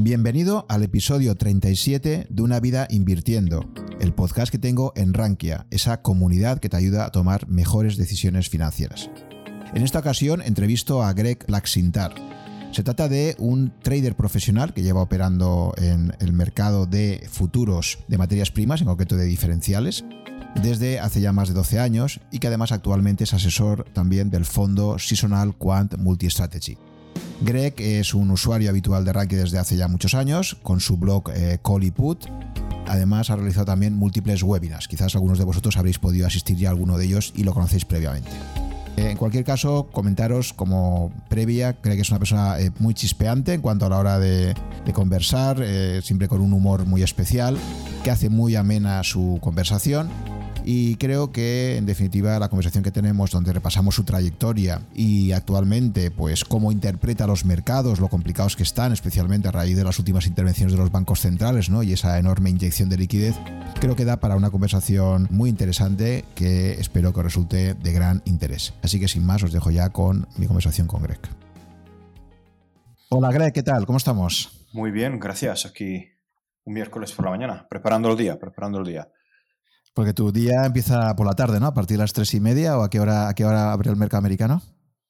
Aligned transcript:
Bienvenido 0.00 0.64
al 0.68 0.84
episodio 0.84 1.34
37 1.34 2.28
de 2.30 2.42
Una 2.42 2.60
vida 2.60 2.86
invirtiendo, 2.88 3.68
el 4.00 4.14
podcast 4.14 4.52
que 4.52 4.58
tengo 4.58 4.92
en 4.94 5.12
Rankia, 5.12 5.66
esa 5.72 6.02
comunidad 6.02 6.60
que 6.60 6.68
te 6.68 6.76
ayuda 6.76 7.04
a 7.04 7.10
tomar 7.10 7.48
mejores 7.48 7.96
decisiones 7.96 8.48
financieras. 8.48 9.10
En 9.74 9.82
esta 9.82 9.98
ocasión 9.98 10.40
entrevisto 10.40 11.02
a 11.02 11.12
Greg 11.14 11.44
Laxintar. 11.48 12.14
Se 12.70 12.84
trata 12.84 13.08
de 13.08 13.34
un 13.40 13.72
trader 13.82 14.14
profesional 14.14 14.72
que 14.72 14.84
lleva 14.84 15.02
operando 15.02 15.74
en 15.76 16.12
el 16.20 16.32
mercado 16.32 16.86
de 16.86 17.26
futuros 17.28 17.98
de 18.06 18.18
materias 18.18 18.52
primas, 18.52 18.80
en 18.80 18.86
concreto 18.86 19.16
de 19.16 19.24
diferenciales, 19.24 20.04
desde 20.62 21.00
hace 21.00 21.20
ya 21.20 21.32
más 21.32 21.48
de 21.48 21.54
12 21.54 21.80
años 21.80 22.20
y 22.30 22.38
que 22.38 22.46
además 22.46 22.70
actualmente 22.70 23.24
es 23.24 23.34
asesor 23.34 23.84
también 23.94 24.30
del 24.30 24.44
fondo 24.44 24.96
Seasonal 25.00 25.56
Quant 25.58 25.96
Multi-Strategy. 25.96 26.78
Greg 27.40 27.74
es 27.78 28.14
un 28.14 28.30
usuario 28.30 28.70
habitual 28.70 29.04
de 29.04 29.12
Rankia 29.12 29.38
desde 29.38 29.58
hace 29.58 29.76
ya 29.76 29.88
muchos 29.88 30.14
años, 30.14 30.56
con 30.62 30.80
su 30.80 30.96
blog 30.96 31.30
eh. 31.34 31.58
Además, 32.86 33.30
ha 33.30 33.36
realizado 33.36 33.66
también 33.66 33.94
múltiples 33.94 34.42
webinars. 34.42 34.88
Quizás 34.88 35.14
algunos 35.14 35.38
de 35.38 35.44
vosotros 35.44 35.76
habréis 35.76 35.98
podido 35.98 36.26
asistir 36.26 36.56
ya 36.56 36.68
a 36.68 36.72
alguno 36.72 36.96
de 36.96 37.04
ellos 37.04 37.32
y 37.36 37.44
lo 37.44 37.52
conocéis 37.52 37.84
previamente. 37.84 38.30
Eh, 38.96 39.10
en 39.10 39.16
cualquier 39.16 39.44
caso, 39.44 39.88
comentaros 39.92 40.52
como 40.52 41.12
previa, 41.28 41.74
creo 41.74 41.94
que 41.94 42.02
es 42.02 42.10
una 42.10 42.18
persona 42.18 42.58
eh, 42.58 42.72
muy 42.78 42.94
chispeante 42.94 43.52
en 43.52 43.60
cuanto 43.60 43.86
a 43.86 43.90
la 43.90 43.98
hora 43.98 44.18
de, 44.18 44.54
conversar, 44.94 45.62
siempre 46.02 46.28
con 46.28 46.40
un 46.40 46.54
humor 46.54 46.86
muy 46.86 47.02
especial, 47.02 47.58
que 48.02 48.10
hace 48.10 48.30
muy 48.30 48.56
amena 48.56 49.04
su 49.04 49.38
conversación 49.42 50.08
y 50.70 50.96
creo 50.96 51.32
que, 51.32 51.78
en 51.78 51.86
definitiva, 51.86 52.38
la 52.38 52.50
conversación 52.50 52.84
que 52.84 52.90
tenemos, 52.90 53.30
donde 53.30 53.54
repasamos 53.54 53.94
su 53.94 54.04
trayectoria 54.04 54.82
y 54.94 55.32
actualmente, 55.32 56.10
pues, 56.10 56.44
cómo 56.44 56.70
interpreta 56.72 57.26
los 57.26 57.46
mercados, 57.46 58.00
lo 58.00 58.08
complicados 58.08 58.54
que 58.54 58.64
están, 58.64 58.92
especialmente 58.92 59.48
a 59.48 59.50
raíz 59.50 59.78
de 59.78 59.84
las 59.84 59.98
últimas 59.98 60.26
intervenciones 60.26 60.72
de 60.74 60.78
los 60.78 60.92
bancos 60.92 61.20
centrales, 61.20 61.70
¿no? 61.70 61.82
Y 61.82 61.94
esa 61.94 62.18
enorme 62.18 62.50
inyección 62.50 62.90
de 62.90 62.98
liquidez, 62.98 63.34
creo 63.80 63.96
que 63.96 64.04
da 64.04 64.20
para 64.20 64.36
una 64.36 64.50
conversación 64.50 65.26
muy 65.30 65.48
interesante 65.48 66.26
que 66.34 66.72
espero 66.72 67.14
que 67.14 67.22
resulte 67.22 67.72
de 67.72 67.92
gran 67.94 68.20
interés. 68.26 68.74
Así 68.82 69.00
que, 69.00 69.08
sin 69.08 69.24
más, 69.24 69.42
os 69.42 69.52
dejo 69.52 69.70
ya 69.70 69.88
con 69.88 70.28
mi 70.36 70.46
conversación 70.46 70.86
con 70.86 71.02
Greg. 71.02 71.20
Hola, 73.08 73.32
Greg, 73.32 73.54
¿qué 73.54 73.62
tal? 73.62 73.86
¿Cómo 73.86 73.96
estamos? 73.96 74.66
Muy 74.74 74.90
bien, 74.90 75.18
gracias. 75.18 75.64
Aquí 75.64 76.04
un 76.64 76.74
miércoles 76.74 77.12
por 77.12 77.24
la 77.24 77.30
mañana, 77.30 77.66
preparando 77.70 78.10
el 78.10 78.18
día, 78.18 78.38
preparando 78.38 78.80
el 78.80 78.84
día. 78.84 79.08
Porque 79.98 80.14
tu 80.14 80.30
día 80.30 80.64
empieza 80.64 81.16
por 81.16 81.26
la 81.26 81.32
tarde, 81.32 81.58
¿no? 81.58 81.66
A 81.66 81.74
partir 81.74 81.96
de 81.96 82.04
las 82.04 82.12
tres 82.12 82.32
y 82.32 82.38
media 82.38 82.78
o 82.78 82.84
a 82.84 82.88
qué 82.88 83.00
hora, 83.00 83.28
a 83.28 83.34
qué 83.34 83.44
hora 83.44 83.72
abre 83.72 83.90
el 83.90 83.96
mercado 83.96 84.20
americano? 84.20 84.62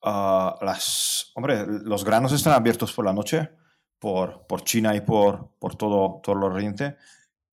Uh, 0.03 0.65
las, 0.65 1.31
hombre, 1.35 1.67
los 1.67 2.07
granos 2.07 2.33
están 2.33 2.55
abiertos 2.55 2.95
por 2.95 3.05
la 3.05 3.13
noche, 3.13 3.51
por, 3.99 4.47
por 4.47 4.65
China 4.65 4.97
y 4.97 5.03
por, 5.03 5.51
por 5.59 5.77
todo, 5.77 6.23
todo 6.23 6.37
lo 6.37 6.47
oriente. 6.47 6.97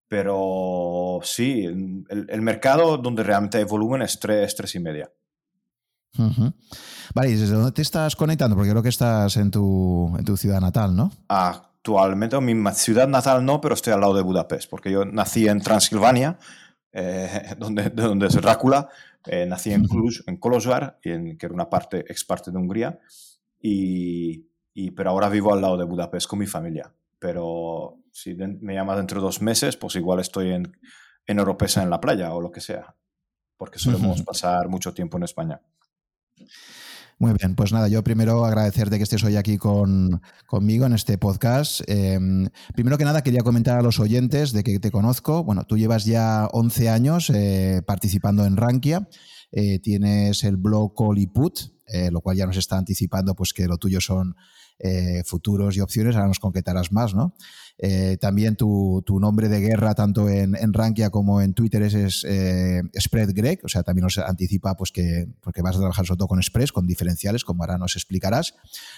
Pero 0.08 1.20
sí, 1.22 1.64
el, 1.64 2.04
el, 2.28 2.42
mercado 2.42 2.98
donde 2.98 3.22
realmente 3.22 3.56
hay 3.56 3.64
volumen 3.64 4.02
es 4.02 4.20
tres, 4.20 4.54
tres 4.54 4.74
y 4.74 4.80
media. 4.80 5.10
Vale, 7.14 7.30
¿y 7.30 7.34
desde 7.34 7.54
dónde 7.54 7.72
te 7.72 7.80
estás 7.80 8.14
conectando? 8.14 8.56
Porque 8.56 8.72
creo 8.72 8.82
que 8.82 8.90
estás 8.90 9.38
en 9.38 9.50
tu, 9.50 10.14
en 10.18 10.24
tu 10.26 10.36
ciudad 10.36 10.60
natal, 10.60 10.94
¿no? 10.94 11.10
Actualmente, 11.28 12.38
mi 12.42 12.70
ciudad 12.72 13.08
natal 13.08 13.42
no, 13.42 13.58
pero 13.62 13.74
estoy 13.74 13.94
al 13.94 14.02
lado 14.02 14.12
de 14.12 14.20
Budapest, 14.20 14.68
porque 14.68 14.92
yo 14.92 15.06
nací 15.06 15.48
en 15.48 15.62
Transilvania, 15.62 16.38
eh, 16.92 17.54
donde, 17.58 17.90
donde 17.90 18.26
es 18.26 18.34
Drácula. 18.34 18.88
Eh, 19.26 19.46
nací 19.46 19.72
en 19.72 19.86
Cluj, 19.86 20.20
en 20.26 20.36
Kolozsvár, 20.36 20.98
que 21.00 21.36
era 21.40 21.54
una 21.54 21.70
parte, 21.70 22.00
ex 22.08 22.24
parte 22.24 22.50
de 22.50 22.58
Hungría, 22.58 22.98
y, 23.60 24.46
y, 24.74 24.90
pero 24.90 25.10
ahora 25.10 25.28
vivo 25.28 25.52
al 25.52 25.60
lado 25.60 25.76
de 25.76 25.84
Budapest 25.84 26.26
con 26.26 26.40
mi 26.40 26.46
familia. 26.46 26.92
Pero 27.18 27.98
si 28.10 28.34
me 28.34 28.74
llamas 28.74 28.96
dentro 28.96 29.20
de 29.20 29.26
dos 29.26 29.40
meses, 29.40 29.76
pues 29.76 29.94
igual 29.94 30.18
estoy 30.18 30.50
en, 30.50 30.76
en 31.26 31.38
Oropesa 31.38 31.82
en 31.82 31.90
la 31.90 32.00
playa 32.00 32.34
o 32.34 32.40
lo 32.40 32.50
que 32.50 32.60
sea, 32.60 32.96
porque 33.56 33.78
solemos 33.78 34.22
pasar 34.22 34.68
mucho 34.68 34.92
tiempo 34.92 35.18
en 35.18 35.22
España. 35.22 35.60
Muy 37.18 37.32
bien, 37.34 37.54
pues 37.54 37.72
nada, 37.72 37.88
yo 37.88 38.02
primero 38.02 38.44
agradecerte 38.44 38.96
que 38.96 39.04
estés 39.04 39.22
hoy 39.22 39.36
aquí 39.36 39.56
con, 39.56 40.20
conmigo 40.46 40.86
en 40.86 40.92
este 40.92 41.18
podcast. 41.18 41.80
Em, 41.86 42.48
primero 42.74 42.98
que 42.98 43.04
nada, 43.04 43.22
quería 43.22 43.42
comentar 43.42 43.78
a 43.78 43.82
los 43.82 44.00
oyentes 44.00 44.52
de 44.52 44.64
que 44.64 44.80
te 44.80 44.90
conozco. 44.90 45.44
Bueno, 45.44 45.64
tú 45.64 45.78
llevas 45.78 46.04
ya 46.04 46.48
11 46.52 46.88
años 46.88 47.30
eh, 47.30 47.82
participando 47.86 48.44
en 48.44 48.56
Rankia. 48.56 49.08
Eh, 49.52 49.78
tienes 49.78 50.42
el 50.42 50.56
blog 50.56 50.94
Call 50.96 51.30
Put, 51.32 51.60
eh, 51.86 52.10
lo 52.10 52.22
cual 52.22 52.36
ya 52.36 52.46
nos 52.46 52.56
está 52.56 52.76
anticipando 52.76 53.34
pues, 53.34 53.52
que 53.52 53.66
lo 53.66 53.78
tuyo 53.78 54.00
son 54.00 54.34
futuros 55.24 55.76
y 55.76 55.80
opciones. 55.80 56.16
Ahora 56.16 56.26
nos 56.26 56.40
concretarás 56.40 56.90
más, 56.90 57.14
¿no? 57.14 57.36
Eh, 57.84 58.16
también 58.20 58.54
tu, 58.54 59.02
nombre 59.20 59.48
de 59.48 59.58
guerra, 59.58 59.96
tanto 59.96 60.28
en, 60.28 60.54
Rankia 60.72 61.10
como 61.10 61.40
en 61.40 61.52
Twitter, 61.52 61.82
es, 61.82 62.24
eh, 62.24 62.80
Spread 62.96 63.30
Greg. 63.34 63.58
O 63.64 63.68
sea, 63.68 63.82
también 63.82 64.04
nos 64.04 64.18
anticipa 64.18 64.76
pues, 64.76 64.92
que 64.92 65.26
porque 65.40 65.62
vas 65.62 65.74
a 65.74 65.80
trabajar 65.80 66.06
sobre 66.06 66.18
todo 66.18 66.28
con 66.28 66.38
Express, 66.38 66.70
con 66.70 66.86
diferenciales, 66.86 67.42
como 67.42 67.64
ahora 67.64 67.78
nos 67.78 67.96
explicarás. 67.96 68.54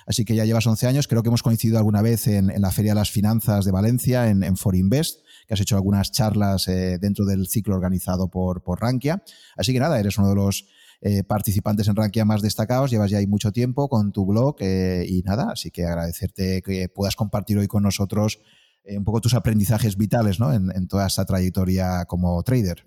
Así 0.06 0.26
que 0.26 0.34
ya 0.34 0.44
llevas 0.44 0.66
11 0.66 0.86
años. 0.86 1.08
Creo 1.08 1.22
que 1.22 1.30
hemos 1.30 1.42
coincidido 1.42 1.78
alguna 1.78 2.02
vez 2.02 2.26
en, 2.26 2.52
la 2.60 2.70
Feria 2.72 2.92
de 2.92 2.96
las 2.96 3.10
Finanzas 3.10 3.64
de 3.64 3.72
Valencia, 3.72 4.28
en, 4.28 4.42
en 4.42 4.58
Forinvest 4.58 5.20
que 5.46 5.52
has 5.52 5.60
hecho 5.60 5.76
algunas 5.76 6.10
charlas 6.10 6.68
eh, 6.68 6.98
dentro 6.98 7.26
del 7.26 7.48
ciclo 7.48 7.74
organizado 7.74 8.28
por, 8.28 8.62
por 8.62 8.80
Rankia. 8.80 9.22
Así 9.56 9.72
que 9.72 9.80
nada, 9.80 9.98
eres 9.98 10.18
uno 10.18 10.28
de 10.28 10.34
los 10.34 10.66
participantes 11.26 11.86
en 11.86 11.96
Rankia 11.96 12.24
más 12.24 12.40
destacados, 12.40 12.90
llevas 12.90 13.10
ya 13.10 13.18
ahí 13.18 13.26
mucho 13.26 13.52
tiempo 13.52 13.90
con 13.90 14.10
tu 14.10 14.24
blog 14.24 14.56
y 14.62 15.20
nada, 15.22 15.50
así 15.52 15.70
que 15.70 15.84
agradecerte 15.84 16.62
que 16.62 16.88
puedas 16.88 17.14
compartir 17.14 17.58
hoy 17.58 17.66
con 17.66 17.82
nosotros 17.82 18.40
eh, 18.84 18.98
un 18.98 19.04
poco 19.04 19.20
tus 19.20 19.34
aprendizajes 19.34 19.96
vitales 19.96 20.38
¿no? 20.38 20.52
en, 20.52 20.88
toda 20.88 21.06
esta 21.06 21.24
trayectoria 21.24 22.04
como 22.06 22.42
trader. 22.42 22.86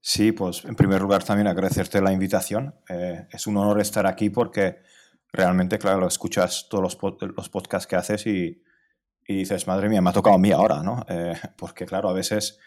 Sí, 0.00 0.32
pues 0.32 0.64
en 0.64 0.74
primer 0.74 1.02
lugar 1.02 1.22
también 1.22 1.48
agradecerte 1.48 2.00
la 2.00 2.12
invitación. 2.12 2.74
Eh, 2.88 3.26
es 3.30 3.46
un 3.46 3.56
honor 3.58 3.80
estar 3.80 4.06
aquí 4.06 4.30
porque 4.30 4.78
realmente, 5.32 5.78
claro, 5.78 6.06
escuchas 6.06 6.68
todos 6.70 6.82
los, 6.82 6.98
los 7.36 7.48
podcasts 7.50 7.86
que 7.86 7.96
haces 7.96 8.26
y, 8.26 8.62
y, 9.26 9.36
dices, 9.36 9.66
madre 9.66 9.88
mía, 9.88 10.00
me 10.00 10.10
ha 10.10 10.14
tocado 10.14 10.36
a 10.36 10.38
mí 10.38 10.50
ahora, 10.50 10.82
¿no? 10.82 11.04
Eh, 11.08 11.34
porque, 11.58 11.84
claro, 11.84 12.08
a 12.08 12.14
veces 12.14 12.58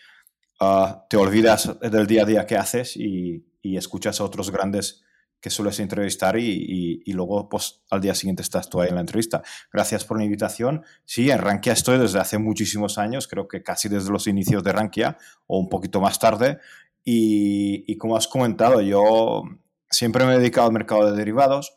ah, 0.60 1.06
te 1.10 1.18
olvidas 1.18 1.80
del 1.82 2.06
día 2.06 2.24
a 2.24 2.26
día 2.26 2.46
que 2.46 2.58
haces 2.58 2.96
y, 2.96 3.48
y 3.62 3.78
escuchas 3.78 4.22
a 4.22 4.24
otros 4.24 4.52
grandes 4.52 5.04
que 5.42 5.50
sueles 5.50 5.80
entrevistar 5.80 6.38
y, 6.38 7.04
luego 7.08 7.50
pues, 7.50 7.82
al 7.90 8.00
día 8.00 8.14
siguiente 8.14 8.44
estás 8.44 8.70
tú 8.70 8.80
ahí 8.80 8.90
en 8.90 8.96
la 8.96 9.02
entrevista. 9.02 9.42
Gracias 9.74 10.06
por 10.06 10.18
la 10.18 10.24
invitación. 10.24 10.84
Sí, 11.04 11.32
en 11.32 11.40
Rankia 11.40 11.74
estoy 11.74 11.98
desde 11.98 12.20
hace 12.20 12.38
muchísimos 12.38 12.98
años, 13.00 13.28
creo 13.28 13.48
que 13.48 13.64
casi 13.64 13.90
desde 13.90 14.12
los 14.12 14.28
inicios 14.28 14.64
de 14.64 14.72
Rankia 14.72 15.18
o 15.48 15.58
un 15.60 15.68
poquito 15.68 16.00
más 16.00 16.20
tarde. 16.20 16.60
Y, 17.04 17.84
y 17.92 17.98
como 17.98 18.16
has 18.16 18.28
comentado, 18.28 18.82
yo 18.82 19.44
siempre 19.90 20.26
me 20.26 20.36
he 20.36 20.38
dedicado 20.38 20.68
al 20.68 20.74
mercado 20.74 21.12
de 21.12 21.18
derivados. 21.18 21.76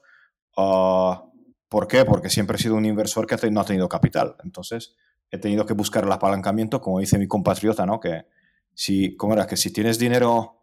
Uh, 0.56 1.32
¿Por 1.68 1.88
qué? 1.88 2.04
Porque 2.04 2.28
siempre 2.28 2.56
he 2.56 2.60
sido 2.60 2.76
un 2.76 2.84
inversor 2.84 3.26
que 3.26 3.50
no 3.50 3.62
ha 3.62 3.64
tenido 3.64 3.88
capital. 3.88 4.36
Entonces, 4.44 4.94
he 5.30 5.38
tenido 5.38 5.64
que 5.64 5.72
buscar 5.72 6.04
el 6.04 6.12
apalancamiento, 6.12 6.82
como 6.82 7.00
dice 7.00 7.18
mi 7.18 7.26
compatriota, 7.26 7.86
¿no? 7.86 7.98
Que 7.98 8.26
si, 8.74 9.16
¿cómo 9.16 9.32
era? 9.32 9.46
Que 9.46 9.56
si 9.56 9.72
tienes 9.72 9.98
dinero... 9.98 10.60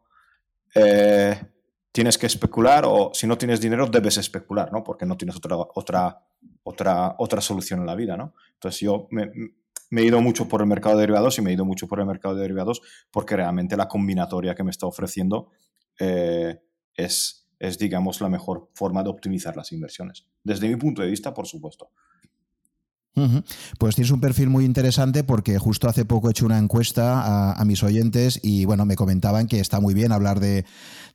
Eh, 0.76 1.38
tienes 1.92 2.18
que 2.18 2.26
especular 2.26 2.86
o 2.88 3.12
si 3.14 3.28
no 3.28 3.38
tienes 3.38 3.60
dinero 3.60 3.88
debes 3.88 4.18
especular, 4.18 4.72
¿no? 4.72 4.84
Porque 4.84 5.06
no 5.06 5.18
tienes 5.18 5.36
otra, 5.36 5.58
otra, 5.58 6.24
otra, 6.64 7.16
otra 7.18 7.42
solución 7.42 7.82
en 7.82 7.86
la 7.86 7.96
vida, 7.96 8.18
¿no? 8.18 8.34
Entonces 8.54 8.80
yo 8.82 9.08
me, 9.12 9.32
he 9.92 10.04
ido 10.04 10.22
mucho 10.22 10.48
por 10.48 10.62
el 10.62 10.68
mercado 10.68 10.96
de 10.96 11.02
derivados 11.02 11.38
y 11.38 11.42
me 11.42 11.52
he 11.52 11.54
ido 11.54 11.66
mucho 11.66 11.88
por 11.88 12.00
el 12.00 12.06
mercado 12.06 12.36
de 12.36 12.42
derivados 12.42 12.82
porque 13.12 13.36
realmente 13.36 13.76
la 13.76 13.88
combinatoria 13.88 14.56
que 14.56 14.64
me 14.64 14.72
está 14.72 14.86
ofreciendo 14.86 15.50
eh, 16.00 16.60
es, 16.96 17.50
es, 17.60 17.78
digamos, 17.78 18.22
la 18.22 18.30
mejor 18.30 18.70
forma 18.74 19.04
de 19.04 19.10
optimizar 19.10 19.56
las 19.58 19.72
inversiones. 19.72 20.26
Desde 20.44 20.70
mi 20.70 20.78
punto 20.78 21.02
de 21.02 21.10
vista, 21.10 21.34
por 21.34 21.48
supuesto. 21.48 21.92
Pues 23.78 23.96
tienes 23.96 24.12
un 24.12 24.22
perfil 24.22 24.50
muy 24.50 24.64
interesante 24.64 25.24
porque 25.24 25.58
justo 25.60 25.90
hace 25.90 26.06
poco 26.06 26.28
he 26.28 26.32
hecho 26.32 26.46
una 26.46 26.58
encuesta 26.58 27.52
a, 27.52 27.66
mis 27.66 27.84
oyentes 27.84 28.40
y 28.42 28.64
bueno, 28.66 28.86
me 28.86 28.96
comentaban 28.96 29.48
que 29.48 29.60
está 29.60 29.82
muy 29.82 29.94
bien 29.94 30.14
hablar 30.14 30.40
de, 30.40 30.66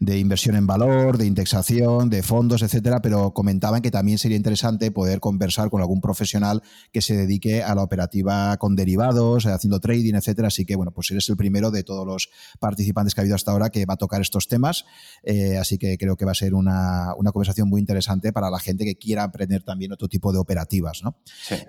inversión 0.00 0.56
en 0.56 0.66
valor, 0.66 1.16
de 1.16 1.26
indexación, 1.26 2.10
de 2.10 2.22
fondos, 2.22 2.62
etcétera, 2.62 3.00
pero 3.00 3.32
comentaban 3.32 3.82
que 3.82 3.90
también 3.90 4.18
sería 4.18 4.36
interesante 4.36 4.90
poder 4.90 5.20
conversar 5.20 5.70
con 5.70 5.80
algún 5.80 6.00
profesional 6.00 6.62
que 6.92 7.00
se 7.00 7.16
dedique 7.16 7.62
a 7.62 7.74
la 7.74 7.82
operativa 7.82 8.56
con 8.58 8.76
derivados, 8.76 9.46
haciendo 9.46 9.80
trading, 9.80 10.14
etcétera. 10.14 10.48
Así 10.48 10.64
que 10.64 10.76
bueno, 10.76 10.92
pues 10.92 11.10
eres 11.10 11.28
el 11.28 11.36
primero 11.36 11.70
de 11.70 11.82
todos 11.82 12.06
los 12.06 12.28
participantes 12.60 13.14
que 13.14 13.20
ha 13.20 13.22
habido 13.22 13.36
hasta 13.36 13.52
ahora 13.52 13.70
que 13.70 13.86
va 13.86 13.94
a 13.94 13.96
tocar 13.98 14.20
estos 14.20 14.48
temas. 14.48 14.84
Eh, 15.22 15.56
así 15.56 15.78
que 15.78 15.96
creo 15.96 16.16
que 16.16 16.24
va 16.24 16.32
a 16.32 16.34
ser 16.34 16.54
una, 16.54 17.14
conversación 17.32 17.68
muy 17.68 17.80
interesante 17.80 18.32
para 18.32 18.50
la 18.50 18.58
gente 18.58 18.84
que 18.84 18.96
quiera 18.96 19.24
aprender 19.24 19.62
también 19.62 19.92
otro 19.92 20.08
tipo 20.08 20.32
de 20.32 20.38
operativas. 20.38 21.00
¿no? 21.02 21.16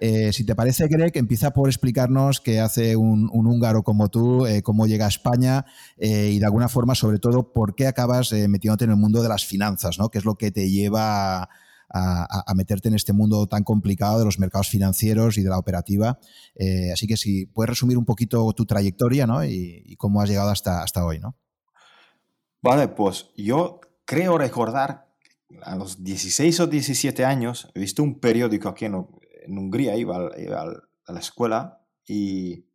Eh, 0.01 0.27
eh, 0.27 0.33
si 0.33 0.43
te 0.45 0.55
parece, 0.55 0.87
Greg, 0.87 1.11
empieza 1.15 1.51
por 1.51 1.69
explicarnos 1.69 2.41
qué 2.41 2.59
hace 2.59 2.95
un, 2.95 3.29
húngaro 3.31 3.83
como 3.83 4.09
tú, 4.09 4.45
eh, 4.45 4.61
cómo 4.61 4.87
llega 4.87 5.05
a 5.05 5.09
España 5.09 5.65
eh, 5.97 6.31
y 6.33 6.39
de 6.39 6.45
alguna 6.45 6.69
forma, 6.69 6.95
sobre 6.95 7.19
todo, 7.19 7.53
por 7.53 7.75
qué 7.75 7.87
acabas 8.17 8.49
metiéndote 8.49 8.85
en 8.85 8.91
el 8.91 8.97
mundo 8.97 9.21
de 9.21 9.29
las 9.29 9.45
finanzas, 9.45 9.97
¿no? 9.99 10.09
¿Qué 10.09 10.17
es 10.17 10.25
lo 10.25 10.35
que 10.35 10.51
te 10.51 10.69
lleva 10.69 11.49
a, 11.89 12.53
meterte 12.55 12.89
en 12.89 12.95
este 12.95 13.13
mundo 13.13 13.47
tan 13.47 13.63
complicado 13.63 14.19
de 14.19 14.25
los 14.25 14.39
mercados 14.39 14.69
financieros 14.69 15.37
y 15.37 15.43
de 15.43 15.49
la 15.49 15.57
operativa. 15.57 16.19
Eh, 16.55 16.91
así 16.91 17.07
que 17.07 17.17
si 17.17 17.45
puedes 17.45 17.69
resumir 17.69 17.97
un 17.97 18.05
poquito 18.05 18.51
tu 18.53 18.65
trayectoria 18.65 19.25
¿no? 19.25 19.43
y, 19.45 19.95
cómo 19.97 20.21
has 20.21 20.29
llegado 20.29 20.49
hasta, 20.49 20.83
hasta 20.83 21.05
hoy. 21.05 21.19
¿no? 21.19 21.35
Vale, 22.61 22.89
pues 22.89 23.29
yo 23.35 23.79
creo 24.05 24.37
recordar 24.37 25.07
a 25.61 25.75
los 25.75 26.03
16 26.03 26.59
o 26.59 26.67
17 26.67 27.23
años, 27.23 27.69
he 27.73 27.79
visto 27.79 28.03
un 28.03 28.19
periódico 28.19 28.69
aquí 28.69 28.85
en, 28.85 28.95
Hungría, 29.47 29.95
iba, 29.95 30.17
a 30.17 31.13
la 31.13 31.19
escuela 31.19 31.81
y 32.05 32.65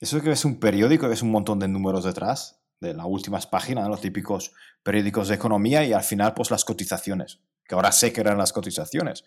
eso 0.00 0.20
que 0.20 0.30
ves 0.30 0.44
un 0.44 0.58
periódico, 0.58 1.08
ves 1.08 1.22
un 1.22 1.30
montón 1.30 1.60
de 1.60 1.68
números 1.68 2.04
detrás, 2.04 2.55
de 2.80 2.94
las 2.94 3.06
últimas 3.06 3.46
páginas, 3.46 3.88
los 3.88 4.00
típicos 4.00 4.52
periódicos 4.82 5.28
de 5.28 5.34
economía 5.34 5.84
y 5.84 5.92
al 5.92 6.02
final 6.02 6.34
pues 6.34 6.50
las 6.50 6.64
cotizaciones, 6.64 7.40
que 7.66 7.74
ahora 7.74 7.92
sé 7.92 8.12
que 8.12 8.20
eran 8.20 8.38
las 8.38 8.52
cotizaciones. 8.52 9.24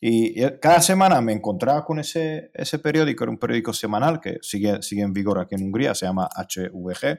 Y, 0.00 0.40
cada 0.60 0.80
semana 0.82 1.20
me 1.20 1.32
encontraba 1.32 1.84
con 1.84 1.98
ese, 1.98 2.50
ese 2.54 2.78
periódico, 2.78 3.24
era 3.24 3.30
un 3.30 3.38
periódico 3.38 3.72
semanal 3.72 4.20
que 4.20 4.38
sigue, 4.42 4.82
sigue 4.82 5.02
en 5.02 5.12
vigor 5.12 5.38
aquí 5.40 5.54
en 5.54 5.64
Hungría, 5.64 5.94
se 5.94 6.06
llama 6.06 6.28
HVG, 6.36 7.18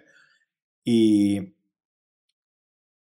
y 0.84 1.57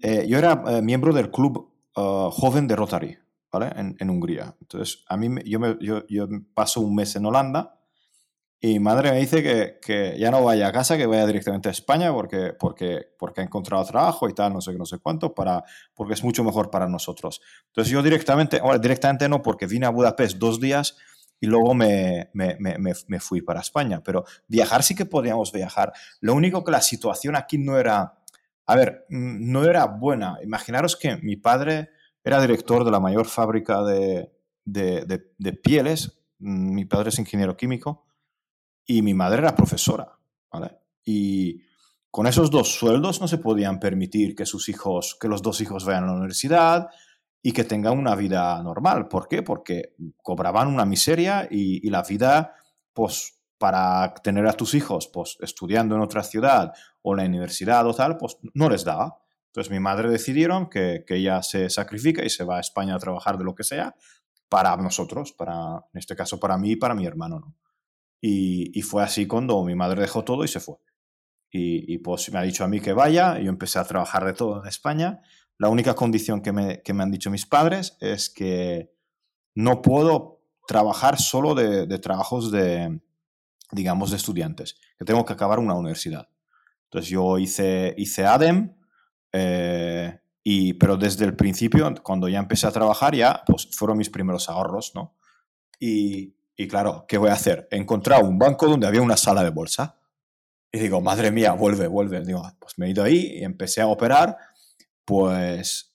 yo 0.00 0.38
era 0.38 0.80
miembro 0.80 1.12
del 1.12 1.30
club 1.30 1.77
Uh, 1.98 2.30
joven 2.30 2.68
de 2.68 2.76
Rotary, 2.76 3.18
¿vale? 3.50 3.72
En, 3.76 4.08
Hungría. 4.08 4.54
Entonces, 4.60 5.04
a 5.08 5.16
mí, 5.16 5.28
yo, 5.44 5.58
yo, 5.80 6.06
yo, 6.06 6.28
paso 6.54 6.80
un 6.80 6.94
mes 6.94 7.16
en 7.16 7.26
Holanda 7.26 7.80
y 8.60 8.74
mi 8.74 8.78
madre 8.78 9.10
me 9.10 9.18
dice 9.18 9.42
que, 9.42 9.80
que, 9.82 10.16
ya 10.16 10.30
no 10.30 10.44
vaya 10.44 10.68
a 10.68 10.72
casa, 10.72 10.96
que 10.96 11.06
vaya 11.06 11.26
directamente 11.26 11.68
a 11.68 11.72
España 11.72 12.12
porque, 12.12 12.52
porque, 12.56 13.00
porque 13.18 13.40
ha 13.40 13.44
encontrado 13.44 13.84
trabajo 13.84 14.28
y 14.28 14.32
tal, 14.32 14.52
no 14.52 14.60
sé 14.60 14.70
qué, 14.70 14.78
no 14.78 14.86
sé 14.86 14.98
cuánto, 15.00 15.34
para, 15.34 15.64
porque 15.92 16.14
es 16.14 16.22
mucho 16.22 16.44
mejor 16.44 16.70
para 16.70 16.86
nosotros. 16.86 17.40
Entonces, 17.66 17.92
yo 17.92 18.00
directamente, 18.00 18.60
ahora 18.60 18.78
directamente 18.78 19.28
no, 19.28 19.42
porque 19.42 19.66
vine 19.66 19.86
a 19.86 19.90
Budapest 19.90 20.36
dos 20.38 20.60
días 20.60 20.96
y 21.40 21.48
luego 21.48 21.74
me, 21.74 22.30
me, 22.32 22.56
me, 22.60 22.76
me, 22.78 23.20
fui 23.20 23.42
para 23.42 23.58
España. 23.58 24.02
Pero 24.04 24.24
viajar 24.46 24.84
sí 24.84 24.94
que 24.94 25.04
podíamos 25.04 25.50
viajar. 25.50 25.92
Lo 26.20 26.34
único 26.34 26.62
que 26.62 26.70
la 26.70 26.80
situación 26.80 27.34
aquí 27.34 27.58
no 27.58 27.76
era 27.76 28.17
a 28.68 28.76
ver, 28.76 29.06
mm, 29.08 29.50
no 29.50 29.64
era 29.64 29.86
buena. 29.86 30.38
Imaginaros 30.44 30.94
que 30.94 31.16
mi 31.16 31.36
padre 31.36 31.90
era 32.22 32.40
director 32.40 32.84
de 32.84 32.90
la 32.90 33.00
mayor 33.00 33.26
fábrica 33.26 33.82
de, 33.82 34.30
pieles, 35.62 36.20
mm, 36.38 36.74
mi 36.74 36.84
padre 36.84 37.08
es 37.08 37.18
ingeniero 37.18 37.56
químico 37.56 38.04
y 38.84 39.00
mi 39.00 39.14
madre 39.14 39.38
era 39.38 39.56
profesora, 39.56 40.18
¿vale? 40.52 40.76
Y 41.02 41.62
con 42.10 42.26
esos 42.26 42.50
dos 42.50 42.74
sueldos 42.74 43.22
no 43.22 43.28
se 43.28 43.38
podían 43.38 43.80
permitir 43.80 44.36
que 44.36 44.44
sus 44.44 44.68
hijos, 44.68 45.16
que 45.18 45.28
los 45.28 45.40
dos 45.40 45.62
hijos 45.62 45.86
vayan 45.86 46.04
a 46.04 46.08
la 46.08 46.12
universidad 46.14 46.88
y 47.42 47.52
que 47.52 47.64
tengan 47.64 47.98
una 47.98 48.14
vida 48.16 48.62
normal. 48.62 49.08
¿Por 49.08 49.28
qué? 49.28 49.42
Porque 49.42 49.94
cobraban 50.22 50.68
una 50.68 50.84
miseria 50.84 51.48
y, 51.50 51.86
y 51.86 51.90
la 51.90 52.02
vida, 52.02 52.54
pues 52.92 53.37
para 53.58 54.14
tener 54.22 54.46
a 54.46 54.52
tus 54.52 54.74
hijos 54.74 55.10
pues, 55.12 55.36
estudiando 55.40 55.96
en 55.96 56.00
otra 56.00 56.22
ciudad 56.22 56.72
o 57.02 57.12
en 57.12 57.18
la 57.18 57.24
universidad 57.24 57.86
o 57.86 57.94
tal, 57.94 58.16
pues 58.16 58.38
no 58.54 58.70
les 58.70 58.84
daba. 58.84 59.18
Entonces 59.46 59.70
mi 59.70 59.80
madre 59.80 60.08
decidieron 60.08 60.70
que, 60.70 61.04
que 61.06 61.16
ella 61.16 61.42
se 61.42 61.68
sacrifica 61.68 62.24
y 62.24 62.30
se 62.30 62.44
va 62.44 62.58
a 62.58 62.60
España 62.60 62.94
a 62.94 62.98
trabajar 62.98 63.36
de 63.36 63.44
lo 63.44 63.54
que 63.54 63.64
sea 63.64 63.94
para 64.48 64.76
nosotros, 64.76 65.32
para, 65.32 65.84
en 65.92 65.98
este 65.98 66.14
caso 66.14 66.38
para 66.38 66.56
mí 66.56 66.72
y 66.72 66.76
para 66.76 66.94
mi 66.94 67.04
hermano. 67.04 67.40
¿no? 67.40 67.56
Y, 68.20 68.78
y, 68.78 68.82
fue 68.82 69.02
así 69.02 69.26
cuando 69.26 69.62
mi 69.64 69.74
madre 69.74 70.02
dejó 70.02 70.24
todo 70.24 70.44
y 70.44 70.48
se 70.48 70.60
fue. 70.60 70.76
Y, 71.50 71.92
y, 71.92 71.98
pues 71.98 72.30
me 72.32 72.38
ha 72.38 72.42
dicho 72.42 72.64
a 72.64 72.68
mí 72.68 72.80
que 72.80 72.92
vaya, 72.92 73.38
yo 73.38 73.48
empecé 73.48 73.78
a 73.78 73.84
trabajar 73.84 74.24
de 74.24 74.34
todo 74.34 74.62
en 74.62 74.68
España. 74.68 75.20
La 75.56 75.68
única 75.68 75.94
condición 75.94 76.40
que 76.42 76.52
me, 76.52 76.82
que 76.82 76.92
me 76.92 77.02
han 77.02 77.10
dicho 77.10 77.30
mis 77.30 77.46
padres 77.46 77.96
es 78.00 78.30
que 78.30 78.92
no 79.54 79.82
puedo 79.82 80.42
trabajar 80.66 81.18
solo 81.18 81.54
de, 81.54 81.86
de 81.86 81.98
trabajos 81.98 82.52
de, 82.52 83.00
digamos, 83.72 84.10
de 84.10 84.16
estudiantes, 84.16 84.76
que 84.98 85.04
tengo 85.04 85.24
que 85.24 85.32
acabar 85.32 85.58
una 85.58 85.74
universidad. 85.74 86.28
Entonces 86.84 87.10
yo 87.10 87.38
hice, 87.38 87.94
hice 87.98 88.24
ADEM, 88.24 88.74
eh, 89.32 90.20
y, 90.42 90.72
pero 90.74 90.96
desde 90.96 91.26
el 91.26 91.36
principio, 91.36 91.92
cuando 92.02 92.28
ya 92.28 92.38
empecé 92.38 92.66
a 92.66 92.70
trabajar, 92.70 93.14
ya 93.14 93.42
pues 93.46 93.68
fueron 93.72 93.98
mis 93.98 94.08
primeros 94.08 94.48
ahorros, 94.48 94.92
¿no? 94.94 95.16
Y, 95.78 96.34
y 96.56 96.66
claro, 96.66 97.04
¿qué 97.06 97.18
voy 97.18 97.30
a 97.30 97.34
hacer? 97.34 97.68
He 97.70 97.76
encontrado 97.76 98.24
un 98.24 98.38
banco 98.38 98.66
donde 98.66 98.86
había 98.86 99.02
una 99.02 99.16
sala 99.16 99.44
de 99.44 99.50
bolsa. 99.50 100.00
Y 100.72 100.78
digo, 100.80 101.00
madre 101.00 101.30
mía, 101.30 101.52
vuelve, 101.52 101.86
vuelve. 101.86 102.24
Digo, 102.24 102.42
pues 102.58 102.78
me 102.78 102.86
he 102.86 102.90
ido 102.90 103.04
ahí 103.04 103.38
y 103.38 103.44
empecé 103.44 103.80
a 103.80 103.86
operar, 103.86 104.36
pues, 105.04 105.94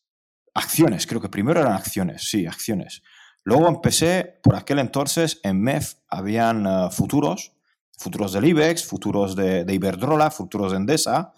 acciones. 0.54 1.06
Creo 1.06 1.20
que 1.20 1.30
primero 1.30 1.60
eran 1.60 1.74
acciones, 1.74 2.30
sí, 2.30 2.46
acciones. 2.46 3.02
Luego 3.44 3.68
empecé, 3.68 4.40
por 4.42 4.56
aquel 4.56 4.80
entonces, 4.80 5.40
en 5.44 5.62
MEF 5.62 5.96
habían 6.08 6.66
eh, 6.66 6.88
futuros 6.92 7.52
futuros 7.98 8.34
del 8.34 8.46
IBEX, 8.46 8.86
futuros 8.86 9.36
de, 9.36 9.66
Iberdrola, 9.68 10.32
futuros 10.32 10.72
de 10.72 10.78
Endesa, 10.78 11.34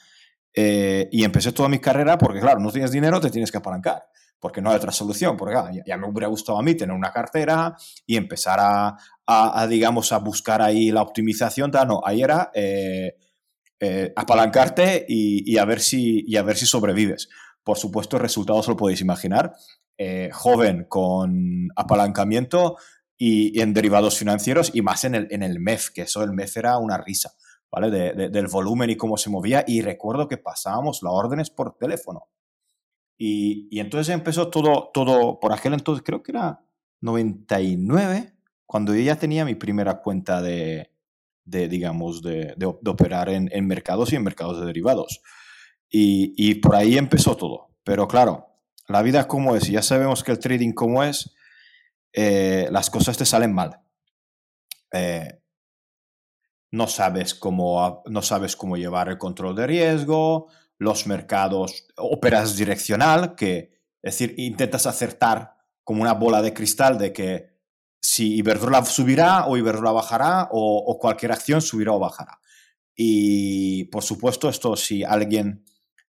eh, 0.54 1.10
y 1.12 1.24
empecé 1.24 1.52
toda 1.52 1.70
mi 1.70 1.80
carrera 1.80 2.18
porque, 2.18 2.40
claro, 2.40 2.60
no 2.60 2.72
tienes 2.72 2.92
dinero, 2.92 3.20
te 3.20 3.30
tienes 3.30 3.52
que 3.52 3.58
apalancar, 3.58 4.04
porque 4.40 4.62
no 4.62 4.70
hay 4.70 4.78
otra 4.78 4.92
solución, 4.92 5.36
porque 5.36 5.56
ya, 5.86 5.98
me 5.98 6.08
hubiera 6.08 6.28
gustado 6.28 6.58
a 6.58 6.64
mí 6.64 6.76
tener 6.76 6.96
una 6.96 7.12
cartera 7.12 7.76
y 8.06 8.16
empezar 8.16 8.60
a, 8.62 9.68
digamos, 9.68 10.12
a 10.12 10.20
buscar 10.20 10.62
ahí 10.62 10.92
la 10.92 11.02
optimización, 11.02 11.72
no, 11.88 12.02
ahí 12.06 12.22
era 12.22 12.52
eh, 12.54 13.16
eh, 13.80 14.14
apalancarte 14.16 15.06
y, 15.08 15.58
a 15.58 15.66
ver 15.66 15.82
si, 15.82 16.24
y 16.26 16.38
a 16.38 16.44
ver 16.44 16.58
si 16.58 16.66
sobrevives. 16.66 17.30
Por 17.64 17.78
supuesto, 17.78 18.16
el 18.16 18.22
resultado 18.22 18.62
se 18.64 18.72
lo 18.72 18.78
podéis 18.78 19.02
imaginar. 19.02 19.54
joven 20.32 20.86
con 20.88 21.70
apalancamiento, 21.76 22.78
y, 23.18 23.60
en 23.62 23.74
derivados 23.74 24.18
financieros 24.18 24.72
y 24.74 24.82
más 24.82 25.04
en 25.04 25.16
el, 25.16 25.28
en 25.32 25.44
el 25.44 25.60
MEF, 25.60 25.90
que 25.90 26.04
eso 26.04 26.24
el 26.24 26.32
MEF 26.32 26.58
era 26.58 26.78
una 26.78 26.98
risa, 26.98 27.34
¿vale? 27.72 27.90
De, 27.90 28.30
del 28.30 28.48
volumen 28.48 28.90
y 28.90 28.98
cómo 28.98 29.18
se 29.18 29.30
movía. 29.30 29.64
Y 29.68 29.82
recuerdo 29.82 30.28
que 30.28 30.38
pasábamos 30.38 31.02
las 31.04 31.14
órdenes 31.14 31.50
por 31.50 31.78
teléfono. 31.78 32.28
Y, 33.18 33.68
y, 33.72 33.80
entonces 33.80 34.14
empezó 34.14 34.50
todo, 34.50 34.92
todo, 34.94 35.40
por 35.40 35.54
aquel 35.54 35.74
entonces 35.74 36.04
creo 36.06 36.22
que 36.22 36.34
era 36.34 36.66
99, 37.02 38.34
cuando 38.66 38.94
yo 38.94 39.02
ya 39.02 39.16
tenía 39.16 39.46
mi 39.46 39.56
primera 39.56 40.02
cuenta 40.02 40.42
de, 40.42 40.92
de 41.46 41.70
digamos, 41.70 42.22
de, 42.22 42.54
de, 42.58 42.66
operar 42.66 43.30
en, 43.30 43.50
en, 43.54 43.66
mercados 43.68 44.12
y 44.12 44.18
en 44.18 44.24
mercados 44.24 44.60
de 44.60 44.66
derivados. 44.66 45.22
Y, 45.90 46.34
y, 46.36 46.56
por 46.56 46.76
ahí 46.76 46.98
empezó 46.98 47.38
todo. 47.38 47.70
Pero 47.84 48.08
claro, 48.08 48.48
la 48.88 49.02
vida 49.02 49.28
como 49.28 49.56
es, 49.56 49.68
ya 49.68 49.82
sabemos 49.82 50.24
que 50.24 50.32
el 50.32 50.40
trading 50.40 50.74
como 50.74 51.04
es, 51.04 51.34
eh, 52.18 52.70
las 52.72 52.90
cosas 52.90 53.18
te 53.18 53.26
salen 53.26 53.54
mal. 53.54 53.82
Eh, 54.94 55.42
no 56.72 56.88
sabes, 56.88 57.36
cómo, 57.36 58.04
no 58.06 58.22
sabes 58.22 58.56
cómo 58.56 58.78
llevar 58.78 59.10
el 59.10 59.18
control 59.18 59.54
de 59.56 59.68
riesgo, 59.68 60.48
los 60.78 61.08
mercados, 61.08 61.88
operas 61.98 62.56
direccional, 62.56 63.36
que 63.36 63.76
es 64.02 64.18
decir, 64.18 64.36
intentas 64.38 64.88
acertar 64.88 65.58
como 65.84 66.02
una 66.02 66.14
bola 66.14 66.42
de 66.42 66.54
cristal 66.54 66.98
de 66.98 67.12
que 67.12 67.56
si 68.00 68.36
Iberdrola 68.36 68.86
subirá 68.86 69.48
o 69.48 69.58
Iberdrola 69.58 69.92
bajará 69.92 70.48
o, 70.52 70.98
cualquier 71.00 71.34
acción 71.34 71.62
subirá 71.62 71.92
o 71.92 72.00
bajará. 72.00 72.40
Y 72.96 73.86
por 73.86 74.04
supuesto, 74.04 74.48
esto 74.48 74.78
si 74.78 75.04
alguien 75.04 75.66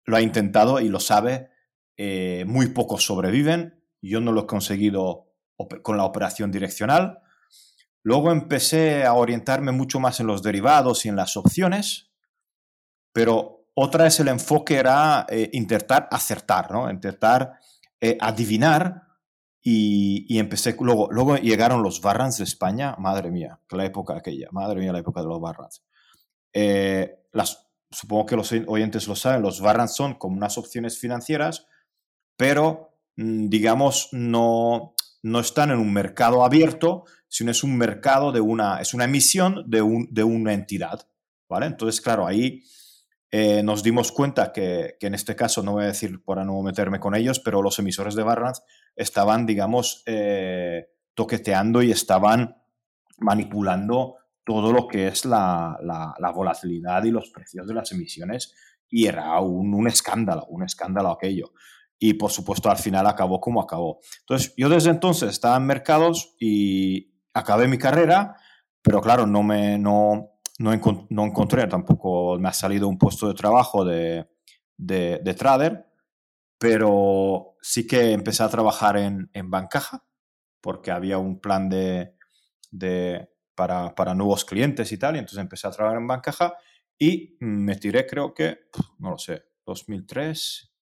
lo 0.05 0.17
ha 0.17 0.21
intentado 0.21 0.81
y 0.81 0.89
lo 0.89 1.01
sabe, 1.01 1.49
eh, 1.97 2.45
muy 2.47 2.69
pocos 2.69 3.07
sobreviven. 3.07 3.83
Yo 4.03 4.21
no 4.21 4.33
lo 4.33 4.43
he 4.43 4.47
conseguido 4.47 5.24
con 5.83 5.97
la 5.97 6.05
operación 6.05 6.51
direccional. 6.51 7.21
Luego 8.03 8.31
empecé 8.31 9.05
a 9.05 9.15
orientarme 9.15 9.73
mucho 9.73 9.99
más 9.99 10.21
en 10.21 10.27
los 10.27 10.43
derivados 10.43 11.07
y 11.07 11.09
en 11.09 11.17
las 11.17 11.37
opciones, 11.37 12.11
pero 13.13 13.67
otra 13.75 14.05
vez 14.05 14.21
el 14.21 14.29
enfoque 14.29 14.77
era 14.77 15.27
eh, 15.29 15.51
intentar 15.53 16.09
acertar, 16.11 16.71
¿no? 16.71 16.91
intentar 16.91 17.59
eh, 18.01 18.17
adivinar 18.21 19.03
y, 19.67 20.39
empecé, 20.39 20.77
luego, 20.79 21.09
luego 21.11 21.37
llegaron 21.37 21.83
los 21.83 22.03
Barrans 22.03 22.37
de 22.37 22.45
España, 22.45 22.95
madre 22.99 23.31
mía, 23.31 23.61
la 23.71 23.87
época 23.87 24.15
aquella, 24.15 24.49
madre 24.53 24.79
mía, 24.81 24.93
la 24.93 24.99
época 24.99 25.23
de 25.23 25.27
los 25.27 25.41
Barrans. 25.41 25.83
Eh, 26.53 27.23
supongo 27.91 28.27
que 28.27 28.37
los 28.37 28.53
oyentes 28.67 29.09
lo 29.09 29.17
saben, 29.17 29.41
los 29.41 29.61
Barrans 29.63 29.97
son 29.97 30.15
como 30.15 30.37
unas 30.37 30.59
opciones 30.59 30.99
financieras, 30.99 31.67
pero 32.37 32.99
mm, 33.17 33.49
digamos 33.49 34.11
no, 34.13 34.94
no 35.25 35.41
están 35.41 35.71
en 35.71 35.79
un 35.79 35.91
mercado 35.91 36.45
abierto, 36.45 37.05
sino 37.29 37.51
es 37.51 37.65
un 37.65 37.79
mercado 37.79 38.31
de 38.31 38.43
una, 38.43 38.81
es 38.83 38.93
una 38.93 39.05
emisión 39.05 39.65
de, 39.67 39.81
un, 39.81 40.07
de 40.11 40.23
una 40.23 40.53
entidad, 40.53 41.09
¿vale? 41.49 41.65
Entonces, 41.65 42.03
claro, 42.03 42.27
ahí 42.27 42.63
eh, 43.31 43.63
nos 43.63 43.83
dimos 43.83 44.13
cuenta 44.13 44.53
que, 44.53 44.97
que, 45.01 45.07
en 45.07 45.15
este 45.15 45.35
caso, 45.35 45.63
no 45.63 45.73
voy 45.73 45.85
a 45.85 45.89
decir 45.89 46.23
para 46.23 46.45
no 46.45 46.61
meterme 46.61 47.01
con 47.01 47.15
ellos, 47.15 47.41
pero 47.41 47.63
los 47.63 47.79
emisores 47.79 48.15
de 48.15 48.23
Barrans 48.23 48.63
estaban, 48.95 49.47
digamos, 49.47 50.03
eh, 50.05 50.89
toqueteando 51.15 51.83
y 51.83 51.91
estaban 51.91 52.59
manipulando 53.17 54.17
todo 54.45 54.75
lo 54.75 54.87
que 54.87 55.07
es 55.07 55.25
la, 55.25 55.79
la, 55.81 56.31
volatilidad 56.33 57.03
y 57.05 57.11
los 57.11 57.31
precios 57.31 57.67
de 57.67 57.73
las 57.73 57.91
emisiones 57.93 58.55
y 58.91 59.07
era 59.07 59.41
un, 59.41 59.73
un 59.73 59.89
escándalo, 59.89 60.45
un 60.51 60.65
escándalo 60.65 61.11
aquello 61.11 61.53
y 61.99 62.15
por 62.15 62.31
supuesto 62.31 62.71
al 62.71 62.77
final 62.77 63.07
acabó 63.07 63.41
como 63.41 63.61
acabó. 63.61 64.01
Entonces 64.21 64.53
yo 64.57 64.69
desde 64.69 64.91
entonces 64.91 65.31
estaba 65.31 65.57
en 65.57 65.67
mercados 65.67 66.35
y 66.39 67.15
acabé 67.33 67.69
mi 67.69 67.79
carrera, 67.79 68.37
pero 68.83 69.01
claro, 69.01 69.27
no 69.27 69.43
me 69.43 69.79
no, 69.79 70.35
no, 70.59 70.73
encontré, 70.73 71.67
tampoco 71.67 72.39
me 72.39 72.49
ha 72.49 72.53
salido 72.53 72.89
un 72.89 72.99
puesto 72.99 73.29
de 73.29 73.35
trabajo 73.35 73.85
de, 73.85 74.29
de, 74.77 75.35
trader, 75.35 75.87
pero 76.59 77.57
sí 77.61 77.87
que 77.87 78.13
empecé 78.13 78.43
a 78.43 78.49
trabajar 78.49 78.97
en, 78.97 79.31
en 79.33 79.51
Bancaja 79.51 80.05
porque 80.61 80.91
había 80.91 81.19
un 81.19 81.41
plan 81.41 81.69
de, 81.69 82.15
de 82.71 83.29
para, 83.55 83.95
para, 83.95 84.15
nuevos 84.15 84.45
clientes 84.45 84.91
y 84.93 84.99
tal, 84.99 85.17
y 85.17 85.19
entonces 85.19 85.41
empecé 85.41 85.67
a 85.67 85.71
trabajar 85.71 85.99
en 85.99 86.07
Bancaja 86.07 86.55
y 86.99 87.37
me 87.41 87.77
tiré 87.77 88.07
creo 88.07 88.33
que, 88.33 88.61
no 88.99 89.11
lo 89.11 89.19
sé, 89.19 89.45
2003, 89.67 90.74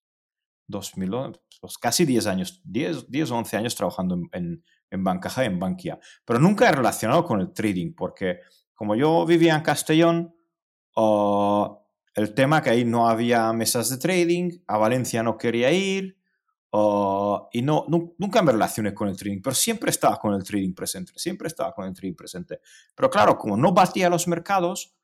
2011, 0.73 1.41
pues 1.61 1.79
casi 1.79 2.05
10 2.05 2.27
años, 2.27 2.61
10, 2.65 3.09
10 3.09 3.31
o 3.31 3.37
11 3.37 3.57
años 3.57 3.77
trabajando 3.77 4.17
en, 4.17 4.29
en, 4.33 4.65
en 4.91 5.05
Bancaja 5.05 5.45
y 5.45 5.47
en 5.47 5.61
Bankia, 5.61 6.01
pero 6.25 6.41
nunca 6.41 6.69
he 6.69 6.73
relacionado 6.73 7.25
con 7.25 7.41
el 7.41 7.53
trading, 7.53 7.95
porque 7.95 8.41
como 8.75 8.97
yo 8.97 9.25
vivía 9.25 9.55
en 9.55 9.63
Castellón, 9.63 10.35
el 10.97 12.35
tema 12.35 12.61
que 12.61 12.71
ahí 12.71 12.85
no 12.85 13.09
había 13.09 13.53
mesas 13.53 13.89
de 13.89 13.99
trading, 13.99 14.51
a 14.67 14.77
Valencia 14.79 15.23
no 15.23 15.39
quería 15.39 15.71
ir, 15.71 16.19
y 17.53 17.63
no, 17.63 17.87
nunca 18.19 18.43
me 18.43 18.53
relacioné 18.53 18.95
con 18.95 19.09
el 19.09 19.17
trading, 19.17 19.43
pero 19.43 19.55
siempre 19.55 19.91
estaba 19.91 20.19
con 20.19 20.35
el 20.35 20.43
trading 20.43 20.73
presente, 20.73 21.13
siempre 21.17 21.49
estaba 21.49 21.73
con 21.73 21.87
el 21.87 21.93
trading 21.93 22.15
presente. 22.15 22.61
Pero 22.95 23.11
claro, 23.11 23.37
como 23.37 23.57
no 23.57 23.73
batía 23.73 24.09
los 24.09 24.27
mercados, 24.27 24.97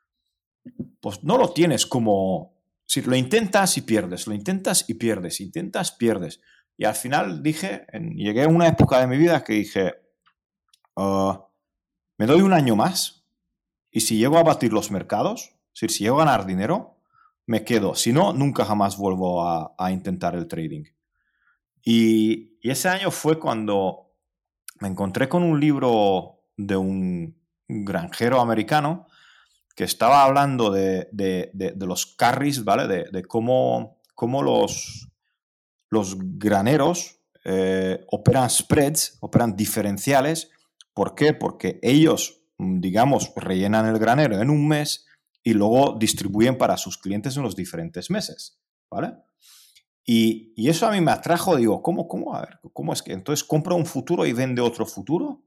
pues 1.01 1.23
no 1.23 1.37
lo 1.37 1.53
tienes 1.53 1.87
como 1.87 2.58
si 2.89 3.03
lo 3.03 3.15
intentas 3.15 3.77
y 3.77 3.83
pierdes, 3.83 4.27
lo 4.27 4.33
intentas 4.33 4.89
y 4.89 4.95
pierdes, 4.95 5.43
intentas, 5.43 5.93
pierdes. 5.93 6.41
Y 6.75 6.87
al 6.87 6.95
final 6.95 7.43
dije, 7.43 7.87
llegué 8.15 8.45
a 8.45 8.49
una 8.49 8.67
época 8.67 8.99
de 8.99 9.07
mi 9.07 9.19
vida 9.19 9.45
que 9.45 9.53
dije, 9.53 9.95
ah, 10.97 11.47
me 12.17 12.25
doy 12.25 12.41
un 12.41 12.55
año 12.55 12.77
más 12.77 13.27
y 13.91 14.01
si 14.01 14.17
llego 14.17 14.39
a 14.39 14.43
batir 14.43 14.73
los 14.73 14.91
mercados, 14.91 15.55
si 15.75 15.87
llego 15.87 16.17
a 16.17 16.25
ganar 16.25 16.47
dinero, 16.47 16.97
me 17.45 17.63
quedo. 17.63 17.95
Si 17.95 18.11
no, 18.11 18.33
nunca 18.33 18.65
jamás 18.65 18.97
vuelvo 18.97 19.47
a, 19.47 19.93
intentar 19.93 20.35
el 20.35 20.49
trading. 20.49 20.85
Y, 21.85 22.57
ese 22.63 22.89
año 22.89 23.11
fue 23.11 23.39
cuando 23.39 24.15
me 24.81 24.89
encontré 24.89 25.29
con 25.29 25.43
un 25.43 25.61
libro 25.61 26.45
de 26.57 26.77
un 26.77 27.39
granjero 27.69 28.41
americano 28.41 29.09
que 29.79 29.85
estaba 29.85 30.25
hablando 30.25 30.73
de, 30.73 31.09
los 31.79 32.07
carries, 32.17 32.65
¿vale? 32.65 32.89
De, 33.13 33.23
cómo, 33.23 34.01
cómo, 34.17 34.43
los, 34.43 35.09
los 35.89 36.17
graneros 36.19 37.21
eh, 37.45 38.05
operan 38.11 38.51
spreads, 38.51 39.19
operan 39.21 39.55
diferenciales. 39.55 40.51
¿Por 40.93 41.15
qué? 41.15 41.33
Porque 41.33 41.79
ellos, 41.81 42.43
mm, 42.59 42.81
digamos, 42.81 43.31
rellenan 43.37 43.87
el 43.87 44.01
granero 44.01 44.43
en 44.43 44.51
un 44.51 44.67
mes 44.67 45.07
y 45.45 45.55
luego 45.55 45.97
distribuyen 45.97 46.59
para 46.59 46.77
sus 46.77 46.99
clientes 46.99 47.37
en 47.37 47.45
los 47.45 47.55
diferentes 47.55 48.11
meses, 48.11 48.61
¿vale? 48.91 49.13
Y, 50.05 50.55
y, 50.57 50.71
eso 50.71 50.89
a 50.89 50.91
mí 50.91 51.01
me 51.01 51.13
atrajo, 51.13 51.55
digo, 51.55 51.83
¿cómo, 51.85 52.09
cómo? 52.09 52.35
A 52.35 52.41
ver, 52.41 52.59
¿cómo 52.73 52.93
es 52.93 53.01
que 53.01 53.13
entonces 53.13 53.45
compra 53.45 53.77
un 53.77 53.87
futuro 53.87 54.27
y 54.27 54.33
vende 54.33 54.61
otro 54.61 54.85
futuro? 54.87 55.45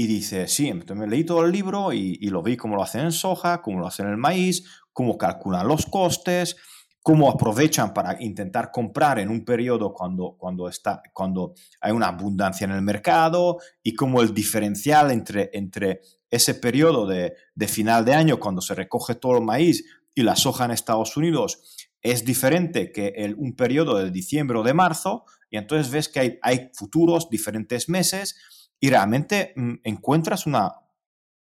Y 0.00 0.06
dice, 0.06 0.48
sí, 0.48 0.66
entonces 0.68 0.96
me 0.96 1.06
leí 1.06 1.24
todo 1.24 1.44
el 1.44 1.52
libro 1.52 1.92
y, 1.92 2.16
lo 2.30 2.42
vi 2.42 2.56
cómo 2.56 2.74
lo 2.74 2.82
hacen 2.82 3.02
en 3.02 3.12
soja, 3.12 3.60
cómo 3.60 3.80
lo 3.80 3.86
hacen 3.86 4.06
en 4.06 4.12
el 4.12 4.16
maíz, 4.16 4.64
cómo 4.94 5.18
calculan 5.18 5.68
los 5.68 5.84
costes, 5.84 6.56
cómo 7.02 7.30
aprovechan 7.30 7.92
para 7.92 8.16
intentar 8.18 8.70
comprar 8.70 9.18
en 9.18 9.28
un 9.28 9.44
periodo 9.44 9.92
cuando, 9.92 10.36
cuando, 10.38 10.70
está, 10.70 11.02
cuando 11.12 11.52
hay 11.82 11.92
una 11.92 12.06
abundancia 12.06 12.64
en 12.64 12.70
el 12.70 12.80
mercado 12.80 13.58
y 13.82 13.94
cómo 13.94 14.22
el 14.22 14.32
diferencial 14.32 15.10
entre, 15.10 15.50
entre 15.52 16.00
ese 16.30 16.54
periodo 16.54 17.06
de, 17.06 17.34
de 17.54 17.68
final 17.68 18.02
de 18.06 18.14
año, 18.14 18.40
cuando 18.40 18.62
se 18.62 18.74
recoge 18.74 19.16
todo 19.16 19.36
el 19.36 19.44
maíz 19.44 19.84
y 20.14 20.22
la 20.22 20.34
soja 20.34 20.64
en 20.64 20.70
Estados 20.70 21.14
Unidos, 21.18 21.76
es 22.00 22.24
diferente 22.24 22.90
que 22.90 23.08
el, 23.16 23.34
un 23.34 23.54
periodo 23.54 23.98
de 23.98 24.10
diciembre 24.10 24.60
o 24.60 24.62
de 24.62 24.72
marzo, 24.72 25.26
y 25.50 25.58
entonces 25.58 25.92
ves 25.92 26.08
que 26.08 26.20
hay, 26.20 26.38
hay 26.40 26.70
futuros, 26.72 27.28
diferentes 27.28 27.90
meses, 27.90 28.36
y 28.80 28.90
realmente 28.90 29.52
mm, 29.54 29.74
encuentras 29.84 30.46
una, 30.46 30.72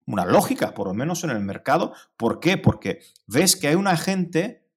una 0.08 0.26
lógica, 0.26 0.74
por 0.74 0.88
lo 0.88 0.94
menos 0.94 1.24
en 1.24 1.30
el 1.30 1.42
mercado. 1.42 1.94
¿Por 2.18 2.40
qué? 2.40 2.58
Porque 2.58 3.00
ves 3.28 3.56
que 3.56 3.68
hay 3.68 3.76
una 3.76 3.98
gente 3.98 4.68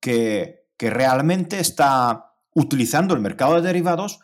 que, 0.00 0.68
que 0.76 0.90
realmente 0.90 1.58
está 1.58 2.32
utilizando 2.54 3.14
el 3.14 3.20
mercado 3.20 3.54
de 3.56 3.62
derivados 3.62 4.20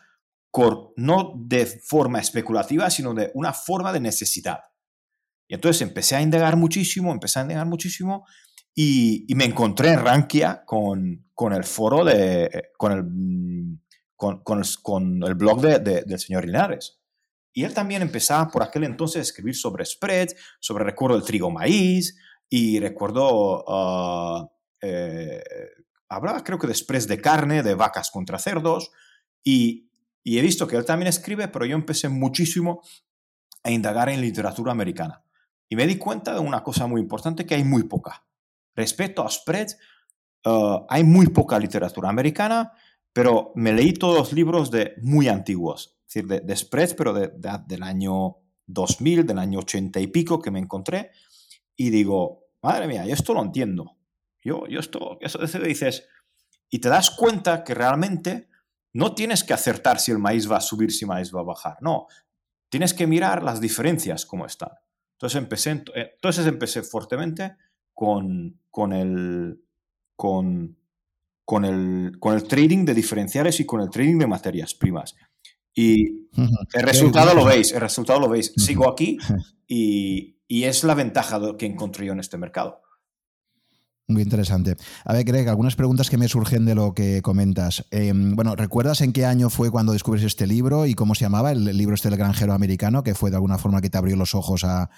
no 0.97 1.33
de 1.37 1.65
forma 1.65 2.19
especulativa, 2.19 2.89
sino 2.89 3.13
de 3.13 3.31
una 3.33 3.53
forma 3.53 3.93
de 3.93 3.99
necesidad. 3.99 4.59
Y 5.47 5.55
entonces 5.55 5.81
empecé 5.81 6.15
a 6.15 6.21
indagar 6.21 6.57
muchísimo, 6.57 7.11
empecé 7.11 7.39
a 7.39 7.43
indagar 7.43 7.67
muchísimo 7.67 8.25
y, 8.73 9.27
me 9.35 9.45
encontré 9.45 9.89
en 9.89 9.99
Rankia 9.99 10.63
con, 10.65 11.29
con 11.33 11.53
el 11.53 11.63
foro 11.63 12.05
de, 12.05 12.69
con 12.77 12.91
el, 12.91 13.03
mm, 13.03 13.79
con, 14.15 14.41
con 14.43 15.23
el, 15.23 15.35
blog 15.35 15.61
de, 15.61 15.79
del 15.79 16.19
señor 16.19 16.45
Linares. 16.45 17.00
Y 17.53 17.63
él 17.63 17.73
también 17.73 18.01
empezaba 18.01 18.47
por 18.49 18.63
aquel 18.63 18.83
entonces 18.83 19.17
a 19.17 19.21
escribir 19.21 19.55
sobre 19.55 19.85
spreads, 19.85 20.35
sobre 20.59 20.83
recuerdo 20.83 21.17
el 21.17 21.23
trigo 21.23 21.51
maíz, 21.51 22.17
y 22.49 22.79
recuerdo, 22.79 23.63
uh, 23.65 24.49
eh, 24.81 25.43
hablaba 26.09 26.43
creo 26.43 26.59
que 26.59 26.67
de 26.67 26.73
spreads 26.73 27.07
de 27.07 27.21
carne, 27.21 27.63
de 27.63 27.75
vacas 27.75 28.11
contra 28.11 28.39
cerdos, 28.39 28.91
y, 29.43 29.89
he 30.23 30.41
visto 30.41 30.67
que 30.67 30.75
él 30.75 30.85
también 30.85 31.07
escribe, 31.07 31.47
pero 31.47 31.65
yo 31.65 31.75
empecé 31.75 32.07
muchísimo 32.07 32.81
a 33.63 33.71
indagar 33.71 34.09
en 34.09 34.21
literatura 34.21 34.71
americana. 34.71 35.23
Y 35.67 35.75
me 35.75 35.87
di 35.87 35.97
cuenta 35.97 36.33
de 36.33 36.39
una 36.39 36.63
cosa 36.63 36.85
muy 36.87 37.01
importante, 37.01 37.45
que 37.45 37.55
hay 37.55 37.63
muy 37.63 37.83
poca. 37.83 38.25
Respecto 38.75 39.25
a 39.25 39.29
spreads, 39.29 39.77
uh, 40.45 40.85
hay 40.89 41.03
muy 41.03 41.27
poca 41.27 41.57
literatura 41.57 42.09
americana 42.09 42.73
pero 43.13 43.51
me 43.55 43.73
leí 43.73 43.93
todos 43.93 44.17
los 44.17 44.33
libros 44.33 44.71
de 44.71 44.93
muy 45.01 45.27
antiguos, 45.27 45.99
es 46.11 46.15
decir, 46.15 46.27
de, 46.27 46.41
de 46.41 46.55
spreads, 46.57 46.93
pero 46.93 47.13
de, 47.13 47.31
del 47.67 47.83
año 47.83 48.37
2000, 48.67 49.25
del 49.25 49.39
año 49.39 49.59
80 49.59 49.99
y 50.01 50.07
pico 50.07 50.41
que 50.41 50.51
me 50.51 50.59
encontré, 50.59 51.11
y 51.77 51.89
digo, 51.89 52.47
madre 52.61 52.87
mía, 52.87 53.05
yo 53.05 53.13
esto 53.13 53.33
lo 53.33 53.41
entiendo. 53.41 53.97
Yo, 54.43 54.67
yo 54.67 54.79
esto, 54.79 55.17
eso, 55.21 55.41
eso 55.41 55.59
dices, 55.59 56.07
y 56.69 56.79
te 56.79 56.89
das 56.89 57.11
cuenta 57.11 57.63
que 57.63 57.73
realmente 57.73 58.49
no 58.93 59.15
tienes 59.15 59.45
que 59.45 59.53
acertar 59.53 59.99
si 59.99 60.11
el 60.11 60.19
maíz 60.19 60.51
va 60.51 60.57
a 60.57 60.61
subir, 60.61 60.91
si 60.91 61.05
el 61.05 61.09
maíz 61.09 61.33
va 61.33 61.39
a 61.39 61.45
bajar, 61.45 61.77
no. 61.79 62.07
Tienes 62.69 62.93
que 62.93 63.07
mirar 63.07 63.41
las 63.41 63.61
diferencias 63.61 64.25
como 64.25 64.45
están. 64.45 64.71
Entonces 65.13 65.37
empecé, 65.37 65.83
entonces 65.93 66.45
empecé 66.45 66.81
fuertemente 66.83 67.55
con, 67.93 68.59
con, 68.69 68.91
el, 68.91 69.63
con, 70.17 70.77
con, 71.45 71.63
el, 71.63 72.17
con 72.19 72.35
el 72.35 72.43
trading 72.43 72.83
de 72.83 72.95
diferenciales 72.95 73.59
y 73.61 73.65
con 73.65 73.79
el 73.79 73.89
trading 73.89 74.17
de 74.17 74.27
materias 74.27 74.73
primas. 74.73 75.15
Y 75.73 76.27
el 76.73 76.83
resultado 76.83 77.33
lo 77.33 77.45
veis, 77.45 77.71
el 77.71 77.81
resultado 77.81 78.19
lo 78.19 78.29
veis. 78.29 78.53
Sigo 78.57 78.89
aquí 78.89 79.17
y, 79.67 80.37
y 80.47 80.63
es 80.63 80.83
la 80.83 80.95
ventaja 80.95 81.39
que 81.57 81.65
encontré 81.65 82.05
yo 82.05 82.13
en 82.13 82.19
este 82.19 82.37
mercado. 82.37 82.81
Muy 84.11 84.23
interesante. 84.23 84.75
A 85.05 85.13
ver, 85.13 85.23
Greg, 85.23 85.47
algunas 85.47 85.75
preguntas 85.75 86.09
que 86.09 86.17
me 86.17 86.27
surgen 86.27 86.65
de 86.65 86.75
lo 86.75 86.93
que 86.93 87.21
comentas. 87.21 87.85
Em, 87.91 88.35
bueno, 88.35 88.55
¿recuerdas 88.55 89.01
en 89.01 89.13
qué 89.13 89.25
año 89.25 89.49
fue 89.49 89.71
cuando 89.71 89.93
descubres 89.93 90.23
este 90.23 90.47
libro 90.47 90.85
y 90.85 90.93
cómo 90.93 91.15
se 91.15 91.23
llamaba 91.25 91.51
el 91.51 91.65
libro 91.65 91.95
este 91.95 92.09
del 92.09 92.19
granjero 92.19 92.53
americano, 92.53 93.03
que 93.03 93.15
fue 93.15 93.29
de 93.29 93.37
alguna 93.37 93.57
forma 93.57 93.81
que 93.81 93.89
te 93.89 93.97
abrió 93.97 94.15
los 94.15 94.35
ojos 94.35 94.63
a, 94.63 94.89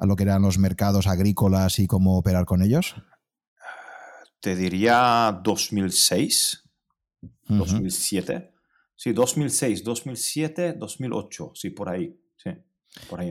lo 0.00 0.16
que 0.16 0.24
eran 0.24 0.42
los 0.42 0.58
mercados 0.58 1.06
agrícolas 1.06 1.78
y 1.78 1.86
cómo 1.86 2.18
operar 2.18 2.44
con 2.44 2.62
ellos? 2.62 2.96
Te 4.40 4.56
diría 4.56 5.40
2006, 5.42 6.64
2007. 7.48 8.55
Sí, 8.96 9.12
2006, 9.12 9.84
2007, 9.84 10.72
2008, 10.72 11.52
sí, 11.54 11.70
por 11.70 11.90
ahí. 11.90 12.18
Sí. 12.36 12.50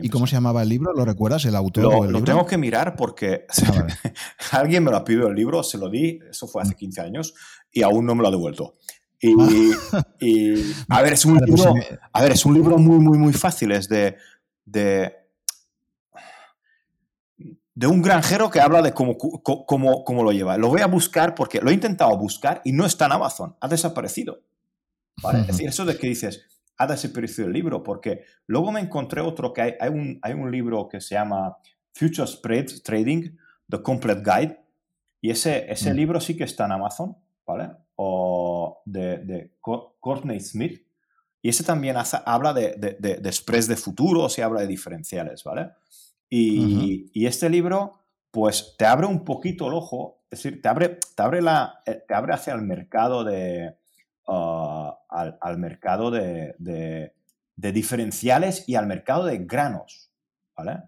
¿Y 0.02 0.08
cómo 0.08 0.26
se 0.26 0.36
llamaba 0.36 0.62
el 0.62 0.68
libro? 0.68 0.92
¿Lo 0.92 1.04
recuerdas? 1.04 1.44
¿El 1.44 1.56
autor? 1.56 2.08
Lo, 2.08 2.22
tengo 2.22 2.46
que 2.46 2.56
mirar 2.56 2.94
porque 2.94 3.46
ah, 3.48 3.86
alguien 4.52 4.84
me 4.84 4.90
lo 4.90 4.96
ha 4.96 5.04
pedido 5.04 5.26
el 5.26 5.34
libro, 5.34 5.62
se 5.62 5.76
lo 5.76 5.90
di, 5.90 6.20
eso 6.30 6.46
fue 6.46 6.62
hace 6.62 6.74
15 6.74 7.00
años, 7.00 7.34
y 7.72 7.82
aún 7.82 8.06
no 8.06 8.14
me 8.14 8.22
lo 8.22 8.28
ha 8.28 8.30
devuelto. 8.30 8.74
Y, 9.20 9.34
ah. 9.92 10.06
a 10.88 11.02
ver, 11.02 11.14
es 11.14 11.24
un 11.24 11.38
pues 11.38 11.50
libro, 11.50 11.74
a 12.12 12.22
ver, 12.22 12.32
es 12.32 12.46
un 12.46 12.54
libro 12.54 12.78
muy, 12.78 12.98
muy, 12.98 13.18
muy 13.18 13.32
fácil. 13.32 13.72
Es 13.72 13.88
de, 13.88 14.16
de, 14.64 15.12
de 17.74 17.86
un 17.86 18.02
granjero 18.02 18.50
que 18.50 18.60
habla 18.60 18.82
de 18.82 18.92
cómo, 18.92 19.18
cómo, 19.18 20.04
cómo, 20.04 20.22
lo 20.22 20.30
lleva. 20.30 20.56
Lo 20.56 20.68
voy 20.68 20.80
a 20.80 20.86
buscar 20.86 21.34
porque 21.34 21.60
lo 21.60 21.70
he 21.70 21.74
intentado 21.74 22.16
buscar 22.16 22.62
y 22.64 22.72
no 22.72 22.86
está 22.86 23.06
en 23.06 23.12
Amazon, 23.12 23.56
ha 23.60 23.66
desaparecido. 23.66 24.42
¿Vale? 25.22 25.40
Es 25.40 25.46
decir, 25.48 25.68
eso 25.68 25.84
de 25.84 25.96
que 25.96 26.08
dices, 26.08 26.46
ha 26.78 26.86
desaparecido 26.86 27.48
el 27.48 27.54
libro, 27.54 27.82
porque 27.82 28.24
luego 28.46 28.72
me 28.72 28.80
encontré 28.80 29.20
otro 29.20 29.52
que 29.52 29.62
hay, 29.62 29.74
hay, 29.80 29.90
un, 29.90 30.18
hay 30.22 30.34
un 30.34 30.50
libro 30.50 30.88
que 30.88 31.00
se 31.00 31.14
llama 31.14 31.56
Future 31.94 32.26
Spread 32.26 32.66
Trading, 32.84 33.36
The 33.68 33.82
Complete 33.82 34.22
Guide, 34.22 34.60
y 35.20 35.30
ese, 35.30 35.70
ese 35.72 35.92
mm. 35.92 35.96
libro 35.96 36.20
sí 36.20 36.36
que 36.36 36.44
está 36.44 36.66
en 36.66 36.72
Amazon, 36.72 37.16
¿vale? 37.46 37.70
O 37.96 38.82
de, 38.84 39.18
de 39.18 39.52
Courtney 39.60 40.40
Smith, 40.40 40.86
y 41.40 41.48
ese 41.48 41.64
también 41.64 41.96
habla 42.24 42.52
de, 42.52 42.74
de, 42.98 43.16
de, 43.18 43.32
spreads 43.32 43.68
de 43.68 43.76
futuros 43.76 44.36
y 44.36 44.42
habla 44.42 44.62
de 44.62 44.66
diferenciales, 44.66 45.44
¿vale? 45.44 45.70
Y, 46.28 47.08
y, 47.14 47.26
este 47.26 47.48
libro, 47.48 48.00
pues 48.32 48.74
te 48.76 48.84
abre 48.84 49.06
un 49.06 49.24
poquito 49.24 49.68
el 49.68 49.74
ojo, 49.74 50.24
es 50.28 50.42
decir, 50.42 50.60
te 50.60 50.68
abre, 50.68 50.98
te 51.14 51.22
abre, 51.22 51.40
la, 51.40 51.82
eh, 51.86 52.02
te 52.06 52.14
abre 52.14 52.34
hacia 52.34 52.52
el 52.52 52.62
mercado 52.62 53.22
de, 53.22 53.76
Ah, 54.28 54.98
al, 55.08 55.58
mercado 55.58 56.10
de, 56.10 57.12
diferenciales 57.54 58.68
y 58.68 58.74
al 58.74 58.86
mercado 58.86 59.24
de 59.24 59.38
granos. 59.38 60.10
¿vale? 60.56 60.82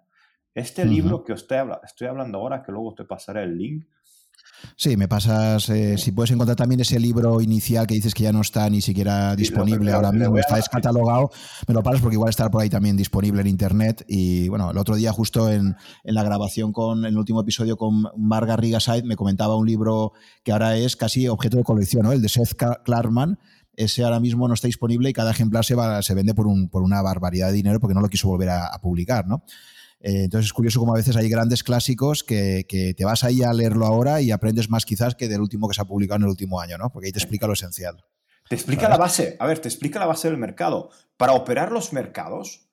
Este 0.54 0.84
libro 0.84 1.24
que 1.24 1.34
estoy, 1.34 1.58
estoy 1.84 2.08
hablando 2.08 2.38
ahora, 2.38 2.62
que 2.62 2.72
luego 2.72 2.94
te 2.94 3.04
pasaré 3.04 3.44
el 3.44 3.56
link, 3.56 3.86
Sí, 4.76 4.96
me 4.96 5.08
pasas, 5.08 5.68
eh, 5.70 5.98
si 5.98 6.12
puedes 6.12 6.30
encontrar 6.30 6.56
también 6.56 6.80
ese 6.80 6.98
libro 6.98 7.40
inicial 7.40 7.86
que 7.86 7.94
dices 7.94 8.14
que 8.14 8.24
ya 8.24 8.32
no 8.32 8.40
está 8.40 8.68
ni 8.70 8.80
siquiera 8.80 9.34
disponible 9.36 9.92
ahora 9.92 10.12
mismo, 10.12 10.36
está 10.38 10.56
descatalogado, 10.56 11.30
me 11.66 11.74
lo 11.74 11.82
paras 11.82 12.00
porque 12.00 12.14
igual 12.14 12.30
estará 12.30 12.50
por 12.50 12.62
ahí 12.62 12.70
también 12.70 12.96
disponible 12.96 13.40
en 13.40 13.46
internet. 13.46 14.04
Y 14.08 14.48
bueno, 14.48 14.70
el 14.70 14.78
otro 14.78 14.96
día 14.96 15.12
justo 15.12 15.50
en, 15.50 15.76
la 16.04 16.22
grabación 16.22 16.72
con 16.72 17.04
el 17.04 17.16
último 17.16 17.40
episodio 17.40 17.76
con 17.76 18.06
Marga 18.16 18.56
Rigaside 18.56 19.02
me 19.02 19.16
comentaba 19.16 19.56
un 19.56 19.66
libro 19.66 20.12
que 20.42 20.52
ahora 20.52 20.76
es 20.76 20.96
casi 20.96 21.28
objeto 21.28 21.56
de 21.56 21.64
colección, 21.64 22.02
¿no? 22.02 22.12
el 22.12 22.22
de 22.22 22.28
Seth 22.28 22.54
Klarman, 22.84 23.38
ese 23.74 24.04
ahora 24.04 24.20
mismo 24.20 24.48
no 24.48 24.54
está 24.54 24.66
disponible 24.66 25.10
y 25.10 25.12
cada 25.12 25.30
ejemplar 25.30 25.64
se, 25.64 25.74
va, 25.76 26.02
se 26.02 26.14
vende 26.14 26.34
por, 26.34 26.46
un, 26.46 26.68
por 26.68 26.82
una 26.82 27.00
barbaridad 27.00 27.48
de 27.48 27.52
dinero 27.54 27.78
porque 27.78 27.94
no 27.94 28.00
lo 28.00 28.08
quiso 28.08 28.28
volver 28.28 28.50
a, 28.50 28.66
a 28.66 28.80
publicar, 28.80 29.26
¿no? 29.26 29.44
Eh, 30.00 30.24
entonces 30.24 30.46
es 30.46 30.52
curioso 30.52 30.78
como 30.78 30.94
a 30.94 30.96
veces 30.96 31.16
hay 31.16 31.28
grandes 31.28 31.64
clásicos 31.64 32.22
que, 32.22 32.64
te 32.96 33.04
vas 33.04 33.24
ahí 33.24 33.42
a 33.42 33.52
leerlo 33.52 33.86
ahora 33.86 34.20
y 34.20 34.30
aprendes 34.30 34.70
más 34.70 34.84
quizás 34.84 35.14
que 35.14 35.28
del 35.28 35.40
último 35.40 35.68
que 35.68 35.74
se 35.74 35.80
ha 35.80 35.84
publicado 35.84 36.16
en 36.16 36.22
el 36.24 36.28
último 36.28 36.60
año, 36.60 36.78
¿no? 36.78 36.90
Porque 36.90 37.06
ahí 37.06 37.12
te 37.12 37.18
explica 37.18 37.46
lo 37.46 37.54
esencial. 37.54 38.04
Te 38.48 38.54
explica 38.54 38.88
la 38.88 38.96
base, 38.96 39.36
a 39.38 39.46
ver, 39.46 39.58
te 39.58 39.68
explica 39.68 39.98
la 39.98 40.06
base 40.06 40.28
del 40.28 40.38
mercado. 40.38 40.90
Para 41.16 41.32
operar 41.32 41.70
los 41.72 41.92
mercados, 41.92 42.68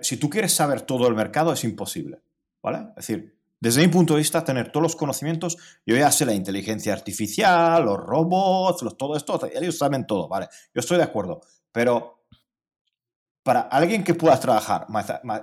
si 0.00 0.16
tú 0.16 0.28
quieres 0.28 0.52
saber 0.52 0.80
todo 0.80 1.06
el 1.06 1.14
mercado 1.14 1.52
es 1.52 1.62
imposible, 1.62 2.20
¿vale? 2.62 2.88
Es 2.96 3.06
decir, 3.06 3.36
desde 3.60 3.80
mi 3.82 3.88
punto 3.88 4.14
de 4.14 4.18
vista, 4.18 4.44
tener 4.44 4.70
todos 4.70 4.82
los 4.82 4.96
conocimientos, 4.96 5.56
yo 5.86 5.96
ya 5.96 6.10
sé 6.12 6.26
la 6.26 6.34
inteligencia 6.34 6.92
artificial, 6.92 7.84
los 7.84 7.98
robots, 7.98 8.82
los, 8.82 8.96
todo 8.96 9.16
esto, 9.16 9.40
ellos 9.54 9.78
saben 9.78 10.06
todo, 10.06 10.28
¿vale? 10.28 10.48
Yo 10.74 10.80
estoy 10.80 10.98
de 10.98 11.04
acuerdo, 11.04 11.40
pero 11.72 12.25
para 13.46 13.60
alguien 13.60 14.02
que 14.02 14.12
pueda 14.12 14.40
trabajar 14.40 14.88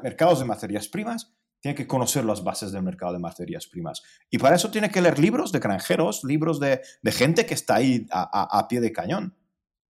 mercados 0.04 0.40
de 0.40 0.44
materias 0.44 0.90
primas, 0.90 1.32
tiene 1.62 1.74
que 1.74 1.88
conocer 1.88 2.26
las 2.26 2.44
bases 2.44 2.74
del 2.74 2.84
mercado 2.84 3.14
de 3.14 3.20
materias 3.20 3.66
primas. 3.66 4.04
Y 4.30 4.40
para 4.40 4.58
eso 4.58 4.70
tiene 4.72 4.92
que 4.92 5.02
leer 5.02 5.20
libros 5.20 5.54
de 5.54 5.60
granjeros, 5.60 6.22
libros 6.26 6.60
de, 6.60 6.82
gente 7.06 7.46
que 7.46 7.54
está 7.54 7.76
ahí 7.76 8.06
a, 8.12 8.68
pie 8.68 8.82
de 8.82 8.92
cañón. 8.92 9.38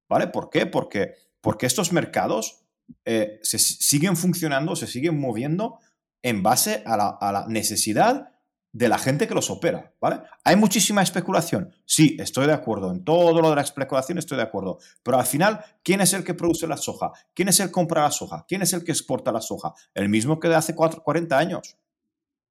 ¿Vale? 0.07 0.27
¿Por 0.27 0.51
qué? 0.51 0.67
Porque, 0.67 1.15
porque 1.41 1.65
estos 1.65 1.91
mercados 1.91 2.63
eh, 3.03 3.39
se 3.41 3.57
siguen 3.57 4.15
funcionando, 4.15 4.75
se 4.75 4.85
siguen 4.85 5.19
moviendo 5.19 5.79
en 6.21 6.43
base 6.43 6.83
a 6.85 6.95
la, 6.95 7.17
a 7.19 7.31
la 7.31 7.47
necesidad 7.47 8.32
de 8.73 8.89
la 8.89 8.97
gente 8.97 9.27
que 9.27 9.35
los 9.35 9.51
opera, 9.51 9.93
¿vale? 10.01 10.21
Hay 10.43 10.55
muchísima 10.55 11.03
especulación. 11.03 11.71
Sí, 11.85 12.17
estoy 12.19 12.47
de 12.47 12.53
acuerdo. 12.53 12.91
En 12.91 13.03
todo 13.03 13.39
lo 13.39 13.51
de 13.51 13.55
la 13.55 13.61
especulación 13.61 14.17
estoy 14.17 14.37
de 14.37 14.43
acuerdo. 14.43 14.79
Pero 15.03 15.19
al 15.19 15.27
final, 15.27 15.63
¿quién 15.83 16.01
es 16.01 16.11
el 16.13 16.23
que 16.23 16.33
produce 16.33 16.65
la 16.65 16.75
soja? 16.75 17.11
¿Quién 17.35 17.49
es 17.49 17.59
el 17.59 17.67
que 17.67 17.71
compra 17.71 18.01
la 18.01 18.11
soja? 18.11 18.45
¿Quién 18.47 18.63
es 18.63 18.73
el 18.73 18.83
que 18.83 18.91
exporta 18.91 19.31
la 19.31 19.41
soja? 19.41 19.73
El 19.93 20.09
mismo 20.09 20.39
que 20.39 20.49
de 20.49 20.55
hace 20.55 20.73
40 20.75 21.37
años. 21.37 21.77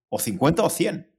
O 0.09 0.19
50 0.19 0.63
o 0.63 0.71
100. 0.71 1.11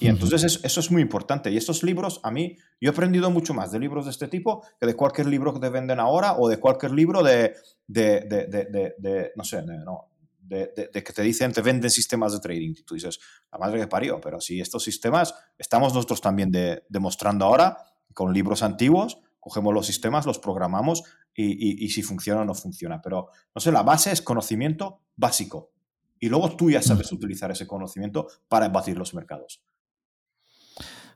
Y 0.00 0.06
entonces 0.06 0.60
eso, 0.62 0.80
es 0.80 0.90
muy 0.90 1.02
importante. 1.02 1.50
Y 1.50 1.58
estos 1.58 1.82
libros, 1.82 2.20
a 2.22 2.30
mí, 2.30 2.56
yo 2.80 2.88
he 2.88 2.92
aprendido 2.92 3.30
mucho 3.30 3.52
más 3.52 3.70
de 3.70 3.80
libros 3.80 4.06
de 4.06 4.12
este 4.12 4.28
tipo 4.28 4.64
que 4.80 4.86
de 4.86 4.94
cualquier 4.94 5.26
libro 5.26 5.52
que 5.52 5.60
te 5.60 5.68
venden 5.68 6.00
ahora 6.00 6.36
o 6.38 6.48
de 6.48 6.58
cualquier 6.58 6.92
libro 6.92 7.22
de, 7.22 7.54
de, 7.86 8.20
de, 8.20 8.94
de 8.96 9.32
no 9.34 9.44
sé, 9.44 9.62
no, 9.62 10.08
de, 10.48 10.90
que 10.92 11.12
te 11.12 11.22
dicen, 11.22 11.52
te 11.52 11.60
venden 11.60 11.90
sistemas 11.90 12.32
de 12.32 12.40
trading. 12.40 12.70
Y 12.70 12.82
tú 12.82 12.94
dices, 12.94 13.18
la 13.52 13.58
madre 13.58 13.80
que 13.80 13.86
parió, 13.86 14.20
pero 14.20 14.40
si 14.40 14.60
estos 14.60 14.82
sistemas 14.82 15.34
estamos 15.58 15.94
nosotros 15.94 16.20
también 16.20 16.50
demostrando 16.88 17.44
ahora 17.44 17.76
con 18.14 18.32
libros 18.32 18.62
antiguos, 18.62 19.20
cogemos 19.38 19.72
los 19.72 19.86
sistemas, 19.86 20.26
los 20.26 20.38
programamos 20.38 21.04
y, 21.34 21.88
si 21.90 22.02
funciona 22.02 22.40
o 22.40 22.44
no 22.44 22.54
funciona. 22.54 23.00
Pero, 23.00 23.28
no 23.54 23.60
sé, 23.60 23.70
la 23.70 23.82
base 23.82 24.10
es 24.10 24.22
conocimiento 24.22 25.02
básico. 25.16 25.72
Y 26.18 26.28
luego 26.28 26.56
tú 26.56 26.70
ya 26.70 26.82
sabes 26.82 27.12
utilizar 27.12 27.50
ese 27.50 27.66
conocimiento 27.66 28.26
para 28.48 28.68
batir 28.68 28.98
los 28.98 29.14
mercados. 29.14 29.62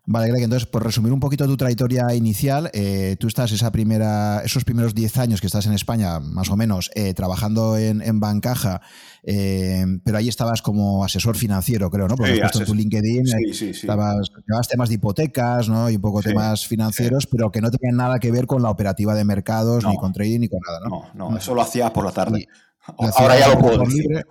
Vale, 0.04 0.28
Greg, 0.28 0.42
entonces, 0.42 0.66
por 0.66 0.82
resumir 0.82 1.12
un 1.12 1.20
poquito 1.20 1.46
tu 1.46 1.56
trayectoria 1.56 2.12
inicial, 2.14 2.70
eh, 2.72 3.14
tú 3.20 3.28
estás 3.28 3.52
esa 3.52 3.70
primera, 3.70 4.42
esos 4.44 4.64
primeros 4.64 4.96
10 4.96 5.16
años 5.18 5.40
que 5.40 5.46
estás 5.46 5.66
en 5.66 5.74
España, 5.74 6.18
más 6.18 6.50
o 6.50 6.56
menos, 6.56 6.90
eh, 6.96 7.14
trabajando 7.14 7.78
en, 7.78 8.02
en 8.02 8.18
Bancaja, 8.18 8.80
eh, 9.22 9.84
pero 10.04 10.18
ahí 10.18 10.28
estabas 10.28 10.60
como 10.60 11.04
asesor 11.04 11.36
financiero, 11.36 11.88
creo, 11.88 12.08
¿no? 12.08 12.16
Porque 12.16 12.42
has 12.42 12.50
puesto 12.50 12.60
en 12.60 12.66
tu 12.66 12.74
LinkedIn, 12.74 13.26
sí, 13.26 13.54
sí, 13.54 13.70
estabas, 13.70 14.32
temas 14.68 14.88
de 14.88 14.96
hipotecas, 14.96 15.68
¿no? 15.68 15.88
Y 15.88 15.94
un 15.94 16.02
poco 16.02 16.20
temas 16.20 16.66
financieros, 16.66 17.28
pero 17.28 17.52
que 17.52 17.60
no 17.60 17.70
tenían 17.70 17.96
nada 17.96 18.18
que 18.18 18.32
ver 18.32 18.48
con 18.48 18.60
la 18.60 18.70
operativa 18.70 19.14
de 19.14 19.24
mercados, 19.24 19.86
ni 19.86 19.96
con 19.96 20.12
trading, 20.12 20.40
ni 20.40 20.48
con 20.48 20.58
nada, 20.66 20.80
¿no? 20.80 21.04
No, 21.14 21.30
no, 21.30 21.36
eso 21.36 21.54
lo 21.54 21.62
hacía 21.62 21.92
por 21.92 22.04
la 22.04 22.10
tarde. 22.10 22.48
Ahora 22.84 23.38
ya 23.38 23.48
lo 23.50 23.60
puedo 23.60 23.78
decir. 23.78 24.26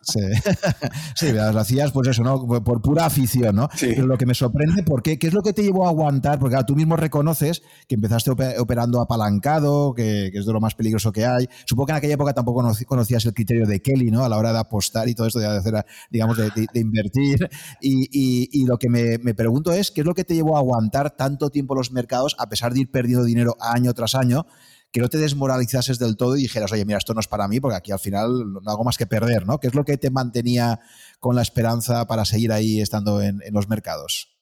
Sí. 0.00 0.20
sí, 1.16 1.32
las 1.32 1.54
hacías, 1.54 1.92
pues 1.92 2.08
eso, 2.08 2.22
¿no? 2.22 2.46
Por 2.46 2.80
pura 2.80 3.04
afición, 3.04 3.54
¿no? 3.54 3.68
Pero 3.78 4.06
lo 4.06 4.16
que 4.16 4.24
me 4.24 4.34
sorprende, 4.34 4.82
¿por 4.82 5.02
qué? 5.02 5.18
¿Qué 5.18 5.26
es 5.26 5.34
lo 5.34 5.42
que 5.42 5.52
te 5.52 5.62
llevó 5.62 5.86
a 5.86 5.90
aguantar? 5.90 6.38
Porque 6.38 6.56
tú 6.66 6.74
mismo 6.74 6.96
reconoces 6.96 7.62
que 7.86 7.94
empezaste 7.96 8.30
operando 8.58 9.00
apalancado, 9.00 9.92
que, 9.94 10.28
es 10.28 10.46
de 10.46 10.52
lo 10.52 10.60
más 10.60 10.74
peligroso 10.74 11.12
que 11.12 11.26
hay. 11.26 11.48
Supongo 11.66 11.86
que 11.86 11.92
en 11.92 11.98
aquella 11.98 12.14
época 12.14 12.32
tampoco 12.32 12.66
conocías 12.86 13.26
el 13.26 13.34
criterio 13.34 13.66
de 13.66 13.80
Kelly, 13.82 14.10
¿no? 14.10 14.24
A 14.24 14.28
la 14.28 14.38
hora 14.38 14.52
de 14.52 14.58
apostar 14.58 15.08
y 15.08 15.14
todo 15.14 15.26
esto, 15.26 15.38
de 15.38 15.46
hacer, 15.46 15.84
digamos, 16.10 16.38
de, 16.38 16.50
invertir. 16.74 17.48
Y, 17.80 18.64
lo 18.64 18.78
que 18.78 18.88
me, 18.88 19.18
me, 19.18 19.34
pregunto 19.34 19.72
es, 19.72 19.90
¿qué 19.90 20.00
es 20.00 20.06
lo 20.06 20.14
que 20.14 20.24
te 20.24 20.34
llevó 20.34 20.56
a 20.56 20.60
aguantar 20.60 21.10
tanto 21.10 21.50
tiempo 21.50 21.74
los 21.74 21.92
mercados 21.92 22.36
a 22.38 22.48
pesar 22.48 22.72
de 22.72 22.80
ir 22.80 22.90
perdiendo 22.90 23.24
dinero 23.24 23.56
año 23.60 23.92
tras 23.92 24.14
año? 24.14 24.46
Que 24.92 25.00
no 25.00 25.08
te 25.08 25.16
desmoralizases 25.16 25.98
del 25.98 26.16
todo 26.18 26.36
y 26.36 26.42
dijeras, 26.42 26.70
oye, 26.70 26.84
mira, 26.84 26.98
esto 26.98 27.14
no 27.14 27.20
es 27.20 27.26
para 27.26 27.48
mí 27.48 27.60
porque 27.60 27.76
aquí 27.76 27.92
al 27.92 27.98
final 27.98 28.52
no 28.62 28.70
hago 28.70 28.84
más 28.84 28.98
que 28.98 29.06
perder, 29.06 29.46
¿no? 29.46 29.58
¿Qué 29.58 29.66
es 29.66 29.74
lo 29.74 29.84
que 29.84 29.96
te 29.96 30.10
mantenía 30.10 30.80
con 31.18 31.34
la 31.34 31.40
esperanza 31.40 32.06
para 32.06 32.26
seguir 32.26 32.52
ahí 32.52 32.80
estando 32.80 33.22
en, 33.22 33.40
los 33.52 33.68
mercados? 33.68 34.36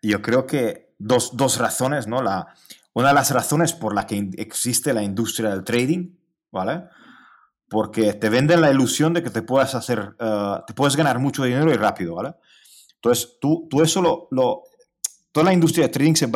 yo 0.00 0.22
creo 0.22 0.46
que 0.46 0.94
dos, 0.98 1.36
dos 1.36 1.58
razones, 1.58 2.06
¿no? 2.06 2.22
La, 2.22 2.54
una 2.94 3.08
de 3.08 3.14
las 3.14 3.30
razones 3.30 3.74
por 3.74 3.94
la 3.94 4.06
que 4.06 4.30
existe 4.38 4.94
la 4.94 5.02
industria 5.02 5.50
del 5.50 5.62
trading, 5.62 6.16
¿vale? 6.50 6.84
Porque 7.68 8.14
te 8.14 8.30
venden 8.30 8.62
la 8.62 8.70
ilusión 8.70 9.12
de 9.12 9.22
que 9.22 9.30
te 9.30 9.42
puedes 9.42 9.74
hacer, 9.74 10.16
eh, 10.18 10.54
te 10.66 10.72
puedes 10.72 10.96
ganar 10.96 11.18
mucho 11.18 11.44
dinero 11.44 11.70
y 11.70 11.76
rápido, 11.76 12.14
¿vale? 12.14 12.36
Entonces, 12.94 13.36
tú, 13.38 13.66
tú 13.68 13.82
eso 13.82 14.00
lo, 14.00 14.28
lo, 14.30 14.62
toda 15.32 15.44
la 15.44 15.54
industria 15.54 15.86
de 15.86 15.92
trading 15.92 16.14
se 16.14 16.26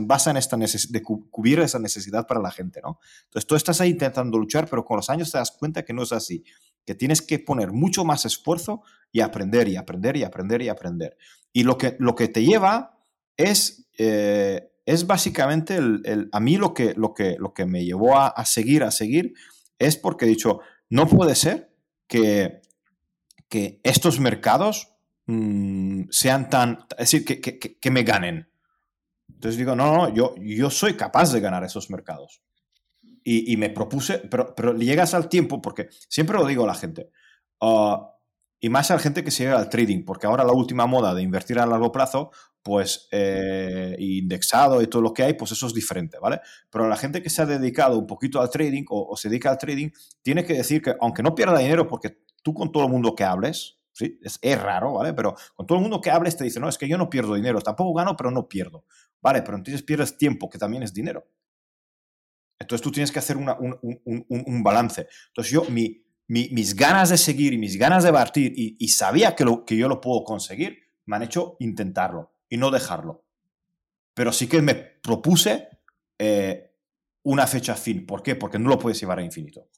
basa, 0.00 0.30
en 0.30 0.36
esta 0.38 0.56
necesidad 0.56 0.92
de 0.92 1.02
cubrir 1.02 1.60
esa 1.60 1.78
necesidad 1.78 2.26
para 2.26 2.40
la 2.40 2.50
gente, 2.50 2.80
¿no? 2.82 2.98
Entonces 3.24 3.46
tú 3.46 3.54
estás 3.54 3.80
ahí 3.82 3.90
intentando 3.90 4.38
luchar, 4.38 4.66
pero 4.68 4.84
con 4.84 4.96
los 4.96 5.10
años 5.10 5.30
te 5.30 5.36
das 5.36 5.50
cuenta 5.50 5.84
que 5.84 5.92
no 5.92 6.02
es 6.02 6.12
así, 6.12 6.42
que 6.86 6.94
tienes 6.94 7.20
que 7.20 7.38
poner 7.38 7.72
mucho 7.72 8.06
más 8.06 8.24
esfuerzo 8.24 8.82
y 9.12 9.20
aprender 9.20 9.68
y 9.68 9.76
aprender 9.76 10.16
y 10.16 10.24
aprender 10.24 10.62
y 10.62 10.68
aprender. 10.70 11.18
Y 11.52 11.64
lo 11.64 11.76
que, 11.76 11.96
lo 11.98 12.14
que 12.14 12.28
te 12.28 12.42
lleva 12.42 12.98
es, 13.36 13.86
eh, 13.98 14.72
es 14.86 15.06
básicamente, 15.06 15.76
el, 15.76 16.30
a 16.32 16.40
mí 16.40 16.56
lo 16.56 16.72
que, 16.72 16.94
lo, 16.94 17.12
que, 17.12 17.36
lo 17.38 17.52
que 17.52 17.66
me 17.66 17.84
llevó 17.84 18.18
a, 18.18 18.44
seguir, 18.46 18.82
a 18.82 18.90
seguir, 18.90 19.34
es 19.78 19.98
porque 19.98 20.24
he 20.24 20.28
dicho, 20.28 20.60
no 20.88 21.06
puede 21.06 21.34
ser 21.34 21.74
que, 22.06 22.62
que 23.50 23.80
estos 23.84 24.18
mercados 24.20 24.97
Mm, 25.30 26.04
sean 26.10 26.48
tan, 26.48 26.86
es 26.92 27.10
decir, 27.10 27.22
que, 27.22 27.38
que, 27.38 27.58
que, 27.58 27.90
me 27.90 28.02
ganen. 28.02 28.48
Entonces 29.28 29.58
digo, 29.58 29.76
no, 29.76 29.94
no, 29.94 30.14
yo, 30.14 30.34
yo 30.38 30.70
soy 30.70 30.94
capaz 30.94 31.32
de 31.34 31.40
ganar 31.40 31.62
esos 31.64 31.90
mercados. 31.90 32.40
Y, 33.22 33.52
y 33.52 33.58
me 33.58 33.68
propuse, 33.68 34.20
pero, 34.20 34.54
pero 34.54 34.74
llegas 34.74 35.12
al 35.12 35.28
tiempo, 35.28 35.60
porque 35.60 35.90
siempre 36.08 36.38
lo 36.38 36.46
digo 36.46 36.64
a 36.64 36.68
la 36.68 36.74
gente, 36.74 37.10
ah, 37.60 38.14
y 38.58 38.70
más 38.70 38.90
a 38.90 38.94
la 38.94 39.00
gente 39.00 39.22
que 39.22 39.30
se 39.30 39.44
llega 39.44 39.58
al 39.58 39.68
trading, 39.68 40.02
porque 40.06 40.26
ahora 40.26 40.44
la 40.44 40.52
última 40.54 40.86
moda 40.86 41.14
de 41.14 41.20
invertir 41.22 41.58
a 41.58 41.66
largo 41.66 41.92
plazo, 41.92 42.30
pues 42.62 43.06
eh, 43.12 43.96
indexado 43.98 44.80
y 44.80 44.86
todo 44.86 45.02
lo 45.02 45.12
que 45.12 45.24
hay, 45.24 45.34
pues 45.34 45.52
eso 45.52 45.66
es 45.66 45.74
diferente, 45.74 46.18
¿vale? 46.18 46.40
Pero 46.70 46.88
la 46.88 46.96
gente 46.96 47.22
que 47.22 47.28
se 47.28 47.42
ha 47.42 47.46
dedicado 47.46 47.98
un 47.98 48.06
poquito 48.06 48.40
al 48.40 48.48
trading 48.48 48.84
o, 48.88 49.08
o 49.10 49.16
se 49.16 49.28
dedica 49.28 49.50
al 49.50 49.58
trading, 49.58 49.90
tiene 50.22 50.42
que 50.42 50.54
decir 50.54 50.80
que 50.80 50.96
aunque 51.00 51.22
no 51.22 51.34
pierda 51.34 51.58
dinero, 51.58 51.86
porque 51.86 52.22
tú 52.42 52.54
con 52.54 52.72
todo 52.72 52.84
el 52.84 52.90
mundo 52.90 53.14
que 53.14 53.24
hables, 53.24 53.77
¿sí? 53.98 54.20
Es, 54.22 54.62
raro, 54.62 54.94
¿vale? 54.94 55.12
Pero 55.12 55.34
con 55.54 55.66
todo 55.66 55.78
el 55.78 55.82
mundo 55.82 56.00
que 56.00 56.10
hables 56.10 56.36
te 56.36 56.44
dice, 56.44 56.60
no, 56.60 56.68
es 56.68 56.78
que 56.78 56.88
yo 56.88 56.96
no 56.96 57.10
pierdo 57.10 57.34
dinero, 57.34 57.60
tampoco 57.60 57.94
gano, 57.94 58.16
pero 58.16 58.30
no 58.30 58.48
pierdo. 58.48 58.84
Vale, 59.20 59.42
pero 59.42 59.56
entonces 59.56 59.82
pierdes 59.82 60.16
tiempo, 60.16 60.48
que 60.48 60.58
también 60.58 60.84
es 60.84 60.94
dinero. 60.94 61.26
Entonces 62.58 62.82
tú 62.82 62.92
tienes 62.92 63.10
que 63.10 63.18
hacer 63.18 63.36
un, 63.36 64.62
balance. 64.62 65.08
Entonces 65.28 65.52
yo, 65.52 65.64
mi, 65.64 66.04
mis 66.28 66.76
ganas 66.76 67.10
de 67.10 67.18
seguir 67.18 67.52
y 67.52 67.58
mis 67.58 67.76
ganas 67.76 68.04
de 68.04 68.12
partir, 68.12 68.52
y, 68.54 68.88
sabía 68.88 69.34
que, 69.34 69.44
lo, 69.44 69.64
que 69.64 69.76
yo 69.76 69.88
lo 69.88 70.00
puedo 70.00 70.22
conseguir, 70.22 70.78
me 71.06 71.16
han 71.16 71.22
hecho 71.22 71.56
intentarlo 71.58 72.32
y 72.48 72.56
no 72.56 72.70
dejarlo. 72.70 73.24
Pero 74.14 74.32
sí 74.32 74.48
que 74.48 74.62
me 74.62 74.74
propuse 74.74 75.68
eh, 76.18 76.72
una 77.22 77.46
fecha 77.46 77.74
fin. 77.74 78.06
¿Por 78.06 78.22
qué? 78.22 78.36
Porque 78.36 78.58
no 78.58 78.68
lo 78.68 78.78
puedes 78.78 79.00
llevar 79.00 79.18
a 79.18 79.24
infinito. 79.24 79.68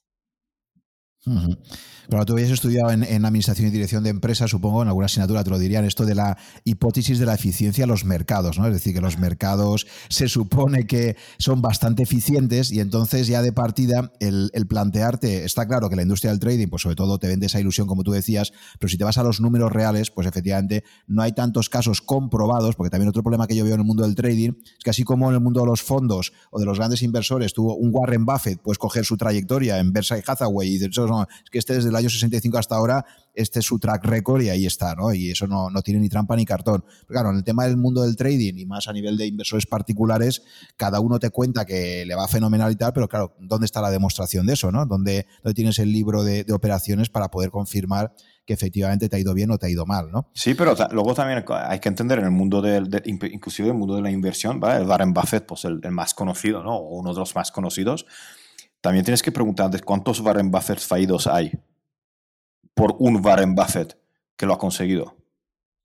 Claro, 1.23 2.25
tú 2.25 2.33
habías 2.33 2.49
estudiado 2.49 2.89
en, 2.91 3.25
Administración 3.25 3.67
y 3.67 3.71
Dirección 3.71 4.03
de 4.03 4.09
Empresas, 4.09 4.49
supongo, 4.49 4.81
en 4.81 4.87
alguna 4.87 5.05
asignatura 5.05 5.43
te 5.43 5.51
lo 5.51 5.59
dirían, 5.59 5.85
esto 5.85 6.03
de 6.03 6.15
la 6.15 6.37
hipótesis 6.63 7.19
de 7.19 7.27
la 7.27 7.35
eficiencia 7.35 7.83
de 7.83 7.87
los 7.87 8.05
mercados, 8.05 8.57
¿no? 8.57 8.65
Es 8.65 8.73
decir, 8.73 8.93
que 8.95 9.01
los 9.01 9.19
mercados 9.19 9.85
se 10.09 10.27
supone 10.27 10.87
que 10.87 11.15
son 11.37 11.61
bastante 11.61 12.03
eficientes 12.03 12.71
y 12.71 12.79
entonces 12.79 13.27
ya 13.27 13.43
de 13.43 13.53
partida 13.53 14.11
el, 14.19 14.49
plantearte, 14.67 15.45
está 15.45 15.67
claro 15.67 15.89
que 15.89 15.95
la 15.95 16.01
industria 16.01 16.31
del 16.31 16.39
trading, 16.39 16.67
pues 16.69 16.81
sobre 16.81 16.95
todo 16.95 17.19
te 17.19 17.27
vende 17.27 17.45
esa 17.45 17.59
ilusión, 17.59 17.87
como 17.87 18.03
tú 18.03 18.11
decías, 18.11 18.51
pero 18.79 18.89
si 18.89 18.97
te 18.97 19.03
vas 19.03 19.19
a 19.19 19.23
los 19.23 19.39
números 19.39 19.71
reales, 19.71 20.09
pues 20.09 20.25
efectivamente 20.25 20.83
no 21.07 21.21
hay 21.21 21.33
tantos 21.33 21.69
casos 21.69 22.01
comprobados, 22.01 22.75
porque 22.75 22.89
también 22.89 23.09
otro 23.09 23.21
problema 23.21 23.45
que 23.45 23.55
yo 23.55 23.63
veo 23.63 23.75
en 23.75 23.81
el 23.81 23.85
mundo 23.85 24.03
del 24.03 24.15
trading 24.15 24.53
es 24.59 24.83
que 24.83 24.89
así 24.89 25.03
como 25.03 25.29
en 25.29 25.35
el 25.35 25.41
mundo 25.41 25.61
de 25.61 25.67
los 25.67 25.83
fondos 25.83 26.33
o 26.49 26.59
de 26.59 26.65
los 26.65 26.77
grandes 26.79 27.03
inversores, 27.03 27.53
tuvo 27.53 27.75
un 27.75 27.91
Warren 27.93 28.25
Buffett, 28.25 28.59
puedes 28.59 28.79
coger 28.79 29.05
su 29.05 29.17
trayectoria 29.17 29.77
en 29.77 29.93
Berkshire 29.93 30.23
Hathaway 30.25 30.67
y 30.67 30.77
de 30.79 30.87
hecho 30.87 31.10
es 31.21 31.49
que 31.49 31.59
este 31.59 31.73
desde 31.73 31.89
el 31.89 31.95
año 31.95 32.09
65 32.09 32.57
hasta 32.57 32.75
ahora, 32.75 33.05
este 33.33 33.59
es 33.59 33.65
su 33.65 33.79
track 33.79 34.05
record 34.05 34.41
y 34.41 34.49
ahí 34.49 34.65
está, 34.65 34.95
¿no? 34.95 35.13
Y 35.13 35.31
eso 35.31 35.47
no, 35.47 35.69
tiene 35.81 35.99
ni 35.99 36.09
trampa 36.09 36.35
ni 36.35 36.45
cartón. 36.45 36.83
Pero 37.07 37.07
claro, 37.07 37.29
en 37.29 37.37
el 37.37 37.43
tema 37.43 37.65
del 37.65 37.77
mundo 37.77 38.01
del 38.01 38.15
trading 38.15 38.55
y 38.57 38.65
más 38.65 38.87
a 38.87 38.93
nivel 38.93 39.17
de 39.17 39.27
inversores 39.27 39.65
particulares, 39.65 40.43
cada 40.75 40.99
uno 40.99 41.19
te 41.19 41.29
cuenta 41.29 41.65
que 41.65 42.05
le 42.05 42.15
va 42.15 42.27
fenomenal 42.27 42.71
y 42.71 42.75
tal, 42.75 42.93
pero 42.93 43.07
claro, 43.07 43.35
¿dónde 43.39 43.65
está 43.65 43.81
la 43.81 43.91
demostración 43.91 44.45
de 44.45 44.53
eso, 44.53 44.71
¿no? 44.71 44.85
¿Dónde, 44.85 45.27
tienes 45.55 45.79
el 45.79 45.91
libro 45.91 46.23
de, 46.23 46.45
operaciones 46.51 47.09
para 47.09 47.29
poder 47.29 47.49
confirmar 47.49 48.13
que 48.45 48.53
efectivamente 48.53 49.07
te 49.07 49.15
ha 49.15 49.19
ido 49.19 49.33
bien 49.33 49.51
o 49.51 49.57
te 49.57 49.67
ha 49.67 49.69
ido 49.69 49.85
mal, 49.85 50.11
¿no? 50.11 50.29
Sí, 50.33 50.53
pero 50.53 50.75
luego 50.91 51.13
también 51.13 51.45
hay 51.47 51.79
que 51.79 51.89
entender 51.89 52.19
en 52.19 52.25
el 52.25 52.31
mundo 52.31 52.61
del, 52.61 52.89
inclusive 53.05 53.69
el 53.69 53.75
mundo 53.75 53.95
de 53.95 54.01
la 54.01 54.11
inversión, 54.11 54.59
¿vale? 54.59 54.83
Warren 54.83 55.13
Buffett, 55.13 55.45
pues 55.45 55.63
el, 55.65 55.79
el, 55.83 55.91
más 55.91 56.13
conocido, 56.13 56.63
¿no? 56.63 56.75
O 56.75 56.99
uno 56.99 57.13
de 57.13 57.19
los 57.19 57.35
más 57.35 57.51
conocidos, 57.51 58.05
también 58.81 59.05
tienes 59.05 59.21
que 59.21 59.31
preguntarte 59.31 59.79
cuántos 59.79 60.19
Warren 60.19 60.51
Buffett 60.51 60.79
fallidos 60.79 61.27
hay 61.27 61.51
por 62.73 62.95
un 62.99 63.23
Warren 63.23 63.55
Buffett 63.55 63.97
que 64.35 64.45
lo 64.45 64.53
ha 64.53 64.57
conseguido. 64.57 65.15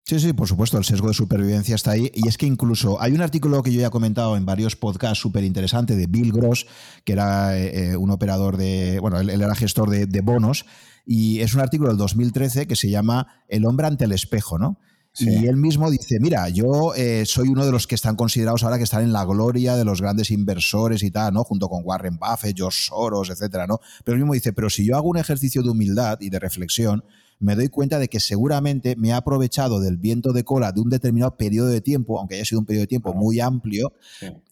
Sí, 0.04 0.20
sí, 0.20 0.32
por 0.32 0.46
supuesto, 0.46 0.78
el 0.78 0.84
sesgo 0.84 1.08
de 1.08 1.14
supervivencia 1.14 1.74
está 1.74 1.90
ahí. 1.90 2.12
Y 2.14 2.28
es 2.28 2.38
que 2.38 2.46
incluso 2.46 3.02
hay 3.02 3.12
un 3.12 3.22
artículo 3.22 3.60
que 3.62 3.72
yo 3.72 3.80
ya 3.80 3.88
he 3.88 3.90
comentado 3.90 4.36
en 4.36 4.46
varios 4.46 4.76
podcasts 4.76 5.18
súper 5.18 5.42
interesante 5.42 5.96
de 5.96 6.06
Bill 6.06 6.32
Gross, 6.32 6.66
que 7.04 7.12
era 7.12 7.58
eh, 7.58 7.90
eh, 7.90 7.96
un 7.96 8.10
operador 8.12 8.56
de, 8.56 9.00
bueno, 9.00 9.18
él, 9.18 9.28
era 9.28 9.54
gestor 9.56 9.90
de, 9.90 10.06
de, 10.06 10.20
bonos, 10.20 10.64
y 11.04 11.40
es 11.40 11.54
un 11.54 11.60
artículo 11.60 11.88
del 11.88 11.98
2013 11.98 12.68
que 12.68 12.76
se 12.76 12.88
llama 12.88 13.26
El 13.48 13.66
hombre 13.66 13.88
ante 13.88 14.04
el 14.04 14.12
espejo, 14.12 14.58
¿no? 14.58 14.78
Y 15.18 15.46
él 15.46 15.56
mismo 15.56 15.90
dice, 15.90 16.18
mira, 16.20 16.48
yo 16.48 16.94
eh, 16.94 17.24
soy 17.24 17.48
uno 17.48 17.64
de 17.64 17.72
los 17.72 17.86
que 17.86 17.94
están 17.94 18.16
considerados 18.16 18.62
ahora 18.64 18.76
que 18.78 18.84
están 18.84 19.02
en 19.02 19.12
la 19.12 19.24
gloria 19.24 19.76
de 19.76 19.84
los 19.84 20.02
grandes 20.02 20.30
inversores 20.30 21.02
y 21.02 21.10
tal, 21.10 21.32
¿no? 21.32 21.44
Junto 21.44 21.68
con 21.68 21.82
Warren 21.84 22.18
Buffett, 22.18 22.56
George 22.56 22.78
Soros, 22.86 23.30
etcétera, 23.30 23.66
¿no? 23.66 23.80
Pero 24.04 24.16
él 24.16 24.22
mismo 24.22 24.34
dice, 24.34 24.52
pero 24.52 24.68
si 24.68 24.86
yo 24.86 24.96
hago 24.96 25.08
un 25.08 25.18
ejercicio 25.18 25.62
de 25.62 25.70
humildad 25.70 26.18
y 26.20 26.30
de 26.30 26.38
reflexión, 26.38 27.02
me 27.38 27.54
doy 27.54 27.68
cuenta 27.68 27.98
de 27.98 28.08
que 28.08 28.20
seguramente 28.20 28.96
me 28.96 29.12
ha 29.12 29.18
aprovechado 29.18 29.80
del 29.80 29.96
viento 29.96 30.32
de 30.32 30.44
cola 30.44 30.72
de 30.72 30.80
un 30.80 30.90
determinado 30.90 31.36
periodo 31.36 31.68
de 31.68 31.80
tiempo, 31.80 32.18
aunque 32.18 32.36
haya 32.36 32.44
sido 32.44 32.60
un 32.60 32.66
periodo 32.66 32.82
de 32.82 32.86
tiempo 32.88 33.14
muy 33.14 33.40
amplio, 33.40 33.92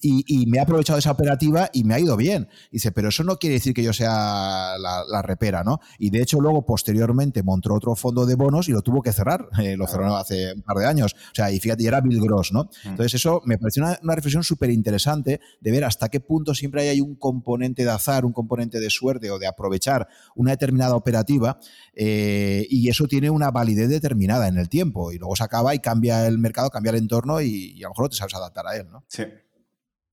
y, 0.00 0.44
me 0.46 0.58
ha 0.58 0.62
aprovechado 0.62 0.98
esa 0.98 1.10
operativa 1.10 1.70
y 1.72 1.84
me 1.84 1.94
ha 1.94 2.00
ido 2.00 2.16
bien. 2.16 2.48
dice, 2.70 2.92
pero 2.92 3.08
eso 3.08 3.24
no 3.24 3.38
quiere 3.38 3.54
decir 3.54 3.72
que 3.72 3.82
yo 3.82 3.92
sea 3.92 4.74
la, 4.78 5.22
repera, 5.22 5.64
¿no? 5.64 5.80
Y 5.98 6.10
de 6.10 6.20
hecho, 6.20 6.40
luego, 6.40 6.66
posteriormente, 6.66 7.42
montó 7.42 7.72
otro 7.72 7.96
fondo 7.96 8.26
de 8.26 8.34
bonos 8.34 8.68
y 8.68 8.72
lo 8.72 8.82
tuvo 8.82 9.02
que 9.02 9.12
cerrar. 9.12 9.48
Eh, 9.64 9.78
lo 9.78 9.86
cerró 9.86 10.14
hace 10.14 10.52
un 10.52 10.60
par 10.60 10.76
de 10.76 10.84
años. 10.84 11.14
O 11.14 11.34
sea, 11.34 11.50
y 11.50 11.58
fíjate, 11.58 11.84
y 11.84 11.86
era 11.86 12.02
Bill 12.02 12.20
Gross, 12.20 12.52
¿no? 12.52 12.68
Entonces, 12.84 13.14
eso 13.14 13.40
me 13.46 13.56
pareció 13.56 13.82
una, 13.82 13.98
una 14.02 14.14
reflexión 14.14 14.44
súper 14.44 14.68
interesante 14.68 15.40
de 15.58 15.70
ver 15.70 15.84
hasta 15.84 16.10
qué 16.10 16.20
punto 16.20 16.54
siempre 16.54 16.86
hay 16.86 17.00
un 17.00 17.14
componente 17.14 17.82
de 17.82 17.90
azar, 17.90 18.26
un 18.26 18.34
componente 18.34 18.78
de 18.78 18.90
suerte 18.90 19.30
o 19.30 19.38
de 19.38 19.46
aprovechar 19.46 20.06
una 20.34 20.50
determinada 20.50 20.96
operativa. 20.96 21.58
Eh, 21.94 22.66
y 22.74 22.88
eso 22.88 23.06
tiene 23.06 23.30
una 23.30 23.52
validez 23.52 23.88
determinada 23.88 24.48
en 24.48 24.58
el 24.58 24.68
tiempo 24.68 25.12
y 25.12 25.18
luego 25.18 25.36
se 25.36 25.44
acaba 25.44 25.74
y 25.76 25.78
cambia 25.78 26.26
el 26.26 26.38
mercado, 26.38 26.70
cambia 26.70 26.90
el 26.90 26.98
entorno 26.98 27.40
y, 27.40 27.78
a 27.78 27.84
lo 27.84 27.90
mejor 27.90 28.04
no 28.06 28.08
te 28.08 28.16
sabes 28.16 28.34
adaptar 28.34 28.66
a 28.66 28.76
él, 28.76 28.90
¿no? 28.90 29.04
Sí. 29.06 29.22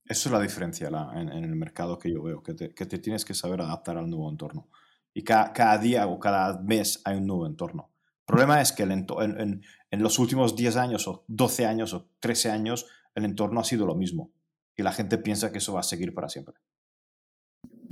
Eso 0.06 0.30
es 0.30 0.34
la 0.34 0.39
diferencia 0.39 0.89
en, 1.15 1.30
el 1.30 1.56
mercado 1.56 1.97
que 1.97 2.12
yo 2.12 2.21
veo, 2.21 2.43
que 2.43 2.54
te, 2.54 2.74
que 2.76 2.86
te, 2.86 3.00
tienes 3.00 3.26
que 3.26 3.34
saber 3.34 3.62
adaptar 3.62 3.97
al 3.97 4.10
nuevo 4.10 4.30
entorno. 4.30 4.69
Y 5.13 5.24
cada, 5.24 5.54
cada, 5.54 5.78
día 5.78 6.06
o 6.06 6.19
cada 6.19 6.60
mes 6.62 7.02
hay 7.06 7.17
un 7.17 7.26
nuevo 7.28 7.47
entorno. 7.47 7.89
El 8.19 8.26
problema 8.26 8.62
es 8.62 8.74
que 8.74 8.84
el 8.84 8.91
en, 8.91 9.62
en, 9.89 10.04
los 10.04 10.19
últimos 10.19 10.56
10 10.56 10.76
años 10.76 11.08
o 11.08 11.24
12 11.28 11.65
años 11.65 11.93
o 11.93 12.10
13 12.19 12.52
años 12.52 12.86
el 13.15 13.26
entorno 13.26 13.60
ha 13.60 13.63
sido 13.63 13.86
lo 13.86 13.95
mismo. 13.95 14.32
Y 14.76 14.84
la 14.84 14.91
gente 14.91 15.17
piensa 15.17 15.52
que 15.52 15.58
eso 15.58 15.74
va 15.74 15.80
a 15.80 15.84
seguir 15.84 16.13
para 16.13 16.30
siempre. 16.30 16.56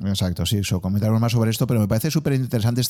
Exacto, 0.06 0.46
sí, 0.46 0.64
so, 0.64 0.80
comentaremos 0.80 1.20
más 1.20 1.34
sobre 1.34 1.52
esto, 1.52 1.68
pero 1.68 1.82
me 1.82 1.88
parece 1.88 2.10
súper 2.10 2.34
interesante 2.34 2.82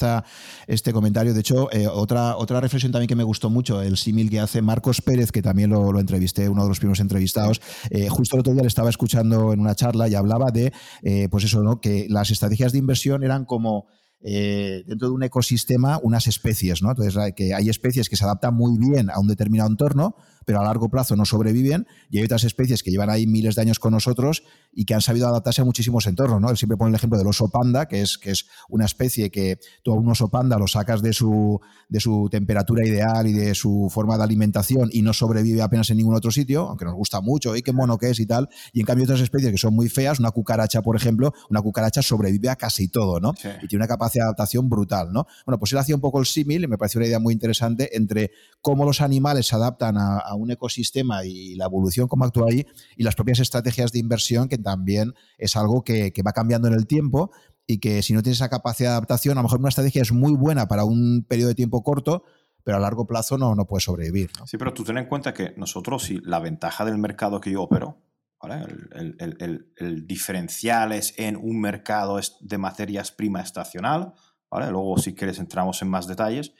este 0.67 0.93
comentario. 0.93 1.33
De 1.33 1.39
hecho, 1.39 1.71
eh, 1.71 1.87
otra, 1.87 2.37
otra 2.37 2.61
reflexión 2.61 2.91
también 2.91 3.07
que 3.07 3.15
me 3.15 3.23
gustó 3.23 3.49
mucho, 3.49 3.81
el 3.81 3.97
símil 3.97 4.29
que 4.29 4.39
hace 4.39 4.61
Marcos 4.61 5.01
Pérez, 5.01 5.31
que 5.31 5.41
también 5.41 5.71
lo, 5.71 5.99
entrevisté, 5.99 6.47
uno 6.49 6.63
de 6.63 6.69
los 6.69 6.79
primeros 6.79 6.99
entrevistados. 6.99 7.61
Eh, 7.89 8.09
justo 8.09 8.35
el 8.35 8.41
otro 8.41 8.53
día 8.53 8.61
le 8.61 8.67
estaba 8.67 8.89
escuchando 8.89 9.53
en 9.53 9.59
una 9.59 9.73
charla 9.73 10.07
y 10.07 10.13
hablaba 10.13 10.51
de, 10.51 10.71
eh, 11.01 11.27
pues 11.29 11.45
eso, 11.45 11.63
¿no? 11.63 11.81
que 11.81 12.05
las 12.09 12.29
estrategias 12.29 12.73
de 12.73 12.77
inversión 12.77 13.23
eran 13.23 13.45
como 13.45 13.87
dentro 14.21 15.07
de 15.07 15.13
un 15.13 15.23
ecosistema 15.23 15.97
unas 16.03 16.27
especies, 16.27 16.81
¿no? 16.81 16.89
Entonces, 16.89 17.33
que 17.37 17.53
hay 17.53 17.69
especies 17.69 18.09
que 18.09 18.17
se 18.17 18.25
adaptan 18.25 18.53
muy 18.53 18.77
bien 18.77 19.09
a 19.09 19.17
un 19.17 19.29
determinado 19.29 19.69
entorno, 19.69 20.17
pero 20.45 20.61
a 20.61 20.63
largo 20.63 20.89
plazo 20.89 21.15
no 21.15 21.25
sobreviven, 21.25 21.87
y 22.09 22.19
hay 22.19 22.25
otras 22.25 22.43
especies 22.43 22.83
que 22.83 22.91
llevan 22.91 23.09
ahí 23.09 23.27
miles 23.27 23.55
de 23.55 23.61
años 23.61 23.79
con 23.79 23.91
nosotros 23.91 24.43
y 24.71 24.85
que 24.85 24.93
han 24.93 25.01
sabido 25.01 25.27
adaptarse 25.27 25.61
a 25.61 25.65
muchísimos 25.65 26.05
entornos. 26.07 26.39
¿no? 26.39 26.49
Él 26.49 26.57
siempre 26.57 26.77
pone 26.77 26.89
el 26.89 26.95
ejemplo 26.95 27.17
del 27.17 27.27
oso 27.27 27.49
panda, 27.49 27.87
que 27.87 28.01
es, 28.01 28.17
que 28.17 28.31
es 28.31 28.45
una 28.69 28.85
especie 28.85 29.29
que 29.31 29.59
tú 29.83 29.91
a 29.91 29.95
un 29.95 30.09
oso 30.09 30.29
panda 30.29 30.57
lo 30.57 30.67
sacas 30.67 31.01
de 31.01 31.13
su, 31.13 31.59
de 31.87 31.99
su 31.99 32.27
temperatura 32.29 32.87
ideal 32.87 33.27
y 33.27 33.33
de 33.33 33.55
su 33.55 33.89
forma 33.91 34.17
de 34.17 34.23
alimentación 34.23 34.89
y 34.91 35.01
no 35.01 35.13
sobrevive 35.13 35.61
apenas 35.61 35.89
en 35.89 35.97
ningún 35.97 36.15
otro 36.15 36.31
sitio, 36.31 36.67
aunque 36.67 36.85
nos 36.85 36.93
gusta 36.93 37.21
mucho, 37.21 37.55
y 37.55 37.61
qué 37.61 37.73
mono 37.73 37.97
que 37.97 38.09
es 38.09 38.19
y 38.19 38.25
tal. 38.25 38.49
Y 38.73 38.81
en 38.81 38.85
cambio 38.85 39.05
otras 39.05 39.21
especies 39.21 39.51
que 39.51 39.57
son 39.57 39.73
muy 39.73 39.89
feas, 39.89 40.19
una 40.19 40.31
cucaracha, 40.31 40.81
por 40.81 40.95
ejemplo, 40.95 41.33
una 41.49 41.61
cucaracha 41.61 42.01
sobrevive 42.01 42.49
a 42.49 42.55
casi 42.55 42.87
todo, 42.89 43.19
¿no? 43.19 43.33
Y 43.61 43.67
tiene 43.67 43.81
una 43.83 43.87
capacidad 43.87 44.23
de 44.23 44.27
adaptación 44.27 44.69
brutal, 44.69 45.11
¿no? 45.11 45.25
Bueno, 45.45 45.59
pues 45.59 45.71
él 45.71 45.79
hacía 45.79 45.95
un 45.95 46.01
poco 46.01 46.19
el 46.19 46.25
símil 46.25 46.63
y 46.63 46.67
me 46.67 46.77
pareció 46.77 46.99
una 46.99 47.07
idea 47.07 47.19
muy 47.19 47.33
interesante 47.33 47.95
entre 47.95 48.31
cómo 48.61 48.85
los 48.85 49.01
animales 49.01 49.47
se 49.47 49.55
adaptan 49.55 49.97
a 49.97 50.28
un 50.35 50.51
ecosistema 50.51 51.25
y 51.25 51.55
la 51.55 51.65
evolución 51.65 52.07
como 52.07 52.25
actúa 52.25 52.47
ahí 52.49 52.65
y 52.97 53.03
las 53.03 53.15
propias 53.15 53.39
estrategias 53.39 53.91
de 53.91 53.99
inversión 53.99 54.49
que 54.49 54.57
también 54.57 55.13
es 55.37 55.55
algo 55.55 55.83
que, 55.83 56.13
va 56.25 56.31
cambiando 56.31 56.67
en 56.67 56.73
el 56.73 56.87
tiempo 56.87 57.31
y 57.65 57.79
que 57.79 58.01
si 58.01 58.13
no 58.13 58.21
tienes 58.21 58.37
esa 58.37 58.49
capacidad 58.49 58.89
de 58.89 58.93
adaptación, 58.93 59.37
a 59.37 59.41
lo 59.41 59.43
mejor 59.43 59.59
una 59.59 59.69
estrategia 59.69 60.01
es 60.01 60.11
muy 60.11 60.33
buena 60.33 60.67
para 60.67 60.85
un 60.85 61.25
periodo 61.27 61.49
de 61.49 61.55
tiempo 61.55 61.83
corto, 61.83 62.23
pero 62.63 62.77
a 62.77 62.79
largo 62.79 63.05
plazo 63.05 63.37
no, 63.37 63.55
no 63.55 63.65
puede 63.65 63.81
sobrevivir. 63.81 64.31
Sí, 64.45 64.57
pero 64.57 64.73
tú 64.73 64.83
ten 64.83 64.97
en 64.97 65.05
cuenta 65.05 65.33
que 65.33 65.53
nosotros, 65.55 66.09
y 66.09 66.19
la 66.21 66.39
ventaja 66.39 66.83
del 66.85 66.97
mercado 66.97 67.39
que 67.39 67.51
yo 67.51 67.63
opero, 67.63 68.01
el, 68.47 70.07
diferencial 70.07 70.91
es 70.93 71.13
en 71.17 71.35
un 71.35 71.59
mercado 71.59 72.19
de 72.39 72.57
materias 72.57 73.11
prima 73.11 73.41
estacional, 73.41 74.13
¿vale? 74.49 74.71
luego 74.71 74.97
si 74.97 75.13
quieres 75.13 75.39
entramos 75.39 75.81
en 75.81 75.89
más 75.89 76.07
detalles, 76.07 76.53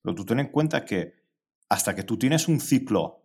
pero 0.00 0.14
tú 0.14 0.24
ten 0.24 0.38
en 0.38 0.48
cuenta 0.48 0.84
que 0.84 1.23
hasta 1.68 1.94
que 1.94 2.02
tú 2.02 2.18
tienes 2.18 2.48
un 2.48 2.60
ciclo 2.60 3.24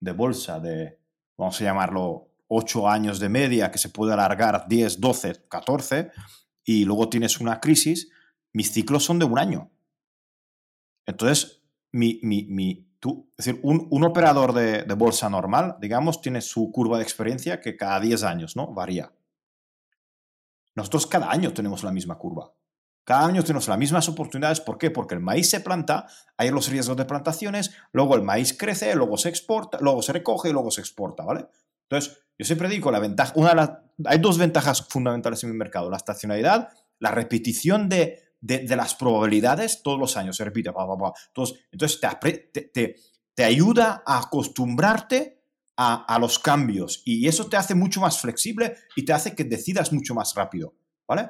de 0.00 0.12
bolsa 0.12 0.58
de, 0.60 0.98
vamos 1.36 1.60
a 1.60 1.64
llamarlo, 1.64 2.28
8 2.48 2.88
años 2.88 3.18
de 3.18 3.28
media, 3.28 3.70
que 3.70 3.78
se 3.78 3.88
puede 3.88 4.12
alargar 4.12 4.66
10, 4.68 5.00
12, 5.00 5.46
14, 5.48 6.10
y 6.64 6.84
luego 6.84 7.08
tienes 7.08 7.40
una 7.40 7.60
crisis, 7.60 8.10
mis 8.52 8.72
ciclos 8.72 9.04
son 9.04 9.18
de 9.18 9.24
un 9.24 9.38
año. 9.38 9.70
Entonces, 11.06 11.62
mi, 11.92 12.20
mi, 12.22 12.90
tú, 13.00 13.30
es 13.38 13.46
decir, 13.46 13.60
un, 13.64 14.04
operador 14.04 14.52
de, 14.52 14.82
de, 14.82 14.94
bolsa 14.94 15.30
normal, 15.30 15.76
digamos, 15.80 16.20
tiene 16.20 16.40
su 16.40 16.70
curva 16.70 16.98
de 16.98 17.04
experiencia 17.04 17.60
que 17.60 17.76
cada 17.76 18.00
10 18.00 18.22
años, 18.24 18.56
¿no? 18.56 18.72
Varía. 18.72 19.12
Nosotros 20.74 21.06
cada 21.06 21.30
año 21.30 21.52
tenemos 21.52 21.82
la 21.82 21.92
misma 21.92 22.18
curva. 22.18 22.52
Cada 23.04 23.26
año 23.26 23.42
tenemos 23.42 23.66
las 23.68 23.78
mismas 23.78 24.08
oportunidades. 24.08 24.60
¿Por 24.60 24.78
qué? 24.78 24.90
Porque 24.90 25.14
el 25.14 25.20
maíz 25.20 25.50
se 25.50 25.60
planta, 25.60 26.06
hay 26.36 26.50
los 26.50 26.68
riesgos 26.68 26.96
de 26.96 27.04
plantaciones, 27.04 27.72
luego 27.92 28.14
el 28.14 28.22
maíz 28.22 28.56
crece, 28.56 28.94
luego 28.94 29.16
se 29.16 29.28
exporta, 29.28 29.78
luego 29.80 30.02
se 30.02 30.12
recoge 30.12 30.50
y 30.50 30.52
luego 30.52 30.70
se 30.70 30.80
exporta, 30.80 31.24
¿vale? 31.24 31.46
Entonces, 31.88 32.18
yo 32.38 32.46
siempre 32.46 32.68
digo, 32.68 32.90
la 32.90 33.00
ventaja, 33.00 33.32
una 33.36 33.82
hay 34.04 34.18
dos 34.18 34.38
ventajas 34.38 34.86
fundamentales 34.88 35.42
en 35.44 35.50
mi 35.50 35.56
mercado, 35.56 35.90
la 35.90 35.96
estacionalidad, 35.96 36.68
la 36.98 37.10
repetición 37.10 37.88
de, 37.88 38.30
las 38.40 38.94
probabilidades 38.94 39.82
todos 39.82 39.98
los 39.98 40.16
años, 40.16 40.36
se 40.36 40.44
repite, 40.44 40.70
entonces 40.70 42.00
te, 42.72 42.96
te, 43.34 43.44
ayuda 43.44 44.02
a 44.06 44.18
acostumbrarte 44.18 45.42
a 45.76 46.18
los 46.20 46.38
cambios 46.38 47.02
y 47.04 47.26
eso 47.26 47.48
te 47.48 47.56
hace 47.56 47.74
mucho 47.74 48.00
más 48.00 48.20
flexible 48.20 48.76
y 48.94 49.04
te 49.04 49.12
hace 49.12 49.34
que 49.34 49.44
decidas 49.44 49.92
mucho 49.92 50.14
más 50.14 50.34
rápido, 50.34 50.74
¿vale? 51.08 51.28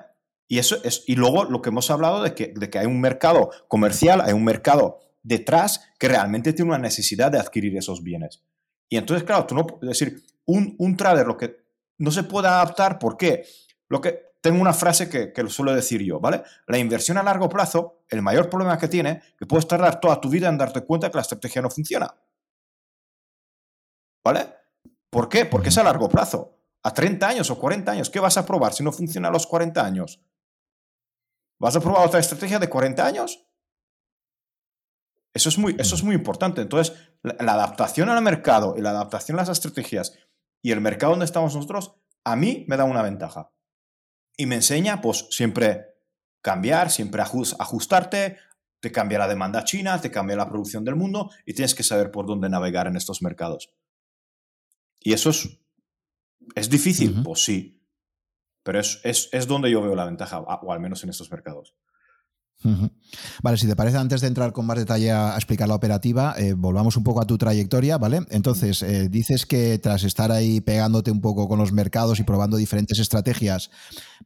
Y, 0.49 0.59
eso 0.59 0.77
es, 0.85 1.05
y 1.07 1.15
luego 1.15 1.45
lo 1.45 1.63
que 1.63 1.71
hemos 1.71 1.91
hablado 1.91 2.23
de 2.23 2.35
que, 2.35 2.53
de 2.55 2.69
que 2.69 2.79
hay 2.79 2.87
un 2.87 3.01
mercado 3.01 3.51
comercial, 3.69 4.21
hay 4.21 4.33
un 4.33 4.45
mercado 4.45 4.99
detrás 5.23 5.89
que 5.99 6.09
realmente 6.09 6.53
tiene 6.53 6.71
una 6.71 6.79
necesidad 6.79 7.31
de 7.31 7.39
adquirir 7.39 7.77
esos 7.77 8.03
bienes. 8.03 8.43
Y 8.89 8.97
entonces, 8.97 9.25
claro, 9.25 9.47
tú 9.47 9.55
no 9.55 9.67
puedes 9.67 9.99
decir, 9.99 10.23
un, 10.45 10.75
un 10.79 10.97
trader 10.97 11.27
lo 11.27 11.37
que 11.37 11.63
no 11.99 12.11
se 12.11 12.25
puede 12.25 12.49
adaptar, 12.49 12.99
¿por 12.99 13.17
qué? 13.17 13.47
Lo 13.89 14.01
que, 14.01 14.33
tengo 14.43 14.61
una 14.61 14.73
frase 14.73 15.09
que, 15.09 15.33
que, 15.33 15.43
lo 15.43 15.49
suelo 15.49 15.73
decir 15.73 16.03
yo, 16.03 16.19
¿vale? 16.19 16.43
La 16.67 16.77
inversión 16.77 17.17
a 17.17 17.23
largo 17.23 17.49
plazo, 17.49 18.03
el 18.09 18.23
mayor 18.23 18.51
problema 18.51 18.77
que 18.77 18.89
tiene, 18.89 19.23
que 19.39 19.47
puedes 19.47 19.69
tardar 19.69 20.01
toda 20.01 20.21
tu 20.21 20.29
vida 20.29 20.49
en 20.49 20.59
darte 20.59 20.81
cuenta 20.83 21.11
que 21.11 21.17
la 21.17 21.23
estrategia 21.23 21.63
no 21.63 21.71
funciona. 21.71 22.13
¿Vale? 24.25 24.49
¿Por 25.09 25.29
qué? 25.29 25.47
Porque 25.47 25.69
es 25.69 25.79
a 25.79 25.85
largo 25.85 26.09
plazo. 26.09 26.59
A 26.83 26.93
30 26.93 27.29
años 27.29 27.51
o 27.51 27.59
40 27.59 27.93
años, 27.93 28.11
¿qué 28.11 28.19
vas 28.19 28.37
a 28.37 28.45
probar 28.45 28.73
si 28.73 28.83
no 28.83 28.91
funciona 28.91 29.29
a 29.29 29.31
los 29.31 29.47
40 29.47 29.85
años? 29.85 30.21
¿Vas 31.63 31.77
a 31.77 31.81
probar 31.81 32.05
otra 32.05 32.19
estrategia 32.19 32.59
de 32.59 32.69
40 32.69 33.07
años? 33.07 33.47
Eso 35.33 35.49
es 35.49 35.59
muy, 35.59 35.77
eso 35.79 35.95
es 35.95 36.03
muy 36.03 36.17
importante. 36.17 36.61
Entonces, 36.61 36.93
la, 37.23 37.53
adaptación 37.53 38.09
al 38.09 38.21
mercado 38.21 38.75
y 38.77 38.81
la 38.81 38.91
adaptación 38.91 39.39
a 39.39 39.43
las 39.43 39.49
estrategias 39.49 40.19
y 40.61 40.73
el 40.73 40.81
mercado 40.81 41.13
donde 41.13 41.25
estamos 41.25 41.55
nosotros, 41.55 41.95
a 42.25 42.35
mí 42.35 42.65
me 42.67 42.77
da 42.77 42.83
una 42.83 43.01
ventaja. 43.01 43.53
Y 44.37 44.47
me 44.47 44.57
enseña, 44.57 45.01
pues, 45.01 45.29
siempre 45.31 45.87
cambiar, 46.41 46.91
siempre 46.91 47.23
ajustarte, 47.23 48.39
te 48.81 48.91
cambia 48.91 49.21
la 49.21 49.29
demanda 49.29 49.63
china, 49.63 50.01
te 50.01 50.11
cambia 50.11 50.35
la 50.35 50.49
producción 50.49 50.85
del 50.85 50.97
mundo 50.97 51.31
y 51.47 51.55
tienes 51.55 51.77
que 51.77 51.85
saber 51.85 52.11
por 52.11 52.27
dónde 52.27 52.49
navegar 52.49 52.89
en 52.89 52.97
estos 52.97 53.23
mercados. 53.23 53.73
Y 54.99 55.13
eso 55.13 55.31
es, 55.31 55.61
es 56.57 56.69
difícil, 56.69 57.23
pues 57.23 57.45
sí, 57.45 57.82
pero 58.63 58.81
es, 58.81 59.01
es, 59.05 59.29
es, 59.33 59.47
donde 59.47 59.71
yo 59.71 59.83
veo 59.83 59.95
la 59.95 60.05
ventaja, 60.05 60.41
o 60.41 60.73
al 60.73 60.81
menos 60.81 61.03
en 61.05 61.11
estos 61.11 61.31
mercados. 61.31 61.75
Vale, 63.43 63.57
si 63.57 63.67
te 63.67 63.75
parece, 63.75 63.97
antes 63.97 64.21
de 64.21 64.29
entrar 64.29 64.53
con 64.53 64.67
más 64.67 64.79
detalle 64.79 65.11
a, 65.11 65.35
explicar 65.35 65.69
la 65.69 65.75
operativa, 65.75 66.35
eh, 66.39 66.55
volvamos 66.55 66.97
un 66.97 67.03
poco 67.03 67.21
a 67.21 67.27
tu 67.27 67.37
trayectoria, 67.37 67.99
¿vale? 67.99 68.21
Entonces, 68.31 68.83
eh, 68.83 69.09
dices 69.09 69.47
que 69.47 69.79
tras 69.79 70.05
estar 70.05 70.31
ahí 70.31 70.61
pegándote 70.61 71.11
un 71.11 71.21
poco 71.21 71.49
con 71.49 71.59
los 71.59 71.73
mercados 71.73 72.21
y 72.21 72.23
probando 72.23 72.57
diferentes 72.57 72.99
estrategias, 73.01 73.71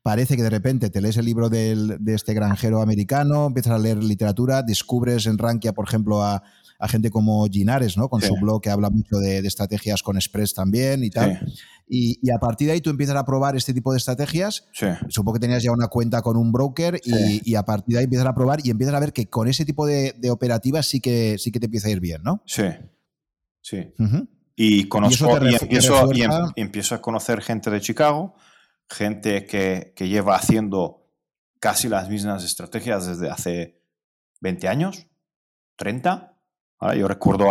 parece 0.03 0.37
que 0.37 0.42
de 0.42 0.51
repente 0.51 0.90
te 0.90 1.01
lees 1.01 1.16
el 1.16 1.25
libro 1.25 1.49
del, 1.49 1.96
de 1.99 2.14
este 2.14 2.35
granjero 2.35 2.83
americano, 2.83 3.46
empiezas 3.46 3.72
a 3.72 3.79
leer 3.79 4.03
literatura, 4.05 4.62
descubres 4.62 5.27
en 5.27 5.38
Rankia, 5.38 5.72
por 5.72 5.88
ejemplo, 5.88 6.22
a, 6.22 6.42
a 6.79 6.89
gente 6.89 7.11
como 7.11 7.47
Ginares, 7.47 7.97
¿no? 7.97 8.09
Con 8.09 8.21
su 8.21 8.35
blog 8.35 8.61
que 8.62 8.71
habla 8.71 8.91
mucho 8.91 9.17
de, 9.19 9.39
estrategias 9.39 10.03
con 10.03 10.17
Express 10.17 10.55
también 10.55 11.05
y 11.05 11.11
tal. 11.11 11.41
Y, 11.89 12.31
a 12.31 12.39
partir 12.39 12.67
de 12.67 12.75
ahí 12.75 12.81
tú 12.81 12.91
empiezas 12.91 13.17
a 13.17 13.25
probar 13.25 13.57
este 13.57 13.73
tipo 13.73 13.93
de 13.93 13.99
estrategias. 13.99 14.69
Supongo 15.09 15.35
que 15.35 15.41
tenías 15.41 15.62
ya 15.62 15.73
una 15.73 15.89
cuenta 15.89 16.23
con 16.23 16.37
un 16.37 16.53
broker 16.53 17.01
y, 17.05 17.55
a 17.55 17.62
partir 17.62 17.95
de 17.95 17.99
ahí 18.01 18.05
empiezas 18.05 18.27
a 18.27 18.35
probar 18.35 18.61
y 18.65 18.71
empiezas 18.71 18.95
a 18.95 19.01
ver 19.01 19.12
que 19.12 19.29
con 19.29 19.49
ese 19.49 19.65
tipo 19.65 19.87
de, 19.87 20.15
operativas 20.31 20.87
sí 20.87 21.01
que, 21.01 21.37
sí 21.39 21.51
que 21.53 21.61
te 21.61 21.67
empieza 21.67 21.89
a 21.89 21.93
ir 21.93 22.01
bien, 22.01 22.23
¿no? 22.23 22.43
Sí. 22.47 22.65
Sí. 23.62 23.93
Y 24.55 24.89
conozco 24.89 25.39
y, 25.43 25.55
empiezo, 25.55 26.12
em, 26.12 26.17
y, 26.57 26.61
empiezo, 26.61 26.95
a 26.95 27.03
conocer 27.03 27.43
gente 27.43 27.71
de 27.71 27.81
Chicago, 27.81 28.35
gente 28.89 29.45
que, 29.45 29.93
que 29.95 30.09
lleva 30.09 30.37
haciendo 30.37 31.07
casi 31.61 31.89
las 31.89 32.09
mismas 32.09 32.45
estrategias 32.45 33.07
desde 33.07 33.31
hace 33.31 33.83
20 34.41 34.69
años, 34.69 35.07
30, 35.77 36.36
yo 36.97 37.09
recuerdo 37.09 37.49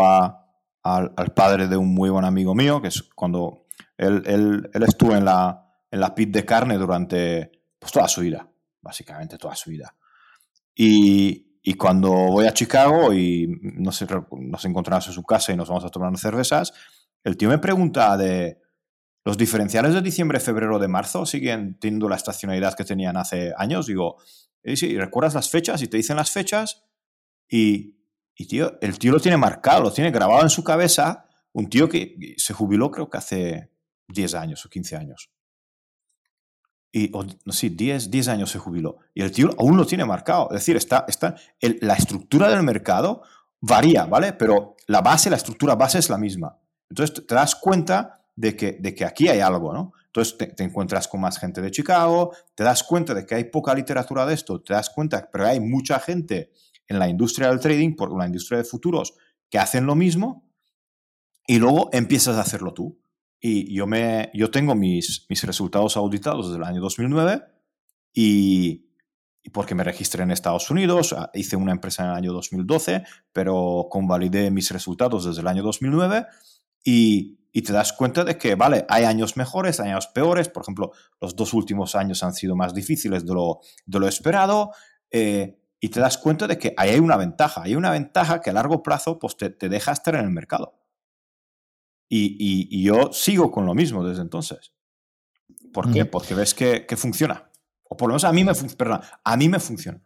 al, 0.83 1.33
padre 1.35 1.67
de 1.67 1.77
un 1.77 1.93
muy 1.93 2.09
buen 2.09 2.25
amigo 2.25 2.53
mío, 2.55 2.81
que 2.81 2.89
es 2.89 3.03
cuando 3.15 3.65
él, 3.97 4.23
él, 4.25 4.69
él 4.73 4.83
estuvo 4.83 5.15
en 5.15 5.25
la, 5.25 5.65
en 5.91 5.99
la 5.99 6.13
pit 6.13 6.31
de 6.31 6.45
carne 6.45 6.77
durante 6.77 7.51
pues, 7.79 7.91
toda 7.91 8.07
su 8.07 8.21
vida, 8.21 8.47
básicamente 8.81 9.37
toda 9.37 9.55
su 9.55 9.69
vida. 9.69 9.95
Y, 10.75 11.59
y 11.63 11.73
cuando 11.73 12.11
voy 12.11 12.45
a 12.45 12.53
Chicago 12.53 13.13
y 13.13 13.47
nos, 13.61 14.05
nos 14.31 14.65
encontramos 14.65 15.07
en 15.07 15.13
su 15.13 15.23
casa 15.23 15.51
y 15.51 15.55
nos 15.55 15.69
vamos 15.69 15.85
a 15.85 15.89
tomar 15.89 16.09
unas 16.09 16.21
cervezas, 16.21 16.73
el 17.23 17.37
tío 17.37 17.49
me 17.49 17.57
pregunta 17.57 18.15
de 18.17 18.61
los 19.23 19.37
diferenciales 19.37 19.95
de 19.95 20.03
diciembre, 20.03 20.39
febrero, 20.39 20.77
de 20.77 20.87
marzo, 20.87 21.25
¿siguen 21.25 21.79
teniendo 21.79 22.07
la 22.07 22.17
estacionalidad 22.17 22.75
que 22.75 22.83
tenían 22.83 23.17
hace 23.17 23.51
años? 23.57 23.87
Digo, 23.87 24.17
sí, 24.63 24.77
sí, 24.77 24.97
¿recuerdas 24.97 25.33
las 25.33 25.49
fechas? 25.49 25.81
Y 25.81 25.87
te 25.87 25.97
dicen 25.97 26.17
las 26.17 26.29
fechas 26.29 26.85
y 27.49 27.94
y 28.35 28.47
tío, 28.47 28.77
el 28.81 28.99
tío 28.99 29.11
lo 29.11 29.19
tiene 29.19 29.37
marcado, 29.37 29.83
lo 29.83 29.93
tiene 29.93 30.11
grabado 30.11 30.41
en 30.41 30.49
su 30.49 30.63
cabeza. 30.63 31.25
Un 31.53 31.69
tío 31.69 31.87
que 31.87 32.35
se 32.37 32.53
jubiló 32.53 32.91
creo 32.91 33.09
que 33.09 33.17
hace 33.17 33.71
10 34.09 34.33
años 34.35 34.65
o 34.65 34.69
15 34.69 34.95
años. 34.97 35.31
Y, 36.91 37.11
no 37.11 37.53
sé, 37.53 37.69
10, 37.69 38.09
10 38.09 38.27
años 38.27 38.51
se 38.51 38.59
jubiló. 38.59 38.97
Y 39.13 39.21
el 39.21 39.31
tío 39.31 39.49
aún 39.57 39.77
lo 39.77 39.85
tiene 39.85 40.05
marcado. 40.05 40.49
Es 40.51 40.59
decir, 40.59 40.75
está, 40.77 41.05
está, 41.07 41.35
la 41.81 41.93
estructura 41.93 42.49
del 42.49 42.63
mercado 42.63 43.23
varía, 43.61 44.05
¿vale? 44.05 44.33
Pero 44.33 44.75
la 44.87 45.01
base, 45.01 45.29
la 45.29 45.37
estructura 45.37 45.75
base 45.75 45.99
es 45.99 46.09
la 46.09 46.17
misma. 46.17 46.59
Entonces 46.89 47.25
te 47.25 47.35
das 47.35 47.55
cuenta 47.55 48.25
de 48.35 48.55
que, 48.55 48.73
de 48.73 48.93
que 48.93 49.05
aquí 49.05 49.27
hay 49.27 49.39
algo, 49.39 49.73
¿no? 49.73 49.93
Entonces 50.15 50.37
te, 50.55 50.63
encuentras 50.63 51.09
con 51.09 51.19
más 51.19 51.37
gente 51.37 51.61
de 51.61 51.71
Chicago, 51.71 52.33
te 52.53 52.63
das 52.63 52.83
cuenta 52.83 53.13
de 53.13 53.25
que 53.25 53.35
hay 53.35 53.43
poca 53.45 53.73
literatura 53.73 54.25
de 54.25 54.33
esto, 54.33 54.61
te 54.61 54.73
das 54.73 54.89
cuenta, 54.89 55.29
pero 55.29 55.45
hay 55.45 55.59
mucha 55.59 55.99
gente 55.99 56.51
en 56.87 56.99
la 56.99 57.09
industria 57.09 57.49
del 57.49 57.59
trading, 57.59 57.95
por 57.95 58.15
la 58.17 58.25
industria 58.25 58.59
de 58.59 58.63
futuros, 58.63 59.13
que 59.49 59.59
hacen 59.59 59.85
lo 59.85 59.95
mismo 59.95 60.49
y 61.47 61.59
luego 61.59 61.89
empiezas 61.93 62.37
a 62.37 62.41
hacerlo 62.41 62.73
tú. 62.73 62.99
Y 63.39 63.73
yo, 63.73 63.85
me, 63.85 64.31
yo 64.33 64.49
tengo 64.49 64.75
mis, 64.75 65.25
mis 65.29 65.43
resultados 65.43 65.97
auditados 65.97 66.47
desde 66.47 66.57
el 66.57 66.67
año 66.67 66.81
2009 66.81 67.43
y, 68.13 68.89
y 69.43 69.49
porque 69.51 69.75
me 69.75 69.83
registré 69.83 70.23
en 70.23 70.31
Estados 70.31 70.71
Unidos, 70.71 71.13
ah, 71.13 71.29
hice 71.33 71.55
una 71.55 71.71
empresa 71.71 72.03
en 72.03 72.09
el 72.09 72.15
año 72.15 72.33
2012, 72.33 73.03
pero 73.31 73.87
convalidé 73.91 74.49
mis 74.49 74.71
resultados 74.71 75.25
desde 75.25 75.41
el 75.41 75.47
año 75.47 75.61
2009 75.61 76.25
y, 76.83 77.37
y 77.51 77.61
te 77.61 77.71
das 77.71 77.93
cuenta 77.93 78.23
de 78.23 78.37
que, 78.37 78.55
vale, 78.55 78.85
hay 78.89 79.03
años 79.05 79.37
mejores, 79.37 79.79
hay 79.79 79.91
años 79.91 80.07
peores, 80.07 80.49
por 80.49 80.63
ejemplo, 80.63 80.91
los 81.21 81.37
dos 81.37 81.53
últimos 81.53 81.95
años 81.95 82.21
han 82.23 82.33
sido 82.33 82.55
más 82.55 82.73
difíciles 82.73 83.25
de 83.25 83.33
lo, 83.33 83.59
de 83.85 83.99
lo 83.99 84.07
esperado, 84.07 84.71
eh, 85.09 85.57
y 85.85 85.89
te 85.89 85.99
das 85.99 86.17
cuenta 86.17 86.47
de 86.47 86.57
que 86.57 86.73
hay 86.77 86.97
una 86.97 87.15
ventaja, 87.15 87.61
hay 87.61 87.75
una 87.75 87.91
ventaja 87.91 88.41
que 88.41 88.49
a 88.49 88.53
largo 88.53 88.81
plazo 88.81 89.19
pues, 89.19 89.37
te, 89.37 89.51
te 89.51 89.69
deja 89.69 89.91
estar 89.91 90.15
en 90.15 90.21
el 90.21 90.31
mercado. 90.31 90.81
Y, 92.09 92.37
y, 92.39 92.83
yo 92.83 93.11
sigo 93.13 93.51
con 93.51 93.67
lo 93.67 93.75
mismo 93.75 94.03
desde 94.03 94.23
entonces. 94.23 94.73
¿Por 95.71 95.93
qué? 95.93 96.05
Porque 96.05 96.33
ves 96.33 96.55
que, 96.55 96.87
que, 96.87 96.97
funciona. 96.97 97.51
O 97.83 97.95
por 97.95 98.07
lo 98.07 98.13
menos 98.13 98.23
a 98.23 98.31
mí 98.31 98.43
me, 98.43 98.53
perdón, 98.75 99.01
a 99.23 99.37
mí 99.37 99.47
me 99.47 99.59
funciona. 99.59 100.01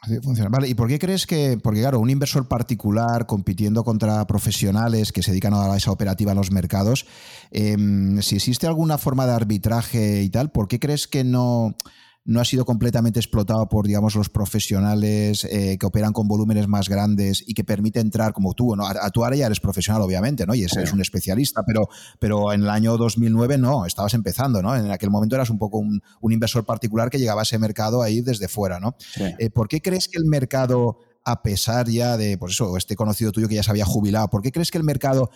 Así 0.00 0.16
funciona. 0.22 0.48
Vale, 0.48 0.68
¿y 0.68 0.74
por 0.74 0.86
qué 0.86 1.00
crees 1.00 1.26
que, 1.26 1.58
porque 1.60 1.80
claro, 1.80 1.98
un 1.98 2.10
inversor 2.10 2.46
particular 2.46 3.26
compitiendo 3.26 3.82
contra 3.82 4.24
profesionales 4.28 5.10
que 5.10 5.24
se 5.24 5.32
dedican 5.32 5.54
a 5.54 5.76
esa 5.76 5.90
operativa 5.90 6.30
en 6.30 6.38
los 6.38 6.52
mercados, 6.52 7.04
em, 7.50 8.22
si 8.22 8.36
existe 8.36 8.68
alguna 8.68 8.96
forma 8.96 9.26
de 9.26 9.32
arbitraje 9.32 10.22
y 10.22 10.30
tal, 10.30 10.52
¿por 10.52 10.68
qué 10.68 10.78
crees 10.78 11.08
que 11.08 11.24
no, 11.24 11.74
no 12.24 12.40
ha 12.40 12.44
sido 12.44 12.64
completamente 12.64 13.18
explotado 13.18 13.68
por, 13.68 13.86
digamos, 13.86 14.14
los 14.14 14.28
profesionales 14.28 15.44
eh, 15.44 15.78
que 15.78 15.86
operan 15.86 16.12
con 16.12 16.28
volúmenes 16.28 16.68
más 16.68 16.88
grandes 16.88 17.42
y 17.46 17.54
que 17.54 17.64
permite 17.64 18.00
entrar 18.00 18.32
como 18.32 18.52
tú, 18.54 18.76
¿no? 18.76 18.86
A, 18.86 19.10
tu 19.10 19.24
área 19.24 19.40
ya 19.40 19.46
eres 19.46 19.60
profesional, 19.60 20.02
obviamente, 20.02 20.46
¿no? 20.46 20.54
Y 20.54 20.62
eres 20.62 20.92
un 20.92 21.00
especialista, 21.00 21.62
pero, 21.66 21.88
pero 22.18 22.52
en 22.52 22.62
el 22.62 22.68
año 22.68 22.96
2009 22.96 23.58
no, 23.58 23.86
estabas 23.86 24.14
empezando, 24.14 24.62
¿no? 24.62 24.76
En 24.76 24.90
aquel 24.90 25.10
momento 25.10 25.34
eras 25.34 25.50
un 25.50 25.58
poco 25.58 25.78
un, 25.78 26.02
inversor 26.22 26.64
particular 26.64 27.10
que 27.10 27.18
llegaba 27.18 27.40
a 27.40 27.44
ese 27.44 27.58
mercado 27.58 28.02
ahí 28.02 28.20
desde 28.20 28.48
fuera, 28.48 28.78
¿no? 28.78 28.96
Eh, 29.38 29.50
¿Por 29.50 29.68
qué 29.68 29.80
crees 29.80 30.06
que 30.06 30.18
el 30.18 30.26
mercado, 30.26 30.98
a 31.24 31.42
pesar 31.42 31.88
ya 31.88 32.16
de, 32.16 32.36
pues 32.38 32.52
eso, 32.52 32.76
este 32.76 32.96
conocido 32.96 33.32
tuyo 33.32 33.48
que 33.48 33.56
ya 33.56 33.62
se 33.62 33.70
había 33.70 33.86
jubilado, 33.86 34.28
¿por 34.28 34.42
qué 34.42 34.52
crees 34.52 34.70
que 34.70 34.78
el 34.78 34.84
mercado... 34.84 35.30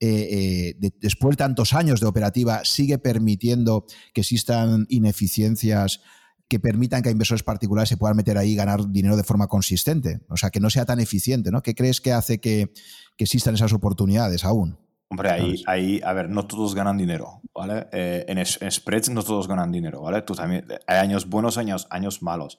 Eh, 0.00 0.76
después 1.00 1.32
de 1.32 1.38
tantos 1.38 1.72
años 1.72 1.98
de 1.98 2.06
operativa, 2.06 2.60
sigue 2.62 2.98
permitiendo 2.98 3.84
que 4.14 4.20
existan 4.20 4.86
ineficiencias 4.88 6.02
que 6.48 6.58
permitan 6.58 7.02
que 7.02 7.10
inversores 7.10 7.42
particulares 7.42 7.90
se 7.90 7.98
puedan 7.98 8.16
meter 8.16 8.38
ahí 8.38 8.52
y 8.52 8.56
ganar 8.56 8.88
dinero 8.88 9.16
de 9.16 9.22
forma 9.22 9.48
consistente. 9.48 10.20
O 10.28 10.36
sea, 10.36 10.50
que 10.50 10.60
no 10.60 10.70
sea 10.70 10.86
tan 10.86 10.98
eficiente, 10.98 11.50
¿no? 11.50 11.62
¿Qué 11.62 11.74
crees 11.74 12.00
que 12.00 12.12
hace 12.12 12.40
que, 12.40 12.72
existan 13.18 13.54
esas 13.54 13.72
oportunidades 13.72 14.44
aún? 14.44 14.78
Hombre, 15.10 15.30
ahí, 15.30 15.62
ahí, 15.66 16.00
a 16.04 16.12
ver, 16.12 16.28
no 16.28 16.46
todos 16.46 16.74
ganan 16.74 16.96
dinero, 16.96 17.40
¿vale? 17.54 17.88
Eh, 17.92 18.24
en, 18.28 18.70
spreads 18.70 19.10
no 19.10 19.22
todos 19.22 19.48
ganan 19.48 19.72
dinero, 19.72 20.02
¿vale? 20.02 20.22
Tú 20.22 20.34
también, 20.34 20.66
hay 20.86 20.98
años 20.98 21.28
buenos, 21.28 21.58
años, 21.58 21.86
años 21.90 22.22
malos. 22.22 22.58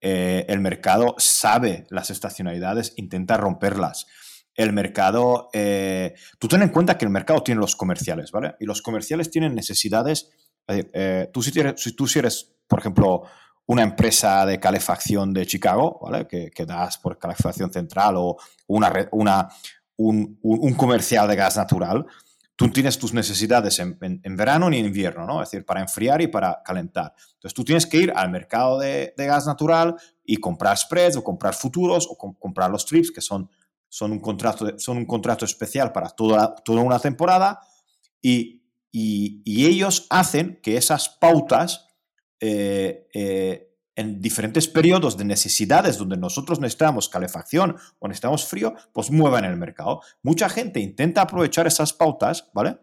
Eh, 0.00 0.46
el 0.48 0.60
mercado 0.60 1.14
sabe 1.18 1.86
las 1.90 2.10
estacionalidades, 2.10 2.94
intenta 2.96 3.36
romperlas. 3.36 4.06
El 4.54 4.72
mercado, 4.72 5.50
eh, 5.52 6.14
tú 6.38 6.48
ten 6.48 6.62
en 6.62 6.70
cuenta 6.70 6.98
que 6.98 7.04
el 7.04 7.10
mercado 7.10 7.42
tiene 7.42 7.60
los 7.60 7.76
comerciales, 7.76 8.32
¿vale? 8.32 8.54
Y 8.58 8.64
los 8.64 8.82
comerciales 8.82 9.30
tienen 9.30 9.54
necesidades. 9.54 10.30
tú, 11.32 11.42
si, 11.42 11.52
tienes, 11.52 11.80
si 11.80 11.94
tú 11.94 12.06
si 12.06 12.18
eres 12.18 12.57
por 12.68 12.78
ejemplo, 12.80 13.22
una 13.66 13.82
empresa 13.82 14.46
de 14.46 14.58
calefacción 14.60 15.32
de 15.32 15.46
Chicago, 15.46 15.98
¿vale? 16.02 16.26
que, 16.26 16.66
das 16.66 16.98
por 16.98 17.18
calefacción 17.18 17.70
central 17.70 18.14
o 18.16 18.36
una, 18.66 18.92
una, 19.12 19.48
un, 19.96 20.74
comercial 20.74 21.28
de 21.28 21.36
gas 21.36 21.56
natural, 21.56 22.06
tú 22.56 22.70
tienes 22.70 22.98
tus 22.98 23.12
necesidades 23.12 23.78
en, 23.78 23.98
verano 24.36 24.70
ni 24.70 24.78
en 24.78 24.86
invierno, 24.86 25.26
¿no? 25.26 25.42
Es 25.42 25.50
decir, 25.50 25.66
para 25.66 25.82
enfriar 25.82 26.22
y 26.22 26.28
para 26.28 26.62
calentar. 26.64 27.12
Entonces 27.34 27.52
tú 27.52 27.62
tienes 27.62 27.86
que 27.86 27.98
ir 27.98 28.12
al 28.16 28.30
mercado 28.30 28.78
de, 28.78 29.12
gas 29.16 29.46
natural 29.46 29.96
y 30.24 30.38
comprar 30.38 30.78
spreads 30.78 31.16
o 31.16 31.24
comprar 31.24 31.54
futuros 31.54 32.08
o 32.10 32.16
comprar 32.16 32.70
los 32.70 32.86
trips, 32.86 33.10
que 33.10 33.20
son, 33.20 33.50
son, 33.88 34.12
un, 34.12 34.20
contrato 34.20 34.78
son 34.78 34.96
un 34.96 35.06
contrato 35.06 35.44
especial 35.44 35.92
para 35.92 36.08
toda, 36.08 36.54
toda 36.54 36.80
una 36.80 36.98
temporada 36.98 37.60
y, 38.22 38.62
y, 38.90 39.42
y 39.44 39.66
ellos 39.66 40.06
hacen 40.08 40.58
que 40.62 40.78
esas 40.78 41.10
pautas 41.10 41.87
eh, 42.40 43.08
eh, 43.12 43.68
en 43.96 44.20
diferentes 44.20 44.68
periodos 44.68 45.16
de 45.16 45.24
necesidades 45.24 45.98
donde 45.98 46.16
nosotros 46.16 46.60
necesitamos 46.60 47.08
calefacción 47.08 47.76
o 47.98 48.06
necesitamos 48.06 48.46
frío, 48.46 48.74
pues 48.92 49.10
muevan 49.10 49.44
el 49.44 49.56
mercado. 49.56 50.02
Mucha 50.22 50.48
gente 50.48 50.78
intenta 50.78 51.22
aprovechar 51.22 51.66
esas 51.66 51.92
pautas, 51.92 52.48
¿vale? 52.54 52.78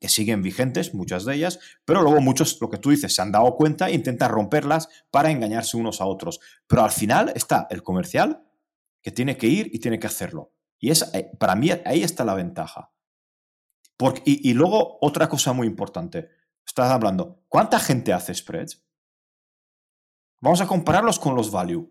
Que 0.00 0.08
siguen 0.08 0.40
vigentes, 0.40 0.94
muchas 0.94 1.26
de 1.26 1.34
ellas, 1.34 1.58
pero 1.84 2.00
luego 2.00 2.22
muchos, 2.22 2.56
lo 2.58 2.70
que 2.70 2.78
tú 2.78 2.88
dices, 2.88 3.14
se 3.14 3.20
han 3.20 3.32
dado 3.32 3.54
cuenta 3.54 3.90
e 3.90 3.94
intentan 3.94 4.30
romperlas 4.30 4.88
para 5.10 5.30
engañarse 5.30 5.76
unos 5.76 6.00
a 6.00 6.06
otros. 6.06 6.40
Pero 6.66 6.84
al 6.84 6.90
final 6.90 7.32
está 7.36 7.66
el 7.68 7.82
comercial 7.82 8.42
que 9.02 9.10
tiene 9.10 9.36
que 9.36 9.46
ir 9.46 9.68
y 9.74 9.78
tiene 9.78 9.98
que 9.98 10.06
hacerlo. 10.06 10.54
Y 10.78 10.90
es, 10.90 11.02
eh, 11.12 11.30
para 11.38 11.54
mí 11.54 11.70
ahí 11.84 12.02
está 12.02 12.24
la 12.24 12.34
ventaja. 12.34 12.94
Y 14.24 14.54
luego 14.54 14.96
otra 15.02 15.28
cosa 15.28 15.52
muy 15.52 15.66
importante 15.66 16.30
estás 16.70 16.90
hablando, 16.90 17.44
¿cuánta 17.48 17.78
gente 17.78 18.12
hace 18.12 18.34
spreads? 18.34 18.82
Vamos 20.40 20.60
a 20.60 20.66
compararlos 20.66 21.18
con 21.18 21.34
los 21.34 21.50
value. 21.50 21.90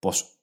Pues 0.00 0.38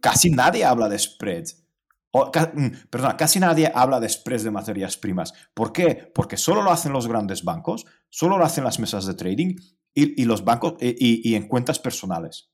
casi 0.00 0.30
nadie 0.30 0.64
habla 0.64 0.88
de 0.88 0.98
spreads. 0.98 1.64
O, 2.10 2.26
mm, 2.26 2.88
perdona, 2.90 3.16
casi 3.16 3.38
nadie 3.38 3.70
habla 3.72 4.00
de 4.00 4.08
spreads 4.08 4.42
de 4.42 4.50
materias 4.50 4.96
primas. 4.96 5.32
¿Por 5.54 5.72
qué? 5.72 6.10
Porque 6.14 6.36
solo 6.36 6.62
lo 6.62 6.70
hacen 6.70 6.92
los 6.92 7.06
grandes 7.06 7.44
bancos, 7.44 7.86
solo 8.08 8.36
lo 8.36 8.44
hacen 8.44 8.64
las 8.64 8.78
mesas 8.78 9.06
de 9.06 9.14
trading 9.14 9.54
y, 9.94 10.24
los 10.24 10.44
bancos 10.44 10.74
eh, 10.80 10.94
y, 10.98 11.34
en 11.34 11.48
cuentas 11.48 11.78
personales. 11.78 12.50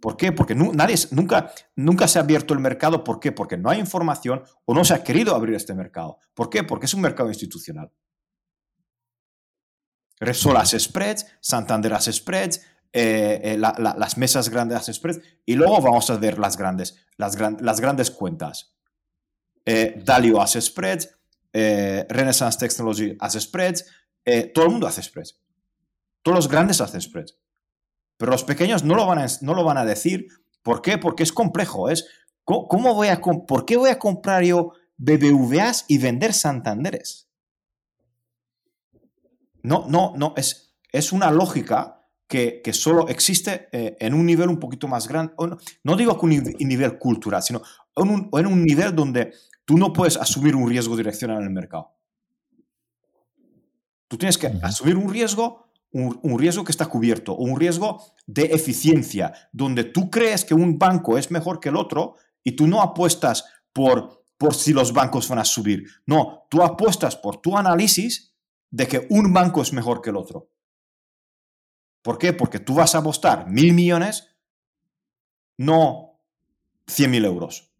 ¿Por 0.00 0.16
qué? 0.16 0.32
Porque 0.32 0.54
nadie, 0.54 0.96
nunca, 1.12 1.52
nunca 1.76 2.08
se 2.08 2.18
ha 2.18 2.22
abierto 2.22 2.54
el 2.54 2.60
mercado. 2.60 3.04
¿Por 3.04 3.20
qué? 3.20 3.32
Porque 3.32 3.56
no 3.56 3.70
hay 3.70 3.78
información 3.78 4.42
o 4.64 4.74
no 4.74 4.84
se 4.84 4.94
ha 4.94 5.04
querido 5.04 5.34
abrir 5.34 5.54
este 5.54 5.74
mercado. 5.74 6.18
¿Por 6.34 6.50
qué? 6.50 6.64
Porque 6.64 6.86
es 6.86 6.94
un 6.94 7.00
mercado 7.00 7.28
institucional. 7.28 7.92
Repsol 10.18 10.56
hace 10.56 10.78
spreads, 10.80 11.26
Santander 11.40 11.92
hace 11.92 12.12
spreads, 12.12 12.60
eh, 12.92 13.40
eh, 13.42 13.58
las 13.58 14.16
mesas 14.16 14.48
grandes 14.48 14.78
hacen 14.78 14.94
spreads 14.94 15.20
y 15.44 15.54
luego 15.54 15.80
vamos 15.82 16.08
a 16.08 16.16
ver 16.16 16.38
las 16.38 16.56
grandes, 16.56 16.96
las, 17.16 17.36
grandes 17.36 18.10
cuentas. 18.10 18.74
Eh, 19.64 20.00
Dalio 20.04 20.40
hace 20.40 20.60
spreads, 20.62 21.10
Renaissance 21.52 22.58
Technology 22.58 23.16
hace 23.18 23.40
spreads, 23.40 23.84
todo 24.54 24.66
el 24.66 24.70
mundo 24.70 24.86
hace 24.86 25.02
spreads. 25.02 25.38
Todos 26.22 26.38
los 26.38 26.48
grandes 26.48 26.80
hacen 26.80 27.00
spreads. 27.00 27.38
Pero 28.16 28.32
los 28.32 28.42
pequeños 28.42 28.82
no 28.82 28.94
lo 28.94 29.06
van 29.06 29.18
a, 29.18 29.26
no 29.42 29.54
lo 29.54 29.62
van 29.62 29.78
a 29.78 29.84
decir. 29.84 30.26
¿Por 30.62 30.82
qué? 30.82 30.98
Porque 30.98 31.22
es 31.22 31.32
complejo. 31.32 31.88
Es, 31.88 32.08
¿cómo, 32.42 32.94
voy 32.94 33.08
a, 33.08 33.20
¿Por 33.20 33.64
qué 33.64 33.76
voy 33.76 33.90
a 33.90 33.98
comprar 34.00 34.42
yo 34.42 34.72
BBVAs 34.96 35.84
y 35.86 35.98
vender 35.98 36.32
Santanderes? 36.32 37.28
No, 39.66 39.84
no, 39.88 40.12
no, 40.16 40.32
es, 40.36 40.76
es 40.92 41.10
una 41.10 41.32
lógica 41.32 42.00
que, 42.28 42.60
que 42.62 42.72
solo 42.72 43.08
existe 43.08 43.68
eh, 43.72 43.96
en 43.98 44.14
un 44.14 44.24
nivel 44.24 44.48
un 44.48 44.60
poquito 44.60 44.86
más 44.86 45.08
grande. 45.08 45.34
No, 45.82 45.96
digo 45.96 46.16
que 46.16 46.26
un 46.26 46.68
nivel 46.68 46.98
cultural, 46.98 47.42
sino 47.42 47.62
en 47.96 48.08
un, 48.08 48.30
en 48.32 48.46
un 48.46 48.62
nivel 48.62 48.94
donde 48.94 49.32
tú 49.64 49.76
no 49.76 49.92
puedes 49.92 50.16
asumir 50.18 50.54
un 50.54 50.68
riesgo 50.68 50.96
direccional 50.96 51.38
en 51.38 51.44
el 51.44 51.50
mercado. 51.50 51.96
Tú 54.06 54.16
tienes 54.16 54.38
que 54.38 54.52
asumir 54.62 54.96
un 54.96 55.12
riesgo, 55.12 55.66
un, 55.90 56.20
un, 56.22 56.38
riesgo 56.38 56.62
que 56.62 56.70
está 56.70 56.86
cubierto, 56.86 57.34
un 57.34 57.58
riesgo 57.58 58.04
de 58.24 58.44
eficiencia, 58.44 59.32
donde 59.50 59.82
tú 59.82 60.10
crees 60.10 60.44
que 60.44 60.54
un 60.54 60.78
banco 60.78 61.18
es 61.18 61.32
mejor 61.32 61.58
que 61.58 61.70
el 61.70 61.76
otro 61.76 62.14
y 62.44 62.52
tú 62.52 62.68
no 62.68 62.82
apuestas 62.82 63.44
por, 63.72 64.22
por 64.38 64.54
si 64.54 64.72
los 64.72 64.92
bancos 64.92 65.28
van 65.28 65.40
a 65.40 65.44
subir. 65.44 65.86
No, 66.06 66.46
tú 66.48 66.62
apuestas 66.62 67.16
por 67.16 67.38
tu 67.38 67.58
análisis 67.58 68.35
de 68.70 68.86
que 68.86 69.06
un 69.10 69.32
banco 69.32 69.62
es 69.62 69.72
mejor 69.72 70.02
que 70.02 70.10
el 70.10 70.16
otro. 70.16 70.50
¿Por 72.02 72.18
qué? 72.18 72.32
Porque 72.32 72.60
tú 72.60 72.74
vas 72.74 72.94
a 72.94 72.98
apostar 72.98 73.48
mil 73.48 73.72
millones, 73.72 74.36
no 75.58 76.20
cien 76.86 77.10
mil 77.10 77.24
euros. 77.24 77.72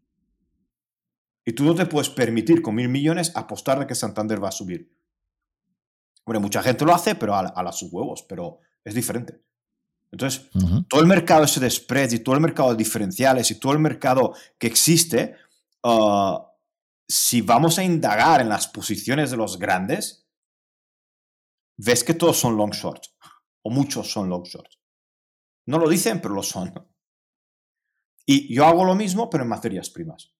Y 1.45 1.53
tú 1.53 1.63
no 1.63 1.75
te 1.75 1.85
puedes 1.85 2.09
permitir 2.09 2.61
con 2.61 2.75
mil 2.75 2.89
millones 2.89 3.31
apostar 3.35 3.79
de 3.79 3.87
que 3.87 3.95
Santander 3.95 4.43
va 4.43 4.49
a 4.49 4.51
subir. 4.51 4.93
Bueno, 6.25 6.41
mucha 6.41 6.61
gente 6.61 6.83
lo 6.83 6.93
hace, 6.93 7.15
pero 7.15 7.35
a, 7.35 7.39
a 7.39 7.63
las 7.63 7.79
sus 7.79 7.91
huevos, 7.91 8.23
pero 8.23 8.59
es 8.83 8.93
diferente. 8.93 9.41
Entonces, 10.11 10.49
todo 10.87 11.01
el 11.01 11.07
mercado 11.07 11.43
ese 11.43 11.59
de 11.59 11.69
spreads 11.69 12.13
y 12.13 12.19
todo 12.19 12.35
el 12.35 12.41
mercado 12.41 12.71
de 12.71 12.77
diferenciales 12.77 13.51
y 13.51 13.59
todo 13.59 13.73
el 13.73 13.79
mercado 13.79 14.33
que 14.57 14.67
existe, 14.67 15.35
ah, 15.83 16.53
si 17.07 17.41
vamos 17.41 17.77
a 17.77 17.83
indagar 17.83 18.41
en 18.41 18.49
las 18.49 18.67
posiciones 18.67 19.31
de 19.31 19.37
los 19.37 19.59
grandes, 19.59 20.26
ves 21.77 22.03
que 22.03 22.13
todos 22.13 22.39
son 22.39 22.57
long 22.57 22.71
shorts, 22.71 23.15
o 23.61 23.69
muchos 23.69 24.11
son 24.11 24.29
long 24.29 24.43
shorts. 24.43 24.79
No 25.65 25.77
lo 25.77 25.87
dicen, 25.87 26.21
pero 26.21 26.33
lo 26.33 26.43
son. 26.43 26.73
Y 28.25 28.53
yo 28.53 28.65
hago 28.65 28.83
lo 28.83 28.95
mismo, 28.95 29.29
pero 29.29 29.43
en 29.43 29.49
materias 29.49 29.89
primas. 29.89 30.33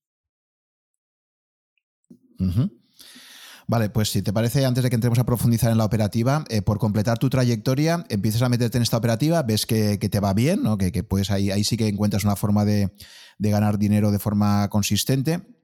Vale, 3.67 3.89
pues 3.89 4.09
si 4.09 4.21
te 4.21 4.31
parece, 4.31 4.65
antes 4.65 4.83
de 4.83 4.89
que 4.89 4.95
entremos 4.95 5.19
a 5.19 5.25
profundizar 5.25 5.71
en 5.71 5.77
la 5.77 5.85
operativa, 5.85 6.45
eh, 6.49 6.61
por 6.61 6.79
completar 6.79 7.17
tu 7.17 7.29
trayectoria, 7.29 8.05
empiezas 8.09 8.41
a 8.41 8.49
meterte 8.49 8.77
en 8.77 8.83
esta 8.83 8.97
operativa, 8.97 9.43
ves 9.43 9.65
que, 9.65 9.97
te 9.97 10.19
va 10.19 10.33
bien, 10.33 10.63
¿no? 10.63 10.77
que, 10.77 11.03
pues 11.03 11.31
ahí, 11.31 11.51
ahí 11.51 11.63
sí 11.63 11.75
que 11.75 11.87
encuentras 11.87 12.23
una 12.23 12.37
forma 12.37 12.63
de, 12.63 12.93
de 13.37 13.49
ganar 13.49 13.77
dinero 13.77 14.11
de 14.11 14.19
forma 14.19 14.69
consistente 14.69 15.56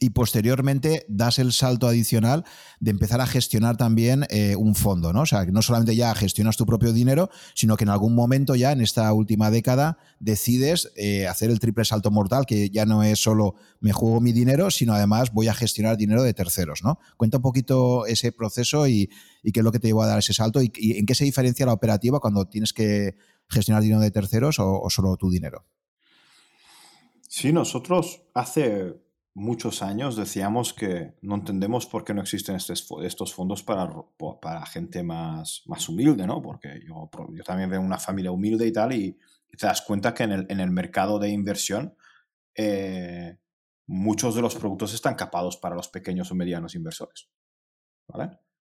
y 0.00 0.10
posteriormente 0.10 1.04
das 1.08 1.38
el 1.38 1.52
salto 1.52 1.86
adicional 1.88 2.44
de 2.80 2.90
empezar 2.90 3.20
a 3.20 3.26
gestionar 3.26 3.76
también 3.76 4.26
eh, 4.30 4.56
un 4.56 4.74
fondo, 4.74 5.12
¿no? 5.12 5.22
O 5.22 5.26
sea, 5.26 5.44
que 5.44 5.52
no 5.52 5.62
solamente 5.62 5.96
ya 5.96 6.14
gestionas 6.14 6.56
tu 6.56 6.66
propio 6.66 6.92
dinero, 6.92 7.30
sino 7.54 7.76
que 7.76 7.84
en 7.84 7.90
algún 7.90 8.14
momento 8.14 8.54
ya 8.54 8.72
en 8.72 8.80
esta 8.80 9.12
última 9.12 9.50
década 9.50 9.98
decides 10.20 10.92
eh, 10.96 11.26
hacer 11.26 11.50
el 11.50 11.60
triple 11.60 11.84
salto 11.84 12.10
mortal, 12.10 12.46
que 12.46 12.70
ya 12.70 12.86
no 12.86 13.02
es 13.02 13.20
solo 13.20 13.54
me 13.80 13.92
juego 13.92 14.20
mi 14.20 14.32
dinero, 14.32 14.70
sino 14.70 14.94
además 14.94 15.32
voy 15.32 15.48
a 15.48 15.54
gestionar 15.54 15.96
dinero 15.96 16.22
de 16.22 16.34
terceros, 16.34 16.82
¿no? 16.82 16.98
Cuenta 17.16 17.38
un 17.38 17.42
poquito 17.42 18.06
ese 18.06 18.32
proceso 18.32 18.86
y, 18.86 19.08
qué 19.42 19.60
es 19.60 19.64
lo 19.64 19.72
que 19.72 19.78
te 19.78 19.88
llevó 19.88 20.02
a 20.02 20.06
dar 20.06 20.18
ese 20.18 20.34
salto 20.34 20.60
y, 20.62 20.70
en 20.76 21.06
qué 21.06 21.14
se 21.14 21.24
diferencia 21.24 21.66
la 21.66 21.72
operativa 21.72 22.20
cuando 22.20 22.46
tienes 22.46 22.72
que 22.72 23.14
gestionar 23.48 23.82
dinero 23.82 24.00
de 24.00 24.10
terceros 24.10 24.58
o 24.58 24.88
solo 24.90 25.16
tu 25.16 25.30
dinero. 25.30 25.64
Sí, 27.28 27.52
nosotros 27.52 28.22
hace 28.34 28.94
muchos 29.38 29.82
años 29.82 30.16
decíamos 30.16 30.74
que 30.74 31.14
no 31.22 31.36
entendemos 31.36 31.86
por 31.86 32.04
qué 32.04 32.12
no 32.12 32.20
existen 32.20 32.56
estos 32.56 33.34
fondos 33.34 33.62
para, 33.62 34.66
gente 34.66 35.02
más, 35.02 35.62
humilde, 35.88 36.26
¿no? 36.26 36.42
Porque 36.42 36.80
yo, 36.84 37.08
yo 37.32 37.44
también 37.44 37.70
veo 37.70 37.80
una 37.80 37.98
familia 37.98 38.32
humilde 38.32 38.66
y 38.66 38.72
tal, 38.72 38.92
y, 38.92 39.16
te 39.56 39.66
das 39.66 39.82
cuenta 39.82 40.12
que 40.12 40.24
en 40.24 40.60
el, 40.60 40.70
mercado 40.70 41.18
de 41.18 41.30
inversión 41.30 41.96
eh, 42.54 43.38
muchos 43.86 44.34
de 44.34 44.42
los 44.42 44.54
productos 44.54 44.92
están 44.92 45.14
capados 45.14 45.56
para 45.56 45.74
los 45.74 45.88
pequeños 45.88 46.30
o 46.30 46.34
medianos 46.34 46.74
inversores. 46.74 47.30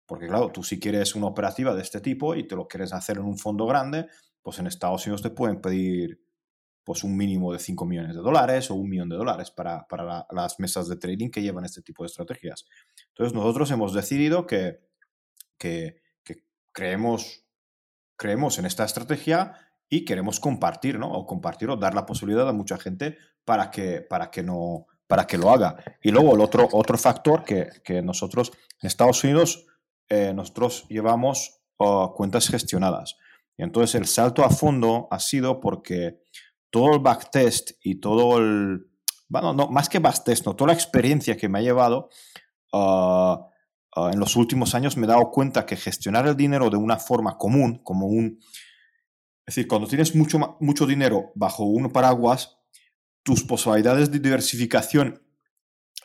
Porque 0.05 0.27
claro, 0.27 0.51
tú 0.51 0.63
si 0.63 0.79
quieres 0.79 1.15
una 1.15 1.27
operativa 1.27 1.75
de 1.75 1.81
este 1.81 1.99
tipo 1.99 2.33
y 2.33 2.47
te 2.47 2.55
lo 2.55 2.67
quieres 2.67 2.93
hacer 2.93 3.17
en 3.17 3.25
un 3.25 3.37
fondo 3.37 3.65
grande, 3.65 4.07
pues 4.41 4.57
en 4.59 4.67
Estados 4.67 5.05
Unidos 5.05 5.21
te 5.21 5.29
pueden 5.29 5.61
pedir 5.61 6.23
pues 6.83 7.03
un 7.03 7.15
mínimo 7.15 7.53
de 7.53 7.59
5 7.59 7.85
millones 7.85 8.15
de 8.15 8.21
dólares 8.21 8.71
o 8.71 8.75
un 8.75 8.89
millón 8.89 9.09
de 9.09 9.15
dólares 9.15 9.51
para, 9.51 9.87
para 9.87 10.25
las 10.31 10.59
mesas 10.59 10.87
de 10.87 10.95
trading 10.95 11.29
que 11.29 11.41
llevan 11.41 11.65
este 11.65 11.81
tipo 11.81 12.03
de 12.03 12.07
estrategias. 12.07 12.67
Entonces 13.09 13.33
nosotros 13.33 13.69
hemos 13.71 13.93
decidido 13.93 14.47
que, 14.47 14.79
que, 15.57 16.01
creemos, 16.71 17.45
creemos 18.15 18.57
en 18.59 18.65
esta 18.65 18.85
estrategia 18.85 19.53
y 19.89 20.05
queremos 20.05 20.39
compartir, 20.39 20.99
¿no? 20.99 21.11
O 21.11 21.25
compartir 21.25 21.69
o 21.69 21.75
dar 21.75 21.93
la 21.93 22.05
posibilidad 22.05 22.47
a 22.47 22.53
mucha 22.53 22.77
gente 22.77 23.17
para 23.43 23.69
que, 23.71 24.01
para 24.01 24.31
que, 24.31 24.43
no, 24.43 24.85
para 25.07 25.27
que 25.27 25.37
lo 25.37 25.49
haga. 25.49 25.77
Y 26.01 26.11
luego 26.11 26.35
el 26.35 26.41
otro, 26.41 26.69
otro 26.71 26.97
factor 26.97 27.43
que, 27.43 27.69
que 27.83 28.01
nosotros 28.01 28.51
en 28.81 28.87
Estados 28.87 29.23
Unidos, 29.23 29.65
eh, 30.09 30.33
nosotros 30.33 30.85
llevamos 30.89 31.61
oh, 31.77 32.13
cuentas 32.15 32.47
gestionadas. 32.47 33.17
Y 33.57 33.63
entonces 33.63 33.95
el 33.95 34.07
salto 34.07 34.45
a 34.45 34.49
fondo 34.49 35.07
ha 35.11 35.19
sido 35.19 35.59
porque 35.59 36.21
todo 36.69 36.93
el 36.93 36.99
backtest 36.99 37.71
y 37.83 37.99
todo 37.99 38.37
el... 38.37 38.87
Bueno, 39.27 39.53
no, 39.53 39.67
más 39.67 39.89
que 39.89 39.99
backtest, 39.99 40.45
no, 40.45 40.55
toda 40.55 40.69
la 40.69 40.73
experiencia 40.73 41.37
que 41.37 41.49
me 41.49 41.59
ha 41.59 41.61
llevado 41.61 42.09
ah, 42.73 43.47
ah, 43.95 44.09
en 44.11 44.19
los 44.19 44.35
últimos 44.35 44.73
años 44.75 44.97
me 44.97 45.05
he 45.05 45.09
dado 45.09 45.29
cuenta 45.31 45.65
que 45.65 45.75
gestionar 45.75 46.27
el 46.27 46.35
dinero 46.35 46.69
de 46.69 46.77
una 46.77 46.97
forma 46.97 47.37
común, 47.37 47.81
como 47.83 48.07
un... 48.07 48.39
Es 49.45 49.55
decir, 49.55 49.67
cuando 49.67 49.87
tienes 49.87 50.15
mucho, 50.15 50.57
mucho 50.59 50.85
dinero 50.85 51.31
bajo 51.35 51.63
un 51.63 51.91
paraguas, 51.91 52.59
tus 53.23 53.43
posibilidades 53.43 54.11
de 54.11 54.19
diversificación 54.19 55.23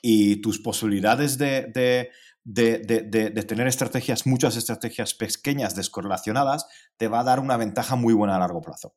y 0.01 0.37
tus 0.43 0.59
posibilidades 0.59 1.39
de, 1.39 1.73
de, 1.73 2.11
de, 2.45 3.31
de, 3.31 3.43
tener 3.43 3.67
estrategias, 3.67 4.27
muchas 4.27 4.57
estrategias 4.57 5.15
pequeñas 5.15 5.75
descorrelacionadas, 5.75 6.67
te 6.97 7.09
va 7.09 7.21
a 7.21 7.25
dar 7.25 7.41
una 7.41 7.57
ventaja 7.57 7.97
muy 7.97 8.13
buena 8.13 8.37
a 8.37 8.39
largo 8.39 8.61
plazo. 8.61 8.95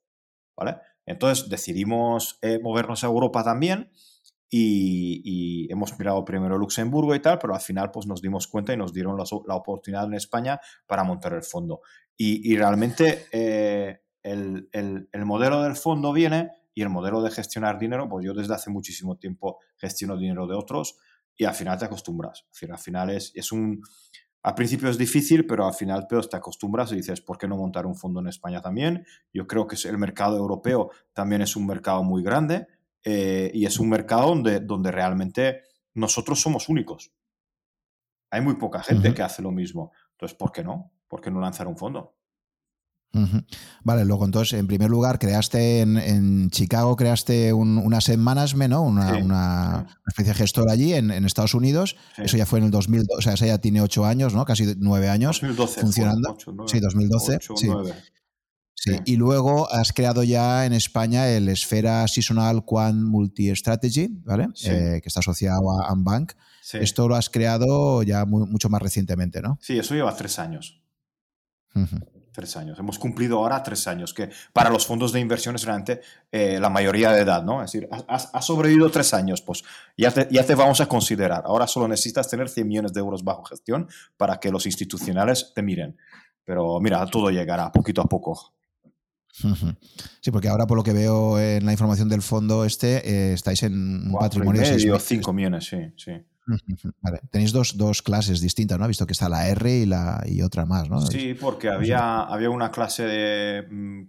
¿Vale? 0.57 0.77
Entonces 1.07 1.49
decidimos 1.49 2.37
eh, 2.41 2.59
movernos 2.61 3.03
a 3.03 3.07
Europa 3.07 3.43
también 3.43 3.89
y, 4.49 5.71
hemos 5.71 5.97
mirado 5.97 6.23
primero 6.23 6.57
Luxemburgo 6.57 7.15
y 7.15 7.21
tal, 7.21 7.39
pero 7.39 7.55
al 7.55 7.61
final 7.61 7.91
pues 7.91 8.05
nos 8.07 8.21
dimos 8.21 8.47
cuenta 8.47 8.73
y 8.73 8.77
nos 8.77 8.93
dieron 8.93 9.17
la, 9.17 9.55
oportunidad 9.55 10.05
en 10.05 10.13
España 10.13 10.59
para 10.85 11.03
montar 11.03 11.33
el 11.33 11.43
fondo. 11.43 11.81
Y, 12.15 12.55
realmente 12.55 13.25
eh, 13.31 14.01
el, 14.21 14.69
modelo 15.25 15.63
del 15.63 15.75
fondo 15.75 16.13
viene 16.13 16.51
y 16.73 16.81
el 16.81 16.89
modelo 16.89 17.21
de 17.21 17.31
gestionar 17.31 17.79
dinero, 17.79 18.07
pues 18.07 18.25
yo 18.25 18.33
desde 18.33 18.53
hace 18.53 18.69
muchísimo 18.69 19.17
tiempo 19.17 19.59
gestiono 19.77 20.17
dinero 20.17 20.45
de 20.45 20.55
otros 20.55 20.97
y 21.35 21.45
al 21.45 21.53
final 21.53 21.77
te 21.77 21.85
acostumbras. 21.85 22.45
al 22.69 22.79
final 22.79 23.11
es, 23.11 23.31
es 23.35 23.51
un 23.51 23.81
al 24.47 24.55
principio 24.55 24.87
es 24.87 24.97
difícil, 24.97 25.45
pero 25.45 25.67
al 25.67 25.73
final 25.73 26.05
pero 26.07 26.21
te 26.21 26.37
acostumbras 26.37 26.93
y 26.93 26.95
dices, 26.95 27.19
¿por 27.19 27.37
qué 27.37 27.49
no 27.49 27.57
montar 27.57 27.85
un 27.85 27.97
fondo 27.97 28.21
en 28.21 28.27
España 28.27 28.61
también? 28.61 29.05
Yo 29.33 29.45
creo 29.45 29.67
que 29.67 29.75
el 29.89 29.97
mercado 29.97 30.37
europeo 30.37 30.89
también 31.11 31.41
es 31.41 31.57
un 31.57 31.67
mercado 31.67 32.01
muy 32.01 32.23
grande 32.23 32.65
eh, 33.03 33.51
y 33.53 33.65
es 33.65 33.77
un 33.77 33.89
mercado 33.89 34.29
donde, 34.29 34.61
donde 34.61 34.89
realmente 34.89 35.63
nosotros 35.95 36.39
somos 36.39 36.69
únicos. 36.69 37.11
Hay 38.31 38.39
muy 38.39 38.55
poca 38.55 38.81
gente 38.81 39.13
que 39.13 39.21
hace 39.21 39.41
lo 39.41 39.51
mismo. 39.51 39.91
Entonces, 40.11 40.37
¿por 40.37 40.53
qué 40.53 40.63
no? 40.63 40.93
¿Por 41.09 41.19
qué 41.19 41.29
no 41.29 41.41
lanzar 41.41 41.67
un 41.67 41.75
fondo? 41.75 42.16
Vale, 43.83 44.05
luego 44.05 44.25
entonces, 44.25 44.59
en 44.59 44.67
primer 44.67 44.89
lugar, 44.89 45.19
creaste 45.19 45.81
en, 45.81 46.49
Chicago, 46.49 46.95
creaste 46.95 47.53
un, 47.53 47.77
una 47.77 48.01
Set 48.01 48.17
Management, 48.17 48.71
¿no? 48.71 48.83
Una, 48.83 49.87
especie 50.05 50.33
de 50.33 50.39
gestor 50.39 50.69
allí 50.69 50.93
en, 50.93 51.11
Estados 51.25 51.53
Unidos. 51.53 51.95
Eso 52.17 52.37
ya 52.37 52.45
fue 52.45 52.59
en 52.59 52.65
el 52.65 52.71
2002, 52.71 53.17
o 53.17 53.21
sea, 53.21 53.33
esa 53.33 53.45
ya 53.45 53.57
tiene 53.57 53.81
ocho 53.81 54.05
años, 54.05 54.33
¿no? 54.33 54.45
Casi 54.45 54.75
nueve 54.77 55.09
años 55.09 55.41
funcionando. 55.41 56.37
sí, 56.67 56.79
2012. 56.79 57.39
sí. 57.55 57.69
sí. 58.75 58.91
Y 59.05 59.15
luego 59.15 59.71
has 59.71 59.93
creado 59.93 60.23
ya 60.23 60.65
en 60.65 60.73
España 60.73 61.27
el 61.29 61.49
Esfera 61.49 62.07
Seasonal 62.07 62.63
Quant 62.65 63.01
Multi 63.01 63.55
Strategy, 63.55 64.09
¿vale? 64.23 64.49
Eh, 64.63 64.99
que 65.01 65.07
está 65.07 65.19
asociado 65.19 65.81
a 65.81 65.89
Ambank. 65.91 66.33
Esto 66.73 67.07
lo 67.07 67.15
has 67.15 67.29
creado 67.29 68.03
ya 68.03 68.25
mucho 68.25 68.69
más 68.69 68.81
recientemente, 68.81 69.41
¿no? 69.41 69.57
Sí, 69.61 69.79
eso 69.79 69.95
lleva 69.95 70.15
tres 70.15 70.37
años. 70.39 70.81
Tres 72.37 72.55
años. 72.55 72.77
Hemos 72.77 72.99
cumplido 72.99 73.39
ahora 73.39 73.63
tres 73.63 73.87
años, 73.87 74.13
que 74.13 74.29
para 74.53 74.69
los 74.69 74.85
fondos 74.85 75.11
de 75.11 75.19
inversión 75.19 75.55
es 75.55 75.63
realmente 75.63 76.01
eh, 76.31 76.59
la 76.59 76.69
mayoría 76.69 77.11
de 77.11 77.21
edad, 77.21 77.41
¿no? 77.41 77.63
Es 77.63 77.71
decir, 77.71 77.89
has, 78.07 78.45
sobrevivido 78.45 78.91
tres 78.91 79.11
años, 79.15 79.41
pues 79.41 79.63
ya 79.97 80.11
te, 80.11 80.27
ya 80.29 80.45
te 80.45 80.53
vamos 80.53 80.79
a 80.79 80.85
considerar. 80.85 81.41
Ahora 81.47 81.65
solo 81.65 81.87
necesitas 81.87 82.29
tener 82.29 82.47
100 82.47 82.67
millones 82.67 82.93
de 82.93 82.99
euros 82.99 83.23
bajo 83.23 83.43
gestión 83.45 83.87
para 84.17 84.39
que 84.39 84.51
los 84.51 84.67
institucionales 84.67 85.51
te 85.55 85.63
miren. 85.63 85.97
Pero 86.43 86.79
mira, 86.79 87.03
todo 87.07 87.31
llegará 87.31 87.71
poquito 87.71 88.01
a 88.01 88.05
poco. 88.05 88.53
Sí, 90.21 90.29
porque 90.29 90.47
ahora 90.47 90.67
por 90.67 90.77
lo 90.77 90.83
que 90.83 90.93
veo 90.93 91.39
en 91.39 91.65
la 91.65 91.71
información 91.71 92.07
del 92.07 92.21
fondo 92.21 92.65
este, 92.65 92.97
eh, 92.97 93.33
estáis 93.33 93.63
en 93.63 94.11
un 94.11 94.13
patrimonio 94.19 94.61
de 94.61 94.99
5 94.99 95.33
millones, 95.33 95.65
sí, 95.65 95.77
sí. 95.95 96.11
Tenéis 97.31 97.51
dos, 97.51 98.01
clases 98.01 98.41
distintas, 98.41 98.79
¿no? 98.79 98.85
He 98.85 98.87
visto 98.87 99.05
que 99.05 99.13
está 99.13 99.27
la 99.29 99.47
R 99.49 99.69
y, 99.69 99.85
la, 99.85 100.23
y 100.25 100.41
otra 100.41 100.65
más, 100.65 100.89
¿no? 100.89 101.01
Sí, 101.01 101.33
porque 101.33 101.69
había, 101.69 102.21
había 102.23 102.49
una 102.49 102.71
clase 102.71 103.03
de, 103.03 103.67
mm, 103.69 104.03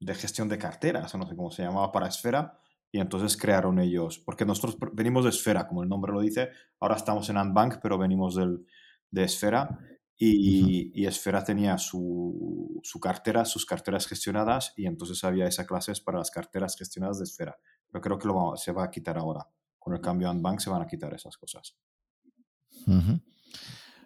de 0.00 0.14
gestión 0.14 0.48
de 0.48 0.58
carteras, 0.58 1.14
no 1.14 1.26
sé 1.26 1.36
cómo 1.36 1.50
se 1.50 1.62
llamaba, 1.62 1.92
para 1.92 2.08
Esfera, 2.08 2.58
y 2.90 3.00
entonces 3.00 3.36
crearon 3.36 3.78
ellos, 3.78 4.18
porque 4.18 4.44
nosotros 4.44 4.76
venimos 4.92 5.24
de 5.24 5.30
Esfera, 5.30 5.66
como 5.66 5.82
el 5.82 5.88
nombre 5.88 6.12
lo 6.12 6.20
dice, 6.20 6.50
ahora 6.80 6.96
estamos 6.96 7.28
en 7.30 7.36
Antbank, 7.36 7.76
pero 7.82 7.98
venimos 7.98 8.34
del, 8.34 8.66
de 9.10 9.24
Esfera, 9.24 9.78
y, 10.24 11.04
Esfera 11.04 11.42
tenía 11.42 11.78
su, 11.78 12.80
su, 12.84 13.00
cartera, 13.00 13.44
sus 13.44 13.66
carteras 13.66 14.06
gestionadas, 14.06 14.72
y 14.76 14.86
entonces 14.86 15.24
había 15.24 15.46
esa 15.46 15.66
clase 15.66 15.92
para 16.04 16.18
las 16.18 16.30
carteras 16.30 16.76
gestionadas 16.76 17.18
de 17.18 17.24
Esfera. 17.24 17.58
Pero 17.90 18.00
creo 18.00 18.18
que 18.18 18.28
lo, 18.28 18.54
se 18.56 18.70
va 18.70 18.84
a 18.84 18.90
quitar 18.90 19.18
ahora 19.18 19.48
con 19.82 19.94
el 19.94 20.00
cambio 20.00 20.30
a 20.30 20.32
Bank 20.34 20.60
se 20.60 20.70
van 20.70 20.82
a 20.82 20.86
quitar 20.86 21.12
esas 21.14 21.36
cosas. 21.36 21.74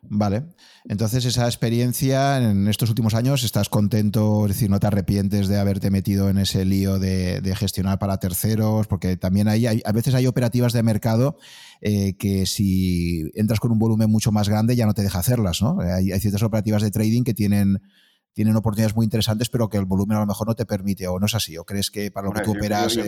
Vale, 0.08 0.44
entonces 0.84 1.24
esa 1.24 1.46
experiencia 1.46 2.38
en 2.38 2.68
estos 2.68 2.88
últimos 2.90 3.14
años, 3.14 3.42
¿estás 3.42 3.68
contento? 3.68 4.46
Es 4.46 4.52
decir, 4.52 4.70
¿no 4.70 4.78
te 4.78 4.86
arrepientes 4.86 5.48
de 5.48 5.58
haberte 5.58 5.90
metido 5.90 6.30
en 6.30 6.38
ese 6.38 6.64
lío 6.64 6.98
de, 6.98 7.54
gestionar 7.56 7.98
para 7.98 8.18
terceros? 8.18 8.86
Porque 8.86 9.16
también 9.16 9.48
hay, 9.48 9.66
a 9.66 9.92
veces 9.92 10.14
hay 10.14 10.26
operativas 10.26 10.72
de 10.72 10.82
mercado 10.82 11.38
eh, 11.80 12.16
que 12.16 12.46
si 12.46 13.30
entras 13.34 13.58
con 13.58 13.72
un 13.72 13.78
volumen 13.78 14.10
mucho 14.10 14.30
más 14.30 14.48
grande 14.48 14.76
ya 14.76 14.86
no 14.86 14.94
te 14.94 15.02
deja 15.02 15.18
hacerlas, 15.18 15.60
¿no? 15.60 15.78
hay 15.80 16.20
ciertas 16.20 16.42
operativas 16.42 16.82
de 16.82 16.90
trading 16.90 17.24
que 17.24 17.34
tienen 17.34 17.82
tienen 18.36 18.54
oportunidades 18.54 18.94
muy 18.94 19.04
interesantes, 19.04 19.48
pero 19.48 19.70
que 19.70 19.78
el 19.78 19.86
volumen 19.86 20.18
a 20.18 20.20
lo 20.20 20.26
mejor 20.26 20.46
no 20.46 20.54
te 20.54 20.66
permite, 20.66 21.08
o 21.08 21.18
no 21.18 21.24
es 21.24 21.34
así, 21.34 21.56
o 21.56 21.64
crees 21.64 21.90
que 21.90 22.10
para 22.10 22.26
lo 22.26 22.34
que 22.34 22.42
tú 22.42 22.50
operas... 22.50 22.92
Yo, 22.94 23.02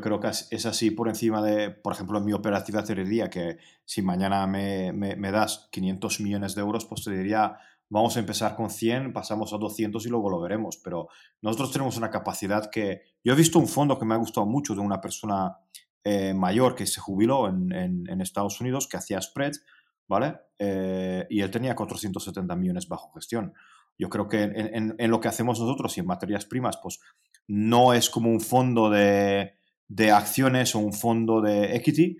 creo, 0.00 0.20
que 0.20 0.28
es 0.28 0.66
así 0.66 0.92
por 0.92 1.08
encima 1.08 1.42
de, 1.42 1.70
por 1.70 1.92
ejemplo, 1.92 2.18
en 2.18 2.24
mi 2.24 2.32
operativa 2.32 2.84
te 2.84 2.94
diría 2.94 3.28
que 3.28 3.56
si 3.84 4.00
mañana 4.00 4.46
me, 4.46 4.92
me, 4.92 5.32
das 5.32 5.68
500 5.72 6.20
millones 6.20 6.54
de 6.54 6.60
euros, 6.60 6.84
pues 6.84 7.02
te 7.02 7.10
diría, 7.10 7.56
vamos 7.88 8.16
a 8.16 8.20
empezar 8.20 8.54
con 8.54 8.70
100, 8.70 9.12
pasamos 9.12 9.52
a 9.52 9.58
200 9.58 10.06
y 10.06 10.08
luego 10.08 10.30
lo 10.30 10.40
veremos. 10.40 10.76
Pero 10.76 11.08
nosotros 11.42 11.72
tenemos 11.72 11.96
una 11.96 12.10
capacidad 12.10 12.70
que... 12.70 13.02
Yo 13.24 13.32
he 13.32 13.36
visto 13.36 13.58
un 13.58 13.66
fondo 13.66 13.98
que 13.98 14.04
me 14.04 14.14
ha 14.14 14.18
gustado 14.18 14.46
mucho 14.46 14.76
de 14.76 14.82
una 14.82 15.00
persona 15.00 15.56
eh, 16.04 16.32
mayor 16.32 16.76
que 16.76 16.86
se 16.86 17.00
jubiló 17.00 17.48
en, 17.48 17.72
en, 17.72 18.20
Estados 18.20 18.60
Unidos, 18.60 18.86
que 18.86 18.98
hacía 18.98 19.20
spreads, 19.20 19.64
¿vale? 20.06 20.36
Eh, 20.60 21.26
y 21.28 21.40
él 21.40 21.50
tenía 21.50 21.74
470 21.74 22.54
millones 22.54 22.86
bajo 22.86 23.10
gestión. 23.14 23.52
Yo 23.98 24.08
creo 24.08 24.28
que 24.28 24.42
en, 24.42 25.10
lo 25.10 25.20
que 25.20 25.28
hacemos 25.28 25.60
nosotros 25.60 25.96
y 25.96 26.00
en 26.00 26.06
materias 26.06 26.46
primas, 26.46 26.78
pues 26.82 27.00
no 27.46 27.94
es 27.94 28.10
como 28.10 28.30
un 28.30 28.40
fondo 28.40 28.90
de, 28.90 29.54
de 29.88 30.10
acciones 30.10 30.74
o 30.74 30.80
un 30.80 30.92
fondo 30.92 31.40
de 31.40 31.76
equity, 31.76 32.16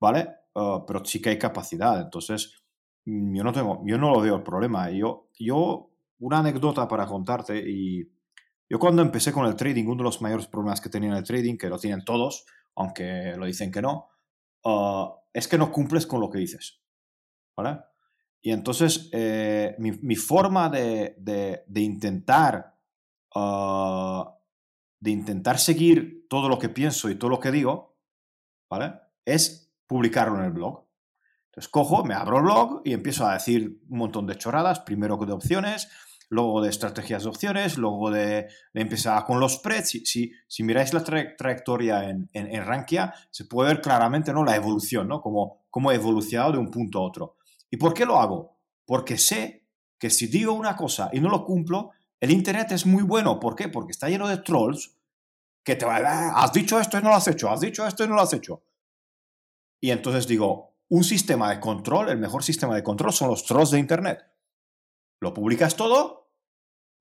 ¿vale? 0.00 0.28
Uh, 0.54 0.86
pero 0.86 1.04
sí 1.04 1.20
que 1.20 1.30
hay 1.30 1.38
capacidad. 1.38 2.00
Entonces, 2.00 2.62
mm, 3.04 3.34
yo 3.36 3.44
no, 3.44 3.52
tengo, 3.52 3.82
yo 3.84 3.98
no 3.98 4.12
lo 4.12 4.20
veo 4.20 4.36
el 4.36 4.42
problema. 4.42 4.90
Yo, 4.90 5.28
yo, 5.38 5.90
una 6.18 6.38
anécdota 6.38 6.86
para 6.86 7.06
contarte, 7.06 7.58
y 7.58 8.08
yo 8.68 8.78
cuando 8.78 9.02
empecé 9.02 9.32
con 9.32 9.46
el 9.46 9.56
trading, 9.56 9.84
uno 9.86 9.98
de 9.98 10.04
los 10.04 10.22
mayores 10.22 10.46
problemas 10.46 10.80
que 10.80 10.88
tenía 10.88 11.10
en 11.10 11.16
el 11.16 11.24
trading, 11.24 11.56
que 11.56 11.68
lo 11.68 11.78
tienen 11.78 12.04
todos, 12.04 12.46
aunque 12.76 13.34
lo 13.36 13.46
dicen 13.46 13.72
que 13.72 13.82
no, 13.82 14.08
uh, 14.64 15.08
es 15.32 15.48
que 15.48 15.58
no 15.58 15.72
cumples 15.72 16.06
con 16.06 16.20
lo 16.20 16.30
que 16.30 16.38
dices. 16.38 16.80
¿Vale? 17.56 17.80
Y 18.42 18.52
entonces, 18.52 19.08
eh, 19.12 19.74
mi, 19.78 20.16
forma 20.16 20.68
de, 20.68 21.16
de, 21.18 21.64
de 21.66 21.80
intentar 21.80 22.76
uh, 23.34 24.24
de 25.00 25.10
intentar 25.10 25.58
seguir 25.58 26.26
todo 26.28 26.48
lo 26.48 26.58
que 26.58 26.68
pienso 26.68 27.10
y 27.10 27.16
todo 27.16 27.30
lo 27.30 27.40
que 27.40 27.52
digo, 27.52 27.96
¿vale? 28.70 28.94
Es 29.24 29.72
publicarlo 29.86 30.38
en 30.38 30.44
el 30.46 30.52
blog. 30.52 30.84
Entonces 31.46 31.68
cojo, 31.68 32.04
me 32.04 32.14
abro 32.14 32.38
el 32.38 32.42
blog 32.42 32.82
y 32.84 32.92
empiezo 32.92 33.26
a 33.26 33.34
decir 33.34 33.80
un 33.88 33.98
montón 33.98 34.26
de 34.26 34.36
chorradas, 34.36 34.80
primero 34.80 35.16
de 35.16 35.32
opciones, 35.32 35.88
luego 36.28 36.60
de 36.60 36.70
estrategias 36.70 37.22
de 37.22 37.28
opciones, 37.28 37.78
luego 37.78 38.10
de, 38.10 38.48
empezar 38.74 39.24
con 39.24 39.38
los 39.38 39.54
spreads. 39.54 39.90
Si, 39.90 40.32
si, 40.46 40.62
miráis 40.64 40.92
la 40.92 41.04
trayectoria 41.04 42.08
en, 42.10 42.28
en, 42.32 42.64
Rankia, 42.64 43.14
se 43.30 43.44
puede 43.44 43.74
ver 43.74 43.80
claramente 43.80 44.32
¿no? 44.32 44.44
la 44.44 44.56
evolución, 44.56 45.08
¿no? 45.08 45.20
Cómo, 45.20 45.66
cómo 45.70 45.92
he 45.92 45.94
evolucionado 45.94 46.52
de 46.52 46.58
un 46.58 46.70
punto 46.70 46.98
a 46.98 47.02
otro. 47.02 47.35
¿Y 47.76 47.78
por 47.78 47.92
qué 47.92 48.06
lo 48.06 48.18
hago? 48.18 48.56
Porque 48.86 49.18
sé 49.18 49.68
que 49.98 50.08
si 50.08 50.28
digo 50.28 50.54
una 50.54 50.74
cosa 50.74 51.10
y 51.12 51.20
no 51.20 51.28
lo 51.28 51.44
cumplo, 51.44 51.90
el 52.18 52.30
Internet 52.30 52.72
es 52.72 52.86
muy 52.86 53.02
bueno. 53.02 53.38
¿Por 53.38 53.54
qué? 53.54 53.68
Porque 53.68 53.92
está 53.92 54.08
lleno 54.08 54.26
de 54.28 54.38
trolls 54.38 54.96
que 55.62 55.76
te 55.76 55.84
van 55.84 56.06
ah, 56.06 56.32
has 56.36 56.54
dicho 56.54 56.80
esto 56.80 56.98
y 56.98 57.02
no 57.02 57.10
lo 57.10 57.16
has 57.16 57.28
hecho, 57.28 57.50
has 57.50 57.60
dicho 57.60 57.86
esto 57.86 58.02
y 58.02 58.08
no 58.08 58.14
lo 58.14 58.22
has 58.22 58.32
hecho. 58.32 58.64
Y 59.78 59.90
entonces 59.90 60.26
digo, 60.26 60.78
un 60.88 61.04
sistema 61.04 61.50
de 61.50 61.60
control, 61.60 62.08
el 62.08 62.16
mejor 62.16 62.42
sistema 62.42 62.74
de 62.74 62.82
control 62.82 63.12
son 63.12 63.28
los 63.28 63.44
trolls 63.44 63.72
de 63.72 63.78
Internet. 63.78 64.24
Lo 65.20 65.34
publicas 65.34 65.76
todo, 65.76 66.30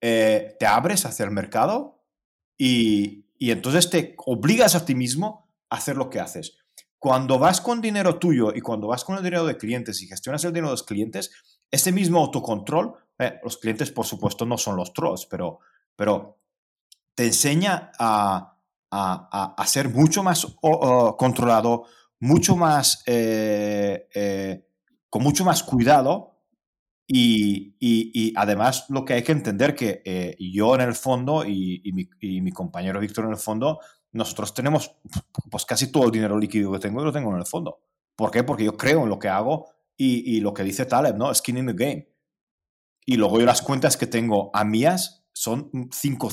eh, 0.01 0.57
te 0.59 0.65
abres 0.65 1.05
hacia 1.05 1.23
el 1.23 1.31
mercado 1.31 2.03
y 2.57 3.23
entonces 3.39 3.89
te 3.89 4.13
obligas 4.25 4.75
a 4.75 4.83
ti 4.83 4.93
mismo 4.93 5.47
a 5.69 5.77
hacer 5.77 5.95
lo 5.95 6.09
que 6.09 6.19
haces. 6.19 6.64
Cuando 7.05 7.37
vas 7.37 7.61
con 7.61 7.81
dinero 7.81 8.17
tuyo 8.17 8.51
y 8.51 8.61
cuando 8.61 8.87
vas 8.87 9.03
con 9.03 9.15
el 9.15 9.23
dinero 9.23 9.45
de 9.45 9.57
clientes 9.57 10.01
y 10.01 10.07
gestionas 10.07 10.43
el 10.43 10.51
dinero 10.51 10.69
de 10.69 10.73
los 10.73 10.81
clientes, 10.81 11.29
ese 11.69 11.91
mismo 11.91 12.17
autocontrol 12.17 12.95
eh, 13.19 13.39
los 13.43 13.57
clientes, 13.57 13.91
por 13.91 14.07
supuesto, 14.07 14.43
no 14.47 14.57
son 14.57 14.75
los 14.75 14.91
trolls, 14.91 15.27
pero, 15.27 15.59
pero 15.95 16.39
te 17.13 17.27
enseña 17.27 17.91
a, 17.99 18.57
a, 18.89 19.53
a, 19.55 19.67
ser 19.67 19.89
mucho 19.89 20.23
más 20.23 20.47
controlado, 20.59 21.83
mucho 22.21 22.55
más, 22.55 23.03
eh, 23.05 24.07
eh, 24.15 24.67
con 25.07 25.21
mucho 25.21 25.45
más 25.45 25.61
cuidado. 25.61 26.31
Y, 27.07 27.75
y, 27.79 28.33
además 28.35 28.87
lo 28.89 29.05
que 29.05 29.13
hay 29.13 29.21
que 29.21 29.31
entender 29.31 29.75
que 29.75 30.35
yo 30.39 30.73
en 30.73 30.81
el 30.81 30.95
fondo 30.95 31.45
y, 31.45 31.83
mi, 31.93 32.09
y, 32.19 32.41
mi, 32.41 32.51
compañero 32.51 32.99
Víctor 32.99 33.25
en 33.25 33.31
el 33.33 33.37
fondo, 33.37 33.79
nosotros 34.15 34.53
tenemos 34.53 34.95
pues 35.51 35.65
casi 35.65 35.91
todo 35.91 36.05
el 36.05 36.11
dinero 36.11 36.39
líquido 36.39 36.71
que 36.71 36.79
tengo 36.79 37.01
y 37.01 37.05
lo 37.05 37.11
tengo 37.11 37.31
en 37.31 37.37
el 37.37 37.45
fondo. 37.45 37.81
¿Por 38.15 38.31
qué? 38.31 38.43
Porque 38.43 38.63
yo 38.63 38.77
creo 38.77 39.03
en 39.03 39.09
lo 39.09 39.19
que 39.19 39.27
hago 39.27 39.69
y, 39.97 40.39
lo 40.39 40.53
que 40.53 40.63
dice 40.63 40.85
Taleb, 40.85 41.17
¿no? 41.17 41.33
Skin 41.33 41.57
in 41.57 41.67
the 41.67 41.73
game. 41.73 42.09
Y 43.05 43.17
luego 43.17 43.39
yo 43.39 43.45
las 43.45 43.61
cuentas 43.61 43.97
que 43.97 44.07
tengo 44.07 44.51
a 44.53 44.63
mías 44.63 45.25
son 45.33 45.69
5 45.91 46.29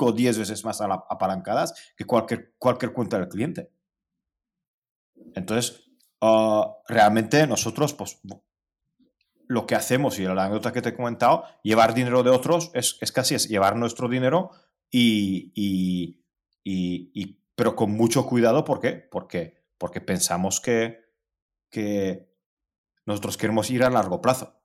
o 0.00 0.12
10 0.12 0.38
veces 0.38 0.64
más 0.64 0.80
apalancadas 0.80 1.74
que 1.96 2.04
cualquier, 2.04 2.54
cualquier 2.58 2.92
cuenta 2.92 3.18
del 3.18 3.28
cliente. 3.28 3.70
Entonces, 5.34 5.88
ah, 6.20 6.76
realmente 6.88 7.46
nosotros, 7.46 7.94
pues, 7.94 8.20
lo 9.46 9.66
que 9.66 9.76
hacemos, 9.76 10.18
y 10.18 10.24
la 10.24 10.44
anécdota 10.44 10.72
que 10.72 10.82
te 10.82 10.90
he 10.90 10.96
comentado, 10.96 11.44
llevar 11.62 11.94
dinero 11.94 12.22
de 12.22 12.30
otros 12.30 12.70
es, 12.74 12.98
es 13.00 13.12
casi 13.12 13.34
es 13.34 13.48
llevar 13.48 13.76
nuestro 13.76 14.08
dinero 14.08 14.50
y, 14.90 15.52
y, 15.54 16.19
y, 16.64 17.44
pero 17.54 17.76
con 17.76 17.92
mucho 17.92 18.26
cuidado, 18.26 18.64
¿por 18.64 18.80
qué? 18.80 18.92
Porque, 18.92 19.64
porque 19.78 20.00
pensamos 20.00 20.60
que, 20.60 21.00
que 21.70 22.34
nosotros 23.06 23.36
queremos 23.36 23.70
ir 23.70 23.82
a 23.84 23.90
largo 23.90 24.20
plazo 24.20 24.60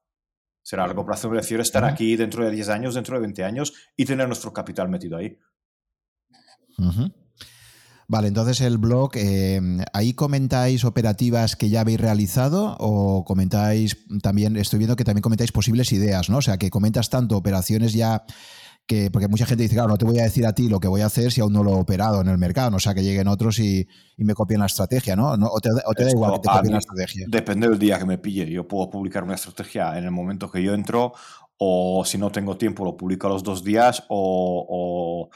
será 0.65 0.83
a 0.83 0.87
largo 0.87 1.05
plazo, 1.05 1.29
prefiero 1.29 1.61
estar 1.61 1.85
aquí 1.85 2.15
dentro 2.15 2.43
de 2.43 2.49
10 2.49 2.69
años, 2.69 2.95
dentro 2.95 3.15
de 3.15 3.21
20 3.21 3.43
años 3.43 3.73
y 3.95 4.03
tener 4.03 4.25
nuestro 4.25 4.51
capital 4.51 4.89
metido 4.89 5.15
ahí. 5.15 5.37
Vale, 8.07 8.27
entonces 8.27 8.61
el 8.61 8.79
blog, 8.79 9.11
eh, 9.13 9.61
¿ahí 9.93 10.13
comentáis 10.13 10.83
operativas 10.83 11.55
que 11.55 11.69
ya 11.69 11.81
habéis 11.81 11.99
realizado 11.99 12.75
o 12.79 13.23
comentáis 13.25 14.05
también, 14.23 14.57
estoy 14.57 14.79
viendo 14.79 14.95
que 14.95 15.03
también 15.03 15.21
comentáis 15.21 15.51
posibles 15.51 15.91
ideas, 15.91 16.31
¿no? 16.31 16.37
O 16.37 16.41
sea, 16.41 16.57
que 16.57 16.71
comentas 16.71 17.11
tanto 17.11 17.37
operaciones 17.37 17.93
ya 17.93 18.25
que, 18.87 19.09
porque 19.11 19.27
mucha 19.27 19.45
gente 19.45 19.63
dice, 19.63 19.75
claro, 19.75 19.89
no 19.89 19.97
te 19.97 20.05
voy 20.05 20.19
a 20.19 20.23
decir 20.23 20.45
a 20.45 20.53
ti 20.53 20.69
lo 20.69 20.79
que 20.79 20.87
voy 20.87 21.01
a 21.01 21.07
hacer 21.07 21.31
si 21.31 21.41
aún 21.41 21.53
no 21.53 21.63
lo 21.63 21.71
he 21.71 21.79
operado 21.79 22.21
en 22.21 22.27
el 22.27 22.37
mercado, 22.37 22.69
no 22.71 22.77
o 22.77 22.79
sea, 22.79 22.93
que 22.93 23.03
lleguen 23.03 23.27
otros 23.27 23.59
y, 23.59 23.87
me 24.17 24.33
copien 24.33 24.59
la 24.59 24.67
estrategia, 24.67 25.15
¿no? 25.15 25.31
o 25.31 25.59
te, 25.59 25.69
da 25.69 26.11
igual 26.11 26.33
que 26.33 26.39
te 26.39 26.49
copien 26.49 26.73
la 26.73 26.79
estrategia. 26.79 27.25
Depende 27.27 27.67
del 27.67 27.79
día 27.79 27.99
que 27.99 28.05
me 28.05 28.17
pille. 28.17 28.49
Yo 28.49 28.67
puedo 28.67 28.89
publicar 28.89 29.23
una 29.23 29.35
estrategia 29.35 29.97
en 29.97 30.05
el 30.05 30.11
momento 30.11 30.49
que 30.49 30.61
yo 30.63 30.73
entro, 30.73 31.13
o 31.57 32.03
si 32.05 32.17
no 32.17 32.31
tengo 32.31 32.57
tiempo, 32.57 32.85
lo 32.85 32.95
publico 32.95 33.27
a 33.27 33.31
los 33.31 33.43
dos 33.43 33.63
días, 33.63 34.03
o, 34.09 34.65
o 34.69 35.29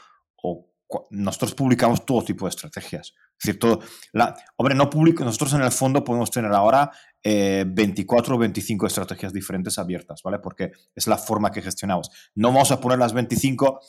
nosotros 1.10 1.54
publicamos 1.54 2.04
todo 2.04 2.22
tipo 2.22 2.46
de 2.46 2.50
estrategias. 2.50 3.14
Es 3.38 3.46
decir, 3.46 3.58
todo, 3.58 3.80
la, 4.12 4.34
hombre, 4.56 4.74
no 4.74 4.90
publico, 4.90 5.24
nosotros 5.24 5.54
en 5.54 5.62
el 5.62 5.70
fondo 5.70 6.04
podemos 6.04 6.30
tener 6.30 6.52
ahora 6.52 6.90
24 7.22 8.34
o 8.34 8.38
25 8.38 8.86
estrategias 8.86 9.32
diferentes 9.32 9.78
abiertas, 9.78 10.22
¿vale? 10.22 10.38
Porque 10.38 10.72
es 10.94 11.06
la 11.06 11.18
forma 11.18 11.50
que 11.50 11.62
gestionamos. 11.62 12.10
No 12.34 12.48
vamos 12.48 12.72
a 12.72 12.80
poner 12.80 12.98
las 12.98 13.12
25, 13.12 13.80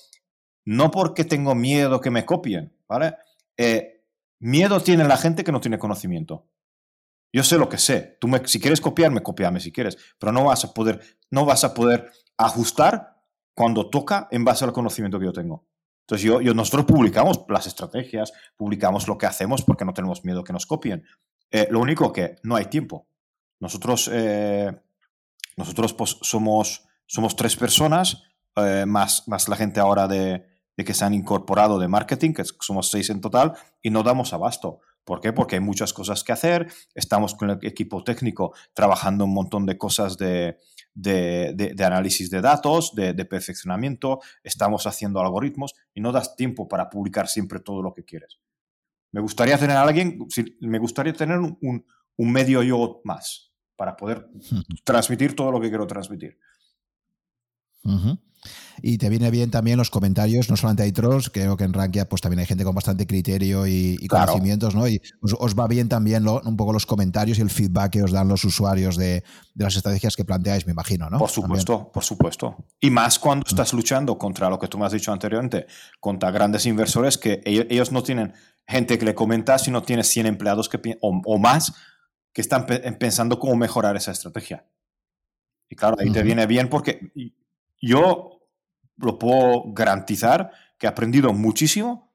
no 0.65 0.91
porque 0.91 1.23
tengo 1.23 1.55
miedo 1.55 2.01
que 2.01 2.11
me 2.11 2.25
copien, 2.25 2.75
¿vale? 2.87 3.15
Eh, 3.57 4.03
miedo 4.39 4.79
tiene 4.81 5.07
la 5.07 5.17
gente 5.17 5.43
que 5.43 5.51
no 5.51 5.61
tiene 5.61 5.79
conocimiento. 5.79 6.47
Yo 7.33 7.43
sé 7.43 7.57
lo 7.57 7.69
que 7.69 7.77
sé. 7.77 8.17
Tú 8.19 8.27
me, 8.27 8.45
si 8.45 8.59
quieres 8.59 8.81
copiarme, 8.81 9.23
copiame 9.23 9.59
si 9.59 9.71
quieres, 9.71 9.97
pero 10.19 10.31
no 10.31 10.43
vas 10.43 10.65
a 10.65 10.73
poder, 10.73 10.99
no 11.29 11.45
vas 11.45 11.63
a 11.63 11.73
poder 11.73 12.11
ajustar 12.37 13.21
cuando 13.53 13.89
toca 13.89 14.27
en 14.31 14.43
base 14.43 14.65
al 14.65 14.73
conocimiento 14.73 15.19
que 15.19 15.25
yo 15.25 15.33
tengo. 15.33 15.67
Entonces, 16.01 16.27
yo, 16.27 16.41
yo, 16.41 16.53
nosotros 16.53 16.85
publicamos 16.85 17.45
las 17.47 17.67
estrategias, 17.67 18.33
publicamos 18.57 19.07
lo 19.07 19.17
que 19.17 19.27
hacemos 19.27 19.63
porque 19.63 19.85
no 19.85 19.93
tenemos 19.93 20.25
miedo 20.25 20.43
que 20.43 20.51
nos 20.51 20.65
copien. 20.65 21.05
Eh, 21.51 21.67
lo 21.69 21.79
único 21.79 22.11
que 22.11 22.35
no 22.43 22.55
hay 22.55 22.65
tiempo. 22.65 23.07
Nosotros, 23.61 24.09
eh, 24.11 24.71
nosotros 25.55 25.93
pues, 25.93 26.17
somos, 26.21 26.83
somos 27.05 27.35
tres 27.35 27.55
personas, 27.55 28.23
eh, 28.57 28.85
más, 28.85 29.27
más 29.27 29.47
la 29.47 29.55
gente 29.55 29.79
ahora 29.79 30.07
de, 30.07 30.45
que 30.75 30.95
se 30.95 31.05
han 31.05 31.13
incorporado 31.13 31.77
de 31.77 31.87
marketing, 31.87 32.33
que 32.33 32.43
somos 32.59 32.89
seis 32.89 33.11
en 33.11 33.21
total, 33.21 33.53
y 33.83 33.91
no 33.91 34.01
damos 34.01 34.33
abasto. 34.33 34.79
¿Por 35.03 35.21
qué? 35.21 35.31
Porque 35.31 35.55
hay 35.57 35.61
muchas 35.61 35.93
cosas 35.93 36.23
que 36.23 36.31
hacer, 36.31 36.73
estamos 36.95 37.35
con 37.35 37.51
el 37.51 37.59
equipo 37.61 38.03
técnico 38.03 38.53
trabajando 38.73 39.25
un 39.25 39.33
montón 39.33 39.67
de 39.67 39.77
cosas 39.77 40.17
de, 40.17 40.57
de, 40.95 41.53
de, 41.75 41.85
análisis 41.85 42.31
de 42.31 42.41
datos, 42.41 42.95
de, 42.95 43.13
perfeccionamiento, 43.25 44.21
estamos 44.43 44.87
haciendo 44.87 45.19
algoritmos 45.19 45.75
y 45.93 46.01
no 46.01 46.11
das 46.11 46.35
tiempo 46.35 46.67
para 46.67 46.89
publicar 46.89 47.27
siempre 47.27 47.59
todo 47.59 47.83
lo 47.83 47.93
que 47.93 48.05
quieres. 48.05 48.39
Me 49.11 49.21
gustaría 49.21 49.59
tener 49.59 49.77
a 49.77 49.83
alguien, 49.83 50.17
me 50.61 50.79
gustaría 50.79 51.13
tener 51.13 51.37
un, 51.37 51.85
un 52.17 52.31
medio 52.31 52.63
yo 52.63 53.01
más, 53.03 53.50
para 53.81 53.97
poder 53.97 54.29
transmitir 54.83 55.35
todo 55.35 55.51
lo 55.51 55.59
que 55.59 55.69
quiero 55.69 55.87
transmitir. 55.87 56.37
Y 58.79 58.99
te 58.99 59.09
viene 59.09 59.31
bien 59.31 59.49
también 59.49 59.75
los 59.75 59.89
comentarios, 59.89 60.51
no 60.51 60.55
solamente 60.55 60.83
hay 60.83 60.91
trolls, 60.91 61.31
creo 61.31 61.57
que 61.57 61.63
en 61.63 61.73
Rankia 61.73 62.07
pues 62.07 62.21
también 62.21 62.41
hay 62.41 62.45
gente 62.45 62.63
con 62.63 62.75
bastante 62.75 63.07
criterio 63.07 63.65
y, 63.65 63.97
conocimientos, 64.07 64.75
¿no? 64.75 64.87
Y 64.87 65.01
os, 65.19 65.55
va 65.55 65.67
bien 65.67 65.89
también 65.89 66.27
un 66.27 66.55
poco 66.57 66.73
los 66.73 66.85
comentarios 66.85 67.39
y 67.39 67.41
el 67.41 67.49
feedback 67.49 67.93
que 67.93 68.03
os 68.03 68.11
dan 68.11 68.27
los 68.27 68.43
usuarios 68.43 68.97
de, 68.97 69.23
las 69.55 69.75
estrategias 69.75 70.15
que 70.15 70.25
planteáis, 70.25 70.67
me 70.67 70.73
imagino, 70.73 71.09
¿no? 71.09 71.17
Por 71.17 71.31
supuesto, 71.31 71.91
por 71.91 72.03
supuesto. 72.03 72.63
Y 72.79 72.91
más 72.91 73.17
cuando 73.17 73.47
estás 73.47 73.73
luchando 73.73 74.15
contra 74.15 74.47
lo 74.47 74.59
que 74.59 74.67
tú 74.67 74.77
me 74.77 74.85
has 74.85 74.91
dicho 74.91 75.11
anteriormente, 75.11 75.65
contra 75.99 76.29
grandes 76.29 76.67
inversores 76.67 77.17
que 77.17 77.41
ellos, 77.45 77.91
no 77.91 78.03
tienen 78.03 78.33
gente 78.67 78.99
que 78.99 79.05
le 79.05 79.15
comenta, 79.15 79.57
sino 79.57 79.81
tienes 79.81 80.07
100 80.09 80.27
empleados 80.27 80.69
que, 80.69 80.99
o 81.01 81.39
más 81.39 81.73
que 82.33 82.41
están 82.41 82.65
pensando 82.65 83.39
cómo 83.39 83.55
mejorar 83.55 83.95
esa 83.95 84.11
estrategia. 84.11 84.65
Y 85.69 85.75
claro, 85.75 85.97
ahí 85.99 86.11
te 86.11 86.23
viene 86.23 86.45
bien 86.47 86.69
porque 86.69 87.11
yo 87.81 88.41
lo 88.97 89.17
puedo 89.17 89.63
garantizar 89.73 90.51
que 90.77 90.85
he 90.85 90.89
aprendido 90.89 91.33
muchísimo 91.33 92.13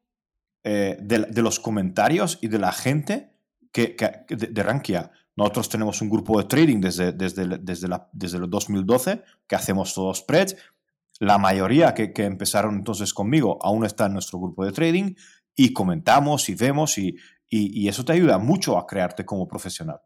eh, 0.63 0.99
de, 1.01 1.43
los 1.43 1.61
comentarios 1.61 2.39
y 2.43 2.49
de 2.49 2.59
la 2.59 2.73
gente 2.73 3.33
que, 3.73 3.97
de, 4.29 4.63
Rankia. 4.63 5.11
Nosotros 5.37 5.69
tenemos 5.69 6.01
un 6.01 6.09
grupo 6.09 6.39
de 6.39 6.45
trading 6.49 6.81
desde, 6.81 7.13
desde, 7.13 7.59
desde, 7.59 7.89
la, 7.89 8.09
desde 8.13 8.39
el 8.39 8.49
2012 8.49 9.23
que 9.47 9.55
hacemos 9.55 9.95
todos 9.95 10.19
spreads. 10.19 10.57
La 11.21 11.39
mayoría 11.39 11.95
que, 11.95 12.13
que, 12.13 12.25
empezaron 12.25 12.75
entonces 12.75 13.13
conmigo 13.13 13.59
aún 13.63 13.85
está 13.85 14.07
en 14.07 14.15
nuestro 14.15 14.39
grupo 14.39 14.65
de 14.65 14.73
trading 14.73 15.15
y 15.55 15.73
comentamos 15.73 16.49
y 16.49 16.55
vemos 16.55 16.99
y, 16.99 17.17
y, 17.49 17.89
eso 17.89 18.05
te 18.05 18.13
ayuda 18.13 18.39
mucho 18.39 18.77
a 18.77 18.87
crearte 18.87 19.25
como 19.25 19.47
profesional. 19.47 20.01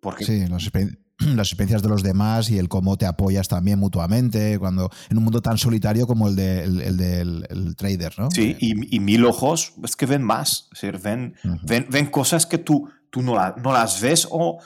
Porque... 0.00 0.24
Sí, 0.24 0.44
las, 0.48 1.48
experiencias 1.48 1.82
de 1.82 1.88
los 1.88 2.02
demás 2.02 2.50
y 2.50 2.58
el 2.58 2.68
cómo 2.68 2.96
te 2.96 3.06
apoyas 3.06 3.48
también 3.48 3.78
mutuamente 3.78 4.58
cuando 4.58 4.90
en 5.08 5.18
un 5.18 5.24
mundo 5.24 5.40
tan 5.40 5.58
solitario 5.58 6.06
como 6.06 6.28
el, 6.28 6.36
del 6.36 7.76
trader, 7.76 8.14
¿no? 8.18 8.30
Sí, 8.30 8.56
y, 8.58 9.00
mil 9.00 9.24
ojos 9.24 9.74
es 9.84 9.96
que 9.96 10.06
ven 10.06 10.22
más, 10.22 10.68
ven, 11.02 11.36
ven, 11.62 12.06
cosas 12.06 12.46
que 12.46 12.58
tú, 12.58 12.88
tú 13.10 13.22
no, 13.22 13.34
no 13.56 13.72
las 13.72 14.00
ves 14.00 14.26
o, 14.30 14.58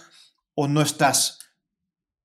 o 0.54 0.68
no 0.68 0.80
estás 0.80 1.38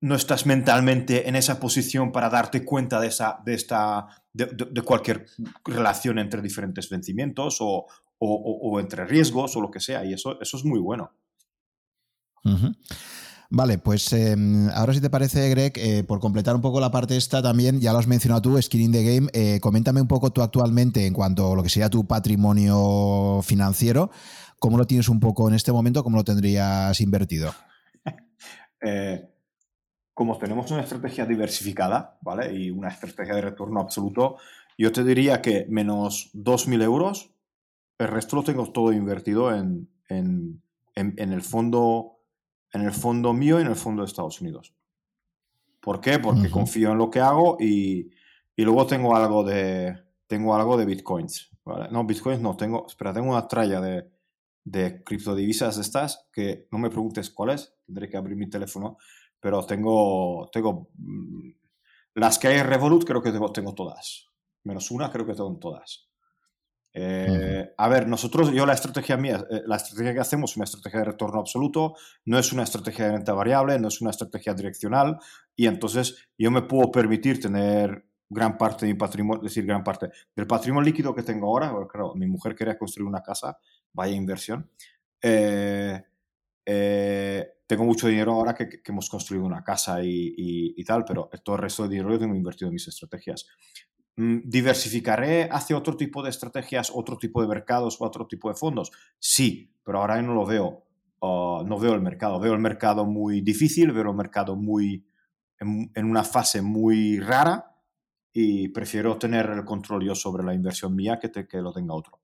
no 0.02 0.16
estás 0.16 0.48
mentalmente 0.48 1.30
en 1.30 1.36
esa 1.36 1.60
posición 1.60 2.12
para 2.12 2.30
darte 2.30 2.66
cuenta 2.66 3.00
de, 3.00 3.08
esa, 3.08 3.40
de, 3.46 3.54
esta, 3.54 4.08
de, 4.34 4.82
cualquier 4.82 5.28
relación 5.64 6.18
entre 6.18 6.42
diferentes 6.42 6.90
vencimientos 6.90 7.58
o, 7.62 7.86
o, 8.18 8.80
entre 8.80 9.06
riesgos 9.06 9.56
o 9.56 9.62
lo 9.62 9.70
que 9.70 9.80
sea. 9.80 10.04
Y 10.04 10.14
eso, 10.14 10.42
eso 10.42 10.58
es 10.58 10.66
muy 10.66 10.80
bueno. 10.80 11.12
Vale, 13.54 13.78
pues 13.80 14.14
em, 14.14 14.70
ahora 14.70 14.94
si 14.94 15.02
te 15.02 15.10
parece, 15.10 15.50
Greg, 15.50 15.74
eh, 15.76 16.06
por 16.06 16.22
completar 16.22 16.56
un 16.56 16.62
poco 16.62 16.80
la 16.80 16.90
parte 16.90 17.18
esta 17.18 17.42
también, 17.42 17.82
ya 17.82 17.92
lo 17.92 18.00
has 18.00 18.08
mencionado 18.08 18.42
tú, 18.42 18.62
Skin 18.62 18.80
in 18.80 18.92
the 18.94 19.04
Game, 19.04 19.30
eh, 19.34 19.60
coméntame 19.60 20.00
un 20.00 20.08
poco 20.08 20.32
tú 20.32 20.42
actualmente 20.42 21.06
en 21.06 21.14
cuanto 21.14 21.52
a 21.52 21.56
lo 21.58 21.62
que 21.62 21.68
sería 21.68 21.90
tu 21.90 22.08
patrimonio 22.08 23.42
financiero, 23.44 24.10
¿cómo 24.58 24.78
lo 24.78 24.88
tienes 24.88 25.10
un 25.10 25.20
poco 25.20 25.50
en 25.50 25.56
este 25.56 25.74
momento, 25.74 26.02
cómo 26.02 26.16
lo 26.16 26.24
tendrías 26.24 27.02
invertido? 27.02 27.54
eh, 28.82 29.30
como 30.14 30.38
tenemos 30.38 30.72
una 30.72 30.84
estrategia 30.84 31.26
diversificada, 31.26 32.18
¿vale? 32.22 32.54
Y 32.54 32.72
una 32.72 32.88
estrategia 32.88 33.36
de 33.36 33.42
retorno 33.42 33.82
absoluto, 33.82 34.38
yo 34.78 34.94
te 34.94 35.04
diría 35.04 35.42
que 35.42 35.66
menos 35.70 36.32
2.000 36.34 36.84
euros, 36.84 37.34
el 37.98 38.08
resto 38.08 38.38
lo 38.38 38.44
tengo 38.44 38.72
todo 38.72 38.94
invertido 38.94 39.54
en, 39.54 39.90
en, 40.08 40.62
en, 40.96 41.34
el 41.34 41.42
fondo 41.42 42.21
en 42.74 42.82
el 42.82 42.92
fondo 42.92 43.34
mío 43.34 43.60
y 43.60 43.64
en 43.64 43.68
el 43.68 43.76
fondo 43.76 44.02
de 44.02 44.08
Estados 44.08 44.42
Unidos. 44.42 44.74
¿Por 45.80 46.00
qué? 46.00 46.20
Porque 46.20 46.50
confío 46.50 46.92
en 46.92 46.98
lo 46.98 47.10
que 47.10 47.20
hago 47.20 47.58
y, 47.60 48.12
y, 48.56 48.64
luego 48.64 48.86
tengo 48.86 49.16
algo 49.16 49.44
de 49.44 49.98
tengo 50.28 50.56
algo 50.56 50.78
de 50.78 50.86
bitcoins. 50.86 51.50
¿vale? 51.66 51.90
No, 51.92 52.06
bitcoins 52.06 52.42
no, 52.42 52.56
tengo, 52.56 52.86
espera, 52.88 53.14
tengo 53.14 53.32
una 53.32 53.48
tralla 53.48 53.82
de, 53.82 54.12
de 54.64 55.04
criptodivisas 55.04 55.78
estas 55.78 56.28
que 56.32 56.68
no 56.72 56.78
me 56.78 56.90
preguntes 56.90 57.30
cuáles, 57.32 57.74
tendré 57.86 58.10
que 58.10 58.18
abrir 58.18 58.38
mi 58.38 58.50
teléfono, 58.50 58.98
pero 59.40 59.66
tengo, 59.66 60.50
tengo 60.52 60.90
mm, 60.94 61.50
las 62.16 62.38
que 62.38 62.48
hay 62.48 62.60
en 62.60 62.68
Revolut 62.68 63.06
creo 63.06 63.22
que 63.22 63.32
tengo, 63.32 63.52
tengo 63.52 63.74
todas. 63.74 64.28
Menos 64.64 64.92
una 64.92 65.12
creo 65.12 65.26
que 65.26 65.34
tengo 65.34 65.58
todas. 65.58 66.11
Eh, 66.94 67.74
a 67.78 67.88
ver, 67.88 68.08
nosotros, 68.08 68.52
yo 68.52 68.66
la 68.66 68.74
estrategia 68.74 69.16
mía, 69.18 69.46
eh, 69.50 69.62
la 69.66 69.78
estrategia 69.78 70.14
que 70.14 70.20
hacemos 70.20 70.52
es 70.52 70.58
una 70.58 70.66
estrategia 70.66 71.00
de 71.00 71.06
retorno 71.06 71.40
absoluto, 71.40 71.96
no 72.26 72.38
es 72.38 72.52
una 72.52 72.64
estrategia 72.64 73.06
de 73.06 73.12
renta 73.14 73.34
variable, 73.34 73.80
no 73.80 73.88
es 73.88 74.02
una 74.02 74.12
estrategia 74.12 74.54
direccional, 74.54 75.18
y 75.56 75.68
entonces 75.68 76.28
yo 76.38 76.52
me 76.52 76.64
puedo 76.64 76.92
permitir 76.92 77.40
tener 77.40 78.06
gran 78.30 78.58
parte 78.58 78.86
de 78.86 78.94
mi 78.94 78.98
patrimonio, 78.98 79.42
es 79.44 79.52
decir, 79.52 79.66
gran 79.66 79.84
parte 79.84 80.10
del 80.36 80.48
patrimonio 80.48 80.86
líquido 80.86 81.14
que 81.14 81.24
tengo 81.24 81.48
ahora, 81.48 81.72
porque 81.72 81.92
claro, 81.92 82.14
mi 82.16 82.28
mujer 82.28 82.56
quería 82.56 82.78
construir 82.78 83.08
una 83.08 83.22
casa, 83.22 83.58
vaya 83.94 84.16
inversión, 84.16 84.70
eh, 85.22 86.02
eh, 86.66 87.48
tengo 87.68 87.84
mucho 87.86 88.08
dinero 88.08 88.34
ahora 88.34 88.54
que, 88.54 88.82
hemos 88.86 89.10
construido 89.10 89.46
una 89.46 89.64
casa 89.64 90.00
y, 90.04 90.84
tal, 90.84 91.06
pero 91.06 91.30
todo 91.44 91.56
el 91.56 91.62
resto 91.64 91.84
de 91.84 91.90
dinero 91.90 92.10
lo 92.10 92.20
tengo 92.20 92.36
invertido 92.36 92.68
en 92.68 92.74
mis 92.74 92.88
estrategias. 92.88 93.48
Mm, 94.18 94.40
¿Diversificaré 94.44 95.50
hacia 95.52 95.78
otro 95.78 95.96
tipo 95.96 96.22
de 96.22 96.30
estrategias, 96.30 96.92
otro 96.94 97.18
tipo 97.18 97.42
de 97.42 97.48
mercados 97.48 98.00
o 98.00 98.06
otro 98.06 98.28
tipo 98.28 98.50
de 98.50 98.56
fondos? 98.56 98.92
Sí, 99.20 99.74
pero 99.84 100.00
ahora 100.00 100.22
no 100.22 100.34
lo 100.34 100.46
veo. 100.46 100.86
Ah, 101.22 101.64
no 101.66 101.80
veo 101.80 101.94
el 101.94 102.02
mercado. 102.02 102.40
Veo 102.40 102.54
el 102.54 102.60
mercado 102.60 103.06
muy 103.06 103.42
difícil, 103.42 103.92
veo 103.92 104.10
el 104.10 104.16
mercado 104.16 104.56
muy 104.56 105.06
en, 105.60 106.06
una 106.06 106.24
fase 106.24 106.62
muy 106.62 107.20
rara 107.20 107.76
y 108.34 108.70
prefiero 108.70 109.18
tener 109.18 109.50
el 109.50 109.64
control 109.64 110.06
yo 110.06 110.16
sobre 110.16 110.44
la 110.44 110.54
inversión 110.54 110.96
mía 110.96 111.20
que, 111.20 111.48
que 111.48 111.62
lo 111.62 111.72
tenga 111.72 111.94
otro. 111.94 112.20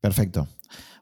Perfecto. 0.00 0.48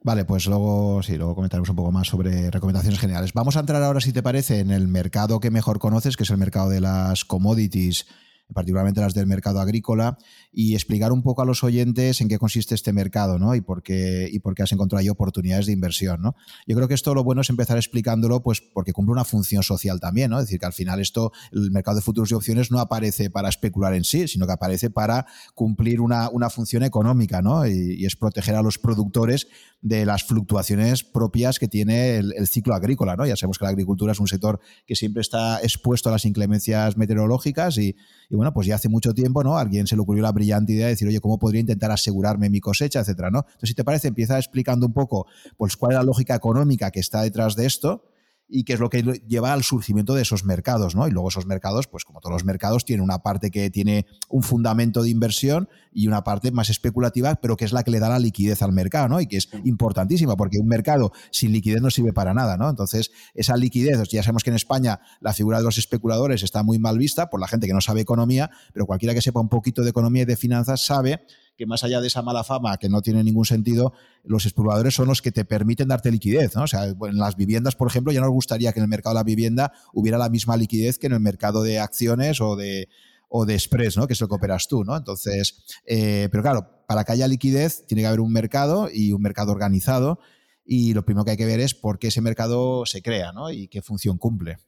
Vale, 0.07 0.25
pues 0.25 0.47
luego 0.47 1.03
sí, 1.03 1.17
luego 1.17 1.35
comentaremos 1.35 1.69
un 1.69 1.75
poco 1.75 1.91
más 1.91 2.07
sobre 2.07 2.49
recomendaciones 2.53 3.01
generales. 3.01 3.33
Vamos 3.33 3.57
a 3.57 3.61
entrar 3.61 3.83
ahora, 3.83 4.01
si 4.01 4.13
te 4.13 4.23
parece, 4.23 4.61
en 4.61 4.71
el 4.71 4.87
mercado 4.87 5.41
que 5.41 5.51
mejor 5.51 5.81
conoces, 5.81 6.17
que 6.17 6.23
es 6.23 6.31
el 6.31 6.37
mercado 6.37 6.69
de 6.69 6.81
las 6.81 7.25
commodities 7.25 8.07
particularmente 8.53 9.01
las 9.01 9.15
del 9.15 9.27
mercado 9.27 9.61
agrícola, 9.61 10.19
y 10.53 10.75
explicar 10.75 11.13
un 11.13 11.23
poco 11.23 11.43
a 11.43 11.45
los 11.45 11.65
oyentes 11.65 12.21
en 12.21 12.29
qué 12.29 12.39
consiste 12.39 12.75
este 12.75 12.93
mercado 12.93 13.39
¿no? 13.39 13.55
y, 13.55 13.61
por 13.61 13.83
qué, 13.83 14.29
y 14.31 14.39
por 14.39 14.55
qué 14.55 14.63
has 14.63 14.73
encontrado 14.73 15.01
ahí 15.01 15.09
oportunidades 15.09 15.67
de 15.67 15.73
inversión. 15.73 16.23
¿no? 16.23 16.35
Yo 16.67 16.77
creo 16.77 16.89
que 16.89 16.95
esto 16.95 17.15
lo 17.15 17.25
bueno 17.25 17.43
es 17.43 17.51
empezar 17.51 17.77
explicándolo 17.77 18.43
pues, 18.43 18.61
porque 18.61 18.93
cumple 18.93 19.13
una 19.13 19.25
función 19.25 19.63
social 19.63 20.01
también, 20.01 20.31
¿no? 20.31 20.39
es 20.39 20.47
decir, 20.47 20.61
que 20.61 20.67
al 20.67 20.73
final 20.73 21.01
esto, 21.01 21.33
el 21.53 21.71
mercado 21.71 21.97
de 21.97 22.03
futuros 22.03 22.31
y 22.31 22.35
opciones 22.35 22.71
no 22.71 22.81
aparece 22.81 23.31
para 23.31 23.49
especular 23.49 23.95
en 23.95 24.05
sí, 24.05 24.29
sino 24.29 24.47
que 24.47 24.53
aparece 24.53 24.91
para 24.91 25.27
cumplir 25.55 26.01
una, 26.01 26.31
una 26.31 26.49
función 26.49 26.83
económica 26.83 27.43
¿no? 27.43 27.67
y, 27.67 28.05
es 28.07 28.17
proteger 28.17 28.55
a 28.55 28.63
los 28.63 28.79
productores 28.79 29.49
de 29.83 30.07
las 30.07 30.25
fluctuaciones 30.25 31.05
propias 31.05 31.59
que 31.59 31.69
tiene 31.69 32.17
el, 32.17 32.47
ciclo 32.47 32.75
agrícola. 32.75 33.17
¿no? 33.17 33.27
Ya 33.27 33.37
sabemos 33.37 33.59
que 33.59 33.65
la 33.65 33.71
agricultura 33.71 34.13
es 34.13 34.21
un 34.21 34.29
sector 34.29 34.61
que 34.87 34.95
siempre 34.95 35.21
está 35.21 35.61
expuesto 35.61 36.09
a 36.09 36.13
las 36.13 36.25
inclemencias 36.25 36.97
meteorológicas 36.97 37.77
y, 37.79 37.97
y 38.31 38.36
bueno, 38.37 38.53
pues 38.53 38.67
ya 38.67 38.77
hace 38.77 38.89
mucho 38.89 39.13
tiempo, 39.13 39.43
¿no? 39.43 39.59
alguien 39.59 39.87
se 39.87 39.97
le 39.97 40.03
ocurrió 40.03 40.23
la 40.23 40.33
brillante 40.33 40.73
idea 40.73 40.87
de 40.87 40.93
decir, 40.93 41.09
oye, 41.09 41.21
¿cómo 41.21 41.39
podría 41.39 41.61
intentar 41.61 41.91
asegurarme 41.91 42.51
mi 42.51 42.61
cosecha, 42.61 43.01
etcétera, 43.01 43.31
¿no? 43.31 43.41
Entonces, 43.47 43.69
si 43.71 43.75
te 43.75 43.85
parece, 43.85 44.09
empieza 44.09 44.37
explicando 44.39 44.87
un 44.87 44.93
poco 44.93 45.27
pues, 45.57 45.77
cuál 45.77 45.93
es 45.93 45.99
la 45.99 46.05
lógica 46.05 46.35
económica 46.35 46.91
que 46.91 47.01
está 47.01 47.23
detrás 47.23 47.57
de 47.57 47.67
esto 47.67 48.05
y 48.49 48.65
qué 48.65 48.75
es 48.75 48.81
lo 48.81 48.91
que 48.91 49.03
lleva 49.27 49.53
al 49.53 49.65
surgimiento 49.65 50.15
de 50.15 50.23
esos 50.23 50.45
mercados, 50.45 50.95
¿no? 50.95 51.09
Y 51.09 51.11
luego 51.11 51.29
esos 51.29 51.47
mercados, 51.47 51.89
pues 51.89 52.05
como 52.05 52.21
todos 52.21 52.33
los 52.33 52.45
mercados, 52.45 52.85
tienen 52.85 53.03
una 53.03 53.19
parte 53.19 53.51
que 53.51 53.71
tiene 53.71 54.07
un 54.29 54.43
fundamento 54.43 55.03
de 55.03 55.11
inversión 55.11 55.69
y 55.93 56.07
una 56.07 56.23
parte 56.23 56.53
más 56.53 56.71
especulativa, 56.71 57.37
pero 57.37 57.57
que 57.57 57.65
es 57.65 57.73
la 57.73 57.83
que 57.83 57.91
le 57.91 57.99
da 57.99 58.09
la 58.09 58.19
liquidez 58.19 58.63
al 58.63 58.73
mercado, 58.73 59.09
¿no? 59.09 59.21
Y 59.21 59.27
que 59.27 59.39
es 59.39 59.49
importantísima, 59.65 60.37
porque 60.37 60.59
un 60.59 60.69
mercado 60.69 61.13
sin 61.31 61.53
liquidez 61.53 61.81
no 61.81 61.91
sirve 61.91 62.13
para 62.13 62.35
nada, 62.35 62.57
¿no? 62.57 62.69
Entonces, 62.69 63.11
esa 63.35 63.57
liquidez, 63.57 64.09
ya 64.09 64.23
sabemos 64.23 64.45
que 64.45 64.51
en 64.51 64.57
España 64.57 65.01
la 65.21 65.33
figura 65.33 65.59
de 65.59 65.65
los 65.65 65.79
especuladores 65.79 66.43
está 66.43 66.63
muy 66.63 66.79
mal 66.79 66.99
vista 66.99 67.31
por 67.31 67.41
la 67.41 67.49
gente 67.49 67.67
que 67.67 67.73
no 67.73 67.81
sabe 67.81 68.03
economía, 68.03 68.51
pero 68.73 68.87
cualquiera 68.87 69.15
que 69.15 69.23
sepa 69.23 69.41
un 69.41 69.49
poquito 69.49 69.83
de 69.83 69.91
economía 69.91 70.23
y 70.23 70.27
de 70.27 70.37
finanzas 70.37 70.85
sabe 70.85 71.23
que 71.57 71.67
más 71.67 71.85
allá 71.85 72.01
de 72.01 72.07
esa 72.09 72.23
mala 72.23 72.45
fama 72.45 72.77
que 72.77 72.89
no 72.89 73.03
tiene 73.03 73.25
ningún 73.25 73.45
sentido, 73.45 73.93
los 74.25 74.45
exploradores 74.45 74.95
son 74.95 75.09
los 75.09 75.23
que 75.23 75.33
te 75.33 75.45
permiten 75.45 75.89
darte 75.89 76.11
liquidez. 76.11 76.55
¿no? 76.55 76.65
O 76.65 76.67
sea, 76.67 76.85
en 76.85 77.17
las 77.17 77.37
viviendas, 77.37 77.75
por 77.77 77.89
ejemplo, 77.89 78.13
ya 78.13 78.21
nos 78.21 78.31
gustaría 78.31 78.73
que 78.73 78.81
en 78.81 78.85
el 78.85 78.89
mercado 78.91 79.15
de 79.15 79.21
la 79.21 79.25
vivienda 79.25 79.73
hubiera 79.93 80.19
la 80.19 80.29
misma 80.29 80.57
liquidez 80.57 80.99
que 80.99 81.07
en 81.07 81.15
el 81.15 81.21
mercado 81.21 81.63
de 81.63 81.79
acciones 81.79 82.41
o 82.41 82.57
de, 82.57 82.89
o 83.29 83.47
de 83.47 83.55
express, 83.55 83.97
¿no? 83.97 84.07
que 84.07 84.13
es 84.13 84.21
lo 84.21 84.29
que 84.29 84.35
operas 84.35 84.69
tú. 84.69 84.85
¿no? 84.85 84.97
Entonces, 84.97 85.65
eh, 85.87 86.29
pero 86.31 86.43
claro, 86.43 86.85
para 86.87 87.05
que 87.05 87.13
haya 87.13 87.29
liquidez 87.29 87.87
tiene 87.87 88.03
que 88.03 88.09
haber 88.09 88.21
un 88.21 88.33
mercado 88.33 88.89
y 88.93 89.13
un 89.13 89.23
mercado 89.23 89.53
organizado. 89.53 90.19
Y 90.65 90.95
lo 90.95 91.05
primero 91.05 91.25
que 91.25 91.31
hay 91.33 91.37
que 91.37 91.47
ver 91.47 91.61
es 91.61 91.75
por 91.75 91.99
qué 91.99 92.09
ese 92.09 92.21
mercado 92.21 92.85
se 92.87 93.01
crea 93.01 93.33
¿no? 93.33 93.51
y 93.51 93.69
qué 93.69 93.83
función 93.83 94.19
cumple. 94.19 94.59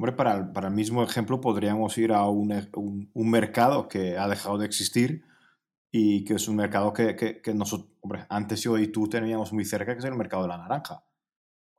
Hombre, 0.00 0.12
para 0.12 0.34
el, 0.34 0.52
para 0.52 0.68
el 0.68 0.74
mismo 0.74 1.02
ejemplo 1.02 1.42
podríamos 1.42 1.98
ir 1.98 2.12
a 2.12 2.26
un, 2.26 3.10
un, 3.12 3.30
mercado 3.30 3.86
que 3.86 4.16
ha 4.16 4.28
dejado 4.28 4.56
de 4.56 4.64
existir 4.64 5.24
y 5.92 6.24
que 6.24 6.34
es 6.34 6.48
un 6.48 6.56
mercado 6.56 6.92
que, 6.92 7.16
que, 7.16 7.54
nosotros, 7.54 7.90
hombre, 8.00 8.24
antes 8.28 8.62
yo 8.62 8.78
y 8.78 8.88
tú 8.88 9.08
teníamos 9.08 9.52
muy 9.52 9.64
cerca, 9.64 9.92
que 9.92 9.98
es 9.98 10.04
el 10.04 10.14
mercado 10.14 10.42
de 10.42 10.48
la 10.48 10.58
naranja, 10.58 11.04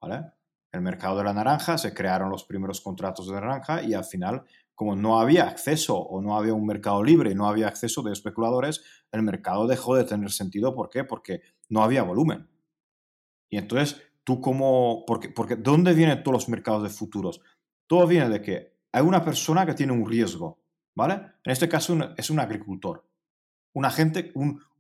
¿vale? 0.02 0.26
El 0.72 0.82
mercado 0.82 1.18
de 1.18 1.24
la 1.24 1.34
naranja, 1.34 1.78
se 1.78 1.94
crearon 1.94 2.30
los 2.30 2.44
primeros 2.44 2.82
contratos 2.82 3.28
de 3.28 3.34
naranja 3.34 3.84
y 3.84 3.94
al 3.94 4.04
final, 4.04 4.44
como 4.76 4.96
no 4.96 5.20
había 5.20 5.48
acceso 5.48 5.98
o 5.98 6.22
no 6.22 6.38
había 6.38 6.54
un 6.54 6.66
mercado 6.66 7.04
libre, 7.04 7.36
no 7.36 7.48
había 7.48 7.68
acceso 7.68 8.02
de 8.02 8.12
especuladores, 8.12 8.84
el 9.12 9.22
mercado 9.22 9.68
dejó 9.68 9.96
de 9.96 10.06
tener 10.06 10.32
sentido. 10.32 10.74
¿Por 10.74 10.90
qué? 10.90 11.04
Porque 11.04 11.42
no 11.70 11.84
había 11.84 12.04
volumen. 12.04 12.50
Y 13.50 13.58
entonces, 13.58 14.02
tú 14.24 14.40
como, 14.40 15.06
porque, 15.06 15.30
porque 15.30 15.58
¿dónde 15.58 15.94
vienen 15.94 16.24
todos 16.24 16.34
los 16.34 16.50
mercados 16.50 16.84
de 16.84 16.90
futuros? 16.90 17.42
Todo 17.86 18.08
viene 18.08 18.30
de 18.30 18.42
que 18.42 18.78
hay 18.94 19.04
una 19.04 19.24
persona 19.24 19.66
que 19.66 19.74
tiene 19.74 19.92
un 19.92 20.10
riesgo, 20.10 20.62
¿vale? 20.96 21.16
En 21.44 21.52
este 21.52 21.68
caso 21.68 21.98
es 22.18 22.30
un 22.30 22.40
agricultor 22.40 23.11
una 23.74 23.90
gente, 23.90 24.32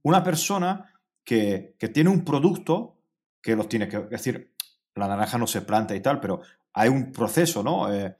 una 0.03 0.23
persona 0.23 0.93
que, 1.23 1.75
tiene 1.93 2.09
un 2.09 2.23
producto 2.23 2.97
que 3.41 3.55
lo 3.55 3.67
tiene 3.67 3.87
que 3.87 3.99
decir, 3.99 4.53
la 4.95 5.07
naranja 5.07 5.37
no 5.37 5.47
se 5.47 5.61
planta 5.61 5.95
y 5.95 6.01
tal, 6.01 6.19
pero 6.19 6.41
hay 6.73 6.89
un 6.89 7.11
proceso, 7.11 7.63
¿no? 7.63 7.91
Eh, 7.93 8.15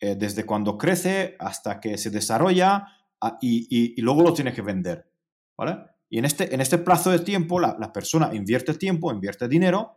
eh, 0.00 0.14
desde 0.16 0.44
cuando 0.44 0.76
crece 0.76 1.36
hasta 1.38 1.80
que 1.80 1.96
se 1.96 2.10
desarrolla 2.10 2.86
ah, 3.20 3.38
y, 3.40 4.00
luego 4.02 4.22
lo 4.22 4.34
tiene 4.34 4.52
que 4.52 4.62
vender, 4.62 5.10
¿vale? 5.56 5.78
Y 6.08 6.18
en 6.18 6.24
este, 6.24 6.54
en 6.54 6.60
este 6.60 6.78
plazo 6.78 7.10
de 7.10 7.20
tiempo 7.20 7.58
la, 7.58 7.76
la 7.78 7.92
persona 7.92 8.34
invierte 8.34 8.74
tiempo, 8.74 9.12
invierte 9.12 9.48
dinero 9.48 9.96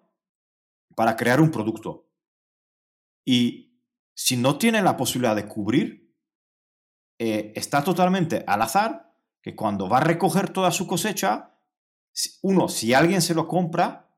para 0.95 1.15
crear 1.15 1.41
un 1.41 1.51
producto. 1.51 2.07
Y 3.25 3.69
si 4.15 4.37
no 4.37 4.57
tiene 4.57 4.81
la 4.81 4.97
posibilidad 4.97 5.35
de 5.35 5.47
cubrir, 5.47 6.09
eh, 7.19 7.51
está 7.55 7.83
totalmente 7.83 8.43
al 8.47 8.61
azar 8.61 9.08
cuando 9.55 9.87
va 9.87 9.97
a 9.97 10.03
recoger 10.03 10.51
toda 10.51 10.71
su 10.71 10.87
cosecha, 10.87 11.55
uno, 12.41 12.67
si 12.67 12.93
alguien 12.93 13.21
se 13.21 13.33
lo 13.33 13.47
compra, 13.47 14.09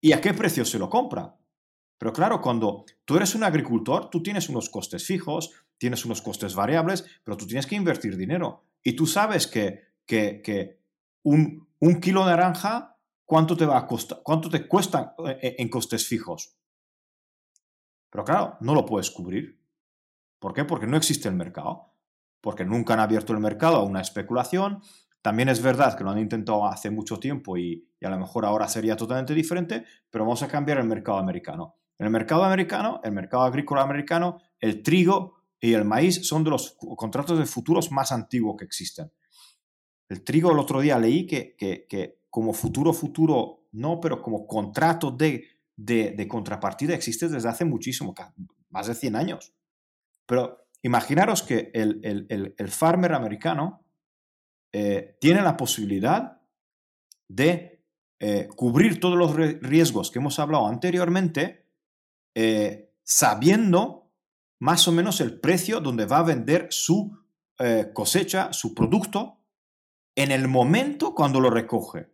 ¿y 0.00 0.12
a 0.12 0.20
qué 0.20 0.34
precio 0.34 0.64
se 0.64 0.78
lo 0.78 0.88
compra? 0.88 1.36
Pero 1.98 2.12
claro, 2.12 2.40
cuando 2.40 2.84
tú 3.04 3.16
eres 3.16 3.34
un 3.34 3.44
agricultor, 3.44 4.10
tú 4.10 4.22
tienes 4.22 4.48
unos 4.48 4.68
costes 4.68 5.06
fijos, 5.06 5.52
tienes 5.78 6.04
unos 6.04 6.22
costes 6.22 6.54
variables, 6.54 7.04
pero 7.24 7.36
tú 7.36 7.46
tienes 7.46 7.66
que 7.66 7.76
invertir 7.76 8.16
dinero. 8.16 8.64
Y 8.82 8.94
tú 8.94 9.06
sabes 9.06 9.46
que, 9.46 9.94
que, 10.06 10.80
un, 11.22 11.66
kilo 12.00 12.20
de 12.24 12.30
naranja, 12.30 12.98
¿cuánto 13.24 13.56
te 13.56 13.66
va 13.66 13.78
a 13.78 13.86
costar? 13.86 14.20
¿Cuánto 14.22 14.48
te 14.48 14.66
cuesta 14.68 15.14
eh, 15.40 15.56
en 15.58 15.68
costes 15.68 16.06
fijos? 16.06 16.56
Pero 18.10 18.24
claro, 18.24 18.56
no 18.60 18.74
lo 18.74 18.86
puedes 18.86 19.10
cubrir. 19.10 19.60
¿Por 20.38 20.52
qué? 20.52 20.64
Porque 20.64 20.86
no 20.86 20.96
existe 20.96 21.28
el 21.28 21.34
mercado. 21.34 21.95
Porque 22.46 22.64
nunca 22.64 22.94
han 22.94 23.00
abierto 23.00 23.32
el 23.32 23.40
mercado 23.40 23.78
a 23.78 23.82
una 23.82 24.00
especulación. 24.00 24.80
También 25.20 25.48
es 25.48 25.60
verdad 25.60 25.98
que 25.98 26.04
lo 26.04 26.10
han 26.10 26.20
intentado 26.20 26.64
hace 26.64 26.90
mucho 26.90 27.18
tiempo 27.18 27.56
y, 27.56 27.88
a 28.00 28.08
lo 28.08 28.18
mejor 28.18 28.44
ahora 28.44 28.68
sería 28.68 28.94
totalmente 28.94 29.34
diferente, 29.34 29.84
pero 30.08 30.24
vamos 30.24 30.44
a 30.44 30.48
cambiar 30.48 30.78
el 30.78 30.86
mercado 30.86 31.18
americano. 31.18 31.74
En 31.98 32.06
el 32.06 32.12
mercado 32.12 32.44
americano, 32.44 33.00
el 33.02 33.10
mercado 33.10 33.42
agrícola 33.42 33.82
americano, 33.82 34.38
el 34.60 34.84
trigo 34.84 35.42
y 35.58 35.72
el 35.72 35.84
maíz 35.84 36.24
son 36.24 36.44
de 36.44 36.50
los 36.50 36.76
contratos 36.96 37.36
de 37.36 37.46
futuros 37.46 37.90
más 37.90 38.12
antiguos 38.12 38.54
que 38.56 38.64
existen. 38.64 39.10
El 40.08 40.22
trigo 40.22 40.52
el 40.52 40.60
otro 40.60 40.80
día 40.80 40.98
leí 41.00 41.26
que, 41.26 41.56
que 41.56 42.20
como 42.30 42.52
futuro 42.52 42.92
futuro, 42.92 43.64
no, 43.72 43.98
pero 43.98 44.22
como 44.22 44.46
contrato 44.46 45.10
de 45.10 45.56
de, 45.76 46.26
contrapartida 46.28 46.94
existe 46.94 47.28
desde 47.28 47.48
hace 47.48 47.64
muchísimo, 47.64 48.14
más 48.70 48.86
de 48.86 48.94
100 48.94 49.16
años. 49.16 49.52
Pero 50.26 50.65
imaginaros 50.82 51.42
que 51.42 51.70
el, 51.74 52.68
farmer 52.68 53.12
americano 53.12 53.84
eh, 54.72 55.16
tiene 55.20 55.42
la 55.42 55.56
posibilidad 55.56 56.40
de 57.28 57.84
eh, 58.20 58.48
cubrir 58.54 59.00
todos 59.00 59.16
los 59.16 59.34
riesgos 59.34 60.10
que 60.10 60.18
hemos 60.18 60.38
hablado 60.38 60.66
anteriormente, 60.66 61.66
eh, 62.34 62.94
sabiendo 63.02 64.12
más 64.60 64.86
o 64.88 64.92
menos 64.92 65.20
el 65.20 65.40
precio 65.40 65.80
donde 65.80 66.06
va 66.06 66.18
a 66.18 66.24
vender 66.24 66.68
su 66.70 67.18
cosecha, 67.94 68.52
su 68.52 68.74
producto, 68.74 69.40
en 70.14 70.30
el 70.30 70.46
momento 70.46 71.14
cuando 71.14 71.40
lo 71.40 71.48
recoge. 71.48 72.10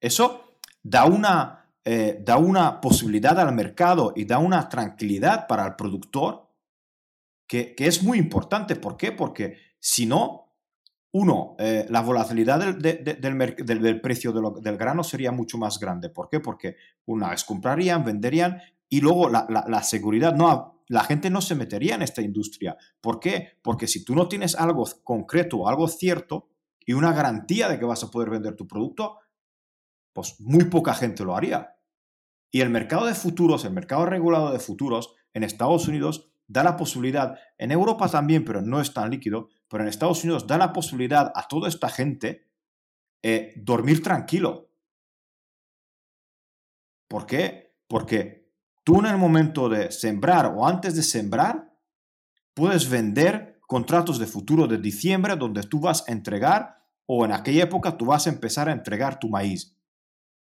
Eso 0.00 0.60
da 0.82 1.04
una, 1.04 1.70
da 1.84 2.38
una 2.38 2.80
posibilidad 2.80 3.38
al 3.38 3.54
mercado 3.54 4.14
y 4.16 4.24
da 4.24 4.38
una 4.38 4.66
tranquilidad 4.70 5.46
para 5.46 5.66
el 5.66 5.76
productor 5.76 6.43
que, 7.46 7.74
es 7.78 8.02
muy 8.02 8.18
importante. 8.18 8.76
¿Por 8.76 8.96
qué? 8.96 9.12
Porque 9.12 9.58
si 9.78 10.06
no, 10.06 10.52
uno, 11.12 11.54
eh, 11.58 11.86
la 11.88 12.00
volatilidad 12.00 12.58
del, 12.58 13.02
del, 13.02 14.00
precio 14.00 14.32
del 14.32 14.76
grano 14.76 15.04
sería 15.04 15.32
mucho 15.32 15.58
más 15.58 15.78
grande. 15.78 16.10
¿Por 16.10 16.28
qué? 16.28 16.40
Porque 16.40 16.76
una 17.06 17.30
vez 17.30 17.44
comprarían, 17.44 18.04
venderían 18.04 18.60
y 18.88 19.00
luego 19.00 19.28
la, 19.28 19.46
la, 19.48 19.82
seguridad, 19.82 20.34
no, 20.34 20.82
la 20.88 21.04
gente 21.04 21.30
no 21.30 21.40
se 21.40 21.54
metería 21.54 21.94
en 21.94 22.02
esta 22.02 22.22
industria. 22.22 22.76
¿Por 23.00 23.20
qué? 23.20 23.58
Porque 23.62 23.86
si 23.86 24.04
tú 24.04 24.14
no 24.14 24.28
tienes 24.28 24.54
algo 24.54 24.84
concreto, 25.02 25.68
algo 25.68 25.88
cierto 25.88 26.48
y 26.84 26.92
una 26.92 27.12
garantía 27.12 27.68
de 27.68 27.78
que 27.78 27.84
vas 27.84 28.02
a 28.02 28.10
poder 28.10 28.30
vender 28.30 28.56
tu 28.56 28.66
producto, 28.66 29.18
pues 30.12 30.40
muy 30.40 30.64
poca 30.64 30.94
gente 30.94 31.24
lo 31.24 31.36
haría. 31.36 31.76
Y 32.50 32.60
el 32.60 32.70
mercado 32.70 33.06
de 33.06 33.14
futuros, 33.14 33.64
el 33.64 33.72
mercado 33.72 34.06
regulado 34.06 34.52
de 34.52 34.60
futuros 34.60 35.14
en 35.32 35.42
Estados 35.42 35.88
Unidos 35.88 36.30
da 36.46 36.62
la 36.62 36.76
posibilidad, 36.76 37.38
en 37.58 37.72
Europa 37.72 38.08
también, 38.08 38.44
pero 38.44 38.60
no 38.60 38.80
es 38.80 38.92
tan 38.92 39.10
líquido, 39.10 39.48
pero 39.68 39.82
en 39.82 39.88
Estados 39.88 40.22
Unidos 40.24 40.46
da 40.46 40.58
la 40.58 40.72
posibilidad 40.72 41.32
a 41.34 41.48
toda 41.48 41.68
esta 41.68 41.88
gente 41.88 42.50
eh, 43.22 43.54
dormir 43.56 44.02
tranquilo. 44.02 44.70
¿Por 47.08 47.26
qué? 47.26 47.76
Porque 47.88 48.52
tú 48.84 49.00
en 49.00 49.06
el 49.06 49.16
momento 49.16 49.68
de 49.68 49.90
sembrar 49.90 50.46
o 50.46 50.66
antes 50.66 50.94
de 50.94 51.02
sembrar, 51.02 51.72
puedes 52.54 52.88
vender 52.88 53.60
contratos 53.66 54.18
de 54.18 54.26
futuro 54.26 54.66
de 54.66 54.78
diciembre 54.78 55.36
donde 55.36 55.62
tú 55.62 55.80
vas 55.80 56.06
a 56.06 56.12
entregar 56.12 56.76
o 57.06 57.24
en 57.24 57.32
aquella 57.32 57.64
época 57.64 57.96
tú 57.96 58.06
vas 58.06 58.26
a 58.26 58.30
empezar 58.30 58.68
a 58.68 58.72
entregar 58.72 59.18
tu 59.18 59.28
maíz. 59.28 59.76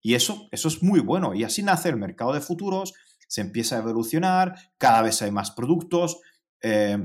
Y 0.01 0.15
eso, 0.15 0.47
eso 0.51 0.67
es 0.67 0.81
muy 0.81 0.99
bueno. 0.99 1.33
Y 1.33 1.43
así 1.43 1.61
nace 1.63 1.89
el 1.89 1.97
mercado 1.97 2.33
de 2.33 2.41
futuros, 2.41 2.93
se 3.31 3.39
empieza 3.39 3.77
a 3.77 3.79
evolucionar, 3.79 4.55
cada 4.77 5.01
vez 5.01 5.21
hay 5.21 5.31
más 5.31 5.51
productos. 5.51 6.19
Eh, 6.61 6.97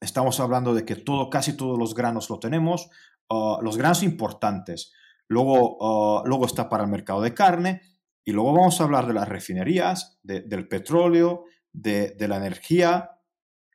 estamos 0.00 0.40
hablando 0.40 0.72
de 0.72 0.86
que 0.86 0.96
todo, 0.96 1.28
casi 1.28 1.54
todos 1.54 1.78
los 1.78 1.94
granos 1.94 2.30
lo 2.30 2.38
tenemos, 2.38 2.88
uh, 3.28 3.60
los 3.60 3.76
granos 3.76 4.02
importantes. 4.02 4.94
Luego, 5.28 5.76
uh, 6.22 6.26
luego 6.26 6.46
está 6.46 6.70
para 6.70 6.84
el 6.84 6.90
mercado 6.90 7.20
de 7.20 7.34
carne. 7.34 7.82
Y 8.24 8.32
luego 8.32 8.54
vamos 8.54 8.80
a 8.80 8.84
hablar 8.84 9.06
de 9.06 9.12
las 9.12 9.28
refinerías, 9.28 10.18
del 10.22 10.66
petróleo, 10.66 11.44
de, 11.74 12.16
la 12.26 12.38
energía. 12.38 13.20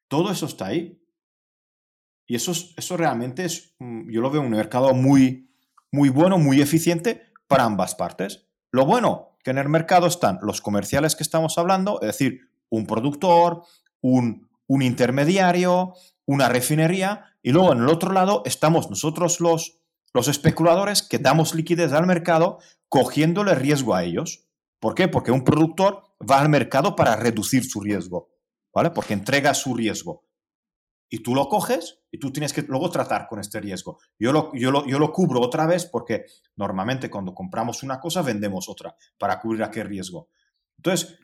Todo 0.07 0.31
eso 0.31 0.47
está 0.47 0.65
ahí. 0.65 0.99
Y 2.25 2.33
eso, 2.33 2.51
eso 2.51 2.97
realmente 2.97 3.45
es, 3.45 3.75
mm, 3.77 4.09
yo 4.09 4.21
lo 4.21 4.31
veo 4.31 4.41
un 4.41 4.49
mercado 4.49 4.95
muy, 4.95 5.53
muy 5.91 6.09
bueno, 6.09 6.39
muy 6.39 6.61
eficiente, 6.61 7.31
para 7.45 7.65
ambas 7.65 7.93
partes. 7.93 8.48
Lo 8.71 8.85
bueno, 8.85 9.37
que 9.43 9.51
en 9.51 9.57
el 9.57 9.69
mercado 9.69 10.07
están 10.07 10.39
los 10.41 10.61
comerciales 10.61 11.15
que 11.15 11.23
estamos 11.23 11.57
hablando, 11.57 11.99
es 12.01 12.07
decir, 12.07 12.49
un 12.69 12.85
productor, 12.85 13.63
un, 14.01 14.49
un 14.67 14.81
intermediario, 14.81 15.93
una 16.25 16.49
refinería, 16.49 17.25
y 17.41 17.51
luego 17.51 17.73
en 17.73 17.79
el 17.79 17.89
otro 17.89 18.11
lado 18.11 18.43
estamos 18.45 18.89
nosotros 18.89 19.39
los, 19.39 19.79
los 20.13 20.27
especuladores 20.27 21.01
que 21.01 21.17
damos 21.17 21.55
liquidez 21.55 21.93
al 21.93 22.05
mercado 22.05 22.59
cogiéndole 22.87 23.55
riesgo 23.55 23.95
a 23.95 24.03
ellos. 24.03 24.45
¿Por 24.79 24.93
qué? 24.95 25.07
Porque 25.07 25.31
un 25.31 25.43
productor 25.43 26.03
va 26.19 26.39
al 26.39 26.49
mercado 26.49 26.95
para 26.95 27.15
reducir 27.15 27.65
su 27.65 27.81
riesgo, 27.81 28.29
¿vale? 28.73 28.91
Porque 28.91 29.13
entrega 29.13 29.53
su 29.53 29.73
riesgo 29.73 30.28
y 31.09 31.19
tú 31.23 31.33
lo 31.33 31.49
coges 31.49 31.99
y 32.11 32.19
tú 32.19 32.31
tienes 32.31 32.53
que 32.53 32.61
luego 32.61 32.89
tratar 32.89 33.27
con 33.27 33.39
este 33.39 33.59
riesgo. 33.59 33.99
Yo 34.17 34.31
lo, 34.31 34.51
yo 34.53 34.71
lo, 34.71 34.85
yo 34.85 34.99
lo 34.99 35.11
cubro 35.11 35.41
otra 35.41 35.65
vez 35.65 35.85
porque 35.85 36.25
normalmente 36.55 37.09
cuando 37.09 37.33
compramos 37.33 37.83
una 37.83 37.99
cosa 37.99 38.21
vendemos 38.21 38.69
otra 38.69 38.95
para 39.17 39.39
cubrir 39.39 39.63
aquel 39.63 39.87
riesgo. 39.87 40.29
Entonces, 40.77 41.17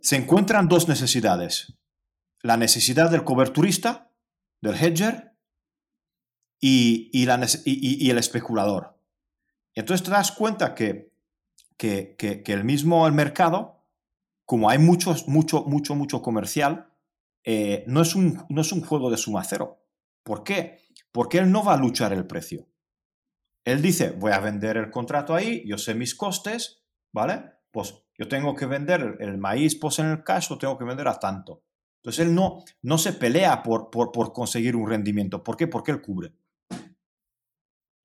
se 0.00 0.16
encuentran 0.16 0.68
dos 0.68 0.88
necesidades. 0.88 1.78
La 2.42 2.56
necesidad 2.56 3.10
del 3.10 3.24
coberturista, 3.24 4.10
del 4.60 4.74
hedger, 4.74 5.34
y, 6.66 7.10
y, 7.12 8.10
el 8.10 8.16
especulador. 8.16 8.98
Entonces 9.74 10.02
te 10.02 10.10
das 10.10 10.32
cuenta 10.32 10.74
que, 10.74 11.12
que, 11.76 12.16
que, 12.16 12.42
que 12.42 12.52
el 12.54 12.64
mismo 12.64 13.06
el 13.06 13.12
mercado, 13.12 13.84
como 14.46 14.70
hay 14.70 14.78
mucho, 14.78 15.14
mucho, 15.26 15.64
mucho, 15.64 15.94
mucho 15.94 16.22
comercial, 16.22 16.93
eh, 17.44 17.84
no, 17.86 18.02
es 18.02 18.14
un, 18.14 18.44
no 18.48 18.62
es 18.62 18.72
un 18.72 18.80
juego 18.80 19.10
de 19.10 19.16
suma 19.16 19.44
cero. 19.44 19.84
¿Por 20.22 20.42
qué? 20.42 20.80
Porque 21.12 21.38
él 21.38 21.50
no 21.50 21.62
va 21.62 21.74
a 21.74 21.78
luchar 21.78 22.12
el 22.12 22.26
precio. 22.26 22.66
Él 23.64 23.82
dice, 23.82 24.10
voy 24.10 24.32
a 24.32 24.40
vender 24.40 24.76
el 24.76 24.90
contrato 24.90 25.34
ahí, 25.34 25.62
yo 25.66 25.78
sé 25.78 25.94
mis 25.94 26.14
costes, 26.14 26.84
¿vale? 27.12 27.44
Pues 27.70 27.94
yo 28.18 28.28
tengo 28.28 28.54
que 28.54 28.66
vender 28.66 29.16
el, 29.20 29.38
maíz 29.38 29.76
pues 29.76 29.98
en 29.98 30.06
el 30.06 30.22
cash, 30.22 30.50
lo 30.50 30.58
tengo 30.58 30.76
que 30.78 30.84
vender 30.84 31.08
a 31.08 31.18
tanto. 31.18 31.64
Entonces 32.02 32.26
él 32.26 32.34
no, 32.34 32.62
no 32.82 32.98
se 32.98 33.12
pelea 33.12 33.62
por, 33.62 33.90
por, 33.90 34.12
por 34.12 34.32
conseguir 34.32 34.76
un 34.76 34.88
rendimiento. 34.88 35.42
¿Por 35.42 35.56
qué? 35.56 35.66
Porque 35.66 35.92
él 35.92 36.02
cubre. 36.02 36.34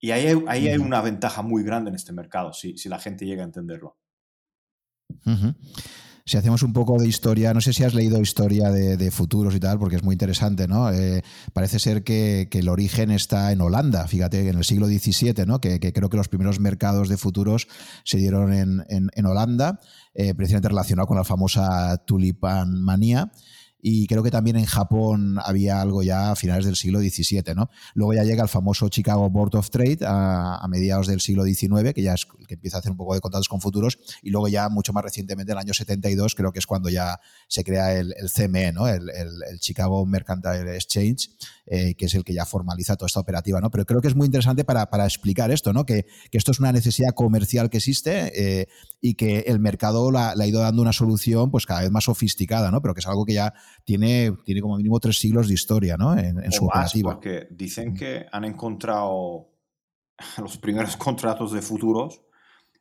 Y 0.02 0.12
ahí 0.12 0.28
hay, 0.28 0.44
ahí 0.48 0.68
hay 0.70 0.78
una 0.78 1.02
ventaja 1.02 1.42
muy 1.42 1.64
grande 1.64 1.90
en 1.90 1.96
este 1.96 2.14
mercado, 2.14 2.54
si, 2.54 2.78
si 2.78 2.88
la 2.88 3.00
gente 3.00 3.26
llega 3.26 3.44
a 3.44 3.46
entenderlo 3.46 3.98
si 6.30 6.38
hacemos 6.38 6.62
un 6.62 6.74
poco 6.74 7.00
de 7.00 7.08
historia, 7.08 7.56
no 7.56 7.60
sé 7.60 7.74
si 7.74 7.84
has 7.84 7.96
leído 7.96 8.22
historia 8.22 8.70
de, 8.70 9.10
futuros 9.10 9.56
y 9.56 9.60
tal, 9.60 9.80
porque 9.80 9.96
es 9.96 10.04
muy 10.04 10.14
interesante, 10.14 10.68
¿no? 10.68 10.92
Eh, 10.92 11.24
parece 11.54 11.80
ser 11.80 12.04
que, 12.04 12.48
el 12.52 12.70
origen 12.70 13.10
está 13.10 13.52
en 13.52 13.62
Holanda, 13.62 14.08
fíjate, 14.08 14.48
en 14.48 14.56
el 14.56 14.64
siglo 14.64 14.86
XVII, 14.86 15.48
¿no? 15.48 15.60
Que, 15.60 15.80
creo 15.80 16.08
que 16.08 16.18
los 16.18 16.28
primeros 16.28 16.60
mercados 16.60 17.10
de 17.10 17.18
futuros 17.18 17.68
se 18.04 18.20
dieron 18.20 18.54
en, 18.54 19.26
Holanda, 19.26 19.80
eh, 20.14 20.36
precisamente 20.36 20.70
relacionado 20.70 21.08
con 21.08 21.18
la 21.18 21.24
famosa 21.24 21.98
tulipan 22.06 22.80
manía. 22.80 23.32
Y 23.82 24.08
creo 24.08 24.24
que 24.24 24.32
también 24.32 24.58
en 24.58 24.66
Japón 24.66 25.38
había 25.44 25.82
algo 25.82 26.04
ya 26.04 26.32
a 26.32 26.36
finales 26.36 26.66
del 26.66 26.76
siglo 26.76 27.00
XVII, 27.00 27.56
¿no? 27.56 27.70
Luego 27.94 28.14
ya 28.14 28.24
llega 28.24 28.44
el 28.44 28.50
famoso 28.50 28.90
Chicago 28.90 29.30
Board 29.30 29.56
of 29.56 29.70
Trade 29.70 30.00
a, 30.06 30.66
mediados 30.70 31.08
del 31.08 31.22
siglo 31.22 31.44
XIX, 31.46 31.94
que 31.94 32.02
ya 32.02 32.14
es 32.14 32.28
que 32.48 32.56
empieza 32.56 32.78
a 32.78 32.80
hacer 32.80 32.92
un 32.92 32.98
poco 32.98 33.14
de 33.14 33.22
contratos 33.22 33.48
con 33.48 33.62
futuros, 33.62 33.98
y 34.22 34.32
luego 34.32 34.48
ya 34.48 34.70
mucho 34.70 34.92
más 34.92 35.04
recientemente, 35.04 35.52
en 35.52 35.58
el 35.58 35.62
año 35.62 35.74
72, 35.74 36.36
creo 36.36 36.52
que 36.52 36.60
es 36.60 36.66
cuando 36.66 36.90
ya 36.90 37.20
se 37.48 37.64
crea 37.64 37.94
el, 37.98 38.14
CME, 38.34 38.74
¿no? 38.74 38.88
El, 38.88 39.10
Chicago 39.60 40.06
Mercantile 40.06 40.76
Exchange, 40.76 41.30
eh, 41.66 41.96
que 41.96 42.06
es 42.06 42.14
el 42.16 42.24
que 42.24 42.34
ya 42.34 42.46
formaliza 42.46 42.96
toda 42.96 43.08
esta 43.08 43.20
operativa, 43.20 43.62
¿no? 43.62 43.70
Pero 43.72 43.86
creo 43.86 44.02
que 44.02 44.08
es 44.08 44.16
muy 44.16 44.26
interesante 44.26 44.64
para, 44.64 44.88
explicar 45.06 45.52
esto, 45.52 45.74
¿no? 45.74 45.86
Que, 45.86 46.06
esto 46.32 46.52
es 46.52 46.60
una 46.60 46.72
necesidad 46.72 47.14
comercial 47.14 47.70
que 47.70 47.78
existe 47.78 48.32
eh, 48.34 48.68
y 49.02 49.16
que 49.16 49.40
el 49.48 49.60
mercado 49.60 50.12
le 50.12 50.20
ha 50.20 50.48
ido 50.48 50.62
dando 50.62 50.82
una 50.82 50.94
solución 50.94 51.52
pues 51.52 51.66
cada 51.66 51.82
vez 51.82 51.92
más 51.92 52.06
sofisticada, 52.06 52.72
¿no? 52.72 52.82
Pero 52.82 52.94
que 52.94 53.00
es 53.00 53.08
algo 53.08 53.26
que 53.26 53.34
ya 53.34 53.54
tiene, 53.90 54.38
tiene 54.46 54.62
como 54.62 54.78
mínimo 54.78 55.00
tres 55.00 55.18
siglos 55.18 55.48
de 55.48 55.56
historia 55.56 55.98
¿no? 55.98 56.16
en, 56.16 56.52
su 56.52 56.68
operativa. 56.68 57.14
Porque 57.14 57.48
dicen 57.50 57.96
que 57.96 58.28
han 58.32 58.46
encontrado 58.46 59.50
los 60.38 60.60
primeros 60.60 60.96
contratos 60.96 61.52
de 61.52 61.64
futuros, 61.64 62.22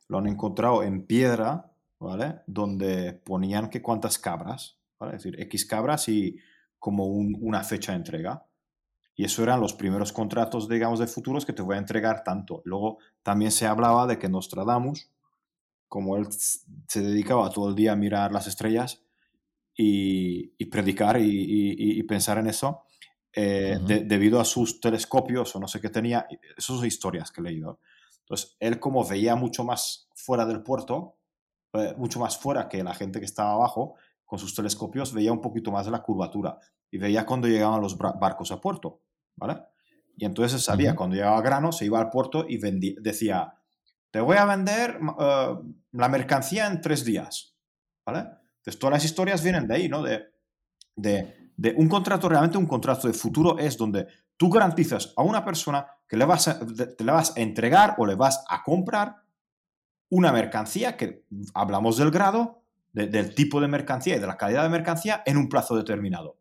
lo 0.07 0.19
han 0.19 0.27
encontrado 0.27 0.83
en 0.83 1.07
piedra, 1.07 1.73
¿vale? 1.97 2.41
Donde 2.45 3.13
ponían 3.13 3.71
que 3.71 3.81
cuántas 3.81 4.19
cabras, 4.19 4.77
¿vale? 4.99 5.15
Es 5.15 5.23
decir, 5.23 5.41
X 5.41 5.65
cabras 5.65 6.07
y 6.09 6.37
como 6.77 7.07
una 7.07 7.63
fecha 7.63 7.93
de 7.93 7.97
entrega. 7.97 8.45
Y 9.15 9.25
eso 9.25 9.41
eran 9.41 9.61
los 9.61 9.73
primeros 9.73 10.13
contratos, 10.13 10.69
digamos, 10.69 10.99
de 10.99 11.07
futuros 11.07 11.43
que 11.43 11.53
te 11.53 11.63
voy 11.63 11.75
a 11.75 11.79
entregar 11.79 12.23
tanto. 12.23 12.61
Luego 12.65 12.99
también 13.23 13.49
se 13.49 13.65
hablaba 13.65 14.05
de 14.05 14.19
que 14.19 14.29
Nostradamus, 14.29 15.09
como 15.87 16.17
él 16.17 16.27
se 16.29 17.01
dedicaba 17.01 17.49
todo 17.49 17.67
el 17.69 17.75
día 17.75 17.93
a 17.93 17.95
mirar 17.95 18.31
las 18.31 18.45
estrellas, 18.45 19.01
y, 19.81 20.65
predicar 20.65 21.17
y, 21.21 22.03
pensar 22.03 22.37
en 22.37 22.47
eso, 22.47 22.83
eh, 23.31 23.79
debido 23.81 24.41
a 24.41 24.45
sus 24.45 24.81
telescopios 24.81 25.55
o 25.55 25.59
no 25.59 25.69
sé 25.69 25.79
qué 25.79 25.89
tenía. 25.89 26.27
Esas 26.57 26.75
son 26.75 26.85
historias 26.85 27.31
que 27.31 27.39
he 27.39 27.43
leído. 27.45 27.79
Entonces, 28.19 28.57
él 28.59 28.79
como 28.79 29.07
veía 29.07 29.35
mucho 29.35 29.63
más 29.63 30.09
fuera 30.13 30.45
del 30.45 30.63
puerto, 30.63 31.17
eh, 31.73 31.93
mucho 31.97 32.19
más 32.19 32.37
fuera 32.37 32.67
que 32.67 32.83
la 32.83 32.93
gente 32.93 33.19
que 33.19 33.25
estaba 33.25 33.53
abajo, 33.53 33.95
con 34.25 34.37
sus 34.37 34.53
telescopios 34.53 35.13
veía 35.13 35.31
un 35.31 35.41
poquito 35.41 35.71
más 35.71 35.85
de 35.85 35.91
la 35.91 36.03
curvatura 36.03 36.59
y 36.91 36.97
veía 36.97 37.25
cuando 37.25 37.47
llegaban 37.47 37.81
los 37.81 37.97
barcos 37.97 38.51
a 38.51 38.59
puerto, 38.59 39.01
¿vale? 39.37 39.61
Y 40.17 40.25
entonces 40.25 40.61
sabía, 40.61 40.95
cuando 40.95 41.15
llegaba 41.15 41.41
grano, 41.41 41.71
se 41.71 41.85
iba 41.85 41.99
al 41.99 42.09
puerto 42.09 42.45
y 42.47 42.57
decía, 43.01 43.53
te 44.11 44.19
voy 44.19 44.35
a 44.35 44.45
vender 44.45 44.99
eh, 45.19 45.55
la 45.93 46.09
mercancía 46.09 46.67
en 46.67 46.81
tres 46.81 47.05
días, 47.05 47.55
¿vale? 48.05 48.38
Todas 48.77 48.93
las 48.93 49.05
historias 49.05 49.41
vienen 49.41 49.67
de 49.67 49.75
ahí, 49.75 49.89
¿no? 49.89 50.03
De, 50.03 50.27
de, 50.95 51.73
un 51.75 51.87
contrato, 51.87 52.29
realmente 52.29 52.57
un 52.57 52.67
contrato 52.67 53.07
de 53.07 53.13
futuro 53.13 53.57
es 53.57 53.77
donde 53.77 54.07
tú 54.37 54.49
garantizas 54.49 55.13
a 55.15 55.23
una 55.23 55.43
persona 55.43 55.87
que 56.07 56.17
le 56.17 56.25
vas 56.25 56.47
a, 56.47 56.59
te 56.59 57.03
le 57.03 57.11
vas 57.11 57.35
a 57.35 57.41
entregar 57.41 57.95
o 57.97 58.05
le 58.05 58.15
vas 58.15 58.43
a 58.49 58.63
comprar 58.63 59.15
una 60.09 60.31
mercancía, 60.31 60.97
que 60.97 61.25
hablamos 61.53 61.97
del 61.97 62.11
grado, 62.11 62.63
del 62.93 63.35
tipo 63.35 63.61
de 63.61 63.67
mercancía 63.67 64.15
y 64.15 64.19
de 64.19 64.27
la 64.27 64.37
calidad 64.37 64.63
de 64.63 64.69
mercancía 64.69 65.21
en 65.25 65.37
un 65.37 65.47
plazo 65.47 65.75
determinado. 65.75 66.39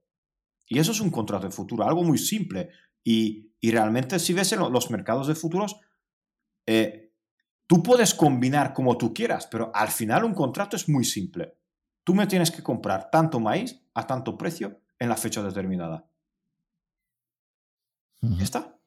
Y 0.67 0.79
eso 0.79 0.93
es 0.93 1.01
un 1.01 1.11
contrato 1.11 1.47
de 1.47 1.53
futuro, 1.53 1.85
algo 1.85 2.03
muy 2.03 2.19
simple. 2.19 2.71
Y, 3.05 3.47
realmente 3.63 4.19
si 4.19 4.33
ves 4.33 4.53
en 4.53 4.61
los 4.61 4.91
mercados 4.91 5.27
de 5.27 5.35
futuros, 5.35 5.81
eh, 6.67 7.13
tú 7.67 7.83
puedes 7.83 8.15
combinar 8.15 8.73
como 8.73 8.97
tú 8.97 9.13
quieras, 9.13 9.47
pero 9.51 9.71
al 9.75 9.89
final 9.89 10.25
un 10.25 10.35
contrato 10.35 10.77
es 10.77 10.89
muy 10.89 11.05
simple. 11.05 11.58
Tú 12.09 12.15
me 12.15 12.27
tienes 12.27 12.51
que 12.51 12.63
comprar 12.63 13.11
tanto 13.11 13.39
maíz 13.39 13.83
a 13.93 14.07
tanto 14.07 14.39
precio 14.39 14.81
en 14.99 15.11
la 15.11 15.17
fecha 15.19 15.43
determinada. 15.43 16.09
¿Ya 18.23 18.45
está? 18.45 18.79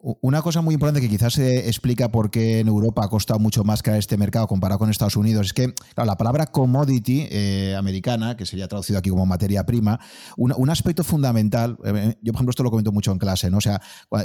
Una 0.00 0.42
cosa 0.42 0.60
muy 0.60 0.74
importante 0.74 1.00
que 1.00 1.08
quizás 1.08 1.34
se 1.34 1.68
explica 1.68 2.08
por 2.08 2.32
qué 2.32 2.58
en 2.58 2.66
Europa 2.66 3.04
ha 3.04 3.08
costado 3.08 3.38
mucho 3.38 3.62
más 3.62 3.84
crear 3.84 3.98
este 3.98 4.16
mercado 4.16 4.48
comparado 4.48 4.80
con 4.80 4.90
Estados 4.90 5.14
Unidos 5.14 5.46
es 5.46 5.52
que 5.52 5.72
la 5.96 6.16
palabra 6.16 6.46
commodity 6.46 7.28
eh, 7.30 7.76
americana, 7.78 8.36
que 8.36 8.44
sería 8.44 8.66
traducido 8.66 8.98
aquí 8.98 9.10
como 9.10 9.24
materia 9.24 9.64
prima, 9.64 10.00
un, 10.36 10.70
aspecto 10.70 11.04
fundamental, 11.04 11.78
eh, 11.84 12.16
yo 12.22 12.32
por 12.32 12.38
ejemplo 12.38 12.50
esto 12.50 12.64
lo 12.64 12.70
comento 12.70 12.90
mucho 12.90 13.12
en 13.12 13.18
clase, 13.18 13.50
¿no? 13.50 13.58
o 13.58 13.60
sea, 13.60 13.80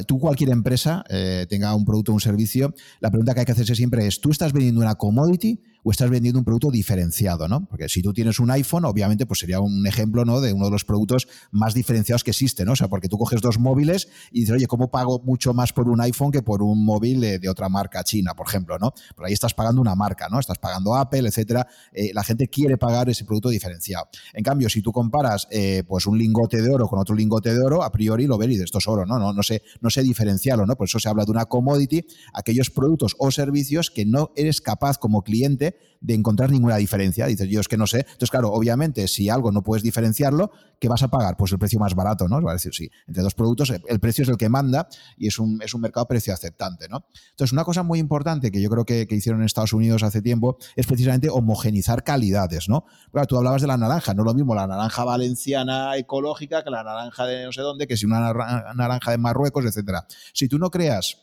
tú 0.08 0.18
cualquier 0.18 0.50
empresa 0.50 1.04
eh, 1.08 1.46
tenga 1.48 1.76
un 1.76 1.86
producto 1.86 2.14
o 2.14 2.16
un 2.16 2.22
servicio, 2.22 2.74
la 3.00 3.12
pregunta 3.12 3.36
que 3.36 3.42
hay 3.42 3.46
que 3.46 3.52
hacerse 3.52 3.76
siempre 3.76 4.08
es, 4.08 4.22
¿tú 4.22 4.32
estás 4.32 4.54
vendiendo 4.54 4.82
una 4.82 4.96
commodity 4.96 5.60
o 5.84 5.92
estás 5.92 6.10
vendiendo 6.10 6.40
un 6.40 6.46
producto 6.46 6.72
diferenciado, 6.72 7.48
¿no? 7.48 7.66
Porque 7.66 7.90
si 7.90 8.02
tú 8.02 8.14
tienes 8.14 8.40
un 8.40 8.50
iPhone, 8.52 8.86
obviamente, 8.86 9.26
pues 9.26 9.40
sería 9.40 9.60
un 9.60 9.86
ejemplo, 9.86 10.26
¿no? 10.26 10.42
De 10.42 10.54
uno 10.54 10.66
de 10.66 10.72
los 10.72 10.86
productos 10.86 11.28
más 11.52 11.74
diferenciados 11.74 12.24
que 12.24 12.32
existen, 12.32 12.66
¿no? 12.66 12.74
O 12.74 12.76
sea, 12.76 12.88
porque 12.88 13.10
tú 13.10 13.18
coges 13.18 13.42
dos 13.42 13.60
móviles 13.60 14.08
y 14.32 14.42
dices, 14.42 14.56
oye, 14.56 14.68
¿cómo 14.68 14.90
pago 14.90 15.22
mucho 15.24 15.54
más 15.54 15.74
por 15.74 15.90
un 15.90 16.00
iPhone 16.02 16.32
que 16.32 16.42
por 16.42 16.64
un 16.64 16.86
móvil 16.86 17.22
de, 17.22 17.50
otra 17.50 17.70
marca 17.70 18.04
china, 18.04 18.34
por 18.34 18.48
ejemplo, 18.48 18.80
¿no? 18.80 18.94
Pues 19.16 19.28
ahí 19.28 19.34
estás 19.34 19.54
pagando 19.54 19.82
una 19.82 19.96
marca, 19.96 20.28
¿no? 20.30 20.40
Estás 20.40 20.58
pagando 20.58 20.96
Apple, 20.96 21.28
etcétera. 21.28 21.68
Eh, 21.92 22.12
la 22.14 22.24
gente 22.24 22.48
quiere 22.48 22.78
pagar 22.78 23.10
ese 23.10 23.26
producto 23.26 23.50
diferenciado. 23.50 24.08
En 24.34 24.44
cambio, 24.44 24.70
si 24.70 24.82
tú 24.82 24.92
comparas, 24.92 25.48
eh, 25.52 25.84
pues 25.88 26.08
un 26.08 26.18
lingote 26.18 26.62
de 26.62 26.70
oro 26.70 26.88
con 26.88 27.00
otro 27.00 27.16
lingote 27.16 27.54
de 27.54 27.62
oro, 27.62 27.84
a 27.84 27.92
priori 27.92 28.26
lo 28.26 28.42
y 28.44 28.48
dices, 28.48 28.66
esto 28.66 28.80
es 28.80 28.88
oro, 28.88 29.06
¿no? 29.06 29.20
No, 29.20 29.34
no 29.34 29.44
sé, 29.44 29.62
no 29.82 29.90
sé 29.90 30.04
diferenciarlo, 30.04 30.66
¿no? 30.66 30.76
Por 30.76 30.88
eso 30.88 31.00
se 31.00 31.08
habla 31.08 31.26
de 31.26 31.32
una 31.32 31.46
commodity, 31.46 32.06
aquellos 32.34 32.70
productos 32.70 33.16
o 33.20 33.32
servicios 33.32 33.92
que 33.92 34.06
no 34.06 34.32
eres 34.36 34.60
capaz 34.62 34.98
como 34.98 35.22
cliente 35.22 35.73
de 36.04 36.14
encontrar 36.14 36.52
ninguna 36.52 36.76
diferencia. 36.76 37.26
Dices, 37.26 37.50
yo 37.50 37.62
es 37.62 37.68
que 37.68 37.78
no 37.78 37.88
sé. 37.88 38.00
Entonces, 38.00 38.30
claro, 38.30 38.52
obviamente, 38.52 39.08
si 39.08 39.30
algo 39.30 39.52
no 39.52 39.64
puedes 39.64 39.84
diferenciarlo, 39.84 40.52
¿qué 40.80 40.90
vas 40.90 41.02
a 41.02 41.08
pagar? 41.08 41.38
Pues 41.38 41.54
el 41.54 41.60
precio 41.60 41.80
más 41.80 41.96
barato, 41.96 42.28
¿no? 42.28 42.48
A 42.48 42.54
decir, 42.54 42.74
sí, 42.74 42.92
entre 43.08 43.24
dos 43.24 43.34
productos 43.34 43.70
el 43.70 44.00
precio 44.02 44.24
es 44.24 44.30
el 44.30 44.36
que 44.36 44.50
manda 44.50 44.90
y 45.18 45.28
es 45.28 45.40
un, 45.40 45.62
es 45.62 45.74
un 45.74 45.82
mercado 45.82 46.06
precio 46.06 46.34
aceptante, 46.34 46.90
¿no? 46.90 47.06
Entonces, 47.32 47.54
una 47.54 47.64
cosa 47.64 47.84
muy 47.84 48.00
importante 48.00 48.52
que 48.52 48.62
yo 48.62 48.70
creo 48.70 48.86
que, 48.86 49.08
hicieron 49.14 49.42
en 49.42 49.46
Estados 49.46 49.74
Unidos 49.74 50.04
hace 50.04 50.22
tiempo 50.22 50.58
es 50.76 50.88
precisamente 50.88 51.30
homogenizar 51.30 52.04
calidades, 52.04 52.68
¿no? 52.68 52.86
Claro, 53.12 53.28
tú 53.28 53.38
hablabas 53.38 53.62
de 53.62 53.68
la 53.68 53.78
naranja, 53.78 54.14
no 54.14 54.24
es 54.24 54.26
lo 54.26 54.34
mismo 54.34 54.56
la 54.56 54.68
naranja 54.68 55.06
valenciana 55.06 55.96
ecológica 55.96 56.64
que 56.64 56.70
la 56.70 56.84
naranja 56.84 57.26
de 57.26 57.46
no 57.46 57.52
sé 57.54 57.62
dónde, 57.62 57.88
que 57.88 57.96
si 57.96 58.06
una 58.06 58.34
naranja 58.76 59.12
de 59.12 59.18
Marruecos, 59.18 59.64
etcétera. 59.66 60.06
Si 60.34 60.50
tú 60.50 60.60
no 60.60 60.70
creas 60.70 61.18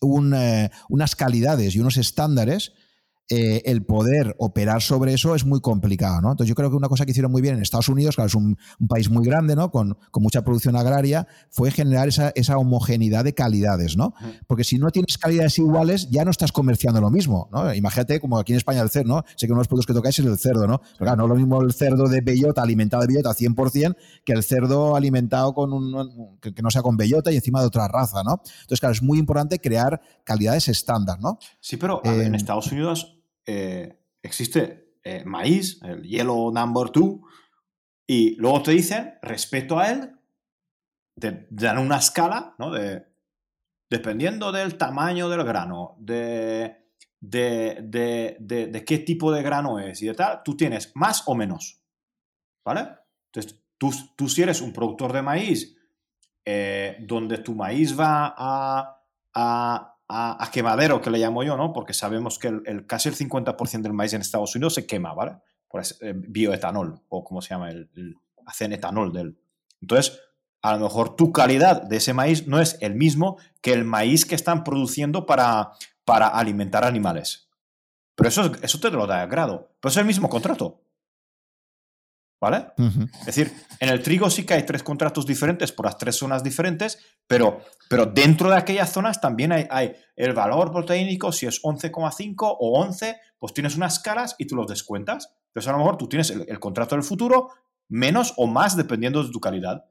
eh, 0.00 0.70
unas 0.88 1.16
calidades 1.16 1.74
y 1.74 1.80
unos 1.80 1.96
estándares, 1.98 2.72
eh, 3.28 3.62
el 3.64 3.84
poder 3.84 4.36
operar 4.38 4.82
sobre 4.82 5.12
eso 5.12 5.34
es 5.34 5.44
muy 5.44 5.60
complicado, 5.60 6.20
¿no? 6.20 6.30
Entonces 6.30 6.48
yo 6.48 6.54
creo 6.54 6.70
que 6.70 6.76
una 6.76 6.88
cosa 6.88 7.04
que 7.04 7.10
hicieron 7.10 7.32
muy 7.32 7.42
bien 7.42 7.56
en 7.56 7.62
Estados 7.62 7.88
Unidos, 7.88 8.14
claro, 8.14 8.28
es 8.28 8.34
un, 8.36 8.56
país 8.88 9.10
muy 9.10 9.24
grande, 9.24 9.56
¿no? 9.56 9.72
Con, 9.72 9.98
mucha 10.20 10.42
producción 10.42 10.76
agraria, 10.76 11.26
fue 11.50 11.72
generar 11.72 12.06
esa, 12.08 12.58
homogeneidad 12.58 13.24
de 13.24 13.34
calidades, 13.34 13.96
¿no? 13.96 14.14
Porque 14.46 14.62
si 14.62 14.78
no 14.78 14.90
tienes 14.90 15.18
calidades 15.18 15.58
iguales, 15.58 16.08
ya 16.08 16.24
no 16.24 16.30
estás 16.30 16.52
comerciando 16.52 17.00
lo 17.00 17.10
mismo, 17.10 17.48
¿no? 17.52 17.74
Imagínate 17.74 18.20
como 18.20 18.38
aquí 18.38 18.52
en 18.52 18.58
España 18.58 18.80
el 18.80 18.90
cerdo, 18.90 19.16
¿no? 19.16 19.24
Sé 19.34 19.46
que 19.46 19.52
uno 19.52 19.58
de 19.58 19.62
los 19.62 19.68
productos 19.68 19.86
que 19.86 19.94
tocáis 19.94 20.18
es 20.20 20.24
el 20.24 20.38
cerdo, 20.38 20.68
¿no? 20.68 20.80
Pero 20.80 20.98
claro, 20.98 21.16
no 21.16 21.24
es 21.24 21.28
lo 21.30 21.34
mismo 21.34 21.60
el 21.62 21.72
cerdo 21.72 22.08
de 22.08 22.20
bellota 22.20 22.62
alimentado 22.62 23.02
de 23.02 23.08
bellota 23.08 23.30
100% 23.30 23.96
que 24.24 24.32
el 24.34 24.44
cerdo 24.44 24.94
alimentado 24.94 25.52
con 25.52 25.72
un, 25.72 26.38
que, 26.40 26.52
no 26.62 26.70
sea 26.70 26.82
con 26.82 26.96
bellota 26.96 27.32
y 27.32 27.36
encima 27.36 27.60
de 27.60 27.66
otra 27.66 27.88
raza, 27.88 28.22
¿no? 28.22 28.40
Entonces, 28.60 28.78
claro, 28.78 28.92
es 28.92 29.02
muy 29.02 29.18
importante 29.18 29.58
crear 29.58 30.00
calidades 30.22 30.68
estándar, 30.68 31.18
¿no? 31.20 31.38
Sí, 31.60 31.76
pero 31.76 32.00
en 32.04 32.34
eh, 32.34 32.36
Estados 32.36 32.70
Unidos 32.70 33.15
eh, 33.46 33.98
existe 34.22 34.96
eh, 35.02 35.24
maíz, 35.24 35.80
el 35.82 36.02
yellow 36.02 36.52
number 36.52 36.90
two, 36.90 37.22
y 38.06 38.36
luego 38.36 38.62
te 38.62 38.72
dicen, 38.72 39.14
respecto 39.22 39.78
a 39.78 39.90
él, 39.90 40.12
te 41.18 41.46
dan 41.50 41.78
una 41.78 41.98
escala, 41.98 42.54
¿no? 42.58 42.70
De, 42.70 43.06
dependiendo 43.88 44.52
del 44.52 44.76
tamaño 44.76 45.28
del 45.28 45.44
grano, 45.44 45.96
de, 45.98 46.86
de, 47.20 48.36
de, 48.40 48.84
qué 48.84 48.98
tipo 48.98 49.32
de 49.32 49.42
grano 49.42 49.78
es 49.78 50.02
y 50.02 50.06
de 50.06 50.14
tal, 50.14 50.42
tú 50.44 50.56
tienes 50.56 50.92
más 50.94 51.22
o 51.26 51.34
menos, 51.34 51.80
¿vale? 52.64 52.88
Entonces, 53.32 53.62
tú, 53.78 53.92
tú 54.16 54.28
si 54.28 54.42
eres 54.42 54.60
un 54.60 54.72
productor 54.72 55.12
de 55.12 55.22
maíz, 55.22 55.76
eh, 56.44 56.96
donde 57.00 57.38
tu 57.38 57.54
maíz 57.54 57.98
va 57.98 58.34
a, 58.36 59.02
a 59.34 59.95
a, 60.08 60.50
quemadero, 60.52 61.00
que 61.00 61.10
le 61.10 61.18
llamo 61.18 61.42
yo, 61.42 61.56
¿no? 61.56 61.72
Porque 61.72 61.92
sabemos 61.92 62.38
que 62.38 62.48
el, 62.48 62.86
casi 62.86 63.08
el 63.08 63.16
50% 63.16 63.82
del 63.82 63.92
maíz 63.92 64.12
en 64.12 64.20
Estados 64.20 64.54
Unidos 64.54 64.74
se 64.74 64.86
quema, 64.86 65.12
¿vale? 65.14 65.36
Por 65.68 65.82
eh, 65.82 66.14
bioetanol, 66.16 67.00
o 67.08 67.24
como 67.24 67.42
se 67.42 67.50
llama, 67.50 67.70
el, 67.70 68.16
hacen 68.46 68.72
etanol 68.72 69.12
del. 69.12 69.38
Entonces, 69.80 70.20
a 70.62 70.76
lo 70.76 70.84
mejor 70.84 71.16
tu 71.16 71.32
calidad 71.32 71.82
de 71.82 71.96
ese 71.96 72.12
maíz 72.12 72.46
no 72.46 72.60
es 72.60 72.78
el 72.80 72.94
mismo 72.94 73.38
que 73.60 73.72
el 73.72 73.84
maíz 73.84 74.24
que 74.24 74.34
están 74.34 74.64
produciendo 74.64 75.26
para, 75.26 75.72
para 76.04 76.28
alimentar 76.28 76.84
animales. 76.84 77.48
Pero 78.14 78.28
eso, 78.28 78.52
eso 78.62 78.80
te 78.80 78.90
lo 78.90 79.06
da 79.06 79.22
a 79.22 79.26
grado. 79.26 79.72
Pero 79.80 79.90
es 79.90 79.96
el 79.96 80.06
mismo 80.06 80.28
contrato. 80.28 80.80
¿Vale? 82.38 82.66
Es 83.20 83.26
decir, 83.26 83.50
en 83.80 83.88
el 83.88 84.02
trigo 84.02 84.28
sí 84.28 84.44
que 84.44 84.54
hay 84.54 84.66
tres 84.66 84.82
contratos 84.82 85.24
diferentes 85.24 85.72
por 85.72 85.86
las 85.86 85.96
tres 85.96 86.16
zonas 86.16 86.42
diferentes, 86.42 86.98
pero, 87.26 87.62
pero 87.88 88.04
dentro 88.04 88.50
de 88.50 88.56
aquellas 88.56 88.92
zonas 88.92 89.20
también 89.20 89.52
hay, 89.52 89.66
hay 89.70 89.94
el 90.16 90.34
valor 90.34 90.70
proteínico, 90.70 91.32
si 91.32 91.46
es 91.46 91.62
11,5 91.62 92.34
o 92.40 92.80
11, 92.80 93.16
pues 93.38 93.54
tienes 93.54 93.76
unas 93.76 93.98
caras 94.00 94.36
y 94.38 94.46
tú 94.46 94.54
los 94.54 94.66
descuentas. 94.66 95.32
Entonces 95.48 95.68
a 95.68 95.72
lo 95.72 95.78
mejor 95.78 95.96
tú 95.96 96.08
tienes 96.08 96.28
el, 96.28 96.60
contrato 96.60 96.94
del 96.94 97.04
futuro 97.04 97.50
menos 97.88 98.34
o 98.36 98.46
más 98.46 98.76
dependiendo 98.76 99.24
de 99.24 99.30
tu 99.30 99.40
calidad. 99.40 99.86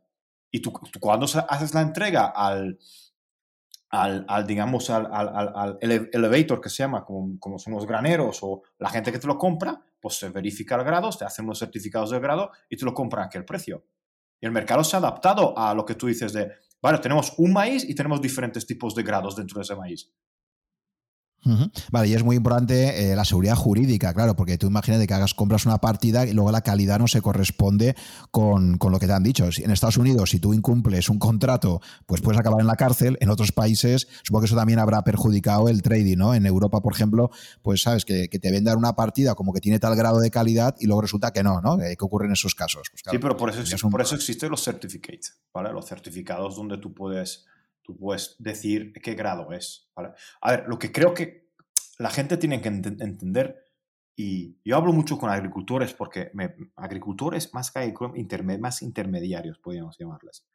Y 0.52 0.60
tú, 0.60 0.72
cuando 1.00 1.26
haces 1.26 1.74
la 1.74 1.82
entrega 1.82 2.26
al, 2.28 2.78
al, 3.90 4.48
digamos, 4.48 4.90
al, 4.90 5.08
al, 5.12 5.78
elevator 5.82 6.60
que 6.60 6.70
se 6.70 6.78
llama, 6.78 7.06
como, 7.06 7.40
como, 7.40 7.60
son 7.60 7.74
los 7.74 7.86
graneros 7.86 8.40
o 8.42 8.64
la 8.80 8.90
gente 8.90 9.12
que 9.12 9.20
te 9.20 9.28
lo 9.28 9.38
compra, 9.38 9.82
pues 10.00 10.16
se 10.16 10.30
verifica 10.30 10.76
el 10.76 10.84
grado, 10.84 11.10
te 11.10 11.26
hacen 11.26 11.46
unos 11.46 11.60
certificados 11.60 12.12
de 12.12 12.20
grado 12.20 12.52
y 12.70 12.78
te 12.78 12.86
lo 12.86 12.94
compran 12.94 13.24
a 13.24 13.26
aquel 13.28 13.46
precio. 13.46 13.86
Y 14.42 14.46
el 14.46 14.52
mercado 14.52 14.84
se 14.84 14.96
ha 14.96 15.00
adaptado 15.00 15.58
a 15.58 15.74
lo 15.74 15.86
que 15.86 15.96
tú 15.96 16.08
dices 16.08 16.34
de, 16.34 16.52
vale, 16.82 17.00
tenemos 17.00 17.34
un 17.38 17.54
maíz 17.54 17.88
y 17.88 17.96
tenemos 17.96 18.22
diferentes 18.22 18.66
tipos 18.66 18.94
de 18.96 19.04
grados 19.04 19.36
dentro 19.36 19.60
de 19.60 19.64
ese 19.64 19.76
maíz. 19.76 20.12
Vale, 21.92 22.08
y 22.08 22.14
es 22.14 22.24
muy 22.24 22.36
importante 22.36 23.12
eh, 23.12 23.16
la 23.16 23.24
seguridad 23.24 23.56
jurídica, 23.56 24.14
claro, 24.14 24.36
porque 24.36 24.58
tú 24.58 24.68
imagínate 24.68 25.06
que 25.06 25.14
hagas, 25.14 25.34
compras 25.34 25.66
una 25.66 25.78
partida 25.78 26.26
y 26.26 26.34
luego 26.34 26.52
la 26.52 26.62
calidad 26.62 27.00
no 27.00 27.08
se 27.08 27.22
corresponde 27.22 27.96
con, 28.32 28.80
lo 28.82 29.00
que 29.00 29.08
te 29.08 29.14
han 29.14 29.24
dicho. 29.24 29.48
en 29.58 29.72
Estados 29.72 29.98
Unidos, 29.98 30.32
si 30.32 30.40
tú 30.40 30.54
incumples 30.54 31.10
un 31.10 31.20
contrato, 31.20 31.82
pues 32.06 32.22
puedes 32.22 32.40
acabar 32.40 32.62
en 32.62 32.68
la 32.68 32.76
cárcel. 32.76 33.18
En 33.20 33.30
otros 33.30 33.52
países, 33.52 34.08
supongo 34.24 34.42
que 34.42 34.46
eso 34.48 34.56
también 34.56 34.80
habrá 34.80 35.04
perjudicado 35.04 35.70
el 35.70 35.82
trading, 35.82 36.18
¿no? 36.18 36.34
En 36.34 36.46
Europa, 36.46 36.82
por 36.82 36.94
ejemplo, 36.94 37.30
pues 37.62 37.82
sabes 37.82 38.06
que, 38.06 38.28
te 38.28 38.52
vendan 38.52 38.78
una 38.78 38.96
partida 38.96 39.34
como 39.34 39.54
que 39.54 39.62
tiene 39.62 39.80
tal 39.80 39.96
grado 39.96 40.20
de 40.20 40.30
calidad 40.30 40.76
y 40.80 40.88
luego 40.88 41.02
resulta 41.02 41.32
que 41.32 41.44
no, 41.44 41.62
¿no? 41.62 41.78
¿Qué 41.78 41.96
ocurre 42.00 42.26
en 42.26 42.34
esos 42.34 42.54
casos? 42.54 42.90
Pues 42.92 43.04
sí, 43.10 43.18
pero 43.18 43.38
por 43.38 43.50
eso, 43.50 43.90
por 43.90 44.02
eso 44.02 44.16
existen 44.16 44.50
los 44.50 44.64
certificates, 44.64 45.38
¿vale? 45.54 45.72
Los 45.72 45.86
certificados 45.86 46.56
donde 46.56 46.78
tú 46.78 46.94
puedes 46.94 47.46
tú 47.86 47.96
puedes 47.96 48.36
decir 48.40 48.92
qué 48.94 49.14
grado 49.14 49.52
es. 49.52 49.90
A 50.42 50.52
ver, 50.52 50.66
lo 50.68 50.80
que 50.80 50.92
creo 50.92 51.14
que 51.14 51.46
la 52.00 52.10
gente 52.10 52.38
tiene 52.38 52.62
que 52.62 52.70
entender, 52.70 53.70
y 54.18 54.58
yo 54.64 54.76
hablo 54.76 54.92
mucho 54.92 55.18
con 55.18 55.30
agricultores 55.30 55.94
porque 55.94 56.32
agricultores 56.76 57.54
más 57.54 57.72
que 57.72 57.94
más 58.60 58.82
intermediarios, 58.82 59.60
podríamos 59.60 59.98
llamarles. 59.98 60.46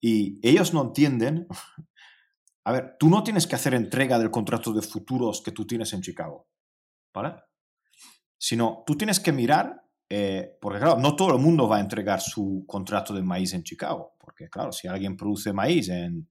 Y 0.00 0.40
ellos 0.46 0.72
no 0.72 0.82
entienden, 0.82 1.46
a 2.64 2.72
ver, 2.72 2.96
tú 2.98 3.08
no 3.08 3.22
tienes 3.22 3.46
que 3.46 3.56
hacer 3.56 3.74
entrega 3.74 4.18
del 4.18 4.30
contrato 4.30 4.72
de 4.72 4.82
futuros 4.82 5.42
que 5.42 5.52
tú 5.52 5.66
tienes 5.66 5.92
en 5.92 6.02
Chicago, 6.02 6.48
¿vale? 7.14 7.34
Sino 8.38 8.82
tú 8.86 8.96
tienes 8.96 9.20
que 9.20 9.32
mirar, 9.32 9.82
eh, 10.08 10.56
porque 10.60 10.78
claro, 10.78 10.98
no 10.98 11.16
todo 11.16 11.34
el 11.34 11.42
mundo 11.42 11.68
va 11.68 11.78
a 11.78 11.80
entregar 11.80 12.20
su 12.20 12.64
contrato 12.66 13.14
de 13.14 13.22
maíz 13.22 13.52
en 13.52 13.62
Chicago, 13.62 14.14
porque 14.18 14.48
claro, 14.48 14.72
si 14.72 14.88
alguien 14.88 15.16
produce 15.16 15.52
maíz 15.52 15.88
en, 15.88 16.28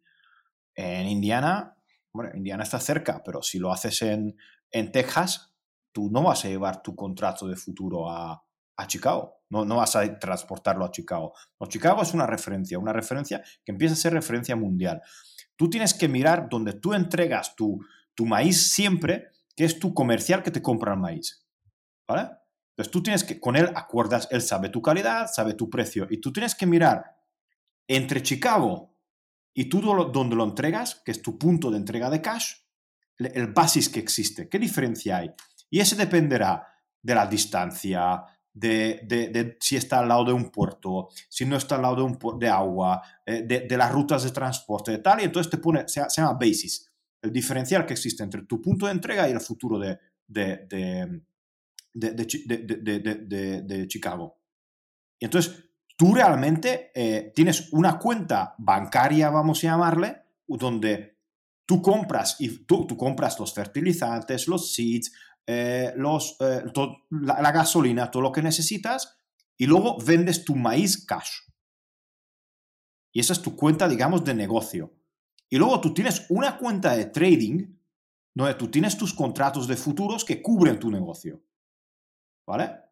en 0.75 1.07
Indiana, 1.07 1.75
bueno, 2.13 2.31
Indiana 2.35 2.63
está 2.63 2.79
cerca, 2.79 3.21
pero 3.23 3.41
si 3.41 3.59
lo 3.59 3.71
haces 3.71 4.01
en, 4.01 4.37
en 4.71 4.91
Texas, 4.91 5.53
tú 5.91 6.09
no 6.11 6.23
vas 6.23 6.45
a 6.45 6.49
llevar 6.49 6.81
tu 6.81 6.95
contrato 6.95 7.47
de 7.47 7.55
futuro 7.55 8.09
a, 8.09 8.43
a 8.77 8.87
Chicago, 8.87 9.41
no, 9.49 9.63
no, 9.63 9.77
vas 9.77 9.95
a 9.95 10.19
transportarlo 10.19 10.85
a 10.85 10.91
Chicago. 10.91 11.33
No, 11.59 11.67
Chicago 11.67 12.01
es 12.01 12.13
una 12.13 12.25
referencia, 12.25 12.79
una 12.79 12.93
referencia 12.93 13.43
que 13.63 13.71
empieza 13.71 13.93
a 13.93 13.97
ser 13.97 14.13
referencia 14.13 14.55
mundial. 14.55 15.01
Tú 15.55 15.69
tienes 15.69 15.93
que 15.93 16.07
mirar 16.07 16.47
donde 16.49 16.73
tú 16.73 16.93
entregas 16.93 17.55
tu, 17.55 17.79
tu 18.13 18.25
maíz 18.25 18.71
siempre, 18.73 19.29
que 19.55 19.65
es 19.65 19.79
tu 19.79 19.93
comercial 19.93 20.43
que 20.43 20.51
te 20.51 20.61
compra 20.61 20.93
el 20.93 20.99
maíz. 20.99 21.45
¿Vale? 22.07 22.29
Entonces 22.71 22.91
tú 22.91 23.01
tienes 23.01 23.23
que, 23.23 23.39
con 23.39 23.55
él 23.55 23.71
acuerdas, 23.75 24.27
él 24.31 24.41
sabe 24.41 24.69
tu 24.69 24.81
calidad, 24.81 25.27
sabe 25.31 25.53
tu 25.53 25.69
precio, 25.69 26.07
y 26.09 26.19
tú 26.19 26.33
tienes 26.33 26.55
que 26.55 26.65
mirar 26.65 27.15
entre 27.87 28.21
Chicago 28.21 28.94
y 29.57 29.65
tú 29.65 29.81
donde 29.81 30.35
lo 30.35 30.43
entregas, 30.43 31.01
que 31.05 31.11
es 31.11 31.21
tu 31.21 31.39
punto 31.39 31.71
de 31.71 31.77
entrega 31.77 32.09
de 32.09 32.21
cash, 32.21 32.55
el 33.17 33.47
basis 33.53 33.87
que 33.87 34.01
existe, 34.01 34.49
qué 34.49 34.59
diferencia 34.59 35.17
hay. 35.17 35.31
Y 35.69 35.79
ese 35.79 35.95
dependerá 35.95 36.67
de 37.01 37.15
la 37.15 37.25
distancia, 37.25 38.21
de, 38.53 39.57
si 39.61 39.77
está 39.77 39.99
al 39.99 40.09
lado 40.09 40.25
de 40.25 40.33
un 40.33 40.51
puerto, 40.51 41.07
si 41.29 41.45
no 41.45 41.55
está 41.55 41.75
al 41.75 41.83
lado 41.83 41.95
de, 41.95 42.01
un, 42.01 42.19
de 42.37 42.49
agua, 42.49 43.01
eh, 43.25 43.43
de, 43.43 43.77
las 43.77 43.93
rutas 43.93 44.23
de 44.23 44.31
transporte, 44.31 44.91
de 44.91 44.97
tal, 44.97 45.21
y 45.21 45.23
entonces 45.23 45.49
te 45.49 45.57
pone, 45.57 45.87
se, 45.87 46.05
llama 46.17 46.33
basis, 46.33 46.91
el 47.21 47.31
diferencial 47.31 47.85
que 47.85 47.93
existe 47.93 48.23
entre 48.23 48.43
tu 48.43 48.61
punto 48.61 48.87
de 48.87 48.91
entrega 48.91 49.29
y 49.29 49.31
el 49.31 49.39
futuro 49.39 49.79
de, 49.79 49.97
de, 50.27 50.67
de 51.93 53.87
Chicago. 53.87 54.37
Y 55.17 55.25
entonces 55.25 55.64
tú 55.95 56.13
realmente 56.13 56.91
eh, 56.93 57.31
tienes 57.35 57.71
una 57.73 57.97
cuenta 57.99 58.55
bancaria, 58.57 59.29
vamos 59.29 59.59
a 59.59 59.67
llamarle, 59.67 60.23
donde 60.47 61.17
tú 61.65 61.81
compras, 61.81 62.37
y 62.39 62.65
tú, 62.65 62.87
compras 62.97 63.39
los 63.39 63.53
fertilizantes, 63.53 64.47
los 64.47 64.73
seeds, 64.73 65.13
eh, 65.47 65.93
eh, 65.95 66.63
la, 67.09 67.51
gasolina, 67.51 68.11
todo 68.11 68.23
lo 68.23 68.31
que 68.31 68.41
necesitas, 68.41 69.17
y 69.57 69.65
luego 69.65 69.97
vendes 70.03 70.43
tu 70.43 70.55
maíz 70.55 71.05
cash. 71.05 71.41
Y 73.13 73.21
esa 73.21 73.33
es 73.33 73.41
tu 73.41 73.55
cuenta, 73.55 73.87
digamos, 73.87 74.25
de 74.25 74.33
negocio. 74.33 74.93
Y 75.49 75.57
luego 75.57 75.79
tú 75.79 75.93
tienes 75.93 76.25
una 76.29 76.57
cuenta 76.57 76.95
de 76.95 77.05
trading 77.05 77.75
donde 78.33 78.55
tú 78.55 78.69
tienes 78.69 78.97
tus 78.97 79.13
contratos 79.13 79.67
de 79.67 79.77
futuros 79.77 80.25
que 80.25 80.41
cubren 80.41 80.77
tu 80.77 80.91
negocio. 80.91 81.41
¿Vale? 82.45 82.84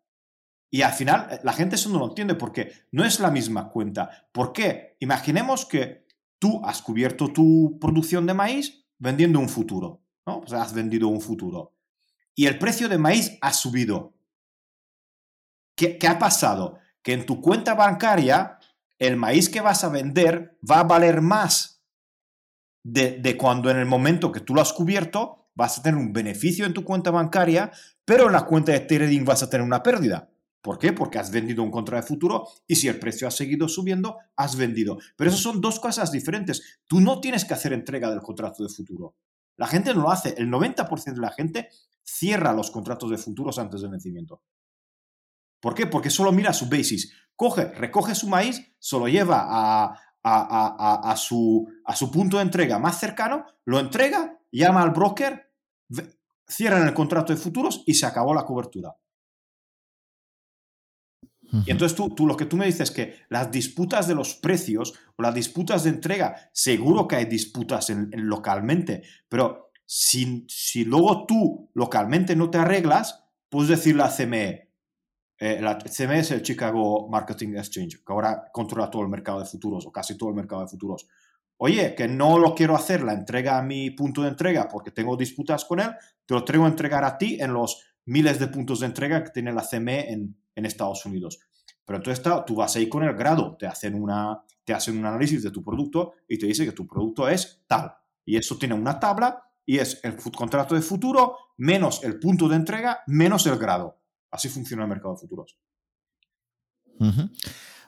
Y 0.73 0.81
al 0.81 0.93
final 0.93 1.27
eh, 1.29 1.39
la 1.43 1.53
gente 1.53 1.75
eso 1.75 1.89
no 1.89 1.99
lo 1.99 2.07
entiende 2.07 2.33
porque 2.33 2.73
no 2.91 3.05
es 3.05 3.19
la 3.19 3.29
misma 3.29 3.69
cuenta. 3.69 4.27
¿Por 4.31 4.53
qué? 4.53 4.97
Imaginemos 4.99 5.67
que 5.67 6.07
tú 6.39 6.65
has 6.65 6.81
cubierto 6.81 7.31
tu 7.31 7.77
producción 7.79 8.25
de 8.25 8.33
maíz 8.33 8.83
vendiendo 8.97 9.39
un 9.39 9.49
futuro, 9.49 10.01
¿no? 10.25 10.39
O 10.39 10.47
sea, 10.47 10.63
has 10.63 10.73
vendido 10.73 11.09
un 11.09 11.21
futuro. 11.21 11.75
Y 12.33 12.47
el 12.47 12.57
precio 12.57 12.89
de 12.89 12.97
maíz 12.97 13.37
ha 13.41 13.53
subido. 13.53 14.15
¿Qué, 15.75 15.99
ha 16.07 16.17
pasado? 16.17 16.79
Que 17.03 17.13
en 17.13 17.27
tu 17.27 17.39
cuenta 17.39 17.75
bancaria 17.75 18.57
el 18.97 19.15
maíz 19.15 19.49
que 19.49 19.61
vas 19.61 19.83
a 19.83 19.89
vender 19.89 20.57
va 20.67 20.79
a 20.79 20.85
valer 20.85 21.21
más 21.21 21.83
de, 22.83 23.19
de 23.19 23.37
cuando 23.37 23.69
en 23.69 23.77
el 23.77 23.85
momento 23.85 24.31
que 24.31 24.39
tú 24.39 24.55
lo 24.55 24.61
has 24.61 24.73
cubierto 24.73 25.49
vas 25.53 25.77
a 25.77 25.83
tener 25.83 25.99
un 25.99 26.13
beneficio 26.13 26.65
en 26.65 26.73
tu 26.73 26.83
cuenta 26.83 27.11
bancaria, 27.11 27.71
pero 28.05 28.25
en 28.25 28.33
la 28.33 28.47
cuenta 28.47 28.71
de 28.71 28.79
trading 28.79 29.23
vas 29.23 29.43
a 29.43 29.51
tener 29.51 29.63
una 29.63 29.83
pérdida. 29.83 30.32
¿Por 30.63 30.79
qué? 30.79 30.93
Porque 30.93 31.19
has 31.19 31.29
vendido 31.29 31.61
un 31.61 31.69
contrato 31.69 32.03
de 32.03 32.07
futuro 32.07 32.47
y 32.65 32.77
si 32.77 32.87
el 32.87 32.97
precio 32.97 33.27
ha 33.27 33.31
seguido 33.31 33.67
subiendo, 33.67 34.17
has 34.37 34.55
vendido. 34.55 34.97
Pero 35.17 35.29
eso 35.29 35.37
son 35.37 35.59
dos 35.59 35.77
cosas 35.77 36.09
diferentes. 36.09 36.79
Tú 36.87 37.01
no 37.01 37.19
tienes 37.19 37.43
que 37.43 37.53
hacer 37.53 37.73
entrega 37.73 38.09
del 38.09 38.21
contrato 38.21 38.63
de 38.63 38.69
futuro. 38.69 39.17
La 39.57 39.67
gente 39.67 39.93
no 39.93 40.03
lo 40.03 40.09
hace. 40.09 40.35
El 40.37 40.49
90% 40.49 41.15
de 41.15 41.19
la 41.19 41.33
gente 41.33 41.67
cierra 42.01 42.53
los 42.53 42.71
contratos 42.71 43.09
de 43.09 43.17
futuros 43.17 43.59
antes 43.59 43.81
del 43.81 43.91
vencimiento. 43.91 44.41
¿Por 45.59 45.75
qué? 45.75 45.85
Porque 45.85 46.09
solo 46.09 46.31
mira 46.31 46.53
su 46.53 46.69
basis. 46.69 47.11
Coge, 47.35 47.65
recoge 47.65 48.15
su 48.15 48.29
maíz, 48.29 48.61
se 48.79 48.97
lo 48.97 49.09
lleva 49.09 49.45
a, 50.23 51.15
su, 51.17 51.67
a 51.83 51.93
su 51.93 52.09
punto 52.09 52.37
de 52.37 52.43
entrega 52.43 52.79
más 52.79 53.01
cercano, 53.01 53.45
lo 53.65 53.79
entrega, 53.79 54.39
llama 54.49 54.81
al 54.81 54.91
broker, 54.91 55.51
cierran 56.47 56.87
el 56.87 56.93
contrato 56.93 57.33
de 57.33 57.39
futuros 57.39 57.83
y 57.85 57.95
se 57.95 58.05
acabó 58.05 58.33
la 58.33 58.45
cobertura. 58.45 58.95
Y 61.65 61.69
entonces 61.69 61.95
tú, 61.95 62.09
tú, 62.15 62.25
lo 62.25 62.35
que 62.35 62.45
tú 62.45 62.57
me 62.57 62.65
dices 62.65 62.89
es 62.89 62.91
que 62.91 63.15
las 63.29 63.51
disputas 63.51 64.07
de 64.07 64.15
los 64.15 64.33
precios 64.33 64.93
o 65.15 65.21
las 65.21 65.35
disputas 65.35 65.83
de 65.83 65.91
entrega, 65.91 66.49
seguro 66.51 67.07
que 67.07 67.15
hay 67.15 67.25
disputas 67.25 67.91
en, 67.91 68.09
localmente, 68.13 69.03
pero 69.29 69.71
si, 69.85 70.45
si, 70.49 70.83
luego 70.83 71.27
tú 71.27 71.69
localmente 71.75 72.35
no 72.35 72.49
te 72.49 72.57
arreglas, 72.57 73.23
puedes 73.49 73.69
decirle 73.69 74.01
a 74.01 74.09
CME, 74.09 74.71
eh, 75.37 75.59
la 75.61 75.77
CME 75.77 76.19
es 76.19 76.31
el 76.31 76.41
Chicago 76.41 77.07
Marketing 77.07 77.49
Exchange, 77.49 78.03
que 78.03 78.13
ahora 78.13 78.49
controla 78.51 78.89
todo 78.89 79.03
el 79.03 79.09
mercado 79.09 79.39
de 79.39 79.45
futuros 79.45 79.85
o 79.85 79.91
casi 79.91 80.17
todo 80.17 80.29
el 80.29 80.35
mercado 80.35 80.61
de 80.63 80.69
futuros. 80.69 81.07
Oye, 81.57 81.93
que 81.95 82.07
no 82.07 82.39
lo 82.39 82.55
quiero 82.55 82.75
hacer 82.75 83.03
la 83.03 83.13
entrega 83.13 83.59
a 83.59 83.61
mi 83.61 83.91
punto 83.91 84.23
de 84.23 84.29
entrega 84.29 84.67
porque 84.67 84.89
tengo 84.89 85.15
disputas 85.15 85.65
con 85.65 85.79
él, 85.79 85.91
te 86.25 86.33
lo 86.33 86.43
traigo 86.43 86.65
a 86.65 86.69
entregar 86.69 87.03
a 87.03 87.17
ti 87.17 87.37
en 87.39 87.53
los 87.53 87.83
miles 88.05 88.39
de 88.39 88.47
puntos 88.47 88.79
de 88.79 88.87
entrega 88.87 89.23
que 89.23 89.29
tiene 89.29 89.53
la 89.53 89.63
CME 89.69 90.11
en, 90.11 90.35
en 90.55 90.65
Estados 90.65 91.05
Unidos. 91.05 91.39
Pero 91.85 91.97
entonces 91.97 92.23
tú 92.45 92.55
vas 92.55 92.75
ahí 92.75 92.87
con 92.87 93.03
el 93.03 93.13
grado, 93.13 93.57
te 93.57 93.67
hacen, 93.67 93.95
una, 93.95 94.41
te 94.63 94.73
hacen 94.73 94.97
un 94.97 95.05
análisis 95.05 95.43
de 95.43 95.51
tu 95.51 95.63
producto 95.63 96.13
y 96.27 96.37
te 96.37 96.45
dice 96.45 96.65
que 96.65 96.71
tu 96.71 96.87
producto 96.87 97.27
es 97.27 97.63
tal. 97.67 97.93
Y 98.25 98.37
eso 98.37 98.57
tiene 98.57 98.73
una 98.73 98.99
tabla 98.99 99.43
y 99.65 99.79
es 99.79 99.99
el 100.03 100.15
contrato 100.15 100.75
de 100.75 100.81
futuro 100.81 101.37
menos 101.57 102.03
el 102.03 102.19
punto 102.19 102.47
de 102.47 102.55
entrega 102.55 103.01
menos 103.07 103.45
el 103.47 103.57
grado. 103.57 103.99
Así 104.31 104.49
funciona 104.49 104.83
el 104.83 104.89
mercado 104.89 105.13
de 105.13 105.19
futuros. 105.19 105.57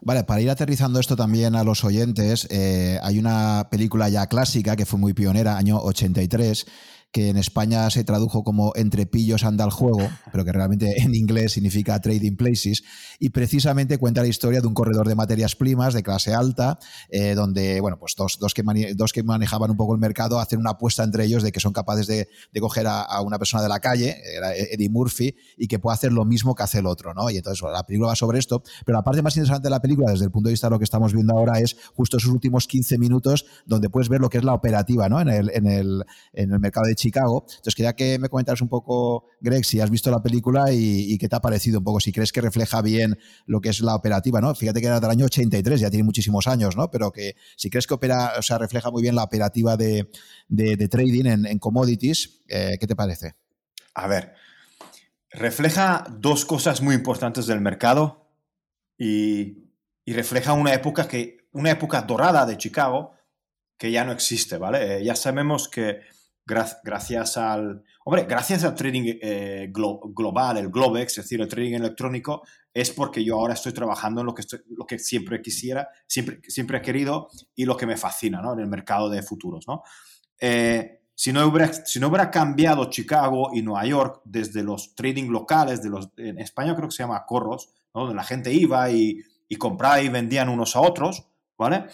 Vale, 0.01 0.23
para 0.23 0.41
ir 0.41 0.49
aterrizando 0.49 0.99
esto 0.99 1.15
también 1.15 1.55
a 1.55 1.63
los 1.63 1.83
oyentes, 1.83 2.47
eh, 2.51 2.99
hay 3.01 3.17
una 3.17 3.67
película 3.71 4.09
ya 4.09 4.27
clásica 4.27 4.75
que 4.75 4.85
fue 4.85 4.99
muy 4.99 5.13
pionera, 5.13 5.57
año 5.57 5.77
83, 5.77 6.67
que 7.15 7.29
en 7.29 7.37
España 7.37 7.89
se 7.91 8.03
tradujo 8.03 8.43
como 8.43 8.73
Entre 8.75 9.05
pillos 9.05 9.45
anda 9.45 9.63
el 9.63 9.71
juego, 9.71 10.05
pero 10.33 10.43
que 10.43 10.51
realmente 10.51 11.01
en 11.01 11.15
inglés 11.15 11.53
significa 11.53 12.01
Trading 12.01 12.35
Places, 12.35 12.83
y 13.19 13.29
precisamente 13.29 13.97
cuenta 13.97 14.21
la 14.21 14.27
historia 14.27 14.59
de 14.59 14.67
un 14.67 14.73
corredor 14.73 15.07
de 15.07 15.15
materias 15.15 15.55
primas 15.55 15.93
de 15.93 16.03
clase 16.03 16.33
alta, 16.33 16.77
eh, 17.09 17.33
donde, 17.33 17.79
bueno, 17.79 17.97
pues 17.97 18.15
dos, 18.17 18.37
dos, 18.37 18.53
que 18.53 18.63
dos 18.97 19.13
que 19.13 19.23
manejaban 19.23 19.71
un 19.71 19.77
poco 19.77 19.93
el 19.93 20.01
mercado 20.01 20.41
hacen 20.41 20.59
una 20.59 20.71
apuesta 20.71 21.05
entre 21.05 21.23
ellos 21.23 21.41
de 21.41 21.53
que 21.53 21.61
son 21.61 21.71
capaces 21.71 22.05
de, 22.05 22.27
de 22.51 22.59
coger 22.59 22.85
a, 22.85 23.21
una 23.21 23.39
persona 23.39 23.63
de 23.63 23.69
la 23.69 23.79
calle, 23.79 24.17
era 24.35 24.53
Eddie 24.53 24.89
Murphy, 24.89 25.37
y 25.55 25.69
que 25.69 25.79
pueda 25.79 25.93
hacer 25.93 26.11
lo 26.11 26.25
mismo 26.25 26.53
que 26.53 26.63
hace 26.63 26.79
el 26.79 26.85
otro, 26.85 27.13
¿no? 27.13 27.29
Y 27.29 27.37
entonces 27.37 27.63
la 27.63 27.83
película 27.83 28.09
va 28.09 28.15
sobre 28.17 28.39
esto, 28.39 28.61
pero 28.85 28.97
la 28.97 29.05
parte 29.05 29.21
más 29.21 29.37
interesante 29.37 29.67
de 29.67 29.69
la 29.69 29.81
película 29.81 30.11
desde 30.11 30.25
el 30.25 30.31
punto 30.31 30.49
de 30.49 30.51
vista 30.51 30.67
de 30.67 30.71
lo 30.71 30.79
que 30.79 30.83
estamos 30.83 31.13
viendo 31.13 31.31
ahora 31.31 31.61
es 31.61 31.77
justo 31.95 32.17
esos 32.17 32.29
últimos 32.29 32.67
15 32.67 32.97
minutos 32.97 33.45
donde 33.65 33.89
puedes 33.89 34.09
ver 34.09 34.19
lo 34.19 34.29
que 34.29 34.37
es 34.37 34.43
la 34.43 34.53
operativa 34.53 35.07
¿no? 35.07 35.21
en, 35.21 35.29
el, 35.29 35.49
en, 35.53 35.65
el, 35.65 36.03
en 36.33 36.51
el 36.51 36.59
mercado 36.59 36.87
de 36.87 37.04
Chicago. 37.05 37.45
Entonces 37.47 37.75
quería 37.75 37.93
que 37.93 38.17
me 38.17 38.29
comentaras 38.29 38.61
un 38.61 38.69
poco, 38.69 39.25
Greg, 39.39 39.63
si 39.63 39.79
has 39.79 39.89
visto 39.89 40.09
la 40.09 40.21
película 40.21 40.71
y, 40.71 41.17
qué 41.17 41.29
te 41.29 41.35
ha 41.35 41.39
parecido 41.39 41.79
un 41.79 41.83
poco, 41.83 41.99
si 41.99 42.11
crees 42.11 42.31
que 42.31 42.41
refleja 42.41 42.81
bien 42.81 43.17
lo 43.45 43.61
que 43.61 43.69
es 43.69 43.81
la 43.81 43.95
operativa, 43.95 44.41
¿no? 44.41 44.53
Fíjate 44.55 44.81
que 44.81 44.87
era 44.87 44.99
del 44.99 45.09
año 45.09 45.25
83, 45.25 45.79
ya 45.79 45.89
tiene 45.89 46.03
muchísimos 46.03 46.47
años, 46.47 46.75
¿no? 46.75 46.89
Pero 46.89 47.11
que 47.11 47.35
si 47.55 47.69
crees 47.69 47.85
que 47.85 47.93
opera, 47.93 48.33
o 48.37 48.41
sea, 48.41 48.57
refleja 48.57 48.89
muy 48.89 49.01
bien 49.01 49.15
la 49.15 49.23
operativa 49.23 49.77
de, 49.77 50.09
de, 50.47 50.87
trading 50.87 51.25
en, 51.25 51.45
en 51.45 51.59
commodities, 51.59 52.41
eh, 52.47 52.77
¿qué 52.79 52.87
te 52.87 52.95
parece? 52.95 53.35
A 53.93 54.07
ver, 54.07 54.33
refleja 55.29 56.05
dos 56.09 56.45
cosas 56.45 56.81
muy 56.81 56.95
importantes 56.95 57.45
del 57.45 57.61
mercado 57.61 58.29
y, 58.97 59.69
y, 60.05 60.13
refleja 60.13 60.53
una 60.53 60.73
época, 60.73 61.07
que, 61.07 61.47
una 61.51 61.71
época 61.71 62.01
dorada 62.01 62.45
de 62.45 62.57
Chicago 62.57 63.15
que 63.77 63.91
ya 63.91 64.03
no 64.03 64.11
existe, 64.11 64.57
¿vale? 64.57 64.97
Eh, 64.97 65.03
ya 65.03 65.15
sabemos 65.15 65.67
que 65.67 66.01
gra 66.45 66.67
gracias 66.83 67.37
al... 67.37 67.83
Hombre, 68.03 68.25
gracias 68.29 68.63
al 68.63 68.75
trading 68.75 69.17
eh, 69.21 69.69
glo 69.71 69.99
global, 69.99 70.57
el 70.57 70.69
Globex, 70.69 71.17
es 71.17 71.25
decir, 71.25 71.41
el 71.41 71.47
trading 71.47 71.73
electrónico, 71.73 72.43
es 72.73 72.91
porque 72.91 73.23
yo 73.23 73.39
ahora 73.39 73.53
estoy 73.53 73.73
trabajando 73.73 74.21
en 74.21 74.27
lo 74.27 74.33
que, 74.35 74.41
estoy, 74.41 74.59
lo 74.69 74.85
que 74.85 74.99
siempre 74.99 75.41
quisiera, 75.41 75.89
siempre, 76.05 76.39
siempre 76.47 76.77
he 76.77 76.81
querido 76.81 77.29
y 77.55 77.65
lo 77.65 77.75
que 77.75 77.87
me 77.87 77.97
fascina, 77.97 78.41
¿no? 78.41 78.53
En 78.53 78.59
el 78.59 78.67
mercado 78.67 79.09
de 79.09 79.23
futuros, 79.23 79.67
¿no? 79.67 79.81
Eh, 80.39 81.01
si 81.15 81.31
no, 81.31 81.45
hubiera, 81.47 81.71
si 81.73 81.99
no 81.99 82.09
hubiera 82.09 82.29
cambiado 82.29 82.89
Chicago 82.89 83.51
y 83.53 83.61
Nueva 83.61 83.85
York 83.85 84.21
desde 84.25 84.63
los 84.63 84.93
trading 84.95 85.29
locales, 85.29 85.81
de 85.81 85.89
los, 85.89 86.09
en 86.17 86.39
España 86.39 86.75
creo 86.75 86.89
que 86.89 86.95
se 86.95 87.03
llama 87.03 87.25
corros, 87.25 87.69
donde 87.93 88.13
la 88.13 88.23
gente 88.23 88.53
iba 88.53 88.91
y, 88.91 89.21
y, 89.47 89.55
compraba 89.55 90.01
y 90.01 90.09
vendían 90.09 90.49
unos 90.49 90.75
a 90.75 90.81
otros, 90.81 91.25
¿vale? 91.57 91.85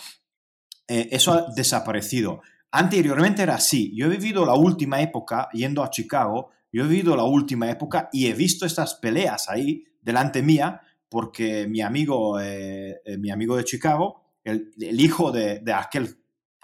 Eh, 0.88 1.10
eso 1.12 1.32
ha 1.32 1.54
desaparecido. 1.56 2.42
Anteriormente 2.72 3.44
era 3.44 3.56
así. 3.56 3.96
Yo 3.96 4.06
he 4.06 4.10
vivido 4.10 4.46
la 4.46 4.54
última 4.54 5.02
época 5.02 5.50
yendo 5.54 5.84
a 5.84 5.90
Chicago, 5.90 6.50
yo 6.72 6.86
he 6.86 6.88
vivido 6.88 7.16
la 7.16 7.24
última 7.24 7.70
época 7.70 8.10
y 8.14 8.28
he 8.28 8.34
visto 8.34 8.66
estas 8.66 8.96
peleas 8.96 9.50
ahí 9.50 9.84
delante 10.02 10.42
mía 10.42 10.82
porque 11.10 11.68
mi 11.68 11.82
amigo, 11.82 12.40
eh, 12.40 13.02
mi 13.20 13.30
amigo 13.30 13.58
de 13.58 13.66
Chicago, 13.66 14.22
el, 14.44 14.72
hijo 14.78 15.32
de, 15.32 15.60
de 15.60 15.74
aquel 15.74 16.22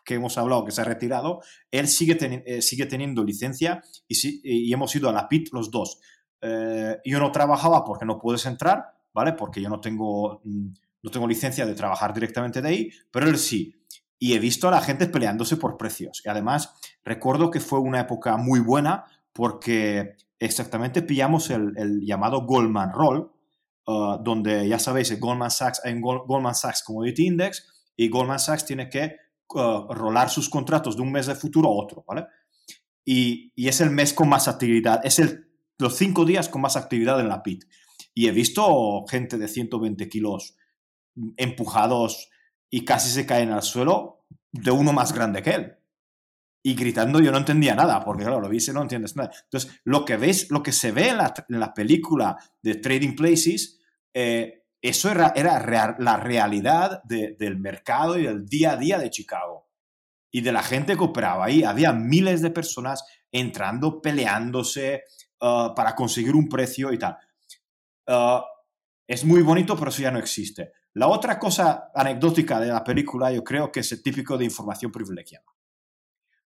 que 0.07 0.15
hemos 0.15 0.37
hablado, 0.37 0.63
que 0.63 0.71
se 0.71 0.79
ha 0.79 0.85
retirado, 0.85 1.41
él 1.69 1.89
sigue, 1.89 2.17
eh, 2.45 2.61
sigue 2.61 2.85
teniendo 2.85 3.25
licencia 3.25 3.83
y, 4.07 4.15
si, 4.15 4.41
hemos 4.71 4.95
ido 4.95 5.09
a 5.09 5.11
la 5.11 5.27
PIT 5.27 5.49
los 5.51 5.69
dos. 5.69 5.99
Eh, 6.41 6.97
yo 7.03 7.19
no 7.19 7.29
trabajaba 7.29 7.83
porque 7.83 8.05
no 8.05 8.17
puedes 8.17 8.45
entrar, 8.45 8.85
¿vale? 9.13 9.33
Porque 9.33 9.61
yo 9.61 9.67
no 9.67 9.81
tengo, 9.81 10.39
mm, 10.45 10.67
no 11.03 11.11
tengo 11.11 11.27
licencia 11.27 11.65
de 11.65 11.75
trabajar 11.75 12.13
directamente 12.13 12.61
de 12.61 12.69
ahí, 12.69 12.89
pero 13.11 13.27
él 13.27 13.37
sí. 13.37 13.75
Y 14.19 14.33
he 14.33 14.39
visto 14.39 14.67
a 14.67 14.71
la 14.71 14.81
gente 14.81 15.07
peleándose 15.07 15.57
por 15.57 15.77
precios. 15.77 16.21
Y 16.25 16.29
además, 16.29 16.73
recuerdo 17.03 17.51
que 17.51 17.59
fue 17.59 17.79
una 17.79 18.01
época 18.01 18.37
muy 18.37 18.59
buena 18.59 19.05
porque 19.31 20.15
exactamente 20.39 21.01
pillamos 21.01 21.49
el, 21.49 21.73
el 21.77 22.01
llamado 22.01 22.45
Goldman 22.45 22.91
Roll, 22.93 23.31
uh, 23.85 24.17
donde 24.23 24.67
ya 24.67 24.79
sabéis, 24.79 25.19
Goldman 25.19 25.51
Sachs, 25.51 25.81
en 25.85 26.01
Goldman 26.01 26.55
Sachs 26.55 26.83
Commodity 26.83 27.27
Index, 27.27 27.67
y 27.95 28.09
Goldman 28.09 28.39
Sachs 28.39 28.65
tiene 28.65 28.89
que 28.89 29.15
uh, 29.53 29.93
rolar 29.93 30.29
sus 30.29 30.49
contratos 30.49 30.95
de 30.95 31.01
un 31.01 31.11
mes 31.11 31.27
de 31.27 31.35
futuro 31.35 31.69
a 31.69 31.83
otro, 31.83 32.03
¿vale? 32.07 32.25
Y, 33.05 33.53
y, 33.55 33.67
es 33.67 33.79
el 33.79 33.89
mes 33.89 34.13
con 34.13 34.27
más 34.27 34.47
actividad, 34.47 34.99
es 35.03 35.19
el, 35.19 35.47
los 35.77 35.95
cinco 35.95 36.25
días 36.25 36.49
con 36.49 36.61
más 36.61 36.75
actividad 36.75 37.19
en 37.19 37.29
la 37.29 37.41
PIT. 37.41 37.63
Y 38.13 38.27
he 38.27 38.31
visto 38.31 39.05
gente 39.07 39.37
de 39.37 39.47
120 39.47 40.09
kilos 40.09 40.57
empujados 41.37 42.29
y 42.69 42.85
casi 42.85 43.09
se 43.09 43.25
caen 43.25 43.51
al 43.51 43.63
suelo 43.63 44.25
de 44.51 44.71
uno 44.71 44.93
más 44.93 45.13
grande 45.13 45.41
que 45.41 45.51
él. 45.51 45.77
Y 46.63 46.75
gritando 46.75 47.19
yo 47.21 47.31
no 47.31 47.37
entendía 47.37 47.75
nada, 47.75 48.03
porque 48.03 48.23
claro, 48.23 48.41
lo 48.41 48.49
viste 48.49 48.73
no 48.73 48.81
entiendes 48.81 49.15
nada. 49.15 49.31
Entonces, 49.43 49.79
lo 49.85 50.03
que 50.03 50.17
ves, 50.17 50.49
lo 50.51 50.61
que 50.63 50.71
se 50.71 50.91
ve 50.91 51.09
en 51.09 51.17
la, 51.17 51.33
en 51.47 51.59
la 51.59 51.73
película 51.73 52.37
de 52.61 52.75
Trading 52.75 53.15
Places, 53.15 53.79
eh, 54.13 54.65
eso 54.81 55.09
era, 55.09 55.33
era 55.35 55.59
real, 55.59 55.95
la 55.99 56.17
realidad 56.17 57.01
de, 57.03 57.35
del 57.39 57.57
mercado 57.57 58.17
y 58.17 58.23
del 58.23 58.45
día 58.45 58.73
a 58.73 58.77
día 58.77 58.97
de 58.99 59.09
Chicago. 59.09 59.69
Y 60.29 60.41
de 60.41 60.51
la 60.51 60.61
gente 60.61 60.97
que 60.97 61.03
operaba 61.03 61.45
ahí. 61.45 61.63
Había 61.63 61.93
miles 61.93 62.41
de 62.41 62.51
personas 62.51 63.03
entrando, 63.31 64.01
peleándose 64.01 65.03
uh, 65.39 65.73
para 65.73 65.95
conseguir 65.95 66.35
un 66.35 66.49
precio 66.49 66.91
y 66.91 66.99
tal. 66.99 67.17
Uh, 68.07 68.41
es 69.07 69.23
muy 69.23 69.41
bonito, 69.41 69.77
pero 69.77 69.89
eso 69.89 70.01
ya 70.01 70.11
no 70.11 70.19
existe. 70.19 70.73
La 70.97 71.07
otra 71.09 71.37
cosa 71.37 71.91
anecdótica 71.93 72.59
de 72.59 72.69
la 72.69 72.83
película, 72.83 73.31
yo 73.31 73.43
creo 73.43 73.71
que 73.71 73.81
es 73.81 74.01
típico 74.01 74.35
de 74.35 74.45
información 74.45 74.91
privilegiada. 74.91 75.45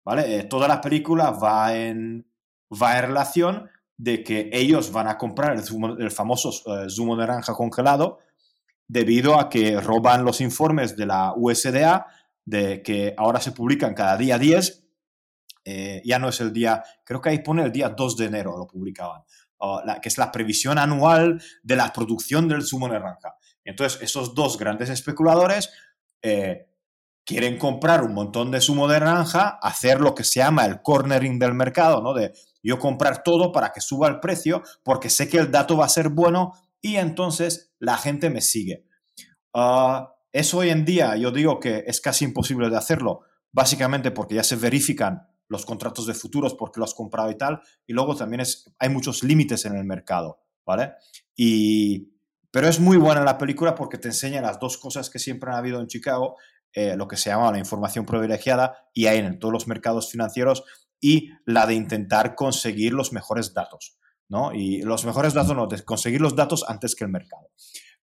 ¿Vale? 0.05 0.39
Eh, 0.39 0.45
toda 0.45 0.69
la 0.69 0.81
película 0.81 1.33
va 1.33 1.75
en, 1.75 2.25
va 2.71 2.97
en 2.97 3.07
relación 3.07 3.69
de 3.97 4.23
que 4.23 4.49
ellos 4.53 4.93
van 4.93 5.09
a 5.09 5.19
comprar 5.19 5.57
el, 5.57 5.65
zumo, 5.65 5.97
el 5.97 6.13
famoso 6.13 6.51
uh, 6.51 6.89
zumo 6.89 7.17
naranja 7.17 7.55
congelado 7.55 8.21
debido 8.87 9.41
a 9.41 9.49
que 9.49 9.81
roban 9.81 10.25
los 10.25 10.41
informes 10.41 10.97
de 10.97 11.07
la 11.07 11.33
USDA, 11.35 12.07
de 12.45 12.83
que 12.85 13.15
ahora 13.17 13.41
se 13.41 13.51
publican 13.51 13.95
cada 13.95 14.17
día 14.17 14.39
10, 14.39 14.87
eh, 15.65 16.03
ya 16.05 16.21
no 16.21 16.29
es 16.29 16.41
el 16.41 16.53
día, 16.53 16.85
creo 17.03 17.21
que 17.21 17.31
ahí 17.31 17.41
pone 17.41 17.65
el 17.65 17.73
día 17.73 17.89
2 17.89 18.17
de 18.17 18.27
enero, 18.27 18.57
lo 18.57 18.69
publicaban, 18.69 19.23
la, 19.85 20.01
que 20.01 20.09
es 20.09 20.19
la 20.19 20.31
previsión 20.31 20.79
anual 20.79 21.43
de 21.65 21.75
la 21.75 21.93
producción 21.93 22.47
del 22.47 22.63
zumo 22.63 22.87
naranja. 22.87 23.35
Entonces, 23.67 24.01
esos 24.01 24.35
dos 24.35 24.57
grandes 24.57 24.89
especuladores 24.89 25.71
eh, 26.23 26.69
quieren 27.25 27.59
comprar 27.59 28.05
un 28.05 28.15
montón 28.15 28.51
de 28.53 28.61
zumo 28.61 28.89
de 28.89 29.01
naranja, 29.01 29.59
hacer 29.61 30.01
lo 30.01 30.15
que 30.15 30.25
se 30.25 30.41
llama 30.41 30.65
el 30.65 30.81
cornering 30.81 31.39
del 31.39 31.55
mercado, 31.55 32.01
¿no? 32.01 32.15
De 32.15 32.33
yo 32.63 32.79
comprar 32.79 33.23
todo 33.23 33.53
para 33.53 33.71
que 33.71 33.81
suba 33.81 34.09
el 34.09 34.21
precio, 34.21 34.63
porque 34.85 35.11
sé 35.11 35.29
que 35.29 35.39
el 35.39 35.51
dato 35.51 35.77
va 35.77 35.87
a 35.87 35.91
ser 35.91 36.09
bueno 36.09 36.55
y 36.81 36.97
entonces 36.97 37.73
la 37.79 37.99
gente 37.99 38.31
me 38.31 38.41
sigue. 38.41 38.87
Uh, 39.53 40.07
eso 40.33 40.59
hoy 40.59 40.71
en 40.71 40.85
día 40.85 41.17
yo 41.17 41.31
digo 41.31 41.59
que 41.59 41.85
es 41.87 42.01
casi 42.01 42.25
imposible 42.25 42.71
de 42.71 42.77
hacerlo, 42.77 43.23
básicamente 43.53 44.11
porque 44.13 44.37
ya 44.37 44.45
se 44.45 44.57
verifican 44.57 45.29
los 45.49 45.65
contratos 45.65 46.07
de 46.07 46.15
futuros 46.15 46.55
porque 46.55 46.79
lo 46.79 46.85
has 46.85 46.95
comprado 46.95 47.31
y 47.31 47.39
tal, 47.39 47.61
y 47.87 47.93
luego 47.93 48.15
también 48.15 48.41
es, 48.41 48.73
hay 48.79 48.89
muchos 48.89 49.23
límites 49.23 49.65
en 49.65 49.77
el 49.77 49.85
mercado, 49.85 50.41
¿vale? 50.65 50.93
Y, 51.37 52.16
pero 52.57 52.69
es 52.69 52.81
muy 52.81 52.97
buena 52.97 53.23
la 53.23 53.37
película 53.37 53.75
porque 53.75 53.99
te 53.99 54.09
enseña 54.09 54.41
las 54.41 54.59
dos 54.59 54.79
cosas 54.79 55.11
que 55.11 55.19
siempre 55.19 55.51
han 55.51 55.59
habido 55.59 55.79
en 55.79 55.89
Chicago, 55.89 56.37
eh, 56.73 56.97
lo 56.97 57.07
que 57.07 57.19
se 57.19 57.29
llama 57.29 57.53
la 57.53 57.59
información 57.59 58.07
privilegiada 58.07 58.89
y 58.95 59.09
hay 59.09 59.19
en 59.19 59.39
todos 59.39 59.53
los 59.53 59.69
mercados 59.69 60.11
financieros 60.11 60.65
y 60.99 61.33
la 61.45 61.67
de 61.67 61.75
intentar 61.75 62.35
conseguir 62.35 62.95
los 62.95 63.13
mejores 63.13 63.53
datos. 63.53 63.99
¿no? 64.31 64.55
Y 64.55 64.81
los 64.81 65.05
mejores 65.05 65.35
datos 65.35 65.55
no, 65.55 65.67
de 65.67 65.85
conseguir 65.85 66.23
los 66.23 66.35
datos 66.35 66.65
antes 66.67 66.97
que 66.97 67.05
el 67.05 67.11
mercado. 67.11 67.51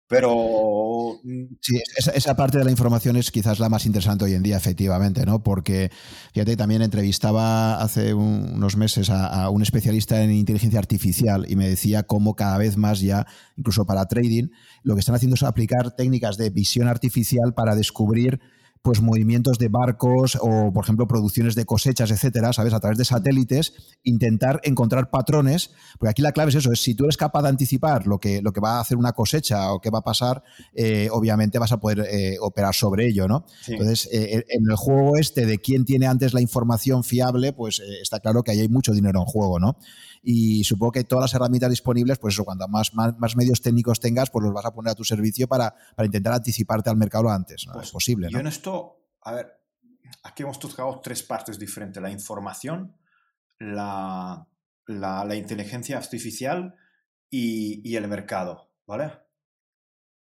Pero. 0.08 1.20
Sí, 1.62 1.82
esa, 1.98 2.36
parte 2.36 2.58
de 2.58 2.66
la 2.66 2.72
información 2.72 3.16
es 3.16 3.32
quizás 3.32 3.60
la 3.60 3.70
más 3.70 3.86
interesante 3.86 4.26
hoy 4.26 4.34
en 4.34 4.44
día, 4.44 4.58
efectivamente, 4.58 5.26
¿no? 5.26 5.42
Porque, 5.44 5.92
fíjate, 6.34 6.58
también 6.58 6.82
entrevistaba 6.82 7.82
hace 7.82 8.14
un, 8.14 8.54
unos 8.56 8.76
meses 8.76 9.10
a, 9.10 9.50
un 9.50 9.62
especialista 9.62 10.22
en 10.22 10.32
inteligencia 10.32 10.80
artificial 10.80 11.46
y 11.50 11.56
me 11.56 11.68
decía 11.68 12.04
cómo 12.04 12.36
cada 12.36 12.58
vez 12.58 12.78
más 12.78 13.00
ya, 13.00 13.26
incluso 13.56 13.86
para 13.86 14.06
trading, 14.06 14.50
lo 14.84 14.96
que 14.96 15.00
están 15.00 15.16
haciendo 15.16 15.36
es 15.36 15.44
aplicar 15.44 15.96
técnicas 15.96 16.38
de 16.38 16.50
visión 16.50 16.88
artificial 16.88 17.54
para 17.56 17.76
descubrir 17.76 18.42
pues 18.84 19.02
movimientos 19.02 19.58
de 19.58 19.70
barcos 19.70 20.38
o, 20.42 20.74
por 20.74 20.84
ejemplo, 20.84 21.08
producciones 21.08 21.56
de 21.56 21.66
cosechas, 21.66 22.12
etcétera, 22.12 22.52
¿sabes? 22.52 22.74
A 22.74 22.82
través 22.82 22.98
de 22.98 23.06
satélites, 23.06 23.74
intentar 24.04 24.60
encontrar 24.64 25.10
patrones, 25.10 25.72
porque 25.98 26.10
aquí 26.10 26.22
la 26.22 26.34
clave 26.34 26.50
es 26.50 26.56
eso, 26.56 26.70
es 26.74 26.82
si 26.82 26.94
tú 26.94 27.06
eres 27.06 27.16
capaz 27.16 27.44
de 27.44 27.50
anticipar 27.50 28.06
lo 28.08 28.20
que, 28.20 28.42
lo 28.42 28.52
que 28.52 28.60
va 28.60 28.78
a 28.78 28.82
hacer 28.82 28.98
una 28.98 29.14
cosecha 29.14 29.72
o 29.72 29.80
qué 29.80 29.90
va 29.90 30.00
a 30.00 30.04
pasar, 30.04 30.44
eh, 30.74 31.08
obviamente 31.14 31.60
vas 31.60 31.72
a 31.72 31.80
poder 31.80 32.06
eh, 32.12 32.36
operar 32.42 32.76
sobre 32.76 33.08
ello, 33.08 33.30
¿no? 33.30 33.46
Sí. 33.62 33.72
Entonces, 33.72 34.10
eh, 34.12 34.44
en 34.50 34.70
el 34.70 34.76
juego 34.76 35.16
este 35.18 35.46
de 35.46 35.60
quién 35.60 35.86
tiene 35.86 36.08
antes 36.08 36.34
la 36.34 36.42
información 36.42 37.06
fiable, 37.06 37.54
pues 37.54 37.80
eh, 37.80 38.02
está 38.02 38.20
claro 38.20 38.44
que 38.44 38.52
ahí 38.52 38.60
hay 38.60 38.70
mucho 38.70 38.92
dinero 38.92 39.22
en 39.22 39.26
juego, 39.26 39.60
¿no? 39.60 39.78
Y 40.26 40.64
supongo 40.64 40.94
que 40.94 41.04
todas 41.04 41.24
las 41.24 41.34
herramientas 41.34 41.70
disponibles, 41.70 42.18
pues 42.18 42.34
eso, 42.34 42.46
cuando 42.46 42.66
más, 42.70 42.94
más, 42.94 43.20
más, 43.20 43.36
medios 43.36 43.62
técnicos 43.62 44.00
tengas, 44.00 44.30
pues 44.30 44.44
los 44.44 44.54
vas 44.54 44.66
a 44.66 44.74
poner 44.74 44.92
a 44.92 44.96
tu 44.96 45.04
servicio 45.04 45.50
para, 45.50 45.76
para 45.96 46.06
intentar 46.06 46.32
anticiparte 46.32 46.90
al 46.90 46.96
mercado 46.96 47.30
antes, 47.30 47.66
¿no? 47.68 47.74
Pues, 47.74 47.88
es 47.88 47.92
posible. 47.92 48.28
¿no? 48.28 48.32
Yo 48.32 48.40
en 48.40 48.48
esto, 48.48 49.10
a 49.22 49.34
ver, 49.34 49.52
aquí 50.24 50.44
hemos 50.44 50.60
tocado 50.60 51.02
tres 51.02 51.24
partes 51.24 51.60
diferentes, 51.60 52.02
la 52.02 52.10
información, 52.10 52.96
la, 53.60 54.48
la, 54.88 55.36
inteligencia 55.36 55.98
artificial 55.98 56.74
y, 57.30 57.94
el 57.94 58.08
mercado, 58.08 58.72
¿vale? 58.88 59.12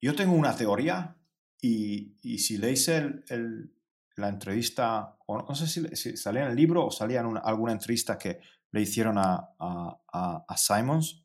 Yo 0.01 0.15
tengo 0.15 0.35
una 0.35 0.57
teoría 0.57 1.19
y, 1.61 2.17
si 2.39 2.57
leéis 2.57 2.89
el, 2.89 3.75
la 4.17 4.29
entrevista, 4.29 5.19
o 5.27 5.43
no 5.43 5.55
sé 5.55 5.67
si, 5.67 6.17
salía 6.17 6.45
en 6.45 6.51
el 6.53 6.57
libro 6.57 6.87
o 6.87 6.91
salía 6.91 7.21
en 7.21 7.37
alguna 7.37 7.73
entrevista 7.73 8.17
que 8.17 8.41
le 8.75 8.81
hicieron 8.81 9.19
a, 9.19 9.55
a, 9.61 10.45
a 10.49 10.57
Simons, 10.57 11.25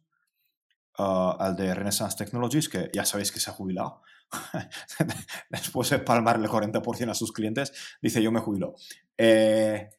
uh, 1.00 1.36
al 1.40 1.56
de 1.56 1.74
Renaissance 1.74 2.16
Technologies, 2.16 2.70
que 2.70 2.92
ya 2.94 3.06
sabéis 3.06 3.32
que 3.32 3.40
se 3.40 3.50
ha 3.50 3.54
jubilado. 3.54 4.04
Después 5.50 5.90
de 5.90 5.98
palmarle 5.98 6.46
el 6.46 6.52
40% 6.52 7.10
a 7.10 7.16
sus 7.16 7.34
clientes, 7.34 7.74
dice 8.04 8.22
yo 8.22 8.32
me 8.32 8.40
jubilo. 8.40 8.76
Eh, 9.18 9.90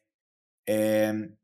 em, 0.65 1.35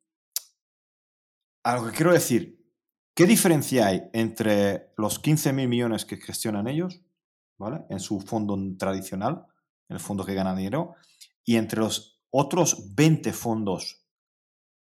a 1.63 1.75
lo 1.75 1.85
que 1.85 1.91
quiero 1.91 2.13
decir, 2.13 2.65
¿qué 3.13 3.25
diferencia 3.25 3.87
hay 3.87 4.03
entre 4.13 4.93
los 4.95 5.21
15.000 5.21 5.67
millones 5.67 6.05
que 6.05 6.15
gestionan 6.15 6.69
ellos, 6.69 7.01
¿vale? 7.57 7.81
En 7.89 7.99
su 7.99 8.21
fondo 8.21 8.57
tradicional, 8.79 9.45
el 9.89 9.99
fondo 9.99 10.25
que 10.25 10.35
gana 10.35 10.55
dinero, 10.55 10.95
y 11.43 11.57
entre 11.57 11.81
los 11.81 12.21
otros 12.29 12.95
20 12.95 13.33
fondos 13.33 14.06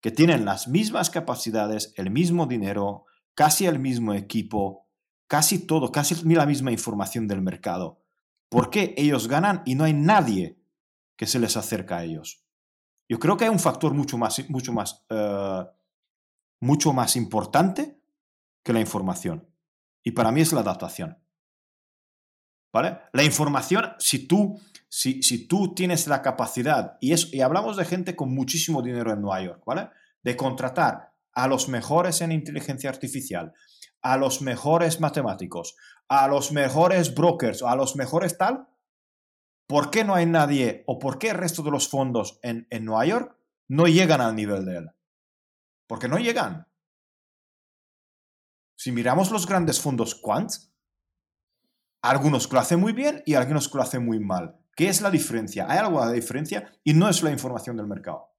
que 0.01 0.11
tienen 0.11 0.45
las 0.45 0.67
mismas 0.67 1.09
capacidades, 1.09 1.93
el 1.97 2.11
mismo 2.11 2.45
dinero, 2.45 3.05
casi 3.33 3.65
el 3.65 3.79
mismo 3.79 4.13
equipo, 4.13 4.87
casi 5.27 5.65
todo, 5.65 5.91
casi 5.91 6.15
la 6.25 6.45
misma 6.45 6.71
información 6.71 7.27
del 7.27 7.41
mercado. 7.41 8.01
¿Por 8.49 8.69
qué 8.69 8.95
ellos 8.97 9.27
ganan 9.27 9.61
y 9.65 9.75
no 9.75 9.83
hay 9.83 9.93
nadie 9.93 10.59
que 11.15 11.27
se 11.27 11.39
les 11.39 11.55
acerca 11.55 11.97
a 11.97 12.03
ellos? 12.03 12.43
Yo 13.07 13.19
creo 13.19 13.37
que 13.37 13.45
hay 13.45 13.49
un 13.49 13.59
factor 13.59 13.93
mucho 13.93 14.17
más, 14.17 14.49
mucho 14.49 14.73
más, 14.73 15.05
eh, 15.09 15.65
mucho 16.61 16.93
más 16.93 17.15
importante 17.15 18.01
que 18.63 18.73
la 18.73 18.79
información. 18.79 19.47
Y 20.03 20.11
para 20.11 20.31
mí 20.31 20.41
es 20.41 20.53
la 20.53 20.61
adaptación. 20.61 21.17
¿Vale? 22.71 22.99
La 23.13 23.23
información, 23.23 23.93
si 23.97 24.27
tú, 24.27 24.59
si, 24.89 25.47
tú 25.47 25.75
tienes 25.75 26.07
la 26.07 26.21
capacidad, 26.23 26.97
y, 26.99 27.13
es, 27.13 27.31
y 27.31 27.41
hablamos 27.41 27.77
de 27.77 27.85
gente 27.85 28.15
con 28.15 28.33
muchísimo 28.33 28.81
dinero 28.81 29.13
en 29.13 29.21
Nueva 29.21 29.41
York, 29.41 29.63
¿vale? 29.65 29.89
De 30.23 30.35
contratar 30.35 31.13
a 31.31 31.47
los 31.47 31.69
mejores 31.69 32.21
en 32.21 32.31
inteligencia 32.31 32.89
artificial, 32.89 33.53
a 34.01 34.17
los 34.17 34.41
mejores 34.41 34.99
matemáticos, 34.99 35.75
a 36.07 36.27
los 36.27 36.51
mejores 36.51 37.13
brokers, 37.13 37.61
a 37.61 37.75
los 37.75 37.95
mejores 37.95 38.37
tal, 38.37 38.67
¿por 39.67 39.91
qué 39.91 40.03
no 40.03 40.15
hay 40.15 40.25
nadie 40.25 40.83
o 40.87 40.97
por 40.97 41.19
qué 41.19 41.29
el 41.29 41.37
resto 41.37 41.61
de 41.61 41.71
los 41.71 41.87
fondos 41.87 42.39
en, 42.41 42.67
Nueva 42.83 43.05
York 43.05 43.37
no 43.67 43.85
llegan 43.85 44.21
al 44.21 44.35
nivel 44.35 44.65
de 44.65 44.77
él? 44.77 44.89
Porque 45.87 46.07
no 46.07 46.17
llegan. 46.17 46.67
Si 48.75 48.91
miramos 48.91 49.29
los 49.29 49.45
grandes 49.45 49.79
fondos 49.79 50.15
quant, 50.15 50.51
algunos 52.01 52.51
lo 52.51 52.59
hacen 52.59 52.79
muy 52.79 52.93
bien 52.93 53.21
y 53.25 53.35
algunos 53.35 53.71
lo 53.73 53.81
hacen 53.81 54.03
muy 54.03 54.19
mal. 54.19 54.58
¿Qué 54.79 54.87
es 54.87 55.01
la 55.01 55.11
diferencia? 55.11 55.65
¿Hay 55.69 55.77
alguna 55.77 56.09
diferencia? 56.09 56.71
Y 56.85 56.93
no 56.93 57.09
es 57.09 57.21
la 57.21 57.31
información 57.31 57.75
del 57.75 57.85
mercado. 57.85 58.33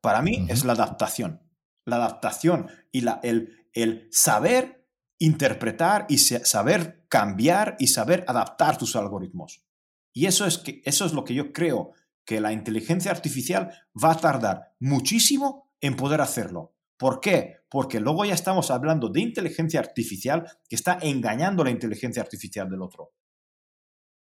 Para 0.00 0.22
mí 0.22 0.46
es 0.48 0.64
la 0.64 0.74
adaptación. 0.74 1.42
La 1.84 1.96
adaptación 1.96 2.68
y 2.92 3.00
la, 3.00 3.18
el, 3.24 3.66
el 3.72 4.06
saber 4.12 4.86
interpretar 5.18 6.06
y 6.08 6.18
saber 6.18 7.08
cambiar 7.08 7.74
y 7.80 7.88
saber 7.88 8.24
adaptar 8.28 8.78
tus 8.78 8.94
algoritmos. 8.94 9.66
Y 10.12 10.26
eso 10.26 10.46
es, 10.46 10.58
que, 10.58 10.80
eso 10.84 11.06
es 11.06 11.12
lo 11.12 11.24
que 11.24 11.34
yo 11.34 11.52
creo 11.52 11.90
que 12.24 12.40
la 12.40 12.52
inteligencia 12.52 13.10
artificial 13.10 13.72
va 13.96 14.12
a 14.12 14.20
tardar 14.20 14.76
muchísimo 14.78 15.72
en 15.80 15.96
poder 15.96 16.20
hacerlo. 16.20 16.76
¿Por 16.96 17.18
qué? 17.18 17.64
Porque 17.68 17.98
luego 17.98 18.24
ya 18.24 18.34
estamos 18.34 18.70
hablando 18.70 19.08
de 19.08 19.22
inteligencia 19.22 19.80
artificial 19.80 20.46
que 20.68 20.76
está 20.76 21.00
engañando 21.02 21.64
la 21.64 21.70
inteligencia 21.70 22.22
artificial 22.22 22.70
del 22.70 22.82
otro. 22.82 23.14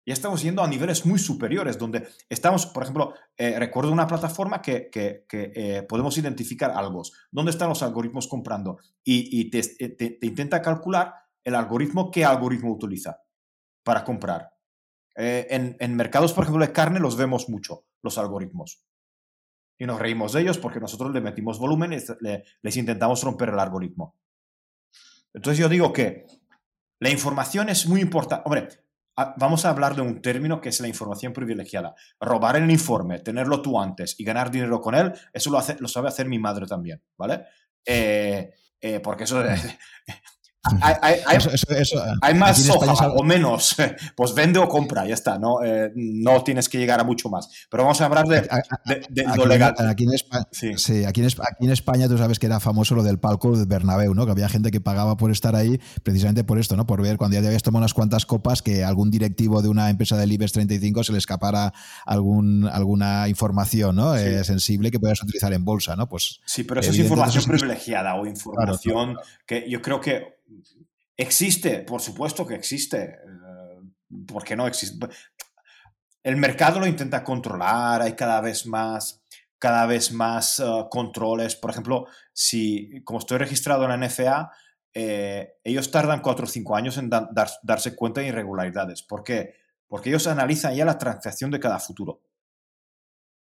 Ya 0.07 0.15
estamos 0.15 0.43
yendo 0.43 0.63
a 0.63 0.69
niveles 0.69 1.05
muy 1.05 1.19
superiores, 1.19 1.79
donde 1.79 2.09
estamos, 2.29 2.67
por 2.67 2.83
ejemplo, 2.83 3.15
eh, 3.37 3.59
recuerdo 3.59 3.93
una 3.93 4.07
plataforma 4.07 4.63
que, 4.63 4.89
que, 4.91 5.27
eh, 5.31 5.83
podemos 5.83 6.17
identificar 6.17 6.71
algo. 6.71 7.03
¿Dónde 7.31 7.51
están 7.51 7.69
los 7.69 7.83
algoritmos 7.83 8.27
comprando? 8.27 8.79
Y, 9.05 9.51
eh, 9.57 9.89
te, 9.97 10.19
intenta 10.23 10.63
calcular 10.63 11.15
el 11.45 11.55
algoritmo, 11.55 12.11
qué 12.11 12.25
algoritmo 12.25 12.73
utiliza 12.73 13.21
para 13.85 14.05
comprar. 14.05 14.51
en, 15.17 15.77
en, 15.81 15.97
mercados, 15.97 16.33
por 16.33 16.45
ejemplo, 16.45 16.65
de 16.65 16.73
carne 16.73 16.99
los 16.99 17.17
vemos 17.17 17.49
mucho, 17.49 17.85
los 18.03 18.17
algoritmos. 18.17 18.87
Y 19.79 19.85
nos 19.85 19.99
reímos 19.99 20.33
de 20.33 20.43
ellos 20.43 20.59
porque 20.59 20.81
nosotros 20.81 21.13
le 21.13 21.21
metimos 21.21 21.59
volumen 21.59 21.93
y 21.93 21.99
les 22.63 22.77
intentamos 22.77 23.23
romper 23.23 23.51
el 23.51 23.59
algoritmo. 23.59 24.17
Entonces 25.35 25.59
yo 25.59 25.69
digo 25.69 25.93
que 25.93 26.27
la 27.01 27.11
información 27.11 27.69
es 27.69 27.87
muy 27.87 28.01
importante. 28.01 28.43
Hombre, 28.45 28.69
vamos 29.37 29.65
a 29.65 29.71
hablar 29.71 29.95
de 29.95 30.03
un 30.03 30.21
término 30.23 30.61
que 30.61 30.69
es 30.69 30.81
la 30.81 30.89
información 30.89 31.33
privilegiada. 31.33 31.95
Robar 32.21 32.57
el 32.57 32.71
informe, 32.71 33.19
tenerlo 33.19 33.63
tú 33.63 33.81
antes 33.81 34.19
y 34.19 34.25
ganar 34.25 34.51
dinero 34.51 34.81
con 34.81 34.95
él, 34.95 35.13
eso 35.33 35.51
lo, 35.51 35.59
hace, 35.59 35.77
lo 35.81 35.89
sabe 35.89 36.09
hacer 36.09 36.27
mi 36.27 36.39
madre 36.39 36.67
también, 36.67 37.03
¿vale? 37.17 37.45
Eh, 37.85 38.53
eh, 38.81 39.01
porque 39.01 39.25
eso 39.25 39.43
hay, 42.23 42.35
más 42.35 42.63
soja 42.63 43.09
o 43.09 43.23
menos, 43.23 43.77
pues 44.17 44.35
vende 44.35 44.59
o 44.59 44.69
compra, 44.69 45.07
ya 45.07 45.15
está, 45.15 45.39
¿no? 45.39 45.65
Eh, 45.65 45.91
no 45.95 46.43
tienes 46.43 46.69
que 46.69 46.79
llegar 46.79 47.01
a 47.01 47.05
mucho 47.05 47.31
más. 47.31 47.49
Pero 47.71 47.85
vamos 47.85 48.01
a 48.01 48.07
hablar 48.07 48.27
de, 48.27 48.47
lo 49.37 49.47
legal. 49.47 49.75
Aquí 49.89 50.05
en, 50.05 50.13
España, 50.13 50.47
sí. 50.53 51.05
aquí, 51.05 51.23
en, 51.23 51.71
España 51.71 52.09
tú 52.09 52.19
sabes 52.19 52.39
que 52.39 52.47
era 52.47 52.61
famoso 52.61 52.95
lo 52.95 53.03
del 53.03 53.19
palco 53.19 53.57
de 53.57 53.65
Bernabéu, 53.65 54.15
¿no? 54.15 54.27
Que 54.27 54.33
había 54.33 54.49
gente 54.49 54.71
que 54.71 54.81
pagaba 54.81 55.17
por 55.17 55.31
estar 55.31 55.57
ahí 55.57 55.81
precisamente 56.03 56.45
por 56.45 56.59
esto, 56.59 56.77
¿no? 56.77 56.87
Por 56.87 57.01
ver 57.01 57.17
cuando 57.17 57.37
ya 57.37 57.41
te 57.41 57.47
habías 57.47 57.63
tomado 57.63 57.81
unas 57.81 57.95
cuantas 57.95 58.27
copas 58.27 58.61
que 58.61 58.85
algún 58.85 59.11
directivo 59.11 59.63
de 59.63 59.69
una 59.69 59.89
empresa 59.89 60.19
del 60.19 60.31
IBEX 60.33 60.53
35 60.53 61.05
se 61.05 61.13
le 61.13 61.19
escapara 61.19 61.73
algún, 62.05 62.69
alguna 62.71 63.29
información, 63.29 63.97
¿no? 63.97 64.15
Eh, 64.15 64.45
sensible 64.45 64.91
que 64.91 65.01
puedas 65.01 65.23
utilizar 65.23 65.55
en 65.55 65.65
bolsa, 65.65 65.97
¿no? 65.97 66.07
Pues, 66.07 66.41
sí, 66.45 66.65
pero 66.65 66.81
eso 66.81 66.91
es 66.91 66.99
información 66.99 67.45
privilegiada 67.45 68.15
o 68.17 68.27
información 68.27 69.17
que 69.47 69.69
yo 69.69 69.81
creo 69.81 70.01
que 70.01 70.40
Existe, 71.17 71.81
por 71.81 72.01
supuesto 72.01 72.47
que 72.47 72.55
existe. 72.55 73.03
Eh, 73.03 74.25
¿Por 74.27 74.45
qué 74.45 74.57
no 74.57 74.67
existe? 74.67 75.07
El 76.23 76.37
mercado 76.37 76.81
lo 76.81 76.87
intenta 76.87 77.25
controlar, 77.25 78.03
hay 78.03 78.15
cada 78.15 78.41
vez 78.41 78.67
más, 78.67 79.23
cada 79.59 79.87
vez 79.87 80.13
más 80.13 80.61
eh, 80.61 80.65
controles. 80.91 81.57
Por 81.57 81.71
ejemplo, 81.71 82.07
si, 82.33 83.03
como 83.05 83.19
estoy 83.19 83.39
registrado 83.39 83.85
en 83.85 83.91
la 83.91 84.07
NFA, 84.07 84.51
eh, 84.93 85.55
ellos 85.63 85.91
tardan 85.91 86.21
cuatro 86.21 86.45
o 86.45 86.49
cinco 86.49 86.75
años 86.75 86.97
en 86.99 87.11
darse 87.11 87.95
cuenta 87.95 88.21
de 88.21 88.29
irregularidades. 88.29 89.03
¿Por 89.03 89.23
qué? 89.23 89.55
Porque 89.87 90.09
ellos 90.09 90.27
analizan 90.27 90.75
ya 90.75 90.85
la 90.85 90.99
transacción 90.99 91.51
de 91.51 91.61
cada 91.61 91.79
futuro. 91.79 92.23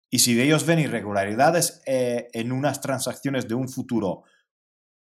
Y 0.10 0.20
si 0.20 0.40
ellos 0.40 0.66
ven 0.66 0.80
irregularidades 0.80 1.82
en 1.86 2.52
unas 2.52 2.82
transacciones 2.82 3.48
de 3.48 3.56
un 3.56 3.70
futuro 3.70 4.26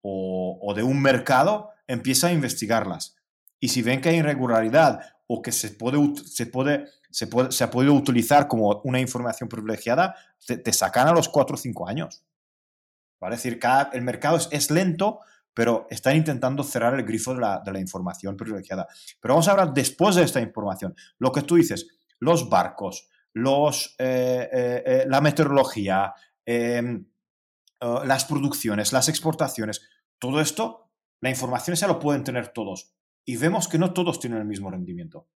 o, 0.02 0.74
de 0.76 0.84
un 0.84 1.02
mercado, 1.02 1.72
empieza 1.90 2.28
a 2.28 2.32
investigarlas. 2.32 3.18
Y 3.60 3.70
si 3.70 3.82
ven 3.82 4.00
que 4.00 4.10
hay 4.10 4.18
irregularidad 4.18 5.02
o 5.28 5.42
que 5.42 5.52
se, 5.52 5.72
puede, 5.72 5.98
se, 6.16 6.46
puede, 6.46 6.88
se, 7.10 7.64
ha 7.64 7.72
podido 7.72 7.94
utilizar 7.94 8.48
como 8.48 8.82
una 8.86 9.02
información 9.02 9.50
privilegiada, 9.50 10.16
te, 10.46 10.72
sacan 10.72 11.08
a 11.08 11.14
los 11.14 11.28
4 11.28 11.56
o 11.56 11.58
5 11.58 11.90
años. 11.90 12.24
¿Vale? 13.20 13.36
Es 13.36 13.44
decir, 13.44 13.60
cada, 13.60 13.90
el 13.92 14.04
mercado 14.04 14.38
es, 14.38 14.72
lento, 14.72 15.20
pero 15.54 15.88
están 15.90 16.16
intentando 16.16 16.64
cerrar 16.64 16.94
el 16.94 17.04
grifo 17.04 17.34
de 17.34 17.42
la, 17.42 17.60
de 17.66 17.74
la, 17.74 17.80
información 17.80 18.38
privilegiada. 18.38 18.88
Pero 19.20 19.34
vamos 19.34 19.48
a 19.48 19.52
hablar 19.52 19.74
después 19.74 20.16
de 20.16 20.24
esta 20.24 20.40
información. 20.40 20.96
Lo 21.18 21.32
que 21.32 21.42
tú 21.42 21.56
dices, 21.56 21.88
los 22.20 22.50
barcos, 22.50 23.10
los, 23.34 23.96
eh, 23.98 24.48
eh, 24.52 24.84
eh, 24.86 25.06
la 25.08 25.22
meteorología, 25.22 26.14
em, 26.46 27.06
las 27.82 28.26
producciones, 28.26 28.94
las 28.94 29.10
exportaciones, 29.10 29.82
todo 30.20 30.42
esto 30.42 30.89
la 31.22 31.30
información 31.30 31.74
esa 31.74 31.88
lo 31.88 32.00
pueden 32.00 32.24
tener 32.24 32.50
todos. 32.50 32.94
Y 33.26 33.38
vemos 33.38 33.68
que 33.68 33.78
no 33.78 33.94
todos 33.94 34.20
tienen 34.20 34.40
el 34.40 34.46
mismo 34.46 34.72
rendimiento. 34.72 35.28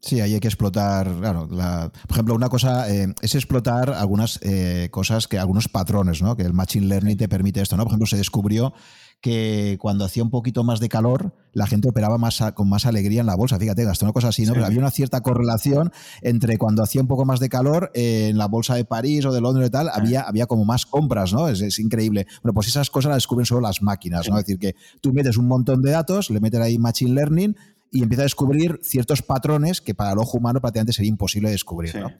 Sí, 0.00 0.20
ahí 0.20 0.34
hay 0.34 0.40
que 0.40 0.46
explotar, 0.46 1.12
claro, 1.18 1.48
por 1.48 2.12
ejemplo, 2.12 2.34
una 2.34 2.48
cosa 2.48 2.88
eh, 2.88 3.12
es 3.20 3.34
explotar 3.34 3.90
algunas 3.90 4.38
eh, 4.42 4.88
cosas 4.92 5.26
que, 5.26 5.40
algunos 5.40 5.68
patrones, 5.68 6.22
¿no? 6.22 6.36
Que 6.36 6.44
el 6.44 6.52
Machine 6.52 6.86
Learning 6.86 7.16
te 7.16 7.28
permite 7.28 7.60
esto, 7.60 7.76
¿no? 7.76 7.82
Por 7.82 7.90
ejemplo, 7.90 8.06
se 8.06 8.16
descubrió 8.16 8.72
que 9.20 9.78
cuando 9.80 10.04
hacía 10.04 10.22
un 10.22 10.30
poquito 10.30 10.62
más 10.62 10.78
de 10.78 10.88
calor, 10.88 11.34
la 11.52 11.66
gente 11.66 11.88
operaba 11.88 12.18
más 12.18 12.40
con 12.54 12.68
más 12.68 12.86
alegría 12.86 13.20
en 13.20 13.26
la 13.26 13.34
bolsa. 13.34 13.58
Fíjate, 13.58 13.84
gastó 13.84 14.04
una 14.04 14.12
cosa 14.12 14.28
así, 14.28 14.46
¿no? 14.46 14.52
Pero 14.52 14.66
había 14.66 14.78
una 14.78 14.92
cierta 14.92 15.20
correlación 15.22 15.92
entre 16.22 16.56
cuando 16.56 16.84
hacía 16.84 17.00
un 17.00 17.08
poco 17.08 17.24
más 17.24 17.40
de 17.40 17.48
calor 17.48 17.90
eh, 17.94 18.28
en 18.28 18.38
la 18.38 18.46
bolsa 18.46 18.76
de 18.76 18.84
París 18.84 19.24
o 19.24 19.32
de 19.32 19.40
Londres 19.40 19.68
y 19.68 19.70
tal, 19.70 19.90
había, 19.92 20.20
había 20.22 20.46
como 20.46 20.64
más 20.64 20.86
compras, 20.86 21.32
¿no? 21.32 21.48
Es, 21.48 21.78
increíble. 21.80 22.26
Bueno, 22.42 22.54
pues 22.54 22.68
esas 22.68 22.90
cosas 22.90 23.10
las 23.10 23.16
descubren 23.16 23.46
solo 23.46 23.60
las 23.60 23.82
máquinas, 23.82 24.28
¿no? 24.28 24.38
Es 24.38 24.46
decir, 24.46 24.58
que 24.60 24.76
tú 25.00 25.12
metes 25.12 25.36
un 25.36 25.48
montón 25.48 25.82
de 25.82 25.90
datos, 25.90 26.30
le 26.30 26.40
metes 26.40 26.60
ahí 26.60 26.78
Machine 26.78 27.14
Learning 27.14 27.56
y 27.90 28.02
empieza 28.02 28.22
a 28.22 28.24
descubrir 28.24 28.78
ciertos 28.82 29.22
patrones 29.22 29.80
que 29.80 29.94
para 29.94 30.12
el 30.12 30.18
ojo 30.18 30.38
humano 30.38 30.60
prácticamente 30.60 30.92
sería 30.92 31.08
imposible 31.08 31.50
descubrir, 31.50 31.96
¿no? 31.96 32.12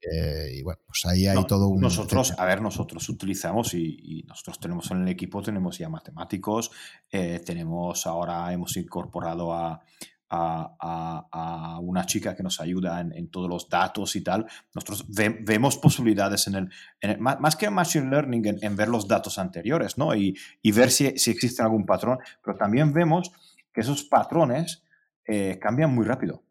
Eh, 0.00 0.54
y 0.56 0.62
bueno, 0.62 0.80
pues 0.86 1.04
ahí 1.06 1.26
hay 1.26 1.44
todo 1.46 1.68
un... 1.68 1.80
Nosotros, 1.80 2.32
a 2.38 2.44
ver, 2.44 2.62
nosotros 2.62 3.08
utilizamos 3.08 3.74
y, 3.74 4.24
nosotros 4.26 4.58
tenemos 4.60 4.90
en 4.90 5.02
el 5.02 5.08
equipo, 5.08 5.42
tenemos 5.42 5.78
ya 5.78 5.88
matemáticos, 5.88 6.70
eh, 7.10 7.40
tenemos 7.44 8.06
ahora, 8.06 8.52
hemos 8.52 8.76
incorporado 8.76 9.52
a, 9.52 9.82
a, 10.30 11.78
una 11.82 12.06
chica 12.06 12.34
que 12.34 12.42
nos 12.42 12.60
ayuda 12.60 13.00
en, 13.00 13.30
todos 13.30 13.48
los 13.48 13.68
datos 13.68 14.14
y 14.16 14.22
tal. 14.22 14.46
Nosotros 14.74 15.06
vemos 15.08 15.76
posibilidades 15.76 16.46
en 16.46 16.70
el, 17.00 17.18
más, 17.18 17.56
que 17.56 17.66
en 17.66 17.74
Machine 17.74 18.10
Learning, 18.10 18.58
en, 18.60 18.76
ver 18.76 18.88
los 18.88 19.08
datos 19.08 19.38
anteriores, 19.38 19.98
¿no? 19.98 20.14
Y, 20.14 20.36
ver 20.72 20.90
si, 20.90 21.18
si, 21.18 21.30
existe 21.30 21.62
algún 21.62 21.84
patrón, 21.84 22.18
pero 22.42 22.56
también 22.56 22.92
vemos 22.92 23.32
que 23.72 23.80
esos 23.80 24.04
patrones 24.04 24.84
eh, 25.26 25.58
cambian 25.60 25.94
muy 25.94 26.04
rápido. 26.04 26.42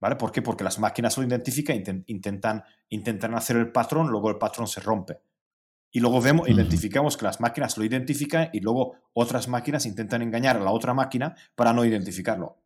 ¿Vale? 0.00 0.16
¿Por 0.16 0.32
qué? 0.32 0.40
Porque 0.40 0.64
las 0.64 0.78
máquinas 0.78 1.16
lo 1.18 1.24
identifican, 1.24 1.76
intentan, 2.06 2.64
intentan 2.88 3.34
hacer 3.34 3.56
el 3.56 3.70
patrón, 3.70 4.08
luego 4.08 4.30
el 4.30 4.38
patrón 4.38 4.66
se 4.66 4.80
rompe. 4.80 5.20
Y 5.92 6.00
luego 6.00 6.20
vemos, 6.20 6.48
identificamos 6.48 7.16
que 7.16 7.24
las 7.24 7.40
máquinas 7.40 7.76
lo 7.76 7.84
identifican 7.84 8.48
y 8.52 8.60
luego 8.60 8.94
otras 9.12 9.48
máquinas 9.48 9.86
intentan 9.86 10.22
engañar 10.22 10.56
a 10.56 10.60
la 10.60 10.70
otra 10.70 10.94
máquina 10.94 11.34
para 11.54 11.72
no 11.72 11.84
identificarlo. 11.84 12.62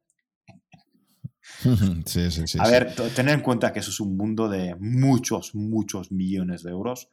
Sí, 2.07 2.31
sí, 2.31 2.47
sí. 2.47 2.59
A 2.61 2.69
ver, 2.69 2.95
tener 3.15 3.35
en 3.35 3.41
cuenta 3.41 3.73
que 3.73 3.81
eso 3.81 3.91
es 3.91 4.01
un 4.01 4.17
mundo 4.17 4.49
de 4.49 4.75
muchos, 4.77 5.55
muchos 5.55 6.13
millones 6.13 6.63
de 6.63 6.71
euros, 6.71 7.09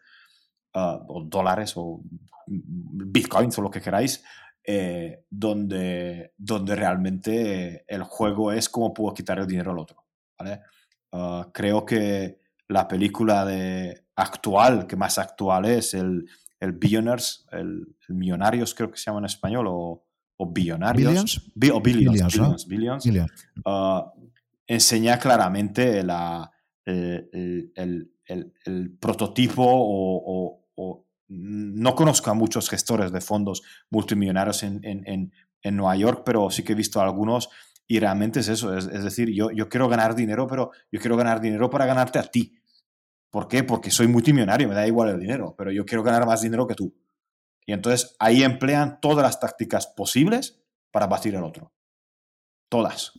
ah, 0.73 0.99
o 1.07 1.23
dólares, 1.23 1.73
o 1.75 2.01
bitcoins, 2.47 3.57
o 3.57 3.61
lo 3.61 3.71
que 3.71 3.81
queráis, 3.81 4.23
eh, 4.63 5.25
donde, 5.29 6.33
donde 6.37 6.75
realmente 6.75 7.83
el 7.87 8.03
juego 8.03 8.51
es 8.51 8.69
cómo 8.69 8.93
puedo 8.93 9.13
quitar 9.13 9.39
el 9.39 9.47
dinero 9.47 9.71
al 9.71 9.79
otro. 9.79 10.00
Ah, 11.11 11.49
creo 11.53 11.85
que 11.85 12.39
la 12.67 12.87
película 12.87 13.45
de 13.45 14.05
actual, 14.15 14.87
que 14.87 14.95
más 14.95 15.17
actual 15.17 15.65
es, 15.65 15.93
el, 15.93 16.25
el 16.59 16.71
Billionaires, 16.73 17.45
el, 17.51 17.95
Millonarios 18.07 18.75
creo 18.75 18.91
que 18.91 18.97
se 18.97 19.05
llama 19.05 19.19
en 19.19 19.25
español, 19.25 19.67
o, 19.69 20.03
o 20.37 20.51
Billonarios. 20.51 21.51
Billions. 21.55 22.67
Billions, 22.67 23.05
ah, 23.65 24.11
enseña 24.67 25.17
claramente 25.17 26.03
la, 26.03 26.51
el, 26.85 27.71
el, 28.25 28.97
prototipo 28.99 29.63
o, 29.65 30.61
o, 30.75 31.05
no 31.27 31.95
conozco 31.95 32.29
a 32.29 32.33
muchos 32.33 32.69
gestores 32.69 33.11
de 33.11 33.21
fondos 33.21 33.61
multimillonarios 33.89 34.63
en, 34.63 34.81
en, 34.83 35.31
en, 35.63 35.75
Nueva 35.77 35.95
York, 35.95 36.23
pero 36.25 36.49
sí 36.49 36.63
que 36.63 36.73
he 36.73 36.75
visto 36.75 36.99
algunos 36.99 37.49
y 37.87 37.99
realmente 37.99 38.39
es 38.39 38.47
eso, 38.47 38.75
es, 38.75 38.87
decir, 39.03 39.29
yo, 39.31 39.51
yo 39.51 39.67
quiero 39.67 39.89
ganar 39.89 40.15
dinero, 40.15 40.47
pero 40.47 40.71
yo 40.91 40.99
quiero 40.99 41.17
ganar 41.17 41.41
dinero 41.41 41.69
para 41.69 41.85
ganarte 41.85 42.19
a 42.19 42.23
ti. 42.23 42.55
¿Por 43.29 43.47
qué? 43.47 43.63
Porque 43.63 43.91
soy 43.91 44.07
multimillonario, 44.07 44.67
me 44.67 44.75
da 44.75 44.87
igual 44.87 45.09
el 45.09 45.19
dinero, 45.19 45.55
pero 45.57 45.71
yo 45.71 45.85
quiero 45.85 46.03
ganar 46.03 46.25
más 46.25 46.41
dinero 46.41 46.67
que 46.67 46.75
tú. 46.75 46.93
Y 47.65 47.73
entonces 47.73 48.15
ahí 48.19 48.43
emplean 48.43 48.99
todas 49.01 49.23
las 49.23 49.39
tácticas 49.39 49.87
posibles 49.87 50.61
para 50.91 51.07
batir 51.07 51.35
al 51.35 51.43
otro. 51.43 51.73
Todas. 52.69 53.13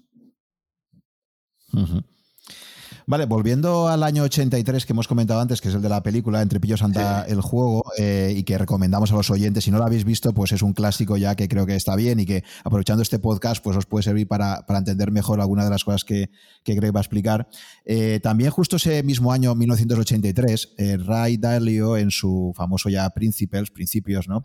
Vale, 3.06 3.26
volviendo 3.26 3.88
al 3.88 4.02
año 4.02 4.22
83 4.22 4.86
que 4.86 4.92
hemos 4.92 5.08
comentado 5.08 5.40
antes, 5.40 5.60
que 5.60 5.68
es 5.68 5.74
el 5.74 5.82
de 5.82 5.88
la 5.88 6.02
película 6.02 6.40
Entre 6.40 6.60
Pillos 6.60 6.82
anda 6.82 7.24
el 7.24 7.40
juego, 7.40 7.84
eh, 7.98 8.32
y 8.36 8.44
que 8.44 8.56
recomendamos 8.58 9.12
a 9.12 9.16
los 9.16 9.30
oyentes. 9.30 9.64
Si 9.64 9.70
no 9.70 9.78
lo 9.78 9.84
habéis 9.84 10.04
visto, 10.04 10.32
pues 10.32 10.52
es 10.52 10.62
un 10.62 10.72
clásico 10.72 11.16
ya 11.16 11.34
que 11.34 11.48
creo 11.48 11.66
que 11.66 11.74
está 11.74 11.96
bien 11.96 12.20
y 12.20 12.26
que 12.26 12.44
aprovechando 12.64 13.02
este 13.02 13.18
podcast, 13.18 13.62
pues 13.62 13.76
os 13.76 13.86
puede 13.86 14.04
servir 14.04 14.28
para, 14.28 14.64
entender 14.68 15.10
mejor 15.10 15.40
alguna 15.40 15.64
de 15.64 15.70
las 15.70 15.84
cosas 15.84 16.04
que, 16.04 16.30
que 16.64 16.74
que 16.74 16.90
va 16.90 17.00
a 17.00 17.02
explicar. 17.02 17.48
Eh, 17.84 18.20
también 18.22 18.50
justo 18.50 18.76
ese 18.76 19.02
mismo 19.02 19.32
año, 19.32 19.54
1983, 19.54 20.74
eh, 20.78 20.96
Ray 20.96 21.36
Dalio, 21.36 21.96
en 21.96 22.10
su 22.10 22.52
famoso 22.56 22.88
ya 22.88 23.08
Principles, 23.10 23.70
Principios, 23.70 24.28
¿no? 24.28 24.42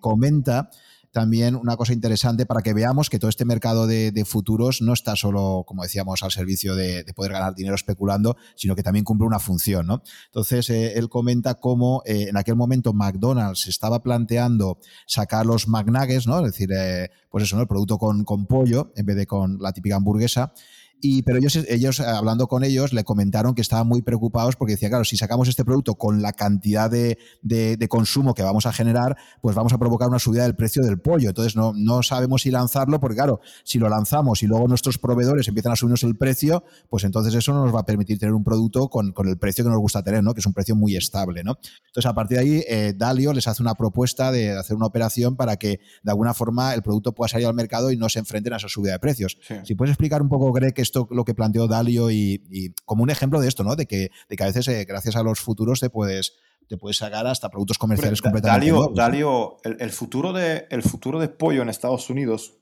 comenta 0.00 0.70
también 1.12 1.54
una 1.54 1.76
cosa 1.76 1.92
interesante 1.92 2.46
para 2.46 2.62
que 2.62 2.72
veamos 2.72 3.10
que 3.10 3.18
todo 3.18 3.28
este 3.28 3.44
mercado 3.44 3.86
de, 3.86 4.24
futuros 4.26 4.80
no 4.80 4.94
está 4.94 5.14
solo, 5.14 5.64
como 5.66 5.82
decíamos, 5.82 6.22
al 6.22 6.30
servicio 6.30 6.74
de, 6.74 7.04
poder 7.14 7.32
ganar 7.32 7.54
dinero 7.54 7.74
especulando, 7.74 8.36
sino 8.56 8.74
que 8.74 8.82
también 8.82 9.04
cumple 9.04 9.26
una 9.26 9.38
función. 9.38 9.86
¿no? 9.86 10.02
Entonces, 10.26 10.70
eh, 10.70 10.94
él 10.94 11.08
comenta 11.08 11.54
cómo 11.54 12.02
eh, 12.06 12.26
en 12.28 12.36
aquel 12.36 12.56
momento 12.56 12.94
McDonald's 12.94 13.66
estaba 13.66 14.02
planteando 14.02 14.78
sacar 15.06 15.44
los 15.44 15.68
McNuggets, 15.68 16.26
¿no? 16.26 16.38
es 16.38 16.52
decir, 16.52 16.70
eh, 16.72 17.10
pues 17.30 17.44
eso, 17.44 17.56
¿no? 17.56 17.62
el 17.62 17.68
producto 17.68 17.98
con, 17.98 18.24
con 18.24 18.46
pollo 18.46 18.92
en 18.96 19.04
vez 19.04 19.16
de 19.16 19.26
con 19.26 19.58
la 19.60 19.72
típica 19.72 19.96
hamburguesa 19.96 20.54
pero 21.22 21.38
ellos, 21.38 21.56
ellos, 21.68 21.98
eh, 21.98 22.04
hablando 22.04 22.46
con 22.46 22.62
ellos, 22.62 22.92
le 22.92 23.02
comentaron 23.02 23.54
que 23.54 23.60
estaban 23.60 23.88
muy 23.88 24.02
preocupados 24.02 24.54
porque 24.54 24.74
decía, 24.74 24.88
claro, 24.88 25.04
si 25.04 25.16
sacamos 25.16 25.48
este 25.48 25.64
producto 25.64 25.96
con 25.96 26.22
la 26.22 26.32
cantidad 26.32 26.88
de, 26.88 27.18
consumo 27.88 28.34
que 28.34 28.42
vamos 28.42 28.66
a 28.66 28.72
generar, 28.72 29.16
pues 29.40 29.56
vamos 29.56 29.72
a 29.72 29.78
provocar 29.78 30.08
una 30.08 30.20
subida 30.20 30.44
del 30.44 30.54
precio 30.54 30.82
del 30.82 31.00
pollo. 31.00 31.28
Entonces 31.28 31.56
no, 31.56 31.72
no 31.74 32.02
sabemos 32.02 32.42
si 32.42 32.50
lanzarlo, 32.50 33.00
porque 33.00 33.16
claro, 33.16 33.40
si 33.64 33.78
lo 33.78 33.88
lanzamos 33.88 34.42
y 34.42 34.46
luego 34.46 34.68
nuestros 34.68 34.98
proveedores 34.98 35.48
empiezan 35.48 35.72
a 35.72 35.76
subirnos 35.76 36.04
el 36.04 36.16
precio, 36.16 36.64
pues 36.88 37.04
entonces 37.04 37.34
eso 37.34 37.52
no 37.52 37.64
nos 37.64 37.74
va 37.74 37.80
a 37.80 37.86
permitir 37.86 38.18
tener 38.18 38.34
un 38.34 38.44
producto 38.44 38.88
con, 38.88 39.12
el 39.26 39.38
precio 39.38 39.64
que 39.64 39.70
nos 39.70 39.80
gusta 39.80 40.02
tener, 40.02 40.22
¿no? 40.22 40.34
que 40.34 40.40
es 40.40 40.46
un 40.46 40.54
precio 40.54 40.76
muy 40.76 40.96
estable. 40.96 41.42
¿no? 41.42 41.58
Entonces, 41.86 42.06
a 42.06 42.14
partir 42.14 42.38
de 42.38 42.44
ahí, 42.44 42.64
eh, 42.68 42.94
Dalio 42.96 43.32
les 43.32 43.48
hace 43.48 43.62
una 43.62 43.74
propuesta 43.74 44.30
de 44.30 44.56
hacer 44.56 44.76
una 44.76 44.86
operación 44.86 45.36
para 45.36 45.56
que 45.56 45.80
de 46.02 46.10
alguna 46.10 46.32
forma 46.32 46.74
el 46.74 46.82
producto 46.82 47.12
pueda 47.12 47.28
salir 47.28 47.48
al 47.48 47.54
mercado 47.54 47.90
y 47.90 47.96
no 47.96 48.08
se 48.08 48.20
enfrenten 48.20 48.52
a 48.52 48.56
esa 48.56 48.68
subida 48.68 48.92
de 48.92 48.98
precios. 49.00 49.38
Si 49.64 49.74
puedes 49.74 49.90
explicar 49.90 50.22
un 50.22 50.28
poco, 50.28 50.52
Greg, 50.52 50.74
que 50.74 50.82
esto 50.92 51.08
lo 51.10 51.24
que 51.24 51.34
planteó 51.34 51.66
Dalio 51.66 52.10
y, 52.10 52.74
como 52.84 53.02
un 53.02 53.10
ejemplo 53.10 53.40
de 53.40 53.48
esto, 53.48 53.64
¿no? 53.64 53.74
De 53.74 53.86
que, 53.86 54.10
de 54.28 54.36
que 54.36 54.42
a 54.42 54.46
veces, 54.46 54.68
eh, 54.68 54.84
gracias 54.84 55.16
a 55.16 55.22
los 55.22 55.40
futuros, 55.40 55.80
te 55.80 55.88
puedes, 55.88 56.34
te 56.68 56.76
puedes 56.76 56.98
sacar 56.98 57.26
hasta 57.26 57.48
productos 57.48 57.78
comerciales 57.78 58.20
completamente 58.20 58.66
Dalio, 58.66 58.92
Dalio 58.94 59.56
el, 59.64 59.90
futuro 59.90 60.32
de, 60.32 60.66
el 60.70 60.82
futuro 60.82 61.18
de 61.18 61.28
pollo 61.28 61.62
en 61.62 61.70
Estados 61.70 62.10
Unidos 62.10 62.58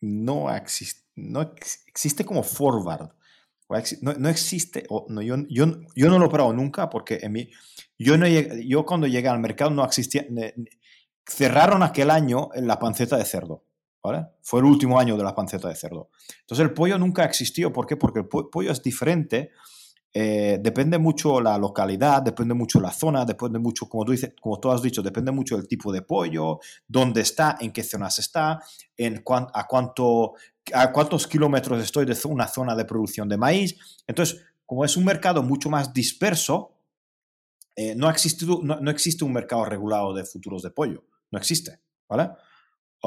no 0.00 0.54
existe, 0.54 1.02
no 1.16 1.42
existe 1.42 2.24
como 2.24 2.42
forward. 2.42 3.10
No, 4.00 4.28
existe, 4.28 4.86
no, 5.08 5.22
yo, 5.22 5.38
yo, 5.48 5.66
yo, 5.96 6.08
no 6.08 6.20
lo 6.20 6.26
he 6.26 6.30
probado 6.30 6.54
nunca 6.54 6.88
porque 6.88 7.18
en 7.22 7.32
mi, 7.32 7.50
yo, 7.98 8.16
no 8.16 8.28
yo 8.28 8.86
cuando 8.86 9.08
llegué 9.08 9.26
al 9.26 9.40
mercado 9.40 9.72
no 9.72 9.84
existía, 9.84 10.24
cerraron 11.26 11.82
aquel 11.82 12.12
año 12.12 12.50
en 12.54 12.68
la 12.68 12.78
panceta 12.78 13.16
de 13.16 13.24
cerdo. 13.24 13.65
Fue 14.42 14.60
el 14.60 14.66
último 14.66 14.98
año 14.98 15.16
de 15.16 15.24
la 15.24 15.34
panceta 15.34 15.68
de 15.68 15.74
cerdo. 15.74 16.10
Entonces 16.40 16.64
el 16.64 16.72
pollo 16.72 16.98
nunca 16.98 17.24
existió. 17.24 17.72
¿Por 17.72 17.86
qué? 17.86 17.96
Porque 17.96 18.20
el 18.20 18.26
pollo 18.26 18.70
es 18.70 18.82
diferente. 18.82 19.50
Eh, 20.18 20.58
depende 20.62 20.96
mucho 20.96 21.42
la 21.42 21.58
localidad, 21.58 22.22
depende 22.22 22.54
mucho 22.54 22.80
la 22.80 22.90
zona, 22.90 23.26
depende 23.26 23.58
mucho, 23.58 23.86
como 23.86 24.02
tú, 24.02 24.12
dices, 24.12 24.32
como 24.40 24.58
tú 24.58 24.70
has 24.70 24.80
dicho, 24.80 25.02
depende 25.02 25.30
mucho 25.30 25.58
del 25.58 25.68
tipo 25.68 25.92
de 25.92 26.00
pollo, 26.00 26.58
dónde 26.88 27.20
está, 27.20 27.58
en 27.60 27.70
qué 27.70 27.82
zonas 27.82 28.18
está, 28.18 28.52
a, 28.52 29.66
cuánto, 29.66 30.32
a 30.72 30.90
cuántos 30.90 31.26
kilómetros 31.26 31.82
estoy 31.82 32.06
de 32.06 32.16
una 32.24 32.48
zona 32.48 32.74
de 32.74 32.86
producción 32.86 33.28
de 33.28 33.36
maíz. 33.36 33.76
Entonces, 34.06 34.42
como 34.64 34.86
es 34.86 34.96
un 34.96 35.04
mercado 35.04 35.42
mucho 35.42 35.68
más 35.68 35.92
disperso, 35.92 36.72
eh, 37.74 37.94
no, 37.94 38.10
no 38.10 38.90
existe 38.90 39.24
un 39.24 39.32
mercado 39.34 39.66
regulado 39.66 40.14
de 40.14 40.24
futuros 40.24 40.62
de 40.62 40.70
pollo. 40.70 41.04
No 41.30 41.38
existe. 41.38 41.78
¿Vale? 42.08 42.30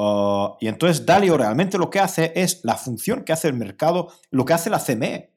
Ah, 0.02 0.56
y 0.60 0.66
entonces 0.66 1.04
Dalio 1.04 1.36
realmente 1.36 1.76
lo 1.76 1.90
que 1.90 2.00
hace 2.00 2.32
es 2.34 2.60
la 2.64 2.76
función 2.76 3.22
que 3.22 3.34
hace 3.34 3.48
el 3.48 3.54
mercado, 3.54 4.08
lo 4.30 4.46
que 4.46 4.54
hace 4.54 4.70
la 4.70 4.78
CME. 4.78 5.34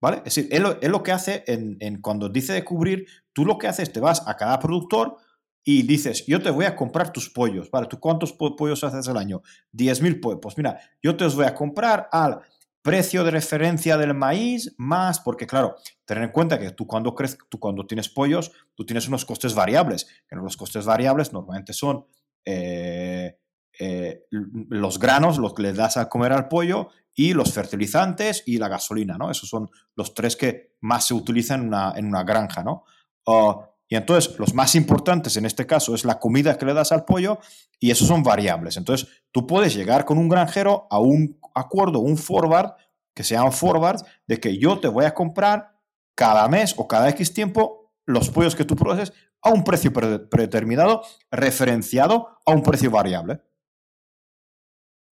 ¿Vale? 0.00 0.18
Es 0.18 0.34
decir, 0.34 0.48
él, 0.50 0.64
lo 0.90 1.02
que 1.02 1.12
hace 1.12 1.44
en, 1.46 2.00
cuando 2.02 2.28
dice 2.28 2.52
de 2.52 2.64
cubrir, 2.64 3.06
tú 3.32 3.46
lo 3.46 3.56
que 3.56 3.68
haces, 3.68 3.92
te 3.92 4.00
vas 4.00 4.26
a 4.26 4.36
cada 4.36 4.58
productor 4.58 5.16
y 5.62 5.82
dices, 5.84 6.26
yo 6.26 6.42
te 6.42 6.50
voy 6.50 6.66
a 6.66 6.76
comprar 6.76 7.10
tus 7.10 7.30
pollos, 7.30 7.70
¿vale? 7.70 7.86
¿Tú 7.86 7.98
cuántos 7.98 8.34
pollos 8.34 8.84
haces 8.84 9.08
al 9.08 9.16
año? 9.16 9.40
10.000 9.72 10.20
pollos. 10.20 10.40
Pues 10.42 10.58
mira, 10.58 10.78
yo 11.02 11.16
te 11.16 11.24
los 11.24 11.36
voy 11.36 11.46
a 11.46 11.54
comprar 11.54 12.08
al 12.12 12.40
precio 12.82 13.24
de 13.24 13.30
referencia 13.30 13.96
del 13.96 14.12
maíz 14.12 14.74
más, 14.76 15.20
porque 15.20 15.46
claro, 15.46 15.76
tener 16.04 16.24
en 16.24 16.32
cuenta 16.32 16.58
que 16.58 16.72
tú 16.72 16.86
cuando, 16.86 17.14
crees, 17.14 17.38
tú 17.48 17.58
cuando 17.58 17.86
tienes 17.86 18.10
pollos, 18.10 18.52
tú 18.74 18.84
tienes 18.84 19.08
unos 19.08 19.24
costes 19.24 19.54
variables, 19.54 20.06
que 20.28 20.36
los 20.36 20.56
costes 20.56 20.84
variables 20.84 21.32
normalmente 21.32 21.72
son... 21.72 22.04
Eh, 22.44 23.38
eh, 23.78 24.26
los 24.30 24.98
granos, 24.98 25.38
lo 25.38 25.54
que 25.54 25.62
le 25.62 25.72
das 25.72 25.96
a 25.96 26.08
comer 26.08 26.32
al 26.32 26.48
pollo, 26.48 26.88
y 27.14 27.32
los 27.32 27.52
fertilizantes 27.52 28.42
y 28.46 28.58
la 28.58 28.68
gasolina, 28.68 29.16
¿no? 29.16 29.30
Esos 29.30 29.48
son 29.48 29.70
los 29.94 30.14
tres 30.14 30.36
que 30.36 30.74
más 30.80 31.06
se 31.06 31.14
utilizan 31.14 31.60
en 31.60 31.66
una, 31.68 31.92
en 31.96 32.06
una 32.06 32.24
granja, 32.24 32.64
¿no? 32.64 32.84
Ah, 33.26 33.70
y 33.88 33.96
entonces, 33.96 34.38
los 34.38 34.54
más 34.54 34.74
importantes 34.74 35.36
en 35.36 35.44
este 35.44 35.66
caso 35.66 35.94
es 35.94 36.04
la 36.04 36.18
comida 36.18 36.56
que 36.56 36.66
le 36.66 36.74
das 36.74 36.90
al 36.90 37.04
pollo 37.04 37.38
y 37.78 37.90
esos 37.90 38.08
son 38.08 38.22
variables. 38.22 38.76
Entonces, 38.76 39.08
tú 39.30 39.46
puedes 39.46 39.74
llegar 39.74 40.04
con 40.04 40.18
un 40.18 40.28
granjero 40.28 40.86
a 40.90 40.98
un 40.98 41.38
acuerdo, 41.54 42.00
un 42.00 42.16
forward, 42.16 42.72
que 43.14 43.22
sea 43.22 43.44
un 43.44 43.52
forward, 43.52 44.00
de 44.26 44.40
que 44.40 44.58
yo 44.58 44.80
te 44.80 44.88
voy 44.88 45.04
a 45.04 45.14
comprar 45.14 45.78
cada 46.16 46.48
mes 46.48 46.74
o 46.76 46.88
cada 46.88 47.08
X 47.10 47.32
tiempo 47.34 47.92
los 48.06 48.30
pollos 48.30 48.56
que 48.56 48.64
tú 48.64 48.74
produces 48.74 49.12
a 49.42 49.50
un 49.50 49.62
precio 49.62 49.92
predeterminado, 49.92 51.02
referenciado 51.30 52.40
a 52.46 52.52
un 52.52 52.62
precio 52.62 52.90
variable. 52.90 53.42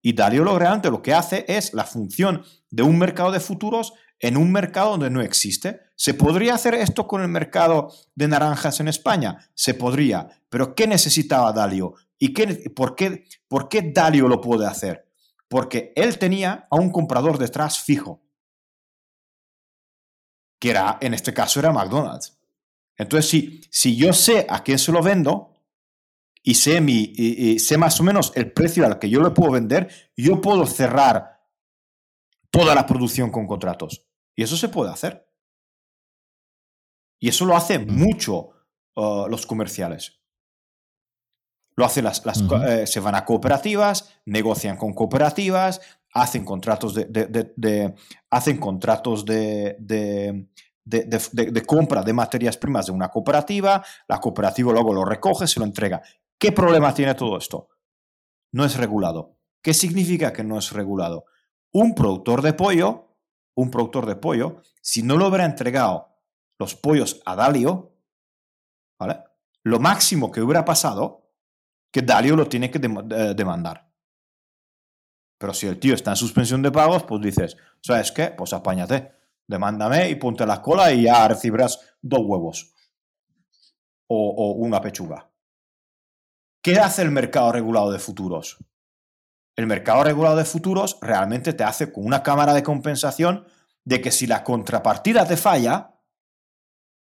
Y 0.03 0.15
Dalio 0.15 0.43
Logreante 0.43 0.91
lo 0.91 1.01
que 1.01 1.15
hace 1.15 1.45
es 1.49 1.73
la 1.73 1.85
función 1.85 2.45
de 2.71 2.83
un 2.83 2.99
mercado 2.99 3.31
de 3.31 3.39
futuros 3.41 3.95
en 4.19 4.37
un 4.37 4.51
mercado 4.51 4.91
donde 4.91 5.11
no 5.11 5.21
existe. 5.21 5.81
¿Se 5.95 6.15
podría 6.15 6.55
hacer 6.55 6.75
esto 6.75 7.07
con 7.07 7.23
el 7.23 7.29
mercado 7.29 7.93
de 8.15 8.29
naranjas 8.29 8.81
en 8.81 8.89
España? 8.89 9.39
Se 9.55 9.75
podría. 9.75 10.29
Pero 10.49 10.75
¿qué 10.75 10.89
necesitaba 10.89 11.53
Dalio? 11.53 11.95
¿Y 12.19 12.33
qué, 12.33 12.71
por, 12.75 12.97
qué, 12.97 13.25
por 13.49 13.69
qué 13.69 13.83
Dalio 13.83 14.27
lo 14.27 14.41
puede 14.41 14.67
hacer? 14.67 15.09
Porque 15.49 15.93
él 15.95 16.19
tenía 16.19 16.67
a 16.69 16.77
un 16.77 16.91
comprador 16.91 17.39
detrás 17.39 17.81
fijo, 17.81 18.23
que 20.61 20.71
era, 20.71 20.99
en 21.01 21.15
este 21.15 21.35
caso 21.35 21.61
era 21.61 21.73
McDonald's. 21.73 22.39
Entonces, 22.97 23.31
si, 23.31 23.61
si 23.71 23.97
yo 23.97 24.13
sé 24.13 24.47
a 24.49 24.63
quién 24.63 24.79
se 24.79 24.93
lo 24.93 25.03
vendo 25.03 25.52
y 26.43 26.55
sé, 26.55 26.81
mi, 26.81 27.13
y 27.17 27.59
sé 27.59 27.79
más 27.79 28.01
o 28.01 28.03
menos 28.03 28.33
el 28.35 28.53
precio 28.53 28.85
al 28.85 28.99
que 28.99 29.09
yo 29.09 29.23
le 29.23 29.31
puedo 29.31 29.53
vender, 29.53 29.89
yo 30.17 30.41
puedo 30.41 30.67
cerrar 30.67 31.41
toda 32.51 32.75
la 32.75 32.87
producción 32.87 33.31
con 33.31 33.47
contratos. 33.47 34.07
Y 34.37 34.43
eso 34.43 34.57
se 34.57 34.69
puede 34.69 34.91
hacer. 34.91 35.29
Y 37.21 37.29
eso 37.29 37.45
lo 37.45 37.57
hacen 37.57 37.87
mm. 37.87 37.97
mucho 37.97 38.51
uh, 38.97 39.27
los 39.29 39.47
comerciales. 39.47 40.21
Lo 41.77 41.87
hacen 41.87 42.05
las, 42.05 42.23
eh, 42.69 42.87
se 42.87 43.01
van 43.01 43.15
a 43.15 43.25
cooperativas, 43.25 44.21
negocian 44.27 44.77
con 44.77 44.93
cooperativas, 44.93 45.81
hacen 46.13 46.45
contratos 46.45 46.95
de, 46.95 47.95
hacen 48.31 48.59
contratos 48.59 49.25
de, 49.25 49.77
de, 49.79 51.63
compra 51.67 52.03
de 52.03 52.13
materias 52.13 52.59
primas 52.59 52.87
de 52.87 52.93
una 52.93 53.09
cooperativa, 53.09 53.83
la 54.07 54.21
cooperativa 54.21 54.71
luego 54.71 54.93
lo 54.93 55.07
recoge, 55.07 55.47
se 55.47 55.61
lo 55.61 55.65
entrega. 55.65 56.03
¿Qué 56.43 56.51
problema 56.51 56.93
tiene 56.93 57.15
todo 57.15 57.39
esto? 57.39 57.69
No 58.51 58.65
es 58.65 58.77
regulado. 58.77 59.39
¿Qué 59.63 59.73
significa 59.73 60.33
que 60.33 60.43
no 60.43 60.59
es 60.59 60.73
regulado? 60.73 61.27
Un 61.71 61.95
productor 61.95 62.43
de 62.43 62.53
pollo, 62.53 63.15
un 63.55 63.71
productor 63.71 64.07
de 64.07 64.17
pollo, 64.17 64.61
si 64.81 65.05
no 65.05 65.17
lo 65.17 65.29
hubiera 65.29 65.45
entregado 65.45 66.09
los 66.59 66.75
pollos 66.75 67.23
a 67.27 67.37
Dalio, 67.37 67.95
¿vale? 68.99 69.23
Lo 69.63 69.79
máximo 69.79 70.33
que 70.33 70.43
hubiera 70.43 70.65
pasado, 70.65 71.31
que 71.93 72.03
Dalio 72.03 72.35
lo 72.35 72.49
tiene 72.49 72.73
que 72.73 72.81
demandar. 72.81 73.89
Pero 75.39 75.55
si 75.55 75.69
el 75.69 75.79
tío 75.79 75.95
está 75.95 76.11
en 76.11 76.17
suspensión 76.17 76.61
de 76.61 76.73
pagos, 76.73 77.05
pues 77.05 77.23
dices, 77.23 77.57
¿sabes 77.81 78.11
qué? 78.11 78.35
Pues 78.37 78.53
apáñate, 78.53 79.13
demándame 79.47 80.11
y 80.11 80.17
ponte 80.17 80.45
la 80.45 80.61
cola 80.61 80.93
y 80.93 81.05
ya 81.05 81.29
recibirás 81.29 81.95
dos 82.01 82.23
huevos 82.25 82.75
o 84.09 84.55
una 84.59 84.81
pechuga. 84.81 85.32
¿Qué 86.63 86.79
hace 86.79 87.03
el 87.03 87.11
mercado 87.11 87.51
regulado 87.51 87.91
de 87.91 87.99
futuros? 87.99 88.59
El 89.57 89.67
mercado 89.67 90.05
regulado 90.05 90.37
de 90.37 90.45
futuros 90.45 90.97
realmente 91.01 91.53
te 91.53 91.65
hace 91.65 91.93
con 91.93 92.07
una 92.07 92.23
cámara 92.23 92.55
de 92.55 92.63
compensación 92.63 93.47
de 93.85 94.01
que 94.01 94.13
si 94.13 94.29
la 94.29 94.45
contrapartida 94.45 95.27
te 95.27 95.37
falla, 95.37 95.99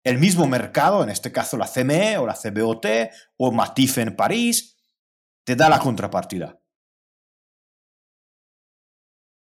el 0.05 0.19
mismo 0.19 0.47
mercado, 0.47 1.03
en 1.03 1.11
este 1.11 1.33
caso 1.33 1.57
la 1.57 1.67
CME 1.67 2.19
o 2.19 2.27
la 2.27 2.35
CBOT 2.35 2.87
o 3.37 3.51
Matif 3.51 3.99
en 3.99 4.15
París, 4.15 4.77
te 5.45 5.57
da 5.57 5.69
la 5.69 5.81
contrapartida. 5.81 6.61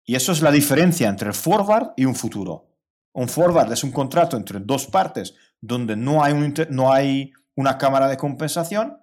Y 0.04 0.14
eso 0.14 0.32
es 0.32 0.42
la 0.42 0.50
diferencia 0.50 1.08
entre 1.08 1.28
el 1.28 1.34
forward 1.34 1.94
y 1.96 2.04
un 2.04 2.14
futuro. 2.14 2.68
Un 3.14 3.30
forward 3.30 3.72
es 3.72 3.82
un 3.82 3.92
contrato 3.92 4.36
entre 4.36 4.60
dos 4.60 4.86
partes 4.86 5.34
donde 5.58 5.96
no 5.96 6.22
hay, 6.22 6.34
no 6.68 6.92
hay 6.92 7.32
una 7.54 7.78
cámara 7.78 8.08
de 8.08 8.18
compensación 8.18 9.01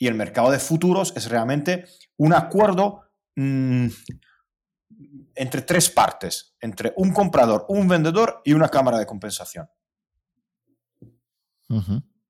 y 0.00 0.08
el 0.08 0.14
mercado 0.14 0.50
de 0.50 0.58
futuros 0.58 1.12
es 1.14 1.30
realmente 1.30 1.84
un 2.16 2.32
acuerdo 2.32 3.10
Mm, 3.36 3.86
entre 5.34 5.62
tres 5.62 5.88
partes, 5.88 6.56
entre 6.60 6.92
un 6.96 7.12
comprador, 7.12 7.64
un 7.68 7.88
vendedor 7.88 8.42
y 8.44 8.52
una 8.52 8.68
cámara 8.68 8.98
de 8.98 9.06
compensación. 9.06 9.68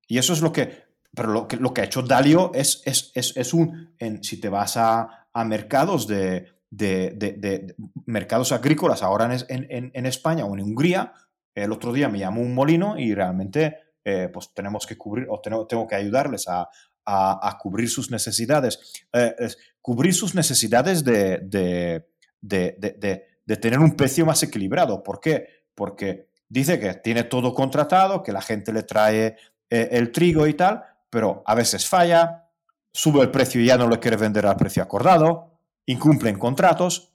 Y 0.07 0.19
eso 0.19 0.35
es 0.35 0.43
lo 0.43 0.53
que, 0.53 0.85
pero 1.15 1.31
lo 1.31 1.49
que, 1.49 1.57
lo 1.57 1.73
que 1.73 1.81
ha 1.81 1.85
hecho 1.85 2.03
Dalio 2.03 2.53
es, 2.55 2.83
es, 2.85 3.11
es, 3.15 3.37
es 3.37 3.55
un, 3.55 3.95
en, 3.99 4.23
si 4.23 4.39
te 4.39 4.51
vas 4.51 4.77
a, 4.77 5.29
a 5.33 5.45
mercados 5.45 6.07
de, 6.07 6.47
de, 6.69 7.11
de, 7.17 7.75
mercados 8.05 8.53
agrícolas 8.53 9.03
ahora 9.03 9.35
en, 9.49 9.67
en, 9.71 9.91
en, 9.95 10.07
España 10.07 10.45
o 10.45 10.55
en 10.55 10.63
Hungría, 10.63 11.15
el 11.55 11.73
otro 11.73 11.93
día 11.93 12.11
me 12.11 12.19
llamó 12.19 12.43
un 12.43 12.55
molino 12.55 12.99
y 12.99 13.15
realmente 13.15 13.79
eh, 14.05 14.29
pues 14.33 14.53
tenemos 14.55 14.87
que 14.87 14.99
cubrir 14.99 15.27
o 15.31 15.41
tengo, 15.41 15.67
tengo 15.67 15.89
que 15.89 15.97
ayudarles 15.97 16.47
a, 16.47 16.69
a, 17.07 17.59
cubrir 17.61 17.91
sus 17.91 18.11
necesidades. 18.11 19.05
Eh, 19.13 19.35
cubrir 19.83 20.15
sus 20.15 20.35
necesidades 20.35 21.05
de, 21.05 21.39
de, 21.43 22.07
de, 22.41 23.27
de, 23.45 23.57
tener 23.57 23.79
un 23.81 23.97
precio 23.97 24.27
más 24.27 24.43
equilibrado. 24.43 25.03
¿Por 25.03 25.21
qué? 25.21 25.65
Porque 25.75 26.29
dice 26.49 26.79
que 26.79 26.95
tiene 26.95 27.25
todo 27.25 27.55
contratado, 27.55 28.23
que 28.23 28.33
la 28.33 28.43
gente 28.43 28.73
le 28.73 28.83
trae 28.83 29.37
eh, 29.71 29.89
el 29.93 30.13
trigo 30.13 30.47
y 30.47 30.55
tal, 30.55 30.85
pero 31.09 31.43
a 31.47 31.55
veces 31.55 31.89
falla, 31.89 32.51
sube 32.93 33.23
el 33.23 33.31
precio 33.31 33.61
y 33.61 33.67
ya 33.67 33.77
no 33.77 33.87
lo 33.87 34.01
quiere 34.01 34.17
vender 34.17 34.47
al 34.47 34.57
precio 34.57 34.83
acordado, 34.83 35.59
incumplen 35.87 36.39
contratos. 36.39 37.13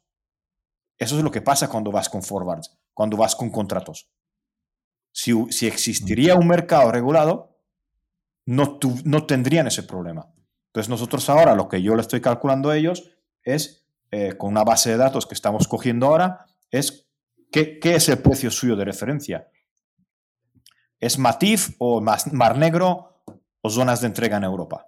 Eso 0.97 1.17
es 1.17 1.23
lo 1.23 1.31
que 1.31 1.41
pasa 1.41 1.69
cuando 1.69 1.91
vas 1.91 2.09
con 2.09 2.23
forwards, 2.23 2.77
cuando 2.93 3.17
vas 3.17 3.35
con 3.35 3.49
contratos. 3.49 4.09
Si, 5.13 5.31
si 5.51 5.67
existiría 5.67 6.35
un 6.35 6.47
mercado 6.47 6.91
regulado, 6.91 7.54
no, 8.45 8.79
no 9.03 9.25
tendrían 9.25 9.67
ese 9.67 9.83
problema. 9.83 10.27
Entonces 10.67 10.89
nosotros 10.89 11.29
ahora 11.29 11.55
lo 11.55 11.67
que 11.67 11.81
yo 11.81 11.95
le 11.95 12.01
estoy 12.01 12.21
calculando 12.21 12.69
a 12.69 12.77
ellos 12.77 13.11
es, 13.43 13.87
eh, 14.11 14.33
con 14.37 14.51
una 14.51 14.63
base 14.63 14.91
de 14.91 14.97
datos 14.97 15.25
que 15.25 15.33
estamos 15.33 15.67
cogiendo 15.67 16.07
ahora, 16.07 16.45
es 16.69 17.07
qué, 17.51 17.79
es 17.81 18.09
el 18.09 18.19
precio 18.19 18.51
suyo 18.51 18.75
de 18.75 18.85
referencia. 18.85 19.49
¿Es 20.99 21.17
Matif 21.17 21.75
o 21.79 22.01
Mar 22.01 22.57
Negro 22.57 23.21
o 23.61 23.69
zonas 23.69 24.01
de 24.01 24.07
entrega 24.07 24.37
en 24.37 24.43
Europa? 24.43 24.87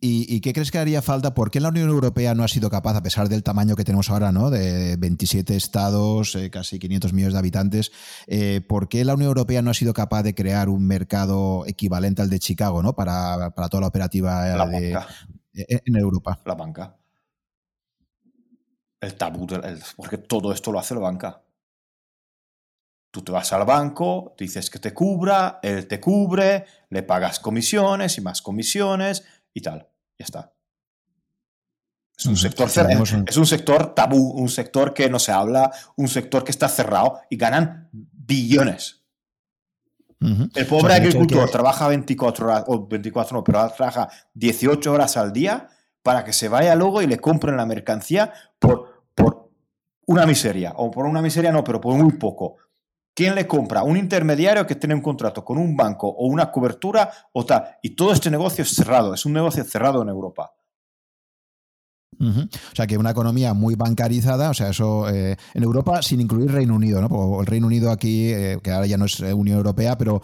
¿Y, 0.00 0.40
qué 0.40 0.52
crees 0.52 0.70
que 0.70 0.78
haría 0.78 1.02
falta? 1.02 1.34
¿Por 1.34 1.50
qué 1.50 1.60
la 1.60 1.70
Unión 1.70 1.88
Europea 1.88 2.34
no 2.34 2.44
ha 2.44 2.48
sido 2.48 2.70
capaz, 2.70 2.96
a 2.96 3.02
pesar 3.02 3.28
del 3.28 3.42
tamaño 3.42 3.74
que 3.74 3.84
tenemos 3.84 4.10
ahora, 4.10 4.30
¿no? 4.30 4.50
de 4.50 4.96
27 4.96 5.56
estados, 5.56 6.34
eh, 6.36 6.50
casi 6.50 6.78
500 6.78 7.12
millones 7.12 7.32
de 7.32 7.38
habitantes, 7.38 7.92
eh, 8.26 8.60
¿por 8.60 8.88
qué 8.88 9.04
la 9.04 9.14
Unión 9.14 9.28
Europea 9.28 9.60
no 9.62 9.70
ha 9.70 9.74
sido 9.74 9.92
capaz 9.92 10.22
de 10.22 10.34
crear 10.34 10.68
un 10.68 10.86
mercado 10.86 11.64
equivalente 11.66 12.22
al 12.22 12.30
de 12.30 12.38
Chicago 12.38 12.82
¿no? 12.82 12.94
para, 12.94 13.50
toda 13.50 13.80
la 13.80 13.86
operativa 13.88 14.68
e, 14.72 14.94
en 15.52 15.96
Europa? 15.96 16.38
La 16.44 16.54
banca. 16.54 16.96
El 19.00 19.14
tabú, 19.14 19.46
porque 19.96 20.18
todo 20.18 20.52
esto 20.52 20.70
lo 20.70 20.78
hace 20.78 20.94
la 20.94 21.00
banca. 21.00 21.42
Tú 23.10 23.22
te 23.22 23.32
vas 23.32 23.52
al 23.52 23.64
banco, 23.64 24.34
dices 24.38 24.68
que 24.70 24.78
te 24.78 24.92
cubra, 24.92 25.60
él 25.62 25.88
te 25.88 25.98
cubre, 25.98 26.66
le 26.90 27.02
pagas 27.02 27.40
comisiones 27.40 28.18
y 28.18 28.20
más 28.20 28.42
comisiones 28.42 29.24
y 29.54 29.60
tal. 29.60 29.88
Ya 30.18 30.24
está. 30.24 30.52
Es 32.18 32.26
un, 32.26 32.36
sector, 32.36 32.68
es 33.28 33.36
un 33.36 33.46
sector 33.46 33.94
tabú, 33.94 34.32
un 34.32 34.48
sector 34.48 34.92
que 34.92 35.08
no 35.08 35.20
se 35.20 35.30
habla, 35.30 35.70
un 35.96 36.08
sector 36.08 36.42
que 36.42 36.50
está 36.50 36.68
cerrado 36.68 37.20
y 37.30 37.36
ganan 37.36 37.88
billones. 37.92 39.04
El 40.20 40.66
pobre 40.66 40.94
agricultor 40.94 41.48
trabaja 41.48 41.86
24 41.86 42.46
horas, 42.46 42.64
o 42.66 42.88
24 42.88 43.36
no, 43.36 43.44
pero 43.44 43.68
trabaja 43.68 44.08
18 44.34 44.92
horas 44.92 45.16
al 45.16 45.32
día 45.32 45.68
para 46.02 46.24
que 46.24 46.32
se 46.32 46.48
vaya 46.48 46.74
luego 46.74 47.02
y 47.02 47.06
le 47.06 47.20
compren 47.20 47.56
la 47.56 47.66
mercancía 47.66 48.32
por, 48.58 49.04
por 49.14 49.50
una 50.06 50.26
miseria, 50.26 50.72
o 50.74 50.90
por 50.90 51.06
una 51.06 51.22
miseria 51.22 51.52
no, 51.52 51.62
pero 51.62 51.80
por 51.80 51.94
muy 51.94 52.14
poco. 52.14 52.56
¿Quién 53.18 53.34
le 53.34 53.48
compra? 53.48 53.82
Un 53.82 53.96
intermediario 53.96 54.64
que 54.64 54.76
tiene 54.76 54.94
un 54.94 55.00
contrato 55.00 55.44
con 55.44 55.58
un 55.58 55.76
banco 55.76 56.06
o 56.06 56.28
una 56.28 56.52
cobertura 56.52 57.10
o 57.32 57.44
tal. 57.44 57.64
Y 57.82 57.96
todo 57.96 58.12
este 58.12 58.30
negocio 58.30 58.62
es 58.62 58.72
cerrado, 58.72 59.12
es 59.12 59.26
un 59.26 59.32
negocio 59.32 59.64
cerrado 59.64 60.02
en 60.02 60.08
Europa. 60.08 60.52
O 62.20 62.74
sea, 62.74 62.86
que 62.86 62.98
una 62.98 63.10
economía 63.10 63.54
muy 63.54 63.76
bancarizada, 63.76 64.50
o 64.50 64.54
sea, 64.54 64.70
eso 64.70 65.08
eh, 65.08 65.36
en 65.54 65.62
Europa 65.62 66.02
sin 66.02 66.20
incluir 66.20 66.50
Reino 66.50 66.74
Unido, 66.74 67.00
¿no? 67.00 67.08
Porque 67.08 67.40
el 67.40 67.46
Reino 67.46 67.66
Unido 67.68 67.90
aquí, 67.92 68.32
eh, 68.32 68.58
que 68.62 68.72
ahora 68.72 68.86
ya 68.86 68.96
no 68.96 69.04
es 69.04 69.20
eh, 69.20 69.32
Unión 69.32 69.56
Europea, 69.56 69.96
pero 69.96 70.22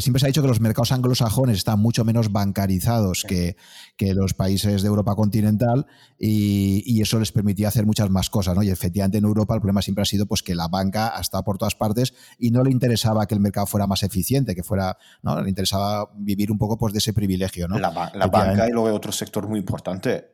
siempre 0.00 0.18
se 0.18 0.26
ha 0.26 0.28
dicho 0.28 0.42
que 0.42 0.48
los 0.48 0.60
mercados 0.60 0.90
anglosajones 0.90 1.58
están 1.58 1.78
mucho 1.78 2.04
menos 2.04 2.32
bancarizados 2.32 3.24
que, 3.28 3.56
que, 3.96 4.14
los 4.14 4.34
países 4.34 4.82
de 4.82 4.88
Europa 4.88 5.14
continental 5.14 5.86
y, 6.18 7.00
eso 7.00 7.20
les 7.20 7.30
permitía 7.30 7.68
hacer 7.68 7.86
muchas 7.86 8.10
más 8.10 8.30
cosas, 8.30 8.56
¿no? 8.56 8.62
Y 8.64 8.70
efectivamente 8.70 9.18
en 9.18 9.24
Europa 9.24 9.54
el 9.54 9.60
problema 9.60 9.82
siempre 9.82 10.02
ha 10.02 10.06
sido 10.06 10.26
pues 10.26 10.42
que 10.42 10.56
la 10.56 10.66
banca 10.66 11.16
ha 11.16 11.20
estado 11.20 11.44
por 11.44 11.58
todas 11.58 11.76
partes 11.76 12.14
y 12.38 12.50
no 12.50 12.64
le 12.64 12.72
interesaba 12.72 13.26
que 13.26 13.34
el 13.34 13.40
mercado 13.40 13.66
fuera 13.66 13.86
más 13.86 14.02
eficiente, 14.02 14.54
que 14.56 14.64
fuera, 14.64 14.96
¿no? 15.22 15.40
Le 15.40 15.48
interesaba 15.48 16.10
vivir 16.16 16.50
un 16.50 16.58
poco 16.58 16.78
pues 16.78 16.92
de 16.92 16.98
ese 16.98 17.12
privilegio, 17.12 17.68
¿no? 17.68 17.78
La, 17.78 17.90
banca 17.90 18.66
y 18.66 18.72
luego 18.72 18.92
otro 18.92 19.12
sector 19.12 19.46
muy 19.46 19.60
importante. 19.60 20.32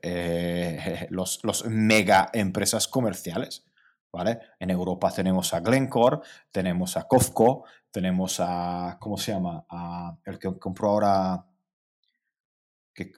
Eh, 0.93 1.07
los, 1.11 1.41
mega 1.67 2.31
empresas 2.33 2.89
comerciales. 2.89 3.65
¿Vale? 4.13 4.41
En 4.61 4.69
Europa 4.69 5.11
tenemos 5.11 5.55
a 5.55 5.61
Glencore, 5.61 6.19
tenemos 6.51 6.99
a 6.99 7.05
Cofco, 7.05 7.65
tenemos 7.91 8.41
a, 8.41 8.99
¿cómo 9.01 9.17
se 9.17 9.33
llama? 9.33 9.65
A, 9.71 10.15
el 10.27 10.39
que 10.39 10.59
compró 10.59 10.91
ahora 10.91 11.47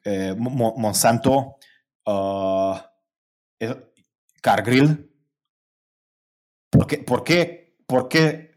eh, 0.05 0.37
Monsanto, 0.39 1.57
uh, 2.07 2.75
Cargill, 4.41 5.15
¿Por 6.75 6.89
qué, 6.89 6.99
por 6.99 7.23
qué, 7.23 7.79
por 7.87 8.09
qué 8.09 8.51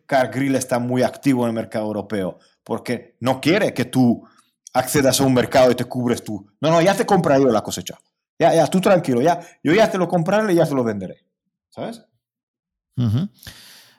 está 0.55 0.79
muy 0.79 1.03
activo 1.03 1.43
en 1.43 1.49
el 1.49 1.53
mercado 1.53 1.85
europeo? 1.85 2.39
Porque 2.63 3.15
no 3.19 3.39
quiere 3.39 3.75
que 3.75 3.85
tú 3.85 4.27
accedas 4.73 5.21
a 5.21 5.23
un 5.23 5.35
mercado 5.35 5.69
y 5.69 5.75
te 5.75 5.85
cubres 5.85 6.23
tú. 6.23 6.47
No, 6.59 6.71
no, 6.71 6.81
ya 6.81 6.95
te 6.95 7.05
compraré 7.05 7.43
yo 7.43 7.49
la 7.49 7.61
cosecha. 7.61 7.99
Ya, 8.39 8.53
ya, 8.53 8.67
tú 8.67 8.79
tranquilo, 8.79 9.21
ya, 9.21 9.39
yo 9.63 9.73
ya 9.73 9.89
te 9.89 9.97
lo 9.97 10.07
compraré 10.07 10.53
y 10.53 10.55
ya 10.57 10.65
te 10.65 10.75
lo 10.75 10.83
venderé. 10.83 11.25
¿Sabes? 11.69 12.03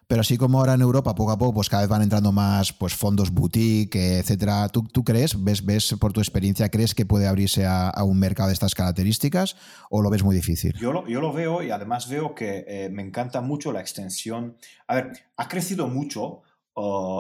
Pero 0.09 0.23
así 0.23 0.39
como 0.39 0.59
ahora 0.59 0.73
en 0.73 0.81
Europa, 0.81 1.15
poco 1.15 1.33
a 1.33 1.39
poco, 1.39 1.53
pues 1.53 1.69
cada 1.69 1.83
vez 1.83 1.91
van 1.91 2.01
entrando 2.01 2.33
más 2.33 2.73
pues, 2.73 2.95
fondos 2.95 3.31
boutique, 3.31 4.19
etcétera. 4.19 4.71
¿Tú, 4.71 4.83
¿Tú, 4.83 5.05
crees, 5.05 5.45
ves, 5.45 5.63
ves 5.65 5.95
por 6.01 6.15
tu 6.15 6.21
experiencia, 6.21 6.71
crees 6.71 6.95
que 6.95 7.05
puede 7.05 7.27
abrirse 7.27 7.67
a, 7.67 7.93
un 8.05 8.19
mercado 8.19 8.49
de 8.49 8.55
estas 8.55 8.75
características 8.75 9.57
o 9.91 10.01
lo 10.01 10.09
ves 10.09 10.23
muy 10.23 10.35
difícil? 10.35 10.73
Yo 10.79 10.95
lo, 10.95 11.07
yo 11.07 11.21
lo 11.21 11.31
veo 11.35 11.63
y 11.63 11.71
además 11.71 12.09
veo 12.09 12.35
que 12.35 12.65
eh, 12.67 12.89
me 12.91 13.03
encanta 13.03 13.43
mucho 13.43 13.71
la 13.71 13.81
extensión. 13.81 14.57
A 14.87 14.95
ver, 14.95 15.13
ha 15.37 15.47
crecido 15.47 15.89
mucho. 15.89 16.41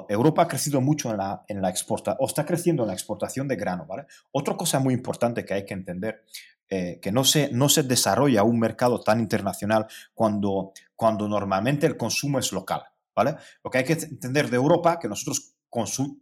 Europa 0.08 0.42
ha 0.42 0.48
crecido 0.48 0.80
mucho 0.80 1.10
en 1.10 1.16
la, 1.16 1.44
en 1.48 1.60
la 1.60 1.68
exportación, 1.68 2.16
o 2.20 2.26
está 2.26 2.46
creciendo 2.46 2.84
en 2.84 2.86
la 2.86 2.94
exportación 2.94 3.48
de 3.48 3.56
grano, 3.56 3.86
¿vale? 3.86 4.06
Otra 4.30 4.56
cosa 4.56 4.78
muy 4.78 4.94
importante 4.94 5.44
que 5.44 5.52
hay 5.52 5.66
que 5.66 5.74
entender, 5.74 6.24
eh, 6.70 6.98
que 7.00 7.12
no 7.12 7.24
se, 7.24 7.50
no 7.52 7.68
se 7.68 7.82
desarrolla 7.82 8.42
un 8.42 8.58
mercado 8.58 9.00
tan 9.00 9.20
internacional 9.20 9.86
cuando 10.14 10.72
cuando 10.98 11.28
normalmente 11.28 11.86
el 11.86 11.96
consumo 11.96 12.40
es 12.40 12.50
local, 12.50 12.82
¿vale? 13.14 13.36
Lo 13.62 13.70
que 13.70 13.78
hay 13.78 13.84
que 13.84 13.92
entender 13.92 14.50
de 14.50 14.56
Europa, 14.56 14.98
que 14.98 15.06
nosotros 15.06 15.54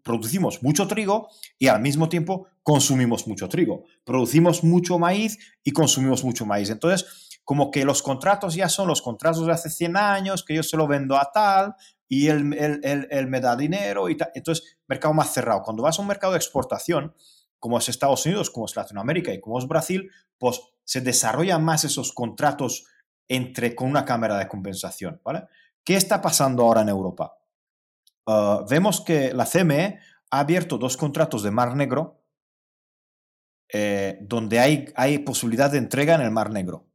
producimos 0.03 0.63
mucho 0.63 0.87
trigo 0.87 1.31
y 1.59 1.69
al 1.69 1.81
mismo 1.81 2.11
tiempo 2.11 2.49
consumimos 2.63 3.27
mucho 3.27 3.49
trigo. 3.49 3.85
Producimos 4.05 4.63
mucho 4.65 4.99
maíz 4.99 5.39
y 5.65 5.71
consumimos 5.71 6.25
mucho 6.25 6.45
maíz. 6.45 6.69
Entonces, 6.69 7.41
como 7.43 7.71
que 7.71 7.87
los 7.87 8.03
contratos 8.03 8.55
ya 8.55 8.69
son 8.69 8.87
los 8.89 9.01
contratos 9.01 9.47
de 9.47 9.53
hace 9.53 9.71
100 9.71 9.97
años, 9.97 10.45
que 10.45 10.55
yo 10.55 10.63
se 10.63 10.77
lo 10.77 10.87
vendo 10.87 11.17
a 11.17 11.31
tal 11.33 11.75
y 12.07 12.27
él, 12.27 12.45
me 12.45 13.41
da 13.41 13.57
dinero 13.57 14.11
y 14.11 14.17
tal. 14.19 14.29
Entonces, 14.35 14.77
mercado 14.87 15.15
más 15.15 15.33
cerrado. 15.33 15.63
Cuando 15.63 15.85
vas 15.85 15.99
a 15.99 16.03
un 16.03 16.09
mercado 16.09 16.35
de 16.35 16.39
exportación, 16.39 17.15
como 17.59 17.79
es 17.79 17.89
Estados 17.89 18.25
Unidos, 18.27 18.51
como 18.51 18.67
es 18.67 18.77
Latinoamérica 18.77 19.33
y 19.33 19.41
como 19.41 19.59
es 19.59 19.67
Brasil, 19.67 20.11
pues 20.39 20.61
se 20.85 21.01
desarrollan 21.01 21.65
más 21.65 21.85
esos 21.85 22.13
contratos 22.13 22.87
entre, 23.29 23.75
con 23.75 23.89
una 23.89 24.05
cámara 24.05 24.39
de 24.39 24.49
compensación. 24.49 25.21
¿vale? 25.25 25.45
¿Qué 25.85 25.97
está 25.97 26.21
pasando 26.21 26.63
ahora 26.63 26.83
en 26.83 26.89
Europa? 26.89 27.39
Ah, 28.27 28.65
vemos 28.69 29.01
que 29.01 29.33
la 29.33 29.47
CME 29.47 29.99
ha 30.31 30.41
abierto 30.41 30.79
dos 30.79 30.97
contratos 30.97 31.43
de 31.43 31.51
Mar 31.51 31.75
Negro 31.77 32.23
eh, 33.73 34.19
donde 34.21 34.61
hay, 34.61 34.87
hay 34.95 35.19
posibilidad 35.19 35.71
de 35.71 35.79
entrega 35.79 36.15
en 36.15 36.21
el 36.21 36.31
Mar 36.31 36.51
Negro. 36.51 36.87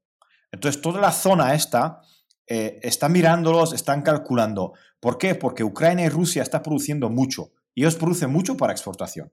Entonces, 0.52 0.82
toda 0.82 1.02
la 1.02 1.12
zona 1.12 1.54
esta 1.54 2.02
eh, 2.48 2.80
está 2.82 3.10
mirándolos, 3.10 3.74
están 3.74 4.02
calculando. 4.02 4.74
¿Por 5.00 5.18
qué? 5.18 5.36
Porque 5.36 5.64
Ucrania 5.64 6.06
y 6.06 6.10
Rusia 6.10 6.44
están 6.44 6.62
produciendo 6.62 7.10
mucho 7.10 7.52
y 7.74 7.82
ellos 7.82 7.96
producen 7.96 8.32
mucho 8.32 8.56
para 8.56 8.74
exportación. 8.74 9.32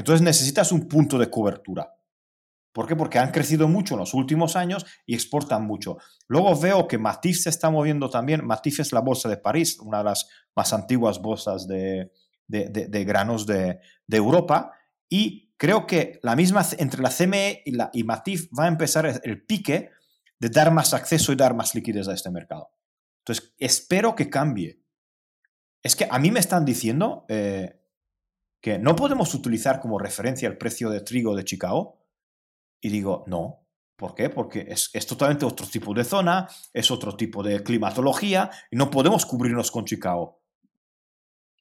Entonces 0.00 0.22
necesitas 0.22 0.72
un 0.72 0.88
punto 0.88 1.18
de 1.18 1.28
cobertura. 1.28 1.94
¿Por 2.72 2.86
qué? 2.86 2.96
Porque 2.96 3.18
han 3.18 3.32
crecido 3.32 3.68
mucho 3.68 3.94
en 3.94 4.00
los 4.00 4.14
últimos 4.14 4.56
años 4.56 4.86
y 5.04 5.12
exportan 5.12 5.66
mucho. 5.66 5.98
Luego 6.26 6.58
veo 6.58 6.88
que 6.88 6.96
Matif 6.96 7.36
se 7.38 7.50
está 7.50 7.68
moviendo 7.68 8.08
también. 8.08 8.46
Matif 8.46 8.80
es 8.80 8.92
la 8.92 9.00
bolsa 9.00 9.28
de 9.28 9.36
París, 9.36 9.78
una 9.78 9.98
de 9.98 10.04
las 10.04 10.26
más 10.56 10.72
antiguas 10.72 11.20
bolsas 11.20 11.68
de, 11.68 12.10
granos 12.48 13.44
de, 13.44 13.78
Europa. 14.08 14.72
Y 15.06 15.52
creo 15.58 15.86
que 15.86 16.18
la 16.22 16.34
misma 16.34 16.64
entre 16.78 17.02
la 17.02 17.10
CME 17.10 17.62
y, 17.66 17.72
la, 17.72 17.90
Matif 18.02 18.48
va 18.58 18.64
a 18.64 18.68
empezar 18.68 19.20
el 19.22 19.44
pique 19.44 19.90
de 20.38 20.48
dar 20.48 20.72
más 20.72 20.94
acceso 20.94 21.30
y 21.30 21.36
dar 21.36 21.54
más 21.54 21.74
liquidez 21.74 22.08
a 22.08 22.14
este 22.14 22.30
mercado. 22.30 22.70
Entonces, 23.18 23.52
espero 23.58 24.14
que 24.14 24.30
cambie. 24.30 24.82
Es 25.82 25.94
que 25.94 26.08
a 26.10 26.18
mí 26.18 26.30
me 26.30 26.40
están 26.40 26.64
diciendo 26.64 27.26
eh, 27.28 27.79
que 28.60 28.78
no 28.78 28.94
podemos 28.94 29.34
utilizar 29.34 29.80
como 29.80 29.98
referencia 29.98 30.48
el 30.48 30.58
precio 30.58 30.90
de 30.90 31.00
trigo 31.00 31.34
de 31.34 31.44
Chicago 31.44 31.98
y 32.80 32.90
digo, 32.90 33.24
no. 33.26 33.66
¿Por 33.96 34.14
qué? 34.14 34.30
Porque 34.30 34.66
es, 34.68 35.06
totalmente 35.06 35.44
otro 35.44 35.66
tipo 35.66 35.92
de 35.92 36.04
zona, 36.04 36.48
es 36.72 36.90
otro 36.90 37.16
tipo 37.16 37.42
de 37.42 37.62
climatología 37.62 38.50
y 38.70 38.76
no 38.76 38.90
podemos 38.90 39.26
cubrirnos 39.26 39.70
con 39.70 39.84
Chicago. 39.84 40.40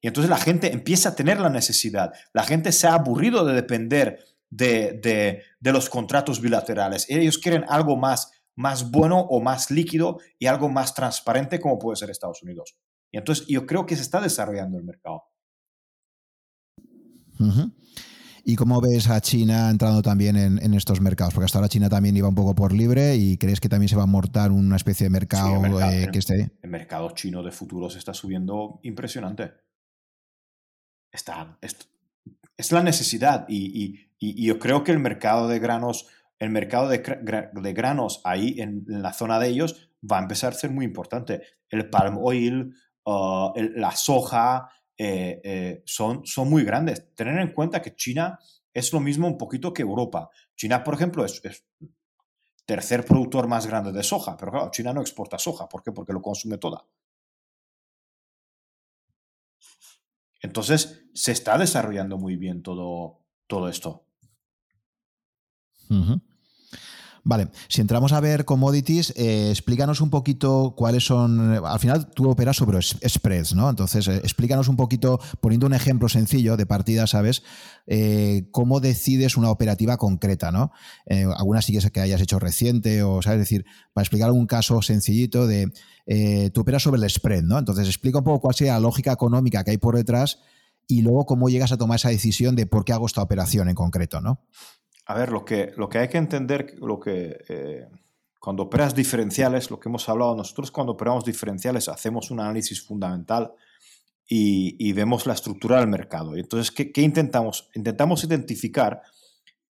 Y 0.02 0.08
entonces 0.08 0.30
la 0.30 0.38
gente 0.38 0.72
empieza 0.72 1.10
a 1.10 1.16
tener 1.16 1.42
la 1.42 1.50
necesidad. 1.50 2.14
La 2.32 2.44
gente 2.44 2.72
se 2.72 2.88
ha 2.88 2.94
aburrido 2.94 3.44
de 3.44 3.54
depender 3.54 4.24
de, 4.50 5.44
los 5.60 5.90
contratos 5.90 6.40
bilaterales. 6.40 7.06
Ellos 7.10 7.38
quieren 7.38 7.66
algo 7.68 7.98
más, 7.98 8.32
más 8.56 8.90
bueno 8.90 9.20
o 9.20 9.42
más 9.42 9.70
líquido 9.70 10.20
y 10.38 10.48
algo 10.48 10.70
más 10.70 10.94
transparente 10.94 11.60
como 11.60 11.78
puede 11.78 11.98
ser 11.98 12.10
Estados 12.10 12.42
Unidos. 12.42 12.78
Y 13.12 13.18
entonces 13.18 13.46
yo 13.48 13.66
creo 13.66 13.86
que 13.86 13.98
se 13.98 14.02
está 14.02 14.22
desarrollando 14.22 14.78
el 14.78 14.86
mercado. 14.86 15.29
¿Y 18.50 18.56
cómo 18.56 18.82
ves 18.82 19.10
a 19.10 19.22
China 19.22 19.70
entrando 19.70 20.02
también 20.02 20.36
en, 20.36 20.74
estos 20.74 21.02
mercados? 21.02 21.34
Porque 21.34 21.46
hasta 21.46 21.60
ahora 21.60 21.70
China 21.70 21.90
también 21.90 22.16
iba 22.18 22.28
un 22.28 22.36
poco 22.36 22.56
por 22.56 22.74
libre 22.74 23.16
y 23.16 23.38
crees 23.38 23.60
que 23.60 23.70
también 23.70 23.90
se 23.90 23.96
va 23.96 24.04
a 24.04 24.08
mortar 24.08 24.52
una 24.52 24.76
especie 24.76 25.06
de 25.06 25.12
mercado, 25.12 25.64
eh, 25.82 26.10
que 26.12 26.20
esté. 26.20 26.52
El 26.62 26.70
mercado 26.70 27.12
chino 27.12 27.44
de 27.44 27.52
futuros 27.52 27.96
está 27.96 28.14
subiendo 28.14 28.80
impresionante. 28.84 29.54
Está, 31.12 31.58
es, 31.62 32.72
la 32.72 32.84
necesidad 32.84 33.46
y, 33.48 34.08
yo 34.20 34.60
creo 34.60 34.84
que 34.84 34.92
el 34.92 35.00
mercado 35.00 35.48
de 35.48 35.60
granos, 35.60 36.08
el 36.40 36.50
mercado 36.50 36.90
de, 36.90 37.74
granos 37.74 38.22
ahí 38.24 38.56
en, 38.60 38.84
la 38.88 39.14
zona 39.14 39.40
de 39.40 39.50
ellos 39.50 39.92
va 40.02 40.18
a 40.18 40.22
empezar 40.22 40.54
a 40.54 40.56
ser 40.56 40.72
muy 40.72 40.86
importante. 40.86 41.44
El 41.70 41.90
palm 41.90 42.18
oil, 42.20 42.74
uh, 43.06 43.54
la 43.76 43.92
soja, 43.92 44.70
eh, 45.02 45.40
eh, 45.46 45.82
son, 45.86 46.26
son 46.26 46.50
muy 46.50 46.66
grandes. 46.66 47.16
Tener 47.16 47.40
en 47.40 47.54
cuenta 47.54 47.82
que 47.82 47.96
China 47.96 48.38
es 48.74 48.92
lo 48.92 49.00
mismo 49.00 49.28
un 49.28 49.38
poquito 49.38 49.74
que 49.74 49.82
Europa. 49.82 50.30
China, 50.58 50.84
por 50.84 50.94
ejemplo, 50.94 51.24
es, 51.24 51.40
es 51.46 51.66
tercer 52.66 53.06
productor 53.06 53.48
más 53.48 53.66
grande 53.66 53.94
de 53.94 54.04
soja, 54.04 54.36
pero 54.36 54.52
claro, 54.52 54.72
China 54.72 54.92
no 54.92 55.00
exporta 55.00 55.40
soja. 55.40 55.70
¿Por 55.70 55.84
qué? 55.84 55.94
Porque 55.94 56.12
lo 56.12 56.22
consume 56.22 56.58
toda. 56.58 56.86
Entonces, 60.42 61.06
se 61.14 61.32
está 61.32 61.58
desarrollando 61.58 62.18
muy 62.18 62.36
bien 62.36 62.62
todo, 62.62 63.22
todo 63.48 63.70
esto. 63.70 64.06
Vale, 67.30 67.50
si 67.68 67.80
entramos 67.80 68.12
a 68.12 68.20
ver 68.22 68.44
commodities, 68.44 69.14
eh, 69.16 69.52
explícanos 69.52 70.02
un 70.02 70.10
poquito 70.10 70.74
cuáles 70.76 71.06
son. 71.06 71.64
Al 71.64 71.80
final 71.80 72.10
tú 72.10 72.28
operas 72.28 72.58
sobre 72.58 72.82
spreads, 72.82 73.54
¿no? 73.54 73.70
Entonces, 73.70 74.08
eh, 74.08 74.16
explícanos 74.16 74.68
un 74.68 74.76
poquito, 74.76 75.20
poniendo 75.40 75.68
un 75.68 75.76
ejemplo 75.76 76.10
sencillo 76.10 76.58
de 76.58 76.66
partida, 76.66 77.06
¿sabes? 77.06 77.44
Eh, 77.86 78.48
cómo 78.50 78.80
decides 78.80 79.38
una 79.38 79.52
operativa 79.52 79.98
concreta, 79.98 80.52
¿no? 80.52 80.72
alguna 81.38 81.62
sí 81.62 81.78
que 81.78 82.02
hayas 82.02 82.20
hecho 82.20 82.40
reciente, 82.40 83.04
o, 83.04 83.22
¿sabes? 83.22 83.42
Es 83.42 83.48
decir, 83.48 83.66
para 83.94 84.04
explicar 84.04 84.26
algún 84.26 84.48
caso 84.48 84.82
sencillito 84.82 85.46
de. 85.46 85.72
tú 86.52 86.62
operas 86.62 86.82
sobre 86.82 87.00
el 87.00 87.08
spread, 87.08 87.44
¿no? 87.44 87.60
Entonces, 87.60 87.88
explica 87.88 88.18
un 88.18 88.24
poco 88.24 88.40
cuál 88.40 88.56
sería 88.56 88.74
la 88.74 88.80
lógica 88.80 89.12
económica 89.12 89.64
que 89.64 89.70
hay 89.70 89.78
por 89.78 89.96
detrás 89.96 90.40
y 90.88 91.04
luego 91.04 91.28
cómo 91.28 91.48
llegas 91.48 91.72
a 91.72 91.78
tomar 91.78 91.98
esa 91.98 92.10
decisión 92.10 92.56
de 92.56 92.66
por 92.66 92.86
qué 92.86 92.94
hago 92.94 93.06
esta 93.06 93.22
operación 93.22 93.70
en 93.70 93.76
concreto, 93.76 94.20
¿no? 94.20 94.48
A 95.10 95.16
ver, 95.16 95.32
lo 95.32 95.44
que, 95.44 95.74
lo 95.76 95.90
que 95.90 95.98
hay 95.98 96.08
que 96.08 96.20
entender, 96.20 96.76
lo 96.78 97.00
que, 97.00 97.44
eh, 97.50 97.88
cuando 98.40 98.62
operas 98.62 98.94
diferenciales, 98.94 99.72
lo 99.72 99.80
que 99.80 99.90
hemos 99.90 100.08
hablado 100.08 100.36
nosotros, 100.36 100.70
cuando 100.70 100.94
operamos 100.94 101.26
diferenciales 101.26 101.90
hacemos 101.90 102.30
un 102.30 102.40
análisis 102.40 102.86
fundamental 102.86 103.52
y, 104.28 104.94
vemos 104.94 105.26
la 105.26 105.34
estructura 105.34 105.80
del 105.80 105.88
mercado. 105.88 106.36
Entonces, 106.36 106.70
¿qué, 106.70 107.02
intentamos? 107.02 107.72
Intentamos 107.74 108.24
identificar, 108.24 109.02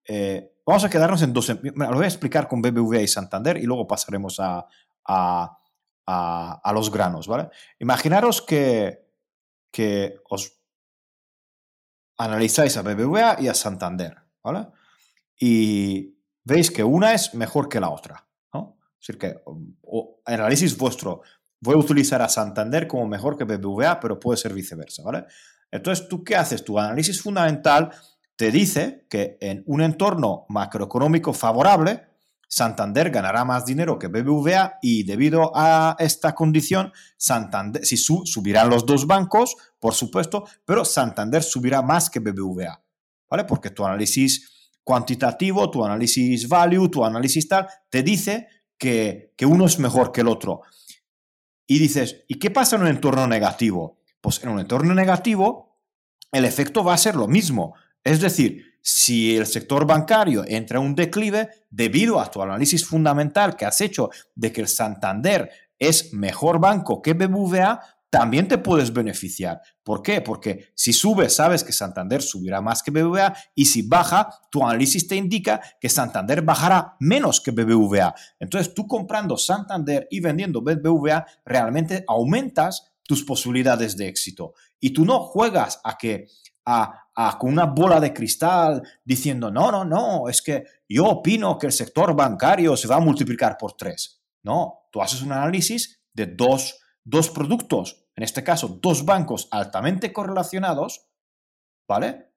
eh, 0.05 0.57
vamos 0.65 0.83
a 0.83 0.89
quedarnos 0.89 1.21
en 1.21 1.31
dos, 1.31 1.47
lo 1.47 1.95
voy 1.95 2.03
a 2.03 2.07
explicar 2.07 2.49
con 2.49 2.61
BBVA 2.61 2.99
y 2.99 3.07
Santander 3.07 3.55
y 3.55 3.63
luego 3.63 3.87
pasaremos 3.87 4.41
a, 4.41 4.67
a, 5.05 5.57
a, 6.05 6.73
los 6.73 6.91
granos, 6.91 7.29
¿vale? 7.29 7.47
Imaginaros 7.79 8.41
que, 8.41 9.07
que 9.71 10.17
os 10.29 10.59
analizáis 12.17 12.75
a 12.75 12.81
BBVA 12.81 13.37
y 13.39 13.47
a 13.47 13.53
Santander, 13.53 14.17
¿vale? 14.43 14.67
Y 15.39 16.19
veis 16.43 16.69
que 16.69 16.83
una 16.83 17.13
es 17.13 17.33
mejor 17.33 17.69
que 17.69 17.79
la 17.79 17.89
otra. 17.89 18.27
¿no? 18.53 18.77
Es 18.99 19.07
decir, 19.07 19.17
que 19.17 19.41
o, 19.81 20.21
análisis 20.25 20.77
vuestro, 20.77 21.21
voy 21.61 21.75
a 21.75 21.79
utilizar 21.79 22.21
a 22.21 22.29
Santander 22.29 22.87
como 22.87 23.07
mejor 23.07 23.37
que 23.37 23.45
BBVA, 23.45 23.99
pero 23.99 24.19
puede 24.19 24.37
ser 24.37 24.53
viceversa. 24.53 25.01
¿vale? 25.03 25.25
Entonces, 25.71 26.07
¿tú 26.07 26.23
qué 26.23 26.35
haces? 26.35 26.63
Tu 26.63 26.77
análisis 26.77 27.21
fundamental 27.21 27.91
te 28.35 28.51
dice 28.51 29.05
que 29.09 29.37
en 29.39 29.63
un 29.65 29.81
entorno 29.81 30.45
macroeconómico 30.49 31.33
favorable, 31.33 32.07
Santander 32.47 33.11
ganará 33.11 33.45
más 33.45 33.65
dinero 33.65 33.99
que 33.99 34.07
BBVA 34.07 34.79
y 34.81 35.03
debido 35.03 35.51
a 35.53 35.95
esta 35.99 36.33
condición, 36.33 36.91
Santander, 37.15 37.85
si 37.85 37.95
subirán 37.95 38.69
los 38.69 38.85
dos 38.87 39.05
bancos, 39.05 39.55
por 39.79 39.93
supuesto, 39.93 40.45
pero 40.65 40.83
Santander 40.83 41.43
subirá 41.43 41.83
más 41.83 42.09
que 42.09 42.19
BBVA, 42.19 42.81
¿vale? 43.29 43.43
Porque 43.43 43.69
tu 43.69 43.85
análisis 43.85 44.58
cuantitativo, 44.89 45.69
tu 45.69 45.85
análisis 45.85 46.47
value, 46.47 46.89
tu 46.89 47.05
análisis 47.05 47.47
tal, 47.47 47.67
te 47.91 48.01
dice 48.01 48.47
que, 48.75 49.35
uno 49.45 49.67
es 49.67 49.77
mejor 49.77 50.11
que 50.11 50.21
el 50.21 50.27
otro. 50.27 50.61
Y 51.67 51.77
dices, 51.77 52.25
¿y 52.27 52.39
qué 52.39 52.49
pasa 52.49 52.75
en 52.75 52.81
un 52.81 52.87
entorno 52.87 53.27
negativo? 53.27 53.99
Pues 54.19 54.43
en 54.43 54.49
un 54.49 54.59
entorno 54.59 54.95
negativo 54.95 55.77
el 56.31 56.43
efecto 56.43 56.83
va 56.83 56.95
a 56.95 56.97
ser 56.97 57.15
lo 57.15 57.27
mismo. 57.27 57.75
Es 58.03 58.19
decir, 58.19 58.79
si 58.81 59.37
el 59.37 59.45
sector 59.45 59.85
bancario 59.85 60.43
entra 60.47 60.79
en 60.79 60.85
un 60.85 60.95
declive 60.95 61.49
debido 61.69 62.19
a 62.19 62.31
tu 62.31 62.41
análisis 62.41 62.83
fundamental 62.83 63.55
que 63.55 63.67
has 63.67 63.81
hecho 63.81 64.09
de 64.33 64.51
que 64.51 64.61
el 64.61 64.67
Santander 64.67 65.51
es 65.77 66.15
mejor 66.15 66.59
banco 66.59 66.99
que 67.03 67.13
BBVA, 67.13 67.79
también 68.09 68.47
te 68.47 68.57
puedes 68.57 68.91
beneficiar. 68.91 69.61
¿Por 69.83 70.01
qué? 70.01 70.21
Porque 70.21 70.71
si 70.73 70.93
sube, 70.93 71.29
sabes 71.29 71.63
que 71.63 71.71
Santander 71.71 72.21
subirá 72.21 72.61
más 72.61 72.81
que 72.81 72.91
BBVA 72.91 73.35
y 73.53 73.65
si 73.65 73.83
baja, 73.83 74.29
tu 74.49 74.63
análisis 74.65 75.07
te 75.07 75.15
indica 75.15 75.61
que 75.79 75.89
Santander 75.89 76.41
bajará 76.41 76.95
menos 76.99 77.39
que 77.39 77.51
BBVA. 77.51 78.15
Entonces, 78.39 78.73
tú 78.73 78.87
comprando 78.87 79.37
Santander 79.37 80.07
y 80.09 80.19
vendiendo 80.19 80.61
BBVA, 80.61 81.25
realmente 81.45 82.03
aumentas 82.07 82.91
tus 83.03 83.23
posibilidades 83.23 83.95
de 83.95 84.07
éxito. 84.07 84.53
Y 84.79 84.91
tú 84.91 85.05
no 85.05 85.19
juegas 85.19 85.79
a 85.83 85.97
que 85.97 86.27
a, 86.65 87.07
a, 87.15 87.37
con 87.37 87.51
una 87.51 87.65
bola 87.65 87.99
de 87.99 88.13
cristal 88.13 88.81
diciendo, 89.03 89.51
no, 89.51 89.71
no, 89.71 89.83
no, 89.83 90.29
es 90.29 90.41
que 90.41 90.63
yo 90.87 91.05
opino 91.05 91.57
que 91.57 91.67
el 91.67 91.73
sector 91.73 92.15
bancario 92.15 92.75
se 92.77 92.87
va 92.87 92.97
a 92.97 93.01
multiplicar 93.01 93.57
por 93.57 93.73
tres. 93.73 94.21
No, 94.43 94.87
tú 94.91 95.01
haces 95.01 95.21
un 95.21 95.31
análisis 95.31 95.99
de 96.13 96.27
dos 96.27 96.78
dos 97.03 97.29
productos, 97.29 98.05
en 98.15 98.23
este 98.23 98.43
caso 98.43 98.79
dos 98.81 99.05
bancos 99.05 99.47
altamente 99.51 100.11
correlacionados, 100.13 101.07
¿vale? 101.87 102.33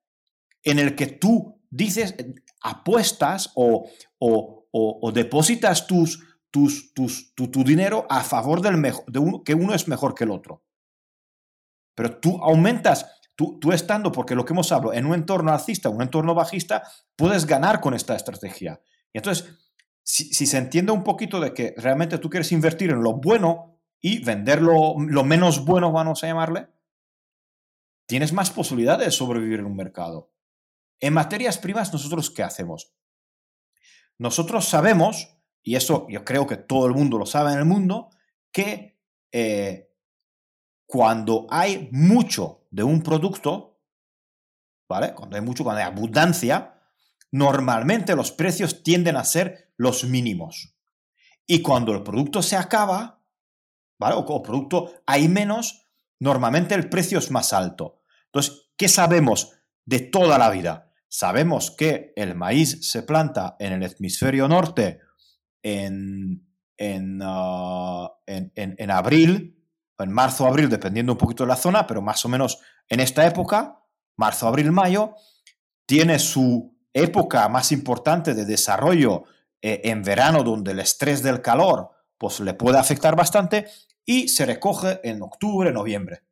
En 0.63 0.79
el 0.79 0.95
que 0.95 1.07
tú 1.07 1.61
dices, 1.71 2.15
apuestas 2.63 3.51
o, 3.55 3.91
o, 4.19 5.13
depositas 5.13 5.87
tus, 5.87 6.23
tus, 6.51 6.95
tus, 6.95 7.35
tu, 7.35 7.65
dinero 7.65 8.07
a 8.09 8.23
favor 8.23 8.61
del 8.61 8.77
mejor, 8.77 9.05
de 9.07 9.19
uno, 9.19 9.43
que 9.43 9.55
uno 9.55 9.75
es 9.75 9.89
mejor 9.89 10.15
que 10.15 10.25
el 10.25 10.31
otro. 10.31 10.65
Pero 11.95 12.19
tú 12.19 12.39
aumentas, 12.43 13.07
tú, 13.35 13.59
tú 13.59 13.73
estando, 13.73 14.13
porque 14.13 14.35
lo 14.35 14.45
que 14.45 14.53
hemos 14.53 14.71
hablado, 14.71 14.93
en 14.93 15.07
un 15.07 15.15
entorno 15.15 15.53
alcista, 15.53 15.89
un 15.89 16.03
entorno 16.03 16.35
bajista, 16.35 16.83
puedes 17.17 17.47
ganar 17.47 17.81
con 17.81 17.95
esta 17.95 18.15
estrategia. 18.15 18.81
Y 19.13 19.19
entonces, 19.19 19.59
si, 20.03 20.33
si 20.33 20.47
se 20.47 20.59
entiende 20.59 20.93
un 20.93 21.03
poquito 21.03 21.41
de 21.41 21.53
que 21.53 21.75
realmente 21.77 22.19
tú 22.19 22.31
quieres 22.31 22.53
invertir 22.53 22.91
en 22.91 23.03
lo 23.03 23.15
bueno, 23.15 23.72
y 24.05 24.19
venderlo 24.19 24.97
lo, 24.99 25.25
menos 25.25 25.65
bueno, 25.65 25.93
vamos 25.93 26.23
a 26.23 26.27
llamarle, 26.27 26.69
tienes 28.07 28.33
más 28.33 28.51
posibilidades 28.51 29.07
de 29.07 29.13
sobrevivir 29.13 29.61
en 29.61 29.67
un 29.67 29.77
mercado. 29.77 30.35
En 31.01 31.15
materias 31.15 31.57
primas, 31.57 31.93
nosotros 31.93 32.31
qué 32.31 32.43
hacemos? 32.43 32.93
Nosotros 34.19 34.67
sabemos, 34.67 35.39
y 35.63 35.77
eso 35.77 36.07
yo 36.11 36.25
creo 36.25 36.47
que 36.49 36.57
todo 36.57 36.87
el 36.87 36.95
mundo 36.95 37.17
lo 37.17 37.27
sabe 37.27 37.53
en 37.53 37.59
el 37.59 37.65
mundo, 37.65 38.11
que 38.51 39.01
eh, 39.31 39.89
cuando 40.85 41.47
hay 41.49 41.89
mucho 41.93 42.67
de 42.71 42.83
un 42.83 43.03
producto, 43.03 43.81
¿vale? 44.89 45.15
Cuando 45.15 45.37
hay 45.37 45.43
mucho, 45.43 45.63
cuando 45.63 45.81
hay 45.81 45.87
abundancia, 45.87 46.75
normalmente 47.31 48.17
los 48.17 48.33
precios 48.33 48.83
tienden 48.83 49.17
a 49.17 49.25
ser 49.25 49.73
los 49.77 50.05
mínimos. 50.05 50.77
Y 51.47 51.63
cuando 51.63 51.93
el 51.93 52.03
producto 52.03 52.43
se 52.43 52.57
acaba, 52.57 53.22
o, 54.03 54.43
producto 54.43 54.93
hay 55.07 55.29
menos, 55.29 55.87
normalmente 56.21 56.75
el 56.75 56.89
precio 56.89 57.19
es 57.19 57.31
más 57.31 57.53
alto. 57.53 58.03
Entonces, 58.27 58.71
¿qué 58.77 58.89
sabemos 58.89 59.53
de 59.85 60.01
toda 60.01 60.39
la 60.39 60.51
vida? 60.51 60.91
Sabemos 61.09 61.71
que 61.71 62.13
el 62.17 62.35
maíz 62.35 62.91
se 62.91 63.03
planta 63.03 63.57
en 63.59 63.73
el 63.73 63.83
hemisferio 63.83 64.49
norte 64.49 65.01
en, 65.63 66.47
en, 66.77 67.23
uh, 67.23 68.09
en, 68.27 68.91
abril, 68.91 69.63
en 69.99 70.13
marzo, 70.13 70.47
abril, 70.47 70.69
dependiendo 70.69 71.13
un 71.13 71.19
poquito 71.19 71.45
de 71.45 71.49
la 71.49 71.57
zona, 71.57 71.87
pero 71.87 72.03
más 72.03 72.25
o 72.25 72.29
menos 72.29 72.59
en 72.89 73.01
esta 73.01 73.27
época, 73.27 73.81
marzo, 74.17 74.49
abril, 74.49 74.73
mayo, 74.73 75.15
tiene 75.87 76.19
su 76.19 76.77
época 76.93 77.49
más 77.49 77.73
importante 77.73 78.35
de 78.35 78.45
desarrollo 78.45 79.25
eh, 79.61 79.83
en 79.85 80.03
verano, 80.03 80.43
donde 80.43 80.73
el 80.73 80.81
estrés 80.81 81.23
del 81.23 81.41
calor 81.41 81.91
pues 82.23 82.39
le 82.39 82.55
puede 82.55 82.79
afectar 82.79 83.17
bastante, 83.17 83.67
y 84.07 84.29
se 84.29 84.47
recoge 84.47 85.01
en 85.03 85.21
octubre, 85.23 85.73
noviembre. 85.73 86.23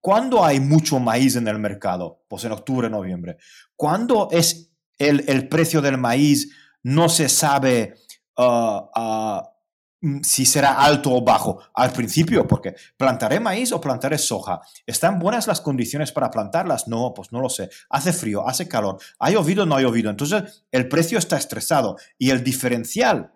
¿Cuándo 0.00 0.44
hay 0.44 0.58
mucho 0.58 0.98
maíz 0.98 1.36
en 1.36 1.46
el 1.46 1.60
mercado? 1.60 2.24
Pues 2.26 2.42
en 2.42 2.50
octubre, 2.50 2.90
noviembre. 2.90 3.36
¿Cuándo 3.76 4.26
es 4.32 4.72
el, 4.98 5.48
precio 5.48 5.80
del 5.80 5.98
maíz? 5.98 6.52
No 6.82 7.08
se 7.08 7.28
sabe 7.28 7.94
ah, 8.36 8.90
ah, 8.92 9.52
mm, 10.00 10.22
si 10.22 10.44
será 10.44 10.82
alto 10.82 11.12
o 11.12 11.22
bajo. 11.22 11.60
Al 11.72 11.92
principio, 11.92 12.44
porque 12.44 12.74
plantaré 12.96 13.38
maíz 13.38 13.70
o 13.70 13.80
plantaré 13.80 14.18
soja. 14.18 14.60
¿Están 14.84 15.20
buenas 15.20 15.46
las 15.46 15.60
condiciones 15.60 16.10
para 16.10 16.28
plantarlas? 16.28 16.88
No, 16.88 17.14
pues 17.14 17.30
no 17.30 17.40
lo 17.40 17.48
sé. 17.48 17.70
Hace 17.88 18.12
frío, 18.12 18.48
hace 18.48 18.66
calor. 18.66 18.98
¿Ha 19.20 19.30
llovido 19.30 19.62
o 19.62 19.66
no 19.66 19.76
ha 19.76 19.80
llovido? 19.80 20.10
Entonces 20.10 20.66
el 20.72 20.88
precio 20.88 21.18
está 21.18 21.36
estresado 21.36 21.98
y 22.18 22.30
el 22.30 22.42
diferencial 22.42 23.32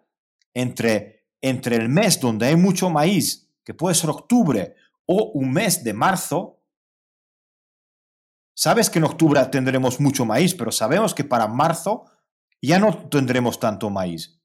entre 0.55 1.20
entre 1.41 1.77
el 1.77 1.89
mes 1.89 2.21
donde 2.21 2.47
hay 2.47 2.57
mucho 2.57 2.91
maíz, 2.91 3.51
que 3.65 3.75
puede 3.75 3.95
ser 3.95 4.11
octubre, 4.11 4.75
o 5.07 5.33
un 5.35 5.53
mes 5.53 5.83
de 5.83 5.93
marzo, 5.93 6.63
sabes 8.55 8.91
que 8.91 8.99
en 8.99 9.05
octubre 9.05 9.45
tendremos 9.47 10.01
mucho 10.01 10.25
maíz, 10.25 10.55
pero 10.55 10.71
sabemos 10.71 11.15
que 11.15 11.25
para 11.25 11.47
marzo 11.49 12.05
ya 12.63 12.79
no 12.79 13.09
tendremos 13.09 13.59
tanto 13.59 13.91
maíz. 13.91 14.41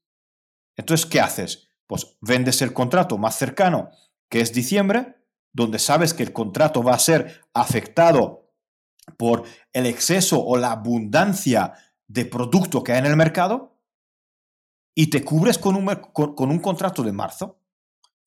Entonces, 0.76 1.06
¿qué 1.06 1.20
haces? 1.20 1.68
Pues 1.86 2.16
vendes 2.20 2.62
el 2.62 2.72
contrato 2.72 3.18
más 3.18 3.36
cercano, 3.36 3.90
que 4.28 4.40
es 4.40 4.52
diciembre, 4.52 5.16
donde 5.52 5.78
sabes 5.78 6.14
que 6.14 6.22
el 6.22 6.32
contrato 6.32 6.82
va 6.82 6.94
a 6.94 6.98
ser 6.98 7.42
afectado 7.54 8.50
por 9.16 9.44
el 9.72 9.86
exceso 9.86 10.44
o 10.44 10.56
la 10.56 10.72
abundancia 10.72 11.74
de 12.08 12.24
producto 12.24 12.82
que 12.82 12.92
hay 12.92 12.98
en 12.98 13.06
el 13.06 13.16
mercado, 13.16 13.75
y 14.98 15.08
te 15.08 15.22
cubres 15.22 15.58
con 15.58 15.76
un, 15.76 15.94
con, 16.12 16.50
un 16.50 16.58
contrato 16.58 17.02
de 17.02 17.12
marzo, 17.12 17.60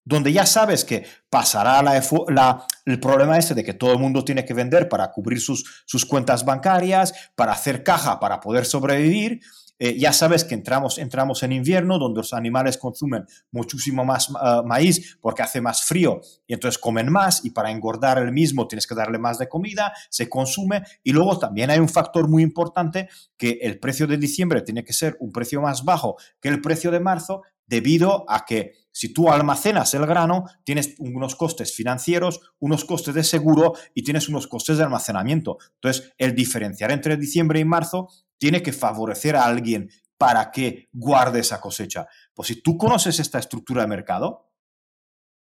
donde 0.06 0.32
ya 0.32 0.46
sabes 0.46 0.86
que 0.86 1.04
pasará 1.28 1.82
la, 1.82 2.68
el 2.86 3.00
problema 3.00 3.40
ese 3.40 3.56
de 3.56 3.64
que 3.64 3.74
todo 3.74 3.92
el 3.92 3.98
mundo 3.98 4.24
tiene 4.24 4.46
que 4.46 4.54
vender 4.54 4.88
para 4.88 5.12
cubrir 5.12 5.42
sus, 5.42 5.84
sus 5.88 6.06
cuentas 6.06 6.46
bancarias, 6.46 7.32
para 7.36 7.54
hacer 7.54 7.84
caja, 7.84 8.20
para 8.20 8.40
poder 8.40 8.66
sobrevivir, 8.66 9.42
eh, 9.80 9.98
ya 9.98 10.12
sabes 10.12 10.44
que 10.44 10.56
entramos, 10.56 10.98
entramos 10.98 11.42
en 11.44 11.54
invierno, 11.54 11.98
donde 11.98 12.20
los 12.20 12.34
animales 12.34 12.78
consumen 12.78 13.26
muchísimo 13.52 14.04
más 14.04 14.30
ah, 14.36 14.62
maíz 14.66 15.18
porque 15.22 15.42
hace 15.42 15.62
más 15.62 15.84
frío 15.84 16.20
y 16.46 16.54
entonces 16.54 16.78
comen 16.78 17.10
más 17.10 17.46
y 17.46 17.52
para 17.52 17.72
engordar 17.72 18.18
el 18.18 18.34
mismo 18.34 18.68
tienes 18.68 18.86
que 18.86 18.96
darle 18.96 19.18
más 19.18 19.40
de 19.40 19.48
comida, 19.48 19.94
se 20.10 20.28
consume 20.28 20.84
y 21.02 21.14
luego 21.14 21.40
también 21.40 21.70
hay 21.70 21.80
un 21.80 21.90
factor 21.90 22.28
muy 22.28 22.44
importante 22.44 23.08
que 23.38 23.60
el 23.62 23.80
precio 23.80 24.06
de 24.06 24.18
diciembre 24.18 24.62
tiene 24.62 24.84
que 24.84 24.94
ser 24.94 25.16
un 25.22 25.32
precio 25.32 25.62
más 25.62 25.86
bajo 25.86 26.18
que 26.42 26.50
el 26.50 26.62
precio 26.62 26.92
de 26.92 27.00
marzo 27.00 27.44
debido 27.66 28.26
a 28.28 28.46
que 28.46 28.74
si 28.92 29.14
tú 29.14 29.30
almacenas 29.30 29.94
el 29.94 30.06
grano, 30.06 30.46
tienes 30.64 30.96
unos 30.98 31.36
costes 31.36 31.74
financieros, 31.74 32.42
unos 32.60 32.84
costes 32.84 33.14
de 33.14 33.24
seguro 33.24 33.74
y 33.94 34.04
tienes 34.04 34.28
unos 34.28 34.48
costes 34.48 34.78
de 34.78 34.84
almacenamiento. 34.84 35.58
Entonces, 35.76 36.12
el 36.18 36.36
diferenciar 36.36 36.92
entre 36.92 37.16
diciembre 37.16 37.60
y 37.60 37.66
marzo 37.66 38.10
tiene 38.40 38.64
que 38.64 38.74
favorecer 38.74 39.36
a 39.36 39.46
alguien 39.46 39.92
para 40.18 40.52
que 40.52 40.90
guarde 40.92 41.40
esa 41.40 41.62
cosecha. 41.62 42.08
Pues 42.34 42.48
si 42.48 42.62
tú 42.62 42.78
conoces 42.78 43.20
esta 43.20 43.38
estructura 43.38 43.84
de 43.84 43.88
mercado, 43.88 44.52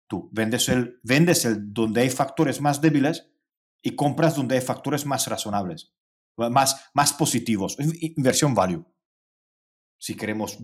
tú 0.07 0.29
vendes 0.31 0.69
el, 0.69 0.99
vendes 1.03 1.45
el 1.45 1.73
donde 1.73 2.01
hay 2.01 2.09
factores 2.09 2.61
más 2.61 2.79
débiles 2.79 3.27
y 3.81 3.95
compras 3.95 4.35
donde 4.35 4.55
hay 4.55 4.61
factores 4.61 5.05
más 5.05 5.27
razonables, 5.27 5.93
más, 6.37 6.89
más 6.93 7.13
positivos. 7.13 7.77
Inversión 7.79 8.53
value, 8.53 8.85
si 9.97 10.15
queremos 10.15 10.59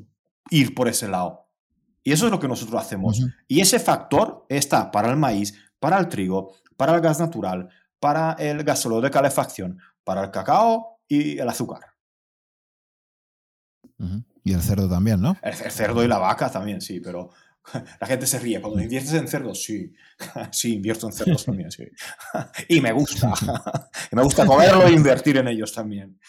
ir 0.49 0.75
por 0.75 0.87
ese 0.87 1.07
lado. 1.07 1.49
Y 2.03 2.11
eso 2.11 2.25
es 2.25 2.31
lo 2.31 2.39
que 2.39 2.47
nosotros 2.47 2.81
hacemos. 2.81 3.19
Y 3.47 3.61
ese 3.61 3.79
factor 3.79 4.45
está 4.47 4.91
para 4.91 5.09
el 5.09 5.17
maíz, 5.17 5.53
para 5.79 5.97
el 5.97 6.07
trigo, 6.07 6.53
para 6.77 6.93
el 6.95 7.01
gas 7.01 7.19
natural, 7.19 7.69
para 7.99 8.33
el 8.33 8.63
gasóleo 8.63 9.01
de 9.01 9.09
calefacción, 9.11 9.79
para 10.03 10.23
el 10.23 10.31
cacao 10.31 11.01
y 11.07 11.39
el 11.39 11.49
azúcar. 11.49 11.94
Y 14.43 14.53
el 14.53 14.61
cerdo 14.61 14.89
también, 14.89 15.21
¿no? 15.21 15.37
El, 15.41 15.53
cerdo 15.53 16.03
y 16.03 16.07
la 16.07 16.17
vaca 16.17 16.51
también, 16.51 16.81
sí, 16.81 16.99
pero 16.99 17.31
la 17.99 18.07
gente 18.07 18.27
se 18.27 18.39
ríe. 18.39 18.61
Cuando 18.61 18.81
inviertes 18.81 19.13
en 19.13 19.27
cerdos, 19.27 19.63
sí. 19.63 19.91
Sí, 20.51 20.73
invierto 20.75 21.07
en 21.07 21.13
cerdos 21.13 21.45
también, 21.45 21.71
sí. 21.71 21.85
Y 22.69 22.81
me 22.81 22.91
gusta. 22.91 23.33
me 24.11 24.23
gusta 24.23 24.45
comerlo 24.45 24.87
e 24.87 24.91
invertir 24.91 25.37
en 25.37 25.47
ellos 25.47 25.73
también. 25.73 26.19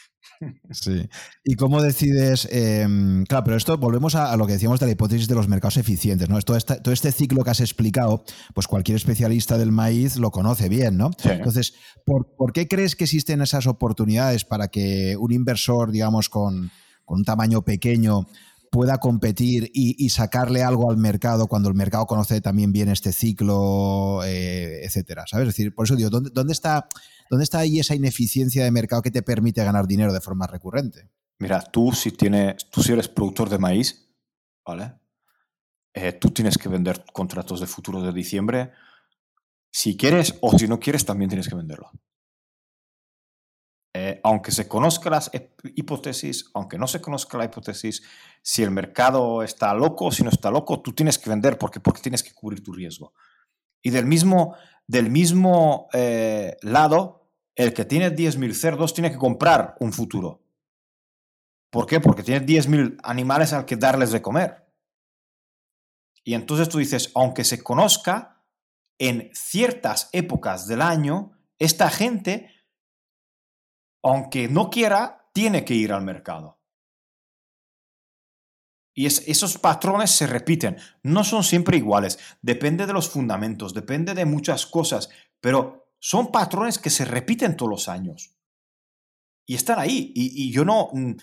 Sí. 0.70 1.08
¿Y 1.44 1.54
cómo 1.54 1.82
decides? 1.82 2.46
Em, 2.50 3.24
claro, 3.24 3.44
pero 3.44 3.56
esto 3.56 3.78
volvemos 3.78 4.14
a, 4.14 4.36
lo 4.36 4.46
que 4.46 4.54
decíamos 4.54 4.80
de 4.80 4.86
la 4.86 4.92
hipótesis 4.92 5.28
de 5.28 5.34
los 5.34 5.48
mercados 5.48 5.78
eficientes, 5.78 6.28
¿no? 6.28 6.40
Todo 6.42 6.56
este, 6.56 6.76
todo 6.76 6.92
este 6.92 7.10
ciclo 7.10 7.42
que 7.42 7.50
has 7.50 7.60
explicado, 7.60 8.24
pues 8.54 8.66
cualquier 8.66 8.96
especialista 8.96 9.56
del 9.56 9.72
maíz 9.72 10.16
lo 10.16 10.30
conoce 10.30 10.68
bien, 10.68 10.98
¿no? 10.98 11.10
Entonces, 11.24 11.74
¿por, 12.04 12.34
¿por, 12.36 12.52
qué 12.52 12.68
crees 12.68 12.96
que 12.96 13.04
existen 13.04 13.40
esas 13.40 13.66
oportunidades 13.66 14.44
para 14.44 14.68
que 14.68 15.16
un 15.18 15.32
inversor, 15.32 15.90
digamos, 15.90 16.28
con, 16.28 16.70
con 17.06 17.20
un 17.20 17.24
tamaño 17.24 17.62
pequeño 17.62 18.26
pueda 18.70 18.98
competir 18.98 19.70
y, 19.72 20.08
sacarle 20.10 20.62
algo 20.62 20.90
al 20.90 20.98
mercado 20.98 21.46
cuando 21.46 21.70
el 21.70 21.74
mercado 21.74 22.04
conoce 22.06 22.42
también 22.42 22.72
bien 22.72 22.90
este 22.90 23.12
ciclo, 23.12 24.22
eh, 24.24 24.84
etcétera. 24.84 25.24
¿Sabes? 25.26 25.48
Es 25.48 25.54
decir, 25.54 25.74
por 25.74 25.86
eso 25.86 25.96
digo, 25.96 26.10
¿dónde, 26.10 26.52
está, 26.52 26.86
¿dónde 27.30 27.44
está 27.44 27.60
ahí 27.60 27.80
esa 27.80 27.94
ineficiencia 27.94 28.64
de 28.64 28.70
mercado 28.70 29.00
que 29.00 29.10
te 29.10 29.22
permite 29.22 29.64
ganar 29.64 29.86
dinero 29.86 30.12
de 30.12 30.20
forma 30.20 30.46
recurrente? 30.46 31.08
Mira, 31.38 31.62
tú 31.62 31.92
si 31.92 32.12
tienes, 32.12 32.68
tú 32.70 32.82
si 32.82 32.92
eres 32.92 33.08
productor 33.08 33.48
de 33.48 33.58
maíz, 33.58 34.10
¿vale? 34.64 34.94
Eh, 35.94 36.12
tú 36.12 36.30
tienes 36.30 36.58
que 36.58 36.68
vender 36.68 37.04
contratos 37.12 37.60
de 37.60 37.66
futuro 37.66 38.02
de 38.02 38.12
diciembre. 38.12 38.72
Si 39.70 39.96
quieres 39.96 40.34
o 40.42 40.58
si 40.58 40.68
no 40.68 40.78
quieres, 40.80 41.06
también 41.06 41.30
tienes 41.30 41.48
que 41.48 41.54
venderlo. 41.54 41.90
Eh, 43.98 44.20
aunque 44.24 44.52
se 44.52 44.68
conozca 44.68 45.08
las 45.08 45.30
hipótesis, 45.74 46.50
aunque 46.52 46.76
no 46.76 46.86
se 46.86 47.00
conozca 47.00 47.38
la 47.38 47.46
hipótesis, 47.46 48.02
si 48.42 48.62
el 48.62 48.70
mercado 48.70 49.42
está 49.42 49.72
loco 49.72 50.04
o 50.04 50.12
si 50.12 50.22
no 50.22 50.28
está 50.28 50.50
loco, 50.50 50.82
tú 50.82 50.92
tienes 50.92 51.16
que 51.16 51.30
vender 51.30 51.56
porque, 51.56 51.80
porque 51.80 52.02
tienes 52.02 52.22
que 52.22 52.34
cubrir 52.34 52.62
tu 52.62 52.74
riesgo. 52.74 53.14
Y 53.82 53.88
del 53.88 54.04
mismo, 54.04 54.54
del 54.86 55.08
mismo 55.08 55.88
eh, 55.94 56.58
lado, 56.60 57.30
el 57.54 57.72
que 57.72 57.86
tiene 57.86 58.14
10.000 58.14 58.52
cerdos 58.52 58.92
tiene 58.92 59.10
que 59.10 59.16
comprar 59.16 59.76
un 59.80 59.94
futuro. 59.94 60.44
¿Por 61.70 61.86
qué? 61.86 61.98
Porque 61.98 62.22
tiene 62.22 62.44
10.000 62.44 62.98
animales 63.02 63.54
al 63.54 63.64
que 63.64 63.76
darles 63.76 64.12
de 64.12 64.20
comer. 64.20 64.66
Y 66.22 66.34
entonces 66.34 66.68
tú 66.68 66.76
dices, 66.76 67.12
aunque 67.14 67.44
se 67.44 67.62
conozca, 67.62 68.42
en 68.98 69.30
ciertas 69.32 70.10
épocas 70.12 70.66
del 70.66 70.82
año, 70.82 71.32
esta 71.58 71.88
gente 71.88 72.55
aunque 74.08 74.48
no 74.48 74.70
quiera, 74.70 75.28
tiene 75.32 75.64
que 75.64 75.74
ir 75.74 75.92
al 75.92 76.02
mercado. 76.02 76.60
Y 78.94 79.06
esos 79.06 79.58
patrones 79.58 80.10
se 80.10 80.26
repiten. 80.26 80.78
No 81.02 81.24
son 81.24 81.44
siempre 81.44 81.76
iguales. 81.76 82.18
Depende 82.40 82.86
de 82.86 82.94
los 82.94 83.10
fundamentos, 83.10 83.74
depende 83.74 84.14
de 84.14 84.24
muchas 84.24 84.64
cosas, 84.64 85.10
pero 85.40 85.90
son 85.98 86.32
patrones 86.32 86.78
que 86.78 86.88
se 86.88 87.04
repiten 87.04 87.56
todos 87.56 87.70
los 87.70 87.88
años. 87.88 88.34
Y 89.46 89.54
están 89.54 89.78
ahí. 89.78 90.12
Y, 90.14 90.50
yo 90.50 90.64
no... 90.64 90.90
Mm, 90.92 91.16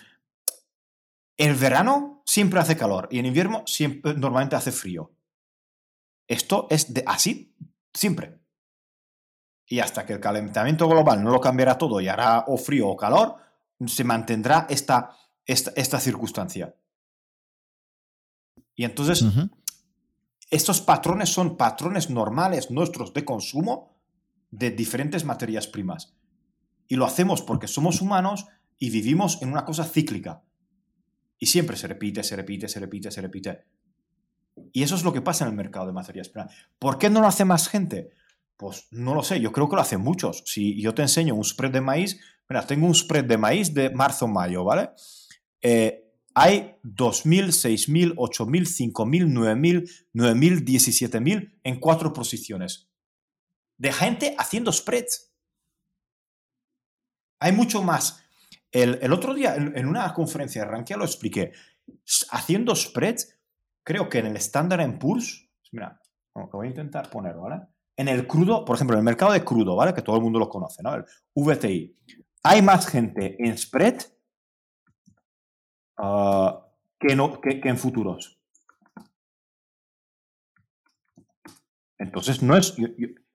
el 1.36 1.54
verano 1.54 2.22
siempre 2.24 2.60
hace 2.60 2.76
calor 2.76 3.08
y 3.10 3.18
en 3.18 3.26
invierno 3.26 3.64
siempre, 3.66 4.14
normalmente 4.14 4.54
hace 4.54 4.70
frío. 4.70 5.16
Esto 6.28 6.68
es 6.70 6.94
de, 6.94 7.02
así 7.06 7.56
siempre. 7.92 8.43
Y 9.66 9.80
hasta 9.80 10.04
que 10.04 10.12
el 10.12 10.20
calentamiento 10.20 10.88
global 10.88 11.22
no 11.22 11.30
lo 11.30 11.40
cambiará 11.40 11.78
todo 11.78 12.00
y 12.00 12.08
hará 12.08 12.44
o 12.46 12.56
frío 12.56 12.88
o 12.88 12.96
calor, 12.96 13.36
se 13.86 14.04
mantendrá 14.04 14.66
esta, 14.68 15.16
esta, 15.46 16.00
circunstancia. 16.00 16.74
Y 18.74 18.84
entonces, 18.84 19.24
estos 20.50 20.80
patrones 20.80 21.30
son 21.30 21.56
patrones 21.56 22.10
normales 22.10 22.70
nuestros 22.70 23.12
de 23.14 23.24
consumo 23.24 23.96
de 24.50 24.70
diferentes 24.70 25.24
materias 25.24 25.66
primas. 25.66 26.14
Y 26.86 26.96
lo 26.96 27.06
hacemos 27.06 27.42
porque 27.42 27.66
somos 27.66 28.00
humanos 28.00 28.46
y 28.78 28.90
vivimos 28.90 29.40
en 29.42 29.50
una 29.50 29.64
cosa 29.64 29.84
cíclica. 29.84 30.42
Y 31.38 31.46
siempre 31.46 31.76
se 31.76 31.88
repite, 31.88 32.22
se 32.22 32.36
repite, 32.36 32.68
se 32.68 32.80
repite, 32.80 33.10
se 33.10 33.20
repite. 33.20 33.64
Y 34.72 34.82
eso 34.82 34.94
es 34.94 35.04
lo 35.04 35.12
que 35.12 35.22
pasa 35.22 35.44
en 35.44 35.50
el 35.50 35.56
mercado 35.56 35.86
de 35.86 35.92
materias 35.92 36.28
primas. 36.28 36.54
¿Por 36.78 36.98
qué 36.98 37.10
no 37.10 37.20
lo 37.20 37.26
hace 37.26 37.44
más 37.44 37.68
gente? 37.68 38.10
Pues 38.56 38.86
no 38.90 39.14
lo 39.14 39.22
sé, 39.22 39.40
yo 39.40 39.52
creo 39.52 39.68
que 39.68 39.76
lo 39.76 39.82
hacen 39.82 40.00
muchos. 40.00 40.42
Si 40.46 40.80
yo 40.80 40.94
te 40.94 41.02
enseño 41.02 41.34
un 41.34 41.44
spread 41.44 41.72
de 41.72 41.80
maíz, 41.80 42.20
mira, 42.48 42.66
tengo 42.66 42.86
un 42.86 42.94
spread 42.94 43.24
de 43.24 43.38
maíz 43.38 43.74
de 43.74 43.90
marzo-mayo, 43.90 44.64
¿vale? 44.64 44.90
Eh, 45.60 46.04
hay 46.34 46.76
2.000, 46.82 47.48
6.000, 47.48 48.14
8.000, 48.16 48.92
5.000, 48.92 49.28
9.000, 49.28 50.08
9.000, 50.14 50.64
17.000 50.64 51.60
en 51.62 51.80
cuatro 51.80 52.12
posiciones. 52.12 52.90
De 53.78 53.92
gente 53.92 54.34
haciendo 54.38 54.72
spreads. 54.72 55.32
Hay 57.40 57.52
mucho 57.52 57.82
más. 57.82 58.24
El, 58.72 59.12
otro 59.12 59.34
día, 59.34 59.54
en, 59.54 59.86
una 59.86 60.12
conferencia 60.12 60.64
de 60.64 60.70
Rankia 60.70 60.96
lo 60.96 61.04
expliqué. 61.04 61.52
Haciendo 62.30 62.74
spreads, 62.74 63.38
creo 63.84 64.08
que 64.08 64.18
en 64.18 64.26
el 64.26 64.36
Standard 64.36 64.98
Poor's, 64.98 65.48
mira, 65.70 66.00
lo 66.34 66.48
voy 66.48 66.66
a 66.66 66.70
intentar 66.70 67.10
poner, 67.10 67.36
¿vale? 67.36 67.62
En 67.96 68.08
el 68.08 68.26
crudo, 68.26 68.64
por 68.64 68.76
ejemplo, 68.76 68.94
en 68.94 69.00
el 69.00 69.04
mercado 69.04 69.32
de 69.32 69.44
crudo, 69.44 69.76
¿vale? 69.76 69.94
Que 69.94 70.02
todo 70.02 70.16
el 70.16 70.22
mundo 70.22 70.38
lo 70.38 70.48
conoce, 70.48 70.82
¿no? 70.82 70.94
El 70.94 71.04
VTI. 71.34 71.96
Hay 72.42 72.62
más 72.62 72.86
gente 72.86 73.36
en 73.38 73.56
spread 73.56 74.00
ah, 75.98 76.66
que, 76.98 77.14
no, 77.14 77.40
que, 77.40 77.60
en 77.62 77.78
futuros. 77.78 78.40
Entonces, 81.98 82.42
no 82.42 82.56
es, 82.56 82.74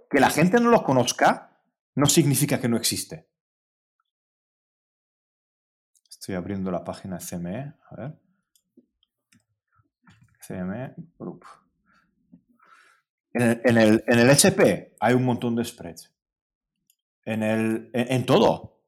que 0.10 0.19
la 0.19 0.30
gente 0.30 0.60
no 0.60 0.69
lo 0.69 0.84
conozca 0.84 1.49
no 1.95 2.06
significa 2.06 2.60
que 2.60 2.69
no 2.69 2.77
existe. 2.77 3.27
Estoy 6.10 6.36
abriendo 6.36 6.72
la 6.72 6.84
página 6.84 7.18
CME. 7.18 7.73
A 7.90 7.95
ver. 7.95 8.19
CME 10.48 10.94
Group. 11.18 11.45
En 13.34 13.43
el, 13.77 14.03
en 14.07 14.19
el, 14.19 14.30
SP 14.34 14.95
hay 14.99 15.14
un 15.14 15.23
montón 15.23 15.56
de 15.56 15.64
spreads. 15.64 16.11
En, 17.26 17.43
el, 17.43 17.91
en, 17.93 18.26
todo. 18.26 18.81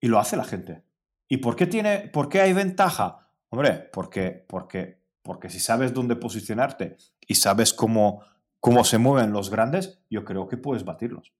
Y 0.00 0.08
lo 0.08 0.18
hace 0.18 0.36
la 0.36 0.44
gente. 0.44 0.82
¿Y 1.28 1.38
por 1.38 1.56
qué, 1.56 1.66
tiene, 1.66 2.08
por 2.08 2.28
qué 2.28 2.42
hay 2.42 2.52
ventaja? 2.52 3.30
Hombre, 3.48 3.88
porque, 3.92 4.44
porque, 4.46 5.00
porque 5.22 5.48
si 5.48 5.60
sabes 5.60 5.94
dónde 5.94 6.16
posicionarte 6.16 6.96
y 7.26 7.36
sabes 7.36 7.72
cómo, 7.72 8.22
cómo 8.60 8.84
se 8.84 8.98
mueven 8.98 9.32
los 9.32 9.50
grandes, 9.50 10.00
yo 10.10 10.24
creo 10.24 10.46
que 10.48 10.58
puedes 10.58 10.84
batirlos. 10.84 11.32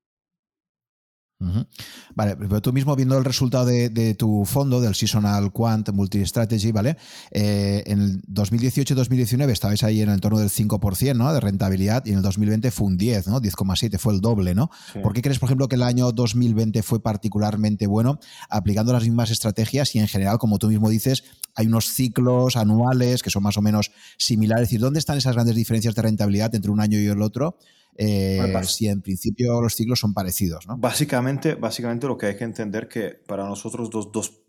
Vale, 2.14 2.36
pero 2.36 2.62
tú 2.62 2.72
mismo 2.72 2.94
viendo 2.96 3.18
el 3.18 3.24
resultado 3.24 3.66
de, 3.66 4.14
tu 4.14 4.44
fondo, 4.44 4.80
del 4.80 4.94
Seasonal 4.94 5.52
Quant 5.52 5.90
Multi-Strategy, 5.90 6.72
¿vale? 6.72 6.96
Eh, 7.30 7.82
en 7.86 8.00
el 8.00 8.22
2018-2019 8.22 9.50
estabais 9.50 9.82
ahí 9.82 10.00
en 10.00 10.08
el 10.08 10.14
entorno 10.14 10.38
del 10.38 10.48
5% 10.48 11.16
¿no? 11.16 11.32
de 11.32 11.40
rentabilidad 11.40 12.04
y 12.06 12.10
en 12.10 12.18
el 12.18 12.22
2020 12.22 12.70
fue 12.70 12.86
un 12.86 12.96
10, 12.96 13.28
¿no? 13.28 13.40
10,7 13.40 13.98
fue 13.98 14.14
el 14.14 14.20
doble, 14.20 14.54
¿no? 14.54 14.70
¿Por 15.02 15.12
qué 15.12 15.22
crees, 15.22 15.38
por 15.38 15.48
ejemplo, 15.48 15.68
que 15.68 15.76
el 15.76 15.82
año 15.82 16.12
2020 16.12 16.82
fue 16.82 17.02
particularmente 17.02 17.86
bueno 17.86 18.20
aplicando 18.48 18.92
las 18.92 19.02
mismas 19.02 19.30
estrategias 19.30 19.94
y 19.94 19.98
en 19.98 20.08
general, 20.08 20.38
como 20.38 20.58
tú 20.58 20.68
mismo 20.68 20.88
dices, 20.88 21.24
hay 21.54 21.66
unos 21.66 21.86
ciclos 21.86 22.56
anuales 22.56 23.22
que 23.22 23.30
son 23.30 23.42
más 23.42 23.56
o 23.56 23.62
menos 23.62 23.90
similares? 24.18 24.64
Es 24.64 24.68
decir, 24.68 24.80
¿dónde 24.80 24.98
están 24.98 25.18
esas 25.18 25.34
grandes 25.34 25.56
diferencias 25.56 25.94
de 25.94 26.02
rentabilidad 26.02 26.54
entre 26.54 26.70
un 26.70 26.80
año 26.80 26.98
y 26.98 27.06
el 27.06 27.22
otro? 27.22 27.58
Eh, 27.96 28.62
si 28.64 28.88
en 28.88 29.02
principio 29.02 29.60
los 29.60 29.74
ciclos 29.74 30.00
son 30.00 30.14
parecidos. 30.14 30.66
¿no? 30.66 30.76
Básicamente, 30.76 31.54
básicamente 31.54 32.06
lo 32.06 32.18
que 32.18 32.26
hay 32.26 32.36
que 32.36 32.44
entender 32.44 32.88
que 32.88 33.10
para 33.26 33.46
nosotros 33.46 33.88
dos, 33.90 34.42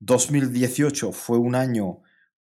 2018 0.00 1.12
fue 1.12 1.38
un 1.38 1.54
año 1.54 2.00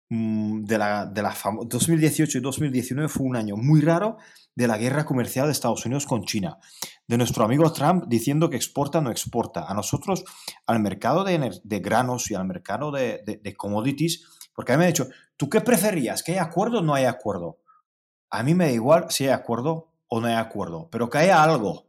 mm, 0.08 0.64
de 0.64 0.78
la, 0.78 1.06
de 1.06 1.22
la 1.22 1.36
2018 1.66 2.38
y 2.38 2.40
2019 2.40 3.08
fue 3.08 3.26
un 3.26 3.36
año 3.36 3.56
muy 3.56 3.80
raro 3.80 4.16
de 4.54 4.66
la 4.66 4.76
guerra 4.76 5.04
comercial 5.04 5.46
de 5.46 5.52
Estados 5.52 5.86
Unidos 5.86 6.06
con 6.06 6.24
China. 6.24 6.58
De 7.06 7.16
nuestro 7.16 7.44
amigo 7.44 7.72
Trump 7.72 8.04
diciendo 8.08 8.50
que 8.50 8.56
exporta 8.56 8.98
o 8.98 9.02
no 9.02 9.10
exporta. 9.10 9.64
A 9.66 9.74
nosotros, 9.74 10.24
al 10.66 10.80
mercado 10.80 11.24
de, 11.24 11.60
de 11.62 11.78
granos 11.80 12.30
y 12.30 12.34
al 12.34 12.46
mercado 12.46 12.90
de, 12.90 13.22
de, 13.24 13.36
de, 13.42 13.54
commodities, 13.54 14.26
porque 14.52 14.72
a 14.72 14.76
mí 14.76 14.80
me 14.80 14.84
ha 14.84 14.88
dicho, 14.88 15.08
¿tú 15.36 15.48
qué 15.48 15.60
preferías? 15.60 16.22
¿Que 16.22 16.32
haya 16.32 16.42
acuerdo 16.42 16.80
o 16.80 16.82
no 16.82 16.94
hay 16.94 17.04
acuerdo? 17.04 17.60
A 18.28 18.42
mí 18.42 18.54
me 18.54 18.66
da 18.66 18.72
igual 18.72 19.06
si 19.08 19.24
hay 19.24 19.30
acuerdo 19.30 19.91
o 20.14 20.20
no 20.20 20.26
hay 20.26 20.34
acuerdo, 20.34 20.90
pero 20.90 21.08
que 21.08 21.16
haya 21.16 21.42
algo. 21.42 21.86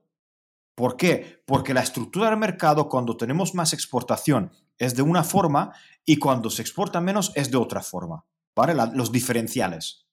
¿Por 0.75 0.95
qué? 0.95 1.43
Porque 1.45 1.73
la 1.73 1.81
estructura 1.81 2.29
del 2.29 2.39
mercado 2.39 2.87
cuando 2.87 3.17
tenemos 3.17 3.53
más 3.53 3.73
exportación 3.73 4.53
es 4.77 4.95
de 4.95 5.01
una 5.01 5.25
forma 5.25 5.73
y 6.05 6.19
cuando 6.19 6.49
se 6.49 6.61
exporta 6.61 7.01
menos 7.01 7.33
es 7.35 7.51
de 7.51 7.57
otra 7.57 7.81
forma. 7.81 8.25
¿Vale? 8.55 8.75
los 8.93 9.11
diferenciales. 9.11 10.07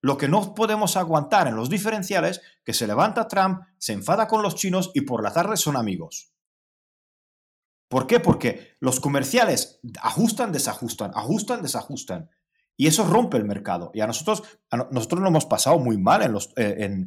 Lo 0.00 0.16
que 0.16 0.28
no 0.28 0.54
podemos 0.54 0.96
aguantar 0.96 1.46
en 1.46 1.56
los 1.56 1.68
diferenciales, 1.68 2.40
que 2.64 2.72
se 2.72 2.86
levanta 2.86 3.28
Trump, 3.28 3.60
se 3.76 3.92
enfada 3.92 4.28
con 4.28 4.42
los 4.42 4.54
chinos 4.54 4.90
y 4.94 5.02
por 5.02 5.22
la 5.22 5.32
tarde 5.32 5.58
son 5.58 5.76
amigos. 5.76 6.32
¿Por 7.90 8.06
qué? 8.06 8.18
Porque 8.18 8.76
los 8.80 8.98
comerciales 8.98 9.80
ajustan, 10.00 10.52
desajustan, 10.52 11.10
ajustan, 11.14 11.60
desajustan. 11.60 12.30
Y 12.78 12.86
eso 12.86 13.04
rompe 13.04 13.36
el 13.36 13.44
mercado. 13.44 13.90
Y 13.94 14.00
a 14.00 14.06
nosotros, 14.06 14.42
nosotros 14.90 15.20
lo 15.20 15.28
hemos 15.28 15.46
pasado 15.46 15.78
muy 15.78 15.98
mal 15.98 16.22
en 16.22 16.32
los, 16.32 16.52
eh, 16.56 17.06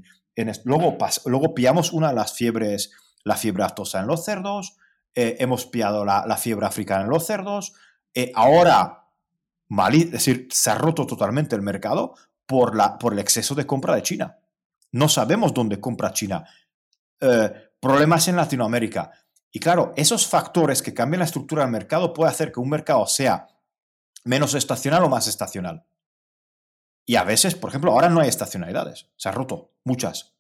luego, 0.65 0.97
luego 1.25 1.53
pillamos 1.53 1.93
una 1.93 2.09
de 2.09 2.15
las 2.15 2.33
fiebres, 2.33 2.91
la 3.23 3.35
fiebre 3.35 3.63
aftosa 3.63 3.99
en 3.99 4.07
los 4.07 4.23
cerdos, 4.23 4.77
eh, 5.15 5.37
hemos 5.39 5.65
pillado 5.65 6.05
la, 6.05 6.37
fiebre 6.37 6.65
africana 6.65 7.03
en 7.03 7.09
los 7.09 7.25
cerdos, 7.25 7.73
eh, 8.13 8.31
ahora, 8.35 9.07
es 9.91 10.11
decir, 10.11 10.47
se 10.51 10.69
ha 10.69 10.75
roto 10.75 11.05
totalmente 11.05 11.55
el 11.55 11.61
mercado 11.61 12.15
por, 12.45 12.73
el 13.11 13.19
exceso 13.19 13.55
de 13.55 13.67
compra 13.67 13.95
de 13.95 14.03
China. 14.03 14.39
No 14.91 15.07
sabemos 15.09 15.53
dónde 15.53 15.79
compra 15.79 16.13
China. 16.13 16.45
problemas 17.79 18.27
en 18.27 18.35
Latinoamérica. 18.35 19.11
Y 19.51 19.59
claro, 19.59 19.93
esos 19.95 20.27
factores 20.27 20.81
que 20.81 20.93
cambian 20.93 21.19
la 21.19 21.25
estructura 21.25 21.63
del 21.63 21.71
mercado 21.71 22.13
puede 22.13 22.31
hacer 22.31 22.51
que 22.51 22.59
un 22.59 22.69
mercado 22.69 23.05
sea 23.07 23.47
menos 24.23 24.53
estacional 24.53 25.03
o 25.03 25.09
más 25.09 25.27
estacional. 25.27 25.85
Y 27.09 27.15
a 27.15 27.23
veces, 27.23 27.55
por 27.55 27.71
ejemplo, 27.71 27.91
ahora 27.91 28.07
no 28.07 28.19
hay 28.19 28.29
estacionalidades, 28.29 29.09
se 29.17 29.29
ha 29.29 29.31
roto, 29.31 29.73
muchas. 29.83 30.35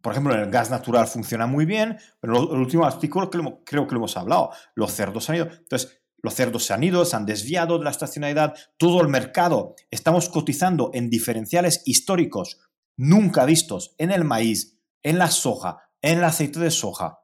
Por 0.00 0.12
ejemplo, 0.12 0.34
el 0.34 0.50
gas 0.50 0.70
natural 0.70 1.06
funciona 1.06 1.46
muy 1.46 1.66
bien, 1.66 1.98
pero 2.18 2.52
el 2.52 2.58
último 2.58 2.84
artículo 2.84 3.30
creo 3.30 3.86
que 3.86 3.94
lo 3.94 3.98
hemos 3.98 4.16
hablado, 4.16 4.50
los 4.74 4.92
cerdos 4.92 5.30
han 5.30 5.36
ido. 5.36 5.44
Entonces, 5.44 6.02
los 6.20 6.34
cerdos 6.34 6.64
se 6.64 6.74
han 6.74 6.82
ido, 6.82 7.04
se 7.04 7.14
han 7.14 7.26
desviado 7.26 7.78
de 7.78 7.84
la 7.84 7.92
estacionalidad, 7.92 8.56
todo 8.76 9.02
el 9.02 9.06
mercado, 9.06 9.76
estamos 9.92 10.28
cotizando 10.30 10.90
en 10.94 11.08
diferenciales 11.08 11.84
históricos 11.86 12.58
nunca 12.96 13.44
vistos 13.44 13.94
en 13.98 14.10
el 14.10 14.24
maíz, 14.24 14.80
en 15.04 15.18
la 15.18 15.30
soja, 15.30 15.90
en 16.00 16.18
el 16.18 16.24
aceite 16.24 16.58
de 16.58 16.72
soja. 16.72 17.20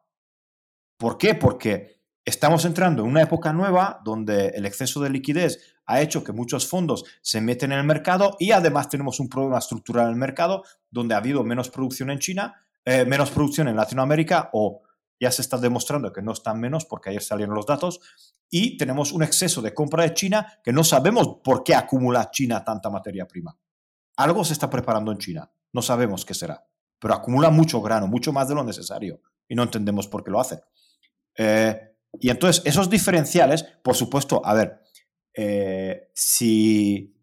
¿Por 0.97 1.19
qué? 1.19 1.35
Porque 1.35 2.05
estamos 2.25 2.65
entrando 2.65 3.03
en 3.03 3.09
una 3.09 3.23
época 3.23 3.53
nueva 3.53 4.01
donde 4.05 4.51
el 4.51 4.65
exceso 4.65 5.01
de 5.01 5.11
liquidez 5.11 5.78
ha 5.89 6.03
hecho 6.03 6.23
que 6.23 6.33
muchos 6.33 6.69
fondos 6.69 7.05
se 7.23 7.41
meten 7.41 7.73
en 7.73 7.79
el 7.79 7.85
mercado 7.85 8.37
y 8.39 8.53
además 8.53 8.91
tenemos 8.91 9.19
un 9.21 9.29
problema 9.29 9.59
estructural 9.59 10.05
en 10.05 10.13
el 10.13 10.17
mercado 10.17 10.63
donde 10.91 11.15
ha 11.15 11.19
habido 11.19 11.43
menos 11.43 11.71
producción 11.71 12.11
en 12.11 12.19
China, 12.19 12.63
eh, 12.85 13.07
menos 13.07 13.31
producción 13.31 13.69
en 13.69 13.77
Latinoamérica 13.77 14.51
o 14.53 14.83
ya 15.19 15.33
se 15.33 15.41
está 15.41 15.57
demostrando 15.57 16.13
que 16.13 16.21
no 16.21 16.33
están 16.33 16.61
menos 16.61 16.85
porque 16.85 17.09
ayer 17.09 17.23
salieron 17.23 17.55
los 17.55 17.65
datos 17.65 18.01
y 18.51 18.77
tenemos 18.77 19.13
un 19.13 19.23
exceso 19.23 19.63
de 19.63 19.73
compra 19.73 20.03
de 20.03 20.13
China 20.13 20.61
que 20.63 20.73
no 20.73 20.85
sabemos 20.85 21.39
por 21.43 21.65
qué 21.65 21.75
acumula 21.75 22.31
China 22.31 22.63
tanta 22.63 22.91
materia 22.91 23.27
prima. 23.27 23.57
Algo 24.17 24.45
se 24.45 24.53
está 24.53 24.69
preparando 24.69 25.11
en 25.11 25.19
China, 25.19 25.51
no 25.73 25.81
sabemos 25.81 26.27
qué 26.27 26.35
será, 26.35 26.67
pero 26.99 27.15
acumula 27.15 27.49
mucho 27.49 27.81
grano, 27.81 28.07
mucho 28.07 28.31
más 28.31 28.47
de 28.47 28.55
lo 28.55 28.63
necesario 28.63 29.23
y 29.49 29.55
no 29.55 29.63
entendemos 29.63 30.07
por 30.07 30.23
qué 30.23 30.31
lo 30.31 30.41
hace. 30.41 30.61
Eh, 31.35 31.95
y 32.21 32.29
entonces 32.29 32.63
esos 32.67 32.91
diferenciales, 32.91 33.63
por 33.83 33.95
supuesto, 33.95 34.45
a 34.45 34.53
ver, 34.53 34.83
eh, 35.41 36.11
si, 36.15 37.15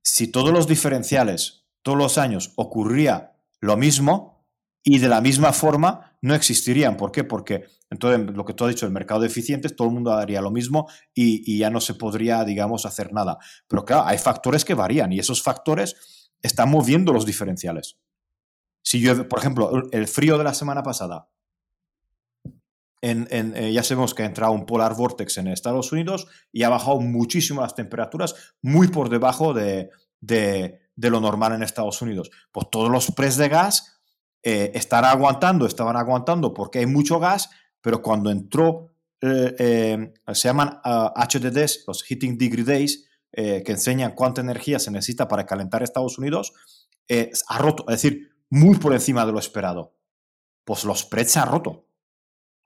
si 0.00 0.28
todos 0.28 0.52
los 0.52 0.68
diferenciales, 0.68 1.66
todos 1.82 1.98
los 1.98 2.18
años 2.18 2.52
ocurría 2.54 3.36
lo 3.60 3.76
mismo 3.76 4.46
y 4.84 4.98
de 4.98 5.08
la 5.08 5.20
misma 5.20 5.52
forma, 5.52 6.16
no 6.22 6.36
existirían. 6.36 6.96
¿Por 6.96 7.10
qué? 7.10 7.24
Porque 7.24 7.64
entonces 7.90 8.30
lo 8.32 8.44
que 8.44 8.54
tú 8.54 8.64
has 8.64 8.70
dicho, 8.70 8.86
el 8.86 8.92
mercado 8.92 9.22
de 9.22 9.26
eficientes, 9.26 9.74
todo 9.74 9.88
el 9.88 9.94
mundo 9.94 10.12
haría 10.12 10.40
lo 10.40 10.52
mismo 10.52 10.88
y, 11.12 11.58
ya 11.58 11.68
no 11.68 11.80
se 11.80 11.94
podría, 11.94 12.44
digamos, 12.44 12.86
hacer 12.86 13.12
nada. 13.12 13.38
Pero 13.66 13.84
claro, 13.84 14.04
hay 14.06 14.18
factores 14.18 14.64
que 14.64 14.74
varían 14.74 15.12
y 15.12 15.18
esos 15.18 15.42
factores 15.42 16.30
están 16.42 16.70
moviendo 16.70 17.12
los 17.12 17.26
diferenciales. 17.26 17.98
Si 18.84 19.00
yo, 19.00 19.28
por 19.28 19.40
ejemplo, 19.40 19.90
el 19.90 20.06
frío 20.06 20.38
de 20.38 20.44
la 20.44 20.54
semana 20.54 20.84
pasada, 20.84 21.28
en, 23.04 23.54
eh, 23.54 23.70
ya 23.72 23.82
sabemos 23.82 24.14
que 24.14 24.22
ha 24.22 24.26
entrado 24.26 24.52
un 24.52 24.64
polar 24.64 24.96
vortex 24.96 25.36
en 25.36 25.48
Estados 25.48 25.92
Unidos 25.92 26.26
y 26.50 26.62
ha 26.62 26.70
bajado 26.70 27.00
muchísimo 27.00 27.60
las 27.60 27.74
temperaturas, 27.74 28.34
muy 28.62 28.88
por 28.88 29.10
debajo 29.10 29.52
de, 29.52 29.90
lo 30.96 31.20
normal 31.20 31.52
en 31.52 31.62
Estados 31.62 32.00
Unidos. 32.00 32.30
Pues 32.50 32.68
todos 32.70 32.90
los 32.90 33.10
precios 33.12 33.36
de 33.36 33.48
gas 33.50 34.00
eh, 34.42 34.72
están 34.74 35.04
aguantando, 35.04 35.66
estaban 35.66 35.96
aguantando 35.96 36.54
porque 36.54 36.78
hay 36.78 36.86
mucho 36.86 37.20
gas, 37.20 37.50
pero 37.82 38.00
cuando 38.00 38.30
entró, 38.30 38.94
eh, 39.20 40.12
se 40.32 40.48
llaman 40.48 40.80
HDDs, 40.82 41.80
ah, 41.80 41.84
los 41.88 42.02
Heating 42.04 42.38
Degree 42.38 42.64
Days, 42.64 43.06
que 43.32 43.64
enseñan 43.66 44.12
cuánta 44.12 44.40
energía 44.40 44.78
se 44.78 44.92
necesita 44.92 45.26
para 45.26 45.44
calentar 45.44 45.82
Estados 45.82 46.18
Unidos, 46.18 46.52
ha 47.48 47.58
roto, 47.58 47.84
es 47.88 48.00
decir, 48.00 48.30
muy 48.48 48.76
por 48.76 48.94
encima 48.94 49.26
de 49.26 49.32
lo 49.32 49.40
esperado. 49.40 49.96
Pues 50.64 50.84
los 50.84 51.04
precios 51.04 51.38
han 51.38 51.50
roto 51.50 51.84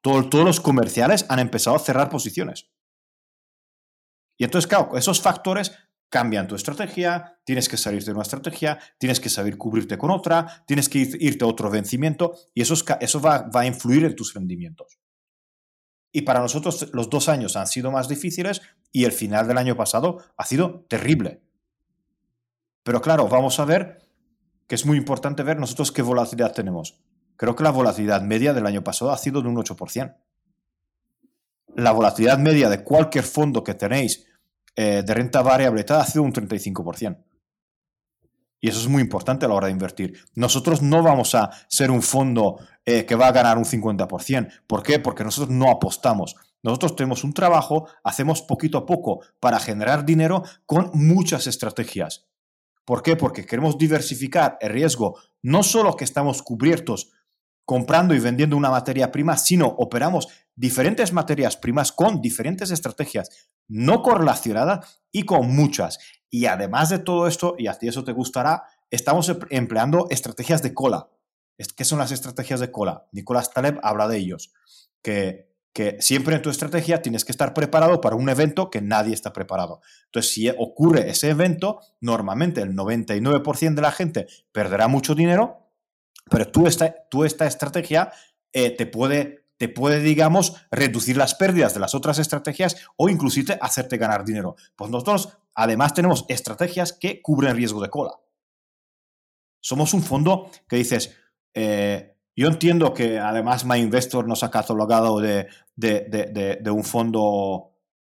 todos 0.01 0.45
los 0.45 0.61
comerciales 0.61 1.27
han 1.29 1.39
empezado 1.39 1.77
a 1.77 1.81
cerrar 1.81 2.09
posiciones. 2.09 2.71
Y 4.37 4.45
entonces, 4.45 4.69
claro, 4.69 4.97
esos 4.97 5.21
factores 5.21 5.73
cambian 6.09 6.47
tu 6.47 6.55
estrategia, 6.55 7.41
tienes 7.45 7.69
que 7.69 7.77
salir 7.77 8.05
de 8.05 8.13
una 8.13 8.23
estrategia, 8.23 8.79
tienes 8.99 9.21
que 9.21 9.29
saber 9.29 9.59
cubrirte 9.59 9.99
con 9.99 10.11
otra, 10.11 10.65
tienes 10.67 10.89
que 10.89 10.99
irte 10.99 11.45
a 11.45 11.49
otro 11.49 11.71
vencimiento 11.71 12.35
y 12.55 12.63
eso, 12.63 12.75
eso 13.01 13.21
va, 13.21 13.43
va 13.55 13.61
a 13.61 13.67
influir 13.67 14.05
en 14.05 14.17
tus 14.17 14.33
rendimientos. 14.33 14.99
Y 16.13 16.23
para 16.23 16.41
nosotros 16.41 16.89
los 16.95 17.11
dos 17.11 17.29
años 17.29 17.57
han 17.57 17.67
sido 17.67 17.91
más 17.91 18.09
difíciles 18.09 18.63
y 18.93 19.05
el 19.05 19.13
final 19.13 19.47
del 19.47 19.59
año 19.59 19.77
pasado 19.77 20.23
ha 20.37 20.47
sido 20.47 20.87
terrible. 20.89 21.43
Pero 22.83 23.03
claro, 23.03 23.29
vamos 23.29 23.61
a 23.61 23.67
ver 23.67 24.09
que 24.67 24.75
es 24.75 24.87
muy 24.87 24.97
importante 24.97 25.43
ver 25.43 25.59
nosotros 25.59 25.93
qué 25.93 26.01
volatilidad 26.01 26.55
tenemos 26.55 27.03
creo 27.39 27.57
que 27.57 27.65
la 27.65 27.71
volatilidad 27.71 28.21
media 28.21 28.53
del 28.53 28.67
año 28.67 28.85
pasado 28.85 29.11
ha 29.11 29.17
sido 29.17 29.41
de 29.41 29.49
un 29.49 29.57
8%. 29.57 30.15
La 31.77 31.93
volatilidad 31.93 32.39
media 32.39 32.69
de 32.69 32.85
cualquier 32.85 33.25
fondo 33.25 33.65
que 33.65 33.73
tenéis 33.73 34.27
eh, 34.77 35.03
de 35.07 35.15
renta 35.15 35.41
variable 35.41 35.87
ha 35.89 36.05
sido 36.05 36.25
un 36.25 36.33
35%. 36.33 37.25
Y 38.61 38.69
eso 38.69 38.81
es 38.81 38.89
muy 38.89 39.01
importante 39.01 39.47
a 39.47 39.49
la 39.49 39.55
hora 39.55 39.67
de 39.69 39.73
invertir. 39.73 40.19
Nosotros 40.35 40.83
no 40.83 41.03
vamos 41.03 41.35
a 41.35 41.51
ser 41.69 41.91
un 41.91 42.03
fondo 42.03 42.59
eh, 42.85 43.07
que 43.07 43.15
va 43.15 43.29
a 43.29 43.33
ganar 43.33 43.57
un 43.57 43.65
50%. 43.65 44.63
¿Por 44.67 44.83
qué? 44.83 44.99
Porque 44.99 45.23
nosotros 45.23 45.55
no 45.55 45.71
apostamos. 45.71 46.35
Nosotros 46.63 46.97
tenemos 46.97 47.23
un 47.23 47.33
trabajo, 47.33 47.89
hacemos 48.03 48.43
poquito 48.43 48.79
a 48.79 48.87
poco 48.87 49.21
para 49.39 49.61
generar 49.61 50.05
dinero 50.05 50.43
con 50.67 50.91
muchas 50.95 51.47
estrategias. 51.47 52.27
¿Por 52.85 53.03
qué? 53.03 53.17
Porque 53.17 53.47
queremos 53.47 53.79
diversificar 53.79 54.57
el 54.61 54.71
riesgo, 54.71 55.19
no 55.43 55.63
solo 55.63 55.95
que 55.95 56.05
estamos 56.05 56.43
cubiertos 56.43 57.13
comprando 57.69 58.15
y 58.15 58.19
vendiendo 58.19 58.57
una 58.57 58.71
materia 58.71 59.13
prima, 59.13 59.37
sino 59.37 59.67
operamos 59.67 60.27
diferentes 60.57 61.13
materias 61.13 61.59
primas 61.59 61.93
con 61.93 62.23
diferentes 62.23 62.71
estrategias 62.71 63.51
no 63.69 64.01
correlacionadas 64.01 65.03
y 65.13 65.25
con 65.25 65.55
muchas. 65.55 65.99
Y 66.31 66.47
además 66.47 66.89
de 66.89 66.99
todo 66.99 67.27
esto, 67.27 67.57
y 67.59 67.67
a 67.67 67.75
ti 67.75 67.87
eso 67.87 68.05
te 68.05 68.13
gustará, 68.13 68.63
estamos 68.91 69.29
em-, 69.29 69.39
empleando 69.51 70.07
estrategias 70.09 70.63
de 70.63 70.73
cola. 70.73 71.11
¿Qué 71.77 71.85
son 71.85 71.99
las 71.99 72.11
estrategias 72.11 72.59
de 72.61 72.73
cola? 72.73 73.07
Nicolás 73.13 73.53
Taleb 73.53 73.79
habla 73.83 74.09
de 74.09 74.17
ellos, 74.17 74.55
que, 75.03 75.53
que 75.75 76.01
siempre 76.01 76.37
en 76.37 76.41
tu 76.41 76.49
estrategia 76.49 77.03
tienes 77.03 77.27
que 77.27 77.33
estar 77.33 77.53
preparado 77.53 78.01
para 78.01 78.17
un 78.17 78.31
evento 78.31 78.71
que 78.71 78.81
nadie 78.81 79.13
está 79.13 79.35
preparado. 79.35 79.83
Entonces, 80.07 80.33
si 80.33 80.49
ocurre 80.49 81.11
ese 81.11 81.29
evento, 81.29 81.81
normalmente 82.01 82.63
el 82.63 82.75
99% 82.75 83.75
de 83.75 83.83
la 83.83 83.93
gente 83.93 84.27
perderá 84.53 84.89
mucho 84.89 85.15
dinero 85.15 85.68
pero 86.31 86.49
tú 86.49 86.67
esta, 86.67 86.95
tú 87.09 87.25
esta 87.25 87.47
estrategia 87.47 88.13
eh, 88.53 88.71
te, 88.71 88.87
puede, 88.87 89.47
te 89.57 89.69
puede, 89.69 90.01
digamos, 90.01 90.57
reducir 90.71 91.17
las 91.17 91.35
pérdidas 91.35 91.75
de 91.75 91.81
las 91.81 91.95
otras 91.95 92.19
estrategias 92.19 92.77
o 92.97 93.09
inclusive 93.09 93.59
hacerte 93.61 93.99
ganar 93.99 94.25
dinero. 94.25 94.57
Pues 94.77 94.91
nosotros 94.91 95.39
además 95.55 95.95
tenemos 95.95 96.25
estrategias 96.29 96.93
que 96.93 97.21
cubren 97.23 97.57
riesgo 97.57 97.83
de 97.83 97.91
cola. 97.91 98.13
Somos 99.61 99.93
un 99.93 100.03
fondo 100.03 100.51
que 100.69 100.77
dices, 100.77 101.17
eh, 101.55 102.17
yo 102.37 102.47
entiendo 102.47 102.95
que 102.95 103.19
además 103.19 103.65
MyInvestor 103.65 104.27
nos 104.29 104.45
ha 104.45 104.51
catalogado 104.51 105.21
de, 105.21 105.49
de, 105.75 106.71
un 106.71 106.85
fondo, 106.85 107.73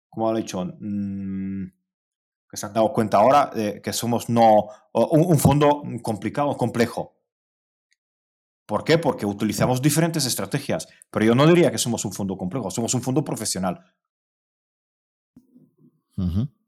¿cómo 0.09 0.31
lo 0.31 0.37
he 0.37 0.41
dicho? 0.41 0.63
Mm, 0.79 1.65
que 2.49 2.57
se 2.57 2.65
han 2.65 2.73
dado 2.73 2.93
cuenta 2.93 3.17
ahora 3.17 3.51
que 3.51 3.93
somos 3.93 4.29
no 4.29 4.67
un 4.93 5.39
fondo 5.39 5.83
complicado, 6.01 6.55
complejo. 6.55 7.22
¿Por 8.65 8.83
qué? 8.83 8.97
Porque 8.97 9.25
utilizamos 9.25 9.81
diferentes 9.81 10.25
estrategias, 10.25 10.87
pero 11.11 11.25
yo 11.25 11.35
no 11.35 11.45
diría 11.47 11.71
que 11.71 11.77
somos 11.77 12.05
un 12.05 12.13
fondo 12.13 12.37
complejo, 12.37 12.71
somos 12.71 12.93
un 12.93 13.01
fondo 13.01 13.23
profesional. 13.23 13.93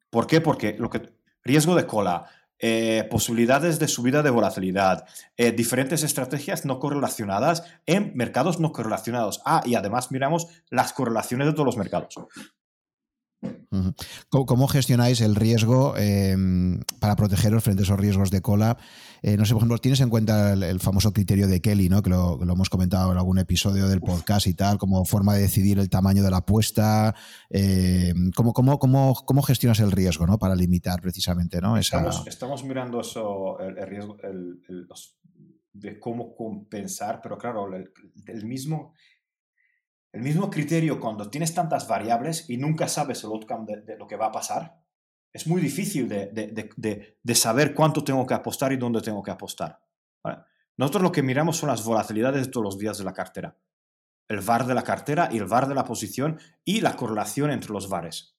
¿Por 0.10 0.28
qué? 0.28 0.42
Porque 0.42 0.76
lo 0.78 0.90
que, 0.90 1.14
riesgo 1.44 1.76
de 1.76 1.86
cola, 1.86 2.26
eh, 2.60 3.08
posibilidades 3.10 3.80
de 3.80 3.88
subida 3.88 4.24
de 4.24 4.30
volatilidad, 4.30 5.06
eh, 5.38 5.52
diferentes 5.52 6.04
estrategias 6.04 6.66
no 6.66 6.80
correlacionadas 6.80 7.64
en 7.86 8.14
mercados 8.16 8.60
no 8.60 8.72
correlacionados. 8.72 9.42
Ah, 9.46 9.62
y 9.66 9.76
además 9.76 10.12
miramos 10.12 10.48
las 10.70 10.94
correlaciones 10.94 11.48
de 11.48 11.54
todos 11.54 11.66
los 11.66 11.78
mercados. 11.78 12.16
¿Cómo, 14.30 14.68
gestionáis 14.68 15.22
el 15.22 15.36
riesgo 15.36 15.96
em, 15.98 16.80
para 17.00 17.16
protegeros 17.16 17.64
frente 17.64 17.82
a 17.82 17.86
esos 17.86 18.00
riesgos 18.00 18.32
de 18.32 18.42
cola? 18.42 18.78
Eh, 19.22 19.38
no 19.38 19.46
sé, 19.46 19.54
por 19.54 19.62
ejemplo, 19.62 19.78
tienes 19.80 20.02
en 20.02 20.10
cuenta 20.10 20.54
el, 20.54 20.80
famoso 20.80 21.12
criterio 21.12 21.48
de 21.48 21.62
Kelly, 21.62 21.90
¿no? 21.90 22.02
Que 22.02 22.10
lo, 22.10 22.42
hemos 22.42 22.70
comentado 22.70 23.12
en 23.12 23.18
algún 23.18 23.40
episodio 23.40 23.88
del 23.88 24.02
podcast 24.02 24.48
y 24.48 24.54
tal, 24.54 24.78
como 24.78 25.04
forma 25.06 25.34
de 25.34 25.42
decidir 25.42 25.80
el 25.80 25.90
tamaño 25.90 26.24
de 26.24 26.32
la 26.32 26.38
apuesta. 26.38 27.16
Em, 27.50 28.32
¿cómo, 28.36 28.54
cómo, 28.54 28.80
cómo, 28.80 29.42
gestionas 29.42 29.80
el 29.80 29.92
riesgo, 29.92 30.28
¿no? 30.28 30.38
Para 30.38 30.56
limitar 30.56 31.02
precisamente, 31.02 31.60
¿no? 31.60 31.78
Estamos, 31.78 32.64
mirando 32.64 33.02
eso, 33.02 33.60
el, 33.60 33.76
riesgo 33.88 34.18
de 35.74 36.00
cómo 36.00 36.36
compensar, 36.36 37.20
pero 37.22 37.38
claro, 37.38 37.68
el 37.74 38.46
mismo 38.46 38.94
el 40.16 40.22
mismo 40.22 40.50
criterio 40.50 40.98
cuando 40.98 41.30
tienes 41.30 41.54
tantas 41.54 41.90
variables 41.90 42.50
y 42.50 42.56
nunca 42.56 42.88
sabes 42.88 43.22
el 43.26 43.32
outcome 43.32 43.66
de, 43.86 43.98
lo 43.98 44.08
que 44.08 44.16
va 44.16 44.28
a 44.28 44.32
pasar, 44.32 44.82
es 45.34 45.46
muy 45.46 45.60
difícil 45.62 46.08
de, 46.08 47.36
saber 47.36 47.76
cuánto 47.76 48.02
tengo 48.02 48.26
que 48.26 48.34
apostar 48.34 48.72
y 48.72 48.78
dónde 48.78 49.02
tengo 49.02 49.22
que 49.22 49.32
apostar. 49.32 49.82
Nosotros 50.78 51.04
lo 51.04 51.12
que 51.12 51.22
miramos 51.22 51.58
son 51.58 51.68
las 51.68 51.84
volatilidades 51.84 52.46
de 52.46 52.52
todos 52.52 52.64
los 52.64 52.78
días 52.78 52.98
de 52.98 53.04
la 53.04 53.12
cartera. 53.12 53.58
El 54.30 54.40
VAR 54.40 54.66
de 54.66 54.74
la 54.74 54.84
cartera 54.84 55.28
y 55.30 55.38
el 55.38 55.48
VAR 55.48 55.68
de 55.68 55.76
la 55.76 55.84
posición 55.84 56.40
y 56.64 56.80
la 56.80 56.96
correlación 56.96 57.52
entre 57.52 57.74
los 57.74 57.90
VARes. 57.90 58.38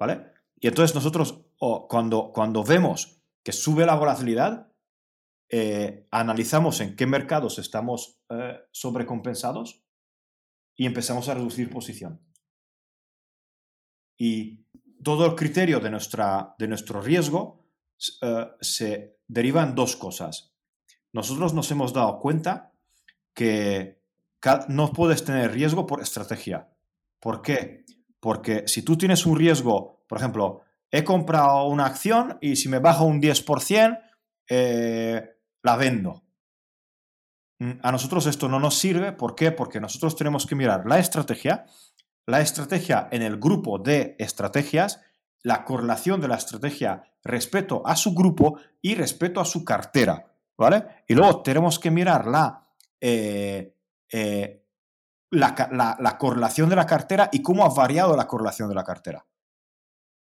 ¿vale? 0.00 0.32
Y 0.58 0.66
entonces 0.66 0.96
nosotros 0.96 1.44
cuando 1.58 2.64
vemos 2.66 3.20
que 3.44 3.52
sube 3.52 3.86
la 3.86 3.94
volatilidad, 3.94 4.73
eh, 5.48 6.06
analizamos 6.10 6.80
en 6.80 6.96
qué 6.96 7.06
mercados 7.06 7.58
estamos 7.58 8.20
eh, 8.30 8.58
sobrecompensados 8.72 9.84
y 10.76 10.86
empezamos 10.86 11.28
a 11.28 11.34
reducir 11.34 11.70
posición. 11.70 12.20
Y 14.16 14.64
todo 15.02 15.26
el 15.26 15.34
criterio 15.34 15.80
de, 15.80 15.90
nuestra, 15.90 16.54
de 16.58 16.68
nuestro 16.68 17.00
riesgo 17.00 17.68
eh, 18.22 18.46
se 18.60 19.18
deriva 19.26 19.62
en 19.62 19.74
dos 19.74 19.96
cosas. 19.96 20.54
Nosotros 21.12 21.54
nos 21.54 21.70
hemos 21.70 21.92
dado 21.92 22.18
cuenta 22.18 22.72
que 23.34 24.02
no 24.68 24.92
puedes 24.92 25.24
tener 25.24 25.52
riesgo 25.52 25.86
por 25.86 26.02
estrategia. 26.02 26.68
¿Por 27.20 27.40
qué? 27.40 27.84
Porque 28.20 28.66
si 28.66 28.82
tú 28.82 28.96
tienes 28.96 29.24
un 29.26 29.36
riesgo, 29.36 30.04
por 30.08 30.18
ejemplo, 30.18 30.62
he 30.90 31.04
comprado 31.04 31.66
una 31.66 31.86
acción 31.86 32.38
y 32.40 32.56
si 32.56 32.68
me 32.68 32.78
baja 32.78 33.04
un 33.04 33.20
10%, 33.20 33.98
eh, 34.48 35.33
la 35.64 35.76
vendo. 35.76 36.22
Mm, 37.58 37.80
a 37.82 37.90
nosotros 37.90 38.26
esto 38.26 38.48
no 38.48 38.60
nos 38.60 38.78
sirve. 38.78 39.12
¿Por 39.12 39.34
qué? 39.34 39.50
Porque 39.50 39.80
nosotros 39.80 40.14
tenemos 40.14 40.46
que 40.46 40.54
mirar 40.54 40.86
la 40.86 40.98
estrategia, 40.98 41.66
la 42.26 42.40
estrategia 42.40 43.08
en 43.10 43.22
el 43.22 43.38
grupo 43.38 43.78
de 43.78 44.14
estrategias, 44.18 45.00
la 45.42 45.64
correlación 45.64 46.20
de 46.20 46.28
la 46.28 46.36
estrategia 46.36 47.02
respecto 47.22 47.82
a 47.84 47.96
su 47.96 48.14
grupo 48.14 48.58
y 48.80 48.94
respecto 48.94 49.40
a 49.40 49.44
su 49.44 49.64
cartera. 49.64 50.30
¿Vale? 50.56 51.04
Y 51.08 51.14
luego 51.14 51.42
tenemos 51.42 51.80
que 51.80 51.90
mirar 51.90 52.26
la, 52.26 52.68
eh, 53.00 53.74
eh, 54.12 54.64
la, 55.32 56.16
correlación 56.16 56.68
de 56.68 56.76
la 56.76 56.86
cartera 56.86 57.28
y 57.32 57.42
cómo 57.42 57.64
ha 57.64 57.74
variado 57.74 58.16
la 58.16 58.28
correlación 58.28 58.68
de 58.68 58.76
la 58.76 58.84
cartera. 58.84 59.26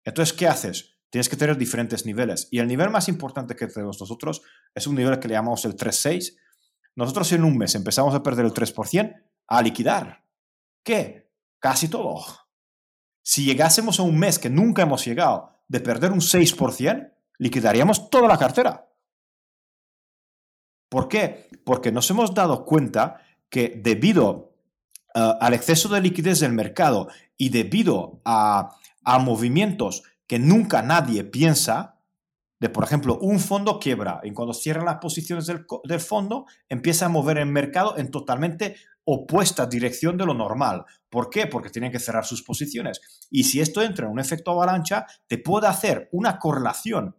Entonces, 0.06 0.38
¿qué 0.38 0.48
haces? 0.48 0.95
Tienes 1.16 1.30
que 1.30 1.38
tener 1.38 1.56
diferentes 1.56 2.06
niveles. 2.06 2.50
Y 2.52 2.60
el 2.60 2.68
nivel 2.68 2.90
más 2.90 3.08
importante 3.08 3.56
que 3.56 3.68
tenemos 3.68 4.02
nosotros 4.02 4.42
es 4.74 4.86
un 4.86 4.96
nivel 4.96 5.18
que 5.18 5.30
le 5.30 5.36
llamamos 5.36 5.64
el 5.64 5.78
3.6. 5.78 6.36
Nosotros 6.94 7.32
en 7.32 7.46
un 7.46 7.58
mes 7.58 7.74
empezamos 7.74 8.14
a 8.14 8.22
perder 8.22 8.44
el 8.44 8.54
3% 8.54 9.16
a 9.48 9.62
liquidar. 9.62 10.26
¿Qué? 10.84 11.32
Casi 11.58 11.88
todo. 11.88 12.22
Si 13.24 13.46
llegásemos 13.46 13.98
a 13.98 14.04
un 14.04 14.20
mes 14.20 14.38
que 14.38 14.50
nunca 14.50 14.82
hemos 14.82 15.06
llegado 15.06 15.54
de 15.70 15.80
perder 15.80 16.12
un 16.12 16.20
6%, 16.20 17.14
liquidaríamos 17.38 18.10
toda 18.10 18.28
la 18.28 18.38
cartera. 18.38 18.92
¿Por 20.90 21.08
qué? 21.08 21.48
Porque 21.64 21.94
nos 21.94 22.10
hemos 22.10 22.34
dado 22.34 22.66
cuenta 22.66 23.22
que 23.50 23.80
debido 23.82 24.52
eh, 25.16 25.34
al 25.40 25.54
exceso 25.54 25.88
de 25.88 26.02
liquidez 26.02 26.42
del 26.42 26.52
mercado 26.52 27.08
y 27.38 27.48
debido 27.48 28.20
a, 28.26 28.76
movimientos 29.22 30.04
que 30.28 30.40
nunca 30.40 30.82
nadie 30.82 31.24
piensa, 31.24 32.00
de 32.60 32.70
por 32.70 32.84
ejemplo, 32.84 33.20
un 33.20 33.40
fondo 33.40 33.80
quiebra 33.80 34.22
y 34.24 34.32
cuando 34.32 34.54
cierran 34.54 34.86
las 34.86 34.98
posiciones 34.98 35.46
del, 35.46 36.00
fondo 36.00 36.46
empieza 36.70 37.06
a 37.06 37.10
mover 37.10 37.38
el 37.38 37.48
mercado 37.48 37.98
en 37.98 38.10
totalmente 38.12 38.76
opuesta 39.04 39.66
dirección 39.68 40.18
de 40.18 40.26
lo 40.26 40.34
normal. 40.34 40.86
¿Por 41.10 41.30
qué? 41.30 41.48
Porque 41.48 41.70
tienen 41.70 41.92
que 41.92 42.00
cerrar 42.00 42.26
sus 42.26 42.42
posiciones. 42.42 43.28
Y 43.30 43.44
si 43.44 43.62
esto 43.62 43.82
entra 43.82 44.06
en 44.06 44.12
un 44.14 44.20
efecto 44.20 44.52
avalancha, 44.52 45.06
te 45.28 45.38
puede 45.38 45.68
hacer 45.68 46.10
una 46.12 46.40
correlación 46.40 47.16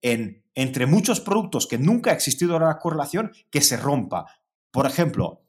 en, 0.00 0.44
entre 0.54 0.86
muchos 0.86 1.20
productos 1.20 1.66
que 1.66 1.78
nunca 1.78 2.10
ha 2.10 2.14
existido 2.14 2.58
la 2.58 2.78
correlación 2.78 3.32
que 3.50 3.60
se 3.60 3.76
rompa. 3.76 4.26
Por 4.70 4.86
ejemplo, 4.86 5.42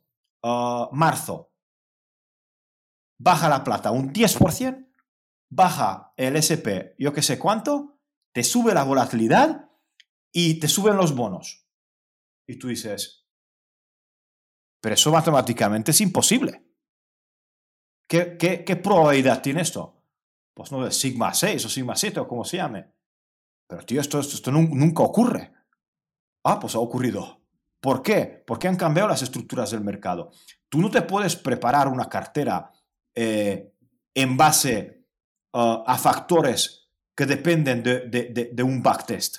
uh, 0.43 0.87
marzo, 0.91 1.51
baja 3.17 3.49
la 3.49 3.63
plata 3.63 3.91
un 3.91 4.13
10%, 4.13 4.86
baja 5.49 6.13
el 6.17 6.35
SP, 6.35 6.95
yo 6.97 7.13
que 7.13 7.21
sé 7.21 7.39
cuánto, 7.39 7.99
te 8.33 8.43
sube 8.43 8.73
la 8.73 8.83
volatilidad 8.83 9.69
y 10.31 10.59
te 10.59 10.67
suben 10.67 10.97
los 10.97 11.15
bonos. 11.15 11.67
Y 12.47 12.57
tú 12.57 12.67
dices, 12.67 13.27
pero 14.81 14.95
eso 14.95 15.11
matemáticamente 15.11 15.91
es 15.91 16.01
imposible. 16.01 16.63
¿Qué, 18.07 18.37
qué, 18.37 18.75
probabilidad 18.77 19.41
tiene 19.41 19.61
esto? 19.61 20.01
Pues 20.53 20.71
no 20.71 20.89
sigma 20.91 21.33
6 21.33 21.65
o 21.65 21.69
sigma 21.69 21.95
7 21.95 22.21
o 22.21 22.27
como 22.27 22.45
se 22.45 22.57
llame. 22.57 22.93
Pero 23.67 23.83
tío, 23.85 23.99
esto, 23.99 24.19
esto, 24.19 24.51
nunca 24.51 25.03
ocurre. 25.03 25.53
Ah, 26.45 26.57
pues 26.59 26.75
ha 26.75 26.79
ocurrido. 26.79 27.41
¿Por 27.81 28.01
qué? 28.01 28.43
Porque 28.47 28.69
han 28.69 28.77
cambiado 28.77 29.09
las 29.09 29.21
estructuras 29.21 29.71
del 29.71 29.81
mercado. 29.81 30.31
Tú 30.69 30.79
no 30.79 30.89
te 30.89 31.01
puedes 31.01 31.35
preparar 31.35 31.89
una 31.89 32.07
cartera 32.07 32.71
eh, 33.13 33.73
en 34.13 34.37
base 34.37 34.96
uh, 35.57 35.83
a 35.85 35.97
factores 35.97 36.89
que 37.15 37.25
dependen 37.25 37.81
de, 37.81 38.63
un 38.63 38.83
backtest. 38.83 39.37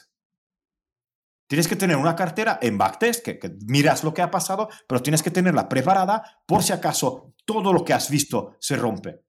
Tienes 1.46 1.68
que 1.68 1.76
tener 1.76 1.96
una 1.96 2.16
cartera 2.16 2.58
en 2.60 2.76
backtest, 2.76 3.24
que, 3.24 3.38
que, 3.38 3.56
miras 3.66 4.02
lo 4.02 4.12
que 4.12 4.20
ha 4.20 4.30
pasado, 4.30 4.68
pero 4.86 5.00
tienes 5.00 5.22
que 5.22 5.30
tenerla 5.30 5.68
preparada 5.68 6.42
por 6.44 6.62
si 6.62 6.72
acaso 6.72 7.34
todo 7.46 7.72
lo 7.72 7.84
que 7.84 7.94
has 7.94 8.10
visto 8.10 8.56
se 8.58 8.76
rompe. 8.76 9.24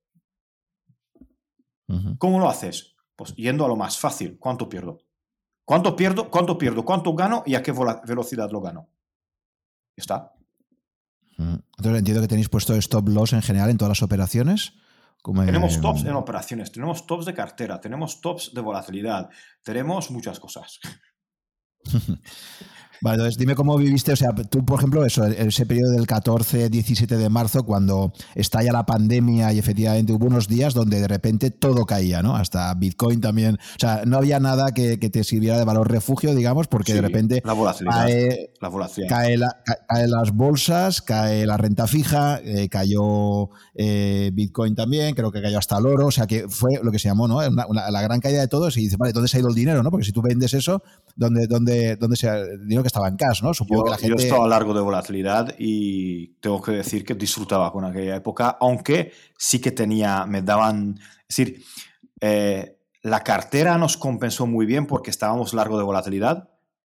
¿Cómo 2.18 2.40
lo 2.40 2.49
haces? 2.49 2.95
Pues 3.16 3.34
yendo 3.36 3.66
a 3.66 3.68
lo 3.68 3.76
más 3.76 3.98
fácil. 3.98 4.38
¿Cuánto 4.38 4.70
pierdo? 4.70 4.99
¿Cuánto 5.66 5.95
pierdo? 5.95 6.30
¿Cuánto 6.30 6.57
pierdo? 6.57 6.86
¿Cuánto 6.86 7.14
gano? 7.16 7.44
¿Y 7.45 7.56
a 7.56 7.64
qué 7.64 7.72
velocidad 8.06 8.52
lo 8.52 8.61
gano? 8.61 8.90
Ya 9.98 10.02
está. 10.02 10.34
Entonces 11.38 11.99
entiendo 11.99 12.22
que 12.22 12.28
tenéis 12.28 12.49
puesto 12.49 12.76
stop 12.76 13.07
loss 13.10 13.34
en 13.34 13.41
general 13.41 13.70
en 13.70 13.78
todas 13.78 13.90
las 13.90 14.03
operaciones. 14.03 14.74
Tenemos 15.23 15.81
tops 15.81 16.03
en 16.05 16.13
operaciones, 16.13 16.71
tenemos 16.71 17.05
tops 17.05 17.25
de 17.25 17.33
cartera, 17.33 17.79
tenemos 17.79 18.21
tops 18.21 18.53
de 18.53 18.61
volatilidad, 18.61 19.29
tenemos 19.63 20.11
muchas 20.11 20.39
cosas. 20.39 20.79
Vale, 23.01 23.15
entonces 23.15 23.38
dime 23.38 23.55
cómo 23.55 23.77
viviste, 23.77 24.11
o 24.11 24.15
sea, 24.15 24.34
tú, 24.34 24.65
por 24.65 24.80
ejemplo, 24.80 25.05
eso, 25.05 25.26
ese 25.26 25.65
periodo 25.65 25.91
del 25.91 26.05
14, 26.05 26.69
17 26.69 27.17
de 27.17 27.30
marzo, 27.30 27.63
cuando 27.63 28.13
estalla 28.35 28.71
la 28.71 28.85
pandemia 28.85 29.53
y 29.53 29.59
efectivamente 29.59 30.11
hubo 30.13 30.26
unos 30.26 30.47
días 30.47 30.73
donde 30.73 30.99
de 30.99 31.07
repente 31.07 31.51
todo 31.51 31.85
caía, 31.85 32.21
¿no? 32.21 32.35
Hasta 32.35 32.73
Bitcoin 32.73 33.21
también. 33.21 33.55
O 33.55 33.80
sea, 33.80 34.03
no 34.05 34.17
había 34.17 34.39
nada 34.39 34.71
que, 34.73 34.97
te 34.97 35.23
sirviera 35.23 35.57
de 35.57 35.65
valor 35.65 35.89
refugio, 35.89 36.35
digamos, 36.35 36.67
porque 36.67 36.93
de 36.93 37.01
repente 37.01 37.41
la 37.43 37.53
volatilidad, 37.53 37.95
cae, 37.95 38.51
la 38.61 38.67
volatilidad. 38.67 39.09
Cae, 39.09 40.07
las 40.07 40.31
bolsas, 40.35 41.01
cae 41.01 41.45
la 41.45 41.57
renta 41.57 41.88
fija, 41.88 42.39
eh, 42.43 42.69
cayó 42.69 43.49
eh, 43.73 44.30
Bitcoin 44.34 44.76
también, 44.76 45.15
creo 45.15 45.31
que 45.31 45.41
cayó 45.41 45.57
hasta 45.57 45.77
el 45.77 45.85
oro, 45.85 46.07
o 46.07 46.11
sea, 46.11 46.27
que 46.27 46.47
fue 46.47 46.80
lo 46.84 46.91
que 46.91 46.99
se 46.99 47.07
llamó, 47.07 47.27
¿no? 47.27 47.39
la 47.41 48.01
gran 48.01 48.19
caída 48.19 48.41
de 48.41 48.47
todos 48.47 48.77
y 48.77 48.81
dices, 48.81 48.97
vale, 48.97 49.13
¿dónde 49.13 49.30
se 49.30 49.38
ha 49.38 49.39
ido 49.39 49.49
el 49.49 49.55
dinero, 49.55 49.81
no? 49.84 49.89
Porque 49.89 50.05
si 50.05 50.11
tú 50.11 50.21
vendes 50.21 50.53
eso, 50.53 50.84
¿dónde, 51.15 51.48
dónde, 51.48 51.95
dónde 51.95 52.15
se 52.15 52.30
ha, 52.30 52.44
dinero 52.44 52.84
estaba 52.86 53.07
en 53.07 53.18
cash, 53.18 53.41
¿no? 53.44 53.53
Supongo 53.53 53.81
yo, 53.81 53.86
que 53.86 53.90
la 53.91 53.98
gente... 53.98 54.18
Yo 54.18 54.23
estaba 54.23 54.48
largo 54.48 54.73
de 54.73 54.81
volatilidad 54.81 55.56
y 55.57 56.36
tengo 56.40 56.61
que 56.61 56.72
decir 56.72 57.03
que 57.03 57.15
disfrutaba 57.15 57.72
con 57.72 57.86
aquella 57.86 58.15
época, 58.15 58.57
aunque 58.60 59.11
sí 59.38 59.60
que 59.60 59.72
tenía, 59.72 60.26
me 60.26 60.41
daban... 60.41 60.99
Es 61.27 61.36
decir, 61.36 61.64
eh, 62.22 62.80
la 63.02 63.23
cartera 63.23 63.77
nos 63.77 63.98
compensó 63.98 64.48
muy 64.48 64.65
bien 64.65 64.86
porque 64.86 65.10
estábamos 65.10 65.53
largo 65.53 65.77
de 65.77 65.84
volatilidad, 65.84 66.49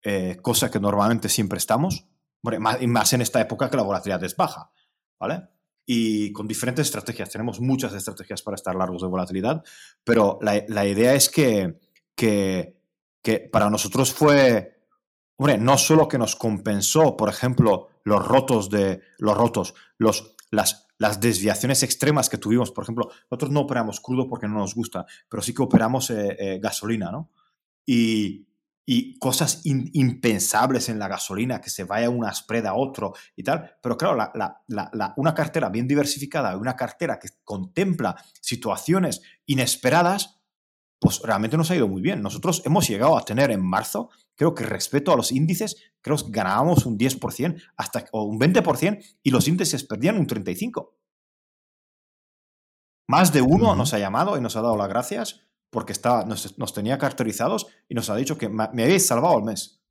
eh, 0.03 0.39
cosa 0.41 0.71
que 0.71 0.81
normalmente 0.81 1.29
siempre 1.29 1.59
estamos, 1.59 2.07
más, 2.43 2.81
más 2.87 3.13
en 3.13 3.21
esta 3.21 3.41
época 3.41 3.71
que 3.71 3.77
la 3.77 3.83
volatilidad 3.83 4.23
es 4.25 4.37
baja, 4.37 4.71
¿vale? 5.19 5.49
y 5.93 6.33
con 6.33 6.47
diferentes 6.47 6.87
estrategias. 6.87 7.31
Tenemos 7.31 7.61
muchas 7.61 7.93
estrategias 7.95 8.43
para 8.43 8.55
estar 8.55 8.77
largos 8.77 9.03
de 9.03 9.09
volatilidad, 9.09 9.65
pero 10.05 10.39
la, 10.41 10.63
la 10.69 10.87
idea 10.87 11.15
es 11.15 11.29
que, 11.29 11.81
que, 12.15 12.80
que, 13.23 13.41
para 13.41 13.71
nosotros 13.71 14.13
fue 14.13 14.81
Hombre, 15.41 15.57
no 15.57 15.79
solo 15.79 16.07
que 16.07 16.19
nos 16.19 16.37
compensó, 16.37 17.17
por 17.17 17.31
ejemplo, 17.31 17.89
los 18.05 18.29
rotos 18.29 18.69
de 18.69 19.01
los 19.17 19.35
rotos, 19.35 19.73
los, 19.97 20.37
las, 20.51 20.87
las 20.99 21.19
desviaciones 21.19 21.83
extremas 21.83 22.29
que 22.29 22.37
tuvimos, 22.37 22.73
por 22.73 22.85
ejemplo, 22.85 23.11
nosotros 23.31 23.51
no 23.51 23.61
operamos 23.61 24.01
crudo 24.01 24.29
porque 24.29 24.47
no 24.47 24.59
nos 24.59 24.75
gusta, 24.75 25.07
pero 25.31 25.43
sí 25.43 25.55
que 25.55 25.63
operamos 25.63 26.11
eh, 26.11 26.37
eh, 26.39 26.59
gasolina, 26.63 27.11
¿no? 27.11 27.31
Y, 27.87 28.49
y 28.85 29.19
cosas 29.19 29.63
impensables 29.65 30.91
en 30.91 30.99
la 30.99 31.09
gasolina, 31.09 31.63
que 31.63 31.71
se 31.71 31.85
vaya 31.85 32.11
una 32.11 32.35
spread 32.35 32.67
a 32.67 32.75
otro 32.75 33.15
y 33.35 33.43
tal. 33.43 33.79
Pero 33.81 33.97
claro, 33.97 34.17
la, 34.17 34.63
la, 34.67 35.15
una 35.17 35.33
cartera 35.33 35.71
bien 35.71 35.89
diversificada, 35.89 36.55
una 36.59 36.77
cartera 36.77 37.19
que 37.19 37.29
contempla 37.45 38.23
situaciones 38.43 39.23
inesperadas, 39.47 40.40
pues 41.01 41.21
realmente 41.25 41.57
nos 41.57 41.71
ha 41.71 41.77
ido 41.77 41.89
muy 41.89 42.03
bien. 42.03 42.23
Nosotros 42.23 42.63
hemos 42.65 42.87
llegado 42.87 43.19
a 43.19 43.25
tener 43.25 43.51
en 43.51 43.65
marzo 43.65 44.11
creo 44.41 44.55
que 44.55 44.65
respecto 44.65 45.13
a 45.13 45.17
los 45.17 45.33
índices, 45.33 45.77
creo 46.01 46.17
que 46.17 46.31
ganábamos 46.31 46.87
un 46.87 46.97
10% 46.97 47.63
hasta, 47.77 48.07
o 48.11 48.23
un 48.23 48.41
20% 48.41 49.19
y 49.23 49.31
los 49.33 49.47
índices 49.47 49.85
perdían 49.85 50.17
un 50.17 50.27
35%. 50.27 50.93
Más 53.07 53.35
de 53.35 53.43
uno 53.43 53.77
nos 53.77 53.93
ha 53.93 53.99
llamado 53.99 54.39
y 54.39 54.41
nos 54.41 54.57
ha 54.57 54.63
dado 54.63 54.79
las 54.79 54.89
gracias 54.89 55.43
porque 55.69 55.93
estaba, 55.93 56.25
nos, 56.25 56.73
tenía 56.73 56.97
caracterizados 56.97 57.67
y 57.87 57.95
nos 57.95 58.09
ha 58.09 58.17
dicho 58.17 58.39
que 58.39 58.49
me, 58.49 58.65
habéis 58.65 59.07
salvado 59.07 59.37
el 59.37 59.45
mes. 59.45 59.83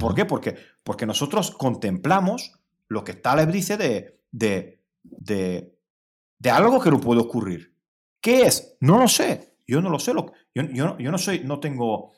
¿Por 0.00 0.16
qué? 0.16 0.24
Porque, 0.24 0.56
porque 0.82 1.06
nosotros 1.06 1.52
contemplamos 1.52 2.58
lo 2.88 3.04
que 3.04 3.14
Taleb 3.14 3.52
dice 3.52 3.76
de, 3.76 4.20
de, 4.32 4.82
de, 5.04 5.78
de 6.40 6.50
algo 6.50 6.80
que 6.80 6.90
no 6.90 7.00
puede 7.00 7.20
ocurrir. 7.20 7.71
¿Qué 8.22 8.42
es? 8.42 8.76
No 8.80 8.98
lo 8.98 9.08
sé. 9.08 9.56
Yo 9.66 9.82
no 9.82 9.90
lo 9.90 9.98
sé. 9.98 10.12
Yo, 10.54 10.62
no 10.62 11.18
soy, 11.18 11.40
no 11.40 11.60
tengo 11.60 12.12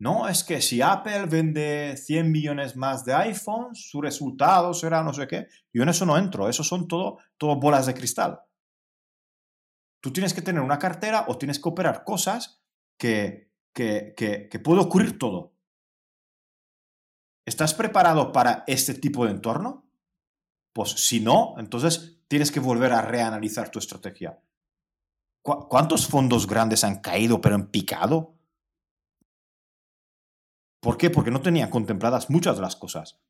no, 0.00 0.28
es 0.28 0.44
que 0.44 0.62
si 0.62 0.80
Apple 0.80 1.26
vende 1.26 1.96
100 1.96 2.30
millones 2.30 2.76
más 2.76 3.04
de 3.04 3.14
iPhones, 3.14 3.90
su 3.90 4.00
resultado 4.00 4.72
será 4.72 5.02
no 5.02 5.12
sé 5.12 5.26
qué. 5.26 5.48
Yo 5.72 5.82
en 5.82 5.88
eso 5.88 6.06
no 6.06 6.16
entro, 6.16 6.48
eso 6.48 6.62
son 6.62 6.86
todo, 6.86 7.18
todo 7.36 7.56
bolas 7.56 7.86
de 7.86 7.94
cristal. 7.94 8.40
Tú 10.00 10.12
tienes 10.12 10.32
que 10.32 10.42
tener 10.42 10.62
una 10.62 10.78
cartera 10.78 11.24
o 11.26 11.36
tienes 11.36 11.58
que 11.58 11.68
operar 11.68 12.04
cosas 12.04 12.62
que, 12.96 13.50
que, 13.74 14.14
que, 14.16 14.48
que 14.48 14.58
puede 14.60 14.80
ocurrir 14.80 15.18
todo. 15.18 15.56
¿Estás 17.44 17.74
preparado 17.74 18.30
para 18.30 18.62
este 18.68 18.94
tipo 18.94 19.24
de 19.24 19.32
entorno? 19.32 19.90
Pues 20.72 20.90
si 20.90 21.18
no, 21.18 21.56
entonces 21.58 22.20
tienes 22.28 22.52
que 22.52 22.60
volver 22.60 22.92
a 22.92 23.02
reanalizar 23.02 23.68
tu 23.70 23.80
estrategia. 23.80 24.40
¿Cuántos 25.42 26.06
fondos 26.06 26.46
grandes 26.46 26.84
han 26.84 27.00
caído 27.00 27.40
pero 27.40 27.54
en 27.54 27.70
picado? 27.70 28.38
¿Por 30.80 30.96
qué? 30.96 31.10
Porque 31.10 31.30
no 31.30 31.40
tenían 31.40 31.70
contempladas 31.70 32.30
muchas 32.30 32.56
de 32.56 32.62
las 32.62 32.76
cosas. 32.76 33.20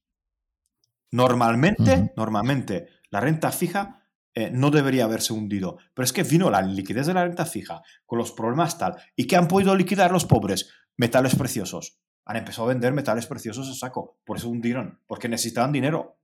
Normalmente, 1.10 2.12
normalmente, 2.16 2.88
la 3.10 3.20
renta 3.20 3.50
fija 3.50 3.98
eh, 4.34 4.50
no 4.52 4.70
debería 4.70 5.04
haberse 5.04 5.32
hundido. 5.32 5.78
Pero 5.94 6.04
es 6.04 6.12
que 6.12 6.22
vino 6.22 6.50
la 6.50 6.62
liquidez 6.62 7.06
de 7.06 7.14
la 7.14 7.24
renta 7.24 7.46
fija 7.46 7.82
con 8.04 8.18
los 8.18 8.32
problemas 8.32 8.78
tal. 8.78 8.96
¿Y 9.16 9.26
qué 9.26 9.36
han 9.36 9.48
podido 9.48 9.74
liquidar 9.74 10.12
los 10.12 10.26
pobres? 10.26 10.70
Metales 10.96 11.34
preciosos. 11.34 11.98
Han 12.24 12.36
empezado 12.36 12.66
a 12.66 12.72
vender 12.72 12.92
metales 12.92 13.26
preciosos 13.26 13.68
a 13.68 13.74
saco. 13.74 14.18
Por 14.24 14.36
eso 14.36 14.48
hundieron. 14.48 15.00
Porque 15.06 15.28
necesitaban 15.28 15.72
dinero. 15.72 16.17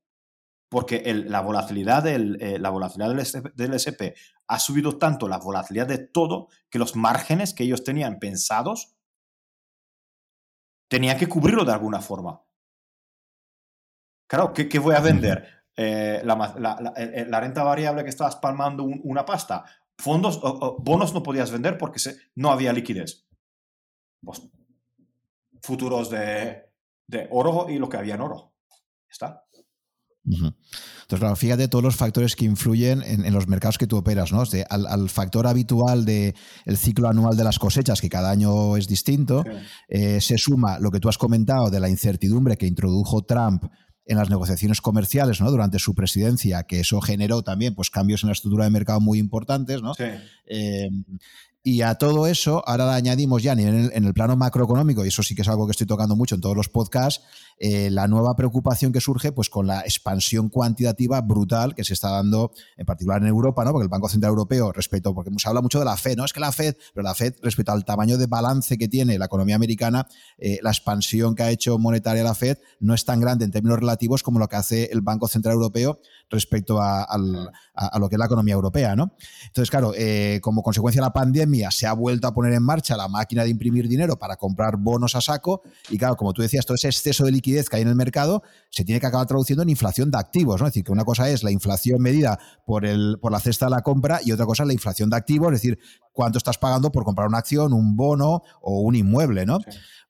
Porque 0.69 1.03
la 1.15 1.41
volatilidad, 1.41 2.03
del, 2.03 2.37
eh, 2.41 2.59
la 2.59 2.71
volatilidad 2.71 3.15
del, 3.15 3.53
del 3.55 3.75
SP 3.79 4.17
ha 4.49 4.59
subido 4.59 4.99
tanto 4.99 5.29
la 5.29 5.39
volatilidad 5.39 5.87
de 5.87 5.99
todo 5.99 6.49
que 6.69 6.79
los 6.79 6.97
márgenes 6.97 7.55
que 7.55 7.65
ellos 7.65 7.85
tenían 7.85 8.19
pensados 8.19 8.97
tenía 10.89 11.17
que 11.17 11.29
cubrirlo 11.29 11.65
de 11.65 11.73
alguna 11.73 12.01
forma. 12.01 12.43
Claro, 14.27 14.53
¿qué, 14.53 14.79
voy 14.79 14.95
a 14.95 15.01
vender? 15.01 15.65
Eh, 15.77 16.23
la, 16.25 17.41
renta 17.41 17.63
variable 17.63 18.05
que 18.05 18.11
estabas 18.11 18.37
palmando 18.37 18.85
una 18.85 19.25
pasta. 19.25 19.65
Fondos, 19.99 20.41
o, 20.43 20.77
bonos 20.81 21.15
no 21.15 21.23
podías 21.23 21.51
vender 21.51 21.79
porque 21.79 22.01
no 22.35 22.51
había 22.51 22.73
liquidez. 22.73 23.27
Pues, 24.23 24.43
futuros 25.63 26.11
de, 26.11 26.71
de, 27.07 27.29
oro 27.31 27.67
y 27.69 27.79
lo 27.79 27.89
que 27.89 27.97
había 27.97 28.15
en 28.15 28.21
oro. 28.23 28.55
Está. 29.09 29.44
Entonces, 30.27 31.19
claro, 31.19 31.37
fíjate 31.37 31.69
todos 31.69 31.85
los 31.85 31.97
factores 31.97 32.35
que 32.35 32.45
influyen 32.45 33.03
en, 33.03 33.33
los 33.33 33.47
mercados 33.47 33.77
que 33.77 33.87
tú 33.87 33.97
operas, 33.97 34.33
¿no? 34.33 34.43
al, 34.71 35.09
factor 35.11 35.47
habitual 35.47 36.05
del 36.05 36.35
ciclo 36.77 37.09
anual 37.09 37.37
de 37.37 37.45
las 37.45 37.59
cosechas, 37.59 38.01
que 38.01 38.09
cada 38.09 38.31
año 38.31 38.77
es 38.77 38.89
distinto, 38.89 39.45
eh, 39.89 40.21
se 40.21 40.39
suma 40.39 40.79
lo 40.79 40.91
que 40.91 41.01
tú 41.01 41.09
has 41.09 41.19
comentado 41.19 41.71
de 41.71 41.81
la 41.81 41.91
incertidumbre 41.91 42.57
que 42.57 42.67
introdujo 42.67 43.23
Trump 43.23 43.65
en 44.07 44.19
las 44.19 44.31
negociaciones 44.31 44.81
comerciales 44.81 45.41
¿no? 45.41 45.51
durante 45.51 45.79
su 45.79 45.95
presidencia, 45.95 46.65
que 46.65 46.81
eso 46.81 47.01
generó 47.01 47.43
también 47.43 47.75
pues, 47.75 47.91
cambios 47.91 48.23
en 48.23 48.29
la 48.29 48.35
estructura 48.35 48.65
de 48.65 48.71
mercado 48.71 49.01
muy 49.01 49.19
importantes. 49.19 49.83
¿no? 49.83 49.93
Eh, 50.47 50.89
y 51.67 51.81
a 51.81 51.95
todo 51.95 52.27
eso, 52.27 52.63
ahora 52.67 52.85
le 52.85 52.93
añadimos 52.93 53.43
ya 53.43 53.53
en 53.53 53.91
el, 53.91 54.13
plano 54.13 54.37
macroeconómico, 54.37 55.03
y 55.03 55.09
eso 55.09 55.23
sí 55.23 55.35
que 55.35 55.41
es 55.41 55.49
algo 55.49 55.67
que 55.67 55.71
estoy 55.71 55.87
tocando 55.87 56.15
mucho 56.15 56.35
en 56.35 56.43
todos 56.43 56.55
los 56.55 56.69
podcasts, 56.69 57.25
eh, 57.59 57.89
la 57.91 58.07
nueva 58.07 58.37
preocupación 58.37 58.93
que 58.93 59.01
surge 59.01 59.33
pues, 59.33 59.49
con 59.49 59.67
la 59.67 59.81
expansión 59.81 60.51
cuantitativa 60.51 61.23
brutal 61.23 61.75
que 61.75 61.83
se 61.83 61.95
está 61.95 62.11
dando, 62.11 62.53
en 62.77 62.85
particular 62.85 63.23
en 63.23 63.29
Europa, 63.29 63.65
¿no? 63.65 63.73
porque 63.73 63.85
el 63.85 63.89
Banco 63.89 64.11
Central 64.11 64.29
Europeo, 64.29 64.73
respecto, 64.73 65.15
porque 65.15 65.31
se 65.39 65.49
habla 65.49 65.63
mucho 65.63 65.79
de 65.79 65.87
la 65.87 65.97
Fed, 65.97 66.19
¿no? 66.19 66.27
Es 66.27 66.35
que 66.35 66.41
la 66.41 66.53
Fed, 66.53 66.77
pero 66.93 67.03
la 67.03 67.15
Fed, 67.15 67.35
respecto 67.41 67.73
al 67.73 67.87
tamaño 67.87 68.19
de 68.19 68.27
balance 68.27 68.77
que 68.77 68.87
tiene 68.89 69.19
la 69.19 69.25
economía 69.25 69.57
americana, 69.57 70.07
eh, 70.37 70.59
la 70.63 70.69
expansión 70.69 71.35
que 71.35 71.45
ha 71.45 71.51
hecho 71.51 71.79
monetaria 71.79 72.23
la 72.23 72.35
Fed 72.35 72.59
no 72.81 72.93
es 72.93 73.07
tan 73.07 73.21
grande 73.21 73.47
en 73.47 73.53
términos 73.53 73.79
relativos 73.79 74.23
como 74.23 74.39
lo 74.39 74.49
que 74.49 74.57
hace 74.57 74.91
el 74.93 75.01
Banco 75.01 75.29
Central 75.29 75.55
Europeo 75.55 75.99
respecto 76.29 76.79
a, 76.83 77.07
lo 77.19 78.09
que 78.11 78.17
es 78.17 78.19
la 78.19 78.27
economía 78.27 78.55
europea. 78.55 78.97
¿no? 78.97 79.15
Entonces, 79.47 79.71
claro, 79.71 79.93
eh, 79.97 80.41
como 80.43 80.63
consecuencia 80.63 81.01
de 81.01 81.07
la 81.07 81.13
pandemia 81.13 81.54
se 81.71 81.87
ha 81.87 81.93
vuelto 81.93 82.27
a 82.27 82.35
poner 82.35 82.53
en 82.53 82.63
marcha 82.63 82.97
la 82.97 83.09
máquina 83.09 83.45
de 83.45 83.51
imprimir 83.51 83.89
dinero 83.89 84.19
para 84.19 84.37
comprar 84.37 84.77
bonos 84.77 85.15
a 85.15 85.21
saco 85.21 85.63
y 85.91 85.99
claro, 85.99 86.17
como 86.17 86.33
tú 86.33 86.43
decías, 86.43 86.67
todo 86.67 86.75
ese 86.75 86.89
exceso 86.89 87.25
de 87.25 87.33
liquidez 87.33 87.69
que 87.69 87.77
hay 87.77 87.83
en 87.83 87.89
el 87.89 87.95
mercado 87.95 88.43
se 88.71 88.85
tiene 88.85 89.01
que 89.01 89.07
acabar 89.07 89.27
traduciendo 89.27 89.63
en 89.63 89.69
inflación 89.69 90.11
de 90.11 90.19
activos. 90.19 90.61
¿no? 90.61 90.67
Es 90.67 90.73
decir, 90.73 90.85
que 90.85 90.93
una 90.93 91.05
cosa 91.05 91.29
es 91.31 91.43
la 91.43 91.51
inflación 91.51 92.01
medida 92.01 92.39
por, 92.67 92.85
el, 92.85 93.19
por 93.21 93.33
la 93.33 93.41
cesta 93.41 93.67
de 93.67 93.71
la 93.71 93.83
compra 93.83 94.21
y 94.25 94.33
otra 94.33 94.47
cosa 94.47 94.63
es 94.65 94.69
la 94.69 94.75
inflación 94.75 95.11
de 95.11 95.17
activos, 95.17 95.49
es 95.53 95.63
decir, 95.63 95.79
cuánto 96.13 96.39
estás 96.39 96.59
pagando 96.59 96.91
por 96.91 97.05
comprar 97.05 97.29
una 97.29 97.39
acción, 97.39 97.73
un 97.73 97.97
bono 97.97 98.43
o 98.61 98.81
un 98.81 98.95
inmueble. 98.95 99.47
¿no? 99.47 99.59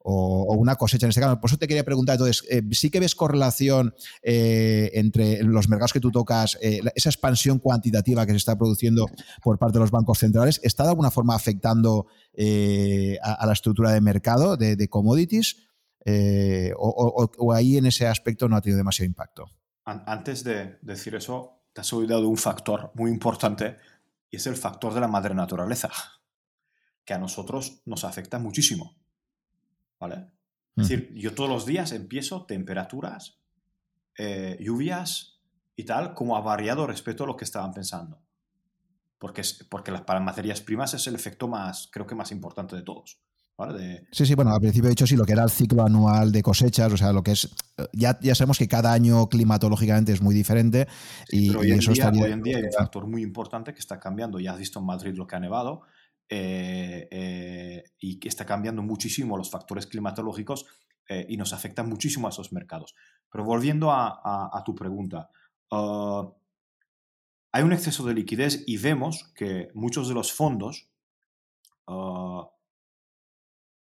O, 0.06 0.55
una 0.55 0.76
cosecha 0.76 1.06
en 1.06 1.10
este 1.10 1.20
caso. 1.20 1.40
Por 1.40 1.48
eso 1.48 1.56
te 1.56 1.66
quería 1.66 1.85
preguntar, 1.85 2.14
entonces, 2.14 2.44
eh, 2.51 2.62
¿sí 2.72 2.90
que 2.90 3.01
ves 3.01 3.14
correlación 3.14 3.94
eh, 4.22 4.90
entre 4.94 5.43
los 5.43 5.68
mercados 5.68 5.93
que 5.93 6.01
tú 6.01 6.10
tocas, 6.10 6.59
eh, 6.60 6.81
esa 6.94 7.09
expansión 7.09 7.59
cuantitativa 7.59 8.26
que 8.26 8.32
se 8.32 8.39
está 8.39 8.56
produciendo 8.56 9.06
por 9.43 9.59
parte 9.59 9.78
de 9.78 9.81
los 9.81 9.90
bancos 9.90 10.18
centrales, 10.18 10.60
¿está 10.62 10.85
de 10.85 10.90
alguna 10.90 11.10
forma 11.10 11.35
afectando 11.35 12.06
a, 13.22 13.47
la 13.47 13.52
estructura 13.52 13.93
de 13.93 14.01
mercado 14.01 14.56
de, 14.56 14.89
commodities? 14.89 15.56
O, 16.76 17.52
ahí 17.52 17.78
en 17.78 17.86
ese 17.86 18.06
aspecto 18.06 18.48
no 18.48 18.56
ha 18.56 18.60
tenido 18.60 18.78
demasiado 18.78 19.06
impacto? 19.06 19.51
Antes 19.85 20.44
de 20.44 20.78
decir 20.82 21.14
eso, 21.14 21.64
te 21.72 21.81
has 21.81 21.93
olvidado 21.93 22.22
de 22.22 22.28
un 22.28 22.36
factor 22.36 22.93
muy 22.94 23.10
importante 23.10 23.78
y 24.31 24.36
es 24.36 24.47
el 24.47 24.56
factor 24.56 24.93
de 24.93 25.01
la 25.01 25.09
madre 25.09 25.35
naturaleza, 25.35 25.90
que 27.05 27.14
a 27.14 27.18
nosotros 27.18 27.82
nos 27.86 28.05
afecta 28.05 28.39
muchísimo. 28.39 29.03
¿Vale? 30.09 30.26
Es 30.76 30.89
decir, 30.89 31.12
yo 31.14 31.35
todos 31.35 31.48
los 31.48 31.66
días 31.66 31.93
empiezo 31.93 32.47
temperaturas, 32.47 33.39
eh, 34.18 34.59
lluvias 34.60 35.40
y 35.76 35.85
tal, 35.85 36.14
como 36.14 36.36
ha 36.36 36.40
variado 36.40 36.86
respecto 36.86 37.24
a 37.24 37.26
lo 37.26 37.36
que 37.36 37.44
estaban 37.44 37.72
pensando. 37.72 38.20
Porque, 39.18 39.43
porque 39.70 39.93
las, 39.93 40.02
para 40.02 40.20
materias 40.20 40.60
primas 40.60 40.93
es 40.94 41.06
el 41.06 41.14
efecto 41.14 41.48
más, 41.48 41.89
creo 41.93 42.06
que 42.06 42.16
más 42.16 42.32
importante 42.32 42.74
de 42.74 42.82
todos. 42.82 43.20
¿vale? 43.56 44.09
Sí, 44.10 44.26
sí, 44.26 44.35
bueno, 44.35 44.52
al 44.52 44.60
principio 44.60 44.89
he 44.89 44.90
dicho 44.90 45.06
sí, 45.06 45.16
lo 45.16 45.24
que 45.24 45.32
era 45.32 45.44
el 45.44 45.51
ciclo 45.51 45.85
anual 45.86 46.32
de 46.32 46.43
cosechas, 46.43 46.93
o 46.93 46.97
sea, 46.97 47.12
lo 47.12 47.22
que 47.22 47.32
es, 47.32 47.48
ya, 47.93 48.18
ya 48.20 48.35
sabemos 48.35 48.59
que 48.59 48.66
cada 48.66 48.93
año 48.93 49.28
climatológicamente 49.28 50.12
es 50.12 50.20
muy 50.20 50.35
diferente 50.35 50.89
y, 51.28 51.55
hoy, 51.55 51.70
en 51.70 51.78
día, 51.78 52.10
hoy 52.10 52.32
en 52.32 52.43
día 52.43 52.56
hay 52.56 52.64
un 52.64 52.72
factor 52.72 53.06
muy 53.06 53.22
importante 53.22 53.72
que 53.72 53.78
está 53.78 54.01
cambiando, 54.01 54.40
ya 54.40 54.52
has 54.52 54.59
visto 54.59 54.81
en 54.81 54.86
Madrid 54.86 55.14
lo 55.14 55.28
que 55.28 55.36
ha 55.36 55.40
nevado, 55.40 55.82
eh, 56.30 57.06
eh, 57.10 57.84
y 57.98 58.18
que 58.18 58.28
está 58.28 58.46
cambiando 58.46 58.82
muchísimo 58.82 59.36
los 59.36 59.51
factores 59.51 59.86
climatológicos 59.86 60.64
eh, 61.06 61.26
y 61.28 61.36
nos 61.36 61.52
afecta 61.52 61.82
muchísimo 61.82 62.26
a 62.26 62.30
esos 62.30 62.51
mercados. 62.52 62.94
Pero 63.30 63.44
volviendo 63.44 63.92
a, 63.92 64.62
tu 64.64 64.74
pregunta, 64.74 65.28
ah, 65.70 66.32
hay 67.52 67.62
un 67.62 67.74
exceso 67.74 68.06
de 68.06 68.14
liquidez 68.14 68.64
y 68.66 68.78
vemos 68.78 69.32
que 69.34 69.68
muchos 69.74 70.09
de 70.09 70.14
los 70.14 70.32
fondos 70.32 70.88
ah, 71.88 72.48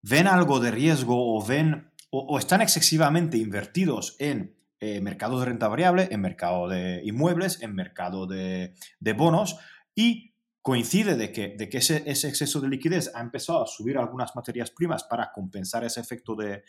ven 0.02 0.26
algo 0.26 0.58
de 0.58 0.72
riesgo 0.72 1.36
o 1.36 1.44
ven 1.44 1.92
o, 2.10 2.36
están 2.38 2.62
excesivamente 2.62 3.38
invertidos 3.38 4.16
en 4.18 4.56
mercado 5.02 5.40
de 5.40 5.46
renta 5.46 5.66
variable, 5.66 6.08
en 6.10 6.20
mercado 6.20 6.68
de 6.68 7.00
inmuebles, 7.04 7.62
en 7.62 7.74
mercado 7.74 8.26
de 8.26 8.74
bonos 9.16 9.56
y 9.94 10.33
coincide 10.64 11.14
de 11.14 11.30
que, 11.30 11.56
ese, 11.76 11.98
exceso 12.06 12.58
de 12.58 12.70
liquidez 12.70 13.14
ha 13.14 13.20
empezado 13.20 13.62
a 13.62 13.66
subir 13.66 13.98
algunas 13.98 14.34
materias 14.34 14.70
primas 14.70 15.04
para 15.04 15.30
compensar 15.30 15.84
ese 15.84 16.00
efecto 16.00 16.34
de, 16.34 16.64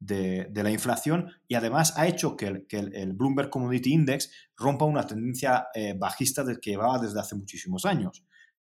la 0.00 0.70
inflación 0.72 1.30
y 1.46 1.54
además 1.54 1.96
ha 1.96 2.08
hecho 2.08 2.36
que 2.36 2.46
el, 2.48 2.66
que 2.66 2.78
el, 2.78 3.12
Bloomberg 3.12 3.50
Commodity 3.50 3.92
Index 3.92 4.32
rompa 4.56 4.84
una 4.84 5.06
tendencia 5.06 5.68
eh, 5.72 5.94
bajista 5.96 6.42
del 6.42 6.58
que 6.58 6.70
llevaba 6.70 6.98
desde 6.98 7.20
hace 7.20 7.36
muchísimos 7.36 7.84
años. 7.84 8.26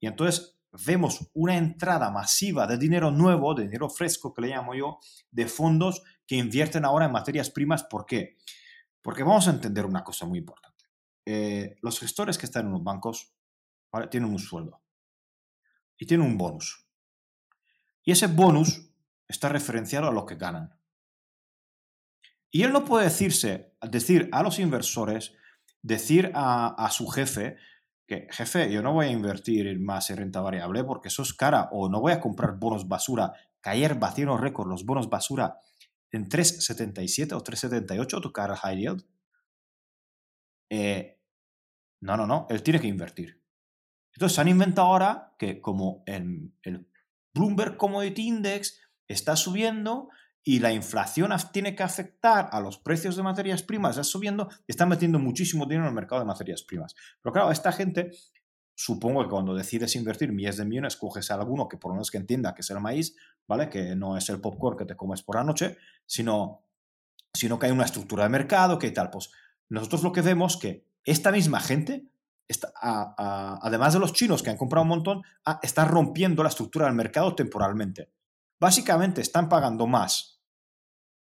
Y 0.02 0.08
entonces 0.08 0.60
vemos 0.86 1.32
una 1.34 1.56
entrada 1.56 2.12
masiva 2.12 2.68
de 2.68 2.78
dinero 2.78 3.10
nuevo, 3.10 3.56
de 3.56 3.64
dinero 3.64 3.90
fresco 3.90 4.34
que 4.34 4.42
le 4.42 4.48
llamo 4.50 4.76
yo, 4.76 5.00
de 5.32 5.48
fondos 5.48 6.04
que 6.28 6.36
invierten 6.36 6.84
ahora 6.84 7.06
en 7.06 7.14
materias 7.14 7.50
primas. 7.50 7.86
¿Por 7.86 8.06
qué? 8.06 8.36
Porque 9.02 9.24
vamos 9.24 9.48
a 9.48 9.52
entender 9.52 9.86
una 9.86 10.04
cosa 10.04 10.26
muy 10.26 10.40
importante. 10.40 10.88
Eh, 11.26 11.78
los 11.82 12.02
gestores 12.02 12.38
que 12.38 12.48
están 12.48 12.66
en 12.66 12.74
los 12.74 12.84
bancos 12.84 13.34
tienen 14.10 14.30
un 14.30 14.40
sueldo 14.40 14.82
y 15.98 16.06
tienen 16.06 16.26
un 16.26 16.38
bonus. 16.38 16.88
Y 18.04 18.12
ese 18.12 18.28
bonus 18.28 18.92
está 19.28 19.50
referenciado 19.50 20.08
a 20.08 20.12
lo 20.12 20.26
que 20.26 20.36
ganan. 20.36 20.76
Y 22.50 22.64
él 22.64 22.74
no 22.74 22.84
puede 22.84 23.06
decirse, 23.06 23.76
decir 23.82 24.28
a 24.32 24.44
los 24.44 24.60
inversores, 24.60 25.34
decir 25.82 26.32
a, 26.34 26.90
su 26.92 27.08
jefe, 27.08 27.58
que 28.08 28.28
jefe, 28.32 28.72
yo 28.72 28.82
no 28.82 28.94
voy 28.94 29.08
a 29.08 29.12
invertir 29.12 29.80
más 29.80 30.10
en 30.10 30.18
renta 30.18 30.42
variable 30.42 30.84
porque 30.84 31.08
eso 31.08 31.22
es 31.22 31.34
cara, 31.34 31.70
o 31.72 31.88
no 31.88 32.02
voy 32.02 32.12
a 32.12 32.20
comprar 32.20 32.58
bonos 32.58 32.88
basura, 32.88 33.34
que 33.62 33.70
ayer 33.70 33.96
batieron 33.96 34.42
récord 34.42 34.68
los 34.68 34.86
bonos 34.86 35.10
basura 35.10 35.60
en 36.12 36.28
3,77 36.28 37.34
o 37.34 37.44
3,78 37.44 38.22
tu 38.22 38.34
cara 38.34 38.58
high 38.58 38.78
yield. 38.78 39.06
Eh, 40.70 41.20
no, 42.02 42.18
no, 42.18 42.26
no, 42.26 42.48
él 42.50 42.64
tiene 42.64 42.82
que 42.82 42.88
invertir. 42.88 43.41
Entonces 44.14 44.36
se 44.36 44.42
han 44.42 44.48
inventado 44.48 44.88
ahora 44.88 45.34
que 45.38 45.62
como 45.62 46.04
el, 46.06 46.54
el 46.64 46.88
Bloomberg 47.34 47.78
Commodity 47.78 48.28
Index 48.28 48.80
está 49.08 49.36
subiendo 49.36 50.10
y 50.44 50.60
la 50.60 50.74
inflación 50.74 51.32
tiene 51.52 51.76
que 51.76 51.84
afectar 51.84 52.50
a 52.52 52.60
los 52.60 52.78
precios 52.78 53.16
de 53.16 53.24
materias 53.24 53.62
primas, 53.62 53.92
está 53.92 54.04
subiendo, 54.04 54.50
están 54.68 54.90
metiendo 54.90 55.20
muchísimo 55.20 55.66
dinero 55.66 55.84
en 55.84 55.90
el 55.90 55.96
mercado 55.96 56.22
de 56.22 56.28
materias 56.28 56.64
primas. 56.64 56.96
Pero 57.22 57.34
claro, 57.34 57.52
esta 57.52 57.72
gente, 57.72 58.12
supongo 58.76 59.22
que 59.22 59.30
cuando 59.30 59.54
decides 59.54 59.96
invertir 59.96 60.32
miles 60.32 60.58
de 60.58 60.66
millones, 60.66 60.98
coges 60.98 61.30
a 61.30 61.36
alguno 61.36 61.68
que 61.68 61.78
por 61.78 61.92
lo 61.92 61.96
menos 61.96 62.10
que 62.10 62.18
entienda 62.18 62.56
que 62.56 62.62
es 62.62 62.70
el 62.72 62.80
maíz, 62.80 63.16
¿vale? 63.48 63.70
Que 63.70 63.96
no 63.96 64.18
es 64.18 64.30
el 64.30 64.42
popcorn 64.42 64.78
que 64.78 64.86
te 64.86 64.96
comes 64.96 65.22
por 65.22 65.36
la 65.36 65.44
noche, 65.44 65.78
sino, 66.08 66.66
sino 67.34 67.60
que 67.60 67.68
hay 67.68 67.72
una 67.72 67.86
estructura 67.86 68.24
de 68.24 68.30
mercado, 68.30 68.80
que 68.80 68.90
tal. 68.90 69.12
Pues 69.12 69.32
nosotros 69.70 70.02
lo 70.02 70.12
que 70.12 70.22
vemos 70.22 70.58
que 70.58 70.88
esta 71.04 71.32
misma 71.32 71.60
gente, 71.60 72.08
además 72.82 73.94
de 73.94 74.00
los 74.00 74.14
chinos 74.14 74.42
que 74.44 74.50
han 74.50 74.58
comprado 74.58 74.84
un 74.84 74.90
montón, 74.90 75.22
está 75.62 75.86
rompiendo 75.86 76.44
la 76.44 76.50
estructura 76.50 76.86
del 76.86 76.96
mercado 76.96 77.36
temporalmente. 77.36 78.12
Básicamente 78.60 79.22
están 79.22 79.50
pagando 79.50 79.88
más 79.88 80.42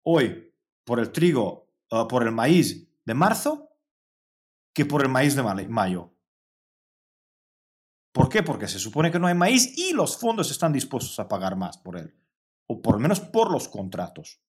hoy 0.02 0.54
por 0.84 1.00
el 1.00 1.12
trigo, 1.12 1.68
uh, 1.90 2.06
por 2.06 2.22
el 2.22 2.32
maíz 2.32 2.88
de 3.04 3.14
marzo, 3.14 3.70
que 4.74 4.84
por 4.84 5.02
el 5.02 5.08
maíz 5.08 5.34
de 5.34 5.42
mayo. 5.42 6.14
¿Por 8.12 8.28
qué? 8.28 8.42
Porque 8.42 8.68
se 8.68 8.78
supone 8.78 9.10
que 9.10 9.18
no 9.18 9.26
hay 9.26 9.34
maíz 9.34 9.76
y 9.78 9.92
los 9.92 10.18
fondos 10.18 10.50
están 10.50 10.72
dispuestos 10.72 11.18
a 11.18 11.28
pagar 11.28 11.56
más 11.56 11.78
por 11.78 11.96
él, 11.96 12.14
o 12.66 12.82
por 12.82 12.94
lo 12.94 13.00
menos 13.00 13.20
por 13.20 13.50
los 13.50 13.68
contratos. 13.68 14.42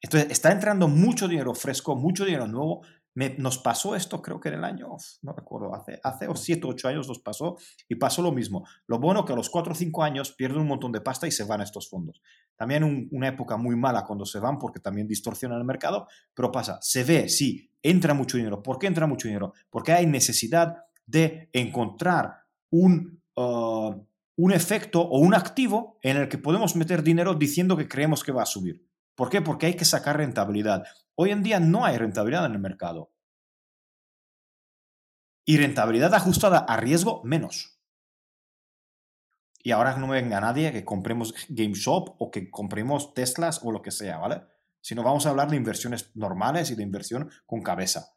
Entonces, 0.00 0.30
está 0.30 0.52
entrando 0.52 0.86
mucho 0.86 1.26
dinero 1.26 1.54
fresco, 1.54 1.96
mucho 1.96 2.24
dinero 2.24 2.46
nuevo 2.46 2.82
nos 3.14 3.58
pasó 3.58 3.94
esto, 3.94 4.20
creo 4.20 4.40
que 4.40 4.48
en 4.48 4.56
el 4.56 4.64
año, 4.64 4.88
no 5.22 5.32
recuerdo, 5.32 5.74
hace, 5.74 6.00
hace 6.02 6.26
7 6.34 6.66
o 6.66 6.70
8 6.70 6.88
años 6.88 7.08
nos 7.08 7.20
pasó 7.20 7.56
y 7.88 7.94
pasó 7.94 8.22
lo 8.22 8.32
mismo. 8.32 8.66
Lo 8.86 8.98
bueno 8.98 9.24
que 9.24 9.32
a 9.32 9.36
los 9.36 9.50
4 9.50 9.72
o 9.72 9.74
5 9.76 10.02
años 10.02 10.32
pierden 10.32 10.62
un 10.62 10.68
montón 10.68 10.90
de 10.90 11.00
pasta 11.00 11.26
y 11.26 11.30
se 11.30 11.44
van 11.44 11.60
estos 11.60 11.88
fondos. 11.88 12.20
También 12.56 13.08
una 13.12 13.28
época 13.28 13.56
muy 13.56 13.76
mala 13.76 14.04
cuando 14.04 14.26
se 14.26 14.40
van 14.40 14.58
porque 14.58 14.80
también 14.80 15.06
distorsionan 15.06 15.58
el 15.58 15.64
mercado, 15.64 16.08
pero 16.34 16.50
pasa, 16.50 16.78
se 16.82 17.04
ve, 17.04 17.28
sí, 17.28 17.70
entra 17.82 18.14
mucho 18.14 18.36
dinero. 18.36 18.62
¿Por 18.62 18.78
qué 18.78 18.88
entra 18.88 19.06
mucho 19.06 19.28
dinero? 19.28 19.52
Porque 19.70 19.92
hay 19.92 20.06
necesidad 20.06 20.78
de 21.06 21.50
encontrar 21.52 22.44
un, 22.70 23.22
uh, 23.36 23.94
un 24.36 24.52
efecto 24.52 25.00
o 25.02 25.18
un 25.18 25.34
activo 25.34 25.98
en 26.02 26.16
el 26.16 26.28
que 26.28 26.38
podemos 26.38 26.74
meter 26.74 27.02
dinero 27.02 27.34
diciendo 27.34 27.76
que 27.76 27.86
creemos 27.86 28.24
que 28.24 28.32
va 28.32 28.42
a 28.42 28.46
subir. 28.46 28.84
¿Por 29.14 29.30
qué? 29.30 29.40
Porque 29.40 29.66
hay 29.66 29.74
que 29.74 29.84
sacar 29.84 30.16
rentabilidad. 30.16 30.84
Hoy 31.14 31.30
en 31.30 31.42
día 31.42 31.60
no 31.60 31.84
hay 31.84 31.96
rentabilidad 31.96 32.46
en 32.46 32.52
el 32.52 32.58
mercado. 32.58 33.12
Y 35.44 35.58
rentabilidad 35.58 36.14
ajustada 36.14 36.58
a 36.58 36.76
riesgo, 36.76 37.22
menos. 37.24 37.78
Y 39.62 39.70
ahora 39.70 39.96
no 39.96 40.06
me 40.06 40.20
venga 40.20 40.40
nadie 40.40 40.72
que 40.72 40.84
compremos 40.84 41.34
GameShop 41.48 42.16
o 42.18 42.30
que 42.30 42.50
compremos 42.50 43.14
Teslas 43.14 43.60
o 43.62 43.72
lo 43.72 43.82
que 43.82 43.90
sea, 43.90 44.18
¿vale? 44.18 44.42
Sino 44.80 45.02
vamos 45.02 45.24
a 45.24 45.30
hablar 45.30 45.48
de 45.50 45.56
inversiones 45.56 46.10
normales 46.14 46.70
y 46.70 46.74
de 46.74 46.82
inversión 46.82 47.30
con 47.46 47.62
cabeza. 47.62 48.14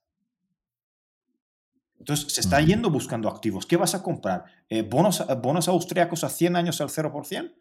Entonces, 1.99 2.33
se 2.33 2.41
está 2.41 2.59
yendo 2.61 2.89
buscando 2.89 3.29
activos. 3.29 3.65
¿Qué 3.65 3.77
vas 3.77 3.95
a 3.95 4.03
comprar? 4.03 4.45
Eh, 4.69 4.81
¿bonos, 4.81 5.25
¿Bonos 5.41 5.67
austriacos 5.67 6.23
a 6.23 6.29
100 6.29 6.55
años 6.55 6.81
al 6.81 6.89
0%? 6.89 7.53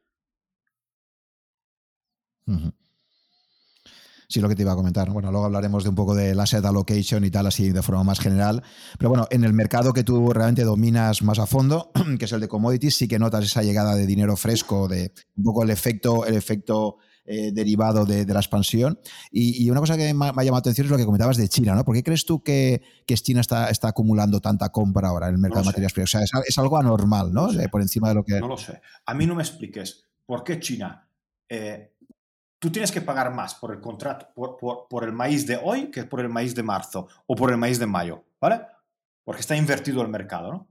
Sí 4.28 4.40
lo 4.40 4.48
que 4.48 4.54
te 4.54 4.62
iba 4.62 4.72
a 4.72 4.76
comentar. 4.76 5.10
Bueno, 5.10 5.30
luego 5.30 5.46
hablaremos 5.46 5.84
de 5.84 5.90
un 5.90 5.96
poco 5.96 6.14
del 6.14 6.38
asset 6.40 6.64
allocation 6.64 7.24
y 7.24 7.30
tal, 7.30 7.46
así 7.46 7.70
de 7.70 7.82
forma 7.82 8.04
más 8.04 8.20
general. 8.20 8.62
Pero 8.98 9.10
bueno, 9.10 9.26
en 9.30 9.44
el 9.44 9.52
mercado 9.52 9.92
que 9.92 10.04
tú 10.04 10.32
realmente 10.32 10.64
dominas 10.64 11.22
más 11.22 11.38
a 11.38 11.46
fondo, 11.46 11.90
que 12.18 12.24
es 12.24 12.32
el 12.32 12.40
de 12.40 12.48
commodities, 12.48 12.96
sí 12.96 13.08
que 13.08 13.18
notas 13.18 13.44
esa 13.44 13.62
llegada 13.62 13.94
de 13.94 14.06
dinero 14.06 14.36
fresco, 14.36 14.88
de 14.88 15.12
un 15.36 15.44
poco 15.44 15.62
el 15.62 15.70
efecto, 15.70 16.26
el 16.26 16.34
efecto 16.34 16.98
eh, 17.28 17.50
derivado 17.52 18.04
de, 18.04 18.24
la 18.24 18.38
expansión. 18.38 19.00
Y, 19.32 19.68
una 19.68 19.80
cosa 19.80 19.96
que 19.96 20.14
me 20.14 20.26
ha, 20.26 20.28
llamado 20.28 20.52
la 20.52 20.58
atención 20.58 20.86
es 20.86 20.90
lo 20.92 20.96
que 20.96 21.04
comentabas 21.04 21.36
de 21.36 21.48
China, 21.48 21.74
¿no? 21.74 21.84
¿Por 21.84 21.96
qué 21.96 22.04
crees 22.04 22.24
tú 22.24 22.40
que, 22.40 22.82
que 23.04 23.14
China 23.16 23.40
está, 23.40 23.68
está 23.68 23.88
acumulando 23.88 24.40
tanta 24.40 24.70
compra 24.70 25.08
ahora 25.08 25.26
en 25.26 25.34
el 25.34 25.40
mercado 25.40 25.62
de 25.62 25.66
materias 25.66 25.92
primas? 25.92 26.14
O 26.14 26.18
sea, 26.18 26.40
es, 26.46 26.58
algo 26.58 26.78
anormal, 26.78 27.32
¿no? 27.32 27.48
por 27.70 27.82
encima 27.82 28.10
de 28.10 28.14
lo 28.14 28.24
que... 28.24 28.38
No 28.38 28.46
lo 28.46 28.56
sé. 28.56 28.80
A 29.06 29.14
mí 29.14 29.26
no 29.26 29.34
me 29.34 29.42
expliques 29.42 30.04
por 30.24 30.44
qué 30.44 30.60
China 30.60 31.08
eh, 31.48 31.95
tú 32.66 32.72
tienes 32.72 32.90
que 32.90 33.00
pagar 33.00 33.32
más 33.32 33.54
por 33.54 33.72
el 33.72 33.80
contrato, 33.80 34.26
por, 34.34 35.04
el 35.04 35.12
maíz 35.12 35.46
de 35.46 35.56
hoy 35.56 35.88
que 35.88 36.02
por 36.02 36.18
el 36.18 36.28
maíz 36.28 36.52
de 36.52 36.64
marzo 36.64 37.06
o 37.24 37.36
por 37.36 37.52
el 37.52 37.56
maíz 37.56 37.78
de 37.78 37.86
mayo, 37.86 38.24
¿vale? 38.40 38.60
Porque 39.22 39.40
está 39.40 39.56
invertido 39.56 40.02
el 40.02 40.08
mercado, 40.08 40.52
¿no? 40.52 40.68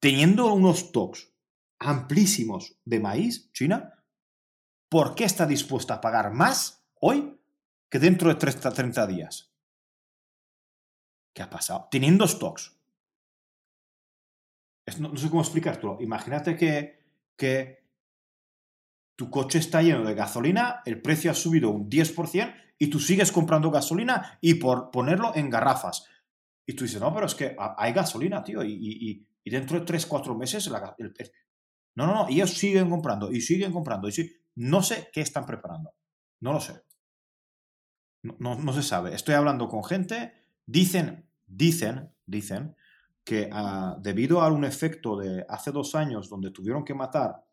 Teniendo 0.00 0.52
unos 0.52 0.80
stocks 0.80 1.32
amplísimos 1.78 2.80
de 2.84 2.98
maíz, 2.98 3.52
China, 3.52 4.04
¿por 4.88 5.14
qué 5.14 5.22
está 5.22 5.46
dispuesta 5.46 5.94
a 5.94 6.00
pagar 6.00 6.32
más 6.32 6.84
hoy 6.98 7.38
que 7.88 8.00
dentro 8.00 8.28
de 8.28 8.34
30, 8.34 8.72
30 8.72 9.06
días? 9.06 9.54
¿Qué 11.32 11.42
ha 11.42 11.48
pasado? 11.48 11.86
Teniendo 11.92 12.26
stocks. 12.26 12.76
no, 14.98 15.16
sé 15.16 15.30
cómo 15.30 15.42
explicártelo. 15.42 15.98
Imagínate 16.00 16.56
que, 16.56 16.98
que 17.36 17.83
tu 19.16 19.30
coche 19.30 19.58
está 19.58 19.82
lleno 19.82 20.04
de 20.04 20.14
gasolina, 20.14 20.82
el 20.84 21.00
precio 21.00 21.30
ha 21.30 21.34
subido 21.34 21.70
un 21.70 21.88
10% 21.88 22.54
y 22.78 22.88
tú 22.88 22.98
sigues 22.98 23.30
comprando 23.30 23.70
gasolina 23.70 24.38
y 24.40 24.54
por 24.54 24.90
ponerlo 24.90 25.32
en 25.34 25.50
garrafas. 25.50 26.06
Y 26.66 26.74
tú 26.74 26.84
dices, 26.84 27.00
no, 27.00 27.12
pero 27.14 27.26
es 27.26 27.34
que 27.34 27.56
hay 27.76 27.92
gasolina, 27.92 28.42
tío, 28.42 28.64
y, 28.64 29.26
dentro 29.44 29.78
de 29.78 29.86
3, 29.86 30.06
4 30.06 30.34
meses 30.34 30.66
la, 30.68 30.94
el, 30.98 31.14
No, 31.94 32.06
no, 32.06 32.14
no, 32.14 32.28
ellos 32.28 32.54
siguen 32.54 32.90
comprando 32.90 33.30
y 33.30 33.40
siguen 33.40 33.72
comprando. 33.72 34.08
Y 34.08 34.12
no 34.56 34.82
sé 34.82 35.08
qué 35.12 35.20
están 35.20 35.46
preparando. 35.46 35.94
No 36.40 36.52
lo 36.52 36.60
sé. 36.60 36.82
No, 38.22 38.56
no, 38.56 38.72
se 38.72 38.82
sabe. 38.82 39.14
Estoy 39.14 39.34
hablando 39.34 39.68
con 39.68 39.84
gente, 39.84 40.32
dicen, 40.64 41.28
dicen, 41.46 42.10
dicen 42.24 42.74
que 43.22 43.50
uh, 43.52 44.00
debido 44.00 44.40
a 44.40 44.50
un 44.50 44.64
efecto 44.64 45.16
de 45.16 45.44
hace 45.48 45.70
dos 45.70 45.94
años 45.94 46.28
donde 46.28 46.50
tuvieron 46.50 46.84
que 46.84 46.94
matar 46.94 47.44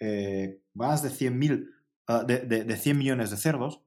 eh, 0.00 0.62
más 0.76 1.02
de 1.02 1.10
100, 1.10 1.74
ah, 2.06 2.22
de, 2.22 2.76
100 2.76 2.98
millones 2.98 3.30
de 3.30 3.36
cerdos 3.36 3.82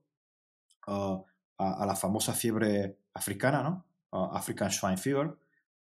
ah, 0.88 1.24
a, 1.58 1.86
la 1.86 1.96
famosa 1.96 2.34
fiebre 2.34 2.98
africana, 3.14 3.64
¿no? 3.64 3.86
Ah, 4.12 4.32
African 4.34 4.72
Swine 4.72 4.98
Fever. 4.98 5.38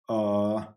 han 0.08 0.76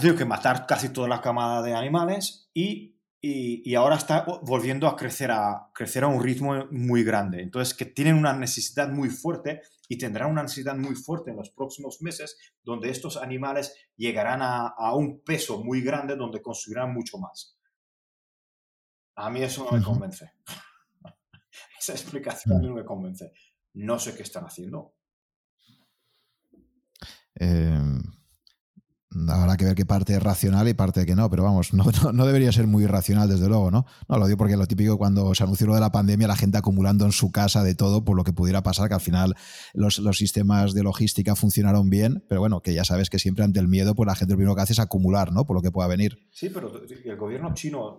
tenido 0.00 0.16
que 0.16 0.24
matar 0.24 0.66
casi 0.66 0.88
toda 0.88 1.08
la 1.08 1.20
camada 1.20 1.62
de 1.62 1.74
animales 1.74 2.50
y, 2.54 2.96
y, 3.20 3.74
ahora 3.74 3.96
está 3.96 4.24
volviendo 4.42 4.86
a 4.86 4.96
crecer, 4.96 5.30
a 5.30 5.70
crecer 5.74 6.04
a 6.04 6.08
un 6.08 6.22
ritmo 6.22 6.66
muy 6.70 7.02
grande. 7.02 7.42
Entonces, 7.42 7.74
que 7.74 7.84
tienen 7.84 8.14
una 8.14 8.32
necesidad 8.32 8.88
muy 8.88 9.10
fuerte 9.10 9.62
y 9.88 9.98
tendrán 9.98 10.30
una 10.30 10.42
necesidad 10.42 10.76
muy 10.76 10.94
fuerte 10.94 11.30
en 11.30 11.36
los 11.36 11.50
próximos 11.50 12.00
meses, 12.02 12.36
donde 12.62 12.90
estos 12.90 13.16
animales 13.16 13.74
llegarán 13.96 14.42
a, 14.42 14.68
a 14.68 14.94
un 14.94 15.20
peso 15.20 15.62
muy 15.62 15.80
grande, 15.80 16.16
donde 16.16 16.40
construirán 16.40 16.92
mucho 16.92 17.18
más. 17.18 17.55
A 19.16 19.30
mí 19.30 19.42
eso 19.42 19.64
no 19.64 19.76
me 19.76 19.82
convence. 19.82 20.30
Esa 21.80 21.92
explicación 21.92 22.56
a 22.56 22.60
mí 22.60 22.66
no 22.66 22.74
me 22.74 22.84
convence. 22.84 23.32
No 23.74 23.98
sé 23.98 24.14
qué 24.14 24.22
están 24.22 24.44
haciendo. 24.44 24.94
Em, 27.34 28.02
habrá 29.28 29.56
que 29.56 29.64
ver 29.64 29.74
qué 29.74 29.86
parte 29.86 30.14
es 30.14 30.22
racional 30.22 30.68
y 30.68 30.74
parte 30.74 31.04
que 31.06 31.14
no, 31.14 31.30
pero 31.30 31.44
vamos, 31.44 31.72
no, 31.72 32.26
debería 32.26 32.52
ser 32.52 32.66
muy 32.66 32.86
racional, 32.86 33.28
desde 33.28 33.48
luego, 33.48 33.70
¿no? 33.70 33.86
No, 34.08 34.18
lo 34.18 34.26
digo 34.26 34.38
porque 34.38 34.56
lo 34.56 34.66
típico 34.66 34.98
cuando 34.98 35.34
se 35.34 35.44
anunció 35.44 35.66
lo 35.66 35.74
de 35.74 35.80
la 35.80 35.92
pandemia, 35.92 36.28
la 36.28 36.36
gente 36.36 36.58
acumulando 36.58 37.04
en 37.04 37.12
su 37.12 37.30
casa 37.30 37.62
de 37.62 37.74
todo 37.74 38.04
por 38.04 38.16
lo 38.16 38.24
que 38.24 38.32
pudiera 38.32 38.62
pasar, 38.62 38.88
que 38.88 38.94
al 38.94 39.00
final 39.00 39.34
los, 39.74 39.96
sistemas 40.16 40.74
de 40.74 40.82
logística 40.82 41.36
funcionaron 41.36 41.90
bien, 41.90 42.24
pero 42.28 42.40
bueno, 42.40 42.60
que 42.60 42.74
ya 42.74 42.84
sabes 42.84 43.10
que 43.10 43.18
siempre 43.18 43.44
ante 43.44 43.60
el 43.60 43.68
miedo, 43.68 43.94
pues 43.94 44.06
la 44.06 44.14
gente 44.14 44.32
lo 44.32 44.38
primero 44.38 44.56
que 44.56 44.62
hace 44.62 44.72
es 44.72 44.78
acumular, 44.78 45.32
¿no? 45.32 45.46
Por 45.46 45.56
lo 45.56 45.62
que 45.62 45.70
pueda 45.70 45.88
venir. 45.88 46.18
Sí, 46.30 46.50
pero 46.50 46.72
el 46.86 47.16
gobierno 47.16 47.52
chino 47.54 47.98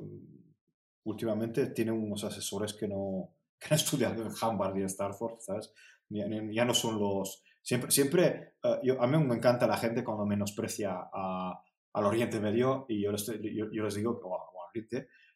últimamente 1.07 1.67
tiene 1.67 1.91
unos 1.91 2.23
asesores 2.23 2.73
que 2.73 2.87
no, 2.87 3.33
que 3.59 3.67
han 3.69 3.79
estudiado 3.79 4.21
en 4.23 4.31
Harvard 4.39 4.77
y 4.77 4.83
Stanford, 4.83 5.39
¿sabes? 5.39 5.73
Ya, 6.09 6.65
no 6.65 6.73
son 6.73 6.99
los... 6.99 7.43
Siempre, 7.61 7.91
siempre 7.91 8.53
eh, 8.63 8.79
yo, 8.83 9.01
a 9.01 9.07
mí 9.07 9.17
me 9.17 9.35
encanta 9.35 9.67
la 9.67 9.77
gente 9.77 10.03
cuando 10.03 10.25
menosprecia 10.25 11.09
a, 11.11 11.61
al 11.93 12.05
Oriente 12.05 12.39
Medio 12.39 12.85
y 12.87 13.01
yo 13.01 13.11
les, 13.11 13.25
digo, 13.25 14.21
o 14.23 14.49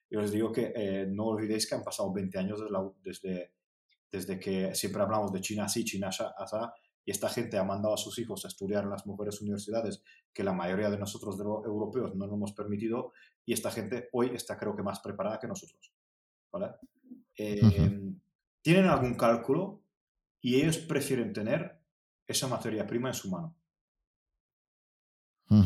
yo 0.09 0.21
les 0.21 0.31
digo 0.31 0.51
que 0.51 0.71
eh, 0.75 1.07
no 1.07 1.25
olvidéis 1.25 1.67
que 1.67 1.75
han 1.75 1.83
pasado 1.83 2.13
20 2.13 2.37
años 2.37 2.61
desde, 2.61 2.93
desde, 3.03 3.53
desde, 4.11 4.39
que 4.39 4.75
siempre 4.75 5.01
hablamos 5.01 5.33
de 5.33 5.41
China 5.41 5.65
así, 5.65 5.83
China 5.83 6.09
así, 6.09 6.23
y 7.05 7.11
esta 7.11 7.29
gente 7.29 7.57
ha 7.57 7.63
mandado 7.63 7.93
a 7.95 7.97
sus 7.97 8.17
hijos 8.19 8.45
a 8.45 8.47
estudiar 8.47 8.83
en 8.83 8.91
las 8.91 9.07
mejores 9.07 9.41
universidades 9.41 10.03
que 10.33 10.43
la 10.43 10.53
mayoría 10.53 10.89
de 10.89 10.97
nosotros 10.97 11.37
de 11.37 11.43
los 11.43 11.65
europeos 11.65 12.15
no 12.15 12.25
nos 12.25 12.35
hemos 12.35 12.53
permitido 12.53 13.13
y 13.45 13.53
esta 13.53 13.71
gente 13.71 14.09
hoy 14.13 14.31
está 14.33 14.57
creo 14.57 14.75
que 14.75 14.83
más 14.83 14.99
preparada 14.99 15.39
que 15.39 15.47
nosotros. 15.47 15.93
¿vale? 16.51 16.75
Em, 17.35 18.19
tienen 18.61 18.85
algún 18.85 19.15
cálculo 19.15 19.83
y 20.41 20.55
ellos 20.55 20.77
prefieren 20.77 21.33
tener 21.33 21.79
esa 22.27 22.47
materia 22.47 22.85
prima 22.85 23.09
en 23.09 23.15
su 23.15 23.29
mano. 23.29 23.55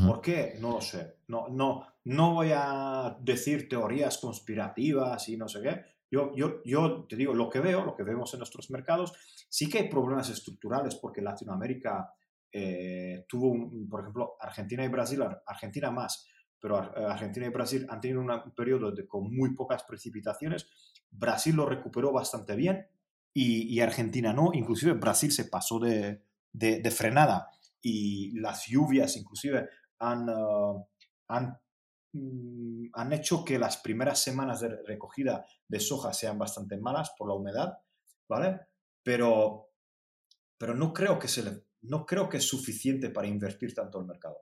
¿Por 0.07 0.19
qué? 0.19 0.57
No 0.59 0.71
lo 0.71 0.81
sé. 0.81 1.19
No, 1.27 1.47
no, 1.47 1.85
no 2.05 2.33
voy 2.33 2.49
a 2.55 3.15
decir 3.21 3.69
teorías 3.69 4.17
conspirativas 4.17 5.29
y 5.29 5.37
no 5.37 5.47
sé 5.47 5.61
qué. 5.61 5.85
Yo, 6.15 6.33
yo, 6.33 6.63
yo 6.63 7.05
te 7.09 7.17
digo, 7.17 7.33
lo 7.33 7.49
que 7.49 7.59
veo, 7.59 7.83
lo 7.83 7.93
que 7.93 8.03
vemos 8.03 8.33
en 8.33 8.39
nuestros 8.39 8.71
mercados, 8.71 9.11
sí 9.49 9.67
que 9.69 9.79
hay 9.79 9.89
problemas 9.89 10.29
estructurales 10.29 10.95
porque 10.95 11.21
Latinoamérica 11.21 12.09
eh, 12.53 13.25
tuvo, 13.27 13.69
por 13.89 13.99
ejemplo, 13.99 14.37
Argentina 14.39 14.85
y 14.85 14.87
Brasil, 14.87 15.21
Argentina 15.45 15.91
más, 15.91 16.25
pero 16.57 16.81
eh, 16.81 17.05
Argentina 17.05 17.47
y 17.47 17.49
Brasil 17.49 17.85
han 17.89 17.99
tenido 17.99 18.21
un 18.21 18.53
periodo 18.55 18.93
de, 18.93 19.05
con 19.05 19.23
muy 19.35 19.53
pocas 19.53 19.83
precipitaciones. 19.83 20.69
Brasil 21.11 21.53
lo 21.53 21.65
recuperó 21.65 22.13
bastante 22.13 22.55
bien 22.55 22.87
y, 23.33 23.77
Argentina 23.81 24.31
no. 24.31 24.51
Inclusive 24.53 24.93
Brasil 24.93 25.33
se 25.33 25.49
pasó 25.49 25.79
de, 25.79 26.21
de, 26.53 26.91
frenada 26.91 27.49
y 27.81 28.39
las 28.39 28.67
lluvias 28.67 29.17
inclusive 29.17 29.67
han, 29.99 30.29
uh, 30.29 30.87
han, 31.27 31.59
han, 32.93 33.13
hecho 33.13 33.43
que 33.43 33.59
las 33.59 33.77
primeras 33.77 34.21
semanas 34.21 34.61
de 34.61 34.81
recogida 34.83 35.45
de 35.67 35.79
soja 35.79 36.13
sean 36.13 36.37
bastante 36.37 36.77
malas 36.77 37.11
por 37.17 37.27
la 37.27 37.35
humedad, 37.35 37.77
¿vale? 38.27 38.61
Pero, 39.03 39.71
pero 40.57 40.73
no, 40.73 40.93
creo 40.93 41.19
que 41.19 41.27
se 41.27 41.65
no 41.81 42.05
creo 42.05 42.29
que 42.29 42.37
es 42.37 42.47
suficiente 42.47 43.09
para 43.09 43.27
invertir 43.27 43.73
tanto 43.73 43.99
el 43.99 44.05
mercado. 44.05 44.37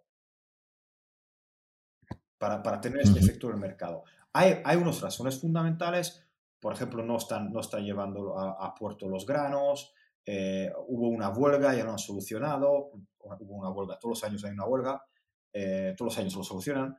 Para, 2.37 2.61
para 2.61 2.81
tener 2.81 3.01
este 3.01 3.19
efecto 3.19 3.47
en 3.47 3.53
el 3.53 3.59
mercado. 3.59 4.03
Hay, 4.33 4.61
hay 4.65 4.77
unas 4.77 5.01
razones 5.01 5.39
fundamentales, 5.39 6.23
por 6.59 6.73
ejemplo, 6.73 7.03
no 7.03 7.17
están, 7.17 7.51
no 7.51 7.59
están 7.59 7.83
llevando 7.83 8.39
a, 8.39 8.73
puerto 8.73 9.09
los 9.09 9.25
granos, 9.25 9.93
eh, 10.25 10.71
hubo 10.87 11.09
una 11.09 11.29
huelga, 11.29 11.75
ya 11.75 11.83
lo 11.83 11.91
han 11.91 11.99
solucionado, 11.99 12.91
hubo 13.19 13.55
una 13.55 13.69
huelga, 13.69 13.99
todos 13.99 14.21
los 14.21 14.23
años 14.23 14.45
hay 14.45 14.51
una 14.51 14.65
huelga, 14.65 15.03
eh, 15.51 15.93
todos 15.97 16.13
los 16.13 16.17
años 16.19 16.35
lo 16.35 16.43
solucionan, 16.43 16.97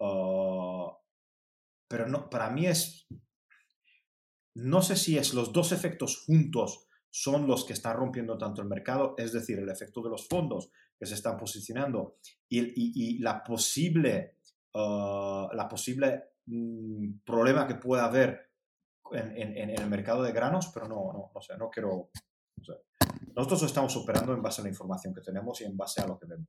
ah, 0.00 0.96
pero 1.88 2.08
no, 2.08 2.30
para 2.30 2.50
mí 2.50 2.66
es, 2.66 3.06
no 4.54 4.82
sé 4.82 4.96
si 4.96 5.18
es 5.18 5.34
los 5.34 5.52
dos 5.52 5.72
efectos 5.72 6.24
juntos 6.24 6.86
son 7.10 7.46
los 7.46 7.64
que 7.64 7.72
están 7.72 7.96
rompiendo 7.96 8.38
tanto 8.38 8.62
el 8.62 8.68
mercado, 8.68 9.14
es 9.18 9.32
decir, 9.32 9.58
el 9.58 9.68
efecto 9.68 10.00
de 10.02 10.10
los 10.10 10.28
fondos 10.28 10.70
que 10.98 11.06
se 11.06 11.14
están 11.14 11.36
posicionando 11.36 12.18
y, 12.48 13.18
la 13.18 13.42
posible, 13.42 14.36
ah, 14.74 15.48
la 15.52 15.68
posible 15.68 16.34
mm, 16.46 17.20
problema 17.24 17.66
que 17.66 17.74
pueda 17.74 18.04
haber 18.04 18.50
en, 19.12 19.70
el 19.70 19.86
mercado 19.88 20.22
de 20.22 20.32
granos, 20.32 20.70
pero 20.72 20.86
no, 20.86 21.12
no, 21.12 21.30
no 21.34 21.40
sé, 21.40 21.56
no 21.56 21.70
quiero... 21.70 22.10
Nosotros 23.34 23.62
estamos 23.64 23.96
operando 23.96 24.32
en 24.32 24.42
base 24.42 24.60
a 24.60 24.64
la 24.64 24.70
información 24.70 25.14
que 25.14 25.20
tenemos 25.20 25.60
y 25.60 25.64
en 25.64 25.76
base 25.76 26.00
a 26.00 26.06
lo 26.06 26.18
que 26.18 26.26
vemos. 26.26 26.48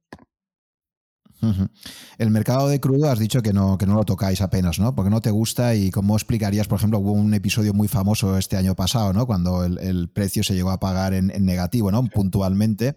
El 2.18 2.30
mercado 2.30 2.68
de 2.68 2.80
crudo 2.80 3.10
has 3.10 3.20
dicho 3.20 3.42
que 3.42 3.54
no, 3.54 3.78
que 3.78 3.86
no 3.86 3.96
lo 3.96 4.04
tocáis 4.04 4.42
apenas, 4.42 4.80
¿no? 4.80 4.94
Porque 4.96 5.10
no 5.10 5.22
te 5.22 5.32
gusta 5.32 5.76
y 5.76 5.90
cómo 5.92 6.16
explicarías, 6.16 6.68
por 6.68 6.78
ejemplo, 6.78 7.00
hubo 7.00 7.12
un 7.12 7.34
episodio 7.34 7.74
muy 7.74 7.88
famoso 7.88 8.38
este 8.38 8.58
año 8.58 8.76
pasado, 8.76 9.14
¿no? 9.14 9.26
Cuando 9.26 9.64
el, 9.64 10.10
precio 10.10 10.44
se 10.44 10.54
llegó 10.54 10.72
a 10.72 10.80
pagar 10.80 11.14
en, 11.14 11.28
negativo, 11.46 11.92
¿no? 11.92 12.04
Puntualmente. 12.06 12.96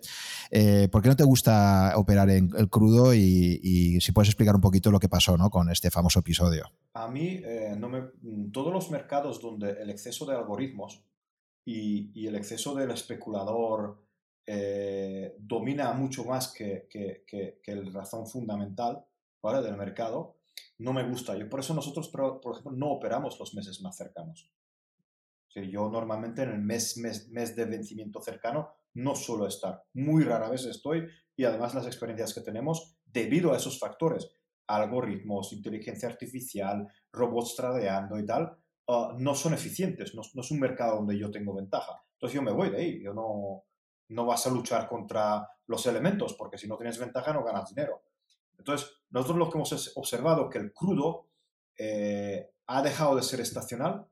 Eh, 0.50 0.88
¿Por 0.90 1.02
qué 1.02 1.08
no 1.08 1.16
te 1.16 1.24
gusta 1.24 1.92
operar 1.96 2.30
en 2.30 2.50
el 2.56 2.68
crudo 2.68 3.14
y, 3.14 3.98
si 4.00 4.12
puedes 4.12 4.28
explicar 4.28 4.54
un 4.54 4.60
poquito 4.60 4.90
lo 4.90 5.00
que 5.00 5.08
pasó, 5.08 5.36
¿no? 5.36 5.50
Con 5.50 5.70
este 5.70 5.90
famoso 5.90 6.20
episodio. 6.20 6.70
A 6.94 7.08
mí, 7.08 7.40
eh, 7.44 7.74
no 7.78 7.88
me, 7.88 8.02
todos 8.52 8.72
los 8.72 8.90
mercados 8.90 9.40
donde 9.40 9.70
el 9.82 9.90
exceso 9.90 10.26
de 10.26 10.36
algoritmos 10.36 11.02
y, 11.64 12.10
y 12.14 12.26
el 12.26 12.36
exceso 12.36 12.74
del 12.74 12.90
especulador 12.90 14.03
eh, 14.46 15.34
domina 15.38 15.92
mucho 15.92 16.24
más 16.24 16.52
que, 16.52 16.86
que, 16.90 17.60
el 17.64 17.92
razón 17.92 18.26
fundamental 18.26 19.04
¿vale? 19.42 19.62
del 19.62 19.76
mercado, 19.76 20.36
no 20.78 20.92
me 20.92 21.08
gusta. 21.08 21.36
Yo, 21.36 21.48
por 21.48 21.60
eso 21.60 21.74
nosotros, 21.74 22.08
por 22.08 22.52
ejemplo, 22.52 22.72
no 22.72 22.92
operamos 22.92 23.38
los 23.38 23.54
meses 23.54 23.80
más 23.80 23.96
cercanos. 23.96 24.50
yo 25.54 25.88
normalmente 25.88 26.42
en 26.42 26.50
el 26.50 26.58
mes, 26.60 26.96
mes, 26.98 27.28
mes 27.30 27.56
de 27.56 27.64
vencimiento 27.64 28.20
cercano 28.20 28.74
no 28.94 29.14
suelo 29.14 29.46
estar. 29.46 29.84
Muy 29.94 30.24
rara 30.24 30.48
vez 30.48 30.64
estoy 30.66 31.06
y 31.36 31.44
además 31.44 31.74
las 31.74 31.86
experiencias 31.86 32.34
que 32.34 32.40
tenemos 32.40 32.96
debido 33.04 33.52
a 33.52 33.56
esos 33.56 33.78
factores, 33.78 34.28
algoritmos, 34.66 35.52
inteligencia 35.52 36.08
artificial, 36.08 36.88
robots 37.12 37.56
tradeando 37.56 38.18
y 38.18 38.26
tal, 38.26 38.56
ah, 38.88 39.14
no 39.18 39.34
son 39.34 39.54
eficientes. 39.54 40.14
No, 40.14 40.22
no, 40.34 40.42
es 40.42 40.50
un 40.50 40.60
mercado 40.60 40.96
donde 40.96 41.18
yo 41.18 41.30
tengo 41.30 41.54
ventaja. 41.54 42.02
Entonces 42.14 42.34
yo 42.34 42.42
me 42.42 42.52
voy 42.52 42.70
de 42.70 42.76
ahí. 42.76 43.02
Yo 43.02 43.14
no, 43.14 43.64
no 44.08 44.26
vas 44.26 44.46
a 44.46 44.50
luchar 44.50 44.88
contra 44.88 45.48
los 45.66 45.86
elementos, 45.86 46.34
porque 46.34 46.58
si 46.58 46.68
no 46.68 46.76
tienes 46.76 46.98
ventaja 46.98 47.32
no 47.32 47.44
ganas 47.44 47.68
dinero. 47.68 48.02
Entonces, 48.58 48.90
nosotros 49.10 49.38
lo 49.38 49.50
que 49.50 49.58
hemos 49.58 49.92
observado 49.96 50.48
que 50.48 50.58
el 50.58 50.72
crudo 50.72 51.26
eh, 51.76 52.50
ha 52.66 52.82
dejado 52.82 53.16
de 53.16 53.22
ser 53.22 53.40
estacional, 53.40 54.06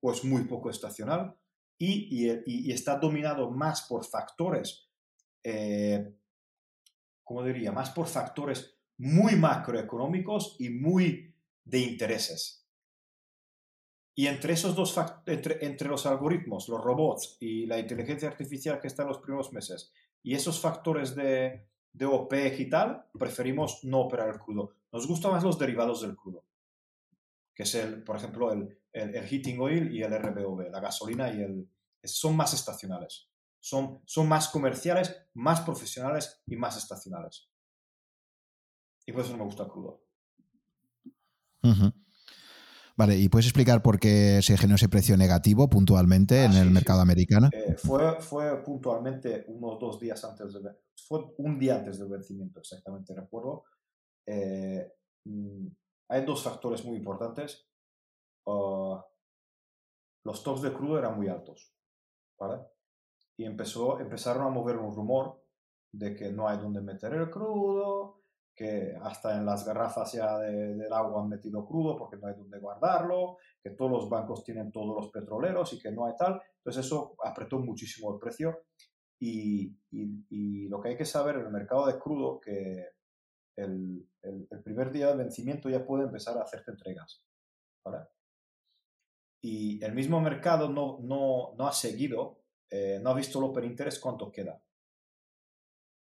o 0.00 0.12
es 0.12 0.24
muy 0.24 0.44
poco 0.44 0.70
estacional, 0.70 1.36
y, 1.78 2.70
está 2.70 2.96
dominado 2.96 3.50
más 3.50 3.82
por 3.82 4.04
factores, 4.04 4.88
eh, 5.42 6.14
¿cómo 7.24 7.42
diría? 7.42 7.72
Más 7.72 7.90
por 7.90 8.06
factores 8.06 8.78
muy 8.98 9.34
macroeconómicos 9.34 10.56
y 10.60 10.70
muy 10.70 11.34
de 11.64 11.78
intereses. 11.78 12.61
Y 14.14 14.26
entre 14.26 14.52
esos 14.52 14.74
dos 14.74 14.94
entre, 15.26 15.64
entre 15.64 15.88
los 15.88 16.04
algoritmos, 16.04 16.68
los 16.68 16.82
robots 16.82 17.36
y 17.40 17.66
la 17.66 17.78
inteligencia 17.78 18.28
artificial 18.28 18.78
que 18.78 18.88
está 18.88 19.02
en 19.02 19.08
los 19.08 19.18
primeros 19.18 19.52
meses, 19.52 19.92
y 20.22 20.34
esos 20.34 20.60
factores 20.60 21.14
de, 21.14 21.66
de 21.92 22.06
OPEC 22.06 22.60
y 22.60 22.68
tal, 22.68 23.06
preferimos 23.18 23.84
no 23.84 24.00
operar 24.00 24.28
el 24.28 24.38
crudo. 24.38 24.74
Nos 24.92 25.06
gustan 25.06 25.32
más 25.32 25.42
los 25.42 25.58
derivados 25.58 26.02
del 26.02 26.16
crudo, 26.16 26.44
que 27.54 27.62
es, 27.62 27.74
el, 27.74 28.02
por 28.04 28.16
ejemplo, 28.16 28.52
el, 28.52 28.78
el, 28.92 29.24
heating 29.24 29.60
oil 29.60 29.94
y 29.94 30.02
el 30.02 30.12
RBOB, 30.12 30.70
la 30.70 30.80
gasolina 30.80 31.32
y 31.32 31.42
el... 31.42 31.68
Son 32.04 32.36
más 32.36 32.52
estacionales, 32.52 33.30
son, 33.60 34.02
son 34.06 34.28
más 34.28 34.48
comerciales, 34.48 35.16
más 35.34 35.60
profesionales 35.60 36.42
y 36.46 36.56
más 36.56 36.76
estacionales. 36.76 37.48
Y 39.06 39.12
por 39.12 39.22
eso 39.22 39.32
no 39.32 39.38
me 39.38 39.44
gusta 39.44 39.62
el 39.62 39.68
crudo. 39.68 40.02
Vale, 42.96 43.16
¿y 43.16 43.28
puedes 43.28 43.46
explicar 43.46 43.82
por 43.82 43.98
qué 43.98 44.40
se 44.42 44.56
generó 44.56 44.76
ese 44.76 44.88
precio 44.88 45.16
negativo 45.16 45.68
puntualmente 45.68 46.40
ah, 46.40 46.44
en 46.44 46.52
el 46.52 46.70
mercado 46.70 47.00
americano? 47.00 47.48
Eh, 47.52 47.74
fue, 47.76 48.20
fue 48.20 48.62
puntualmente 48.62 49.44
unos 49.48 49.78
dos 49.78 49.98
días 49.98 50.22
antes 50.24 50.52
de 50.52 50.60
fue 51.08 51.34
un 51.38 51.58
día 51.58 51.76
antes 51.76 51.98
del 51.98 52.08
vencimiento, 52.08 52.60
exactamente 52.60 53.14
recuerdo. 53.14 53.64
Eh, 54.26 54.92
mm, 55.24 55.66
hay 56.08 56.24
dos 56.24 56.42
factores 56.42 56.84
muy 56.84 56.96
importantes. 56.96 57.66
Ah, 58.46 59.04
los 60.24 60.42
tops 60.42 60.62
de 60.62 60.72
crudo 60.72 60.98
eran 60.98 61.16
muy 61.16 61.28
altos, 61.28 61.74
¿vale? 62.38 62.62
Y 63.36 63.44
empezó, 63.44 63.98
empezaron 63.98 64.46
a 64.46 64.50
mover 64.50 64.76
un 64.76 64.94
rumor 64.94 65.42
de 65.92 66.14
que 66.14 66.30
no 66.30 66.48
hay 66.48 66.58
donde 66.58 66.80
meter 66.80 67.12
el 67.14 67.30
crudo, 67.30 68.21
que 68.54 68.94
hasta 69.00 69.36
en 69.36 69.46
las 69.46 69.64
garrafas 69.64 70.12
ya 70.12 70.38
del 70.38 70.92
agua 70.92 71.22
han 71.22 71.28
metido 71.28 71.64
crudo 71.64 71.96
porque 71.96 72.16
no 72.16 72.28
hay 72.28 72.34
donde 72.34 72.58
guardarlo, 72.58 73.38
que 73.62 73.70
todos 73.70 73.90
los 73.90 74.08
bancos 74.08 74.44
tienen 74.44 74.70
todos 74.70 74.94
los 74.94 75.10
petroleros 75.10 75.72
y 75.72 75.80
que 75.80 75.90
no 75.90 76.06
hay 76.06 76.14
tal. 76.16 76.40
Entonces 76.58 76.86
eso 76.86 77.16
apretó 77.24 77.58
muchísimo 77.58 78.12
el 78.12 78.20
precio 78.20 78.64
y, 79.18 79.76
y, 79.90 80.68
lo 80.68 80.80
que 80.80 80.90
hay 80.90 80.96
que 80.96 81.04
saber 81.04 81.36
en 81.36 81.46
el 81.46 81.52
mercado 81.52 81.86
de 81.86 81.98
crudo 81.98 82.40
que 82.40 82.88
el, 83.56 84.08
el, 84.22 84.62
primer 84.64 84.90
día 84.90 85.08
de 85.08 85.16
vencimiento 85.16 85.68
ya 85.68 85.84
puede 85.84 86.04
empezar 86.04 86.36
a 86.38 86.42
hacerte 86.42 86.72
entregas. 86.72 87.24
Y 89.40 89.82
el 89.84 89.92
mismo 89.92 90.20
mercado 90.20 90.68
no, 90.68 90.98
no, 91.02 91.54
no 91.56 91.66
ha 91.66 91.72
seguido, 91.72 92.42
eh, 92.70 93.00
no 93.02 93.10
ha 93.10 93.14
visto 93.14 93.38
el 93.38 93.44
open 93.46 93.64
interest 93.64 94.00
cuánto 94.00 94.30
queda 94.30 94.60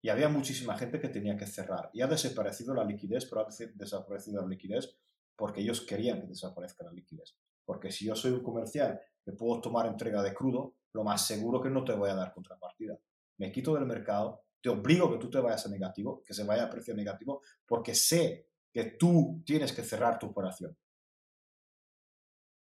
y 0.06 0.10
había 0.10 0.30
muchísima 0.30 0.77
gente 0.77 0.99
que 0.99 1.10
tenía 1.10 1.36
que 1.36 1.48
cerrar. 1.48 1.90
Y 1.91 2.03
ha 2.03 2.06
desaparecido 2.06 2.76
la 2.76 2.84
liquidez, 2.84 3.26
pero 3.26 3.41
ha 3.41 3.48
desaparecido 3.73 4.40
la 4.40 4.48
liquidez 4.48 4.95
porque 5.36 5.61
ellos 5.61 5.82
querían 5.82 6.22
que 6.22 6.27
desaparezca 6.27 6.84
la 6.84 6.91
liquidez. 6.91 7.36
Porque 7.65 7.91
si 7.91 8.06
yo 8.06 8.15
soy 8.15 8.34
un 8.34 8.44
comercial 8.44 9.02
que 9.23 9.32
puedo 9.32 9.60
tomar 9.61 9.88
entrega 9.88 10.22
de 10.22 10.32
crudo, 10.32 10.76
lo 10.94 11.03
más 11.03 11.26
seguro 11.26 11.60
que 11.60 11.72
no 11.72 11.84
te 11.84 11.94
voy 11.94 12.11
a 12.11 12.14
dar 12.14 12.32
contrapartida. 12.32 12.99
Me 13.40 13.52
quito 13.52 13.73
del 13.73 13.88
mercado, 13.88 14.44
te 14.61 14.69
obligo 14.69 15.11
que 15.11 15.18
tú 15.18 15.27
te 15.27 15.40
vayas 15.40 15.65
a 15.65 15.69
negativo, 15.69 16.22
que 16.23 16.36
se 16.36 16.44
vaya 16.44 16.65
a 16.65 16.69
precio 16.69 16.94
negativo, 16.94 17.41
porque 17.65 17.95
sé 17.95 18.49
que 18.72 18.84
tú 18.99 19.41
tienes 19.44 19.73
que 19.73 19.82
cerrar 19.82 20.19
tu 20.19 20.27
operación. 20.27 20.77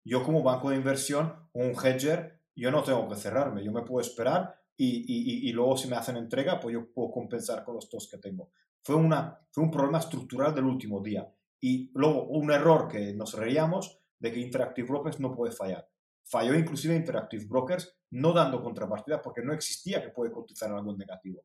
Yo 0.06 0.24
como 0.24 0.42
banco 0.42 0.70
de 0.70 0.76
inversión, 0.76 1.50
un 1.52 1.72
hedger, 1.72 2.40
yo 2.54 2.70
no 2.70 2.82
tengo 2.82 3.06
que 3.10 3.16
cerrarme, 3.16 3.62
yo 3.62 3.72
me 3.72 3.82
puedo 3.82 4.00
esperar 4.00 4.58
y, 4.78 5.52
luego 5.52 5.76
si 5.76 5.88
me 5.88 5.96
hacen 5.96 6.16
entrega, 6.16 6.60
pues 6.60 6.74
yo 6.74 6.92
puedo 6.92 7.10
compensar 7.10 7.64
con 7.64 7.76
los 7.76 7.88
dos 7.88 8.08
que 8.10 8.18
tengo. 8.18 8.50
Fue, 8.82 8.94
una, 8.94 9.40
fue 9.50 9.64
un 9.64 9.70
problema 9.70 9.98
estructural 9.98 10.54
del 10.54 10.64
último 10.64 11.00
día. 11.00 11.28
Y 11.60 11.90
luego 11.94 12.24
un 12.28 12.50
error 12.50 12.86
que 12.88 13.14
nos 13.14 13.34
reíamos 13.34 14.00
de 14.18 14.32
que 14.32 14.40
Interactive 14.40 14.88
Brokers 14.88 15.18
no 15.20 15.34
puede 15.34 15.52
fallar. 15.52 15.88
Falló 16.24 16.54
inclusive 16.54 16.94
Interactive 16.94 17.46
Brokers 17.46 17.96
no 18.10 18.32
dando 18.32 18.62
contrapartida 18.62 19.22
porque 19.22 19.42
no 19.42 19.52
existía 19.52 20.02
que 20.02 20.10
puede 20.10 20.30
cotizar 20.30 20.70
algo 20.70 20.94
negativo. 20.96 21.44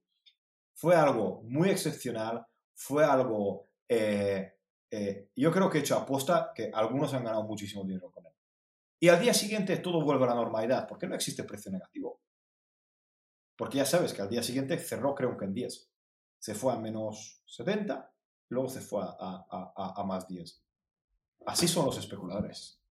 Fue 0.74 0.96
algo 0.96 1.42
muy 1.44 1.70
excepcional, 1.70 2.46
fue 2.74 3.06
algo... 3.06 3.70
Eh, 3.88 4.54
eh, 4.90 5.30
yo 5.36 5.52
creo 5.52 5.70
que 5.70 5.78
he 5.78 5.82
hecho 5.82 5.96
apuesta 5.96 6.52
que 6.54 6.70
algunos 6.74 7.14
han 7.14 7.24
ganado 7.24 7.44
muchísimo 7.44 7.84
dinero 7.84 8.12
con 8.12 8.26
él. 8.26 8.34
Y 9.00 9.08
al 9.08 9.20
día 9.20 9.34
siguiente 9.34 9.78
todo 9.78 10.04
vuelve 10.04 10.26
a 10.26 10.30
la 10.30 10.36
normalidad, 10.36 10.88
porque 10.88 11.08
no 11.08 11.16
existe 11.16 11.44
precio 11.44 11.72
negativo. 11.72 12.22
Porque 13.62 13.78
ya 13.78 13.86
sabes 13.86 14.14
que 14.14 14.24
al 14.24 14.28
día 14.28 14.42
siguiente 14.42 14.76
cerró 14.80 15.14
creo 15.14 15.38
que 15.38 15.46
en 15.46 15.54
10. 15.54 15.88
Se 16.40 16.56
fue 16.56 16.74
a 16.74 16.78
menos 16.78 17.44
70, 17.46 18.12
luego 18.50 18.68
se 18.68 18.82
fue 18.82 19.04
a, 19.04 20.04
más 20.04 20.28
10. 20.28 20.64
Así 21.46 21.68
son 21.68 21.86
los 21.86 21.96
especuladores. 22.00 22.82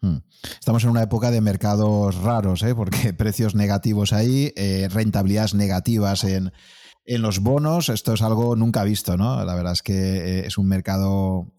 Hmm. 0.00 0.16
Estamos 0.58 0.82
en 0.82 0.90
una 0.90 1.04
época 1.04 1.30
de 1.30 1.40
mercados 1.40 2.16
raros, 2.16 2.64
¿eh? 2.64 2.74
porque 2.74 3.12
precios 3.16 3.54
negativos 3.54 4.12
ahí, 4.12 4.52
eh, 4.56 4.88
rentabilidades 4.90 5.54
negativas 5.54 6.24
en, 6.24 6.50
en 7.10 7.22
los 7.22 7.40
bonos, 7.40 7.88
esto 7.88 8.12
es 8.12 8.20
algo 8.20 8.54
nunca 8.54 8.84
visto, 8.84 9.16
¿no? 9.16 9.42
La 9.42 9.54
verdad 9.54 9.72
es 9.72 9.82
que 9.82 9.94
eh, 9.94 10.46
es 10.46 10.58
un 10.58 10.68
mercado 10.68 11.50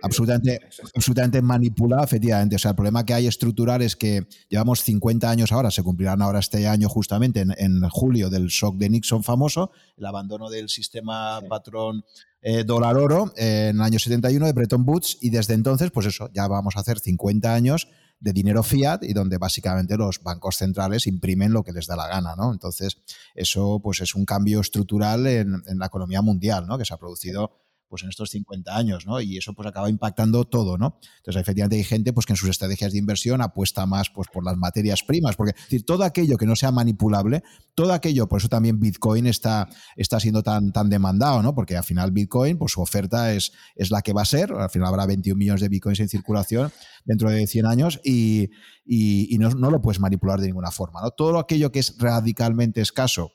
absolutamente, 0.00 0.58
absolutamente 0.94 1.42
manipulado, 1.42 2.02
efectivamente. 2.02 2.56
O 2.56 2.58
sea, 2.58 2.70
el 2.70 2.76
problema 2.76 3.04
que 3.04 3.12
hay 3.12 3.26
estructural 3.26 3.82
es 3.82 3.94
que 3.94 4.26
llevamos 4.48 4.82
50 4.82 5.28
años 5.28 5.52
ahora, 5.52 5.70
se 5.70 5.82
cumplirán 5.82 6.22
ahora 6.22 6.38
este 6.38 6.66
año 6.66 6.88
justamente 6.88 7.40
en, 7.40 7.86
julio 7.90 8.30
del 8.30 8.46
shock 8.46 8.76
de 8.78 8.88
Nixon 8.88 9.22
famoso, 9.22 9.70
el 9.98 10.06
abandono 10.06 10.48
del 10.48 10.70
sistema 10.70 11.42
patrón 11.46 12.02
eh, 12.40 12.64
dólar 12.64 12.96
oro 12.96 13.34
en 13.36 13.76
el 13.76 13.82
año 13.82 13.98
71 13.98 14.46
de 14.46 14.52
Bretton 14.54 14.82
Woods 14.86 15.18
y 15.20 15.28
desde 15.28 15.52
entonces, 15.52 15.90
pues 15.90 16.06
eso, 16.06 16.30
ya 16.32 16.48
vamos 16.48 16.74
a 16.76 16.80
hacer 16.80 17.00
50 17.00 17.52
años 17.52 17.86
de 18.18 18.32
dinero 18.32 18.62
fiat 18.62 19.02
y 19.02 19.12
donde 19.12 19.38
básicamente 19.38 19.96
los 19.96 20.22
bancos 20.22 20.56
centrales 20.56 21.06
imprimen 21.06 21.52
lo 21.52 21.62
que 21.62 21.72
les 21.72 21.86
da 21.86 21.96
la 21.96 22.08
gana, 22.08 22.34
¿no? 22.36 22.52
Entonces, 22.52 22.98
eso 23.34 23.80
pues 23.82 24.00
es 24.00 24.14
un 24.14 24.24
cambio 24.24 24.60
estructural 24.60 25.26
en, 25.26 25.62
en 25.66 25.78
la 25.78 25.86
economía 25.86 26.22
mundial, 26.22 26.66
¿no? 26.66 26.78
Que 26.78 26.84
se 26.84 26.94
ha 26.94 26.98
producido 26.98 27.65
pues 27.88 28.02
en 28.02 28.08
estos 28.08 28.30
50 28.30 28.76
años, 28.76 29.06
¿no? 29.06 29.20
Y 29.20 29.36
eso 29.38 29.54
pues 29.54 29.68
acaba 29.68 29.88
impactando 29.90 30.44
todo, 30.44 30.78
¿no? 30.78 30.98
Entonces, 31.18 31.40
efectivamente 31.40 31.76
hay 31.76 31.84
gente 31.84 32.12
pues 32.12 32.26
que 32.26 32.32
en 32.32 32.36
sus 32.36 32.48
estrategias 32.48 32.92
de 32.92 32.98
inversión 32.98 33.40
apuesta 33.40 33.86
más 33.86 34.10
pues 34.10 34.28
por 34.32 34.44
las 34.44 34.56
materias 34.56 35.02
primas, 35.02 35.36
porque 35.36 35.54
todo 35.84 36.04
aquello 36.04 36.36
que 36.36 36.46
no 36.46 36.56
sea 36.56 36.72
manipulable, 36.72 37.42
todo 37.74 37.92
aquello, 37.92 38.28
por 38.28 38.40
eso 38.40 38.48
también 38.48 38.80
Bitcoin 38.80 39.26
está, 39.26 39.68
está 39.96 40.20
siendo 40.20 40.42
tan, 40.42 40.72
tan 40.72 40.88
demandado, 40.88 41.42
¿no? 41.42 41.54
Porque 41.54 41.76
al 41.76 41.84
final 41.84 42.10
Bitcoin, 42.12 42.58
pues 42.58 42.72
su 42.72 42.80
oferta 42.80 43.32
es, 43.32 43.52
es 43.74 43.90
la 43.90 44.02
que 44.02 44.12
va 44.12 44.22
a 44.22 44.26
ser, 44.26 44.52
al 44.52 44.70
final 44.70 44.88
habrá 44.88 45.06
21 45.06 45.38
millones 45.38 45.60
de 45.60 45.68
Bitcoins 45.68 46.00
en 46.00 46.08
circulación 46.08 46.72
dentro 47.04 47.30
de 47.30 47.46
100 47.46 47.66
años 47.66 48.00
y, 48.04 48.50
y, 48.84 49.36
no, 49.38 49.50
no, 49.50 49.70
lo 49.70 49.80
puedes 49.80 50.00
manipular 50.00 50.40
de 50.40 50.46
ninguna 50.46 50.70
forma, 50.70 51.00
¿no? 51.02 51.10
Todo 51.10 51.38
aquello 51.38 51.72
que 51.72 51.80
es 51.80 51.96
radicalmente 51.98 52.80
escaso 52.80 53.32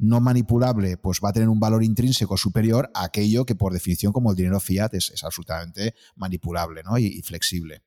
no 0.00 0.20
manipulable, 0.20 0.96
pues 0.96 1.20
va 1.22 1.28
a 1.28 1.32
tener 1.32 1.48
un 1.48 1.60
valor 1.60 1.84
intrínseco 1.84 2.36
superior 2.36 2.90
a 2.94 3.04
aquello 3.04 3.44
que 3.44 3.54
por 3.54 3.72
definición 3.72 4.12
como 4.12 4.30
el 4.30 4.36
dinero 4.36 4.58
fiat 4.58 4.94
es, 4.94 5.22
absolutamente 5.22 5.94
manipulable 6.16 6.82
¿no? 6.82 6.98
y, 6.98 7.20
flexible. 7.22 7.82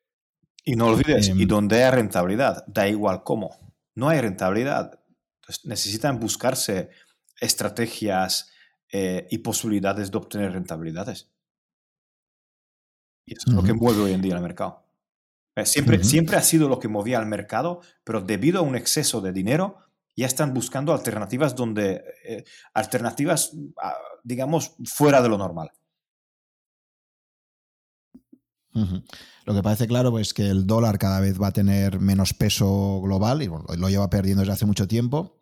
Y 0.64 0.76
no 0.76 0.88
olvides, 0.88 1.27
y 1.27 1.31
em, 1.31 1.48
donde 1.48 1.84
hay 1.84 1.91
rentabilidad, 1.91 2.64
da 2.68 2.88
igual 2.88 3.23
cómo, 3.23 3.73
no 3.95 4.10
hay 4.10 4.22
rentabilidad. 4.22 4.99
necesitan 5.65 6.19
buscarse 6.19 6.90
estrategias 7.41 8.49
eh, 8.91 9.27
y 9.30 9.40
posibilidades 9.40 10.11
de 10.11 10.18
obtener 10.18 10.53
rentabilidades. 10.53 11.30
Y 13.26 13.34
eso 13.34 13.49
es 13.49 13.56
lo 13.56 13.64
que 13.64 13.73
mueve 13.73 14.02
hoy 14.02 14.11
en 14.14 14.22
día 14.22 14.35
el 14.35 14.41
mercado. 14.41 14.85
Eh, 15.56 15.65
siempre, 15.65 16.03
siempre 16.03 16.38
ha 16.38 16.41
sido 16.41 16.69
lo 16.69 16.80
que 16.80 16.88
movía 16.88 17.18
al 17.18 17.26
mercado, 17.26 17.81
pero 18.03 18.22
debido 18.22 18.60
a 18.60 18.64
un 18.64 18.76
exceso 18.76 19.22
de 19.22 19.31
dinero, 19.31 19.80
ya 20.15 20.27
están 20.27 20.53
buscando 20.53 20.94
alternativas 20.94 21.56
donde, 21.56 22.03
eh, 22.26 22.44
alternativas, 22.73 23.52
ah, 23.81 23.95
digamos, 24.23 24.76
fuera 24.85 25.22
de 25.22 25.30
lo 25.30 25.38
normal. 25.38 25.72
Lo 29.45 29.53
que 29.53 29.61
parece 29.61 29.88
claro 29.88 30.18
es 30.18 30.34
que 30.34 30.49
el 30.49 30.65
dólar 30.65 30.98
cada 30.98 31.19
vez 31.19 31.40
va 31.40 31.48
a 31.48 31.53
tener 31.53 31.99
menos 31.99 32.34
peso 32.34 33.02
global 33.02 33.44
y 33.44 33.48
lo 33.48 33.90
lleva 33.90 34.10
perdiendo 34.10 34.41
desde 34.41 34.53
hace 34.53 34.65
mucho 34.65 34.88
tiempo. 34.88 35.40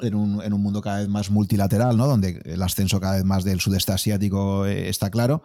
En 0.00 0.14
un, 0.14 0.42
en 0.42 0.52
un, 0.52 0.62
mundo 0.62 0.82
cada 0.82 0.98
vez 0.98 1.08
más 1.08 1.30
multilateral, 1.30 1.96
¿no? 1.96 2.06
donde 2.06 2.42
el 2.44 2.62
ascenso 2.62 3.00
cada 3.00 3.14
vez 3.14 3.24
más 3.24 3.42
del 3.42 3.58
sudeste 3.58 3.90
asiático 3.90 4.66
eh, 4.66 4.90
está 4.90 5.10
claro. 5.10 5.42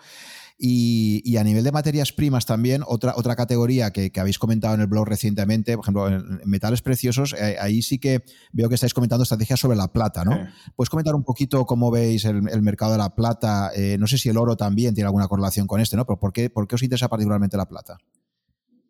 Y, 0.57 1.35
a 1.37 1.43
nivel 1.43 1.63
de 1.63 1.71
materias 1.71 2.13
primas 2.13 2.45
también, 2.45 2.83
otra, 2.87 3.13
otra 3.17 3.35
categoría 3.35 3.91
que, 3.91 4.11
habéis 4.17 4.39
comentado 4.39 4.75
en 4.75 4.81
el 4.81 4.87
blog 4.87 5.07
recientemente, 5.07 5.75
por 5.75 5.83
ejemplo, 5.83 6.07
en 6.07 6.41
metales 6.45 6.81
preciosos, 6.81 7.33
eh, 7.33 7.57
ahí 7.59 7.81
sí 7.81 7.99
que 7.99 8.23
veo 8.51 8.69
que 8.69 8.75
estáis 8.75 8.93
comentando 8.93 9.23
estrategias 9.23 9.59
sobre 9.59 9.75
la 9.75 9.91
plata, 9.91 10.23
¿no? 10.23 10.47
¿Puedes 10.75 10.89
comentar 10.89 11.15
un 11.15 11.23
poquito 11.23 11.65
cómo 11.65 11.91
veis 11.91 12.25
el, 12.25 12.41
mercado 12.61 12.93
de 12.93 12.97
la 12.99 13.15
plata? 13.15 13.71
Eh, 13.75 13.97
no 13.99 14.07
sé 14.07 14.17
si 14.17 14.29
el 14.29 14.37
oro 14.37 14.55
también 14.55 14.93
tiene 14.93 15.07
alguna 15.07 15.27
correlación 15.27 15.67
con 15.67 15.81
este, 15.81 15.97
¿no? 15.97 16.05
Pero 16.05 16.19
¿por 16.19 16.31
qué, 16.31 16.49
por 16.49 16.67
qué 16.67 16.75
os 16.75 16.83
interesa 16.83 17.09
particularmente 17.09 17.57
la 17.57 17.67
plata? 17.67 17.97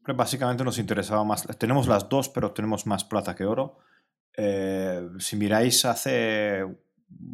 Básicamente 0.06 0.66
nos 0.66 0.78
interesaba 0.80 1.24
más, 1.24 1.48
tenemos 1.58 1.88
las 1.88 2.10
dos, 2.10 2.28
pero 2.28 2.52
tenemos 2.52 2.86
más 2.86 3.06
plata 3.06 3.36
que 3.36 3.46
oro. 3.46 3.78
Eh, 4.36 5.10
si 5.20 5.36
miráis 5.38 5.86
hace 5.86 6.66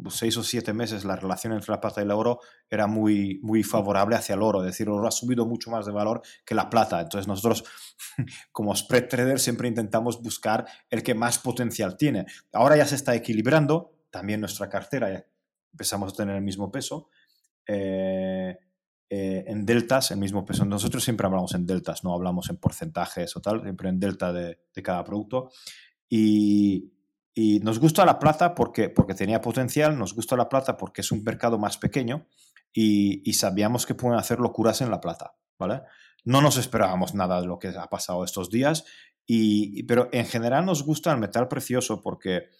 seis 0.08 0.36
o 0.36 0.42
siete 0.42 0.72
meses 0.72 1.04
la 1.04 1.16
relación 1.16 1.52
entre 1.52 1.70
la 1.70 1.80
plata 1.80 2.00
y 2.00 2.04
el 2.04 2.10
oro 2.10 2.40
era 2.68 2.86
muy, 2.86 3.40
muy 3.42 3.62
favorable 3.62 4.16
hacia 4.16 4.34
el 4.34 4.42
oro, 4.42 4.60
es 4.60 4.66
decir, 4.66 4.86
el 4.86 4.94
oro 4.94 5.08
ha 5.08 5.12
subido 5.12 5.46
mucho 5.46 5.70
más 5.70 5.86
de 5.86 5.92
valor 5.92 6.22
que 6.44 6.54
la 6.54 6.70
plata. 6.70 7.00
Entonces 7.00 7.28
nosotros 7.28 7.64
como 8.52 8.74
spread 8.74 9.08
trader 9.08 9.38
siempre 9.38 9.68
intentamos 9.68 10.20
buscar 10.22 10.66
el 10.88 11.02
que 11.02 11.14
más 11.14 11.38
potencial 11.38 11.96
tiene. 11.96 12.26
Ahora 12.52 12.76
ya 12.76 12.86
se 12.86 12.96
está 12.96 13.14
equilibrando, 13.14 13.94
también 14.10 14.40
nuestra 14.40 14.68
cartera 14.68 15.12
ya 15.12 15.24
empezamos 15.72 16.12
a 16.12 16.16
tener 16.16 16.36
el 16.36 16.42
mismo 16.42 16.70
peso. 16.70 17.08
Eh, 17.66 18.56
eh, 19.12 19.44
en 19.48 19.66
deltas, 19.66 20.12
el 20.12 20.18
mismo 20.18 20.44
peso. 20.44 20.64
Nosotros 20.64 21.02
siempre 21.02 21.26
hablamos 21.26 21.52
en 21.54 21.66
deltas, 21.66 22.04
no 22.04 22.14
hablamos 22.14 22.48
en 22.48 22.58
porcentajes 22.58 23.36
o 23.36 23.40
tal, 23.40 23.60
siempre 23.62 23.88
en 23.88 23.98
delta 23.98 24.32
de, 24.32 24.60
de 24.72 24.82
cada 24.82 25.02
producto. 25.02 25.50
Y, 26.08 26.92
y 27.42 27.58
nos 27.60 27.78
gusta 27.78 28.04
la 28.04 28.18
plata 28.18 28.54
porque, 28.54 28.90
porque 28.90 29.14
tenía 29.14 29.40
potencial, 29.40 29.98
nos 29.98 30.14
gusta 30.14 30.36
la 30.36 30.50
plata 30.50 30.76
porque 30.76 31.00
es 31.00 31.10
un 31.10 31.24
mercado 31.24 31.58
más 31.58 31.78
pequeño 31.78 32.26
y, 32.70 33.32
sabíamos 33.32 33.86
que 33.86 33.94
pueden 33.94 34.18
hacer 34.18 34.40
locuras 34.40 34.82
en 34.82 34.90
la 34.90 35.00
plata, 35.00 35.32
¿vale? 35.58 35.80
No 36.22 36.42
nos 36.42 36.58
esperábamos 36.58 37.14
nada 37.14 37.40
de 37.40 37.46
lo 37.46 37.58
que 37.58 37.68
ha 37.68 37.88
pasado 37.88 38.24
estos 38.24 38.50
días, 38.50 38.84
y, 39.26 39.84
pero 39.84 40.10
en 40.12 40.26
general 40.26 40.66
nos 40.66 40.84
gusta 40.84 41.12
el 41.12 41.18
metal 41.18 41.48
precioso 41.48 42.02
porque 42.02 42.50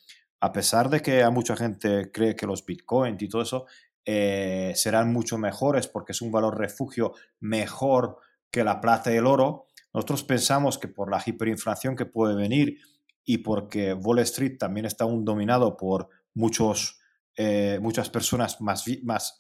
a 0.41 0.51
pesar 0.51 0.89
de 0.89 1.03
que 1.03 1.23
a 1.23 1.29
mucha 1.29 1.57
gente 1.57 2.11
cree 2.11 2.35
que 2.35 2.47
los 2.47 2.65
bitcoins 2.65 3.21
y 3.21 3.29
todo 3.29 3.43
eso 3.43 3.67
eh, 4.07 4.73
serán 4.77 5.13
mucho 5.13 5.37
mejores 5.37 5.89
porque 5.89 6.13
es 6.13 6.23
un 6.23 6.33
valor 6.33 6.59
refugio 6.59 7.13
mejor 7.39 8.17
que 8.51 8.65
la 8.65 8.81
plata 8.81 9.13
y 9.13 9.17
el 9.17 9.27
oro, 9.27 9.67
nosotros 9.93 10.25
pensamos 10.25 10.79
que 10.79 10.89
por 10.89 11.11
la 11.11 11.23
hiperinflación 11.25 11.97
que 11.97 12.07
puede 12.07 12.35
venir 12.35 12.79
y 13.25 13.39
porque 13.39 13.93
Wall 13.93 14.21
Street 14.21 14.59
también 14.59 14.87
está 14.87 15.05
aún 15.05 15.25
dominado 15.25 15.77
por 15.77 16.09
muchos, 16.35 16.99
eh, 17.37 17.79
muchas 17.81 18.11
personas 18.11 18.61
más, 18.61 18.85
más 19.03 19.37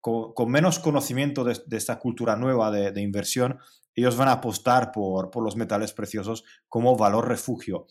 con, 0.00 0.50
menos 0.50 0.78
conocimiento 0.78 1.44
de, 1.44 1.58
esta 1.76 1.98
cultura 1.98 2.36
nueva 2.36 2.70
de, 2.70 3.00
inversión, 3.00 3.58
ellos 3.94 4.16
van 4.16 4.28
a 4.28 4.32
apostar 4.32 4.92
por, 4.92 5.30
por 5.30 5.44
los 5.44 5.56
metales 5.56 5.92
preciosos 5.92 6.44
como 6.68 6.96
valor 6.96 7.28
refugio. 7.28 7.86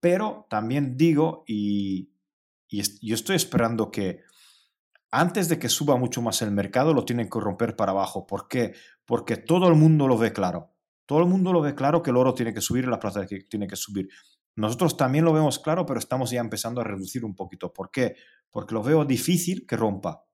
Pero 0.00 0.46
también 0.48 0.96
digo, 0.96 1.44
y, 1.46 2.12
y 2.68 2.82
yo 3.06 3.14
estoy 3.14 3.36
esperando 3.36 3.90
que 3.90 4.22
antes 5.10 5.48
de 5.48 5.60
que 5.60 5.68
suba 5.68 5.96
mucho 5.96 6.22
más 6.22 6.42
el 6.42 6.50
mercado, 6.50 6.92
lo 6.92 7.04
tienen 7.04 7.30
que 7.30 7.38
romper 7.38 7.76
para 7.76 7.92
abajo. 7.92 8.26
¿Por 8.26 8.48
qué? 8.48 8.74
Porque 9.04 9.36
todo 9.36 9.68
el 9.68 9.76
mundo 9.76 10.08
lo 10.08 10.18
ve 10.18 10.32
claro. 10.32 10.72
Todo 11.06 11.20
el 11.20 11.26
mundo 11.26 11.52
lo 11.52 11.60
ve 11.60 11.76
claro 11.76 12.02
que 12.02 12.10
el 12.10 12.16
oro 12.16 12.34
tiene 12.34 12.52
que 12.52 12.60
subir 12.60 12.84
y 12.84 12.88
la 12.88 12.98
plata 12.98 13.24
tiene 13.48 13.68
que 13.68 13.76
subir. 13.76 14.08
Nosotros 14.56 14.96
también 14.96 15.24
lo 15.24 15.32
vemos 15.32 15.58
claro, 15.58 15.84
pero 15.84 15.98
estamos 15.98 16.30
ya 16.30 16.40
empezando 16.40 16.80
a 16.80 16.84
reducir 16.84 17.24
un 17.24 17.34
poquito. 17.34 17.72
¿Por 17.72 17.90
qué? 17.90 18.16
Porque 18.50 18.74
lo 18.74 18.82
veo 18.82 19.04
difícil 19.04 19.66
que 19.66 19.76
rompa. 19.76 20.24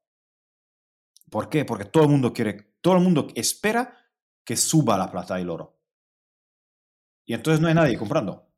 ¿Por 1.30 1.48
qué? 1.48 1.64
Porque 1.64 1.86
todo 1.86 2.04
el 2.04 2.10
mundo 2.10 2.32
quiere, 2.32 2.74
todo 2.80 2.96
el 2.96 3.02
mundo 3.02 3.28
espera 3.34 3.96
que 4.44 4.56
suba 4.56 4.98
la 4.98 5.10
plata 5.10 5.38
y 5.38 5.42
el 5.42 5.50
oro. 5.50 5.78
Y 7.24 7.34
entonces 7.34 7.60
no 7.60 7.68
hay 7.68 7.74
nadie 7.74 7.96
comprando. 7.96 8.48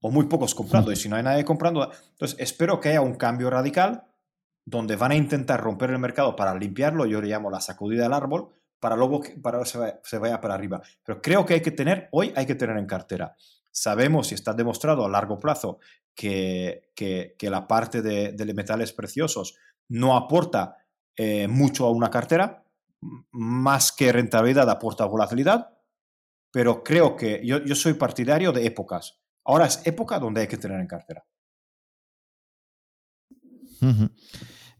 O 0.00 0.10
muy 0.10 0.26
pocos 0.26 0.54
comprando. 0.54 0.92
Y 0.92 0.96
si 0.96 1.08
no 1.08 1.16
hay 1.16 1.22
nadie 1.22 1.44
comprando, 1.44 1.90
entonces 2.10 2.38
espero 2.38 2.80
que 2.80 2.90
haya 2.90 3.00
un 3.00 3.16
cambio 3.16 3.50
radical 3.50 4.04
donde 4.64 4.96
van 4.96 5.12
a 5.12 5.16
intentar 5.16 5.60
romper 5.60 5.90
el 5.90 5.98
mercado 5.98 6.36
para 6.36 6.54
limpiarlo, 6.54 7.04
yo 7.04 7.20
le 7.20 7.28
llamo 7.28 7.50
la 7.50 7.60
sacudida 7.60 8.04
del 8.04 8.14
árbol, 8.14 8.48
para 8.80 8.96
luego 8.96 9.20
que 9.20 9.30
para 9.32 9.62
se, 9.66 10.00
se 10.02 10.18
vaya 10.18 10.40
para 10.40 10.54
arriba. 10.54 10.80
Pero 11.04 11.20
creo 11.20 11.44
que 11.44 11.54
hay 11.54 11.60
que 11.60 11.70
tener, 11.70 12.08
hoy 12.12 12.32
hay 12.34 12.46
que 12.46 12.54
tener 12.54 12.78
en 12.78 12.86
cartera 12.86 13.36
Sabemos 13.74 14.30
y 14.30 14.36
está 14.36 14.52
demostrado 14.54 15.04
a 15.04 15.08
largo 15.08 15.40
plazo 15.40 15.80
que, 16.14 16.92
que, 16.94 17.50
la 17.50 17.66
parte 17.66 18.02
de, 18.02 18.30
de, 18.32 18.54
metales 18.54 18.92
preciosos 18.92 19.56
no 19.88 20.16
aporta 20.16 20.76
eh, 21.16 21.48
mucho 21.48 21.84
a 21.86 21.90
una 21.90 22.08
cartera, 22.08 22.64
más 23.32 23.90
que 23.90 24.12
rentabilidad 24.12 24.70
aporta 24.70 25.06
volatilidad, 25.06 25.76
pero 26.52 26.84
creo 26.84 27.16
que 27.16 27.44
yo, 27.44 27.64
yo 27.64 27.74
soy 27.74 27.94
partidario 27.94 28.52
de 28.52 28.64
épocas. 28.64 29.20
Ahora 29.44 29.66
es 29.66 29.84
época 29.84 30.20
donde 30.20 30.42
hay 30.42 30.46
que 30.46 30.56
tener 30.56 30.80
en 30.80 30.86
cartera. 30.86 31.26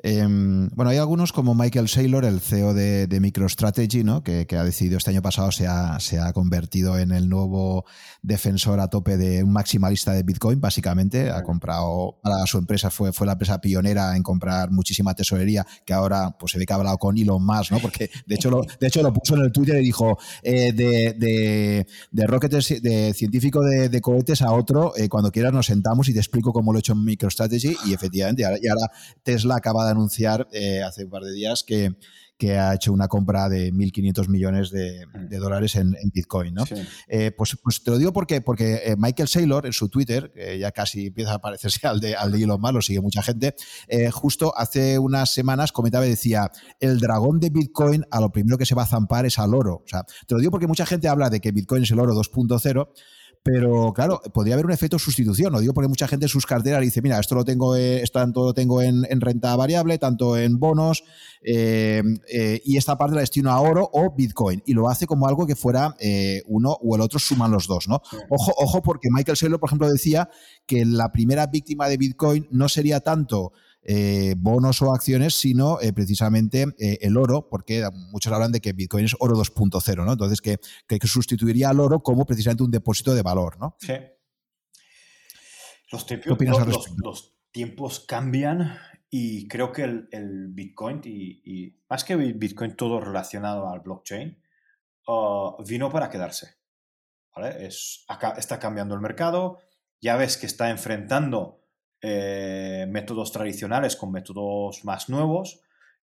Em, 0.02 0.68
bueno, 0.70 0.90
hay 0.90 0.98
algunos 0.98 1.32
como 1.32 1.54
Michael 1.54 1.88
Saylor, 1.88 2.24
el 2.24 2.40
CEO 2.40 2.74
de, 2.74 3.08
MicroStrategy, 3.20 4.04
¿no? 4.04 4.22
que, 4.22 4.46
ha 4.50 4.64
decidido 4.64 4.98
este 4.98 5.10
año 5.10 5.22
pasado, 5.22 5.50
se 5.50 5.66
ha, 5.66 5.98
se 6.00 6.18
ha, 6.18 6.32
convertido 6.32 6.98
en 6.98 7.12
el 7.12 7.28
nuevo 7.28 7.84
defensor 8.22 8.80
a 8.80 8.88
tope 8.88 9.16
de 9.16 9.42
un 9.42 9.52
maximalista 9.52 10.12
de 10.12 10.22
Bitcoin, 10.22 10.60
básicamente. 10.60 11.30
Ha 11.30 11.42
comprado, 11.42 12.18
para 12.22 12.44
su 12.46 12.58
empresa 12.58 12.90
fue, 12.90 13.12
fue 13.12 13.26
la 13.26 13.32
empresa 13.32 13.60
pionera 13.60 14.16
en 14.16 14.22
comprar 14.22 14.70
muchísima 14.70 15.14
tesorería, 15.14 15.66
que 15.84 15.94
ahora 15.94 16.36
pues, 16.38 16.52
se 16.52 16.58
ve 16.58 16.66
que 16.66 16.72
ha 16.72 16.76
hablado 16.76 16.98
con 16.98 17.16
Elon 17.16 17.44
Musk, 17.44 17.72
¿no? 17.72 17.78
porque 17.78 18.10
de 18.26 18.34
hecho 18.34 18.50
lo, 18.50 18.62
de 18.80 18.86
hecho 18.86 19.02
lo 19.02 19.12
puso 19.12 19.36
en 19.36 19.42
el 19.42 19.52
Twitter 19.52 19.76
y 19.80 19.84
dijo 19.84 20.18
eh, 20.42 20.72
de, 20.72 21.14
de, 21.14 21.86
de 22.10 22.26
rockets, 22.26 22.82
de 22.82 23.14
científico 23.14 23.62
de, 23.62 24.00
cohetes 24.00 24.42
a 24.42 24.52
otro, 24.52 24.92
eh, 24.96 25.08
cuando 25.08 25.30
quieras 25.30 25.52
nos 25.52 25.66
sentamos 25.66 26.08
y 26.08 26.12
te 26.12 26.18
explico 26.18 26.52
cómo 26.52 26.72
lo 26.72 26.78
he 26.78 26.80
hecho 26.80 26.92
en 26.92 27.04
MicroStrategy 27.04 27.76
y 27.86 27.94
efectivamente, 27.94 28.42
y 28.42 28.68
ahora 28.68 28.90
Tesla 29.22 29.56
acaba 29.56 29.83
de 29.84 29.92
anunciar 29.92 30.48
eh, 30.52 30.82
hace 30.82 31.04
un 31.04 31.10
par 31.10 31.22
de 31.22 31.32
días 31.32 31.64
que, 31.64 31.94
que 32.36 32.58
ha 32.58 32.74
hecho 32.74 32.92
una 32.92 33.08
compra 33.08 33.48
de 33.48 33.72
1.500 33.72 34.28
millones 34.28 34.70
de, 34.70 35.06
mm. 35.06 35.40
dólares 35.40 35.76
en, 35.76 35.94
Bitcoin. 36.12 36.54
¿no? 36.54 36.64
Eh, 37.08 37.30
pues, 37.30 37.56
pues, 37.62 37.82
te 37.82 37.90
lo 37.90 37.98
digo 37.98 38.12
porque, 38.12 38.40
porque 38.40 38.82
eh, 38.84 38.96
Michael 38.96 39.28
Saylor 39.28 39.66
en 39.66 39.72
su 39.72 39.88
Twitter, 39.88 40.32
que 40.34 40.58
ya 40.58 40.72
casi 40.72 41.06
empieza 41.06 41.34
a 41.34 41.38
parecerse 41.40 41.86
al 41.86 42.00
de, 42.00 42.14
al 42.14 42.32
de 42.32 42.42
Elon 42.42 42.60
Musk, 42.60 42.74
lo 42.74 42.82
sigue 42.82 43.00
mucha 43.00 43.22
gente, 43.22 43.54
justo 44.12 44.56
hace 44.56 44.98
unas 44.98 45.30
semanas 45.30 45.72
comentaba 45.72 46.06
y 46.06 46.10
decía, 46.10 46.50
el 46.80 47.00
dragón 47.00 47.40
de 47.40 47.50
Bitcoin 47.50 48.04
a 48.10 48.20
lo 48.20 48.30
primero 48.30 48.58
que 48.58 48.66
se 48.66 48.74
va 48.74 48.82
a 48.82 48.86
zampar 48.86 49.26
es 49.26 49.38
al 49.38 49.54
oro. 49.54 49.82
O 49.84 49.88
sea, 49.88 50.04
te 50.26 50.34
lo 50.34 50.40
digo 50.40 50.50
porque 50.50 50.66
mucha 50.66 50.86
gente 50.86 51.08
habla 51.08 51.30
de 51.30 51.40
que 51.40 51.52
Bitcoin 51.52 51.82
es 51.82 51.90
el 51.90 52.00
oro 52.00 52.14
2.0, 52.14 52.88
pero 53.44 53.92
claro, 53.92 54.22
podría 54.32 54.54
haber 54.54 54.64
un 54.64 54.72
efecto 54.72 54.98
sustitución. 54.98 55.52
Lo 55.52 55.60
digo 55.60 55.74
porque 55.74 55.86
mucha 55.86 56.08
gente 56.08 56.24
en 56.24 56.30
sus 56.30 56.46
carteras 56.46 56.80
dice, 56.80 57.02
mira, 57.02 57.20
esto 57.20 57.34
lo 57.34 57.44
tengo, 57.44 57.76
eh, 57.76 58.00
esto 58.00 58.18
tanto 58.18 58.42
lo 58.42 58.54
tengo 58.54 58.80
en, 58.80 59.04
renta 59.20 59.54
variable, 59.54 59.98
tanto 59.98 60.38
en 60.38 60.58
bonos, 60.58 61.04
eh, 61.42 62.02
eh, 62.32 62.62
y 62.64 62.78
esta 62.78 62.96
parte 62.96 63.16
la 63.16 63.20
destino 63.20 63.50
a 63.50 63.60
oro 63.60 63.86
o 63.92 64.14
Bitcoin. 64.16 64.62
Y 64.64 64.72
lo 64.72 64.88
hace 64.88 65.06
como 65.06 65.28
algo 65.28 65.46
que 65.46 65.56
fuera 65.56 65.94
uno 66.46 66.72
o 66.72 66.96
el 66.96 67.02
otro 67.02 67.18
suman 67.18 67.50
los 67.50 67.66
dos, 67.66 67.86
¿no? 67.86 68.00
Ojo, 68.30 68.54
ojo, 68.56 68.82
porque 68.82 69.08
Michael 69.10 69.36
Saylor, 69.36 69.60
por 69.60 69.68
ejemplo, 69.68 69.92
decía 69.92 70.30
que 70.64 70.86
la 70.86 71.12
primera 71.12 71.46
víctima 71.46 71.86
de 71.90 71.98
Bitcoin 71.98 72.48
no 72.50 72.70
sería 72.70 73.00
tanto 73.00 73.52
eh, 73.86 74.34
bonos 74.38 74.80
o 74.80 74.94
acciones, 74.94 75.34
sino 75.34 75.78
eh, 75.80 75.92
precisamente 75.92 76.66
eh, 76.78 76.98
el 77.02 77.18
oro, 77.18 77.48
porque 77.50 77.86
muchos 78.10 78.32
hablan 78.32 78.50
de 78.50 78.60
que 78.60 78.72
Bitcoin 78.72 79.04
es 79.04 79.14
oro 79.20 79.36
2.0, 79.36 80.04
¿no? 80.06 80.12
Entonces, 80.12 80.40
que, 80.40 80.58
que, 80.86 81.06
sustituiría 81.06 81.68
al 81.68 81.80
oro 81.80 82.02
como 82.02 82.24
precisamente 82.24 82.62
un 82.62 82.70
depósito 82.70 83.14
de 83.14 83.20
valor, 83.20 83.58
¿no? 83.58 83.76
Sí. 83.78 83.92
Los 85.92 86.06
tiempos, 86.06 86.96
los, 86.96 87.34
tiempos 87.50 88.00
cambian 88.00 88.78
y 89.10 89.46
creo 89.48 89.70
que 89.70 89.84
el, 89.84 90.48
Bitcoin, 90.48 91.02
y, 91.04 91.78
más 91.88 92.04
que 92.04 92.16
Bitcoin 92.16 92.74
todo 92.74 93.00
relacionado 93.00 93.68
al 93.68 93.80
blockchain, 93.80 94.42
uh, 95.06 95.62
vino 95.62 95.90
para 95.90 96.08
quedarse. 96.08 96.56
¿vale? 97.36 97.66
Es, 97.66 98.04
acá 98.08 98.34
está 98.38 98.58
cambiando 98.58 98.94
el 98.94 99.00
mercado, 99.00 99.58
ya 100.00 100.16
ves 100.16 100.36
que 100.36 100.46
está 100.46 100.70
enfrentando 100.70 101.63
eh, 102.06 102.86
métodos 102.86 103.32
tradicionales 103.32 103.96
con 103.96 104.12
métodos 104.12 104.84
más 104.84 105.08
nuevos. 105.08 105.62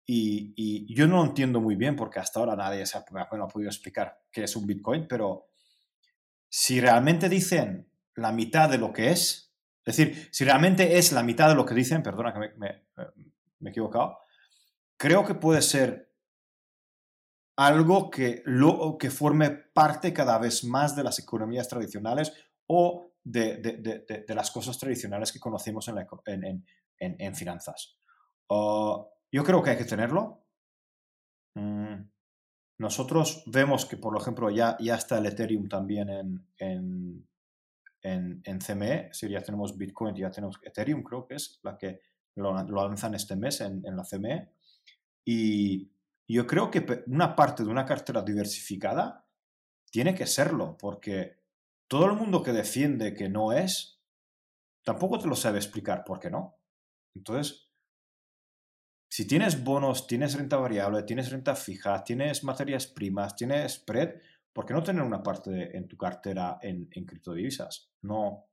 Y, 0.06 0.96
yo 0.96 1.06
no 1.06 1.18
lo 1.18 1.26
entiendo 1.26 1.60
muy 1.60 1.76
bien 1.76 1.98
porque 1.98 2.20
hasta 2.20 2.40
ahora 2.40 2.56
nadie 2.56 2.86
se 2.86 2.98
ha, 2.98 3.02
ha 3.02 3.48
podido 3.50 3.70
explicar 3.70 4.22
qué 4.32 4.46
es 4.46 4.56
un 4.56 4.66
Bitcoin, 4.66 5.06
pero 5.06 5.50
si 6.48 6.80
realmente 6.80 7.28
dicen 7.28 7.92
la 8.16 8.32
mitad 8.32 8.70
de 8.70 8.78
lo 8.78 8.94
que 8.94 9.12
es, 9.12 9.54
es 9.84 9.98
decir, 9.98 10.30
si 10.32 10.46
realmente 10.46 10.98
es 10.98 11.12
la 11.12 11.24
mitad 11.24 11.50
de 11.50 11.56
lo 11.56 11.66
que 11.66 11.74
dicen, 11.74 12.02
perdona 12.02 12.32
que 12.32 12.40
me, 12.40 12.54
me, 12.56 12.86
he 13.66 13.70
equivocado, 13.70 14.20
creo 14.96 15.26
que 15.26 15.36
puede 15.36 15.62
ser 15.62 16.10
algo 17.58 18.10
que, 18.10 18.44
que 18.98 19.12
forme 19.12 19.50
parte 19.50 20.14
cada 20.14 20.38
vez 20.38 20.64
más 20.64 20.96
de 20.96 21.04
las 21.04 21.20
economías 21.20 21.68
tradicionales 21.68 22.32
o 22.68 23.11
de, 23.24 24.26
las 24.28 24.52
cosas 24.52 24.78
tradicionales 24.78 25.32
que 25.32 25.40
conocemos 25.40 25.88
en, 25.88 27.36
finanzas. 27.36 27.98
Uh, 28.50 29.06
yo 29.32 29.44
creo 29.44 29.62
que 29.64 29.72
hay 29.72 29.78
que 29.78 29.86
tenerlo. 29.86 30.46
Mm, 31.56 32.04
nosotros 32.80 33.44
vemos 33.48 33.86
que, 33.86 33.98
por 33.98 34.20
ejemplo, 34.20 34.50
ya, 34.50 34.78
ya 34.80 34.96
está 34.96 35.18
el 35.18 35.28
Ethereum 35.28 35.70
también 35.70 36.10
en, 36.58 37.28
en, 38.02 38.60
CME. 38.60 39.10
Si 39.14 39.30
ya 39.30 39.42
tenemos 39.42 39.78
Bitcoin, 39.78 40.16
ya 40.16 40.32
tenemos 40.32 40.60
Ethereum, 40.64 41.04
creo 41.04 41.28
que 41.28 41.36
es 41.36 41.60
la 41.64 41.78
que 41.78 42.02
lo, 42.36 42.54
lanzan 42.54 43.14
este 43.14 43.36
mes 43.36 43.62
en, 43.62 43.86
en 43.86 43.96
la 43.96 44.04
CME. 44.04 44.52
Y 45.24 45.92
yo 46.28 46.48
creo 46.48 46.72
que 46.72 47.04
una 47.08 47.36
parte 47.36 47.64
de 47.64 47.70
una 47.70 47.86
cartera 47.86 48.22
diversificada 48.22 49.28
tiene 49.92 50.16
que 50.16 50.26
serlo, 50.26 50.78
porque 50.78 51.41
todo 51.92 52.06
el 52.06 52.14
mundo 52.14 52.42
que 52.42 52.54
defiende 52.54 53.14
que 53.14 53.28
no 53.28 53.52
es, 53.52 54.02
tampoco 54.82 55.20
te 55.20 55.28
lo 55.28 55.36
sabe 55.36 55.58
explicar 55.58 56.06
por 56.06 56.22
qué 56.22 56.30
no. 56.30 56.58
Entonces, 57.14 57.70
si 59.12 59.28
tienes 59.28 59.62
bonos, 59.62 60.08
tienes 60.08 60.36
renta 60.36 60.56
variable, 60.56 61.04
tienes 61.04 61.30
renta 61.30 61.54
fija, 61.54 62.02
tienes 62.06 62.46
materias 62.46 62.88
primas, 62.88 63.36
tienes 63.36 63.74
spread, 63.74 64.22
¿por 64.54 64.66
qué 64.66 64.74
no 64.74 64.82
tener 64.82 65.04
una 65.04 65.22
parte 65.22 65.76
en 65.76 65.90
tu 65.90 65.98
cartera 65.98 66.60
en, 66.62 66.88
criptodivisas? 66.88 67.92
No. 68.04 68.46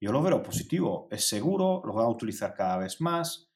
Yo 0.00 0.10
lo 0.10 0.22
veo 0.22 0.42
positivo. 0.42 1.08
Es 1.10 1.28
seguro, 1.28 1.82
lo 1.84 1.92
van 1.92 2.06
a 2.06 2.08
utilizar 2.08 2.54
cada 2.54 2.78
vez 2.78 3.02
más. 3.02 3.50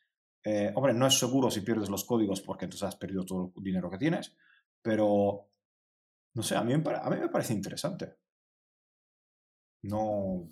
Eh, 0.45 0.71
hombre, 0.75 0.93
no 0.93 1.07
es 1.07 1.19
seguro 1.19 1.51
si 1.51 1.63
pierdes 1.63 1.89
los 1.89 2.05
códigos 2.05 2.43
porque 2.43 2.67
entonces 2.67 2.87
has 2.87 2.97
perdido 2.97 3.25
todo 3.25 3.55
el 3.57 3.65
dinero 3.65 3.91
que 3.91 3.97
tienes, 3.97 4.37
pero 4.83 5.49
no 6.35 6.43
sé, 6.43 6.55
a 6.55 6.63
mí, 6.63 6.75
a 6.75 7.11
mí 7.11 7.17
me 7.17 7.31
parece 7.31 7.55
interesante 7.55 8.26
no, 9.87 10.49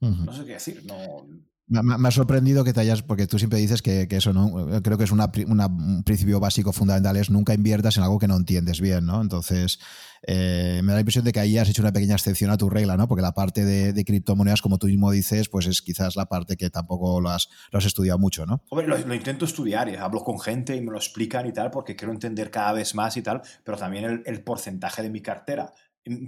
no 0.00 0.32
sé 0.32 0.44
qué 0.44 0.52
decir, 0.52 0.84
no, 0.86 1.26
me, 1.68 2.08
ha 2.08 2.10
sorprendido 2.12 2.62
que 2.62 2.72
te 2.72 2.80
hayas, 2.80 3.02
porque 3.02 3.26
tú 3.26 3.38
siempre 3.38 3.58
dices 3.58 3.82
que, 3.82 4.06
eso, 4.08 4.32
¿no? 4.32 4.80
Creo 4.82 4.96
que 4.98 5.04
es 5.04 5.10
un 5.10 6.02
principio 6.04 6.38
básico 6.38 6.72
fundamental, 6.72 7.16
es 7.16 7.28
nunca 7.28 7.54
inviertas 7.54 7.96
en 7.96 8.04
algo 8.04 8.18
que 8.20 8.28
no 8.28 8.36
entiendes 8.36 8.80
bien, 8.80 9.04
¿no? 9.06 9.20
Entonces, 9.20 9.80
eh, 10.22 10.80
me 10.84 10.88
da 10.88 10.94
la 10.94 11.00
impresión 11.00 11.24
de 11.24 11.32
que 11.32 11.40
ahí 11.40 11.58
has 11.58 11.68
hecho 11.68 11.82
una 11.82 11.92
pequeña 11.92 12.14
excepción 12.14 12.52
a 12.52 12.56
tu 12.56 12.70
regla, 12.70 12.96
¿no? 12.96 13.08
Porque 13.08 13.22
la 13.22 13.32
parte 13.32 13.64
de, 13.64 14.04
criptomonedas, 14.04 14.62
como 14.62 14.78
tú 14.78 14.86
mismo 14.86 15.10
dices, 15.10 15.48
pues 15.48 15.66
es 15.66 15.82
quizás 15.82 16.14
la 16.14 16.26
parte 16.26 16.56
que 16.56 16.70
tampoco 16.70 17.20
lo 17.20 17.30
has, 17.30 17.48
lo 17.72 17.78
has 17.78 17.84
estudiado 17.84 18.18
mucho, 18.18 18.46
¿no? 18.46 18.62
Hombre, 18.70 18.86
lo, 18.86 19.14
intento 19.14 19.44
estudiar, 19.44 19.88
y 19.88 19.96
hablo 19.96 20.22
con 20.22 20.38
gente 20.38 20.76
y 20.76 20.80
me 20.80 20.92
lo 20.92 20.98
explican 20.98 21.48
y 21.48 21.52
tal, 21.52 21.72
porque 21.72 21.96
quiero 21.96 22.12
entender 22.12 22.52
cada 22.52 22.72
vez 22.72 22.94
más 22.94 23.16
y 23.16 23.22
tal, 23.22 23.42
pero 23.64 23.76
también 23.76 24.04
el, 24.04 24.22
el 24.24 24.44
porcentaje 24.44 25.02
de 25.02 25.10
mi 25.10 25.20
cartera 25.20 25.72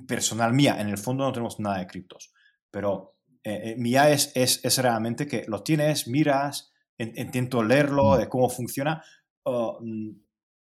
personal 0.07 0.53
mía, 0.53 0.81
en 0.81 0.89
el 0.89 0.99
fondo 0.99 1.25
no 1.25 1.33
tenemos 1.33 1.61
nada 1.61 1.79
de 1.79 1.87
criptos, 1.87 2.33
pero 2.71 3.19
eh, 3.45 3.71
eh, 3.71 3.77
mía 3.77 4.11
es, 4.11 4.33
es, 4.35 4.65
es, 4.65 4.79
realmente 4.79 5.27
que 5.27 5.45
lo 5.47 5.63
tienes, 5.63 6.09
miras, 6.09 6.73
intento 6.99 7.63
leerlo, 7.63 8.15
mm. 8.15 8.19
de 8.19 8.29
cómo 8.29 8.49
funciona, 8.51 9.03
mm, 9.45 10.11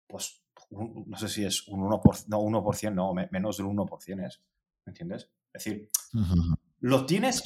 pues 0.07 0.43
no 0.71 1.17
sé 1.17 1.29
si 1.29 1.45
es 1.45 1.67
un 1.67 1.81
1%, 1.81 2.25
no, 2.27 2.39
1%, 2.39 2.93
no, 2.93 3.13
menos 3.13 3.57
del 3.57 3.67
1% 3.67 4.27
es, 4.27 4.41
¿me 4.85 4.91
entiendes? 4.91 5.29
Es 5.53 5.63
decir, 5.63 5.89
lo 6.79 7.05
tienes, 7.05 7.43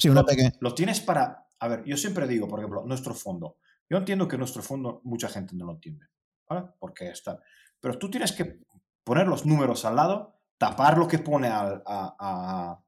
lo, 0.60 0.74
tienes 0.74 1.00
para, 1.00 1.50
a 1.58 1.68
ver, 1.68 1.84
yo 1.84 1.96
siempre 1.96 2.26
digo, 2.26 2.48
por 2.48 2.60
ejemplo, 2.60 2.84
nuestro 2.86 3.14
fondo, 3.14 3.58
yo 3.90 3.98
entiendo 3.98 4.26
que 4.26 4.38
nuestro 4.38 4.62
fondo 4.62 5.02
mucha 5.04 5.28
gente 5.28 5.54
no 5.54 5.66
lo 5.66 5.72
entiende, 5.72 6.06
¿vale? 6.48 6.68
Porque 6.78 7.10
está, 7.10 7.38
pero 7.80 7.98
tú 7.98 8.10
tienes 8.10 8.32
que 8.32 8.60
poner 9.04 9.28
los 9.28 9.44
números 9.44 9.84
al 9.84 9.96
lado 9.96 10.37
tapar 10.58 10.98
lo 10.98 11.08
que 11.08 11.18
pone 11.18 11.48
a, 11.50 12.78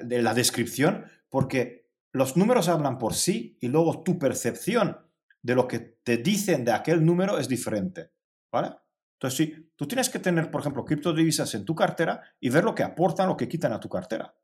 de 0.00 0.22
la 0.22 0.34
descripción, 0.34 1.04
porque 1.28 1.88
los 2.12 2.36
números 2.36 2.68
hablan 2.68 2.98
por 2.98 3.14
sí 3.14 3.56
y 3.60 3.68
luego 3.68 4.02
tu 4.02 4.18
percepción 4.18 4.98
de 5.42 5.54
lo 5.54 5.68
que 5.68 5.78
te 5.78 6.16
dicen 6.16 6.64
de 6.64 6.72
aquel 6.72 7.04
número 7.04 7.38
es 7.38 7.48
diferente. 7.48 8.10
¿Vale? 8.52 8.76
Entonces, 9.14 9.36
sí, 9.36 9.72
tú 9.76 9.86
tienes 9.86 10.08
que 10.08 10.18
tener, 10.18 10.50
por 10.50 10.60
ejemplo, 10.60 10.84
criptodivisas 10.84 11.54
en 11.54 11.64
tu 11.64 11.74
cartera 11.74 12.22
y 12.40 12.50
ver 12.50 12.64
lo 12.64 12.74
que 12.74 12.82
aportan, 12.82 13.28
lo 13.28 13.36
que 13.36 13.48
quitan 13.48 13.72
a 13.72 13.80
tu 13.80 13.88
cartera. 13.88 14.34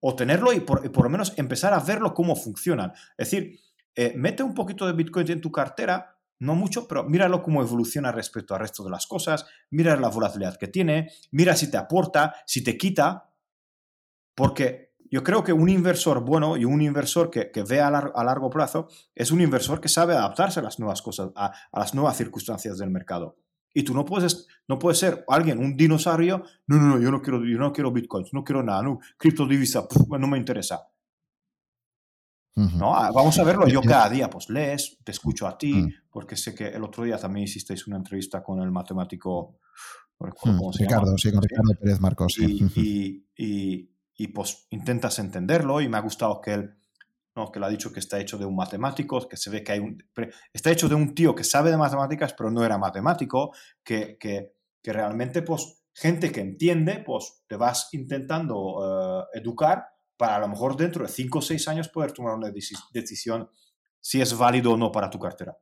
O 0.00 0.14
tenerlo 0.14 0.52
y 0.52 0.60
por, 0.60 1.02
lo 1.02 1.10
menos 1.10 1.36
empezar 1.36 1.72
a 1.72 1.80
verlo 1.80 2.14
cómo 2.14 2.36
funcionan. 2.36 2.92
Es 3.16 3.30
decir, 3.30 3.60
eh, 3.94 4.12
mete 4.16 4.42
un 4.42 4.54
poquito 4.54 4.86
de 4.86 4.92
Bitcoin 4.92 5.30
en 5.30 5.40
tu 5.40 5.50
cartera 5.50 6.17
no 6.40 6.54
mucho, 6.54 6.86
pero 6.86 7.04
míralo 7.04 7.42
cómo 7.42 7.62
evoluciona 7.62 8.12
respecto 8.12 8.54
al 8.54 8.60
resto 8.60 8.84
de 8.84 8.90
las 8.90 9.06
cosas, 9.06 9.46
mira 9.70 9.96
la 9.96 10.08
volatilidad 10.08 10.56
que 10.56 10.68
tiene, 10.68 11.10
mira 11.32 11.56
si 11.56 11.70
te 11.70 11.76
aporta, 11.76 12.34
si 12.46 12.62
te 12.62 12.76
quita, 12.76 13.30
porque 14.34 14.88
yo 15.10 15.22
creo 15.22 15.42
que 15.42 15.52
un 15.52 15.68
inversor 15.68 16.20
bueno 16.24 16.56
y 16.56 16.64
un 16.64 16.82
inversor 16.82 17.30
que, 17.30 17.50
que 17.50 17.62
ve 17.62 17.80
a, 17.80 17.90
largo 17.90 18.50
plazo 18.50 18.88
es 19.14 19.30
un 19.32 19.40
inversor 19.40 19.80
que 19.80 19.88
sabe 19.88 20.14
adaptarse 20.14 20.60
a 20.60 20.62
las 20.62 20.78
nuevas 20.78 21.02
cosas, 21.02 21.30
a, 21.34 21.52
las 21.72 21.94
nuevas 21.94 22.16
circunstancias 22.16 22.78
del 22.78 22.90
mercado. 22.90 23.36
Y 23.74 23.82
tú 23.82 23.94
no 23.94 24.04
puedes, 24.04 24.46
no 24.66 24.78
puedes 24.78 24.98
ser 24.98 25.24
alguien, 25.28 25.58
un 25.58 25.76
dinosaurio, 25.76 26.44
no, 26.66 26.76
no, 26.76 26.88
no, 26.88 27.00
yo 27.00 27.10
no 27.10 27.22
quiero, 27.22 27.44
yo 27.44 27.58
no 27.58 27.72
quiero 27.72 27.92
bitcoins, 27.92 28.32
no 28.32 28.44
quiero 28.44 28.62
nada, 28.62 28.82
no, 28.82 28.98
criptodivisa, 29.16 29.86
no 30.08 30.26
me 30.26 30.38
interesa. 30.38 30.88
¿No? 32.58 32.94
Ah, 32.94 33.10
vamos 33.14 33.38
a 33.38 33.44
verlo 33.44 33.68
yo 33.68 33.80
cada 33.82 34.08
día, 34.08 34.28
pues 34.28 34.50
lees, 34.50 34.98
te 35.04 35.12
escucho 35.12 35.46
a 35.46 35.56
ti, 35.56 35.74
mm. 35.74 35.92
porque 36.10 36.36
sé 36.36 36.54
que 36.54 36.68
el 36.68 36.82
otro 36.82 37.04
día 37.04 37.18
también 37.18 37.44
hicisteis 37.44 37.86
una 37.86 37.96
entrevista 37.96 38.42
con 38.42 38.60
el 38.60 38.70
matemático 38.70 39.58
Ricardo, 40.20 41.16
sí, 41.16 41.30
con 41.30 41.42
Ricardo 41.42 41.74
Pérez 41.80 42.00
Marcos. 42.00 42.36
Y, 42.38 43.24
y, 43.36 43.90
y, 44.16 44.28
pues 44.28 44.66
intentas 44.70 45.18
entenderlo 45.18 45.80
y 45.80 45.88
me 45.88 45.96
ha 45.96 46.00
gustado 46.00 46.40
que 46.40 46.54
él, 46.54 46.74
¿no? 47.36 47.52
que 47.52 47.60
le 47.60 47.66
ha 47.66 47.68
dicho 47.68 47.92
que 47.92 48.00
está 48.00 48.18
hecho 48.18 48.36
de 48.36 48.44
un 48.44 48.56
matemático, 48.56 49.28
que 49.28 49.36
se 49.36 49.50
ve 49.50 49.62
que 49.62 49.72
hay 49.72 49.78
un... 49.78 50.02
Está 50.52 50.70
hecho 50.70 50.88
de 50.88 50.96
un 50.96 51.14
tío 51.14 51.34
que 51.34 51.44
sabe 51.44 51.70
de 51.70 51.76
matemáticas, 51.76 52.34
pero 52.34 52.50
no 52.50 52.64
era 52.64 52.78
matemático, 52.78 53.52
que, 53.84 54.18
que, 54.18 54.54
que 54.82 54.92
realmente 54.92 55.42
pues 55.42 55.84
gente 55.94 56.32
que 56.32 56.40
entiende, 56.40 57.02
pues 57.04 57.44
te 57.46 57.56
vas 57.56 57.90
intentando 57.92 59.24
eh, 59.32 59.38
educar 59.38 59.86
para 60.18 60.36
a 60.36 60.40
lo 60.40 60.48
mejor 60.48 60.76
dentro 60.76 61.06
de 61.06 61.10
5 61.10 61.38
o 61.38 61.42
6 61.42 61.68
años 61.68 61.88
poder 61.88 62.12
tomar 62.12 62.34
una 62.34 62.50
decisión 62.50 63.48
si 64.00 64.20
es 64.20 64.36
válido 64.36 64.72
o 64.72 64.76
no 64.76 64.92
para 64.92 65.08
tu 65.08 65.18
cartera. 65.18 65.56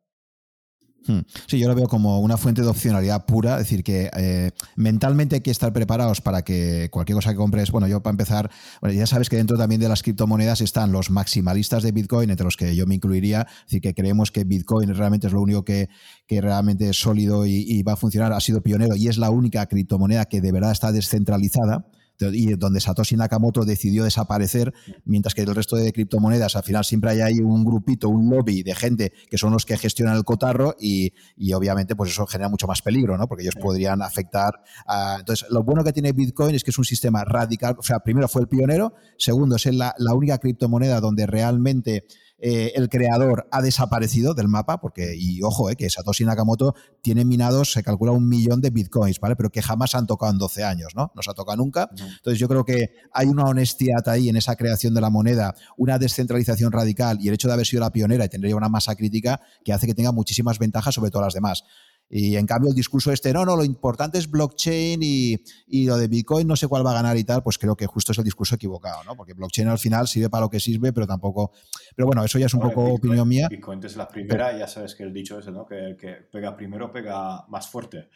Hmm. 1.07 1.20
Sí, 1.47 1.59
yo 1.59 1.69
lo 1.69 1.74
veo 1.74 1.87
como 1.87 2.20
una 2.20 2.37
fuente 2.37 2.62
de 2.62 2.69
opcionalidad 2.69 3.27
pura, 3.27 3.53
es 3.53 3.59
decir, 3.59 3.85
que 3.85 4.11
eh, 4.16 4.51
mentalmente 4.74 5.37
hay 5.37 5.41
que 5.41 5.53
estar 5.53 5.73
preparados 5.73 6.20
para 6.20 6.43
que 6.43 6.89
cualquier 6.91 7.15
cosa 7.15 7.31
que 7.31 7.37
compres, 7.37 7.70
bueno, 7.70 7.87
yo 7.87 8.03
para 8.03 8.12
empezar, 8.12 8.51
ya 8.83 9.07
sabes 9.07 9.28
que 9.28 9.37
dentro 9.37 9.57
también 9.57 9.81
de 9.81 9.89
las 9.89 10.03
criptomonedas 10.03 10.61
están 10.62 10.91
los 10.91 11.11
maximalistas 11.11 11.85
de 11.85 11.93
Bitcoin, 11.93 12.31
entre 12.31 12.45
los 12.45 12.57
que 12.57 12.74
yo 12.74 12.87
me 12.87 12.97
incluiría, 12.97 13.43
es 13.43 13.65
decir, 13.66 13.83
que 13.83 13.95
creemos 13.95 14.33
que 14.33 14.43
Bitcoin 14.43 14.95
realmente 14.95 15.28
es 15.28 15.33
lo 15.33 15.41
único 15.43 15.65
que, 15.65 15.89
que 16.27 16.41
realmente 16.41 16.89
es 16.89 16.97
sólido 16.97 17.47
y 17.47 17.83
va 17.85 17.93
a 17.93 17.97
funcionar, 17.97 18.33
ha 18.33 18.41
sido 18.41 18.61
pionero 18.62 18.97
y 18.97 19.07
es 19.07 19.16
la 19.16 19.31
única 19.31 19.66
criptomoneda 19.66 20.24
que 20.24 20.41
de 20.41 20.51
verdad 20.51 20.73
está 20.73 20.91
descentralizada 20.91 21.87
y 22.21 22.55
donde 22.55 22.81
Satoshi 22.81 23.17
Nakamoto 23.17 23.65
decidió 23.65 24.05
desaparecer, 24.05 24.73
mientras 25.05 25.35
que 25.35 25.43
el 25.43 25.55
resto 25.55 25.77
de 25.77 25.93
criptomonedas 25.93 26.57
al 26.57 26.63
final 26.63 26.85
siempre 26.85 27.11
hay 27.11 27.21
ahí 27.21 27.39
un 27.41 27.65
grupito, 27.65 28.09
un 28.09 28.31
lobby 28.31 28.63
de 28.63 28.75
gente 28.75 29.13
que 29.31 29.39
son 29.39 29.53
los 29.53 29.65
que 29.67 29.77
gestionan 29.77 30.17
el 30.17 30.25
cotarro 30.25 30.75
y, 30.81 31.13
obviamente 31.55 31.97
pues 31.97 32.11
eso 32.11 32.27
genera 32.27 32.49
mucho 32.49 32.67
más 32.67 32.83
peligro, 32.83 33.17
¿no? 33.17 33.29
Porque 33.29 33.43
ellos 33.45 33.57
podrían 33.61 34.03
afectar 34.03 34.63
a... 34.87 35.17
Entonces, 35.21 35.49
lo 35.51 35.63
bueno 35.63 35.85
que 35.85 35.93
tiene 35.93 36.13
Bitcoin 36.13 36.55
es 36.55 36.65
que 36.65 36.71
es 36.71 36.79
un 36.79 36.85
sistema 36.85 37.25
radical, 37.25 37.77
o 37.79 37.83
sea, 37.83 38.01
primero 38.01 38.29
fue 38.29 38.43
el 38.43 38.49
pionero, 38.49 38.95
segundo 39.19 39.57
es 39.57 39.67
la, 39.67 39.95
la 39.99 40.15
única 40.15 40.39
criptomoneda 40.39 41.01
donde 41.01 41.27
realmente 41.27 42.05
eh, 42.39 42.73
el 42.75 42.89
creador 42.89 43.49
ha 43.51 43.63
desaparecido 43.63 44.35
del 44.35 44.49
mapa, 44.49 44.79
porque, 44.81 45.15
y 45.17 45.43
ojo, 45.43 45.71
eh, 45.71 45.77
que 45.77 45.89
Satoshi 45.89 46.25
Nakamoto 46.25 46.75
tiene 47.01 47.25
minados, 47.25 47.73
se 47.73 47.83
calcula 47.83 48.13
un 48.13 48.29
millón 48.29 48.61
de 48.61 48.71
bitcoins, 48.71 49.21
¿vale? 49.21 49.37
Pero 49.37 49.51
que 49.51 49.63
jamás 49.63 49.95
han 49.95 50.07
tocado 50.07 50.33
en 50.33 50.39
12 50.39 50.65
años, 50.65 50.93
¿no? 50.95 51.13
No 51.15 51.23
se 51.23 51.31
ha 51.31 51.35
tocado 51.35 51.57
nunca. 51.57 51.89
Entonces 51.91 52.39
yo 52.39 52.49
creo 52.49 52.65
que 52.65 52.91
hay 53.13 53.27
una 53.27 53.45
honestidad 53.45 54.07
ahí 54.09 54.29
en 54.29 54.37
esa 54.37 54.57
creación 54.57 54.93
de 54.95 55.01
la 55.01 55.11
moneda, 55.11 55.55
una 55.77 55.99
descentralización 55.99 56.73
radical 56.73 57.19
y 57.21 57.29
el 57.29 57.35
hecho 57.35 57.49
de 57.49 57.55
haber 57.55 57.67
sido 57.67 57.81
la 57.81 57.91
pionera 57.91 58.25
y 58.25 58.29
tener 58.29 58.55
una 58.55 58.69
masa 58.69 58.95
crítica 58.95 59.41
que 59.65 59.73
hace 59.73 59.87
que 59.87 59.95
tenga 59.95 60.13
muchísimas 60.13 60.59
ventajas 60.59 60.95
sobre 60.95 61.11
todas 61.11 61.27
las 61.27 61.35
demás. 61.35 61.65
Y 62.09 62.37
en 62.37 62.47
cambio 62.47 62.70
el 62.70 62.77
discurso 62.77 63.11
este, 63.11 63.33
no, 63.33 63.45
no, 63.45 63.57
lo 63.57 63.65
importante 63.65 64.19
es 64.19 64.31
blockchain 64.31 65.01
y, 65.03 65.37
y, 65.66 65.87
lo 65.87 65.97
de 65.97 66.07
Bitcoin 66.07 66.47
no 66.47 66.55
sé 66.55 66.69
cuál 66.69 66.87
va 66.87 66.93
a 66.93 66.95
ganar 66.95 67.16
y 67.16 67.24
tal, 67.24 67.43
pues 67.43 67.59
creo 67.59 67.77
que 67.77 67.87
justo 67.87 68.12
es 68.12 68.19
el 68.19 68.24
discurso 68.24 68.55
equivocado, 68.55 69.03
¿no? 69.05 69.16
Porque 69.16 69.35
blockchain 69.35 69.69
al 69.69 69.78
final 69.78 70.07
sirve 70.07 70.31
para 70.31 70.43
lo 70.43 70.51
que 70.51 70.61
sirve, 70.61 70.93
pero 70.93 71.07
tampoco... 71.07 71.53
Pero 71.97 72.07
bueno, 72.07 72.24
eso 72.24 72.39
ya 72.39 72.47
es 72.47 72.55
un 72.55 72.61
poco 72.61 72.85
opinión 72.95 73.27
mía. 73.27 73.49
Bitcoin 73.51 73.85
es 73.85 73.97
la 73.97 74.07
primera, 74.07 74.57
ya 74.57 74.69
sabes 74.69 74.95
que 74.95 75.03
el 75.03 75.12
dicho 75.12 75.39
ese, 75.39 75.51
¿no? 75.51 75.66
Que 75.66 75.78
el 75.78 75.97
que 75.97 76.12
pega 76.31 76.57
primero 76.57 76.93
pega 76.93 77.45
más 77.49 77.69
fuerte. 77.69 78.09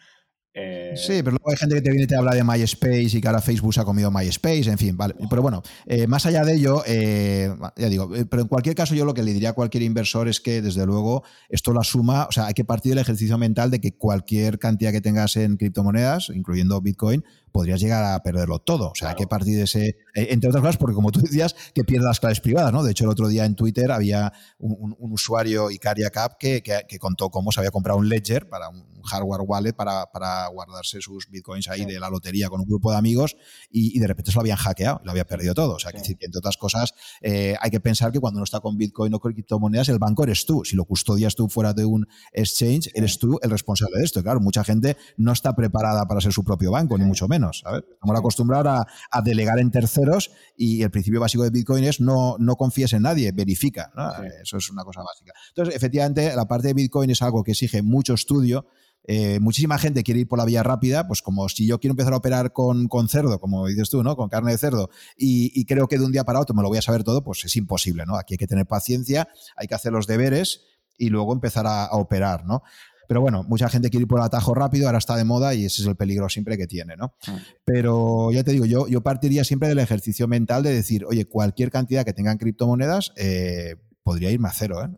Eh, 0.52 0.94
sí, 0.96 1.22
pero 1.22 1.30
luego 1.30 1.50
hay 1.50 1.56
gente 1.56 1.76
que 1.76 1.80
te 1.80 1.90
viene 1.90 2.04
y 2.04 2.06
te 2.08 2.16
habla 2.16 2.34
de 2.34 2.42
MySpace 2.42 3.16
y 3.16 3.20
que 3.20 3.28
ahora 3.28 3.40
Facebook 3.40 3.72
se 3.72 3.80
ha 3.80 3.84
comido 3.84 4.10
MySpace, 4.10 4.68
en 4.68 4.78
fin, 4.78 4.96
vale. 4.96 5.14
Pero 5.28 5.42
bueno, 5.42 5.62
eh, 5.86 6.08
más 6.08 6.26
allá 6.26 6.44
de 6.44 6.54
ello, 6.54 6.82
eh, 6.86 7.54
ya 7.76 7.88
digo, 7.88 8.10
pero 8.28 8.42
en 8.42 8.48
cualquier 8.48 8.74
caso 8.74 8.94
yo 8.94 9.04
lo 9.04 9.14
que 9.14 9.22
le 9.22 9.32
diría 9.32 9.50
a 9.50 9.52
cualquier 9.52 9.84
inversor 9.84 10.28
es 10.28 10.40
que 10.40 10.60
desde 10.60 10.84
luego 10.86 11.22
esto 11.48 11.72
la 11.72 11.84
suma, 11.84 12.26
o 12.28 12.32
sea, 12.32 12.46
hay 12.46 12.54
que 12.54 12.64
partir 12.64 12.90
del 12.90 12.98
ejercicio 12.98 13.38
mental 13.38 13.70
de 13.70 13.80
que 13.80 13.92
cualquier 13.92 14.58
cantidad 14.58 14.90
que 14.90 15.00
tengas 15.00 15.36
en 15.36 15.56
criptomonedas, 15.56 16.30
incluyendo 16.34 16.80
Bitcoin, 16.80 17.24
podrías 17.50 17.80
llegar 17.80 18.04
a 18.04 18.22
perderlo 18.22 18.58
todo. 18.58 18.90
O 18.90 18.94
sea, 18.94 19.10
hay 19.10 19.16
que 19.16 19.26
partir 19.26 19.56
de 19.56 19.64
ese, 19.64 19.86
eh, 20.14 20.28
entre 20.30 20.50
otras 20.50 20.62
cosas, 20.62 20.76
porque 20.76 20.94
como 20.94 21.10
tú 21.12 21.20
decías, 21.20 21.54
que 21.74 21.84
pierdas 21.84 22.08
las 22.08 22.20
claves 22.20 22.40
privadas, 22.40 22.72
¿no? 22.72 22.82
De 22.82 22.92
hecho, 22.92 23.04
el 23.04 23.10
otro 23.10 23.28
día 23.28 23.44
en 23.44 23.54
Twitter 23.54 23.90
había 23.92 24.32
un, 24.58 24.96
usuario, 24.98 25.70
Icaria 25.70 26.10
Cap, 26.10 26.36
que, 26.38 26.62
que, 26.62 26.98
contó 26.98 27.30
cómo 27.30 27.52
se 27.52 27.60
había 27.60 27.70
comprado 27.70 27.98
un 27.98 28.08
ledger 28.08 28.48
para 28.48 28.68
un 28.68 28.84
hardware 29.02 29.42
wallet 29.42 29.72
para, 29.72 30.06
para 30.12 30.46
guardarse 30.48 31.00
sus 31.00 31.28
bitcoins 31.30 31.68
ahí 31.68 31.84
de 31.84 31.98
la 31.98 32.10
lotería 32.10 32.48
con 32.48 32.60
un 32.60 32.66
grupo 32.66 32.90
de 32.90 32.98
amigos 32.98 33.36
y, 33.70 33.98
de 33.98 34.06
repente 34.06 34.30
se 34.30 34.36
lo 34.36 34.40
habían 34.40 34.56
hackeado, 34.56 35.00
lo 35.04 35.10
había 35.10 35.26
perdido 35.26 35.54
todo. 35.54 35.74
O 35.74 35.78
sea, 35.78 35.92
que, 35.92 35.98
decir 35.98 36.16
que 36.16 36.26
entre 36.26 36.38
otras 36.38 36.56
cosas, 36.56 36.94
eh, 37.20 37.56
hay 37.60 37.70
que 37.70 37.80
pensar 37.80 38.12
que 38.12 38.20
cuando 38.20 38.38
uno 38.38 38.44
está 38.44 38.60
con 38.60 38.76
bitcoin 38.76 39.12
o 39.14 39.20
con 39.20 39.32
criptomonedas, 39.32 39.88
el 39.88 39.98
banco 39.98 40.24
eres 40.24 40.46
tú. 40.46 40.62
Si 40.64 40.76
lo 40.76 40.84
custodias 40.84 41.34
tú 41.34 41.48
fuera 41.48 41.72
de 41.72 41.84
un 41.84 42.06
exchange, 42.32 42.90
eres 42.94 43.18
tú 43.18 43.38
el 43.42 43.50
responsable 43.50 43.98
de 43.98 44.04
esto. 44.04 44.22
Claro, 44.22 44.40
mucha 44.40 44.64
gente 44.64 44.96
no 45.16 45.32
está 45.32 45.54
preparada 45.54 46.06
para 46.06 46.20
ser 46.20 46.32
su 46.32 46.44
propio 46.44 46.70
banco, 46.70 46.96
ni 46.96 47.04
mucho 47.04 47.28
menos. 47.28 47.39
Estamos 47.48 48.18
acostumbrados 48.18 48.84
a, 49.10 49.22
delegar 49.22 49.58
en 49.58 49.70
terceros 49.70 50.30
y 50.56 50.82
el 50.82 50.90
principio 50.90 51.20
básico 51.20 51.44
de 51.44 51.50
Bitcoin 51.50 51.84
es 51.84 52.00
no, 52.00 52.36
no 52.38 52.56
confíes 52.56 52.92
en 52.92 53.02
nadie, 53.02 53.32
verifica. 53.32 53.92
Eso 54.42 54.58
es 54.58 54.70
una 54.70 54.84
cosa 54.84 55.02
básica. 55.02 55.32
Entonces, 55.48 55.74
efectivamente, 55.74 56.34
la 56.34 56.46
parte 56.46 56.68
de 56.68 56.74
Bitcoin 56.74 57.10
es 57.10 57.22
algo 57.22 57.42
que 57.42 57.52
exige 57.52 57.82
mucho 57.82 58.14
estudio. 58.14 58.66
Eh, 59.04 59.40
muchísima 59.40 59.78
gente 59.78 60.02
quiere 60.02 60.20
ir 60.20 60.28
por 60.28 60.38
la 60.38 60.44
vía 60.44 60.62
rápida, 60.62 61.06
pues 61.06 61.22
como 61.22 61.48
si 61.48 61.66
yo 61.66 61.80
quiero 61.80 61.92
empezar 61.92 62.12
a 62.12 62.16
operar 62.16 62.52
con, 62.52 62.88
cerdo, 63.08 63.40
como 63.40 63.66
dices 63.66 63.88
tú, 63.88 64.02
¿no? 64.02 64.14
Con 64.14 64.28
carne 64.28 64.52
de 64.52 64.58
cerdo, 64.58 64.90
y, 65.16 65.64
creo 65.64 65.88
que 65.88 65.98
de 65.98 66.04
un 66.04 66.12
día 66.12 66.24
para 66.24 66.40
otro 66.40 66.54
me 66.54 66.62
lo 66.62 66.68
voy 66.68 66.78
a 66.78 66.82
saber 66.82 67.02
todo, 67.02 67.24
pues 67.24 67.44
es 67.44 67.56
imposible, 67.56 68.04
¿no? 68.06 68.16
Aquí 68.16 68.34
hay 68.34 68.38
que 68.38 68.46
tener 68.46 68.66
paciencia, 68.66 69.28
hay 69.56 69.66
que 69.66 69.74
hacer 69.74 69.92
los 69.92 70.06
deberes 70.06 70.62
y 70.98 71.08
luego 71.08 71.32
empezar 71.32 71.66
a, 71.66 71.86
a 71.86 71.96
operar, 71.96 72.44
¿no? 72.44 72.62
Pero 73.10 73.22
bueno, 73.22 73.42
mucha 73.42 73.68
gente 73.68 73.90
quiere 73.90 74.02
ir 74.02 74.06
por 74.06 74.20
el 74.20 74.24
atajo 74.24 74.54
rápido, 74.54 74.86
ahora 74.86 74.98
está 74.98 75.16
de 75.16 75.24
moda 75.24 75.52
y 75.52 75.64
ese 75.64 75.82
es 75.82 75.88
el 75.88 75.96
peligro 75.96 76.28
siempre 76.28 76.56
que 76.56 76.68
tiene, 76.68 76.94
¿no? 76.96 77.12
Mm. 77.26 77.36
Pero 77.64 78.30
ya 78.30 78.44
te 78.44 78.52
digo, 78.52 78.66
yo, 78.66 78.86
yo 78.86 79.00
partiría 79.00 79.42
siempre 79.42 79.68
del 79.68 79.80
ejercicio 79.80 80.28
mental 80.28 80.62
de 80.62 80.72
decir, 80.72 81.04
oye, 81.04 81.24
cualquier 81.24 81.72
cantidad 81.72 82.04
que 82.04 82.12
tengan 82.12 82.38
criptomonedas, 82.38 83.12
eh, 83.16 83.74
podría 84.04 84.30
irme 84.30 84.46
a 84.46 84.52
cero. 84.52 84.84
¿eh? 84.84 84.88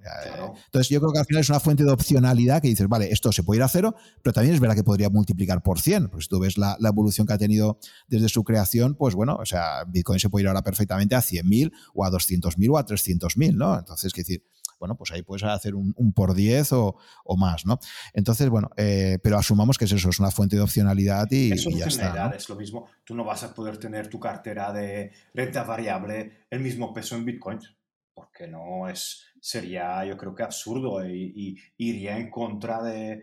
Entonces 0.66 0.90
yo 0.90 1.00
creo 1.00 1.10
que 1.10 1.20
al 1.20 1.24
final 1.24 1.40
es 1.40 1.48
una 1.48 1.58
fuente 1.58 1.84
de 1.84 1.90
opcionalidad 1.90 2.60
que 2.60 2.68
dices, 2.68 2.86
vale, 2.86 3.10
esto 3.10 3.32
se 3.32 3.44
puede 3.44 3.60
ir 3.60 3.62
a 3.62 3.68
cero, 3.68 3.94
pero 4.22 4.34
también 4.34 4.54
es 4.54 4.60
verdad 4.60 4.76
que 4.76 4.84
podría 4.84 5.08
multiplicar 5.08 5.62
por 5.62 5.80
100. 5.80 6.10
Pues 6.10 6.24
si 6.24 6.28
tú 6.28 6.38
ves 6.38 6.58
la, 6.58 6.76
evolución 6.86 7.26
que 7.26 7.32
ha 7.32 7.38
tenido 7.38 7.78
desde 8.08 8.28
su 8.28 8.44
creación, 8.44 8.94
pues 8.94 9.14
bueno, 9.14 9.36
o 9.40 9.46
sea, 9.46 9.84
Bitcoin 9.88 10.20
se 10.20 10.28
puede 10.28 10.42
ir 10.42 10.48
ahora 10.48 10.60
perfectamente 10.60 11.14
a 11.14 11.20
100.000 11.20 11.72
o 11.94 12.04
a 12.04 12.10
200.000 12.10 12.70
o 12.70 12.76
a 12.76 12.84
300.000, 12.84 13.54
¿no? 13.54 13.78
Entonces, 13.78 14.12
es 14.12 14.12
decir, 14.12 14.44
bueno, 14.82 14.96
pues 14.96 15.12
ahí 15.12 15.22
puedes 15.22 15.44
hacer 15.44 15.76
un, 15.76 16.12
por 16.12 16.34
10 16.34 16.72
o, 16.72 16.96
más, 17.38 17.64
¿no? 17.64 17.78
Entonces, 18.12 18.48
bueno, 18.48 18.68
eh, 18.76 19.20
pero 19.22 19.38
asumamos 19.38 19.78
que 19.78 19.84
es 19.84 19.92
eso, 19.92 20.10
es 20.10 20.18
una 20.18 20.32
fuente 20.32 20.56
de 20.56 20.62
opcionalidad 20.62 21.30
y, 21.30 21.52
eso 21.52 21.70
ya 21.70 21.86
está. 21.86 22.32
Es 22.34 22.48
lo 22.48 22.56
mismo, 22.56 22.88
tú 23.04 23.14
no 23.14 23.22
vas 23.22 23.44
a 23.44 23.54
poder 23.54 23.76
tener 23.76 24.08
tu 24.08 24.18
cartera 24.18 24.72
de 24.72 25.12
renta 25.34 25.62
variable 25.62 26.46
el 26.50 26.58
mismo 26.58 26.92
peso 26.92 27.14
en 27.14 27.24
Bitcoin, 27.24 27.60
porque 28.12 28.48
no 28.48 28.88
es, 28.88 29.22
sería 29.40 30.04
yo 30.04 30.16
creo 30.16 30.34
que 30.34 30.42
absurdo 30.42 31.06
y, 31.06 31.56
iría 31.76 32.18
en 32.18 32.28
contra 32.28 32.82
de, 32.82 33.22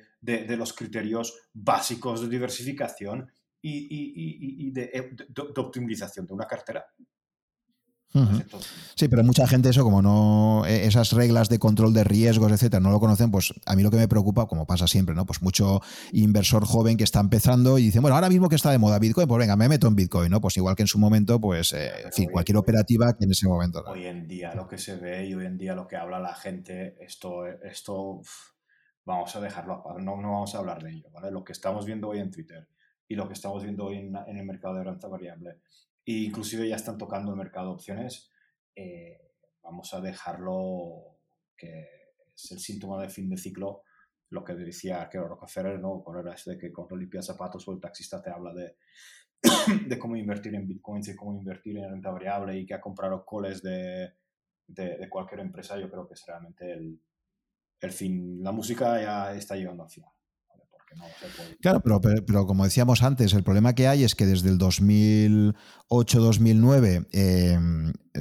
los 0.56 0.72
criterios 0.72 1.42
básicos 1.52 2.22
de 2.22 2.30
diversificación 2.30 3.30
y, 3.62 4.72
de, 4.72 5.14
optimización 5.58 6.26
de 6.26 6.34
una 6.34 6.48
cartera. 6.48 6.86
Sí, 8.96 9.08
pero 9.08 9.24
mucha 9.24 9.48
gente 9.48 9.70
eso, 9.70 9.84
como 9.84 10.02
no, 10.02 10.66
e, 10.66 10.88
esas 10.88 11.12
reglas 11.12 11.48
de 11.48 11.60
control 11.60 11.94
de 11.94 12.04
riesgos, 12.04 12.52
etcétera, 12.52 12.80
no 12.80 12.90
lo 12.90 13.00
conocen, 13.00 13.30
pues 13.30 13.54
a 13.66 13.76
mí 13.76 13.84
lo 13.84 13.92
que 13.92 13.98
me 13.98 14.08
preocupa, 14.08 14.48
como 14.48 14.66
pasa 14.66 14.88
siempre, 14.88 15.14
¿no? 15.14 15.26
Pues 15.26 15.42
mucho 15.44 15.82
inversor 16.12 16.66
joven 16.66 16.98
que 16.98 17.04
está 17.04 17.20
empezando 17.20 17.78
y 17.78 17.84
dice, 17.84 18.00
bueno, 18.00 18.16
ahora 18.16 18.30
mismo 18.30 18.50
que 18.50 18.56
está 18.56 18.72
de 18.72 18.80
moda 18.80 18.98
Bitcoin, 18.98 19.28
pues 19.28 19.40
venga, 19.40 19.56
me 19.56 19.70
meto 19.70 19.88
en 19.88 19.96
Bitcoin, 19.96 20.32
¿no? 20.32 20.42
Pues 20.42 20.58
igual 20.58 20.76
que 20.76 20.84
en 20.84 20.88
su 20.88 20.98
momento, 20.98 21.40
pues, 21.40 21.72
eh, 21.74 21.92
en 22.06 22.12
fin, 22.12 22.30
cualquier 22.32 22.58
operativa 22.58 23.14
que 23.16 23.26
en 23.26 23.32
ese 23.32 23.48
momento. 23.48 23.84
Hoy 23.86 24.06
en 24.06 24.28
día 24.28 24.56
lo 24.56 24.68
que 24.68 24.80
se 24.80 24.96
ve 24.96 25.28
y 25.28 25.36
hoy 25.36 25.46
en 25.46 25.58
día 25.58 25.76
lo 25.76 25.88
que 25.88 25.96
habla 25.96 26.20
la 26.20 26.34
gente, 26.34 26.98
esto, 27.00 27.46
esto, 27.46 28.22
vamos 29.06 29.36
a 29.36 29.40
dejarlo, 29.40 29.84
no, 30.00 30.18
no 30.20 30.32
vamos 30.32 30.56
a 30.56 30.58
hablar 30.58 30.82
de 30.82 30.92
ello, 30.92 31.10
¿vale? 31.14 31.30
Lo 31.30 31.44
que 31.44 31.52
estamos 31.52 31.86
viendo 31.86 32.10
hoy 32.10 32.20
en 32.20 32.32
Twitter 32.32 32.68
y 33.08 33.16
lo 33.16 33.28
que 33.28 33.34
estamos 33.34 33.62
viendo 33.64 33.86
hoy 33.86 33.98
en, 33.98 34.16
en 34.16 34.38
el 34.38 34.46
mercado 34.46 34.76
de 34.76 34.84
renta 34.84 35.08
variable 35.08 35.60
e 36.10 36.24
inclusive 36.24 36.68
ya 36.68 36.76
están 36.76 36.98
tocando 36.98 37.32
el 37.32 37.38
mercado 37.38 37.68
de 37.68 37.74
opciones, 37.76 38.32
eh, 38.76 39.36
vamos 39.62 39.94
a 39.94 40.02
dejarlo 40.02 41.20
que 41.56 41.88
es 42.34 42.52
el 42.52 42.60
síntoma 42.60 43.00
de 43.00 43.10
fin 43.10 43.30
de 43.30 43.38
ciclo, 43.38 43.84
lo 44.32 44.44
que 44.44 44.56
decía 44.56 45.08
que 45.08 45.20
Rockefeller, 45.20 45.80
¿no? 45.80 46.04
Con 46.04 46.18
era 46.18 46.36
de 46.44 46.58
que 46.58 46.74
cuando 46.74 46.96
limpias 46.96 47.28
zapatos 47.28 47.68
o 47.68 47.74
el 47.74 47.80
taxista 47.80 48.24
te 48.24 48.32
habla 48.32 48.54
de, 48.56 48.78
de 49.88 50.00
cómo 50.00 50.16
invertir 50.16 50.56
en 50.56 50.68
bitcoins 50.68 51.10
y 51.10 51.16
cómo 51.16 51.38
invertir 51.38 51.78
en 51.78 51.92
renta 51.92 52.10
variable 52.10 52.58
y 52.58 52.66
que 52.66 52.74
ha 52.74 52.82
comprado 52.82 53.24
coles 53.24 53.62
de, 53.62 54.14
de, 54.66 55.08
cualquier 55.10 55.42
empresa, 55.42 55.78
yo 55.78 55.92
creo 55.92 56.08
que 56.08 56.16
es 56.16 56.26
realmente 56.26 56.72
el, 56.72 57.00
el 57.82 57.92
fin. 57.92 58.42
La 58.42 58.52
música 58.52 59.00
ya 59.00 59.36
está 59.36 59.56
llegando 59.56 59.84
al 59.84 59.90
final. 59.92 60.12
Claro, 61.62 61.82
pero, 61.82 62.02
pero, 62.02 62.48
como 62.48 62.64
decíamos 62.64 63.04
antes, 63.04 63.34
el 63.34 63.44
problema 63.44 63.76
que 63.76 63.88
hay 63.88 64.04
es 64.04 64.16
que 64.16 64.26
desde 64.26 64.50
el 64.50 64.58
2008-2009 64.58 67.06
eh, 67.12 67.60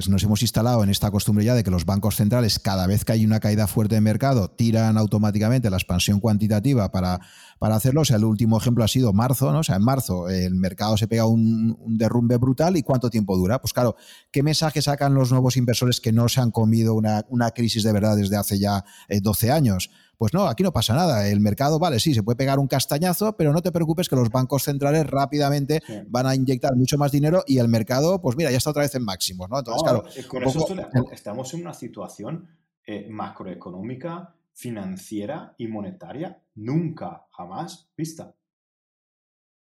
nos 0.09 0.23
hemos 0.23 0.43
instalado 0.43 0.85
en 0.85 0.91
esta 0.91 1.11
costumbre 1.11 1.45
ya 1.45 1.55
de 1.55 1.65
que 1.65 1.71
los 1.71 1.85
bancos 1.85 2.17
centrales, 2.17 2.59
cada 2.59 2.87
vez 2.87 3.05
que 3.05 3.13
hay 3.13 3.25
una 3.25 3.41
caída 3.41 3.67
fuerte 3.67 3.95
de 3.95 4.01
mercado, 4.01 4.51
tiran 4.51 4.99
automáticamente 4.99 5.71
la 5.71 5.77
expansión 5.77 6.21
cuantitativa 6.21 6.91
para, 6.91 7.21
para 7.59 7.77
hacerlo. 7.77 8.03
O 8.03 8.05
sea, 8.05 8.17
el 8.17 8.25
último 8.25 8.59
ejemplo 8.59 8.85
ha 8.85 8.89
sido 8.89 9.13
marzo, 9.13 9.53
¿no? 9.53 9.61
O 9.61 9.65
sea, 9.65 9.77
en 9.77 9.85
marzo 9.85 10.29
el 10.29 10.55
mercado 10.55 10.97
se 10.97 11.09
pega 11.09 11.27
un, 11.27 11.77
derrumbe 11.99 12.37
brutal 12.37 12.77
y 12.77 12.83
¿cuánto 12.83 13.11
tiempo 13.11 13.37
dura? 13.37 13.61
Pues 13.61 13.73
claro, 13.73 13.97
¿qué 14.31 14.43
mensaje 14.43 14.83
sacan 14.83 15.15
los 15.15 15.31
nuevos 15.31 15.57
inversores 15.57 16.01
que 16.01 16.13
no 16.13 16.29
se 16.29 16.41
han 16.41 16.51
comido 16.51 16.95
una, 16.95 17.25
una 17.29 17.51
crisis 17.53 17.83
de 17.83 17.93
verdad 17.93 18.17
desde 18.17 18.37
hace 18.37 18.59
ya 18.59 18.85
12 19.09 19.47
eh, 19.47 19.51
años? 19.51 19.91
Pues 20.19 20.35
no, 20.35 20.49
aquí 20.49 20.65
no 20.65 20.73
pasa 20.73 20.95
nada. 20.95 21.29
El 21.29 21.41
mercado, 21.41 21.79
vale, 21.79 22.01
sí, 22.01 22.13
se 22.13 22.25
puede 22.25 22.37
pegar 22.37 22.59
un 22.59 22.67
castañazo, 22.67 23.37
pero 23.37 23.53
no 23.53 23.63
te 23.63 23.71
preocupes 23.71 24.09
que 24.09 24.17
los 24.17 24.31
bancos 24.31 24.65
centrales 24.65 25.07
rápidamente 25.07 25.81
van 26.09 26.27
a 26.27 26.35
inyectar 26.35 26.75
mucho 26.75 26.99
más 26.99 27.13
dinero 27.13 27.45
y 27.47 27.59
el 27.59 27.69
mercado, 27.69 28.21
pues 28.21 28.37
mira, 28.37 28.51
ya 28.51 28.57
está 28.57 28.71
otra 28.71 28.83
vez 28.83 28.95
en 28.97 29.05
máximos, 29.05 29.49
¿no? 29.49 29.61
Entonces, 29.61 29.83
claro. 29.83 30.03
Con 30.29 30.43
eso 30.43 30.67
estamos 31.13 31.55
en 31.55 31.61
una 31.61 31.73
situación 31.73 32.49
eh, 32.85 33.07
macroeconómica, 33.09 34.35
financiera 34.53 35.55
y 35.57 35.69
monetaria 35.69 36.43
nunca, 36.57 37.27
jamás 37.31 37.93
vista. 37.97 38.35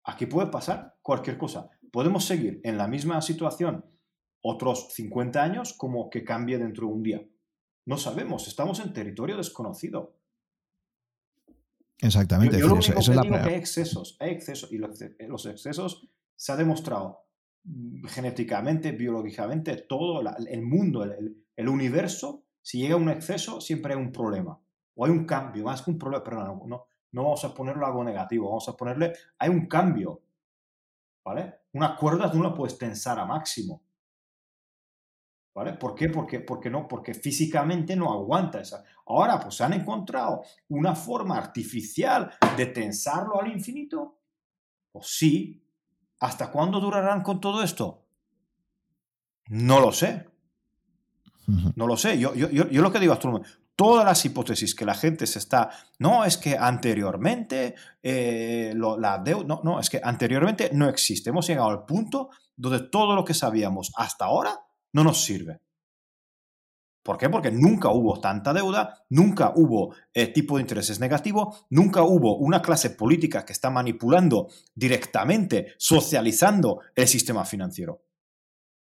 Aquí 0.03 0.27
puede 0.27 0.51
pasar 0.51 0.97
cualquier 1.01 1.39
cosa. 1.39 1.71
Podemos 1.91 2.25
seguir 2.25 2.61
en 2.63 2.77
la 2.77 2.87
misma 2.87 3.19
situación 3.21 3.83
otros 4.41 4.93
50 4.93 5.41
años 5.41 5.73
como 5.73 6.11
que 6.11 6.23
cambie 6.23 6.59
dentro 6.59 6.85
de 6.87 6.93
un 6.93 7.01
día. 7.01 7.25
No 7.85 7.97
sabemos, 7.97 8.47
estamos 8.47 8.79
en 8.79 8.93
territorio 8.93 9.37
desconocido. 9.37 10.14
Exactamente. 11.99 12.59
Yo, 12.59 12.67
lo 12.67 12.75
único 12.75 12.93
que 12.93 13.11
digo 13.11 13.21
que 13.23 13.49
hay 13.49 13.55
excesos, 13.55 14.17
hay 14.19 14.31
excesos, 14.31 14.71
y 14.71 14.77
los 14.77 15.45
excesos 15.45 16.09
se 16.35 16.51
ha 16.51 16.55
demostrado 16.55 17.25
mm, 17.63 18.05
genéticamente, 18.07 18.91
biológicamente, 18.91 19.75
todo 19.77 20.21
el 20.21 20.61
mundo, 20.61 21.03
el, 21.03 21.69
universo, 21.69 22.43
si 22.61 22.79
llega 22.79 22.95
a 22.95 22.97
un 22.97 23.09
exceso, 23.09 23.61
siempre 23.61 23.93
hay 23.93 23.99
un 23.99 24.11
problema. 24.11 24.59
O 24.95 25.05
hay 25.05 25.11
un 25.11 25.25
cambio, 25.25 25.65
más 25.65 25.81
que 25.81 25.91
un 25.91 25.97
problema, 25.97 26.23
perdón, 26.23 26.61
no, 26.67 26.87
no 27.11 27.23
vamos 27.23 27.43
a 27.45 27.53
ponerlo 27.53 27.85
algo 27.85 28.03
negativo, 28.03 28.47
vamos 28.47 28.67
a 28.69 28.75
ponerle, 28.75 29.13
hay 29.39 29.49
un 29.49 29.67
cambio. 29.67 30.21
¿Vale? 31.23 31.61
Una 31.73 31.95
cuerda 31.95 32.29
tú 32.31 32.37
no 32.37 32.49
la 32.49 32.53
puedes 32.53 32.77
tensar 32.77 33.17
a 33.17 33.25
máximo. 33.25 33.81
¿Vale? 35.55 35.71
¿Por 35.71 35.95
qué? 35.95 36.09
Porque, 36.09 36.41
porque, 36.41 36.69
no, 36.69 36.85
porque 36.85 37.13
físicamente 37.13 37.95
no 37.95 38.11
aguanta 38.11 38.59
esa. 38.59 38.83
Ahora, 39.05 39.39
pues 39.39 39.61
han 39.61 39.71
encontrado 39.71 40.43
una 40.67 40.93
forma 40.93 41.37
artificial 41.37 42.29
de 42.57 42.65
tensarlo 42.65 43.41
al 43.41 43.49
infinito. 43.49 44.19
Pues 44.91 45.07
sí. 45.07 45.63
¿Hasta 46.19 46.51
cuándo 46.51 46.81
durarán 46.81 47.21
con 47.21 47.39
todo 47.39 47.63
esto? 47.63 48.03
No 49.47 49.79
lo 49.79 49.93
sé. 49.93 50.27
No 51.75 51.87
lo 51.87 51.95
sé. 51.95 52.19
Yo, 52.19 52.35
yo, 52.35 52.49
yo, 52.49 52.81
lo 52.81 52.91
que 52.91 52.99
digo 52.99 53.17
todas 53.77 54.05
las 54.05 54.25
hipótesis 54.25 54.75
que 54.75 54.83
la 54.83 54.93
gente 54.93 55.25
se 55.25 55.39
está. 55.39 55.69
No, 55.99 56.25
es 56.25 56.37
que 56.37 56.57
anteriormente 56.57 57.75
eh, 58.03 58.73
la 58.75 59.19
deuda. 59.19 59.45
No, 59.45 59.61
no, 59.63 59.79
es 59.79 59.89
que 59.89 60.01
anteriormente 60.03 60.71
no 60.73 60.89
existe. 60.89 61.29
Hemos 61.29 61.47
llegado 61.47 61.69
al 61.69 61.85
punto 61.85 62.29
donde 62.57 62.81
todo 62.89 63.15
lo 63.15 63.23
que 63.23 63.33
sabíamos 63.33 63.93
hasta 63.95 64.25
ahora 64.25 64.64
no 64.95 65.03
nos 65.03 65.25
sirve. 65.25 65.59
¿Por 67.03 67.17
qué? 67.17 67.29
Porque 67.29 67.51
nunca 67.51 67.89
hubo 67.89 68.19
tanta 68.21 68.53
deuda, 68.53 69.05
nunca 69.09 69.51
hubo 69.53 69.93
eh, 70.13 70.27
tipo 70.27 70.55
de 70.55 70.61
intereses 70.61 71.01
negativo, 71.01 71.67
nunca 71.69 72.01
hubo 72.01 72.37
una 72.37 72.61
clase 72.61 72.91
política 72.91 73.45
que 73.45 73.51
está 73.51 73.69
manipulando 73.69 74.47
directamente, 74.73 75.75
socializando 75.77 76.79
el 76.95 77.09
sistema 77.09 77.43
financiero. 77.43 78.05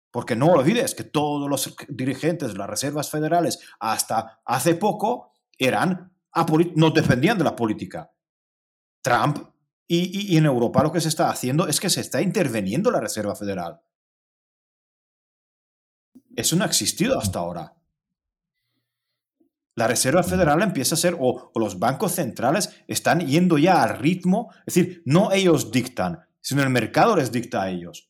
Porque 0.10 0.36
no 0.36 0.48
olvides 0.48 0.96
que 0.96 1.04
todos 1.04 1.48
los 1.48 1.74
dirigentes 1.88 2.52
de 2.52 2.58
las 2.58 2.70
reservas 2.70 3.12
federales 3.12 3.60
hasta 3.80 4.42
hace 4.44 4.74
poco 4.74 5.36
eran 5.56 6.12
no 6.76 6.90
defendían 6.90 7.38
de 7.38 7.44
la 7.44 7.56
política. 7.56 8.12
Trump 9.04 9.38
y, 9.88 10.34
y 10.34 10.38
en 10.38 10.46
Europa 10.46 10.82
lo 10.82 10.92
que 10.92 11.00
se 11.00 11.10
está 11.10 11.30
haciendo 11.30 11.68
es 11.68 11.80
que 11.80 11.92
se 11.92 12.02
está 12.02 12.22
interviniendo 12.22 12.90
la 12.90 13.00
Reserva 13.00 13.36
Federal. 13.36 13.82
Eso 16.36 16.56
no 16.56 16.64
ha 16.64 16.68
existido 16.68 17.20
hasta 17.20 17.40
ahora. 17.40 17.76
La 19.76 19.88
Reserva 19.88 20.24
Federal 20.24 20.62
empieza 20.62 20.96
a 20.96 20.98
ser, 20.98 21.18
o, 21.20 21.52
los 21.56 21.80
bancos 21.80 22.14
centrales 22.14 22.84
están 22.88 23.26
yendo 23.26 23.58
ya 23.58 23.82
al 23.84 23.98
ritmo, 23.98 24.50
es 24.66 24.76
decir, 24.76 25.02
no 25.06 25.32
ellos 25.32 25.72
dictan, 25.72 26.20
sino 26.42 26.62
el 26.62 26.70
mercado 26.70 27.16
les 27.16 27.32
dicta 27.32 27.64
a 27.64 27.70
ellos. 27.70 28.10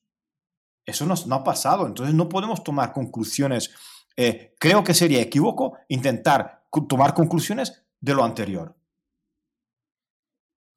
Eso 0.85 1.06
no, 1.06 1.35
ha 1.35 1.43
pasado, 1.43 1.85
entonces 1.85 2.16
no 2.16 2.27
podemos 2.27 2.64
tomar 2.64 2.91
conclusiones. 2.91 3.72
Eh, 4.17 4.56
creo 4.59 4.83
que 4.83 4.93
sería 4.93 5.22
equívoco 5.22 5.77
intentar 5.88 6.66
tomar 6.90 7.14
conclusiones 7.14 7.85
de 8.00 8.14
lo 8.14 8.24
anterior. 8.24 8.75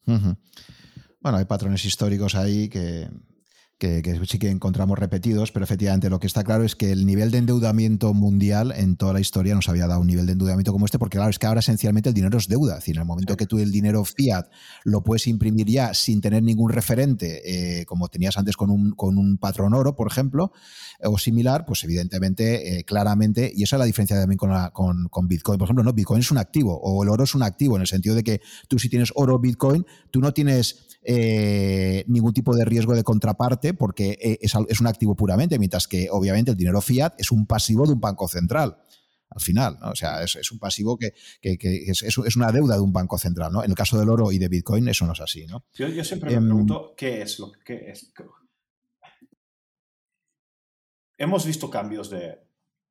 Bueno, 0.05 1.39
hay 1.39 1.47
patrones 1.47 1.85
históricos 1.87 2.35
ahí 2.35 2.69
que, 2.69 3.09
que, 3.79 4.21
sí 4.27 4.39
que 4.39 4.51
encontramos 4.51 4.99
repetidos, 4.99 5.53
pero 5.53 5.65
efectivamente 5.65 6.09
lo 6.09 6.21
que 6.21 6.27
está 6.27 6.45
claro 6.45 6.65
es 6.65 6.77
que 6.77 6.93
el 6.93 7.07
nivel 7.07 7.31
de 7.31 7.39
endeudamiento 7.39 8.15
mundial 8.15 8.73
en 8.77 8.97
toda 8.97 9.13
la 9.13 9.21
historia 9.21 9.55
nos 9.55 9.69
había 9.69 9.87
dado 9.87 10.01
un 10.01 10.07
nivel 10.07 10.27
de 10.27 10.33
endeudamiento 10.33 10.73
como 10.73 10.87
este, 10.87 10.99
porque 10.99 11.19
claro, 11.19 11.31
es 11.31 11.39
que 11.39 11.47
ahora 11.47 11.61
esencialmente 11.61 12.09
el 12.09 12.15
dinero 12.15 12.39
es 12.39 12.49
deuda. 12.49 12.75
Es 12.75 12.81
decir, 12.81 12.97
en 12.97 13.03
el 13.03 13.07
momento 13.07 13.37
que 13.37 13.47
tú 13.47 13.59
el 13.59 13.73
dinero 13.73 14.05
fiat 14.05 14.47
lo 14.85 15.03
puedes 15.03 15.27
imprimir 15.27 15.67
ya 15.67 15.93
sin 15.95 16.21
tener 16.21 16.43
ningún 16.43 16.71
referente, 16.71 17.81
eh, 17.81 17.85
como 17.85 18.09
tenías 18.09 18.37
antes 18.39 18.57
con 18.57 18.71
un, 18.71 18.93
con 18.93 19.19
un 19.19 19.39
patrón 19.39 19.75
oro, 19.75 19.95
por 19.97 20.07
ejemplo, 20.07 20.53
o 21.03 21.19
similar, 21.19 21.67
pues 21.67 21.85
evidentemente, 21.85 22.79
eh, 22.79 22.85
claramente, 22.85 23.53
y 23.55 23.65
esa 23.65 23.77
es 23.77 23.81
la 23.81 23.87
diferencia 23.87 24.19
también 24.19 24.39
con, 24.39 24.51
con, 24.73 25.09
con, 25.09 25.29
Bitcoin. 25.29 25.59
Por 25.59 25.67
ejemplo, 25.67 25.85
no, 25.85 25.93
Bitcoin 25.93 26.21
es 26.21 26.31
un 26.31 26.39
activo, 26.39 26.79
o 26.81 27.03
el 27.03 27.09
oro 27.09 27.25
es 27.25 27.35
un 27.35 27.43
activo, 27.43 27.77
en 27.77 27.83
el 27.83 27.89
sentido 27.89 28.15
de 28.15 28.23
que 28.23 28.41
tú 28.69 28.79
si 28.79 28.89
tienes 28.89 29.13
oro 29.15 29.35
o 29.35 29.39
Bitcoin, 29.39 29.85
tú 30.11 30.21
no 30.21 30.33
tienes 30.33 30.94
eh, 31.07 32.05
ningún 32.07 32.33
tipo 32.33 32.57
de 32.57 32.65
riesgo 32.65 32.95
de 32.95 33.05
contraparte 33.05 33.75
porque 33.75 34.19
eh, 34.21 34.39
es, 34.41 34.55
un 34.81 34.87
activo 34.87 35.15
puramente, 35.15 35.59
mientras 35.59 35.87
que 35.87 36.09
obviamente 36.11 36.53
el 36.53 36.57
dinero 36.57 36.81
fiat 36.81 37.15
es 37.19 37.31
un 37.31 37.47
pasivo 37.47 37.87
de 37.87 37.93
un 37.93 38.01
banco 38.01 38.27
central 38.27 38.79
al 39.31 39.41
final, 39.41 39.79
O 39.83 39.97
sea, 39.97 40.23
es, 40.23 40.53
un 40.53 40.61
pasivo 40.61 40.97
que, 40.97 41.13
es, 41.43 42.37
una 42.37 42.53
deuda 42.53 42.77
de 42.77 42.81
un 42.81 42.93
banco 42.93 43.19
central, 43.19 43.53
¿no? 43.53 43.65
En 43.65 43.71
el 43.71 43.77
caso 43.77 43.99
del 43.99 44.09
oro 44.09 44.31
y 44.31 44.39
de 44.39 44.47
Bitcoin 44.49 44.87
eso 44.87 45.07
no 45.07 45.13
es 45.13 45.21
así, 45.21 45.45
¿no? 45.47 45.65
Yo, 45.73 45.89
siempre 46.05 46.31
me 46.31 46.37
em, 46.37 46.47
pregunto 46.47 46.95
qué 46.97 47.21
es 47.21 47.41
lo 47.41 47.51
que 47.51 47.91
es. 47.91 48.13
Hemos 51.19 51.45
visto 51.45 51.69
cambios 51.69 52.11
de, 52.11 52.39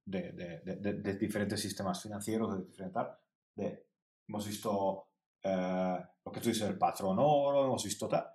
de, 0.06 1.17
diferentes 1.17 1.61
sistemas 1.61 2.01
financieros, 2.01 2.58
de 2.58 2.66
diferentes... 2.66 3.03
hemos 4.27 4.45
visto 4.45 5.08
eh, 5.43 5.97
lo 6.25 6.31
que 6.31 6.39
tú 6.39 6.49
dices, 6.49 6.67
el 6.67 6.77
patrón 6.77 7.17
oro, 7.19 7.65
hemos 7.65 7.83
visto 7.83 8.07
tal. 8.07 8.25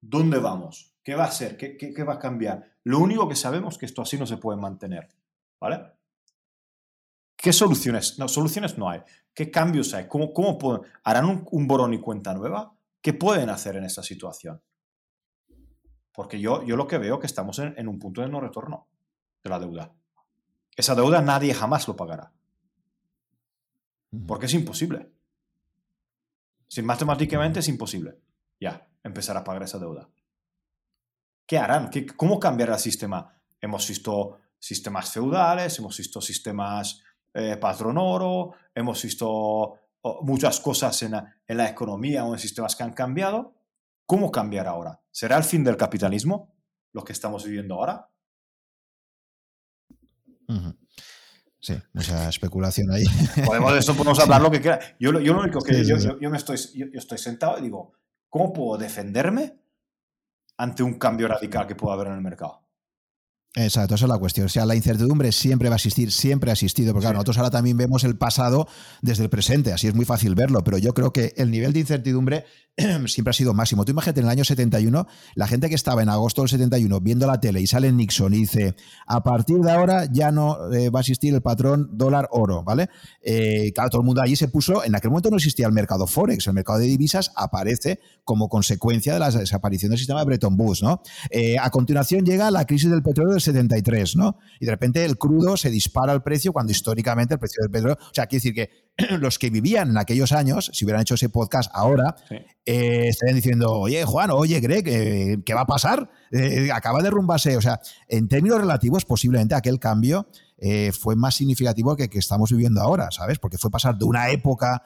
¿Dónde 0.00 0.38
vamos? 0.38 0.94
¿Qué 1.02 1.14
va 1.14 1.24
a 1.24 1.30
ser? 1.30 1.56
¿Qué, 1.56 1.76
¿Qué, 1.76 2.04
va 2.04 2.14
a 2.14 2.18
cambiar? 2.18 2.78
Lo 2.84 2.98
único 2.98 3.28
que 3.28 3.36
sabemos 3.36 3.74
es 3.74 3.78
que 3.78 3.86
esto 3.86 4.02
así 4.02 4.18
no 4.18 4.26
se 4.26 4.36
puede 4.36 4.60
mantener. 4.60 5.08
¿Vale? 5.60 5.92
¿Qué 7.36 7.52
soluciones? 7.52 8.18
No, 8.18 8.28
soluciones 8.28 8.78
no 8.78 8.88
hay. 8.88 9.00
¿Qué 9.34 9.50
cambios 9.50 9.92
hay? 9.94 10.06
¿Cómo, 10.06 10.32
cómo 10.32 10.56
pueden, 10.58 10.82
harán 11.02 11.46
un, 11.50 11.66
borón 11.66 11.94
y 11.94 12.00
cuenta 12.00 12.32
nueva? 12.34 12.74
¿Qué 13.00 13.12
pueden 13.12 13.50
hacer 13.50 13.76
en 13.76 13.84
esta 13.84 14.02
situación? 14.02 14.62
Porque 16.12 16.40
yo, 16.40 16.62
yo 16.64 16.76
lo 16.76 16.86
que 16.86 16.98
veo 16.98 17.14
es 17.14 17.20
que 17.20 17.26
estamos 17.26 17.58
en, 17.58 17.74
en 17.76 17.88
un 17.88 17.98
punto 17.98 18.20
de 18.20 18.28
no 18.28 18.40
retorno 18.40 18.88
de 19.42 19.50
la 19.50 19.58
deuda. 19.58 19.92
Esa 20.76 20.94
deuda 20.94 21.20
nadie 21.22 21.54
jamás 21.54 21.88
lo 21.88 21.96
pagará. 21.96 22.32
Porque 24.26 24.46
es 24.46 24.54
imposible. 24.54 25.13
Si 26.74 26.82
matemáticamente 26.82 27.60
es 27.60 27.68
imposible, 27.68 28.18
ya, 28.58 28.84
empezar 29.04 29.36
a 29.36 29.44
pagar 29.44 29.62
esa 29.62 29.78
deuda. 29.78 30.10
¿Qué 31.46 31.56
harán? 31.56 31.88
¿Qué, 31.88 32.04
¿Cómo 32.04 32.40
cambiará 32.40 32.74
el 32.74 32.80
sistema? 32.80 33.32
Hemos 33.60 33.86
visto 33.86 34.40
sistemas 34.58 35.12
feudales, 35.12 35.78
hemos 35.78 35.96
visto 35.96 36.20
sistemas 36.20 37.00
eh, 37.32 37.58
patrón 37.58 37.96
oro, 37.96 38.54
hemos 38.74 39.00
visto 39.00 39.74
muchas 40.22 40.58
cosas 40.58 41.00
en 41.04 41.12
la, 41.12 41.68
economía 41.68 42.24
o 42.24 42.32
en 42.32 42.40
sistemas 42.40 42.74
que 42.74 42.82
han 42.82 42.92
cambiado. 42.92 43.54
¿Cómo 44.04 44.32
cambiar 44.32 44.66
ahora? 44.66 45.00
¿Será 45.12 45.36
el 45.36 45.44
fin 45.44 45.62
del 45.62 45.76
capitalismo 45.76 46.56
lo 46.92 47.04
que 47.04 47.12
estamos 47.12 47.44
viviendo 47.44 47.76
ahora? 47.76 48.10
Sí, 51.64 51.72
mucha 51.94 52.28
especulación 52.28 52.90
ahí. 52.90 53.04
Podemos 53.46 53.72
de 53.72 53.78
eso 53.78 53.94
podemos 53.94 54.20
hablar 54.20 54.42
lo 54.42 54.50
que 54.50 54.60
quiera. 54.60 54.78
Yo, 55.00 55.18
yo 55.18 55.32
lo 55.32 55.40
único 55.40 55.62
que 55.62 55.82
yo, 55.82 55.96
yo, 55.96 56.28
me 56.28 56.36
estoy, 56.36 56.58
yo, 56.74 56.86
estoy 56.92 57.16
sentado 57.16 57.58
y 57.58 57.62
digo, 57.62 57.94
¿cómo 58.28 58.52
puedo 58.52 58.76
defenderme 58.76 59.54
ante 60.58 60.82
un 60.82 60.98
cambio 60.98 61.26
radical 61.26 61.66
que 61.66 61.74
pueda 61.74 61.94
haber 61.94 62.08
en 62.08 62.12
el 62.16 62.20
mercado? 62.20 62.63
Exacto, 63.56 63.94
esa 63.94 64.06
es 64.06 64.08
la 64.08 64.18
cuestión. 64.18 64.46
O 64.46 64.48
sea, 64.48 64.66
la 64.66 64.74
incertidumbre 64.74 65.30
siempre 65.30 65.68
va 65.68 65.76
a 65.76 65.76
existir, 65.76 66.10
siempre 66.10 66.50
ha 66.50 66.54
existido, 66.54 66.92
porque 66.92 67.04
claro, 67.04 67.14
nosotros 67.14 67.38
ahora 67.38 67.50
también 67.50 67.76
vemos 67.76 68.02
el 68.02 68.16
pasado 68.16 68.66
desde 69.00 69.22
el 69.22 69.30
presente, 69.30 69.72
así 69.72 69.86
es 69.86 69.94
muy 69.94 70.04
fácil 70.04 70.34
verlo, 70.34 70.64
pero 70.64 70.76
yo 70.76 70.92
creo 70.92 71.12
que 71.12 71.34
el 71.36 71.52
nivel 71.52 71.72
de 71.72 71.80
incertidumbre 71.80 72.44
siempre 73.06 73.30
ha 73.30 73.32
sido 73.32 73.54
máximo. 73.54 73.84
Tú 73.84 73.92
imagínate 73.92 74.20
en 74.20 74.26
el 74.26 74.30
año 74.30 74.44
71, 74.44 75.06
la 75.36 75.46
gente 75.46 75.68
que 75.68 75.76
estaba 75.76 76.02
en 76.02 76.08
agosto 76.08 76.42
del 76.42 76.48
71 76.48 77.00
viendo 77.00 77.26
la 77.26 77.40
tele 77.40 77.60
y 77.60 77.66
sale 77.66 77.92
Nixon 77.92 78.34
y 78.34 78.38
dice, 78.38 78.74
a 79.06 79.22
partir 79.22 79.58
de 79.58 79.70
ahora 79.70 80.08
ya 80.10 80.32
no 80.32 80.72
eh, 80.72 80.90
va 80.90 80.98
a 80.98 81.02
existir 81.02 81.32
el 81.32 81.40
patrón 81.40 81.90
dólar-oro, 81.92 82.64
¿vale? 82.64 82.88
Eh, 83.22 83.72
claro, 83.72 83.90
todo 83.90 84.00
el 84.00 84.06
mundo 84.06 84.20
allí 84.20 84.34
se 84.34 84.48
puso, 84.48 84.84
en 84.84 84.96
aquel 84.96 85.10
momento 85.10 85.30
no 85.30 85.36
existía 85.36 85.66
el 85.66 85.72
mercado 85.72 86.08
Forex, 86.08 86.46
el 86.48 86.54
mercado 86.54 86.80
de 86.80 86.86
divisas 86.86 87.30
aparece 87.36 88.00
como 88.24 88.48
consecuencia 88.48 89.14
de 89.14 89.20
la 89.20 89.30
desaparición 89.30 89.90
del 89.90 89.98
sistema 89.98 90.20
de 90.20 90.26
Bretton 90.26 90.56
Woods, 90.58 90.82
¿no? 90.82 91.02
Eh, 91.30 91.56
a 91.60 91.70
continuación 91.70 92.24
llega 92.24 92.50
la 92.50 92.64
crisis 92.66 92.90
del 92.90 93.02
petróleo 93.02 93.34
del 93.34 93.43
73, 93.44 94.16
¿no? 94.16 94.38
Y 94.60 94.66
de 94.66 94.72
repente 94.72 95.04
el 95.04 95.16
crudo 95.16 95.56
se 95.56 95.70
dispara 95.70 96.12
el 96.12 96.22
precio 96.22 96.52
cuando 96.52 96.72
históricamente 96.72 97.34
el 97.34 97.40
precio 97.40 97.62
del 97.62 97.70
petróleo, 97.70 97.98
o 98.00 98.14
sea, 98.14 98.26
quiere 98.26 98.42
decir 98.42 98.54
que 98.54 98.84
los 99.18 99.38
que 99.38 99.50
vivían 99.50 99.90
en 99.90 99.98
aquellos 99.98 100.32
años, 100.32 100.70
si 100.72 100.84
hubieran 100.84 101.02
hecho 101.02 101.14
ese 101.14 101.28
podcast 101.28 101.70
ahora, 101.74 102.16
eh, 102.30 103.08
estarían 103.08 103.36
diciendo, 103.36 103.72
oye, 103.72 104.04
Juan, 104.04 104.30
oye, 104.30 104.60
Greg, 104.60 104.88
eh, 104.88 105.38
¿qué 105.44 105.54
va 105.54 105.62
a 105.62 105.66
pasar? 105.66 106.10
Eh, 106.32 106.70
acaba 106.72 106.98
de 106.98 107.04
derrumbarse. 107.04 107.56
O 107.56 107.60
sea, 107.60 107.80
en 108.08 108.28
términos 108.28 108.60
relativos, 108.60 109.04
posiblemente 109.04 109.54
aquel 109.54 109.78
cambio 109.78 110.28
fue 110.98 111.14
más 111.14 111.34
significativo 111.34 111.94
que 111.94 112.08
que 112.08 112.18
estamos 112.18 112.50
viviendo 112.50 112.80
ahora, 112.80 113.10
¿sabes? 113.10 113.38
Porque 113.38 113.58
fue 113.58 113.70
pasar 113.70 113.98
de 113.98 114.06
una 114.06 114.30
época 114.30 114.82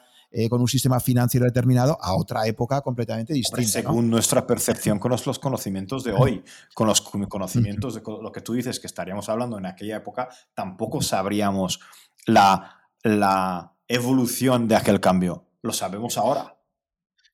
con 0.49 0.61
un 0.61 0.67
sistema 0.67 0.99
financiero 0.99 1.45
determinado 1.45 1.97
a 2.01 2.15
otra 2.15 2.45
época 2.45 2.81
completamente 2.81 3.33
distinta. 3.33 3.67
según 3.67 4.09
nuestra 4.09 4.45
percepción 4.45 4.99
con 4.99 5.11
los, 5.11 5.39
conocimientos 5.39 6.03
de 6.03 6.13
hoy, 6.13 6.43
con 6.73 6.87
los 6.87 7.01
conocimientos 7.01 7.95
de 7.95 8.01
lo 8.01 8.31
que 8.31 8.41
tú 8.41 8.53
dices 8.53 8.79
que 8.79 8.87
estaríamos 8.87 9.27
hablando 9.29 9.57
en 9.57 9.65
aquella 9.65 9.97
época, 9.97 10.29
tampoco 10.53 11.01
sabríamos 11.01 11.79
la, 12.25 12.89
la 13.03 13.73
evolución 13.87 14.67
de 14.67 14.75
aquel 14.75 14.99
cambio. 14.99 15.47
Lo 15.61 15.73
sabemos 15.73 16.17
ahora. 16.17 16.59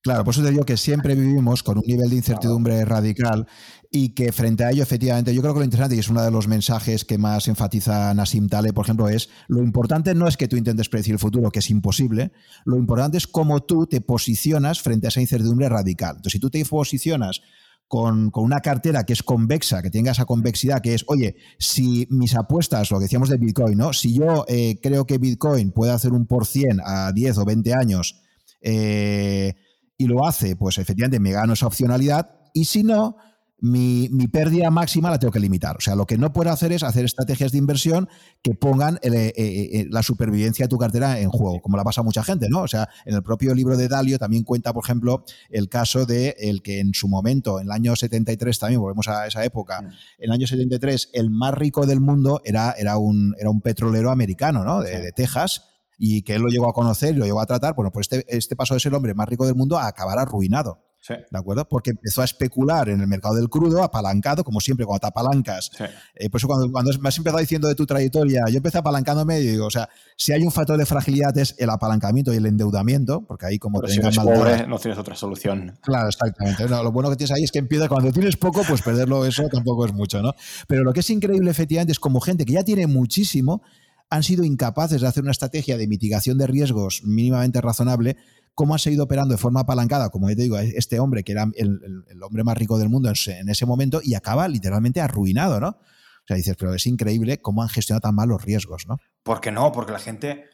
Claro, 0.02 0.24
por 0.24 0.36
eso 0.36 0.44
te 0.44 0.52
digo 0.52 0.66
que 0.66 0.78
siempre 0.78 1.16
vivimos 1.16 1.64
con 1.64 1.80
un 1.80 1.84
nivel 1.88 2.12
de 2.12 2.18
incertidumbre 2.18 2.86
radical 2.86 3.48
y 3.96 4.10
que 4.10 4.34
frente 4.34 4.66
a 4.66 4.72
ello, 4.72 4.84
efectivamente, 4.84 5.34
yo 5.34 5.42
creo 5.42 5.54
que 5.54 5.60
lo 5.60 5.64
interesante, 5.64 5.96
y 5.96 6.00
es 6.00 6.10
uno 6.10 6.22
de 6.22 6.30
los 6.30 6.50
mensajes 6.50 7.06
que 7.06 7.18
más 7.18 7.48
enfatiza 7.48 8.14
Nassim 8.14 8.50
Taleb, 8.50 8.74
por 8.74 8.84
ejemplo, 8.84 9.08
es 9.08 9.30
lo 9.48 9.64
importante 9.64 10.14
no 10.14 10.28
es 10.28 10.36
que 10.36 10.50
tú 10.50 10.58
intentes 10.58 10.90
predecir 10.90 11.14
el 11.14 11.20
futuro, 11.20 11.50
que 11.50 11.60
es 11.60 11.70
imposible, 11.70 12.34
lo 12.66 12.76
importante 12.76 13.18
es 13.18 13.26
cómo 13.26 13.64
tú 13.64 13.88
te 13.88 14.02
posicionas 14.02 14.82
frente 14.82 15.08
a 15.08 15.10
esa 15.10 15.22
incertidumbre 15.22 15.70
radical. 15.70 16.18
Entonces, 16.18 16.34
si 16.34 16.40
tú 16.40 16.50
te 16.50 16.66
posicionas 16.66 17.40
con, 17.88 18.32
una 18.34 18.60
cartera 18.60 19.06
que 19.06 19.14
es 19.14 19.24
convexa, 19.24 19.82
que 19.82 19.92
tenga 19.92 20.12
esa 20.12 20.26
convexidad, 20.26 20.82
que 20.82 20.94
es, 20.94 21.06
oye, 21.08 21.38
si 21.58 22.06
mis 22.10 22.36
apuestas, 22.36 22.92
lo 22.92 22.98
que 22.98 23.04
decíamos 23.04 23.30
de 23.30 23.38
Bitcoin, 23.38 23.78
¿no? 23.78 23.94
Si 23.94 24.14
yo 24.14 24.44
eh, 24.50 24.78
creo 24.84 25.06
que 25.06 25.20
Bitcoin 25.20 25.72
puede 25.72 25.94
hacer 25.94 26.12
un 26.12 26.28
por 26.28 26.46
cien 26.46 26.82
a 26.84 27.14
10 27.14 27.38
o 27.38 27.46
20 27.46 27.74
años 27.74 28.22
eh, 28.60 29.54
y 29.98 30.08
lo 30.08 30.28
hace, 30.28 30.58
pues 30.58 30.80
efectivamente 30.80 31.22
me 31.22 31.32
gano 31.32 31.54
esa 31.54 31.68
opcionalidad. 31.68 32.30
Y 32.54 32.66
si 32.66 32.84
no, 32.84 33.16
mi, 33.60 34.10
pérdida 34.28 34.70
máxima 34.70 35.10
la 35.10 35.20
tengo 35.20 35.32
que 35.32 35.40
limitar. 35.40 35.78
O 35.78 35.82
sea, 35.82 35.96
lo 35.96 36.06
que 36.06 36.18
no 36.18 36.34
puedo 36.34 36.52
hacer 36.52 36.72
es 36.72 36.84
hacer 36.84 37.06
estrategias 37.06 37.52
de 37.52 37.58
inversión 37.58 38.10
que 38.42 38.54
pongan 38.54 38.96
eh, 39.02 39.10
eh, 39.14 39.34
eh, 39.36 39.88
la 39.90 40.04
supervivencia 40.04 40.66
de 40.66 40.70
tu 40.70 40.78
cartera 40.78 41.20
en 41.20 41.30
juego, 41.30 41.62
como 41.62 41.78
la 41.78 41.84
pasa 41.84 42.02
a 42.02 42.04
mucha 42.04 42.24
gente, 42.24 42.48
¿no? 42.50 42.62
O 42.62 42.68
sea, 42.68 42.90
en 43.06 43.16
el 43.16 43.24
propio 43.24 43.54
libro 43.56 43.78
de 43.78 43.88
Dalio 43.88 44.20
también 44.20 44.44
cuenta, 44.44 44.74
por 44.74 44.84
ejemplo, 44.84 45.24
el 45.50 45.70
caso 45.70 46.06
de 46.06 46.36
el 46.40 46.62
que 46.62 46.80
en 46.80 46.94
su 46.94 47.08
momento, 47.08 47.60
en 47.60 47.68
el 47.68 47.72
año 47.72 47.96
73, 47.96 48.60
también 48.60 48.82
volvemos 48.82 49.08
a 49.08 49.26
esa 49.28 49.44
época, 49.46 49.82
mm. 49.82 49.86
en 49.86 49.94
el 50.20 50.32
año 50.32 50.48
73, 50.48 51.10
el 51.14 51.30
más 51.30 51.54
rico 51.54 51.86
del 51.86 52.02
mundo 52.02 52.42
era, 52.44 52.76
era, 52.78 52.98
un, 52.98 53.36
era 53.40 53.50
un 53.50 53.62
petrolero 53.62 54.12
americano, 54.12 54.64
¿no? 54.64 54.82
De, 54.82 55.00
de 55.00 55.12
Texas 55.12 55.64
y 55.98 56.24
que 56.24 56.36
él 56.36 56.42
lo 56.42 56.50
llegó 56.50 56.70
a 56.70 56.74
conocer 56.74 57.16
y 57.16 57.18
lo 57.18 57.26
llegó 57.26 57.42
a 57.42 57.46
tratar, 57.46 57.74
bueno, 57.74 57.92
pues 57.92 58.08
este, 58.12 58.26
este 58.36 58.56
paso 58.56 58.74
de 58.74 58.80
ser 58.80 58.92
el 58.92 58.96
hombre 58.96 59.14
más 59.14 59.30
rico 59.30 59.46
del 59.46 59.56
mundo 59.56 59.78
a 59.78 59.88
acabar 59.88 60.20
arruinado. 60.20 60.84
¿De 61.08 61.38
acuerdo? 61.38 61.68
Porque 61.68 61.92
empezó 61.92 62.22
a 62.22 62.26
especular 62.26 62.90
en 62.90 63.02
el 63.02 63.08
mercado 63.08 63.36
del 63.36 63.50
crudo, 63.50 63.84
apalancado, 63.84 64.44
como 64.44 64.60
siempre, 64.60 64.86
cuando 64.86 65.02
te 65.02 65.08
apalancas. 65.08 65.72
Eh, 66.16 66.30
por 66.30 66.40
eso, 66.40 66.48
cuando, 66.48 66.72
cuando, 66.72 66.92
me 67.00 67.10
has 67.10 67.18
empezado 67.18 67.40
diciendo 67.40 67.68
de 67.68 67.76
tu 67.76 67.86
trayectoria, 67.86 68.44
yo 68.50 68.58
empecé 68.58 68.78
apalancándome 68.78 69.40
y 69.40 69.48
digo, 69.48 69.68
o 69.68 69.72
sea, 69.72 69.90
si 70.18 70.32
hay 70.32 70.42
un 70.42 70.52
factor 70.52 70.78
de 70.78 70.86
fragilidad 70.86 71.38
es 71.38 71.56
el 71.58 71.70
apalancamiento 71.70 72.34
y 72.34 72.38
el 72.38 72.46
endeudamiento, 72.46 73.26
porque 73.28 73.46
ahí 73.46 73.60
como 73.60 73.82
Pero 73.82 73.94
si 73.94 74.00
eres 74.00 74.18
pobre, 74.18 74.68
no 74.68 74.80
tienes 74.80 74.98
otra 74.98 75.16
solución. 75.16 75.78
Claro, 75.82 76.08
exactamente. 76.08 76.68
lo 76.68 76.92
bueno 76.92 77.10
que 77.10 77.18
tienes 77.18 77.32
ahí 77.32 77.44
es 77.44 77.52
que 77.52 77.60
empieza 77.60 77.88
cuando 77.88 78.12
tienes 78.12 78.38
poco, 78.38 78.64
pues 78.68 78.82
perderlo 78.82 79.26
eso 79.26 79.48
tampoco 79.50 79.86
es 79.86 79.94
mucho, 79.94 80.22
¿no? 80.22 80.34
Pero 80.68 80.84
lo 80.84 80.94
que 80.94 81.02
es 81.02 81.10
increíble, 81.10 81.52
efectivamente, 81.52 81.92
es 81.92 82.00
como 82.00 82.20
gente 82.20 82.46
que 82.46 82.54
ya 82.54 82.64
tiene 82.64 82.88
muchísimo, 82.88 83.62
han 84.10 84.24
sido 84.24 84.44
incapaces 84.44 85.02
de 85.02 85.08
hacer 85.08 85.24
una 85.24 85.32
estrategia 85.32 85.78
de 85.78 85.88
mitigación 85.88 86.38
de 86.38 86.48
riesgos 86.48 87.02
mínimamente 87.04 87.62
razonable 87.62 88.18
cómo 88.56 88.74
ha 88.74 88.80
seguido 88.80 89.04
operando 89.04 89.34
de 89.34 89.38
forma 89.38 89.62
apalancada, 89.62 90.10
como 90.10 90.30
ya 90.30 90.36
te 90.36 90.44
digo, 90.44 90.58
este 90.58 91.00
hombre 91.00 91.24
que 91.24 91.34
era 91.34 91.46
el, 91.56 92.24
hombre 92.24 92.44
más 92.44 92.58
rico 92.58 92.78
del 92.78 92.90
mundo 92.90 93.10
en 93.10 93.50
ese 93.50 93.66
momento 93.66 94.00
y 94.02 94.16
acaba 94.16 94.48
literalmente 94.48 95.02
arruinado, 95.02 95.60
¿no? 95.60 95.70
O 95.70 96.28
sea, 96.28 96.38
dices, 96.38 96.56
pero 96.58 96.74
es 96.74 96.88
increíble 96.88 97.40
cómo 97.42 97.62
han 97.62 97.70
gestionado 97.70 98.02
tan 98.02 98.16
mal 98.16 98.30
los 98.30 98.44
riesgos, 98.44 98.88
¿no? 98.88 98.98
¿Por 99.22 99.42
qué 99.42 99.52
no? 99.52 99.72
Porque 99.72 99.92
la 99.92 100.00
gente, 100.00 100.46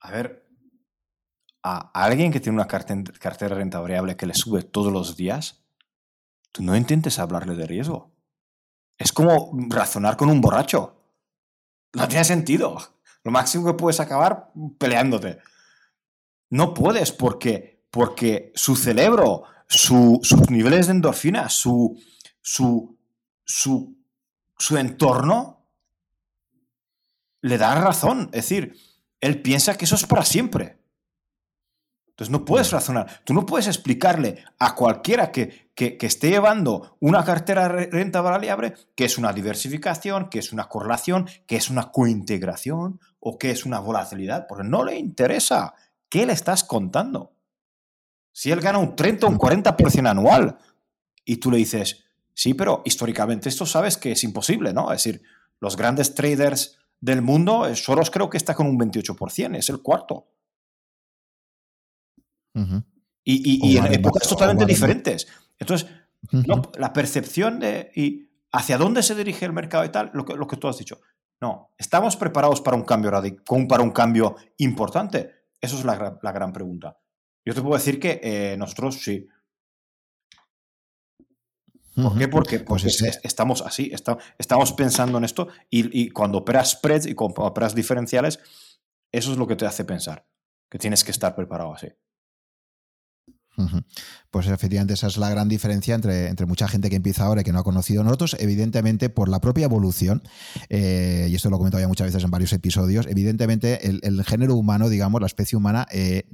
a 0.00 0.10
ver, 0.10 0.44
a 1.62 1.90
alguien 1.94 2.32
que 2.32 2.40
tiene 2.40 2.56
una 2.56 2.66
cartera 2.66 3.48
de 3.48 3.54
renta 3.54 3.80
variable 3.80 4.16
que 4.16 4.26
le 4.26 4.34
sube 4.34 4.62
todos 4.62 4.92
los 4.92 5.16
días, 5.16 5.62
tú 6.50 6.62
no 6.62 6.76
intentes 6.76 7.18
hablarle 7.18 7.54
de 7.54 7.66
riesgo. 7.66 8.12
Es 8.98 9.12
como 9.12 9.50
razonar 9.68 10.16
con 10.16 10.28
un 10.28 10.40
borracho. 10.40 11.01
No 11.94 12.08
tiene 12.08 12.24
sentido. 12.24 12.78
Lo 13.24 13.30
máximo 13.30 13.66
que 13.66 13.74
puedes 13.74 14.00
acabar 14.00 14.50
peleándote. 14.78 15.38
No 16.50 16.74
puedes 16.74 17.12
porque, 17.12 17.84
porque 17.90 18.52
su 18.54 18.76
cerebro, 18.76 19.44
sus 19.68 20.50
niveles 20.50 20.86
de 20.86 20.92
endorfina, 20.92 21.48
su, 21.48 21.98
su, 22.40 22.98
su, 23.44 23.96
su 24.58 24.76
entorno 24.76 25.66
le 27.40 27.58
da 27.58 27.74
razón. 27.74 28.30
Es 28.32 28.48
decir, 28.48 28.76
él 29.20 29.40
piensa 29.40 29.76
que 29.76 29.84
eso 29.84 29.94
es 29.94 30.06
para 30.06 30.24
siempre. 30.24 30.81
Entonces 32.12 32.30
no 32.30 32.44
puedes 32.44 32.70
razonar. 32.70 33.22
Tú 33.24 33.32
no 33.32 33.46
puedes 33.46 33.66
explicarle 33.66 34.44
a 34.58 34.74
cualquiera 34.74 35.32
que, 35.32 35.70
que, 35.74 35.96
que, 35.96 36.06
esté 36.06 36.28
llevando 36.28 36.96
una 37.00 37.24
cartera 37.24 37.68
de 37.68 37.86
renta 37.86 38.20
variable 38.20 38.74
que 38.94 39.06
es 39.06 39.16
una 39.16 39.32
diversificación, 39.32 40.28
que 40.28 40.38
es 40.38 40.52
una 40.52 40.68
correlación, 40.68 41.26
que 41.46 41.56
es 41.56 41.70
una 41.70 41.90
cointegración 41.90 43.00
o 43.18 43.38
que 43.38 43.50
es 43.50 43.64
una 43.64 43.80
volatilidad, 43.80 44.46
porque 44.46 44.64
no 44.64 44.84
le 44.84 44.98
interesa. 44.98 45.74
¿Qué 46.10 46.26
le 46.26 46.34
estás 46.34 46.64
contando? 46.64 47.32
Si 48.32 48.50
él 48.50 48.60
gana 48.60 48.78
un 48.78 48.94
30 48.94 49.26
o 49.26 49.30
un 49.30 49.38
40% 49.38 50.08
anual 50.08 50.58
y 51.24 51.36
tú 51.36 51.50
le 51.50 51.56
dices, 51.56 52.04
sí, 52.34 52.52
pero 52.52 52.82
históricamente 52.84 53.48
esto 53.48 53.64
sabes 53.64 53.96
que 53.96 54.12
es 54.12 54.24
imposible, 54.24 54.74
¿no? 54.74 54.92
Es 54.92 55.04
decir, 55.04 55.22
los 55.60 55.76
grandes 55.76 56.14
traders 56.14 56.78
del 57.00 57.22
mundo, 57.22 57.66
eh, 57.66 57.76
Soros 57.76 58.10
creo 58.10 58.28
que 58.28 58.36
está 58.36 58.54
con 58.54 58.66
un 58.66 58.78
28%, 58.78 59.56
es 59.56 59.68
el 59.68 59.80
cuarto. 59.80 60.26
Y, 63.24 63.76
en 63.76 63.92
épocas 63.94 64.28
totalmente 64.28 64.66
diferentes. 64.66 65.28
Entonces, 65.58 65.88
la 66.78 66.92
percepción 66.92 67.60
de 67.60 67.90
y 67.94 68.28
hacia 68.52 68.78
dónde 68.78 69.02
se 69.02 69.14
dirige 69.14 69.46
el 69.46 69.52
mercado 69.52 69.84
y 69.84 69.88
tal, 69.88 70.10
lo 70.12 70.24
que, 70.24 70.34
lo 70.34 70.46
que 70.46 70.56
tú 70.56 70.68
has 70.68 70.78
dicho. 70.78 71.00
No, 71.40 71.72
¿estamos 71.76 72.16
preparados 72.16 72.60
para 72.60 72.76
un 72.76 72.84
cambio 72.84 73.10
para 73.68 73.82
un 73.82 73.90
cambio 73.90 74.36
importante? 74.58 75.48
Eso 75.60 75.76
es 75.76 75.84
la, 75.84 75.96
gran 76.32 76.52
pregunta. 76.52 77.00
Yo 77.44 77.54
te 77.54 77.60
puedo 77.60 77.74
decir 77.74 77.98
que 77.98 78.20
eh, 78.22 78.56
nosotros 78.56 79.02
sí. 79.02 79.26
¿Por 81.94 82.16
qué? 82.16 82.28
Porque, 82.28 82.60
pues 82.60 82.84
estamos 83.22 83.60
así, 83.62 83.92
estamos 84.38 84.72
pensando 84.72 85.18
en 85.18 85.24
esto 85.24 85.48
y, 85.68 86.10
cuando 86.10 86.38
operas 86.38 86.70
spreads 86.70 87.06
y 87.06 87.14
cuando 87.14 87.42
operas 87.42 87.74
diferenciales, 87.74 88.38
eso 89.10 89.32
es 89.32 89.36
lo 89.36 89.46
que 89.46 89.56
te 89.56 89.66
hace 89.66 89.84
pensar, 89.84 90.26
que 90.70 90.78
tienes 90.78 91.04
que 91.04 91.10
estar 91.10 91.34
preparado 91.34 91.74
así. 91.74 91.88
Pues 94.30 94.46
efectivamente 94.46 94.94
esa 94.94 95.08
es 95.08 95.18
la 95.18 95.28
gran 95.28 95.48
diferencia 95.48 95.94
entre, 95.94 96.28
entre, 96.28 96.46
mucha 96.46 96.66
gente 96.68 96.88
que 96.88 96.96
empieza 96.96 97.24
ahora 97.24 97.42
y 97.42 97.44
que 97.44 97.52
no 97.52 97.58
ha 97.58 97.64
conocido 97.64 98.02
nosotros, 98.02 98.36
evidentemente 98.40 99.10
por 99.10 99.28
la 99.28 99.40
propia 99.40 99.66
evolución, 99.66 100.22
eh, 100.70 101.28
y 101.30 101.34
esto 101.34 101.50
lo 101.50 101.56
he 101.56 101.58
comentado 101.58 101.82
ya 101.82 101.88
muchas 101.88 102.06
veces 102.06 102.24
en 102.24 102.30
varios 102.30 102.52
episodios, 102.52 103.06
evidentemente 103.06 103.86
el, 103.86 104.24
género 104.24 104.56
humano, 104.56 104.88
digamos, 104.88 105.20
la 105.20 105.26
especie 105.26 105.58
humana, 105.58 105.86
eh, 105.92 106.24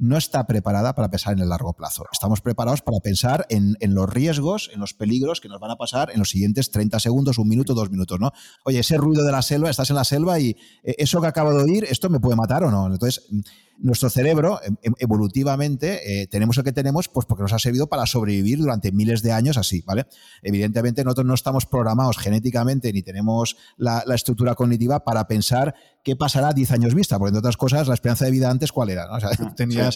no 0.00 0.16
está 0.16 0.46
preparada 0.46 0.94
para 0.94 1.10
pensar 1.10 1.34
en 1.34 1.40
el 1.40 1.50
largo 1.50 1.74
plazo. 1.74 2.04
Estamos 2.10 2.40
preparados 2.40 2.80
para 2.80 2.98
pensar 3.00 3.46
en, 3.50 3.76
los 3.94 4.08
riesgos, 4.08 4.70
en 4.72 4.80
los 4.80 4.94
peligros 4.94 5.42
que 5.42 5.48
nos 5.48 5.60
van 5.60 5.70
a 5.70 5.76
pasar 5.76 6.10
en 6.10 6.18
los 6.18 6.30
siguientes 6.30 6.70
30 6.70 6.98
segundos, 7.00 7.38
un 7.38 7.48
minuto, 7.48 7.74
dos 7.74 7.90
minutos, 7.90 8.18
¿no? 8.18 8.32
Oye, 8.64 8.78
ese 8.78 8.96
ruido 8.96 9.24
de 9.24 9.32
la 9.32 9.42
selva, 9.42 9.68
estás 9.68 9.90
en 9.90 9.96
la 9.96 10.04
selva 10.04 10.40
y 10.40 10.56
eh, 10.82 10.94
eso 10.96 11.20
que 11.20 11.26
acabo 11.26 11.52
de 11.52 11.62
oír, 11.62 11.84
¿esto 11.84 12.08
me 12.08 12.18
puede 12.18 12.34
matar 12.34 12.64
o 12.64 12.70
no? 12.70 12.86
Entonces, 12.86 13.26
nuestro 13.82 14.10
cerebro, 14.10 14.60
em, 14.62 14.76
em, 14.82 14.92
evolutivamente, 14.98 16.22
eh, 16.22 16.26
tenemos 16.26 16.56
el 16.58 16.64
que 16.64 16.72
tenemos 16.72 17.08
pues 17.08 17.26
porque 17.26 17.42
nos 17.42 17.52
ha 17.52 17.58
servido 17.58 17.88
para 17.88 18.06
sobrevivir 18.06 18.58
durante 18.58 18.92
miles 18.92 19.22
de 19.22 19.32
años 19.32 19.56
así, 19.56 19.82
¿vale? 19.86 20.06
Evidentemente, 20.42 21.04
nosotros 21.04 21.26
no 21.26 21.34
estamos 21.34 21.66
programados 21.66 22.18
genéticamente 22.18 22.92
ni 22.92 23.02
tenemos 23.02 23.56
la, 23.76 24.04
estructura 24.14 24.54
cognitiva 24.54 25.04
para 25.04 25.26
pensar 25.26 25.74
qué 26.04 26.14
pasará 26.16 26.52
10 26.52 26.72
años 26.72 26.94
vista, 26.94 27.18
porque 27.18 27.30
entre 27.30 27.38
otras 27.38 27.56
cosas, 27.56 27.88
la 27.88 27.94
esperanza 27.94 28.24
de 28.24 28.30
vida 28.30 28.50
antes, 28.50 28.72
¿cuál 28.72 28.90
era? 28.90 29.10
O 29.10 29.20
sea, 29.20 29.30
ah, 29.38 29.90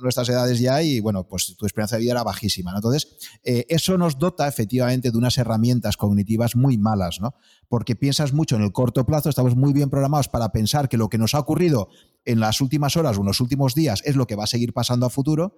nuestras 0.00 0.28
edades 0.28 0.58
ya 0.60 0.82
y 0.82 1.00
bueno, 1.00 1.26
pues 1.26 1.54
tu 1.56 1.66
esperanza 1.66 1.96
de 1.96 2.02
vida 2.02 2.12
era 2.12 2.22
bajísima. 2.22 2.72
Entonces, 2.74 3.16
eh, 3.44 3.64
eso 3.68 3.96
nos 3.96 4.18
dota 4.18 4.46
efectivamente 4.46 5.10
de 5.10 5.18
unas 5.18 5.38
herramientas 5.38 5.96
cognitivas 5.96 6.56
muy 6.56 6.76
malas, 6.78 7.20
¿no? 7.20 7.34
Porque 7.68 7.96
piensas 7.96 8.32
mucho 8.32 8.56
en 8.56 8.62
el 8.62 8.72
corto 8.72 9.06
plazo, 9.06 9.28
estamos 9.28 9.56
muy 9.56 9.72
bien 9.72 9.90
programados 9.90 10.28
para 10.28 10.52
pensar 10.52 10.88
que 10.88 10.98
lo 10.98 11.08
que 11.08 11.18
nos 11.18 11.34
ha 11.34 11.38
ocurrido 11.38 11.88
en 12.24 12.40
las 12.40 12.60
últimas 12.60 12.96
horas 12.96 13.16
o 13.16 13.20
en 13.20 13.26
los 13.26 13.40
últimos 13.40 13.74
días 13.74 14.02
es 14.04 14.16
lo 14.16 14.26
que 14.26 14.36
va 14.36 14.44
a 14.44 14.48
seguir 14.48 14.72
pasando 14.72 15.06
a 15.06 15.10
futuro 15.10 15.56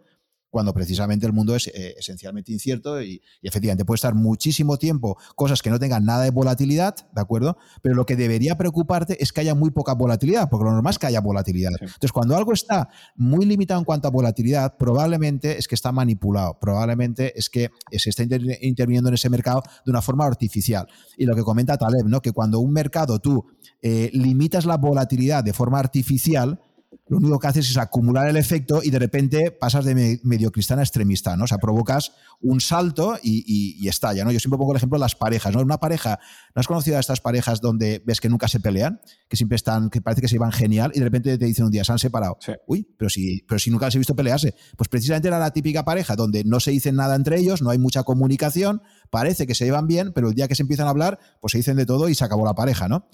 cuando 0.55 0.73
precisamente 0.73 1.27
el 1.27 1.33
mundo 1.33 1.57
es 1.57 1.67
eh, 1.67 1.97
esencialmente 1.99 2.53
incierto 2.53 3.03
y, 3.03 3.21
efectivamente 3.43 3.85
puede 3.85 3.97
estar 3.97 4.15
muchísimo 4.15 4.77
tiempo 4.79 5.19
cosas 5.35 5.63
que 5.63 5.69
no 5.69 5.81
tengan 5.81 6.05
nada 6.05 6.23
de 6.23 6.31
volatilidad, 6.31 6.95
¿de 7.13 7.21
acuerdo? 7.21 7.59
Pero 7.83 7.97
lo 7.97 8.07
que 8.07 8.15
debería 8.15 8.57
preocuparte 8.57 9.21
es 9.21 9.33
que 9.33 9.41
haya 9.41 9.57
muy 9.57 9.73
poca 9.73 9.95
volatilidad, 9.95 10.49
porque 10.49 10.65
lo 10.65 10.71
normal 10.71 10.93
es 10.93 10.99
que 11.01 11.07
haya 11.07 11.21
volatilidad. 11.21 11.73
Entonces, 11.81 12.13
cuando 12.13 12.37
algo 12.37 12.53
está 12.53 12.89
muy 13.17 13.45
limitado 13.47 13.81
en 13.81 13.85
cuanto 13.85 14.07
a 14.07 14.13
volatilidad, 14.13 14.77
probablemente 14.79 15.59
es 15.59 15.67
que 15.67 15.75
está 15.75 15.91
manipulado, 15.91 16.57
probablemente 16.61 17.37
es 17.37 17.51
que 17.51 17.71
se 17.91 18.11
está 18.11 18.23
interviniendo 18.23 19.09
en 19.09 19.15
ese 19.17 19.29
mercado 19.29 19.63
de 19.85 19.91
una 19.91 20.03
forma 20.03 20.25
artificial. 20.25 20.87
Y 21.19 21.27
lo 21.27 21.35
que 21.35 21.43
comenta 21.43 21.77
Taleb, 21.77 22.07
¿no? 22.07 22.23
Que 22.23 22.31
cuando 22.31 22.61
un 22.61 22.73
mercado 22.73 23.19
tú 23.19 23.45
eh, 23.83 24.09
limitas 24.13 24.67
la 24.67 24.77
volatilidad 24.77 25.43
de 25.43 25.53
forma 25.53 25.81
artificial, 25.81 26.61
lo 27.07 27.19
único 27.19 27.39
que 27.39 27.47
haces 27.47 27.69
es 27.69 27.77
acumular 27.77 28.29
el 28.29 28.37
efecto 28.37 28.83
y 28.83 28.91
de 28.91 28.99
repente 28.99 29.51
pasas 29.51 29.85
de 29.85 30.21
medio 30.23 30.51
cristiana 30.51 30.81
a 30.81 30.85
extremista, 30.85 31.37
¿no? 31.37 31.45
O 31.45 31.47
sea, 31.47 31.59
provocas 31.59 32.13
un 32.41 32.61
salto 32.63 33.19
y, 33.23 33.87
estalla, 33.87 34.25
¿no? 34.25 34.33
Yo 34.33 34.41
siempre 34.41 34.57
pongo 34.57 34.73
el 34.73 34.79
ejemplo 34.79 34.99
de 34.99 35.01
las 35.01 35.15
parejas, 35.15 35.55
¿no? 35.55 35.61
Una 35.61 35.79
pareja, 35.79 36.19
¿no 36.55 36.61
has 36.61 36.67
conocido 36.67 36.97
a 36.97 37.01
estas 37.01 37.21
parejas 37.21 37.61
donde 37.61 38.03
ves 38.07 38.21
que 38.21 38.31
nunca 38.31 38.49
se 38.49 38.59
pelean? 38.59 39.01
Que 39.29 39.37
siempre 39.37 39.57
están, 39.57 39.91
que 39.91 40.01
parece 40.01 40.23
que 40.23 40.29
se 40.29 40.37
iban 40.37 40.51
genial 40.51 40.93
y 40.95 41.01
de 41.01 41.05
repente 41.05 41.37
te 41.37 41.45
dicen 41.45 41.67
un 41.67 41.71
día, 41.71 41.85
se 41.85 41.93
han 41.93 41.99
separado. 41.99 42.39
Uy, 42.67 42.89
pero 42.99 43.11
si, 43.11 43.45
pero 43.47 43.59
si 43.59 43.71
nunca 43.71 43.91
se 43.91 43.99
he 43.99 44.01
visto 44.01 44.17
pelearse. 44.17 44.55
Pues 44.77 44.89
precisamente 44.89 45.29
era 45.29 45.39
la 45.39 45.53
típica 45.53 45.85
pareja 45.85 46.17
donde 46.17 46.43
no 46.45 46.59
se 46.59 46.71
dicen 46.71 46.97
nada 46.97 47.17
entre 47.17 47.39
ellos, 47.39 47.61
no 47.61 47.69
hay 47.69 47.79
mucha 47.79 48.03
comunicación, 48.05 48.81
parece 49.11 49.47
que 49.47 49.55
se 49.55 49.67
llevan 49.67 49.87
bien, 49.87 50.13
pero 50.15 50.29
el 50.31 50.35
día 50.35 50.49
que 50.49 50.55
se 50.55 50.63
empiezan 50.63 50.87
a 50.87 50.91
hablar, 50.91 51.19
pues 51.43 51.53
se 51.53 51.59
dicen 51.59 51.77
de 51.77 51.85
todo 51.85 52.09
y 52.09 52.15
se 52.15 52.25
acabó 52.25 52.47
la 52.47 52.55
pareja, 52.55 52.89
¿no? 52.89 53.07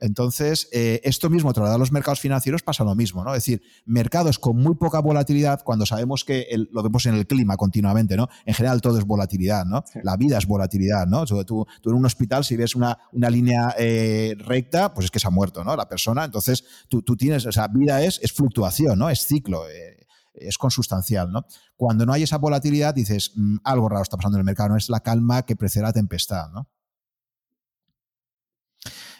Entonces, 0.00 0.68
eh, 0.72 1.00
esto 1.04 1.30
mismo, 1.30 1.52
trasladado 1.52 1.76
a 1.76 1.78
los 1.78 1.92
mercados 1.92 2.20
financieros, 2.20 2.62
pasa 2.62 2.84
lo 2.84 2.94
mismo, 2.94 3.24
¿no? 3.24 3.34
Es 3.34 3.44
decir, 3.44 3.62
mercados 3.86 4.38
con 4.38 4.56
muy 4.56 4.74
poca 4.74 5.00
volatilidad, 5.00 5.62
cuando 5.62 5.86
sabemos 5.86 6.24
que 6.24 6.46
lo 6.72 6.82
vemos 6.82 7.06
en 7.06 7.14
el 7.14 7.26
clima 7.26 7.56
continuamente, 7.56 8.16
¿no? 8.16 8.28
En 8.44 8.54
general 8.54 8.80
todo 8.80 8.98
es 8.98 9.04
volatilidad, 9.04 9.64
¿no? 9.64 9.84
La 10.02 10.16
vida 10.16 10.38
es 10.38 10.46
volatilidad, 10.46 11.06
¿no? 11.06 11.24
Tú, 11.24 11.42
tú, 11.44 11.90
en 11.90 11.94
un 11.96 12.04
hospital, 12.04 12.44
si 12.44 12.56
ves 12.56 12.74
una, 12.74 12.98
línea 13.12 13.74
eh, 13.78 14.34
recta, 14.38 14.92
pues 14.92 15.06
es 15.06 15.10
que 15.10 15.20
se 15.20 15.28
ha 15.28 15.30
muerto, 15.30 15.64
¿no? 15.64 15.76
La 15.76 15.88
persona. 15.88 16.24
Entonces, 16.24 16.64
tú, 16.88 17.02
tienes, 17.16 17.46
o 17.46 17.52
sea, 17.52 17.68
vida 17.68 18.02
es, 18.02 18.20
es 18.22 18.32
fluctuación, 18.32 18.98
¿no? 18.98 19.08
Es 19.08 19.26
ciclo. 19.26 19.68
Eh, 19.68 20.04
es 20.34 20.58
consustancial, 20.58 21.30
¿no? 21.30 21.46
Cuando 21.76 22.04
no 22.04 22.12
hay 22.12 22.24
esa 22.24 22.38
volatilidad, 22.38 22.92
dices, 22.92 23.32
mm, 23.36 23.58
algo 23.62 23.88
raro 23.88 24.02
está 24.02 24.16
pasando 24.16 24.36
en 24.36 24.40
el 24.40 24.44
mercado, 24.44 24.70
no 24.70 24.76
es 24.76 24.88
la 24.88 25.00
calma 25.00 25.44
que 25.44 25.54
precede 25.54 25.84
la 25.84 25.92
tempestad, 25.92 26.50
¿no? 26.50 26.68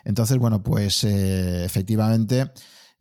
Entonces, 0.05 0.39
bueno, 0.39 0.63
pues 0.63 1.05
eh, 1.05 1.65
efectivamente 1.65 2.51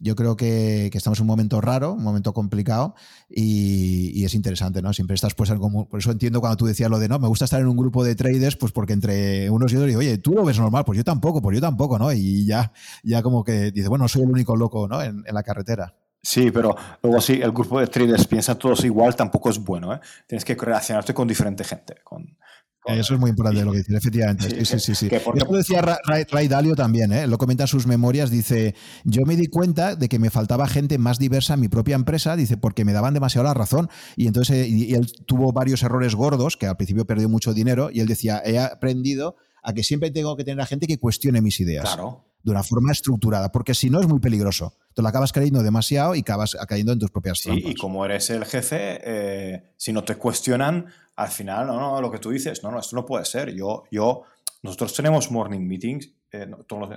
yo 0.04 0.16
creo 0.16 0.36
que, 0.36 0.92
estamos 0.94 1.20
en 1.20 1.24
un 1.24 1.28
momento 1.28 1.62
raro, 1.62 1.94
un 1.94 2.04
momento 2.04 2.34
complicado 2.34 2.94
y, 3.30 4.26
es 4.26 4.34
interesante, 4.34 4.82
¿no? 4.82 4.92
Siempre 4.92 5.16
estás 5.16 5.34
pues 5.34 5.50
como, 5.54 5.88
por 5.88 6.00
eso 6.00 6.12
entiendo 6.12 6.42
cuando 6.42 6.58
tú 6.58 6.66
decías 6.66 6.90
lo 6.90 7.00
de, 7.00 7.08
no, 7.08 7.20
me 7.20 7.28
gusta 7.30 7.46
estar 7.46 7.62
en 7.62 7.68
un 7.68 7.78
grupo 7.78 8.04
de 8.04 8.14
traders, 8.16 8.58
pues 8.58 8.74
porque 8.74 8.92
entre 8.94 9.50
unos 9.50 9.72
y 9.72 9.78
otros 9.78 9.96
oye, 9.96 10.18
tú 10.18 10.34
lo 10.34 10.44
ves 10.44 10.60
normal, 10.60 10.84
pues 10.84 10.98
yo 10.98 11.06
tampoco, 11.06 11.42
pues 11.42 11.56
yo 11.56 11.62
tampoco, 11.62 11.98
¿no? 11.98 12.12
Y 12.12 12.46
ya, 12.46 12.74
ya 13.04 13.22
como 13.22 13.46
que 13.46 13.72
dice, 13.72 13.88
bueno, 13.88 14.08
soy 14.10 14.24
el 14.24 14.30
único 14.30 14.58
loco, 14.58 14.90
¿no? 14.90 15.02
En, 15.02 15.24
la 15.26 15.44
carretera. 15.44 15.96
Sí, 16.22 16.52
pero 16.52 16.76
luego 17.02 17.22
sí, 17.22 17.40
el 17.42 17.52
grupo 17.52 17.80
de 17.80 17.88
traders 17.88 18.28
piensa 18.28 18.56
todos 18.56 18.84
igual, 18.84 19.16
tampoco 19.16 19.50
es 19.50 19.60
bueno, 19.60 19.94
¿eh? 19.94 20.00
Tienes 20.28 20.44
que 20.44 20.56
relacionarte 20.56 21.14
con 21.14 21.28
diferente 21.28 21.64
gente, 21.64 21.96
con, 22.04 22.38
eso 22.86 23.14
es 23.14 23.20
muy 23.20 23.30
importante 23.30 23.64
lo 23.64 23.72
que 23.72 23.80
dice, 23.80 23.96
efectivamente. 23.96 24.66
Sí, 24.66 24.80
sí, 24.80 24.96
sí. 24.96 25.10
Esto 25.12 25.54
decía 25.54 25.82
Ray, 25.82 26.48
Dalio 26.48 26.76
también, 26.76 27.12
¿eh? 27.12 27.28
lo 27.28 27.38
comenta 27.38 27.64
en 27.64 27.68
sus 27.68 27.88
memorias, 27.88 28.30
dice, 28.30 28.76
yo 29.04 29.22
me 29.26 29.36
di 29.36 29.48
cuenta 29.48 29.96
de 29.96 30.10
que 30.10 30.20
me 30.20 30.30
faltaba 30.30 30.68
gente 30.68 30.98
más 30.98 31.20
diversa 31.20 31.54
en 31.54 31.62
mi 31.62 31.70
propia 31.70 31.96
empresa, 31.96 32.36
dice, 32.36 32.58
porque 32.58 32.86
me 32.86 32.94
daban 32.94 33.14
demasiado 33.14 33.46
la 33.46 33.54
razón. 33.54 33.90
Y 34.16 34.28
entonces 34.28 34.68
eh, 34.68 34.68
y 34.68 34.94
él 34.96 35.12
tuvo 35.26 35.52
varios 35.54 35.84
errores 35.84 36.16
gordos, 36.16 36.58
que 36.58 36.68
al 36.68 36.78
principio 36.78 37.06
perdió 37.06 37.30
mucho 37.30 37.54
dinero, 37.54 37.90
y 37.92 38.00
él 38.00 38.08
decía, 38.08 38.42
he 38.46 38.60
aprendido 38.60 39.36
a 39.64 39.74
que 39.74 39.84
siempre 39.84 40.12
tengo 40.12 40.36
que 40.36 40.44
tener 40.44 40.62
a 40.62 40.66
gente 40.66 40.88
que 40.88 41.00
cuestione 41.00 41.42
mis 41.42 41.60
ideas. 41.60 41.86
Claro. 41.86 42.26
De 42.44 42.52
una 42.52 42.64
forma 42.64 42.92
estructurada, 42.92 43.52
porque 43.52 43.74
si 43.74 43.90
no 43.90 44.02
es 44.02 44.08
muy 44.08 44.20
peligroso. 44.20 44.74
Tú 44.94 45.02
lo 45.02 45.08
acabas 45.08 45.32
creyendo 45.32 45.64
demasiado 45.64 46.14
y 46.14 46.20
acabas 46.20 46.56
cayendo 46.68 46.92
en 46.92 47.00
tus 47.00 47.10
propias 47.10 47.42
trampas. 47.42 47.64
Sí, 47.64 47.72
y 47.72 47.76
como 47.76 48.06
eres 48.06 48.30
el 48.30 48.46
jefe, 48.46 49.00
eh, 49.04 49.64
si 49.78 49.92
no 49.94 50.04
te 50.04 50.16
cuestionan, 50.18 50.88
al 51.16 51.30
final, 51.30 51.68
no, 51.68 51.80
no, 51.80 52.02
lo 52.02 52.12
que 52.12 52.20
tú 52.20 52.32
dices, 52.32 52.64
no, 52.64 52.72
no, 52.72 52.80
esto 52.80 52.96
no 52.96 53.06
puede 53.06 53.26
ser. 53.26 53.54
Yo, 53.54 53.84
yo, 53.92 54.24
nosotros 54.64 54.94
tenemos 54.94 55.32
morning 55.32 55.62
meetings, 55.62 56.12
eh, 56.32 56.50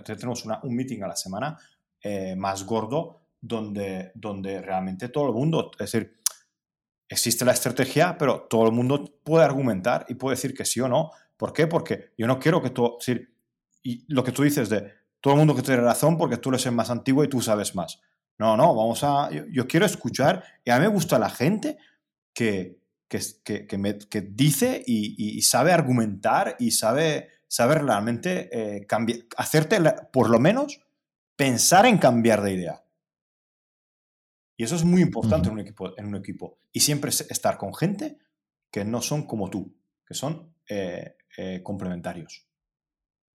tenemos 0.04 0.44
un 0.44 0.74
meeting 0.74 1.02
a 1.02 1.08
la 1.08 1.16
semana 1.16 1.58
eh, 2.02 2.34
más 2.36 2.64
gordo 2.64 3.26
donde, 3.40 4.12
donde 4.14 4.60
realmente 4.60 5.08
todo 5.08 5.26
el 5.28 5.34
mundo, 5.34 5.70
es 5.78 5.90
decir, 5.92 6.20
existe 7.08 7.44
la 7.44 7.52
estrategia, 7.52 8.16
pero 8.18 8.42
todo 8.42 8.66
el 8.66 8.72
mundo 8.72 9.04
puede 9.22 9.44
argumentar 9.44 10.06
y 10.08 10.14
puede 10.14 10.36
decir 10.36 10.54
que 10.54 10.64
sí 10.64 10.80
o 10.80 10.88
no. 10.88 11.10
¿Por 11.36 11.52
qué? 11.52 11.66
Porque 11.66 12.12
yo 12.16 12.26
no 12.26 12.38
quiero 12.38 12.62
que 12.62 12.70
todo, 12.70 12.96
es 12.98 13.06
decir, 13.06 13.34
y 13.82 14.04
lo 14.12 14.24
que 14.24 14.32
tú 14.32 14.42
dices 14.42 14.68
de 14.68 14.92
todo 15.20 15.34
el 15.34 15.38
mundo 15.38 15.54
que 15.54 15.62
tiene 15.62 15.82
razón 15.82 16.16
porque 16.16 16.38
tú 16.38 16.48
eres 16.50 16.66
el 16.66 16.72
más 16.72 16.90
antiguo 16.90 17.22
y 17.24 17.28
tú 17.28 17.40
sabes 17.40 17.74
más. 17.74 18.00
No, 18.38 18.56
no, 18.56 18.74
vamos 18.74 19.02
a, 19.02 19.30
yo, 19.30 19.66
quiero 19.66 19.86
escuchar 19.86 20.44
y 20.64 20.70
a 20.70 20.76
mí 20.76 20.82
me 20.82 20.88
gusta 20.88 21.18
la 21.18 21.30
gente 21.30 21.78
que, 22.34 22.78
que, 23.08 23.66
que, 23.66 23.78
me, 23.78 23.98
que 23.98 24.20
dice 24.20 24.82
y, 24.86 25.40
sabe 25.42 25.72
argumentar 25.72 26.56
y 26.58 26.72
sabe, 26.72 27.30
sabe 27.48 27.76
realmente 27.76 28.48
eh, 28.52 28.86
hacerte 29.36 29.78
por 30.12 30.30
lo 30.30 30.38
menos 30.38 30.80
pensar 31.36 31.86
en 31.86 31.98
cambiar 31.98 32.42
de 32.42 32.52
idea. 32.52 32.82
Y 34.56 34.64
eso 34.64 34.74
es 34.74 34.84
muy 34.84 35.02
importante 35.02 35.48
en, 35.48 35.54
un 35.54 35.60
equipo, 35.60 35.98
en 35.98 36.06
un 36.06 36.16
equipo. 36.16 36.58
Y 36.72 36.80
siempre 36.80 37.10
estar 37.10 37.58
con 37.58 37.74
gente 37.74 38.18
que 38.70 38.84
no 38.84 39.02
son 39.02 39.26
como 39.26 39.50
tú, 39.50 39.76
que 40.06 40.14
son 40.14 40.54
eh, 40.68 41.16
eh, 41.36 41.62
complementarios. 41.62 42.45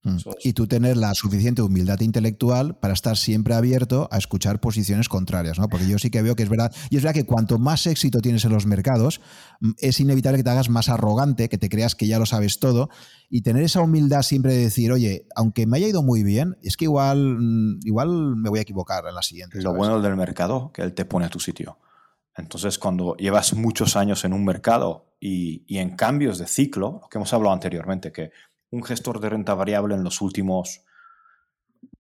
Mm. 0.04 0.18
Y 0.44 0.54
tú 0.54 0.66
tener 0.66 0.98
la 0.98 1.14
suficiente 1.14 1.62
humildad 1.62 2.00
intelectual 2.00 2.76
para 2.76 2.94
estar 2.94 3.18
siempre 3.18 3.54
abierto 3.54 4.10
a 4.12 4.18
escuchar 4.18 4.60
posiciones 4.60 5.08
contrarias, 5.10 5.60
¿no? 5.60 5.68
Porque 5.68 5.88
yo 5.88 6.00
sí 6.00 6.10
que 6.10 6.24
veo 6.24 6.36
que 6.36 6.42
es 6.42 6.50
verdad, 6.50 6.74
y 6.90 6.98
es 6.98 7.04
verdad 7.04 7.14
que 7.14 7.26
cuanto 7.26 7.60
más 7.60 7.86
éxito 7.86 8.20
tienes 8.20 8.44
en 8.46 8.52
los 8.52 8.66
mercados, 8.66 9.22
mm, 9.60 9.72
es 9.78 10.00
inevitable 10.00 10.40
que 10.40 10.44
te 10.44 10.50
hagas 10.50 10.70
más 10.70 10.90
arrogante, 10.90 11.50
que 11.50 11.60
te 11.60 11.70
creas 11.70 11.94
que 11.94 12.08
ya 12.08 12.18
lo 12.18 12.26
sabes 12.26 12.60
todo, 12.60 12.90
y 13.30 13.44
tener 13.44 13.64
esa 13.64 13.82
humildad 13.82 14.24
siempre 14.24 14.54
de 14.54 14.64
decir, 14.64 14.92
oye, 14.92 15.28
aunque 15.36 15.68
me 15.68 15.78
haya 15.78 15.88
ido 15.88 16.02
muy 16.02 16.24
bien, 16.24 16.58
es 16.64 16.78
que 16.78 16.86
igual, 16.86 17.38
mm, 17.40 17.80
igual 17.84 18.36
me 18.38 18.50
voy 18.50 18.60
a 18.60 18.64
equivocar 18.64 19.06
en 19.08 19.14
la 19.14 19.22
siguiente. 19.22 19.62
Lo 19.62 19.76
bueno 19.76 20.02
del 20.02 20.16
mercado, 20.16 20.72
que 20.74 20.82
él 20.82 20.94
te 20.94 21.06
pone 21.06 21.28
a 21.28 21.30
tu 21.30 21.40
sitio. 21.40 21.78
Entonces, 22.36 22.80
cuando 22.80 23.16
llevas 23.18 23.54
muchos 23.54 23.96
años 23.96 24.26
en 24.26 24.34
un 24.34 24.46
mercado 24.46 25.14
y, 25.20 25.64
y 25.68 25.78
en 25.78 25.96
cambios 25.96 26.40
de 26.40 26.48
ciclo, 26.48 27.00
lo 27.02 27.10
que 27.10 27.18
hemos 27.18 27.32
hablado 27.34 27.54
anteriormente, 27.54 28.12
que 28.12 28.32
un 28.72 28.84
gestor 28.84 29.20
de 29.20 29.30
renta 29.30 29.54
variable 29.54 29.96
en 29.96 30.04
los 30.04 30.22
últimos 30.22 30.84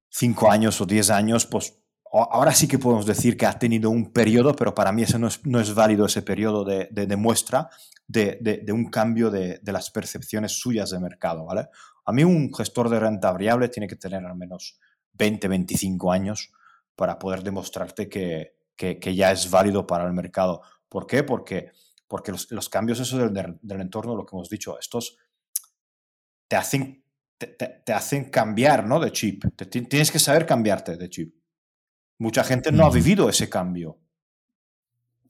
cinco 0.09 0.51
años 0.51 0.82
o 0.82 0.85
diez 0.85 1.09
años, 1.09 1.45
pues 1.45 1.77
ahora 2.11 2.51
sí 2.53 2.67
que 2.67 2.80
podemos 2.80 3.06
decir 3.06 3.38
que 3.38 3.45
ha 3.45 3.58
tenido 3.58 3.90
un 3.90 4.11
periodo, 4.11 4.53
pero 4.56 4.75
para 4.75 4.91
mí 4.91 5.03
ese 5.03 5.17
no 5.17 5.27
es, 5.27 5.45
no 5.45 5.59
es 5.59 5.74
válido 5.74 6.06
ese 6.06 6.22
periodo 6.22 6.66
de, 6.66 6.90
de, 6.91 7.16
muestra 7.16 7.69
de, 8.08 8.38
de, 8.41 8.72
un 8.74 8.90
cambio 8.90 9.30
de, 9.32 9.61
las 9.64 9.90
percepciones 9.91 10.59
suyas 10.59 10.90
de 10.90 11.00
mercado, 11.00 11.45
¿vale? 11.45 11.69
A 12.06 12.11
mí 12.11 12.24
un 12.24 12.53
gestor 12.53 12.90
de 12.90 13.00
renta 13.00 13.32
variable 13.32 13.69
tiene 13.69 13.88
que 13.88 13.95
tener 13.95 14.25
al 14.25 14.35
menos 14.35 14.80
20, 15.14 15.48
25 15.48 16.11
años 16.11 16.51
para 16.95 17.17
poder 17.17 17.43
demostrarte 17.43 18.09
que, 18.09 18.56
que, 18.75 19.16
ya 19.16 19.32
es 19.32 19.50
válido 19.50 19.88
para 19.88 20.06
el 20.06 20.14
mercado. 20.14 20.61
¿Por 20.90 21.08
qué? 21.08 21.24
Porque, 21.24 21.72
porque 22.08 22.32
los, 22.32 22.51
los 22.51 22.67
cambios 22.67 23.00
esos 23.00 23.19
del, 23.19 23.58
del, 23.61 23.82
entorno, 23.82 24.16
lo 24.16 24.25
que 24.25 24.35
hemos 24.35 24.50
dicho, 24.50 24.77
estos 24.80 25.17
te 26.51 26.57
hacen, 26.57 27.01
te, 27.38 27.93
hacen 27.93 28.25
cambiar 28.25 28.85
¿no? 28.85 28.99
de 28.99 29.13
chip. 29.13 29.45
tienes 29.69 30.11
que 30.11 30.19
saber 30.19 30.45
cambiarte 30.45 30.97
de 30.97 31.09
chip. 31.09 31.33
Mucha 32.17 32.43
gente 32.43 32.73
no 32.73 32.85
ha 32.85 32.89
vivido 32.89 33.30
ese 33.30 33.47
cambio. 33.47 34.01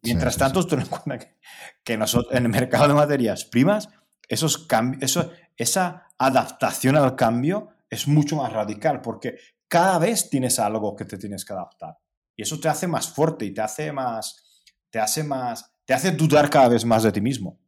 Mientras 0.02 0.36
tanto, 0.36 0.66
tú 0.66 0.78
que, 0.78 1.38
que 1.84 1.96
nosotros, 1.96 2.36
en 2.36 2.46
el 2.46 2.50
mercado 2.50 2.88
de 2.88 2.96
materias 2.96 3.46
primas, 3.46 3.88
esos 4.28 4.66
cambios, 4.66 5.04
eso, 5.04 5.32
esa 5.56 6.08
adaptación 6.18 6.96
al 6.96 7.16
cambio 7.16 7.70
es 7.88 8.08
mucho 8.08 8.38
más 8.38 8.52
radical 8.52 9.02
porque 9.02 9.38
cada 9.68 10.00
vez 10.00 10.28
tienes 10.28 10.58
algo 10.58 10.96
que 10.96 11.06
te 11.06 11.20
tienes 11.20 11.46
que 11.46 11.54
adaptar. 11.54 12.00
Y 12.36 12.42
eso 12.42 12.60
te 12.60 12.68
hace 12.68 12.88
más 12.88 13.10
fuerte 13.10 13.46
y 13.46 13.54
te 13.54 13.62
hace 13.62 13.92
más, 13.92 14.64
te 14.90 14.98
hace 14.98 15.24
más, 15.24 15.72
te 15.86 15.94
hace 15.94 16.14
dudar 16.14 16.50
cada 16.50 16.70
vez 16.70 16.84
más 16.84 17.04
de 17.04 17.12
ti 17.12 17.22
mismo. 17.22 17.60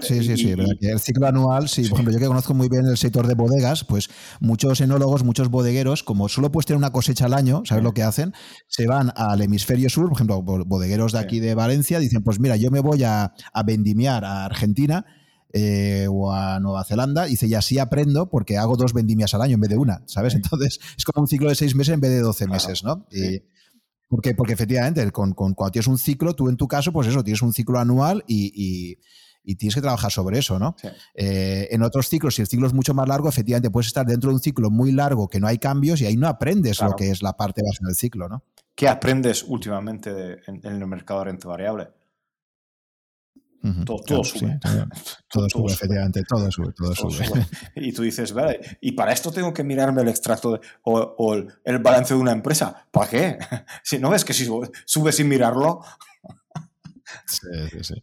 Sí, 0.00 0.22
sí, 0.22 0.36
sí. 0.36 0.54
el 0.80 1.00
ciclo 1.00 1.26
anual, 1.26 1.68
sí, 1.68 1.82
por 1.82 1.94
ejemplo, 1.94 2.12
yo 2.12 2.18
que 2.18 2.26
conozco 2.26 2.54
muy 2.54 2.68
bien 2.68 2.86
el 2.86 2.96
sector 2.96 3.26
de 3.26 3.34
bodegas, 3.34 3.84
pues 3.84 4.08
muchos 4.40 4.80
enólogos, 4.80 5.24
muchos 5.24 5.48
bodegueros, 5.48 6.02
como 6.02 6.28
solo 6.28 6.50
puedes 6.50 6.66
tener 6.66 6.78
una 6.78 6.90
cosecha 6.90 7.26
al 7.26 7.34
año, 7.34 7.62
¿sabes 7.64 7.84
lo 7.84 7.92
que 7.92 8.02
hacen? 8.02 8.34
Se 8.66 8.86
van 8.86 9.12
al 9.16 9.40
hemisferio 9.40 9.88
sur, 9.88 10.08
por 10.08 10.14
ejemplo, 10.14 10.42
bodegueros 10.42 11.12
de 11.12 11.18
aquí 11.18 11.40
de 11.40 11.54
Valencia, 11.54 11.98
dicen, 11.98 12.22
pues 12.22 12.40
mira, 12.40 12.56
yo 12.56 12.70
me 12.70 12.80
voy 12.80 13.04
a, 13.04 13.32
a 13.52 13.62
vendimiar 13.62 14.24
a 14.24 14.44
Argentina 14.44 15.06
eh, 15.52 16.06
o 16.10 16.32
a 16.32 16.60
Nueva 16.60 16.84
Zelanda, 16.84 17.24
dice, 17.24 17.46
y 17.46 17.54
así 17.54 17.78
aprendo 17.78 18.28
porque 18.28 18.58
hago 18.58 18.76
dos 18.76 18.92
vendimias 18.92 19.32
al 19.32 19.42
año 19.42 19.54
en 19.54 19.60
vez 19.60 19.70
de 19.70 19.78
una, 19.78 20.02
¿sabes? 20.06 20.34
Entonces 20.34 20.78
es 20.96 21.04
como 21.04 21.22
un 21.22 21.28
ciclo 21.28 21.48
de 21.48 21.54
seis 21.54 21.74
meses 21.74 21.94
en 21.94 22.00
vez 22.00 22.10
de 22.10 22.20
doce 22.20 22.46
meses, 22.46 22.84
¿no? 22.84 23.06
porque, 24.08 24.34
porque 24.34 24.52
efectivamente, 24.52 25.10
con, 25.10 25.32
cuando 25.34 25.70
tienes 25.70 25.86
un 25.86 25.98
ciclo, 25.98 26.34
tú 26.34 26.48
en 26.48 26.56
tu 26.56 26.66
caso, 26.66 26.92
pues 26.92 27.08
eso, 27.08 27.22
tienes 27.22 27.42
un 27.42 27.52
ciclo 27.52 27.78
anual 27.78 28.24
y 28.26 28.52
y 28.54 28.98
tienes 29.56 29.74
que 29.74 29.80
trabajar 29.80 30.10
sobre 30.10 30.38
eso, 30.38 30.58
¿no? 30.58 30.76
Eh, 31.14 31.68
en 31.70 31.82
otros 31.82 32.08
ciclos, 32.08 32.34
si 32.34 32.42
el 32.42 32.48
ciclo 32.48 32.66
es 32.66 32.74
mucho 32.74 32.94
más 32.94 33.08
largo, 33.08 33.28
efectivamente 33.28 33.70
puedes 33.70 33.86
estar 33.86 34.04
dentro 34.06 34.30
de 34.30 34.34
un 34.34 34.40
ciclo 34.40 34.70
muy 34.70 34.92
largo 34.92 35.28
que 35.28 35.40
no 35.40 35.46
hay 35.46 35.58
cambios 35.58 36.00
y 36.00 36.06
ahí 36.06 36.16
no 36.16 36.28
aprendes 36.28 36.80
lo 36.82 36.94
que 36.94 37.10
es 37.10 37.22
la 37.22 37.34
parte 37.36 37.62
baja 37.62 37.86
del 37.86 37.94
ciclo, 37.94 38.28
¿no? 38.28 38.44
¿Qué 38.74 38.88
aprendes 38.88 39.42
últimamente 39.42 40.40
en, 40.46 40.64
el 40.64 40.86
mercado 40.86 41.20
de 41.20 41.24
renta 41.26 41.48
variable? 41.48 41.88
todo, 43.84 44.22
sube. 44.22 44.60
todo, 45.28 45.48
sube, 45.48 45.72
efectivamente, 45.72 46.22
todo 46.22 46.50
sube, 46.50 46.72
todo, 46.72 46.94
sube. 46.94 47.24
Y 47.74 47.92
tú 47.92 48.02
dices, 48.02 48.32
vale, 48.32 48.60
y 48.80 48.92
para 48.92 49.12
esto 49.12 49.32
tengo 49.32 49.52
que 49.52 49.64
mirarme 49.64 50.02
el 50.02 50.08
extracto 50.08 50.60
o, 50.82 51.34
el, 51.64 51.78
balance 51.78 52.14
de 52.14 52.20
una 52.20 52.32
empresa. 52.32 52.86
¿Para 52.90 53.08
qué? 53.08 53.38
Si 53.82 53.98
no 53.98 54.10
ves 54.10 54.24
que 54.24 54.32
si 54.32 54.48
sube 54.84 55.12
sin 55.12 55.28
mirarlo. 55.28 55.80
Sí, 57.26 57.48
sí, 57.72 57.78
sí. 57.82 57.94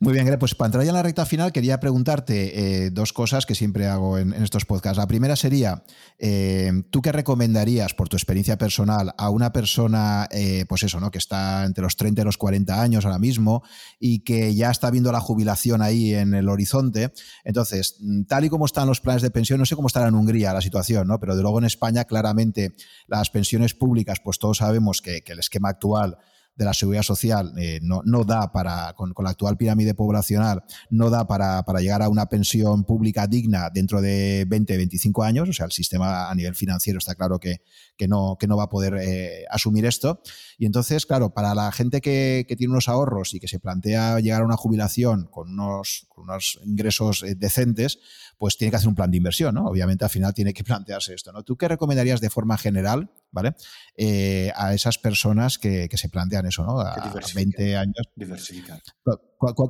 Muy 0.00 0.12
bien, 0.12 0.38
pues 0.38 0.54
para 0.54 0.66
entrar 0.66 0.84
ya 0.84 0.90
en 0.90 0.94
la 0.94 1.02
recta 1.02 1.26
final 1.26 1.50
quería 1.50 1.80
preguntarte 1.80 2.84
eh, 2.84 2.90
dos 2.90 3.12
cosas 3.12 3.46
que 3.46 3.56
siempre 3.56 3.88
hago 3.88 4.16
en, 4.16 4.32
estos 4.32 4.64
podcasts. 4.64 4.96
La 4.96 5.08
primera 5.08 5.34
sería, 5.34 5.82
eh, 6.20 6.70
¿tú 6.90 7.02
qué 7.02 7.10
recomendarías 7.10 7.94
por 7.94 8.08
tu 8.08 8.16
experiencia 8.16 8.56
personal 8.56 9.12
a 9.18 9.30
una 9.30 9.52
persona, 9.52 10.28
eh, 10.30 10.66
pues 10.68 10.84
eso, 10.84 11.00
¿no? 11.00 11.10
que 11.10 11.18
está 11.18 11.64
entre 11.64 11.82
los 11.82 11.96
30 11.96 12.22
y 12.22 12.24
los 12.24 12.38
40 12.38 12.80
años 12.80 13.04
ahora 13.06 13.18
mismo 13.18 13.64
y 13.98 14.20
que 14.20 14.54
ya 14.54 14.70
está 14.70 14.88
viendo 14.92 15.10
la 15.10 15.18
jubilación 15.18 15.82
ahí 15.82 16.14
en 16.14 16.32
el 16.32 16.48
horizonte? 16.48 17.12
Entonces, 17.42 17.96
mm, 17.98 18.22
tal 18.22 18.44
y 18.44 18.50
como 18.50 18.66
están 18.66 18.86
los 18.86 19.00
planes 19.00 19.22
de 19.22 19.32
pensión, 19.32 19.58
no 19.58 19.66
sé 19.66 19.74
cómo 19.74 19.88
estará 19.88 20.06
en 20.06 20.14
Hungría 20.14 20.52
la 20.52 20.60
situación, 20.60 21.08
¿no? 21.08 21.18
pero 21.18 21.34
de 21.34 21.42
luego 21.42 21.58
en 21.58 21.64
España 21.64 22.04
claramente 22.04 22.72
las 23.08 23.30
pensiones 23.30 23.74
públicas, 23.74 24.20
pues 24.22 24.38
todos 24.38 24.58
sabemos 24.58 25.02
que 25.02 25.24
el 25.26 25.40
esquema 25.40 25.70
actual 25.70 26.18
de 26.58 26.64
la 26.64 26.74
seguridad 26.74 27.04
social 27.04 27.52
eh, 27.56 27.78
no, 27.82 28.02
no, 28.04 28.24
da 28.24 28.50
para, 28.50 28.92
con, 28.94 29.14
la 29.16 29.30
actual 29.30 29.56
pirámide 29.56 29.94
poblacional, 29.94 30.64
no 30.90 31.08
da 31.08 31.26
para, 31.26 31.62
para, 31.62 31.80
llegar 31.80 32.02
a 32.02 32.08
una 32.08 32.26
pensión 32.26 32.82
pública 32.82 33.28
digna 33.28 33.70
dentro 33.72 34.02
de 34.02 34.44
20, 34.48 34.76
25 34.76 35.22
años. 35.22 35.48
O 35.48 35.52
sea, 35.52 35.66
el 35.66 35.72
sistema 35.72 36.28
a 36.28 36.34
nivel 36.34 36.56
financiero 36.56 36.98
está 36.98 37.14
claro 37.14 37.38
que, 37.38 37.62
que, 37.96 38.08
no, 38.08 38.36
que 38.38 38.48
no 38.48 38.56
va 38.56 38.64
a 38.64 38.68
poder 38.68 38.96
eh, 39.00 39.44
asumir 39.50 39.86
esto. 39.86 40.20
Y 40.58 40.66
entonces, 40.66 41.06
claro, 41.06 41.32
para 41.32 41.54
la 41.54 41.70
gente 41.70 42.00
que, 42.00 42.44
que, 42.48 42.56
tiene 42.56 42.72
unos 42.72 42.88
ahorros 42.88 43.34
y 43.34 43.40
que 43.40 43.46
se 43.46 43.60
plantea 43.60 44.18
llegar 44.18 44.42
a 44.42 44.44
una 44.44 44.56
jubilación 44.56 45.28
con 45.30 45.52
unos, 45.52 46.06
con 46.08 46.24
unos 46.24 46.58
ingresos 46.64 47.22
eh, 47.22 47.36
decentes, 47.36 48.00
pues 48.36 48.56
tiene 48.56 48.70
que 48.70 48.76
hacer 48.76 48.88
un 48.88 48.96
plan 48.96 49.12
de 49.12 49.16
inversión, 49.16 49.54
¿no? 49.54 49.66
Obviamente 49.66 50.04
al 50.04 50.10
final 50.10 50.34
tiene 50.34 50.52
que 50.52 50.64
plantearse 50.64 51.14
esto, 51.14 51.30
¿no? 51.30 51.44
¿Tú 51.44 51.56
qué 51.56 51.68
recomendarías 51.68 52.20
de 52.20 52.30
forma 52.30 52.58
general, 52.58 53.12
¿vale? 53.30 53.54
Eh, 53.96 54.52
a 54.56 54.74
esas 54.74 54.98
personas 54.98 55.58
que, 55.58 55.88
se 55.92 56.08
plantean 56.08 56.46
eso, 56.46 56.64
¿no? 56.64 56.80
A 56.80 57.12
20 57.34 57.76
años. 57.76 58.08
Diversificar. 58.14 58.80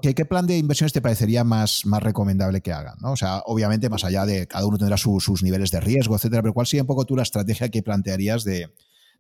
¿Qué, 0.03 0.25
plan 0.25 0.47
de 0.47 0.59
inversiones 0.59 0.93
te 0.93 1.01
parecería 1.01 1.45
más, 1.45 1.85
más 1.87 2.03
recomendable 2.03 2.61
que 2.61 2.73
hagan? 2.73 2.97
¿no? 3.01 3.13
O 3.13 3.17
sea, 3.17 3.43
obviamente, 3.47 3.89
más 3.89 4.05
allá 4.05 4.25
de 4.27 4.47
cada 4.47 4.67
uno 4.67 4.79
tendrá 4.79 4.97
sus 4.97 5.43
niveles 5.43 5.71
de 5.71 5.81
riesgo, 5.81 6.17
etcétera, 6.17 6.43
pero 6.43 6.55
¿cuál 6.55 6.67
sería 6.67 6.83
un 6.83 6.87
poco 6.87 7.05
tú 7.05 7.17
la 7.17 7.23
estrategia 7.23 7.69
que 7.69 7.83
plantearías 7.83 8.45
de, 8.45 8.73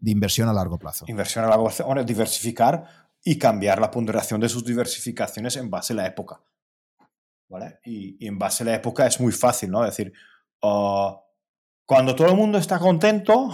inversión 0.02 0.49
a 0.49 0.52
largo 0.52 0.78
plazo? 0.78 1.05
Inversión 1.08 1.44
a 1.44 1.49
largo 1.49 1.65
plazo, 1.65 1.84
bueno, 1.86 2.05
diversificar 2.05 3.08
y 3.25 3.39
cambiar 3.39 3.81
la 3.81 3.91
ponderación 3.91 4.41
de 4.41 4.49
sus 4.49 4.65
diversificaciones 4.65 5.57
en 5.57 5.70
base 5.70 5.92
a 5.92 5.97
la 5.97 6.07
época. 6.07 6.41
Y, 7.84 8.26
en 8.26 8.39
base 8.39 8.62
a 8.62 8.67
la 8.67 8.75
época 8.75 9.07
es 9.07 9.20
muy 9.20 9.33
fácil, 9.33 9.70
¿no? 9.70 9.84
Es 9.84 9.97
decir, 9.97 10.12
ah, 10.62 11.18
cuando 11.86 12.15
todo 12.15 12.28
el 12.28 12.36
mundo 12.36 12.58
está 12.58 12.78
contento, 12.78 13.50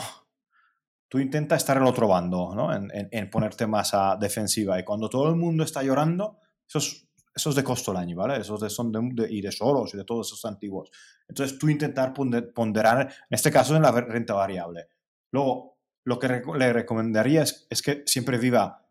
tú 1.15 1.21
intentas 1.21 1.59
estar 1.59 1.77
en 1.77 1.85
otro 1.85 2.09
bando, 2.09 2.53
¿no? 2.57 2.75
En, 2.75 3.31
ponerte 3.31 3.69
más 3.69 3.95
a 3.95 4.17
defensiva. 4.17 4.81
Y 4.81 4.83
cuando 4.83 5.09
todo 5.09 5.29
el 5.29 5.37
mundo 5.37 5.63
está 5.63 5.81
llorando, 5.81 6.41
eso 6.67 6.81
es, 6.81 7.55
de 7.55 7.63
costo 7.63 7.93
el 7.93 7.99
año, 7.99 8.17
¿vale? 8.17 8.41
Esos 8.41 8.61
de, 8.61 8.69
son 8.69 8.91
de, 8.91 9.33
y 9.33 9.41
de 9.41 9.53
solos 9.53 9.95
y 9.95 9.97
de 9.97 10.03
todos 10.03 10.27
esos 10.27 10.45
antiguos. 10.45 10.91
Entonces 11.29 11.57
tú 11.57 11.69
intentar 11.69 12.13
ponderar, 12.13 13.03
en 13.03 13.09
este 13.31 13.53
caso 13.53 13.77
en 13.77 13.83
la 13.83 13.93
renta 13.93 14.35
variable. 14.35 14.89
Luego, 15.31 15.79
lo 16.03 16.19
que 16.19 16.43
le 16.59 16.73
recomendaría 16.73 17.43
es, 17.43 17.69
es 17.71 17.81
que 17.81 18.03
siempre 18.07 18.37
viva 18.37 18.85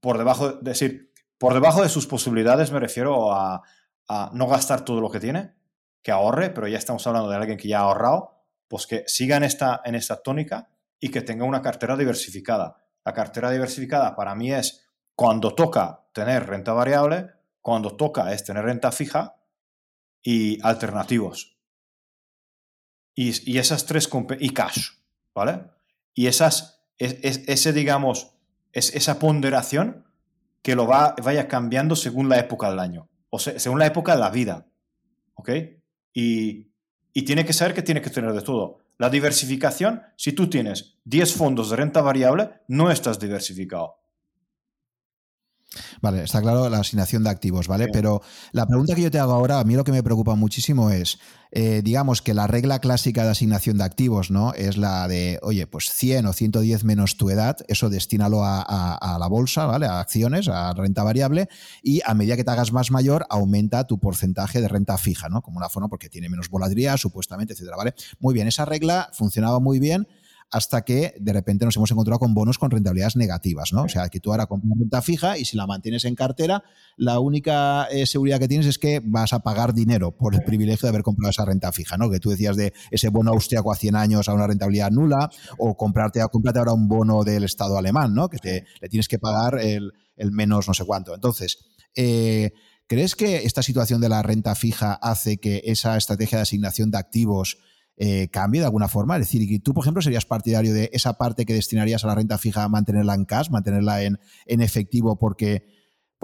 por 0.00 0.18
debajo, 0.18 0.52
de, 0.52 0.70
decir, 0.70 1.14
por 1.38 1.54
debajo 1.54 1.82
de 1.82 1.88
sus 1.88 2.06
posibilidades, 2.06 2.72
me 2.72 2.78
refiero 2.78 3.32
a, 3.32 3.62
a 4.08 4.30
no 4.34 4.48
gastar 4.48 4.84
todo 4.84 5.00
lo 5.00 5.10
que 5.10 5.18
tiene, 5.18 5.54
que 6.02 6.12
ahorre, 6.12 6.50
pero 6.50 6.68
ya 6.68 6.76
estamos 6.76 7.06
hablando 7.06 7.30
de 7.30 7.36
alguien 7.36 7.56
que 7.56 7.68
ya 7.68 7.78
ha 7.78 7.84
ahorrado, 7.84 8.44
pues 8.68 8.86
que 8.86 9.04
siga 9.06 9.38
en 9.38 9.44
esta, 9.44 9.80
en 9.82 9.94
esta 9.94 10.22
tónica 10.22 10.68
y 11.04 11.10
que 11.10 11.20
tenga 11.20 11.44
una 11.44 11.60
cartera 11.60 11.96
diversificada. 11.96 12.76
La 13.04 13.12
cartera 13.12 13.50
diversificada 13.50 14.16
para 14.16 14.34
mí 14.34 14.52
es 14.52 14.88
cuando 15.14 15.54
toca 15.54 16.06
tener 16.14 16.46
renta 16.46 16.72
variable, 16.72 17.30
cuando 17.60 17.94
toca 17.94 18.32
es 18.32 18.42
tener 18.42 18.64
renta 18.64 18.90
fija 18.90 19.36
y 20.22 20.58
alternativos. 20.62 21.58
Y, 23.14 23.58
esas 23.58 23.84
tres 23.84 24.08
y 24.40 24.50
cash, 24.50 24.92
¿vale? 25.34 25.66
Y 26.14 26.26
esas, 26.26 26.86
es, 26.96 27.18
ese, 27.22 27.74
digamos, 27.74 28.34
es 28.72 28.94
esa 28.94 29.18
ponderación 29.18 30.08
que 30.62 30.74
lo 30.74 30.86
va, 30.86 31.14
vaya 31.22 31.48
cambiando 31.48 31.96
según 31.96 32.30
la 32.30 32.38
época 32.38 32.70
del 32.70 32.78
año 32.78 33.10
o 33.34 33.38
sea, 33.40 33.58
según 33.58 33.80
la 33.80 33.86
época 33.86 34.14
de 34.14 34.20
la 34.20 34.30
vida. 34.30 34.64
¿Ok? 35.34 35.50
Y, 36.12 36.70
y 37.12 37.24
tiene 37.24 37.44
que 37.44 37.52
saber 37.52 37.74
que 37.74 37.82
tiene 37.82 38.00
que 38.00 38.10
tener 38.10 38.32
de 38.32 38.42
todo. 38.42 38.78
La 38.96 39.10
diversificación, 39.10 40.02
si 40.16 40.32
tú 40.32 40.48
tienes 40.48 40.98
10 41.04 41.34
fondos 41.34 41.70
de 41.70 41.76
renta 41.76 42.00
variable, 42.00 42.50
no 42.68 42.90
estás 42.92 43.18
diversificado. 43.18 44.03
Vale, 46.00 46.24
está 46.24 46.40
claro 46.40 46.68
la 46.68 46.78
asignación 46.78 47.24
de 47.24 47.30
activos, 47.30 47.68
¿vale? 47.68 47.88
Pero 47.88 48.22
la 48.52 48.66
pregunta 48.66 48.94
que 48.94 49.02
yo 49.02 49.10
te 49.10 49.18
hago 49.18 49.32
ahora, 49.32 49.60
a 49.60 49.64
mí 49.64 49.74
lo 49.74 49.84
que 49.84 49.92
me 49.92 50.02
preocupa 50.02 50.34
muchísimo 50.34 50.90
es, 50.90 51.18
eh, 51.50 51.82
digamos 51.84 52.20
que 52.20 52.34
la 52.34 52.46
regla 52.46 52.80
clásica 52.80 53.24
de 53.24 53.30
asignación 53.30 53.78
de 53.78 53.84
activos, 53.84 54.30
¿no? 54.30 54.52
Es 54.54 54.76
la 54.76 55.06
de, 55.08 55.38
oye, 55.42 55.66
pues 55.66 55.90
100 55.92 56.26
o 56.26 56.32
110 56.32 56.84
menos 56.84 57.16
tu 57.16 57.30
edad, 57.30 57.56
eso 57.68 57.90
destínalo 57.90 58.40
a, 58.44 59.16
la 59.18 59.26
bolsa, 59.28 59.66
¿vale? 59.66 59.86
A 59.86 60.00
acciones, 60.00 60.48
a 60.48 60.72
renta 60.74 61.02
variable, 61.02 61.48
y 61.82 62.00
a 62.04 62.14
medida 62.14 62.36
que 62.36 62.44
te 62.44 62.50
hagas 62.50 62.72
más 62.72 62.90
mayor, 62.90 63.26
aumenta 63.30 63.86
tu 63.86 63.98
porcentaje 63.98 64.60
de 64.60 64.68
renta 64.68 64.98
fija, 64.98 65.28
¿no? 65.28 65.42
Como 65.42 65.58
una 65.58 65.68
forma 65.68 65.88
porque 65.88 66.08
tiene 66.08 66.28
menos 66.28 66.48
volatilidad, 66.48 66.96
supuestamente, 66.96 67.52
etcétera, 67.52 67.76
¿vale? 67.76 67.94
Muy 68.18 68.34
bien, 68.34 68.48
esa 68.48 68.64
regla 68.64 69.10
funcionaba 69.12 69.60
muy 69.60 69.78
bien 69.78 70.08
hasta 70.50 70.82
que 70.82 71.14
de 71.18 71.32
repente 71.32 71.64
nos 71.64 71.76
hemos 71.76 71.90
encontrado 71.90 72.18
con 72.18 72.32
bonos 72.32 72.58
con 72.58 72.70
rentabilidades 72.70 73.16
negativas, 73.16 73.72
¿no? 73.72 73.82
O 73.82 73.88
sea, 73.88 74.08
que 74.08 74.20
tú 74.20 74.30
ahora 74.30 74.46
compras 74.46 74.70
una 74.72 74.82
renta 74.82 75.02
fija 75.02 75.36
y 75.36 75.44
si 75.44 75.56
la 75.56 75.66
mantienes 75.66 76.04
en 76.04 76.14
cartera, 76.14 76.62
la 76.96 77.18
única 77.18 77.86
eh, 77.90 78.06
seguridad 78.06 78.38
que 78.38 78.48
tienes 78.48 78.66
es 78.66 78.78
que 78.78 79.00
vas 79.04 79.32
a 79.32 79.40
pagar 79.40 79.74
dinero 79.74 80.12
por 80.16 80.34
el 80.34 80.44
privilegio 80.44 80.86
de 80.86 80.90
haber 80.90 81.02
comprado 81.02 81.30
esa 81.30 81.44
renta 81.44 81.72
fija, 81.72 81.96
¿no? 81.96 82.10
Que 82.10 82.20
tú 82.20 82.30
decías 82.30 82.56
de 82.56 82.72
ese 82.90 83.08
bono 83.08 83.32
austriaco 83.32 83.72
a 83.72 83.76
100 83.76 83.96
años 83.96 84.28
a 84.28 84.34
una 84.34 84.46
rentabilidad 84.46 84.90
nula 84.90 85.30
o 85.58 85.76
comprarte, 85.76 86.20
comprarte 86.30 86.60
ahora 86.60 86.72
un 86.72 86.88
bono 86.88 87.24
del 87.24 87.44
Estado 87.44 87.76
alemán, 87.76 88.14
¿no? 88.14 88.28
Que 88.28 88.38
te, 88.38 88.64
le 88.80 88.88
tienes 88.88 89.08
que 89.08 89.18
pagar 89.18 89.58
el, 89.58 89.92
menos 90.30 90.68
no 90.68 90.74
sé 90.74 90.84
cuánto. 90.84 91.14
Entonces, 91.14 91.58
eh, 91.96 92.52
¿crees 92.86 93.16
que 93.16 93.44
esta 93.44 93.62
situación 93.62 94.00
de 94.00 94.08
la 94.08 94.22
renta 94.22 94.54
fija 94.54 94.94
hace 94.94 95.38
que 95.38 95.62
esa 95.64 95.96
estrategia 95.96 96.38
de 96.38 96.42
asignación 96.42 96.90
de 96.90 96.98
activos 96.98 97.58
eh, 97.96 98.28
cambie 98.28 98.60
de 98.60 98.66
alguna 98.66 98.88
forma? 98.88 99.16
Es 99.16 99.20
decir, 99.20 99.62
tú, 99.62 99.74
por 99.74 99.84
ejemplo, 99.84 100.02
serías 100.02 100.26
partidario 100.26 100.74
de 100.74 100.90
esa 100.92 101.14
parte 101.14 101.44
que 101.44 101.54
destinarías 101.54 102.04
a 102.04 102.08
la 102.08 102.14
renta 102.14 102.38
fija 102.38 102.68
mantenerla 102.68 103.14
en 103.14 103.24
cash, 103.24 103.50
mantenerla 103.50 104.02
en, 104.02 104.18
en 104.46 104.60
efectivo, 104.60 105.18
porque 105.18 105.66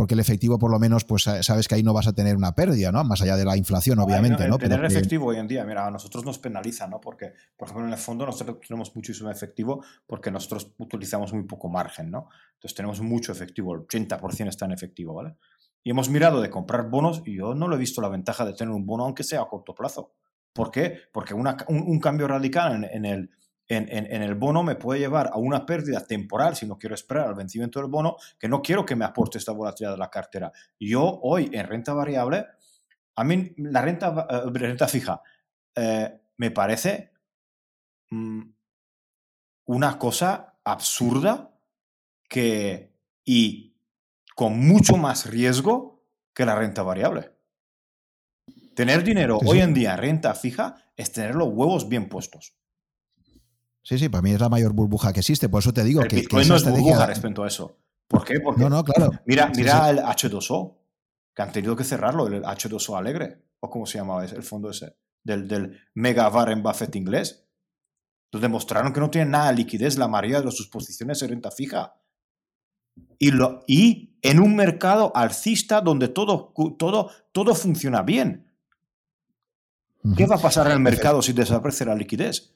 porque 0.00 0.14
el 0.14 0.20
efectivo 0.20 0.58
por 0.58 0.70
lo 0.70 0.78
menos 0.78 1.04
pues 1.04 1.24
sabes 1.24 1.68
que 1.68 1.74
ahí 1.74 1.82
no 1.82 1.92
vas 1.92 2.06
a 2.06 2.14
tener 2.14 2.34
una 2.34 2.54
pérdida, 2.54 2.90
¿no? 2.90 3.04
Más 3.04 3.20
allá 3.20 3.36
de 3.36 3.44
la 3.44 3.58
inflación, 3.58 3.98
obviamente, 3.98 4.48
¿no? 4.48 4.56
Tener 4.56 4.82
efectivo 4.82 5.26
hoy 5.26 5.36
en 5.36 5.46
día, 5.46 5.62
mira, 5.66 5.86
a 5.86 5.90
nosotros 5.90 6.24
nos 6.24 6.38
penaliza, 6.38 6.86
¿no? 6.86 7.02
Porque, 7.02 7.34
por 7.54 7.68
ejemplo, 7.68 7.86
en 7.86 7.92
el 7.92 7.98
fondo 7.98 8.24
nosotros 8.24 8.60
tenemos 8.66 8.96
muchísimo 8.96 9.30
efectivo 9.30 9.84
porque 10.06 10.30
nosotros 10.30 10.72
utilizamos 10.78 11.34
muy 11.34 11.44
poco 11.44 11.68
margen, 11.68 12.10
¿no? 12.10 12.28
Entonces 12.54 12.74
tenemos 12.74 13.02
mucho 13.02 13.32
efectivo, 13.32 13.74
el 13.74 13.80
80% 13.80 14.48
está 14.48 14.64
en 14.64 14.72
efectivo, 14.72 15.12
¿vale? 15.12 15.36
Y 15.82 15.90
hemos 15.90 16.08
mirado 16.08 16.40
de 16.40 16.48
comprar 16.48 16.88
bonos 16.88 17.22
y 17.26 17.36
yo 17.36 17.54
no 17.54 17.68
lo 17.68 17.76
he 17.76 17.78
visto 17.78 18.00
la 18.00 18.08
ventaja 18.08 18.46
de 18.46 18.54
tener 18.54 18.72
un 18.72 18.86
bono 18.86 19.04
aunque 19.04 19.22
sea 19.22 19.42
a 19.42 19.48
corto 19.48 19.74
plazo. 19.74 20.14
¿Por 20.52 20.70
qué? 20.70 20.98
Porque 21.12 21.34
un, 21.34 22.00
cambio 22.00 22.26
radical 22.26 22.84
en, 22.90 23.04
el, 23.04 23.30
en, 23.68 24.22
el 24.22 24.34
bono 24.34 24.62
me 24.62 24.74
puede 24.74 25.00
llevar 25.00 25.30
a 25.32 25.38
una 25.38 25.64
pérdida 25.64 26.04
temporal 26.04 26.56
si 26.56 26.66
no 26.66 26.76
quiero 26.76 26.94
esperar 26.94 27.28
al 27.28 27.34
vencimiento 27.34 27.80
del 27.80 27.88
bono, 27.88 28.16
que 28.38 28.48
no 28.48 28.60
quiero 28.60 28.84
que 28.84 28.96
me 28.96 29.04
aporte 29.04 29.38
esta 29.38 29.52
volatilidad 29.52 29.92
de 29.92 29.98
la 29.98 30.10
cartera. 30.10 30.52
Yo 30.78 31.20
hoy 31.22 31.50
en 31.52 31.66
renta 31.66 31.94
variable, 31.94 32.46
a 33.14 33.24
mí 33.24 33.52
la 33.58 33.82
renta, 33.82 34.26
eh, 34.28 34.50
renta 34.52 34.88
fija 34.88 35.22
eh, 35.76 36.20
me 36.36 36.50
parece 36.50 37.12
mm, 38.10 38.42
una 39.66 39.98
cosa 39.98 40.58
absurda 40.64 41.54
que, 42.28 42.96
y 43.24 43.76
con 44.34 44.58
mucho 44.58 44.96
más 44.96 45.26
riesgo 45.26 46.02
que 46.34 46.44
la 46.44 46.56
renta 46.56 46.82
variable. 46.82 47.32
Tener 48.80 49.04
dinero 49.04 49.38
hoy 49.44 49.60
en 49.60 49.74
día 49.74 49.94
renta 49.94 50.32
fija 50.32 50.74
es 50.96 51.12
tener 51.12 51.34
los 51.34 51.48
huevos 51.48 51.90
bien 51.90 52.08
puestos. 52.08 52.56
Sí, 53.82 53.98
sí, 53.98 54.08
para 54.08 54.22
mí 54.22 54.30
es 54.30 54.40
la 54.40 54.48
mayor 54.48 54.72
burbuja 54.72 55.12
que 55.12 55.20
existe. 55.20 55.50
Por 55.50 55.60
eso 55.60 55.74
te 55.74 55.84
digo 55.84 56.00
el 56.00 56.08
que. 56.08 56.16
Bitcoin 56.16 56.48
no 56.48 56.56
es 56.56 56.64
burbuja 56.64 57.04
respecto 57.04 57.44
a 57.44 57.48
eso. 57.48 57.76
¿Por 58.08 58.24
qué? 58.24 58.40
Porque. 58.40 58.62
No, 58.62 58.70
no, 58.70 58.82
claro. 58.82 59.10
Mira, 59.26 59.52
mira 59.54 59.90
el 59.90 59.98
H2O, 59.98 60.78
que 61.34 61.42
han 61.42 61.52
tenido 61.52 61.76
que 61.76 61.84
cerrarlo, 61.84 62.26
el 62.26 62.42
H2O 62.42 62.96
Alegre, 62.96 63.42
o 63.60 63.68
cómo 63.68 63.84
se 63.84 63.98
llamaba 63.98 64.24
el 64.24 64.42
fondo 64.42 64.70
ese, 64.70 64.96
del, 65.22 65.46
del 65.46 65.78
Mega 65.92 66.30
Warren 66.30 66.62
Buffett 66.62 66.96
inglés. 66.96 67.46
Entonces 68.28 68.48
demostraron 68.48 68.94
que 68.94 69.00
no 69.00 69.10
tienen 69.10 69.32
nada 69.32 69.50
de 69.50 69.56
liquidez 69.56 69.98
la 69.98 70.08
mayoría 70.08 70.40
de 70.40 70.50
sus 70.52 70.68
posiciones 70.68 71.20
en 71.20 71.28
renta 71.28 71.50
fija. 71.50 71.96
Y, 73.18 73.30
lo, 73.30 73.62
y 73.66 74.16
en 74.22 74.40
un 74.40 74.56
mercado 74.56 75.12
alcista 75.14 75.82
donde 75.82 76.08
todo, 76.08 76.54
todo, 76.78 77.10
todo 77.32 77.54
funciona 77.54 78.00
bien. 78.00 78.46
¿Qué 80.16 80.26
va 80.26 80.36
a 80.36 80.40
pasar 80.40 80.66
en 80.66 80.72
el 80.72 80.80
mercado 80.80 81.20
si 81.22 81.32
desaparece 81.32 81.84
la 81.84 81.94
liquidez? 81.94 82.54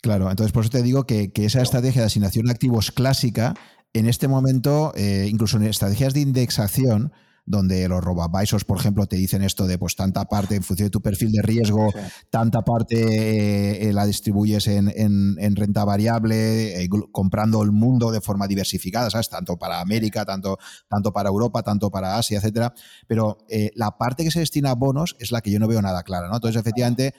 Claro, 0.00 0.30
entonces 0.30 0.52
por 0.52 0.62
eso 0.62 0.70
te 0.70 0.82
digo 0.82 1.04
que, 1.04 1.32
esa 1.34 1.62
estrategia 1.62 2.02
de 2.02 2.06
asignación 2.06 2.46
de 2.46 2.52
activos 2.52 2.92
clásica, 2.92 3.54
en 3.92 4.06
este 4.06 4.28
momento, 4.28 4.92
eh, 4.94 5.26
incluso 5.28 5.56
en 5.56 5.64
estrategias 5.64 6.14
de 6.14 6.20
indexación, 6.20 7.12
donde 7.46 7.88
los 7.88 8.02
robavisos, 8.02 8.64
por 8.64 8.78
ejemplo, 8.78 9.06
te 9.06 9.16
dicen 9.16 9.42
esto 9.42 9.66
de 9.66 9.78
pues 9.78 9.94
tanta 9.94 10.24
parte 10.24 10.56
en 10.56 10.64
función 10.64 10.86
de 10.86 10.90
tu 10.90 11.00
perfil 11.00 11.30
de 11.30 11.42
riesgo, 11.42 11.92
tanta 12.28 12.62
parte 12.62 13.88
eh, 13.88 13.92
la 13.92 14.04
distribuyes 14.04 14.66
en, 14.66 15.56
renta 15.56 15.84
variable, 15.84 16.82
eh, 16.82 16.88
comprando 17.12 17.62
el 17.62 17.70
mundo 17.70 18.10
de 18.10 18.20
forma 18.20 18.48
diversificada, 18.48 19.10
¿sabes? 19.10 19.30
Tanto 19.30 19.56
para 19.56 19.80
América, 19.80 20.24
tanto, 20.24 20.58
tanto 20.88 21.12
para 21.12 21.28
Europa, 21.28 21.62
tanto 21.62 21.90
para 21.90 22.18
Asia, 22.18 22.38
etcétera. 22.38 22.74
Pero 23.06 23.38
eh, 23.48 23.70
la 23.76 23.96
parte 23.96 24.24
que 24.24 24.32
se 24.32 24.40
destina 24.40 24.72
a 24.72 24.74
bonos 24.74 25.16
es 25.20 25.30
la 25.30 25.40
que 25.40 25.52
yo 25.52 25.60
no 25.60 25.68
veo 25.68 25.80
nada 25.80 26.02
clara, 26.02 26.28
¿no? 26.28 26.34
Entonces, 26.34 26.60
efectivamente, 26.60 27.14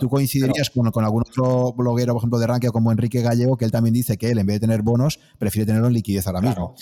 tú 0.00 0.08
coincidirías 0.08 0.70
con, 0.70 1.04
algún 1.04 1.22
otro 1.22 1.72
bloguero, 1.72 2.12
por 2.12 2.20
ejemplo, 2.20 2.38
de 2.40 2.46
Rankia 2.48 2.70
como 2.70 2.90
Enrique 2.90 3.22
Gallego, 3.22 3.56
que 3.56 3.64
él 3.64 3.70
también 3.70 3.94
dice 3.94 4.18
que 4.18 4.30
él, 4.30 4.38
en 4.38 4.46
vez 4.46 4.56
de 4.56 4.60
tener 4.60 4.82
bonos, 4.82 5.20
prefiere 5.38 5.66
tenerlo 5.66 5.86
en 5.86 5.94
liquidez 5.94 6.26
ahora 6.26 6.40
mismo 6.40 6.74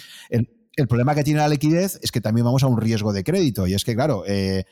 el 0.77 0.89
problema 0.89 1.15
que 1.15 1.25
tiene 1.25 1.41
la 1.41 1.49
liquidez 1.49 1.99
es 2.03 2.11
que 2.11 2.21
también 2.21 2.45
vamos 2.45 2.63
a 2.63 2.67
un 2.67 2.81
riesgo 2.81 3.13
de 3.13 3.25
crédito. 3.25 3.67
Y 3.67 3.75
es 3.75 3.85
que, 3.85 3.95
claro, 3.95 4.25
eh, 4.27 4.65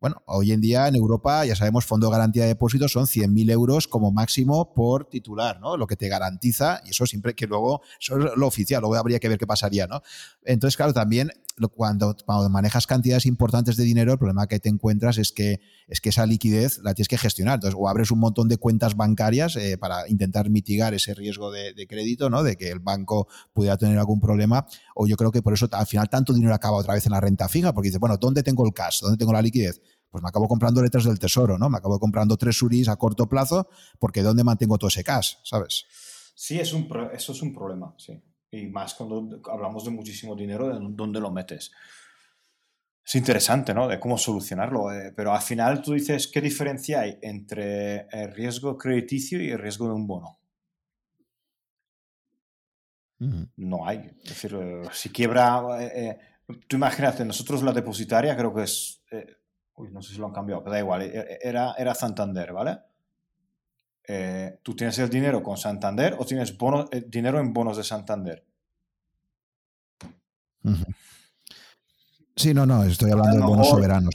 bueno, 0.00 0.22
hoy 0.26 0.52
en 0.52 0.60
día 0.60 0.86
en 0.86 0.94
Europa, 0.94 1.44
ya 1.44 1.56
sabemos, 1.56 1.84
fondo 1.84 2.06
de 2.06 2.12
garantía 2.12 2.42
de 2.42 2.48
depósitos 2.48 2.92
son 2.92 3.06
100.000 3.06 3.50
euros 3.50 3.88
como 3.88 4.12
máximo 4.12 4.72
por 4.72 5.06
titular, 5.06 5.60
¿no? 5.60 5.76
Lo 5.76 5.86
que 5.86 5.96
te 5.96 6.08
garantiza, 6.08 6.80
y 6.84 6.90
eso 6.90 7.04
siempre 7.06 7.34
que 7.34 7.46
luego, 7.46 7.82
eso 8.00 8.16
es 8.18 8.36
lo 8.36 8.46
oficial, 8.46 8.80
luego 8.80 8.94
habría 8.94 9.18
que 9.18 9.28
ver 9.28 9.38
qué 9.38 9.46
pasaría, 9.46 9.86
¿no? 9.86 10.02
Entonces, 10.44 10.76
claro, 10.76 10.92
también 10.92 11.32
cuando, 11.74 12.14
manejas 12.50 12.86
cantidades 12.86 13.26
importantes 13.26 13.76
de 13.76 13.84
dinero, 13.84 14.12
el 14.12 14.18
problema 14.18 14.46
que 14.46 14.60
te 14.60 14.68
encuentras 14.68 15.18
es 15.18 15.32
que, 15.32 15.60
es 15.88 16.00
que 16.00 16.10
esa 16.10 16.26
liquidez 16.26 16.78
la 16.84 16.94
tienes 16.94 17.08
que 17.08 17.18
gestionar. 17.18 17.56
Entonces, 17.56 17.78
o 17.78 17.88
abres 17.88 18.10
un 18.10 18.20
montón 18.20 18.48
de 18.48 18.56
cuentas 18.56 18.96
bancarias 18.96 19.56
eh, 19.56 19.76
para 19.78 20.08
intentar 20.08 20.50
mitigar 20.50 20.94
ese 20.94 21.14
riesgo 21.14 21.50
de, 21.50 21.74
de, 21.74 21.86
crédito, 21.86 22.30
¿no? 22.30 22.42
De 22.42 22.56
que 22.56 22.70
el 22.70 22.78
banco 22.78 23.28
pudiera 23.52 23.76
tener 23.76 23.98
algún 23.98 24.20
problema, 24.20 24.66
o 24.94 25.06
yo 25.06 25.16
creo 25.16 25.32
que 25.32 25.42
por 25.42 25.54
eso 25.54 25.68
al 25.72 25.86
final 25.86 26.08
tanto 26.08 26.32
dinero 26.32 26.54
acaba 26.54 26.76
otra 26.76 26.94
vez 26.94 27.04
en 27.06 27.12
la 27.12 27.20
renta 27.20 27.48
fija, 27.48 27.72
porque 27.74 27.88
dices, 27.88 28.00
bueno, 28.00 28.16
¿dónde 28.16 28.42
tengo 28.42 28.64
el 28.64 28.72
cash? 28.72 29.00
¿Dónde 29.00 29.18
tengo 29.18 29.32
la 29.32 29.42
liquidez? 29.42 29.80
pues 30.10 30.22
me 30.22 30.28
acabo 30.28 30.48
comprando 30.48 30.82
letras 30.82 31.04
del 31.04 31.18
tesoro, 31.18 31.58
¿no? 31.58 31.68
Me 31.68 31.78
acabo 31.78 31.98
comprando 31.98 32.36
tres 32.36 32.56
suris 32.56 32.88
a 32.88 32.96
corto 32.96 33.28
plazo 33.28 33.68
porque 33.98 34.22
¿dónde 34.22 34.44
mantengo 34.44 34.78
todo 34.78 34.88
ese 34.88 35.04
cash, 35.04 35.34
sabes? 35.44 35.84
Sí, 36.34 36.58
es 36.58 36.72
un 36.72 36.88
eso 37.12 37.32
es 37.32 37.42
un 37.42 37.52
problema, 37.52 37.94
sí. 37.98 38.22
Y 38.50 38.66
más 38.66 38.94
cuando 38.94 39.40
hablamos 39.50 39.84
de 39.84 39.90
muchísimo 39.90 40.34
dinero, 40.34 40.68
¿de 40.68 40.78
dónde 40.80 41.20
lo 41.20 41.30
metes? 41.30 41.70
Es 43.04 43.14
interesante, 43.14 43.72
¿no? 43.72 43.88
De 43.88 43.98
cómo 43.98 44.18
solucionarlo. 44.18 44.92
Eh, 44.92 45.12
pero 45.16 45.32
al 45.32 45.40
final 45.40 45.80
tú 45.82 45.92
dices, 45.94 46.28
¿qué 46.28 46.40
diferencia 46.40 47.00
hay 47.00 47.18
entre 47.22 48.06
el 48.10 48.34
riesgo 48.34 48.76
crediticio 48.76 49.42
y 49.42 49.50
el 49.50 49.58
riesgo 49.58 49.86
de 49.86 49.94
un 49.94 50.06
bono? 50.06 50.38
No 53.56 53.86
hay. 53.86 54.10
Es 54.22 54.28
decir, 54.28 54.54
eh, 54.54 54.82
si 54.92 55.10
quiebra... 55.10 55.62
Eh, 55.80 56.18
tú 56.66 56.76
imagínate, 56.76 57.24
nosotros 57.24 57.62
la 57.62 57.72
depositaria 57.72 58.36
creo 58.36 58.54
que 58.54 58.62
es 58.62 59.02
Uy, 59.78 59.90
no 59.92 60.02
sé 60.02 60.12
si 60.12 60.18
lo 60.18 60.26
han 60.26 60.32
cambiado, 60.32 60.62
pero 60.62 60.72
da 60.72 60.80
igual. 60.80 61.02
Era, 61.02 61.74
era 61.78 61.94
Santander, 61.94 62.52
¿vale? 62.52 62.78
Eh, 64.10 64.58
¿Tú 64.62 64.74
tienes 64.74 64.98
el 64.98 65.10
dinero 65.10 65.42
con 65.42 65.58
Santander 65.58 66.16
o 66.18 66.24
tienes 66.24 66.56
eh, 66.90 67.04
dinero 67.08 67.38
en 67.38 67.52
bonos 67.52 67.76
de 67.76 67.84
Santander? 67.84 68.42
Sí, 72.34 72.54
no, 72.54 72.64
no, 72.64 72.84
estoy 72.84 73.10
hablando 73.10 73.36
de 73.36 73.42
bonos 73.42 73.68
soberanos. 73.68 74.14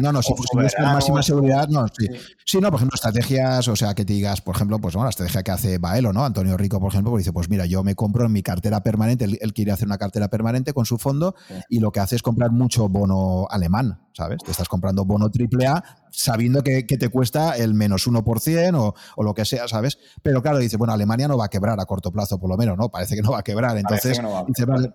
no, 0.00 0.12
no, 0.12 0.22
si, 0.22 0.34
con 0.34 0.62
máxima 0.62 1.22
seguridad, 1.22 1.66
no, 1.68 1.86
sí. 1.88 2.06
sí. 2.44 2.60
no, 2.60 2.70
por 2.70 2.78
ejemplo, 2.78 2.94
estrategias, 2.94 3.66
o 3.66 3.74
sea, 3.74 3.94
que 3.94 4.04
te 4.04 4.12
digas, 4.12 4.40
por 4.40 4.54
ejemplo, 4.54 4.78
pues 4.78 4.94
bueno, 4.94 5.06
la 5.06 5.10
estrategia 5.10 5.42
que 5.42 5.50
hace 5.50 5.78
Baelo, 5.78 6.12
¿no? 6.12 6.24
Antonio 6.24 6.56
Rico, 6.56 6.78
por 6.78 6.92
ejemplo, 6.92 7.10
pues 7.10 7.22
dice, 7.22 7.32
pues 7.32 7.48
mira, 7.48 7.66
yo 7.66 7.82
me 7.82 7.96
compro 7.96 8.26
en 8.26 8.32
mi 8.32 8.42
cartera 8.42 8.82
permanente, 8.82 9.24
él, 9.24 9.54
quiere 9.54 9.72
hacer 9.72 9.88
una 9.88 9.98
cartera 9.98 10.28
permanente 10.28 10.72
con 10.74 10.84
su 10.84 10.98
fondo 10.98 11.34
y 11.68 11.80
lo 11.80 11.90
que 11.90 12.00
hace 12.00 12.16
es 12.16 12.22
comprar 12.22 12.52
mucho 12.52 12.88
bono 12.88 13.48
alemán, 13.50 13.98
¿sabes? 14.12 14.42
Te 14.44 14.50
estás 14.50 14.68
comprando 14.68 15.04
bono 15.04 15.26
AAA 15.26 15.82
sabiendo 16.16 16.62
que, 16.62 16.84
te 16.84 17.08
cuesta 17.08 17.56
el 17.56 17.74
menos 17.74 18.06
1% 18.06 18.74
o, 18.78 18.94
o, 19.16 19.22
lo 19.22 19.34
que 19.34 19.44
sea, 19.44 19.66
¿sabes? 19.66 19.98
Pero 20.22 20.42
claro, 20.42 20.58
dice, 20.58 20.76
bueno, 20.76 20.92
Alemania 20.92 21.26
no 21.28 21.36
va 21.36 21.46
a 21.46 21.48
quebrar 21.48 21.78
a 21.80 21.86
corto 21.86 22.12
plazo, 22.12 22.38
por 22.38 22.48
lo 22.48 22.56
menos, 22.56 22.78
¿no? 22.78 22.88
Parece 22.88 23.16
que 23.16 23.22
no 23.22 23.32
va 23.32 23.40
a 23.40 23.42
quebrar. 23.42 23.76
Entonces, 23.76 24.20
dice, 24.46 24.64
vale, 24.64 24.94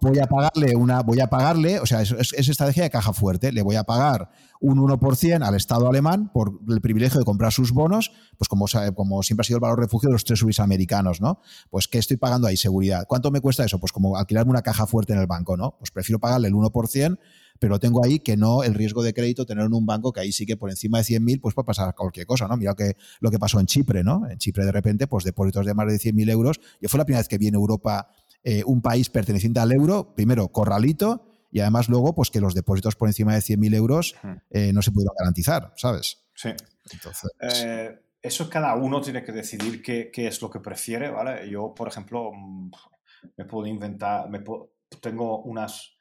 voy 0.00 0.18
a 0.18 0.26
pagarle 0.26 0.76
una, 0.76 1.02
voy 1.02 1.20
a 1.20 1.28
pagarle, 1.28 1.80
o 1.80 1.86
sea, 1.86 2.02
es, 2.02 2.12
es, 2.12 2.48
estrategia 2.48 2.84
de 2.84 2.90
caja 2.90 3.12
fuerte, 3.12 3.50
le 3.52 3.62
voy 3.62 3.76
a 3.76 3.84
pagar 3.84 4.30
un 4.60 4.78
1% 4.78 5.42
al 5.42 5.54
Estado 5.54 5.88
alemán 5.88 6.30
por 6.32 6.60
el 6.68 6.80
privilegio 6.80 7.18
de 7.18 7.24
comprar 7.24 7.52
sus 7.52 7.72
bonos, 7.72 8.12
pues 8.38 8.48
como, 8.48 8.66
como 8.94 9.22
siempre 9.22 9.42
ha 9.42 9.46
sido 9.46 9.56
el 9.56 9.62
valor 9.62 9.80
refugio 9.80 10.08
de 10.08 10.14
los 10.14 10.24
tres 10.24 10.38
subis 10.38 10.60
americanos, 10.60 11.20
¿no? 11.20 11.40
Pues 11.70 11.88
¿qué 11.88 11.98
estoy 11.98 12.16
pagando 12.16 12.46
ahí? 12.46 12.56
Seguridad. 12.56 13.04
¿Cuánto 13.08 13.30
me 13.30 13.40
cuesta 13.40 13.64
eso? 13.64 13.78
Pues 13.78 13.92
como 13.92 14.16
alquilarme 14.16 14.50
una 14.50 14.62
caja 14.62 14.86
fuerte 14.86 15.12
en 15.12 15.18
el 15.18 15.26
banco, 15.26 15.56
¿no? 15.56 15.76
Pues 15.78 15.90
prefiero 15.90 16.20
pagarle 16.20 16.48
el 16.48 16.54
1% 16.54 17.18
pero 17.58 17.78
tengo 17.78 18.04
ahí 18.04 18.20
que 18.20 18.36
no 18.36 18.62
el 18.62 18.74
riesgo 18.74 19.02
de 19.02 19.12
crédito 19.12 19.46
tener 19.46 19.64
en 19.64 19.74
un 19.74 19.86
banco 19.86 20.12
que 20.12 20.20
ahí 20.20 20.32
sí 20.32 20.46
que 20.46 20.56
por 20.56 20.70
encima 20.70 20.98
de 20.98 21.04
100.000 21.04 21.40
pues 21.40 21.54
puede 21.54 21.66
pasar 21.66 21.94
cualquier 21.94 22.26
cosa, 22.26 22.46
¿no? 22.48 22.56
Mira 22.56 22.74
que, 22.74 22.96
lo 23.20 23.30
que 23.30 23.38
pasó 23.38 23.60
en 23.60 23.66
Chipre, 23.66 24.02
¿no? 24.04 24.28
En 24.28 24.38
Chipre 24.38 24.64
de 24.64 24.72
repente 24.72 25.06
pues 25.06 25.24
depósitos 25.24 25.66
de 25.66 25.74
más 25.74 25.86
de 25.86 25.98
100.000 25.98 26.30
euros. 26.30 26.60
Yo 26.80 26.88
fue 26.88 26.98
la 26.98 27.04
primera 27.04 27.20
vez 27.20 27.28
que 27.28 27.38
vi 27.38 27.48
en 27.48 27.54
Europa 27.54 28.08
eh, 28.42 28.62
un 28.64 28.80
país 28.82 29.10
perteneciente 29.10 29.60
al 29.60 29.72
euro, 29.72 30.14
primero 30.14 30.48
corralito 30.48 31.26
y 31.50 31.60
además 31.60 31.88
luego 31.88 32.14
pues 32.14 32.30
que 32.30 32.40
los 32.40 32.54
depósitos 32.54 32.96
por 32.96 33.08
encima 33.08 33.34
de 33.34 33.40
100.000 33.40 33.74
euros 33.74 34.14
eh, 34.50 34.72
no 34.72 34.82
se 34.82 34.92
pudieron 34.92 35.14
garantizar, 35.18 35.72
¿sabes? 35.76 36.24
Sí. 36.34 36.50
Entonces... 36.92 37.30
Eh, 37.40 38.00
eso 38.22 38.50
cada 38.50 38.74
uno 38.74 39.00
tiene 39.00 39.22
que 39.22 39.30
decidir 39.30 39.80
qué, 39.82 40.10
qué, 40.12 40.26
es 40.26 40.42
lo 40.42 40.50
que 40.50 40.58
prefiere, 40.58 41.10
¿vale? 41.10 41.48
Yo, 41.48 41.72
por 41.72 41.86
ejemplo, 41.86 42.32
mm, 42.32 42.70
me 43.36 43.44
puedo 43.44 43.66
inventar, 43.66 44.28
me 44.28 44.42
tengo 45.00 45.42
unas 45.42 45.95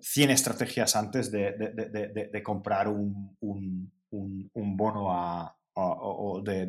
100 0.00 0.30
estrategias 0.30 0.96
antes 0.96 1.30
de, 1.30 1.52
de, 1.52 2.30
de, 2.32 2.42
comprar 2.42 2.88
un, 2.88 3.36
un, 3.40 3.92
un, 4.10 4.76
bono 4.76 5.12
a, 5.12 5.56
o 5.74 6.42
de, 6.42 6.66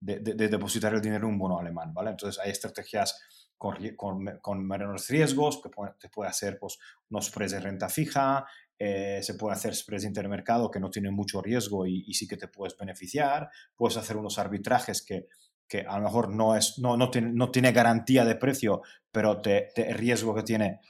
depositar 0.00 0.94
el 0.94 1.00
dinero 1.00 1.26
en 1.26 1.34
un 1.34 1.38
bono 1.38 1.58
alemán, 1.58 1.92
¿vale? 1.92 2.10
Entonces 2.10 2.40
hay 2.42 2.50
estrategias 2.50 3.20
con, 3.56 3.76
con, 3.96 4.38
con 4.40 4.66
menos 4.66 5.08
riesgos, 5.08 5.60
que 5.62 5.70
te 5.98 6.08
puede 6.08 6.30
hacer 6.30 6.58
pues, 6.58 6.78
unos 7.10 7.26
spreads 7.26 7.52
de 7.52 7.60
renta 7.60 7.88
fija, 7.88 8.46
eh, 8.78 9.20
se 9.22 9.34
puede 9.34 9.54
hacer 9.54 9.74
spreads 9.74 10.04
intermercado 10.04 10.70
que 10.70 10.80
no 10.80 10.88
tienen 10.88 11.12
mucho 11.12 11.42
riesgo 11.42 11.86
y, 11.86 12.02
y, 12.06 12.14
sí 12.14 12.26
que 12.26 12.38
te 12.38 12.48
puedes 12.48 12.74
beneficiar, 12.78 13.50
puedes 13.76 13.98
hacer 13.98 14.16
unos 14.16 14.38
arbitrajes 14.38 15.04
que, 15.04 15.26
que 15.68 15.82
a 15.82 15.98
lo 15.98 16.04
mejor 16.04 16.34
no, 16.34 16.56
es, 16.56 16.78
no, 16.78 16.96
no, 16.96 17.10
tiene, 17.10 17.32
no 17.32 17.50
tiene 17.50 17.72
garantía 17.72 18.24
de 18.24 18.36
precio, 18.36 18.80
pero 19.12 19.42
te, 19.42 19.68
el 19.76 19.94
riesgo 19.94 20.34
que 20.34 20.42
tiene 20.42 20.80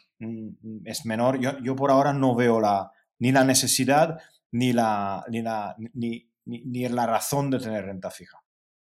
es 0.84 1.06
menor, 1.06 1.38
yo, 1.38 1.58
yo, 1.60 1.74
por 1.74 1.90
ahora 1.90 2.12
no 2.12 2.34
veo 2.34 2.60
la, 2.60 2.92
ni 3.18 3.32
la 3.32 3.44
necesidad 3.44 4.18
ni 4.52 4.72
la, 4.72 5.24
ni, 5.28 5.42
la, 5.42 5.76
ni, 5.94 6.28
ni, 6.44 6.88
la 6.88 7.06
razón 7.06 7.50
de 7.50 7.58
tener 7.58 7.84
renta 7.84 8.10
fija. 8.10 8.42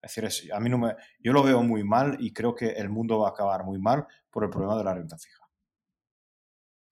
Es 0.02 0.16
decir, 0.16 0.54
a 0.54 0.60
mí 0.60 0.70
no 0.70 0.78
me, 0.78 0.96
yo 1.20 1.34
lo 1.34 1.44
veo 1.44 1.64
muy 1.64 1.84
mal 1.84 2.18
y 2.20 2.32
creo 2.32 2.56
que 2.56 2.70
el 2.70 2.90
mundo 2.90 3.20
va 3.20 3.30
a 3.30 3.32
acabar 3.32 3.64
muy 3.64 3.80
mal 3.80 4.06
por 4.30 4.44
el 4.44 4.50
problema 4.50 4.78
de 4.78 4.84
la 4.84 4.94
renta 4.94 5.18
fija. 5.18 5.44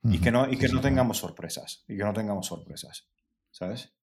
Y 0.03 0.19
que 0.19 0.31
no, 0.31 0.47
y 0.51 0.57
que 0.57 0.67
no 0.67 0.81
tengamos 0.81 1.17
sorpresas. 1.17 1.83
Y 1.87 1.97
que 1.97 2.03
no 2.03 2.13
tengamos 2.13 2.45
sorpresas. 2.45 3.07
¿Sabes? 3.49 3.95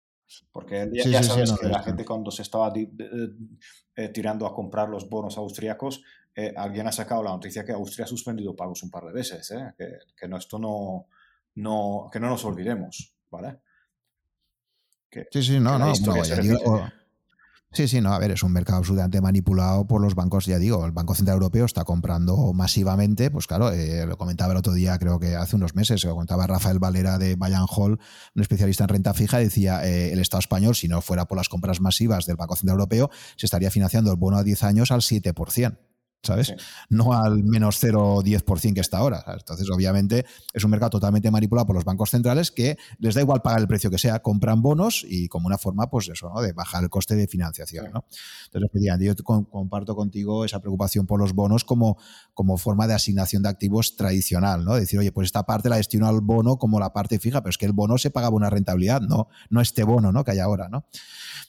Porque 0.50 0.88
ya, 0.92 1.22
sabes 1.22 1.52
que 1.60 1.68
la 1.68 1.82
gente 1.82 2.04
cuando 2.04 2.30
se 2.30 2.42
estaba 2.42 2.72
eh, 2.74 4.08
tirando 4.08 4.46
a 4.46 4.54
comprar 4.54 4.88
los 4.88 5.08
bonos 5.08 5.36
austríacos, 5.36 6.02
eh, 6.34 6.52
alguien 6.56 6.86
ha 6.86 6.92
sacado 6.92 7.22
la 7.22 7.30
noticia 7.30 7.64
que 7.64 7.72
Austria 7.72 8.04
ha 8.04 8.08
suspendido 8.08 8.56
pagos 8.56 8.82
un 8.82 8.90
par 8.90 9.04
de 9.04 9.12
veces. 9.12 9.50
¿eh? 9.50 9.74
Que, 9.76 9.98
que 10.16 10.28
no, 10.28 10.36
esto 10.38 10.58
no, 10.58 11.06
no, 11.56 12.08
que 12.12 12.20
no 12.20 12.28
nos 12.28 12.44
olvidemos. 12.44 13.14
¿Vale? 13.30 13.60
sí, 15.30 15.42
sí, 15.42 15.60
no, 15.60 15.78
no. 15.78 15.92
Sí, 17.74 17.88
sí, 17.88 18.02
no, 18.02 18.12
a 18.12 18.18
ver, 18.18 18.32
es 18.32 18.42
un 18.42 18.52
mercado 18.52 18.80
absolutamente 18.80 19.22
manipulado 19.22 19.86
por 19.86 20.02
los 20.02 20.14
bancos, 20.14 20.44
ya 20.44 20.58
digo, 20.58 20.84
el 20.84 20.92
Banco 20.92 21.14
Central 21.14 21.36
Europeo 21.36 21.64
está 21.64 21.84
comprando 21.84 22.52
masivamente, 22.52 23.30
pues 23.30 23.46
claro, 23.46 23.72
eh, 23.72 24.04
lo 24.04 24.18
comentaba 24.18 24.52
el 24.52 24.58
otro 24.58 24.74
día, 24.74 24.98
creo 24.98 25.18
que 25.18 25.36
hace 25.36 25.56
unos 25.56 25.74
meses, 25.74 26.04
lo 26.04 26.12
comentaba 26.12 26.46
Rafael 26.46 26.78
Valera 26.78 27.16
de 27.16 27.34
Bayern 27.34 27.64
Hall, 27.74 27.98
un 28.34 28.42
especialista 28.42 28.84
en 28.84 28.88
renta 28.88 29.14
fija, 29.14 29.38
decía, 29.38 29.86
eh, 29.86 30.12
el 30.12 30.18
Estado 30.18 30.40
español, 30.40 30.74
si 30.74 30.86
no 30.86 31.00
fuera 31.00 31.24
por 31.24 31.38
las 31.38 31.48
compras 31.48 31.80
masivas 31.80 32.26
del 32.26 32.36
Banco 32.36 32.56
Central 32.56 32.74
Europeo, 32.74 33.10
se 33.36 33.46
estaría 33.46 33.70
financiando 33.70 34.10
el 34.10 34.18
bono 34.18 34.36
a 34.36 34.44
10 34.44 34.64
años 34.64 34.90
al 34.90 35.00
7%. 35.00 35.78
¿Sabes? 36.22 36.54
No 36.88 37.12
al 37.12 37.42
menos 37.42 37.78
0 37.80 38.16
o 38.16 38.22
10% 38.22 38.74
que 38.74 38.80
está 38.80 38.98
ahora. 38.98 39.24
Entonces, 39.26 39.68
obviamente, 39.70 40.24
es 40.52 40.64
un 40.64 40.70
mercado 40.70 40.90
totalmente 40.90 41.30
manipulado 41.30 41.66
por 41.66 41.76
los 41.76 41.84
bancos 41.84 42.10
centrales 42.10 42.50
que 42.50 42.76
les 42.98 43.14
da 43.14 43.20
igual 43.20 43.42
pagar 43.42 43.60
el 43.60 43.68
precio 43.68 43.90
que 43.90 43.98
sea, 43.98 44.20
compran 44.20 44.62
bonos 44.62 45.04
y 45.08 45.28
como 45.28 45.46
una 45.46 45.58
forma, 45.58 45.90
pues 45.90 46.08
eso, 46.08 46.30
¿no? 46.32 46.40
De 46.40 46.52
bajar 46.52 46.84
el 46.84 46.90
coste 46.90 47.16
de 47.16 47.26
financiación, 47.26 47.90
¿no? 47.92 48.04
Entonces, 48.52 48.70
yo 49.00 49.14
comparto 49.24 49.96
contigo 49.96 50.44
esa 50.44 50.60
preocupación 50.60 51.06
por 51.06 51.18
los 51.20 51.32
bonos 51.32 51.64
como, 51.64 51.98
como 52.34 52.56
forma 52.56 52.86
de 52.86 52.94
asignación 52.94 53.42
de 53.42 53.48
activos 53.48 53.96
tradicional, 53.96 54.64
¿no? 54.64 54.74
Decir, 54.74 54.98
oye, 54.98 55.12
pues 55.12 55.26
esta 55.26 55.44
parte 55.44 55.68
la 55.68 55.76
destino 55.76 56.06
al 56.06 56.20
bono 56.20 56.56
como 56.56 56.78
la 56.78 56.92
parte 56.92 57.18
fija, 57.18 57.42
pero 57.42 57.50
es 57.50 57.58
que 57.58 57.66
el 57.66 57.72
bono 57.72 57.98
se 57.98 58.10
pagaba 58.10 58.36
una 58.36 58.50
rentabilidad, 58.50 59.00
no, 59.00 59.28
no 59.50 59.60
este 59.60 59.82
bono, 59.82 60.12
¿no? 60.12 60.24
Que 60.24 60.32
hay 60.32 60.38
ahora, 60.38 60.68
¿no? 60.68 60.86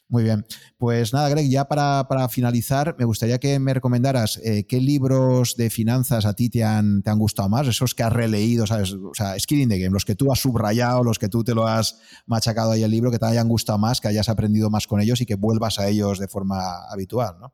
Muy 0.10 0.24
bien. 0.24 0.46
Pues 0.78 1.14
nada, 1.14 1.30
Greg, 1.30 1.50
ya 1.50 1.66
para, 1.66 2.30
finalizar, 2.30 2.96
me 3.00 3.06
gustaría 3.06 3.40
que 3.40 3.58
me 3.60 3.74
recomendaras 3.74 4.38
eh, 4.44 4.66
qué 4.68 4.80
libros 4.80 5.56
de 5.56 5.70
finanzas 5.70 6.26
a 6.26 6.34
ti 6.34 6.50
te 6.50 6.64
han, 6.64 7.02
te 7.02 7.10
han 7.10 7.18
gustado 7.18 7.50
más, 7.50 7.68
esos 7.68 7.96
que 7.96 8.04
has 8.04 8.14
releído, 8.14 8.68
¿sabes? 8.68 8.94
O 8.94 9.14
sea, 9.14 9.40
Skin 9.40 9.70
the 9.70 9.80
Game, 9.80 9.94
los 9.94 10.06
que 10.06 10.16
tú 10.16 10.32
has 10.32 10.40
subrayado, 10.40 11.04
los 11.04 11.18
que 11.18 11.30
tú 11.30 11.44
te 11.44 11.56
lo 11.56 11.66
has 11.66 12.00
machacado 12.26 12.72
ahí 12.72 12.84
el 12.84 12.92
libro, 12.92 13.12
que 13.12 13.20
te 13.20 13.26
hayan 13.26 13.48
gustado 13.48 13.80
más, 13.80 14.02
que 14.02 14.08
hayas 14.08 14.30
aprendido 14.30 14.70
más 14.70 14.86
con 14.86 15.02
ellos 15.02 15.20
y 15.22 15.26
que 15.26 15.36
vuelvas 15.36 15.80
a 15.80 15.88
ellos 15.88 16.20
de 16.20 16.28
forma 16.28 16.86
habitual, 16.90 17.38
¿no? 17.40 17.54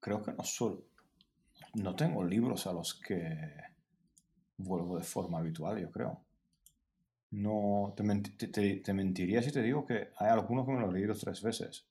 Creo 0.00 0.22
que 0.22 0.32
no 0.32 0.44
solo. 0.44 0.86
No 1.74 1.96
tengo 1.96 2.24
libros 2.24 2.66
a 2.66 2.72
los 2.72 2.94
que 2.94 3.36
vuelvo 4.56 4.98
de 4.98 5.04
forma 5.04 5.38
habitual, 5.38 5.80
yo 5.80 5.90
creo. 5.90 6.27
No, 7.30 7.94
te, 7.94 8.02
mentiría 8.02 9.42
si 9.42 9.52
te 9.52 9.62
digo 9.62 9.84
que 9.84 10.10
hay 10.16 10.28
algunos 10.30 10.64
que 10.64 10.72
me 10.72 10.80
lo 10.80 10.90
he 10.90 10.94
leído 10.94 11.14
tres 11.14 11.42
veces. 11.42 11.86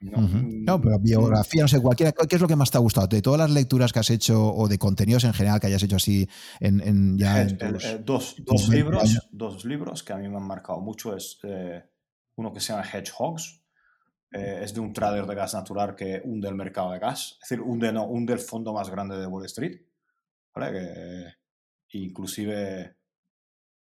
No, 0.00 0.18
mm, 0.18 0.64
no, 0.64 0.80
pero 0.80 0.98
biografía, 0.98 1.62
no 1.62 1.68
sé, 1.68 1.80
cualquiera, 1.80 2.12
¿qué 2.12 2.36
es 2.36 2.42
lo 2.42 2.48
que 2.48 2.56
más 2.56 2.70
te 2.70 2.76
ha 2.76 2.80
gustado? 2.80 3.06
De 3.06 3.22
todas 3.22 3.40
las 3.40 3.50
lecturas 3.50 3.92
que 3.92 4.00
has 4.00 4.10
hecho 4.10 4.54
o 4.54 4.68
de 4.68 4.78
contenidos 4.78 5.24
en 5.24 5.32
general 5.32 5.58
que 5.58 5.68
hayas 5.68 5.82
hecho 5.82 5.96
así 5.96 6.28
en, 6.60 7.16
ya 7.16 7.42
eh, 7.42 7.56
eh, 7.60 8.00
dos, 8.04 8.36
dos 8.40 8.68
libros, 8.68 9.28
dos 9.30 9.64
libros 9.64 10.02
que 10.02 10.12
a 10.12 10.16
mí 10.16 10.28
me 10.28 10.36
han 10.36 10.46
marcado 10.46 10.80
mucho 10.80 11.16
es 11.16 11.38
eh, 11.44 11.82
uno 12.36 12.52
que 12.52 12.60
se 12.60 12.74
llama 12.74 12.84
Hedgehogs, 12.86 13.62
es 14.30 14.74
de 14.74 14.80
un 14.80 14.92
trader 14.92 15.26
de 15.26 15.34
gas 15.36 15.54
natural 15.54 15.94
que 15.94 16.20
hunde 16.24 16.48
el 16.48 16.56
mercado 16.56 16.90
de 16.90 16.98
gas, 16.98 17.38
es 17.40 17.48
decir, 17.48 17.60
hunde, 17.64 17.92
no, 17.92 18.04
hunde 18.04 18.32
el 18.32 18.40
fondo 18.40 18.72
más 18.72 18.90
grande 18.90 19.16
de 19.16 19.26
Wall 19.28 19.46
Street, 19.46 19.80
¿vale? 20.52 20.72
Que, 21.88 21.98
inclusive 21.98 22.96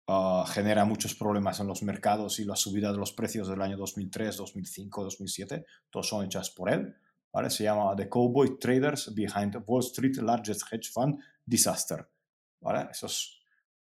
Ah, 0.09 0.45
genera 0.47 0.85
muchos 0.85 1.15
problemas 1.15 1.59
en 1.59 1.67
los 1.67 1.83
mercados 1.83 2.39
y 2.39 2.45
la 2.45 2.55
subida 2.55 2.93
de 2.93 2.97
los 2.97 3.11
precios 3.11 3.49
del 3.49 3.61
año 3.61 3.75
2003, 3.75 4.37
2005, 4.37 5.03
2007, 5.03 5.65
todos 5.89 6.07
son 6.07 6.25
hechas 6.25 6.49
por 6.49 6.71
él. 6.71 6.95
¿vale? 7.33 7.49
Se 7.49 7.65
llama 7.65 7.93
The 7.93 8.07
Cowboy 8.07 8.57
Traders 8.57 9.13
Behind 9.13 9.61
Wall 9.65 9.83
Street 9.83 10.15
Largest 10.17 10.61
Hedge 10.71 10.89
Fund 10.93 11.19
Disaster. 11.45 12.09
¿vale? 12.61 12.87
Eso 12.89 13.07
es, 13.07 13.37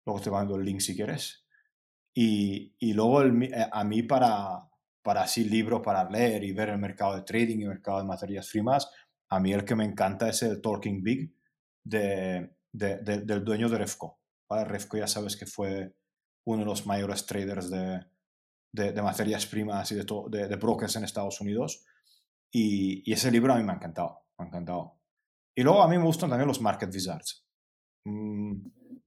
luego 0.06 0.20
te 0.20 0.30
mando 0.30 0.58
el 0.58 0.66
link 0.66 0.82
si 0.82 0.94
quieres. 0.94 1.46
Y, 2.14 2.76
y 2.80 2.92
luego 2.92 3.22
el, 3.22 3.44
eh, 3.44 3.70
a 3.72 3.86
mí 3.86 4.04
para, 4.04 4.70
para 5.02 5.22
así 5.22 5.46
libro 5.46 5.82
para 5.82 6.10
leer 6.10 6.44
y 6.44 6.52
ver 6.52 6.68
el 6.68 6.80
mercado 6.80 7.16
de 7.16 7.22
trading 7.22 7.60
y 7.60 7.64
el 7.64 7.70
mercado 7.70 8.00
de 8.00 8.04
materias 8.04 8.50
primas, 8.52 8.92
a 9.30 9.40
mí 9.40 9.54
el 9.54 9.64
que 9.64 9.76
me 9.76 9.86
encanta 9.86 10.28
es 10.28 10.44
el 10.44 10.60
Talking 10.60 11.02
Big 11.02 11.34
de, 11.82 12.58
de, 12.74 12.98
del 12.98 13.46
dueño 13.46 13.70
de 13.70 13.78
Refco. 13.78 14.20
¿vale? 14.50 14.66
Refco 14.66 14.98
ya 14.98 15.08
sabes 15.08 15.38
que 15.38 15.46
fue 15.46 15.94
uno 16.54 16.64
de 16.64 16.66
los 16.66 16.86
mayores 16.86 17.26
traders 17.26 17.70
de, 17.70 18.06
de, 18.72 19.02
materias 19.02 19.46
primas 19.46 19.92
y 19.92 19.96
de, 19.96 20.48
de, 20.48 20.56
brokers 20.56 20.96
en 20.96 21.04
Estados 21.04 21.42
Unidos. 21.42 21.86
Y, 22.52 23.12
ese 23.12 23.32
libro 23.32 23.54
a 23.54 23.58
mí 23.58 23.64
me 23.64 23.72
ha 23.72 23.76
encantado, 23.76 24.26
me 24.38 24.46
ha 24.46 24.48
encantado. 24.48 24.96
Y 25.56 25.64
luego 25.64 25.84
a 25.84 25.88
mí 25.88 25.98
me 25.98 26.06
gustan 26.06 26.30
también 26.30 26.48
los 26.48 26.62
Market 26.62 26.94
Wizards. 26.94 27.46
Mm, 28.06 28.54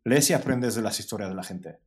lees 0.04 0.30
y 0.30 0.34
aprendes 0.34 0.74
de 0.74 0.82
las 0.82 0.98
historias 1.00 1.30
de 1.30 1.34
la 1.34 1.42
gente. 1.42 1.80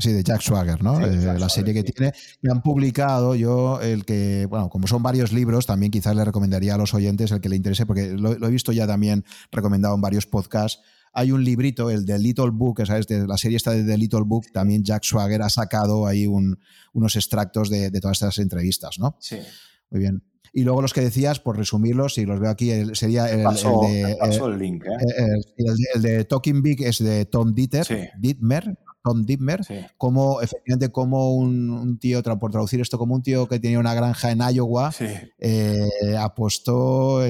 Sí, 0.00 0.12
de 0.12 0.24
Jack 0.24 0.40
Swagger, 0.40 0.82
¿no? 0.82 1.00
Eh, 1.00 1.38
la 1.38 1.48
serie 1.48 1.72
que 1.72 1.84
tiene. 1.84 2.12
Me 2.42 2.50
han 2.50 2.60
publicado 2.60 3.36
yo 3.36 3.80
el 3.80 4.04
que, 4.04 4.46
bueno, 4.46 4.68
como 4.68 4.88
son 4.88 5.00
varios 5.00 5.32
libros, 5.32 5.64
también 5.64 5.92
quizás 5.92 6.16
le 6.16 6.24
recomendaría 6.24 6.74
a 6.74 6.78
los 6.78 6.92
oyentes 6.92 7.30
el 7.30 7.40
que 7.40 7.48
le 7.48 7.54
interese, 7.54 7.86
porque 7.86 8.08
lo, 8.08 8.36
lo 8.36 8.48
he 8.48 8.50
visto 8.50 8.72
ya 8.72 8.88
también 8.88 9.24
recomendado 9.52 9.94
en 9.94 10.00
varios 10.00 10.26
podcasts 10.26 10.82
hay 11.12 11.32
un 11.32 11.44
librito, 11.44 11.90
el 11.90 12.04
de 12.04 12.18
Little 12.18 12.50
Book, 12.50 12.86
¿sabes? 12.86 13.06
De 13.06 13.26
la 13.26 13.36
serie 13.36 13.56
esta 13.56 13.72
de 13.72 13.84
The 13.84 13.98
Little 13.98 14.22
Book, 14.24 14.46
también 14.52 14.84
Jack 14.84 15.04
Swagger 15.04 15.42
ha 15.42 15.50
sacado 15.50 16.06
ahí 16.06 16.26
unos 16.26 17.16
extractos 17.16 17.68
de, 17.70 17.90
todas 18.00 18.18
estas 18.18 18.38
entrevistas, 18.38 18.98
¿no? 18.98 19.16
Sí. 19.20 19.38
Muy 19.90 20.00
bien. 20.00 20.22
Y 20.52 20.64
luego 20.64 20.82
los 20.82 20.92
que 20.92 21.00
decías, 21.00 21.38
por 21.38 21.56
resumirlos, 21.56 22.14
si 22.14 22.26
los 22.26 22.40
veo 22.40 22.50
aquí, 22.50 22.72
sería 22.94 23.30
el, 23.30 23.42
de. 23.42 24.18
el, 24.20 24.58
link, 24.58 24.84
¿eh? 24.84 24.88
Eh, 25.16 25.74
el, 25.94 26.02
de 26.02 26.24
Talking 26.24 26.62
Big 26.62 26.82
es 26.82 26.98
de 26.98 27.24
Tom 27.24 27.54
Dieter, 27.54 27.86
Dietmer, 28.18 28.76
Tom 29.04 29.24
Dietmer, 29.24 29.60
como 29.96 30.40
efectivamente 30.40 30.90
como 30.90 31.34
un, 31.36 31.98
tío, 32.00 32.22
por 32.22 32.50
traducir 32.50 32.80
esto 32.80 32.98
como 32.98 33.14
un 33.14 33.22
tío 33.22 33.46
que 33.46 33.60
tenía 33.60 33.78
una 33.78 33.94
granja 33.94 34.32
en 34.32 34.40
Iowa, 34.40 34.92
eh, 35.38 35.88
apostó 36.18 37.20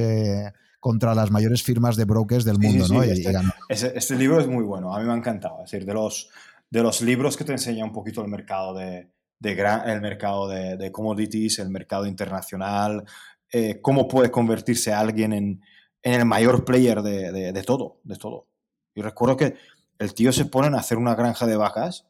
contra 0.81 1.15
las 1.15 1.31
mayores 1.31 1.63
firmas 1.63 1.95
de 1.97 2.07
brokers 2.07 2.45
del 2.45 2.59
mundo. 2.59 2.87
¿no? 2.89 3.03
este, 3.03 3.97
este, 3.97 4.17
libro 4.17 4.41
es 4.41 4.49
muy 4.49 4.65
bueno, 4.65 4.95
a 4.95 4.99
mí 4.99 5.07
me 5.07 5.13
ha 5.13 5.17
encantado. 5.17 5.63
Es 5.63 5.71
decir, 5.71 5.87
de 5.87 5.95
los, 5.95 6.31
de 6.71 6.83
los 6.83 7.03
libros 7.03 7.37
que 7.37 7.45
te 7.45 7.53
enseña 7.53 7.85
un 7.85 7.93
poquito 7.93 8.23
el 8.23 8.29
mercado 8.29 8.75
de, 8.75 9.13
de 9.39 9.55
gran, 9.55 9.89
el 9.89 10.01
mercado 10.01 10.49
de, 10.49 10.77
de, 10.79 10.91
commodities, 10.91 11.59
el 11.59 11.69
mercado 11.69 12.07
internacional, 12.07 13.05
eh, 13.53 13.81
cómo 13.83 14.09
puede 14.09 14.31
convertirse 14.31 14.93
alguien 14.93 15.35
en, 15.35 15.63
en 16.03 16.15
el 16.15 16.25
mayor 16.25 16.65
player 16.65 17.03
de, 17.03 17.53
de, 17.53 17.63
todo, 17.63 18.01
de 18.05 18.17
todo. 18.17 18.49
Y 18.95 19.03
recuerdo 19.03 19.37
que 19.37 19.55
el 19.99 20.15
tío 20.15 20.33
se 20.33 20.47
pone 20.47 20.75
a 20.75 20.81
hacer 20.81 20.97
una 20.97 21.15
granja 21.15 21.47
de 21.47 21.57
vacas 21.57 22.07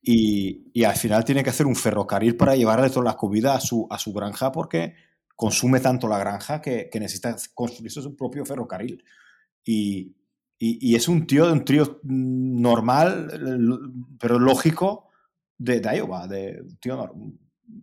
y, 0.00 0.70
y, 0.72 0.84
al 0.84 0.96
final 0.96 1.24
tiene 1.24 1.42
que 1.42 1.50
hacer 1.50 1.66
un 1.66 1.76
ferrocarril 1.76 2.36
para 2.36 2.56
llevarle 2.56 2.90
toda 2.90 3.06
la 3.06 3.16
comida 3.16 3.54
a 3.54 3.60
su, 3.60 3.86
a 3.90 3.98
su 3.98 4.12
granja 4.12 4.52
porque 4.52 4.94
consume 5.36 5.80
tanto 5.80 6.08
la 6.08 6.18
granja 6.18 6.60
que, 6.60 6.90
necesita 6.94 7.36
construirse 7.54 8.02
su 8.02 8.16
propio 8.16 8.44
ferrocarril. 8.44 9.02
Y, 9.64 10.14
es 10.58 11.08
un 11.08 11.26
tío 11.26 11.46
de 11.46 11.52
un 11.52 11.64
trío 11.64 12.00
normal, 12.04 13.30
pero 14.18 14.38
lógico, 14.38 15.10
de, 15.58 15.80
de 15.80 15.96
Iowa, 15.96 16.26
de 16.26 16.64
tío, 16.80 17.12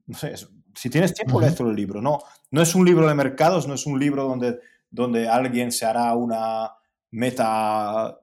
no 0.08 0.18
sé, 0.18 0.34
si 0.76 0.90
tienes 0.90 1.14
tiempo, 1.14 1.38
uh 1.38 1.70
el 1.70 1.76
libro. 1.76 2.02
No, 2.02 2.20
no 2.52 2.62
es 2.62 2.76
un 2.76 2.86
libro 2.86 3.08
de 3.08 3.16
mercados, 3.16 3.68
no 3.68 3.74
es 3.74 3.86
un 3.86 4.00
libro 4.00 4.24
donde, 4.24 4.60
donde 4.90 5.28
alguien 5.28 5.72
se 5.72 5.86
hará 5.86 6.16
una 6.16 6.72
meta 7.12 8.20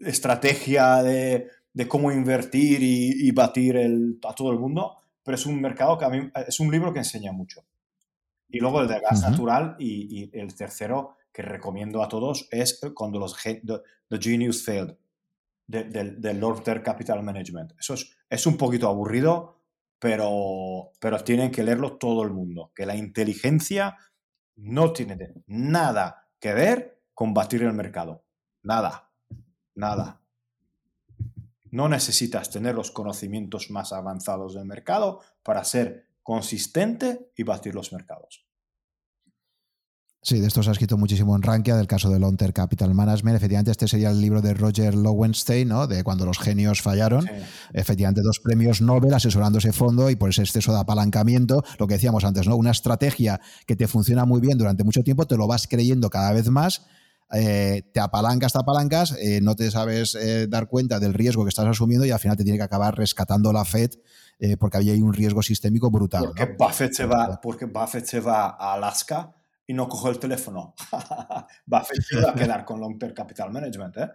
estrategia 0.00 1.02
de, 1.02 1.48
cómo 1.86 2.10
invertir 2.10 2.80
y, 2.82 3.30
batir 3.30 3.76
el, 3.76 4.18
a 4.28 4.34
todo 4.34 4.52
el 4.52 4.58
mundo, 4.58 4.96
pero 5.22 5.36
es 5.36 5.46
un 5.46 5.60
mercado 5.60 5.96
que 5.96 6.04
a 6.04 6.10
mí, 6.10 6.30
es 6.46 6.60
un 6.60 6.70
libro 6.70 6.92
que 6.92 7.00
enseña 7.00 7.32
mucho. 7.32 7.64
Y 8.48 8.60
luego 8.60 8.80
el 8.80 8.88
de 8.88 9.00
gas 9.00 9.22
natural 9.22 9.76
y, 9.78 10.30
el 10.38 10.54
tercero 10.54 11.16
que 11.32 11.42
recomiendo 11.42 12.02
a 12.02 12.08
todos 12.08 12.48
es 12.50 12.80
cuando 12.94 13.18
los 13.18 13.36
the, 13.42 13.82
Genius 14.18 14.64
Failed 14.64 14.96
del 15.66 16.20
de, 16.20 16.34
Lord 16.34 16.62
Capital 16.82 17.22
Management. 17.22 17.72
Eso 17.78 17.94
es, 17.94 18.16
es 18.30 18.46
un 18.46 18.56
poquito 18.56 18.88
aburrido, 18.88 19.60
pero, 19.98 20.92
pero 20.98 21.22
tienen 21.22 21.50
que 21.50 21.62
leerlo 21.62 21.98
todo 21.98 22.22
el 22.22 22.30
mundo, 22.30 22.72
que 22.74 22.86
la 22.86 22.96
inteligencia 22.96 23.96
no 24.56 24.92
tiene 24.92 25.34
nada 25.46 26.28
que 26.40 26.54
ver 26.54 27.02
con 27.14 27.34
batir 27.34 27.62
el 27.62 27.72
mercado. 27.72 28.24
Nada, 28.62 29.10
nada. 29.74 30.20
No 31.70 31.88
necesitas 31.88 32.50
tener 32.50 32.74
los 32.74 32.90
conocimientos 32.90 33.70
más 33.70 33.92
avanzados 33.92 34.54
del 34.54 34.64
mercado 34.64 35.20
para 35.42 35.64
ser 35.64 36.07
consistente 36.28 37.32
y 37.34 37.42
batir 37.42 37.74
los 37.74 37.90
mercados. 37.90 38.44
Sí, 40.20 40.40
de 40.40 40.46
esto 40.46 40.62
se 40.62 40.68
ha 40.68 40.72
escrito 40.72 40.98
muchísimo 40.98 41.34
en 41.34 41.40
Rankia, 41.40 41.74
del 41.74 41.86
caso 41.86 42.10
de 42.10 42.18
Long 42.18 42.36
Capital 42.52 42.92
Management. 42.92 43.38
Efectivamente, 43.38 43.70
este 43.70 43.88
sería 43.88 44.10
el 44.10 44.20
libro 44.20 44.42
de 44.42 44.52
Roger 44.52 44.94
Lowenstein, 44.94 45.68
¿no? 45.68 45.86
De 45.86 46.04
cuando 46.04 46.26
los 46.26 46.38
genios 46.38 46.82
fallaron. 46.82 47.26
Efectivamente, 47.72 48.20
dos 48.22 48.40
premios 48.40 48.82
Nobel 48.82 49.14
asesorando 49.14 49.58
ese 49.58 49.72
fondo 49.72 50.10
y 50.10 50.16
por 50.16 50.28
ese 50.28 50.42
exceso 50.42 50.70
de 50.70 50.80
apalancamiento, 50.80 51.64
lo 51.78 51.86
que 51.86 51.94
decíamos 51.94 52.24
antes, 52.24 52.46
¿no? 52.46 52.56
Una 52.56 52.72
estrategia 52.72 53.40
que 53.66 53.74
te 53.74 53.88
funciona 53.88 54.26
muy 54.26 54.42
bien 54.42 54.58
durante 54.58 54.84
mucho 54.84 55.02
tiempo, 55.02 55.26
te 55.26 55.38
lo 55.38 55.46
vas 55.46 55.66
creyendo 55.66 56.10
cada 56.10 56.34
vez 56.34 56.50
más. 56.50 56.82
Eh, 57.32 57.84
te 57.94 58.00
apalancas, 58.00 58.52
te 58.52 58.58
apalancas, 58.58 59.16
eh, 59.18 59.40
no 59.40 59.56
te 59.56 59.70
sabes 59.70 60.14
eh, 60.14 60.46
dar 60.46 60.68
cuenta 60.68 61.00
del 61.00 61.14
riesgo 61.14 61.44
que 61.44 61.50
estás 61.50 61.66
asumiendo 61.66 62.04
y 62.04 62.10
al 62.10 62.18
final 62.18 62.36
te 62.36 62.44
tiene 62.44 62.58
que 62.58 62.64
acabar 62.64 62.98
rescatando 62.98 63.50
la 63.50 63.64
Fed 63.64 63.92
porque 64.58 64.76
había 64.76 64.92
ahí 64.92 65.02
un 65.02 65.12
riesgo 65.12 65.42
sistémico 65.42 65.90
brutal. 65.90 66.26
Porque, 66.26 66.56
Buffett 66.58 66.92
se 66.92 67.06
va, 67.06 67.40
porque 67.40 67.64
Buffett 67.64 68.04
se 68.04 68.20
va 68.20 68.50
a 68.50 68.74
Alaska 68.74 69.34
y 69.66 69.74
no 69.74 69.88
cojo 69.88 70.08
el 70.08 70.18
teléfono. 70.18 70.74
Buffett 71.66 72.24
va 72.24 72.30
a 72.30 72.34
quedar 72.34 72.64
con 72.64 72.80
Long 72.80 72.98
Term 72.98 73.14
Capital 73.14 73.50
Management, 73.50 73.96
¿eh? 73.96 74.08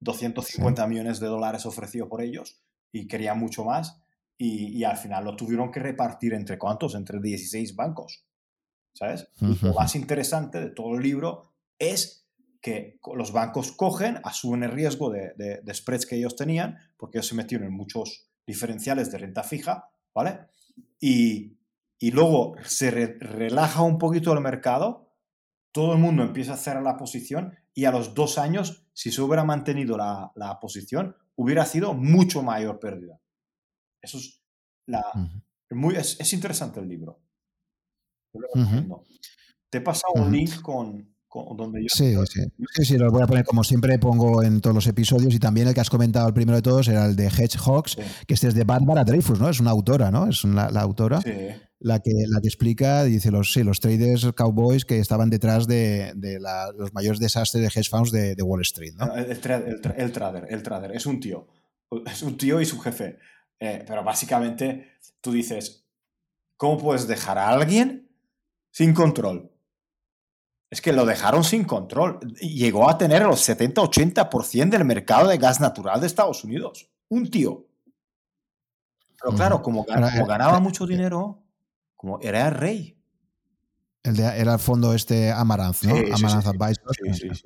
250 0.00 0.86
millones 0.86 1.20
de 1.20 1.26
dólares 1.26 1.66
ofrecido 1.66 2.08
por 2.08 2.22
ellos 2.22 2.60
y 2.90 3.06
quería 3.06 3.34
mucho 3.34 3.64
más 3.64 4.02
y, 4.36 4.82
al 4.84 4.96
final 4.96 5.24
lo 5.24 5.36
tuvieron 5.36 5.70
que 5.70 5.80
repartir 5.80 6.32
entre 6.32 6.58
cuántos, 6.58 6.94
entre 6.94 7.20
16 7.20 7.76
bancos, 7.76 8.24
¿sabes? 8.94 9.28
lo 9.62 9.74
más 9.74 9.94
interesante 9.94 10.58
de 10.60 10.70
todo 10.70 10.96
el 10.96 11.02
libro 11.02 11.52
es 11.78 12.26
que 12.62 12.98
los 13.14 13.32
bancos 13.32 13.72
cogen, 13.72 14.18
asumen 14.24 14.62
el 14.62 14.70
riesgo 14.70 15.10
de, 15.10 15.34
de 15.36 15.74
spreads 15.74 16.06
que 16.06 16.16
ellos 16.16 16.36
tenían, 16.36 16.78
porque 16.96 17.18
ellos 17.18 17.28
se 17.28 17.34
metieron 17.34 17.66
en 17.66 17.74
muchos 17.74 18.29
diferenciales 18.50 19.10
de 19.10 19.18
renta 19.18 19.42
fija, 19.42 19.90
¿vale? 20.14 20.48
Y, 21.00 21.58
y 21.98 22.10
luego 22.10 22.54
se 22.64 22.90
relaja 22.90 23.82
un 23.82 23.98
poquito 23.98 24.32
el 24.32 24.40
mercado, 24.40 25.10
todo 25.72 25.92
el 25.92 25.98
mundo 25.98 26.22
empieza 26.22 26.54
a 26.54 26.56
cerrar 26.56 26.82
la 26.82 26.96
posición 26.96 27.54
y 27.74 27.84
a 27.84 27.92
los 27.92 28.14
dos 28.14 28.38
años, 28.38 28.86
si 28.92 29.12
se 29.12 29.22
hubiera 29.22 29.44
mantenido 29.44 29.96
la, 29.96 30.58
posición, 30.60 31.16
hubiera 31.36 31.64
sido 31.64 31.94
mucho 31.94 32.42
mayor 32.42 32.80
pérdida. 32.80 33.20
Eso 34.02 34.18
es, 34.18 34.42
la, 34.86 35.04
muy, 35.70 35.94
es, 35.96 36.32
interesante 36.32 36.80
el 36.80 36.88
libro. 36.88 37.20
Te 39.68 39.78
he 39.78 39.80
pasado 39.80 40.14
un 40.14 40.32
link 40.32 40.60
con, 40.62 41.09
donde 41.56 41.82
yo... 41.82 41.88
Sí, 41.88 42.14
sí. 42.26 42.40
sí, 42.74 42.84
sí, 42.84 42.98
lo 42.98 43.10
voy 43.10 43.22
a 43.22 43.26
poner 43.26 43.44
como 43.44 43.64
siempre 43.64 43.98
pongo 43.98 44.42
en 44.42 44.60
todos 44.60 44.74
los 44.74 44.86
episodios 44.86 45.34
y 45.34 45.38
también 45.38 45.68
el 45.68 45.74
que 45.74 45.80
has 45.80 45.90
comentado 45.90 46.26
el 46.28 46.34
primero 46.34 46.56
de 46.56 46.62
todos 46.62 46.88
era 46.88 47.06
el 47.06 47.16
de 47.16 47.26
Hedgehogs, 47.26 47.96
que 48.26 48.34
este 48.34 48.48
es 48.48 48.54
de 48.54 48.64
Barbara 48.64 49.04
Dreyfus, 49.04 49.40
¿no? 49.40 49.48
Es 49.48 49.60
una 49.60 49.70
autora, 49.70 50.10
¿no? 50.10 50.28
Es 50.28 50.44
la 50.44 50.66
autora. 50.80 51.20
Sí 51.22 51.30
la 51.80 52.00
que, 52.00 52.12
la 52.28 52.40
que 52.40 52.48
explica, 52.48 53.04
dice, 53.04 53.30
los, 53.30 53.52
sí, 53.52 53.64
los 53.64 53.80
traders 53.80 54.30
cowboys 54.36 54.84
que 54.84 54.98
estaban 54.98 55.30
detrás 55.30 55.66
de, 55.66 56.12
los 56.76 56.92
mayores 56.92 57.18
desastres 57.18 57.62
de 57.62 57.68
hedge 57.68 57.88
funds 57.88 58.12
de, 58.12 58.36
Wall 58.42 58.60
Street. 58.60 58.92
¿no? 58.96 59.14
El, 59.16 59.40
trader, 59.40 60.46
el 60.50 60.62
trader 60.62 60.92
es 60.94 61.06
un 61.06 61.20
tío, 61.20 61.48
es 62.06 62.22
un 62.22 62.36
tío 62.36 62.60
y 62.60 62.66
su 62.66 62.78
jefe. 62.78 63.18
Eh, 63.58 63.84
pero 63.86 64.04
básicamente 64.04 64.92
tú 65.20 65.32
dices, 65.32 65.86
¿cómo 66.56 66.78
puedes 66.78 67.08
dejar 67.08 67.38
a 67.38 67.48
alguien 67.48 68.10
sin 68.70 68.92
control? 68.92 69.49
Es 70.70 70.80
que 70.80 70.92
lo 70.92 71.04
dejaron 71.04 71.42
sin 71.42 71.64
control. 71.64 72.20
Llegó 72.40 72.88
a 72.88 72.96
tener 72.96 73.22
el 73.22 73.28
70-80% 73.28 74.70
del 74.70 74.84
mercado 74.84 75.28
de 75.28 75.36
gas 75.36 75.60
natural 75.60 76.00
de 76.00 76.06
Estados 76.06 76.44
Unidos. 76.44 76.88
Un 77.08 77.28
tío. 77.28 77.66
Pero 79.20 79.36
claro, 79.36 79.62
como, 79.62 79.82
eh, 79.82 80.24
ganaba 80.26 80.58
eh, 80.58 80.60
mucho 80.60 80.86
dinero, 80.86 81.42
como 81.96 82.20
era 82.20 82.48
el 82.48 82.54
rey. 82.54 82.96
El 84.02 84.16
de, 84.16 84.24
era 84.24 84.54
el 84.54 84.58
fondo 84.58 84.94
este 84.94 85.30
Amaranth, 85.30 85.82
¿no? 85.82 85.94
Amaranth 86.14 86.46
Advisors. 86.46 87.42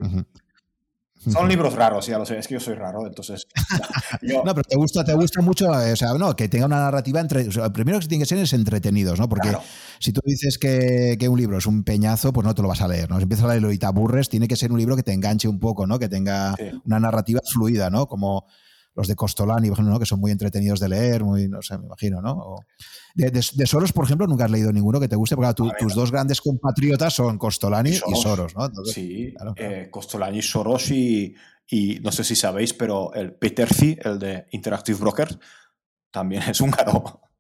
Son 1.31 1.49
libros 1.49 1.75
raros, 1.75 2.07
ya 2.07 2.19
lo 2.19 2.27
sé, 2.27 2.39
es 2.39 2.47
que 2.47 2.55
yo 2.55 2.61
soy 2.61 2.75
raro, 2.75 3.07
entonces. 3.07 3.47
No, 4.45 4.55
pero 4.55 4.63
te 4.63 4.77
gusta, 4.77 5.05
te 5.05 5.15
gusta 5.15 5.43
mucho, 5.43 5.67
eh, 5.81 5.93
o 5.93 5.97
sea, 5.97 6.15
no, 6.15 6.35
que 6.35 6.49
tenga 6.49 6.67
una 6.67 6.79
narrativa 6.79 7.21
entre. 7.21 7.49
O 7.49 7.73
primero 7.73 8.01
que 8.01 8.07
tiene 8.07 8.23
que 8.23 8.27
ser 8.27 8.39
es 8.39 8.53
entretenidos, 8.53 9.19
¿no? 9.19 9.29
Porque 9.29 9.57
si 9.99 10.13
tú 10.13 10.21
dices 10.25 10.59
que, 10.59 11.17
que, 11.19 11.29
un 11.29 11.39
libro 11.39 11.59
es 11.59 11.67
un 11.67 11.85
peñazo, 11.85 12.33
pues 12.33 12.47
no 12.47 12.55
te 12.55 12.63
lo 12.63 12.69
vas 12.69 12.81
a 12.81 12.89
leer, 12.89 13.11
¿no? 13.11 13.17
Si 13.17 13.23
empiezas 13.23 13.47
a 13.47 13.49
leerlo 13.49 13.73
y 13.73 13.79
te 13.79 13.87
aburres, 13.87 14.29
tiene 14.29 14.49
que 14.49 14.57
ser 14.57 14.73
un 14.73 14.79
libro 14.79 14.97
que 14.97 15.03
te 15.03 15.13
enganche 15.13 15.49
un 15.49 15.61
poco, 15.61 15.87
¿no? 15.87 15.99
Que 15.99 16.09
tenga 16.09 16.55
una 16.85 17.01
narrativa 17.01 17.41
fluida, 17.45 17.91
¿no? 17.91 18.07
Como 18.07 18.47
los 18.95 19.09
de 19.09 19.17
Costolani, 19.17 19.69
por 19.69 19.77
ejemplo, 19.77 19.95
¿no? 19.95 19.99
que 19.99 20.07
son 20.07 20.21
muy 20.21 20.31
entretenidos 20.31 20.81
de 20.81 20.89
leer, 20.89 21.25
muy, 21.25 21.49
no 21.49 21.61
sé, 21.63 21.77
me 21.79 21.87
imagino, 21.87 22.21
¿no? 22.21 22.57
de, 23.15 23.43
Soros, 23.67 23.93
por 23.93 24.05
ejemplo, 24.05 24.27
nunca 24.27 24.45
has 24.45 24.51
leído 24.51 24.73
ninguno 24.73 25.01
que 25.01 25.09
te 25.09 25.17
guste, 25.17 25.37
porque 25.37 25.55
tus 25.79 25.95
dos 25.95 26.11
grandes 26.11 26.41
compatriotas 26.41 27.15
son 27.15 27.39
Costolani 27.39 27.91
y 27.91 28.15
Soros, 28.17 28.55
¿no? 28.55 28.69
sí, 28.85 29.35
eh, 29.57 29.89
Costolani, 29.91 30.43
Soros 30.43 30.91
y, 30.91 31.35
y, 31.69 32.01
no 32.01 32.13
sé 32.13 32.25
si 32.25 32.37
sabéis, 32.37 32.73
pero 32.73 33.13
el 33.15 33.35
Peter 33.35 33.73
Fee, 33.73 33.99
el 34.03 34.19
de 34.19 34.47
Interactive 34.53 34.99
Brokers, 34.99 35.39
también 36.11 36.43
es 36.43 36.61
húngaro. 36.61 37.21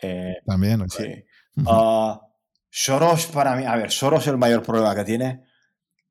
Eh, 0.00 0.36
también, 0.46 0.88
sí. 0.88 1.24
Ah, 1.66 2.20
Soros 2.70 3.26
para 3.26 3.56
mí, 3.56 3.64
a 3.64 3.74
ver, 3.74 3.90
Soros 3.90 4.28
el 4.28 4.38
mayor 4.38 4.62
problema 4.62 4.94
que 4.94 5.02
tiene, 5.02 5.42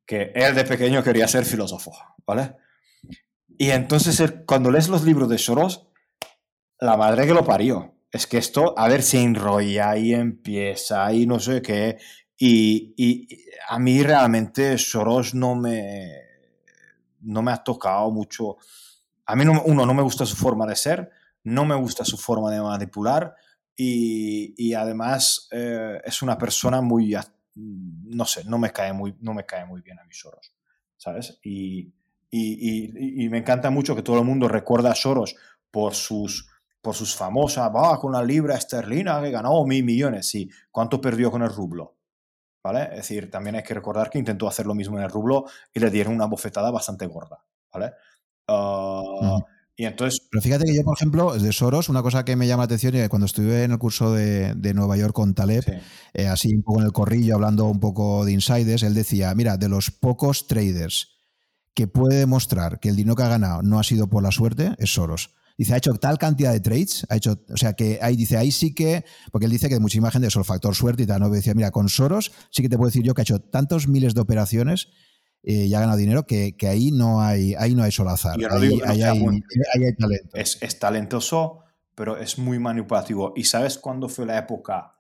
que 0.06 0.34
él 0.36 0.56
de 0.56 0.66
pequeño 0.66 1.02
quería 1.02 1.26
ser 1.26 1.46
filósofo, 1.46 1.94
¿vale? 2.26 2.58
Y 3.58 3.72
entonces 3.72 4.22
cuando 4.46 4.72
lees 4.72 4.88
los 4.88 5.04
libros 5.04 5.30
de 5.30 5.38
Soros, 5.38 5.88
la 6.80 6.98
madre 6.98 7.26
que 7.26 7.34
lo 7.34 7.44
parió. 7.44 7.96
Es 8.12 8.28
que 8.28 8.38
esto, 8.38 8.78
a 8.78 8.88
ver, 8.88 9.04
se 9.04 9.22
enrolla 9.22 9.98
y 9.98 10.14
empieza 10.14 11.12
y 11.12 11.26
no 11.26 11.40
sé 11.40 11.62
qué. 11.62 11.98
Y, 12.38 13.28
a 13.70 13.80
mí 13.80 14.02
realmente 14.04 14.78
Soros 14.78 15.34
no 15.34 15.56
me, 15.56 16.12
no 17.22 17.42
me 17.42 17.52
ha 17.52 17.64
tocado 17.64 18.12
mucho. 18.12 18.58
A 19.26 19.36
mí, 19.36 19.44
no, 19.44 19.62
uno, 19.64 19.86
no 19.86 19.94
me 19.94 20.04
gusta 20.04 20.26
su 20.26 20.36
forma 20.36 20.66
de 20.66 20.76
ser, 20.76 21.10
no 21.44 21.66
me 21.66 21.76
gusta 21.76 22.06
su 22.06 22.18
forma 22.18 22.52
de 22.52 22.62
manipular 22.62 23.36
y, 23.76 24.74
además 24.74 25.48
eh, 25.52 26.02
es 26.04 26.22
una 26.22 26.38
persona 26.38 26.82
muy, 26.82 27.16
no 27.56 28.26
sé, 28.26 28.44
no 28.46 28.58
me 28.58 28.72
cae 28.72 28.94
muy, 28.94 29.16
no 29.20 29.34
me 29.34 29.46
cae 29.46 29.66
muy 29.66 29.82
bien 29.82 30.00
a 30.00 30.04
mí 30.04 30.14
Soros, 30.14 30.54
¿sabes? 30.96 31.40
Y, 31.44 31.94
y, 32.30 33.28
me 33.30 33.40
encanta 33.40 33.70
mucho 33.70 33.96
que 33.96 34.04
todo 34.04 34.20
el 34.20 34.26
mundo 34.26 34.48
recuerda 34.48 34.92
a 34.92 34.96
Soros 34.96 35.36
por 35.72 35.96
sus, 35.96 36.50
por 36.82 36.96
sus 36.96 37.16
famosas, 37.16 37.72
va 37.74 38.00
con 38.00 38.12
la 38.12 38.24
libra 38.24 38.56
esterlina 38.56 39.22
que 39.22 39.32
ganó 39.32 39.64
mil 39.66 39.84
millones. 39.84 40.28
Sí, 40.28 40.50
¿cuánto 40.72 41.00
perdió 41.00 41.32
con 41.32 41.42
el 41.44 41.50
rublo? 41.50 41.96
¿Vale? 42.64 42.84
Es 42.92 42.98
decir, 42.98 43.32
también 43.32 43.56
hay 43.56 43.64
que 43.64 43.74
recordar 43.74 44.10
que 44.10 44.20
intentó 44.20 44.48
hacer 44.48 44.66
lo 44.66 44.76
mismo 44.76 44.98
en 44.98 45.06
el 45.06 45.10
rublo 45.10 45.46
y 45.74 45.80
le 45.80 45.90
dieron 45.90 46.14
una 46.14 46.26
bofetada 46.26 46.70
bastante 46.70 47.06
gorda. 47.08 47.46
¿Vale? 47.74 47.94
Ah, 48.50 49.40
y 49.76 49.86
entonces... 49.86 50.28
Pero 50.30 50.42
fíjate 50.42 50.66
que 50.66 50.76
yo, 50.76 50.84
por 50.84 50.98
ejemplo, 50.98 51.34
de 51.34 51.54
Soros, 51.54 51.88
una 51.88 52.02
cosa 52.02 52.26
que 52.26 52.36
me 52.36 52.48
llama 52.48 52.64
la 52.64 52.66
atención, 52.66 52.96
y 52.96 53.08
cuando 53.08 53.26
estuve 53.26 53.64
en 53.64 53.72
el 53.72 53.78
curso 53.78 54.12
de, 54.12 54.74
Nueva 54.74 54.98
York 54.98 55.14
con 55.14 55.34
Taleb, 55.34 55.64
eh, 56.14 56.28
así 56.28 56.54
un 56.54 56.64
poco 56.64 56.82
en 56.82 56.88
el 56.88 56.92
corrillo, 56.92 57.36
hablando 57.36 57.66
un 57.66 57.80
poco 57.80 58.26
de 58.26 58.34
insiders, 58.34 58.84
él 58.84 58.96
decía, 58.96 59.34
mira, 59.34 59.56
de 59.56 59.70
los 59.70 59.92
pocos 59.92 60.48
traders 60.48 61.17
que 61.78 61.86
puede 61.86 62.18
demostrar 62.18 62.80
que 62.80 62.90
el 62.90 62.96
dinero 62.96 63.16
que 63.16 63.22
ha 63.22 63.28
ganado 63.28 63.62
no 63.62 63.78
ha 63.78 63.84
sido 63.84 64.08
por 64.08 64.24
la 64.24 64.32
suerte 64.32 64.74
es 64.80 64.96
Soros. 64.96 65.36
Dice, 65.60 65.76
ha 65.76 65.78
hecho 65.78 65.94
tal 65.94 66.18
cantidad 66.18 66.52
de 66.52 66.60
trades, 66.60 67.06
ha 67.08 67.18
hecho, 67.18 67.40
o 67.52 67.56
sea, 67.56 67.74
que 67.74 68.00
ahí 68.02 68.16
dice, 68.16 68.36
ahí 68.36 68.52
sí 68.52 68.74
que, 68.74 69.06
porque 69.32 69.46
él 69.46 69.52
dice 69.52 69.70
que 69.70 69.80
muchísima 69.80 70.10
gente 70.10 70.28
es 70.28 70.36
el 70.36 70.44
factor 70.44 70.74
suerte 70.74 71.04
y 71.04 71.06
tal, 71.06 71.20
¿no? 71.20 71.30
Decía, 71.30 71.54
mira, 71.54 71.70
con 71.70 71.88
Soros 71.88 72.32
sí 72.50 72.64
que 72.64 72.70
te 72.70 72.78
puedo 72.78 72.88
decir 72.88 73.04
yo 73.04 73.14
que 73.14 73.22
ha 73.22 73.26
hecho 73.26 73.38
tantos 73.38 73.88
miles 73.88 74.16
de 74.16 74.22
operaciones 74.22 74.88
eh, 75.44 75.66
y 75.66 75.76
ha 75.76 75.80
ganado 75.80 76.00
dinero 76.00 76.26
que, 76.26 76.56
ahí 76.64 76.90
no 76.90 77.22
hay 77.22 77.54
ahí 77.54 77.76
no 77.76 77.84
hay 77.84 77.92
solo 77.92 78.10
azar. 78.10 78.38
Ahí, 78.50 78.82
hay, 78.82 79.96
talento. 79.96 80.36
Es, 80.36 80.58
es, 80.60 80.80
talentoso, 80.80 81.60
pero 81.94 82.18
es 82.18 82.40
muy 82.40 82.58
manipulativo. 82.58 83.34
¿Y 83.36 83.44
sabes 83.44 83.78
cuándo 83.78 84.10
fue 84.10 84.26
la 84.26 84.40
época, 84.40 85.00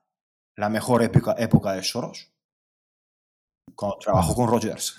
la 0.55 0.69
mejor 0.69 1.01
época, 1.01 1.35
época 1.39 1.71
de 1.71 1.81
Soros? 1.81 2.31
Cuando 3.73 3.97
trabajó 3.97 4.35
con 4.35 4.47
Rogers. 4.47 4.95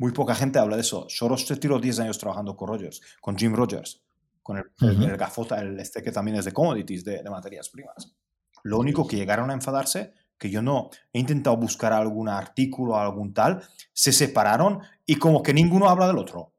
Muy 0.00 0.12
poca 0.12 0.34
gente 0.34 0.58
habla 0.58 0.76
de 0.76 0.80
eso. 0.80 1.04
Soros 1.10 1.46
se 1.46 1.56
tiró 1.56 1.78
10 1.78 2.00
años 2.00 2.16
trabajando 2.16 2.56
con 2.56 2.68
Rogers, 2.68 3.02
con 3.20 3.36
Jim 3.36 3.54
Rogers, 3.54 4.00
con 4.42 4.56
el, 4.56 5.16
gafota, 5.18 5.60
el 5.60 5.78
este 5.78 6.02
que 6.02 6.10
también 6.10 6.38
es 6.38 6.46
de 6.46 6.52
commodities, 6.52 7.04
de, 7.04 7.22
materias 7.28 7.68
primas. 7.68 8.16
Lo 8.62 8.78
único 8.78 9.06
que 9.06 9.16
llegaron 9.16 9.50
a 9.50 9.52
enfadarse, 9.52 10.14
que 10.38 10.48
yo 10.48 10.62
no 10.62 10.88
he 11.12 11.18
intentado 11.18 11.58
buscar 11.58 11.92
algún 11.92 12.30
artículo, 12.30 12.96
algún 12.96 13.34
tal, 13.34 13.62
se 13.92 14.10
separaron 14.10 14.80
y 15.04 15.16
como 15.16 15.42
que 15.42 15.52
ninguno 15.52 15.90
habla 15.90 16.06
del 16.06 16.16
otro. 16.16 16.54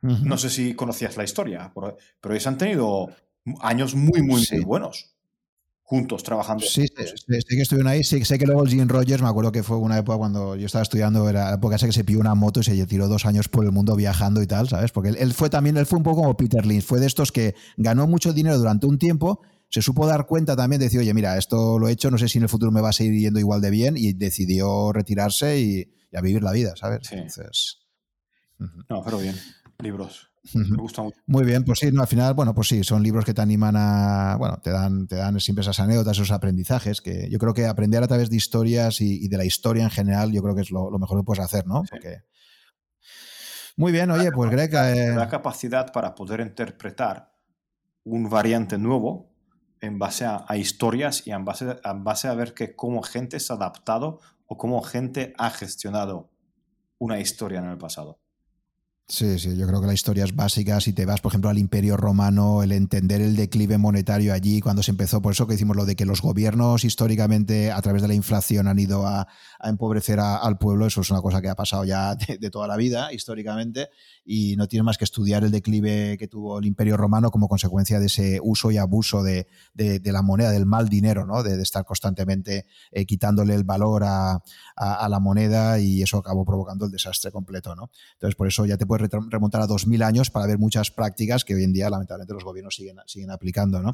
No 0.00 0.38
sé 0.38 0.48
si 0.48 0.76
conocías 0.76 1.16
la 1.16 1.24
historia, 1.24 1.72
pero 1.74 2.34
ellos 2.34 2.46
han 2.46 2.56
tenido 2.56 3.08
años 3.62 3.96
muy, 3.96 4.22
muy, 4.22 4.46
muy 4.52 4.64
buenos 4.64 5.15
juntos 5.86 6.24
trabajando. 6.24 6.66
Sí, 6.66 6.84
sé, 6.88 7.44
que 7.48 7.62
estuvieron 7.62 7.86
ahí. 7.86 8.02
Sí, 8.02 8.24
sé 8.24 8.40
que 8.40 8.44
luego 8.44 8.64
el 8.64 8.68
Jim 8.68 8.88
Rogers, 8.88 9.22
me 9.22 9.28
acuerdo 9.28 9.52
que 9.52 9.62
fue 9.62 9.76
una 9.76 9.96
época 9.96 10.18
cuando 10.18 10.56
yo 10.56 10.66
estaba 10.66 10.82
estudiando, 10.82 11.30
era 11.30 11.50
la 11.50 11.54
época 11.54 11.78
que 11.78 11.92
se 11.92 12.02
pidió 12.02 12.18
una 12.18 12.34
moto 12.34 12.58
y 12.58 12.64
se 12.64 12.86
tiró 12.86 13.06
dos 13.06 13.24
años 13.24 13.48
por 13.48 13.64
el 13.64 13.70
mundo 13.70 13.94
viajando 13.94 14.42
y 14.42 14.48
tal, 14.48 14.68
¿sabes? 14.68 14.90
Porque 14.90 15.10
él, 15.10 15.32
fue 15.32 15.48
también, 15.48 15.76
él 15.76 15.86
fue 15.86 15.98
un 15.98 16.02
poco 16.02 16.22
como 16.22 16.36
Peter 16.36 16.66
Lynch, 16.66 16.82
fue 16.82 16.98
de 16.98 17.06
estos 17.06 17.30
que 17.30 17.54
ganó 17.76 18.08
mucho 18.08 18.32
dinero 18.32 18.58
durante 18.58 18.86
un 18.86 18.98
tiempo, 18.98 19.42
se 19.68 19.80
supo 19.80 20.08
dar 20.08 20.26
cuenta 20.26 20.56
también, 20.56 20.80
decir, 20.80 20.98
oye, 20.98 21.14
mira, 21.14 21.38
esto 21.38 21.78
lo 21.78 21.86
he 21.86 21.92
hecho, 21.92 22.10
no 22.10 22.18
sé 22.18 22.28
si 22.28 22.38
en 22.38 22.42
el 22.42 22.48
futuro 22.48 22.72
me 22.72 22.80
va 22.80 22.88
a 22.88 22.92
seguir 22.92 23.20
yendo 23.20 23.38
igual 23.38 23.60
de 23.60 23.70
bien, 23.70 23.94
y 23.96 24.12
decidió 24.12 24.92
retirarse 24.92 25.60
y, 25.60 25.92
a 26.12 26.20
vivir 26.20 26.42
la 26.42 26.50
vida, 26.50 26.74
¿sabes? 26.74 27.12
Entonces. 27.12 27.78
No, 28.88 29.04
pero 29.04 29.18
bien, 29.18 29.36
libros. 29.80 30.30
Me 30.54 30.76
gusta 30.76 31.02
mucho. 31.02 31.18
Muy 31.26 31.44
bien, 31.44 31.64
pues 31.64 31.78
sí, 31.80 31.90
no, 31.92 32.02
al 32.02 32.08
final, 32.08 32.34
bueno, 32.34 32.54
pues 32.54 32.68
sí, 32.68 32.84
son 32.84 33.02
libros 33.02 33.24
que 33.24 33.34
te 33.34 33.42
animan 33.42 33.74
a, 33.76 34.36
bueno, 34.38 34.58
te 34.62 34.70
dan, 34.70 35.06
te 35.06 35.16
dan 35.16 35.40
siempre 35.40 35.62
esas 35.62 35.80
anécdotas, 35.80 36.16
esos 36.16 36.30
aprendizajes, 36.30 37.00
que 37.00 37.28
yo 37.30 37.38
creo 37.38 37.54
que 37.54 37.66
aprender 37.66 38.02
a 38.02 38.08
través 38.08 38.30
de 38.30 38.36
historias 38.36 39.00
y, 39.00 39.28
de 39.28 39.36
la 39.36 39.44
historia 39.44 39.84
en 39.84 39.90
general, 39.90 40.32
yo 40.32 40.42
creo 40.42 40.54
que 40.54 40.62
es 40.62 40.70
lo, 40.70 40.90
mejor 40.98 41.20
que 41.20 41.24
puedes 41.24 41.44
hacer, 41.44 41.66
¿no? 41.66 41.82
Porque... 41.90 42.22
Muy 43.76 43.92
bien, 43.92 44.10
oye, 44.10 44.32
pues 44.32 44.50
Greg... 44.50 44.72
Eh... 44.74 45.14
La 45.14 45.28
capacidad 45.28 45.92
para 45.92 46.14
poder 46.14 46.40
interpretar 46.40 47.34
un 48.04 48.30
variante 48.30 48.78
nuevo 48.78 49.32
en 49.80 49.98
base 49.98 50.24
a, 50.24 50.56
historias 50.56 51.26
y 51.26 51.32
en 51.32 51.44
base, 51.44 51.76
en 51.84 52.04
base 52.04 52.28
a 52.28 52.34
ver 52.34 52.54
que 52.54 52.74
cómo 52.74 53.02
gente 53.02 53.38
se 53.40 53.52
ha 53.52 53.56
adaptado 53.56 54.20
o 54.46 54.56
cómo 54.56 54.80
gente 54.82 55.34
ha 55.38 55.50
gestionado 55.50 56.30
una 56.98 57.20
historia 57.20 57.58
en 57.58 57.66
el 57.66 57.78
pasado. 57.78 58.18
Sí, 59.08 59.38
sí, 59.38 59.56
yo 59.56 59.68
creo 59.68 59.80
que 59.80 59.86
la 59.86 59.94
historia 59.94 60.24
es 60.24 60.34
básica. 60.34 60.80
Si 60.80 60.92
te 60.92 61.06
vas, 61.06 61.20
por 61.20 61.30
ejemplo, 61.30 61.48
al 61.48 61.58
Imperio 61.58 61.96
Romano, 61.96 62.64
el 62.64 62.72
entender 62.72 63.20
el 63.20 63.36
declive 63.36 63.78
monetario 63.78 64.34
allí, 64.34 64.60
cuando 64.60 64.82
se 64.82 64.90
empezó, 64.90 65.22
por 65.22 65.30
eso 65.30 65.46
que 65.46 65.52
decimos 65.52 65.76
lo 65.76 65.84
de 65.84 65.94
que 65.94 66.04
los 66.04 66.20
gobiernos 66.20 66.82
históricamente, 66.82 67.70
a 67.70 67.80
través 67.82 68.02
de 68.02 68.08
la 68.08 68.14
inflación, 68.14 68.66
han 68.66 68.80
ido 68.80 69.06
a, 69.06 69.28
empobrecer 69.62 70.18
al 70.20 70.58
pueblo, 70.58 70.86
eso 70.86 71.00
es 71.02 71.10
una 71.10 71.20
cosa 71.22 71.40
que 71.40 71.48
ha 71.48 71.54
pasado 71.54 71.84
ya 71.84 72.14
de, 72.40 72.50
toda 72.50 72.66
la 72.66 72.76
vida, 72.76 73.12
históricamente, 73.12 73.90
y 74.24 74.56
no 74.56 74.66
tiene 74.66 74.82
más 74.82 74.98
que 74.98 75.04
estudiar 75.04 75.44
el 75.44 75.52
declive 75.52 76.16
que 76.18 76.26
tuvo 76.26 76.58
el 76.58 76.66
Imperio 76.66 76.96
Romano 76.96 77.30
como 77.30 77.48
consecuencia 77.48 78.00
de 78.00 78.06
ese 78.06 78.40
uso 78.42 78.72
y 78.72 78.76
abuso 78.76 79.22
de, 79.22 79.46
la 79.76 80.22
moneda, 80.22 80.50
del 80.50 80.66
mal 80.66 80.88
dinero, 80.88 81.26
¿no? 81.26 81.44
de, 81.44 81.62
estar 81.62 81.84
constantemente 81.84 82.66
eh, 82.90 83.06
quitándole 83.06 83.54
el 83.54 83.62
valor 83.62 84.02
a, 84.04 84.42
la 84.76 85.20
moneda 85.20 85.78
y 85.78 86.02
eso 86.02 86.18
acabó 86.18 86.44
provocando 86.44 86.86
el 86.86 86.90
desastre 86.90 87.30
completo. 87.30 87.74
¿no? 87.76 87.90
Entonces, 88.14 88.34
por 88.34 88.48
eso 88.48 88.66
ya 88.66 88.76
te 88.76 88.84
puedes 88.84 88.95
remontar 88.98 89.62
a 89.62 89.66
2000 89.66 90.02
años 90.02 90.30
para 90.30 90.46
ver 90.46 90.58
muchas 90.58 90.90
prácticas 90.90 91.44
que 91.44 91.54
hoy 91.54 91.64
en 91.64 91.72
día, 91.72 91.90
lamentablemente, 91.90 92.34
los 92.34 92.44
gobiernos 92.44 92.74
siguen, 92.74 92.96
siguen 93.06 93.30
aplicando. 93.30 93.82
¿no? 93.82 93.92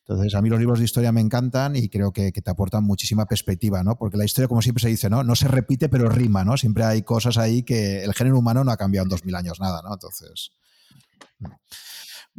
Entonces, 0.00 0.34
a 0.34 0.42
mí 0.42 0.48
los 0.48 0.58
libros 0.58 0.78
de 0.78 0.84
historia 0.84 1.12
me 1.12 1.20
encantan 1.20 1.76
y 1.76 1.88
creo 1.88 2.12
que, 2.12 2.32
te 2.32 2.50
aportan 2.50 2.84
muchísima 2.84 3.26
perspectiva, 3.26 3.82
¿no? 3.82 3.96
Porque 3.96 4.16
la 4.16 4.24
historia, 4.24 4.48
como 4.48 4.62
siempre 4.62 4.82
se 4.82 4.88
dice, 4.88 5.10
¿no? 5.10 5.22
No 5.22 5.36
se 5.36 5.46
repite, 5.46 5.88
pero 5.88 6.08
rima, 6.08 6.44
¿no? 6.44 6.56
Siempre 6.56 6.84
hay 6.84 7.02
cosas 7.02 7.38
ahí 7.38 7.62
que 7.62 8.02
el 8.02 8.14
género 8.14 8.38
humano 8.38 8.64
no 8.64 8.72
ha 8.72 8.76
cambiado 8.76 9.04
en 9.04 9.10
2000 9.10 9.34
años 9.36 9.60
nada, 9.60 9.82
¿no? 9.82 9.92
Entonces... 9.92 10.52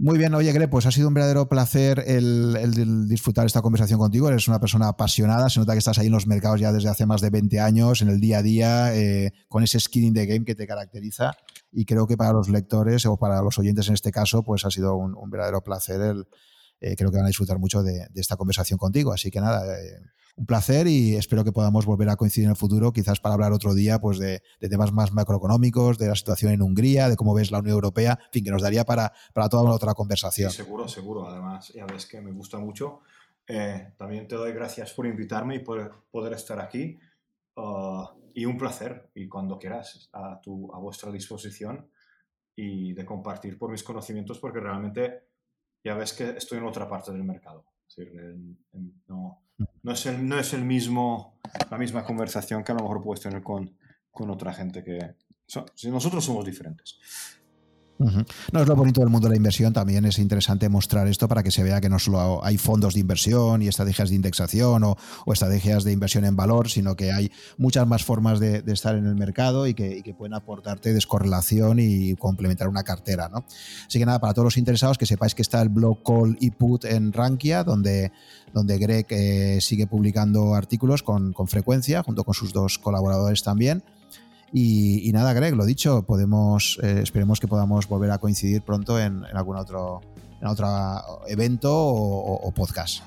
Muy 0.04 0.18
bien, 0.18 0.34
oye, 0.34 0.52
Gre, 0.52 0.68
pues 0.68 0.88
ha 0.88 0.92
sido 0.92 1.10
un 1.10 1.14
verdadero 1.14 1.48
placer 1.48 2.04
el, 2.08 3.08
disfrutar 3.08 3.46
esta 3.46 3.62
conversación 3.62 4.00
contigo. 4.00 4.28
Eres 4.30 4.48
una 4.48 4.60
persona 4.60 4.88
apasionada, 4.88 5.48
se 5.48 5.60
nota 5.60 5.74
que 5.74 5.78
estás 5.78 6.00
ahí 6.00 6.08
en 6.08 6.12
los 6.12 6.26
mercados 6.26 6.60
ya 6.60 6.72
desde 6.72 6.90
hace 6.90 7.06
más 7.06 7.22
de 7.22 7.30
20 7.30 7.60
años, 7.60 8.02
en 8.02 8.10
el 8.10 8.20
día 8.20 8.40
a 8.40 8.42
día, 8.42 8.96
eh, 8.96 9.32
con 9.48 9.62
ese 9.64 9.80
skin 9.80 10.12
the 10.16 10.26
game 10.26 10.44
que 10.44 10.56
te 10.56 10.66
caracteriza. 10.66 11.34
Y 11.72 11.86
creo 11.86 12.08
que 12.08 12.18
para 12.18 12.34
los 12.34 12.50
lectores 12.50 13.06
o 13.06 13.18
para 13.18 13.44
los 13.44 13.60
oyentes 13.60 13.90
en 13.90 13.94
este 13.94 14.12
caso, 14.12 14.42
pues 14.42 14.66
ha 14.66 14.72
sido 14.72 14.96
un 14.96 15.30
verdadero 15.30 15.64
placer 15.64 16.02
el, 16.02 16.26
eh, 16.82 16.96
creo 16.96 17.12
que 17.12 17.18
van 17.18 17.26
a 17.26 17.30
disfrutar 17.30 17.60
mucho 17.60 17.84
de, 17.84 18.08
esta 18.16 18.36
conversación 18.36 18.78
contigo. 18.80 19.14
Así 19.14 19.30
que 19.30 19.40
nada, 19.40 19.64
eh, 19.80 20.00
un 20.36 20.46
placer 20.46 20.88
y 20.88 21.16
espero 21.16 21.44
que 21.44 21.52
podamos 21.52 21.86
volver 21.86 22.10
a 22.10 22.16
coincidir 22.16 22.46
en 22.46 22.52
el 22.52 22.58
futuro, 22.58 22.92
quizás 22.92 23.20
para 23.20 23.36
hablar 23.36 23.54
otro 23.54 23.74
día 23.74 24.00
pues 24.00 24.20
de, 24.20 24.42
temas 24.60 24.92
más 24.92 25.12
macroeconómicos, 25.12 25.98
de 25.98 26.08
la 26.08 26.16
situación 26.16 26.54
en 26.54 26.62
Hungría, 26.62 27.10
de 27.10 27.16
cómo 27.16 27.34
ves 27.34 27.52
la 27.52 27.60
Unión 27.60 27.76
Europea, 27.76 28.20
en 28.26 28.32
fin, 28.32 28.44
que 28.44 28.52
nos 28.52 28.62
daría 28.62 28.86
para, 28.86 29.14
para 29.34 29.50
toda 29.50 29.64
una 29.64 29.74
otra 29.74 29.94
conversación. 29.94 30.52
seguro, 30.52 30.88
seguro. 30.88 31.28
Además, 31.28 31.72
ya 31.74 31.86
ves 31.86 32.06
que 32.06 32.22
me 32.22 32.32
gusta 32.32 32.58
mucho. 32.58 33.02
Eh, 33.48 33.94
también 33.98 34.28
te 34.28 34.36
doy 34.36 34.54
gracias 34.54 34.94
por 34.94 35.06
invitarme 35.06 35.56
y 35.56 35.60
por 35.60 36.06
poder 36.12 36.34
estar 36.34 36.60
aquí. 36.60 36.98
Uh, 37.56 38.06
y 38.34 38.46
un 38.46 38.58
placer, 38.58 39.10
y 39.14 39.28
cuando 39.28 39.60
quieras, 39.60 40.10
a, 40.14 40.40
tu, 40.42 40.74
a 40.74 40.80
vuestra 40.80 41.12
disposición 41.12 41.90
y 42.56 42.94
de 42.94 43.06
compartir 43.06 43.58
por 43.58 43.72
mis 43.72 43.84
conocimientos, 43.84 44.40
porque 44.40 44.60
realmente 44.60 45.28
ya 45.84 45.96
ves 45.96 46.14
que 46.14 46.30
estoy 46.32 46.60
en 46.60 46.66
otra 46.66 46.88
parte 46.88 47.12
del 47.12 47.24
mercado. 47.24 47.66
no, 49.08 49.42
no, 49.84 49.92
es 49.92 50.06
el, 50.06 50.28
no 50.28 50.40
es 50.40 50.54
el 50.54 50.64
mismo, 50.64 51.40
la 51.70 51.78
misma 51.78 52.04
conversación 52.04 52.64
que 52.64 52.72
a 52.72 52.76
lo 52.76 52.82
mejor 52.82 53.02
puedes 53.02 53.22
tener 53.22 53.42
con, 53.42 53.76
con 54.10 54.30
otra 54.30 54.54
gente 54.54 54.84
que... 54.84 55.16
nosotros 55.90 56.24
somos 56.24 56.46
diferentes. 56.46 57.00
No 58.52 58.62
es 58.62 58.68
lo 58.68 58.76
bonito 58.76 59.02
del 59.02 59.10
mundo 59.10 59.28
de 59.28 59.34
la 59.34 59.38
inversión, 59.38 59.74
también 59.74 60.06
es 60.06 60.20
interesante 60.20 60.70
mostrar 60.70 61.08
esto 61.08 61.28
para 61.28 61.44
que 61.44 61.52
se 61.52 61.64
vea 61.64 61.82
que 61.82 61.90
no 61.90 62.00
solo 62.00 62.44
hay 62.44 62.58
fondos 62.58 62.94
de 62.94 63.00
inversión 63.00 63.62
y 63.62 63.68
estrategias 63.68 64.10
de 64.10 64.16
indexación 64.16 64.84
o, 64.84 64.98
estrategias 65.32 65.84
de 65.84 65.92
inversión 65.92 66.26
en 66.26 66.36
valor, 66.36 66.70
sino 66.70 66.96
que 66.96 67.12
hay 67.12 67.32
muchas 67.58 67.88
más 67.88 68.04
formas 68.04 68.40
de, 68.40 68.64
estar 68.68 68.96
en 68.96 69.06
el 69.06 69.16
mercado 69.16 69.68
y 69.68 69.74
que, 69.74 70.02
pueden 70.18 70.34
aportarte 70.34 70.94
descorrelación 70.94 71.80
y 71.80 72.16
complementar 72.16 72.68
una 72.68 72.84
cartera. 72.84 73.30
¿no? 73.30 73.46
Así 73.88 73.98
que 73.98 74.06
nada, 74.06 74.20
para 74.20 74.34
todos 74.34 74.46
los 74.46 74.58
interesados, 74.58 74.98
que 74.98 75.06
sepáis 75.06 75.34
que 75.34 75.42
está 75.42 75.62
el 75.62 75.70
blog 75.70 76.04
Call 76.04 76.38
y 76.40 76.52
Put 76.52 76.86
en 76.86 77.14
Rankia, 77.14 77.64
donde, 77.64 78.12
donde 78.54 78.78
Greg 78.78 79.06
eh, 79.10 79.60
sigue 79.62 79.88
publicando 79.88 80.54
artículos 80.54 81.02
con, 81.02 81.34
con 81.34 81.48
frecuencia, 81.48 82.04
junto 82.04 82.24
con 82.24 82.34
sus 82.34 82.52
dos 82.52 82.78
colaboradores 82.78 83.44
también. 83.44 83.84
Y, 84.54 85.10
nada, 85.14 85.32
Greg, 85.34 85.56
lo 85.56 85.66
dicho, 85.66 86.04
podemos, 86.04 86.78
eh, 86.84 87.00
esperemos 87.02 87.40
que 87.40 87.48
podamos 87.48 87.88
volver 87.88 88.12
a 88.12 88.18
coincidir 88.18 88.62
pronto 88.62 89.00
en, 89.00 89.24
algún 89.34 89.56
otro, 89.56 90.02
en 90.42 90.48
otro 90.48 90.68
evento 91.28 91.72
o, 91.74 92.52
podcast. 92.52 93.04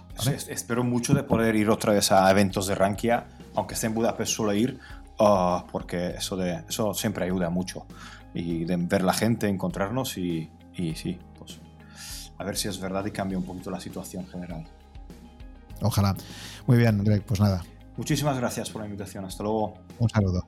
espero 0.48 0.84
mucho 0.84 1.12
de 1.12 1.23
poder 1.23 1.55
ir 1.55 1.68
otra 1.68 1.92
vez 1.92 2.12
a 2.12 2.31
eventos 2.31 2.66
de 2.66 2.74
Rankia, 2.74 3.26
aunque 3.55 3.74
esté 3.74 3.89
en 3.89 3.94
Budapest 3.94 4.32
suelo 4.32 4.55
ir, 4.55 4.78
ah, 5.18 5.66
porque 5.70 6.14
eso, 6.16 6.36
de, 6.36 6.64
eso 6.66 6.94
siempre 6.94 7.26
ayuda 7.26 7.50
mucho. 7.50 7.86
Y 8.32 8.64
de 8.64 8.76
ver 8.76 9.05
la 9.05 9.12
gente, 9.12 9.47
encontrarnos 9.47 10.16
y, 10.16 10.50
y 10.74 10.94
sí, 10.94 11.18
pues 11.39 11.60
a 12.39 12.44
ver 12.44 12.56
si 12.56 12.68
es 12.68 12.81
verdad 12.81 13.05
y 13.05 13.10
cambia 13.10 13.36
un 13.36 13.44
poquito 13.44 13.70
la 13.70 13.81
situación 13.81 14.26
general. 14.26 14.64
Ojalá. 15.82 16.16
Muy 16.66 16.78
bien, 16.78 17.05
Greg, 17.05 17.23
pues 17.23 17.39
nada. 17.39 17.62
Muchísimas 17.97 18.36
gracias 18.39 18.70
por 18.70 18.81
la 18.81 18.86
invitación. 18.86 19.24
Hasta 19.24 19.42
luego. 19.42 19.74
Un 19.98 20.08
saludo. 20.08 20.47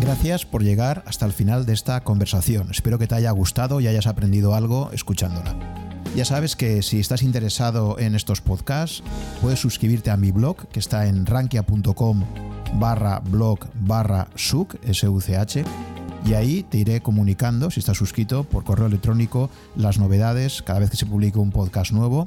Gracias 0.00 0.46
por 0.46 0.62
llegar 0.62 1.02
hasta 1.06 1.26
el 1.26 1.32
final 1.32 1.66
de 1.66 1.74
esta 1.74 2.02
conversación. 2.02 2.70
Espero 2.70 2.98
que 2.98 3.06
te 3.06 3.14
haya 3.14 3.30
gustado 3.32 3.80
y 3.80 3.86
hayas 3.86 4.06
aprendido 4.06 4.54
algo 4.54 4.90
escuchándola. 4.92 5.54
Ya 6.16 6.24
sabes 6.24 6.56
que 6.56 6.82
si 6.82 6.98
estás 6.98 7.22
interesado 7.22 7.98
en 7.98 8.14
estos 8.14 8.40
podcasts, 8.40 9.02
puedes 9.40 9.60
suscribirte 9.60 10.10
a 10.10 10.16
mi 10.16 10.32
blog 10.32 10.66
que 10.68 10.80
está 10.80 11.06
en 11.06 11.26
rankia.com 11.26 12.24
barra 12.74 13.20
blog 13.20 13.60
barra 13.74 14.28
such, 14.34 14.76
y 16.24 16.34
ahí 16.34 16.62
te 16.62 16.78
iré 16.78 17.00
comunicando, 17.00 17.70
si 17.70 17.80
estás 17.80 17.96
suscrito, 17.96 18.44
por 18.44 18.64
correo 18.64 18.86
electrónico 18.86 19.50
las 19.76 19.98
novedades 19.98 20.62
cada 20.62 20.80
vez 20.80 20.90
que 20.90 20.96
se 20.96 21.06
publique 21.06 21.38
un 21.38 21.50
podcast 21.50 21.92
nuevo 21.92 22.26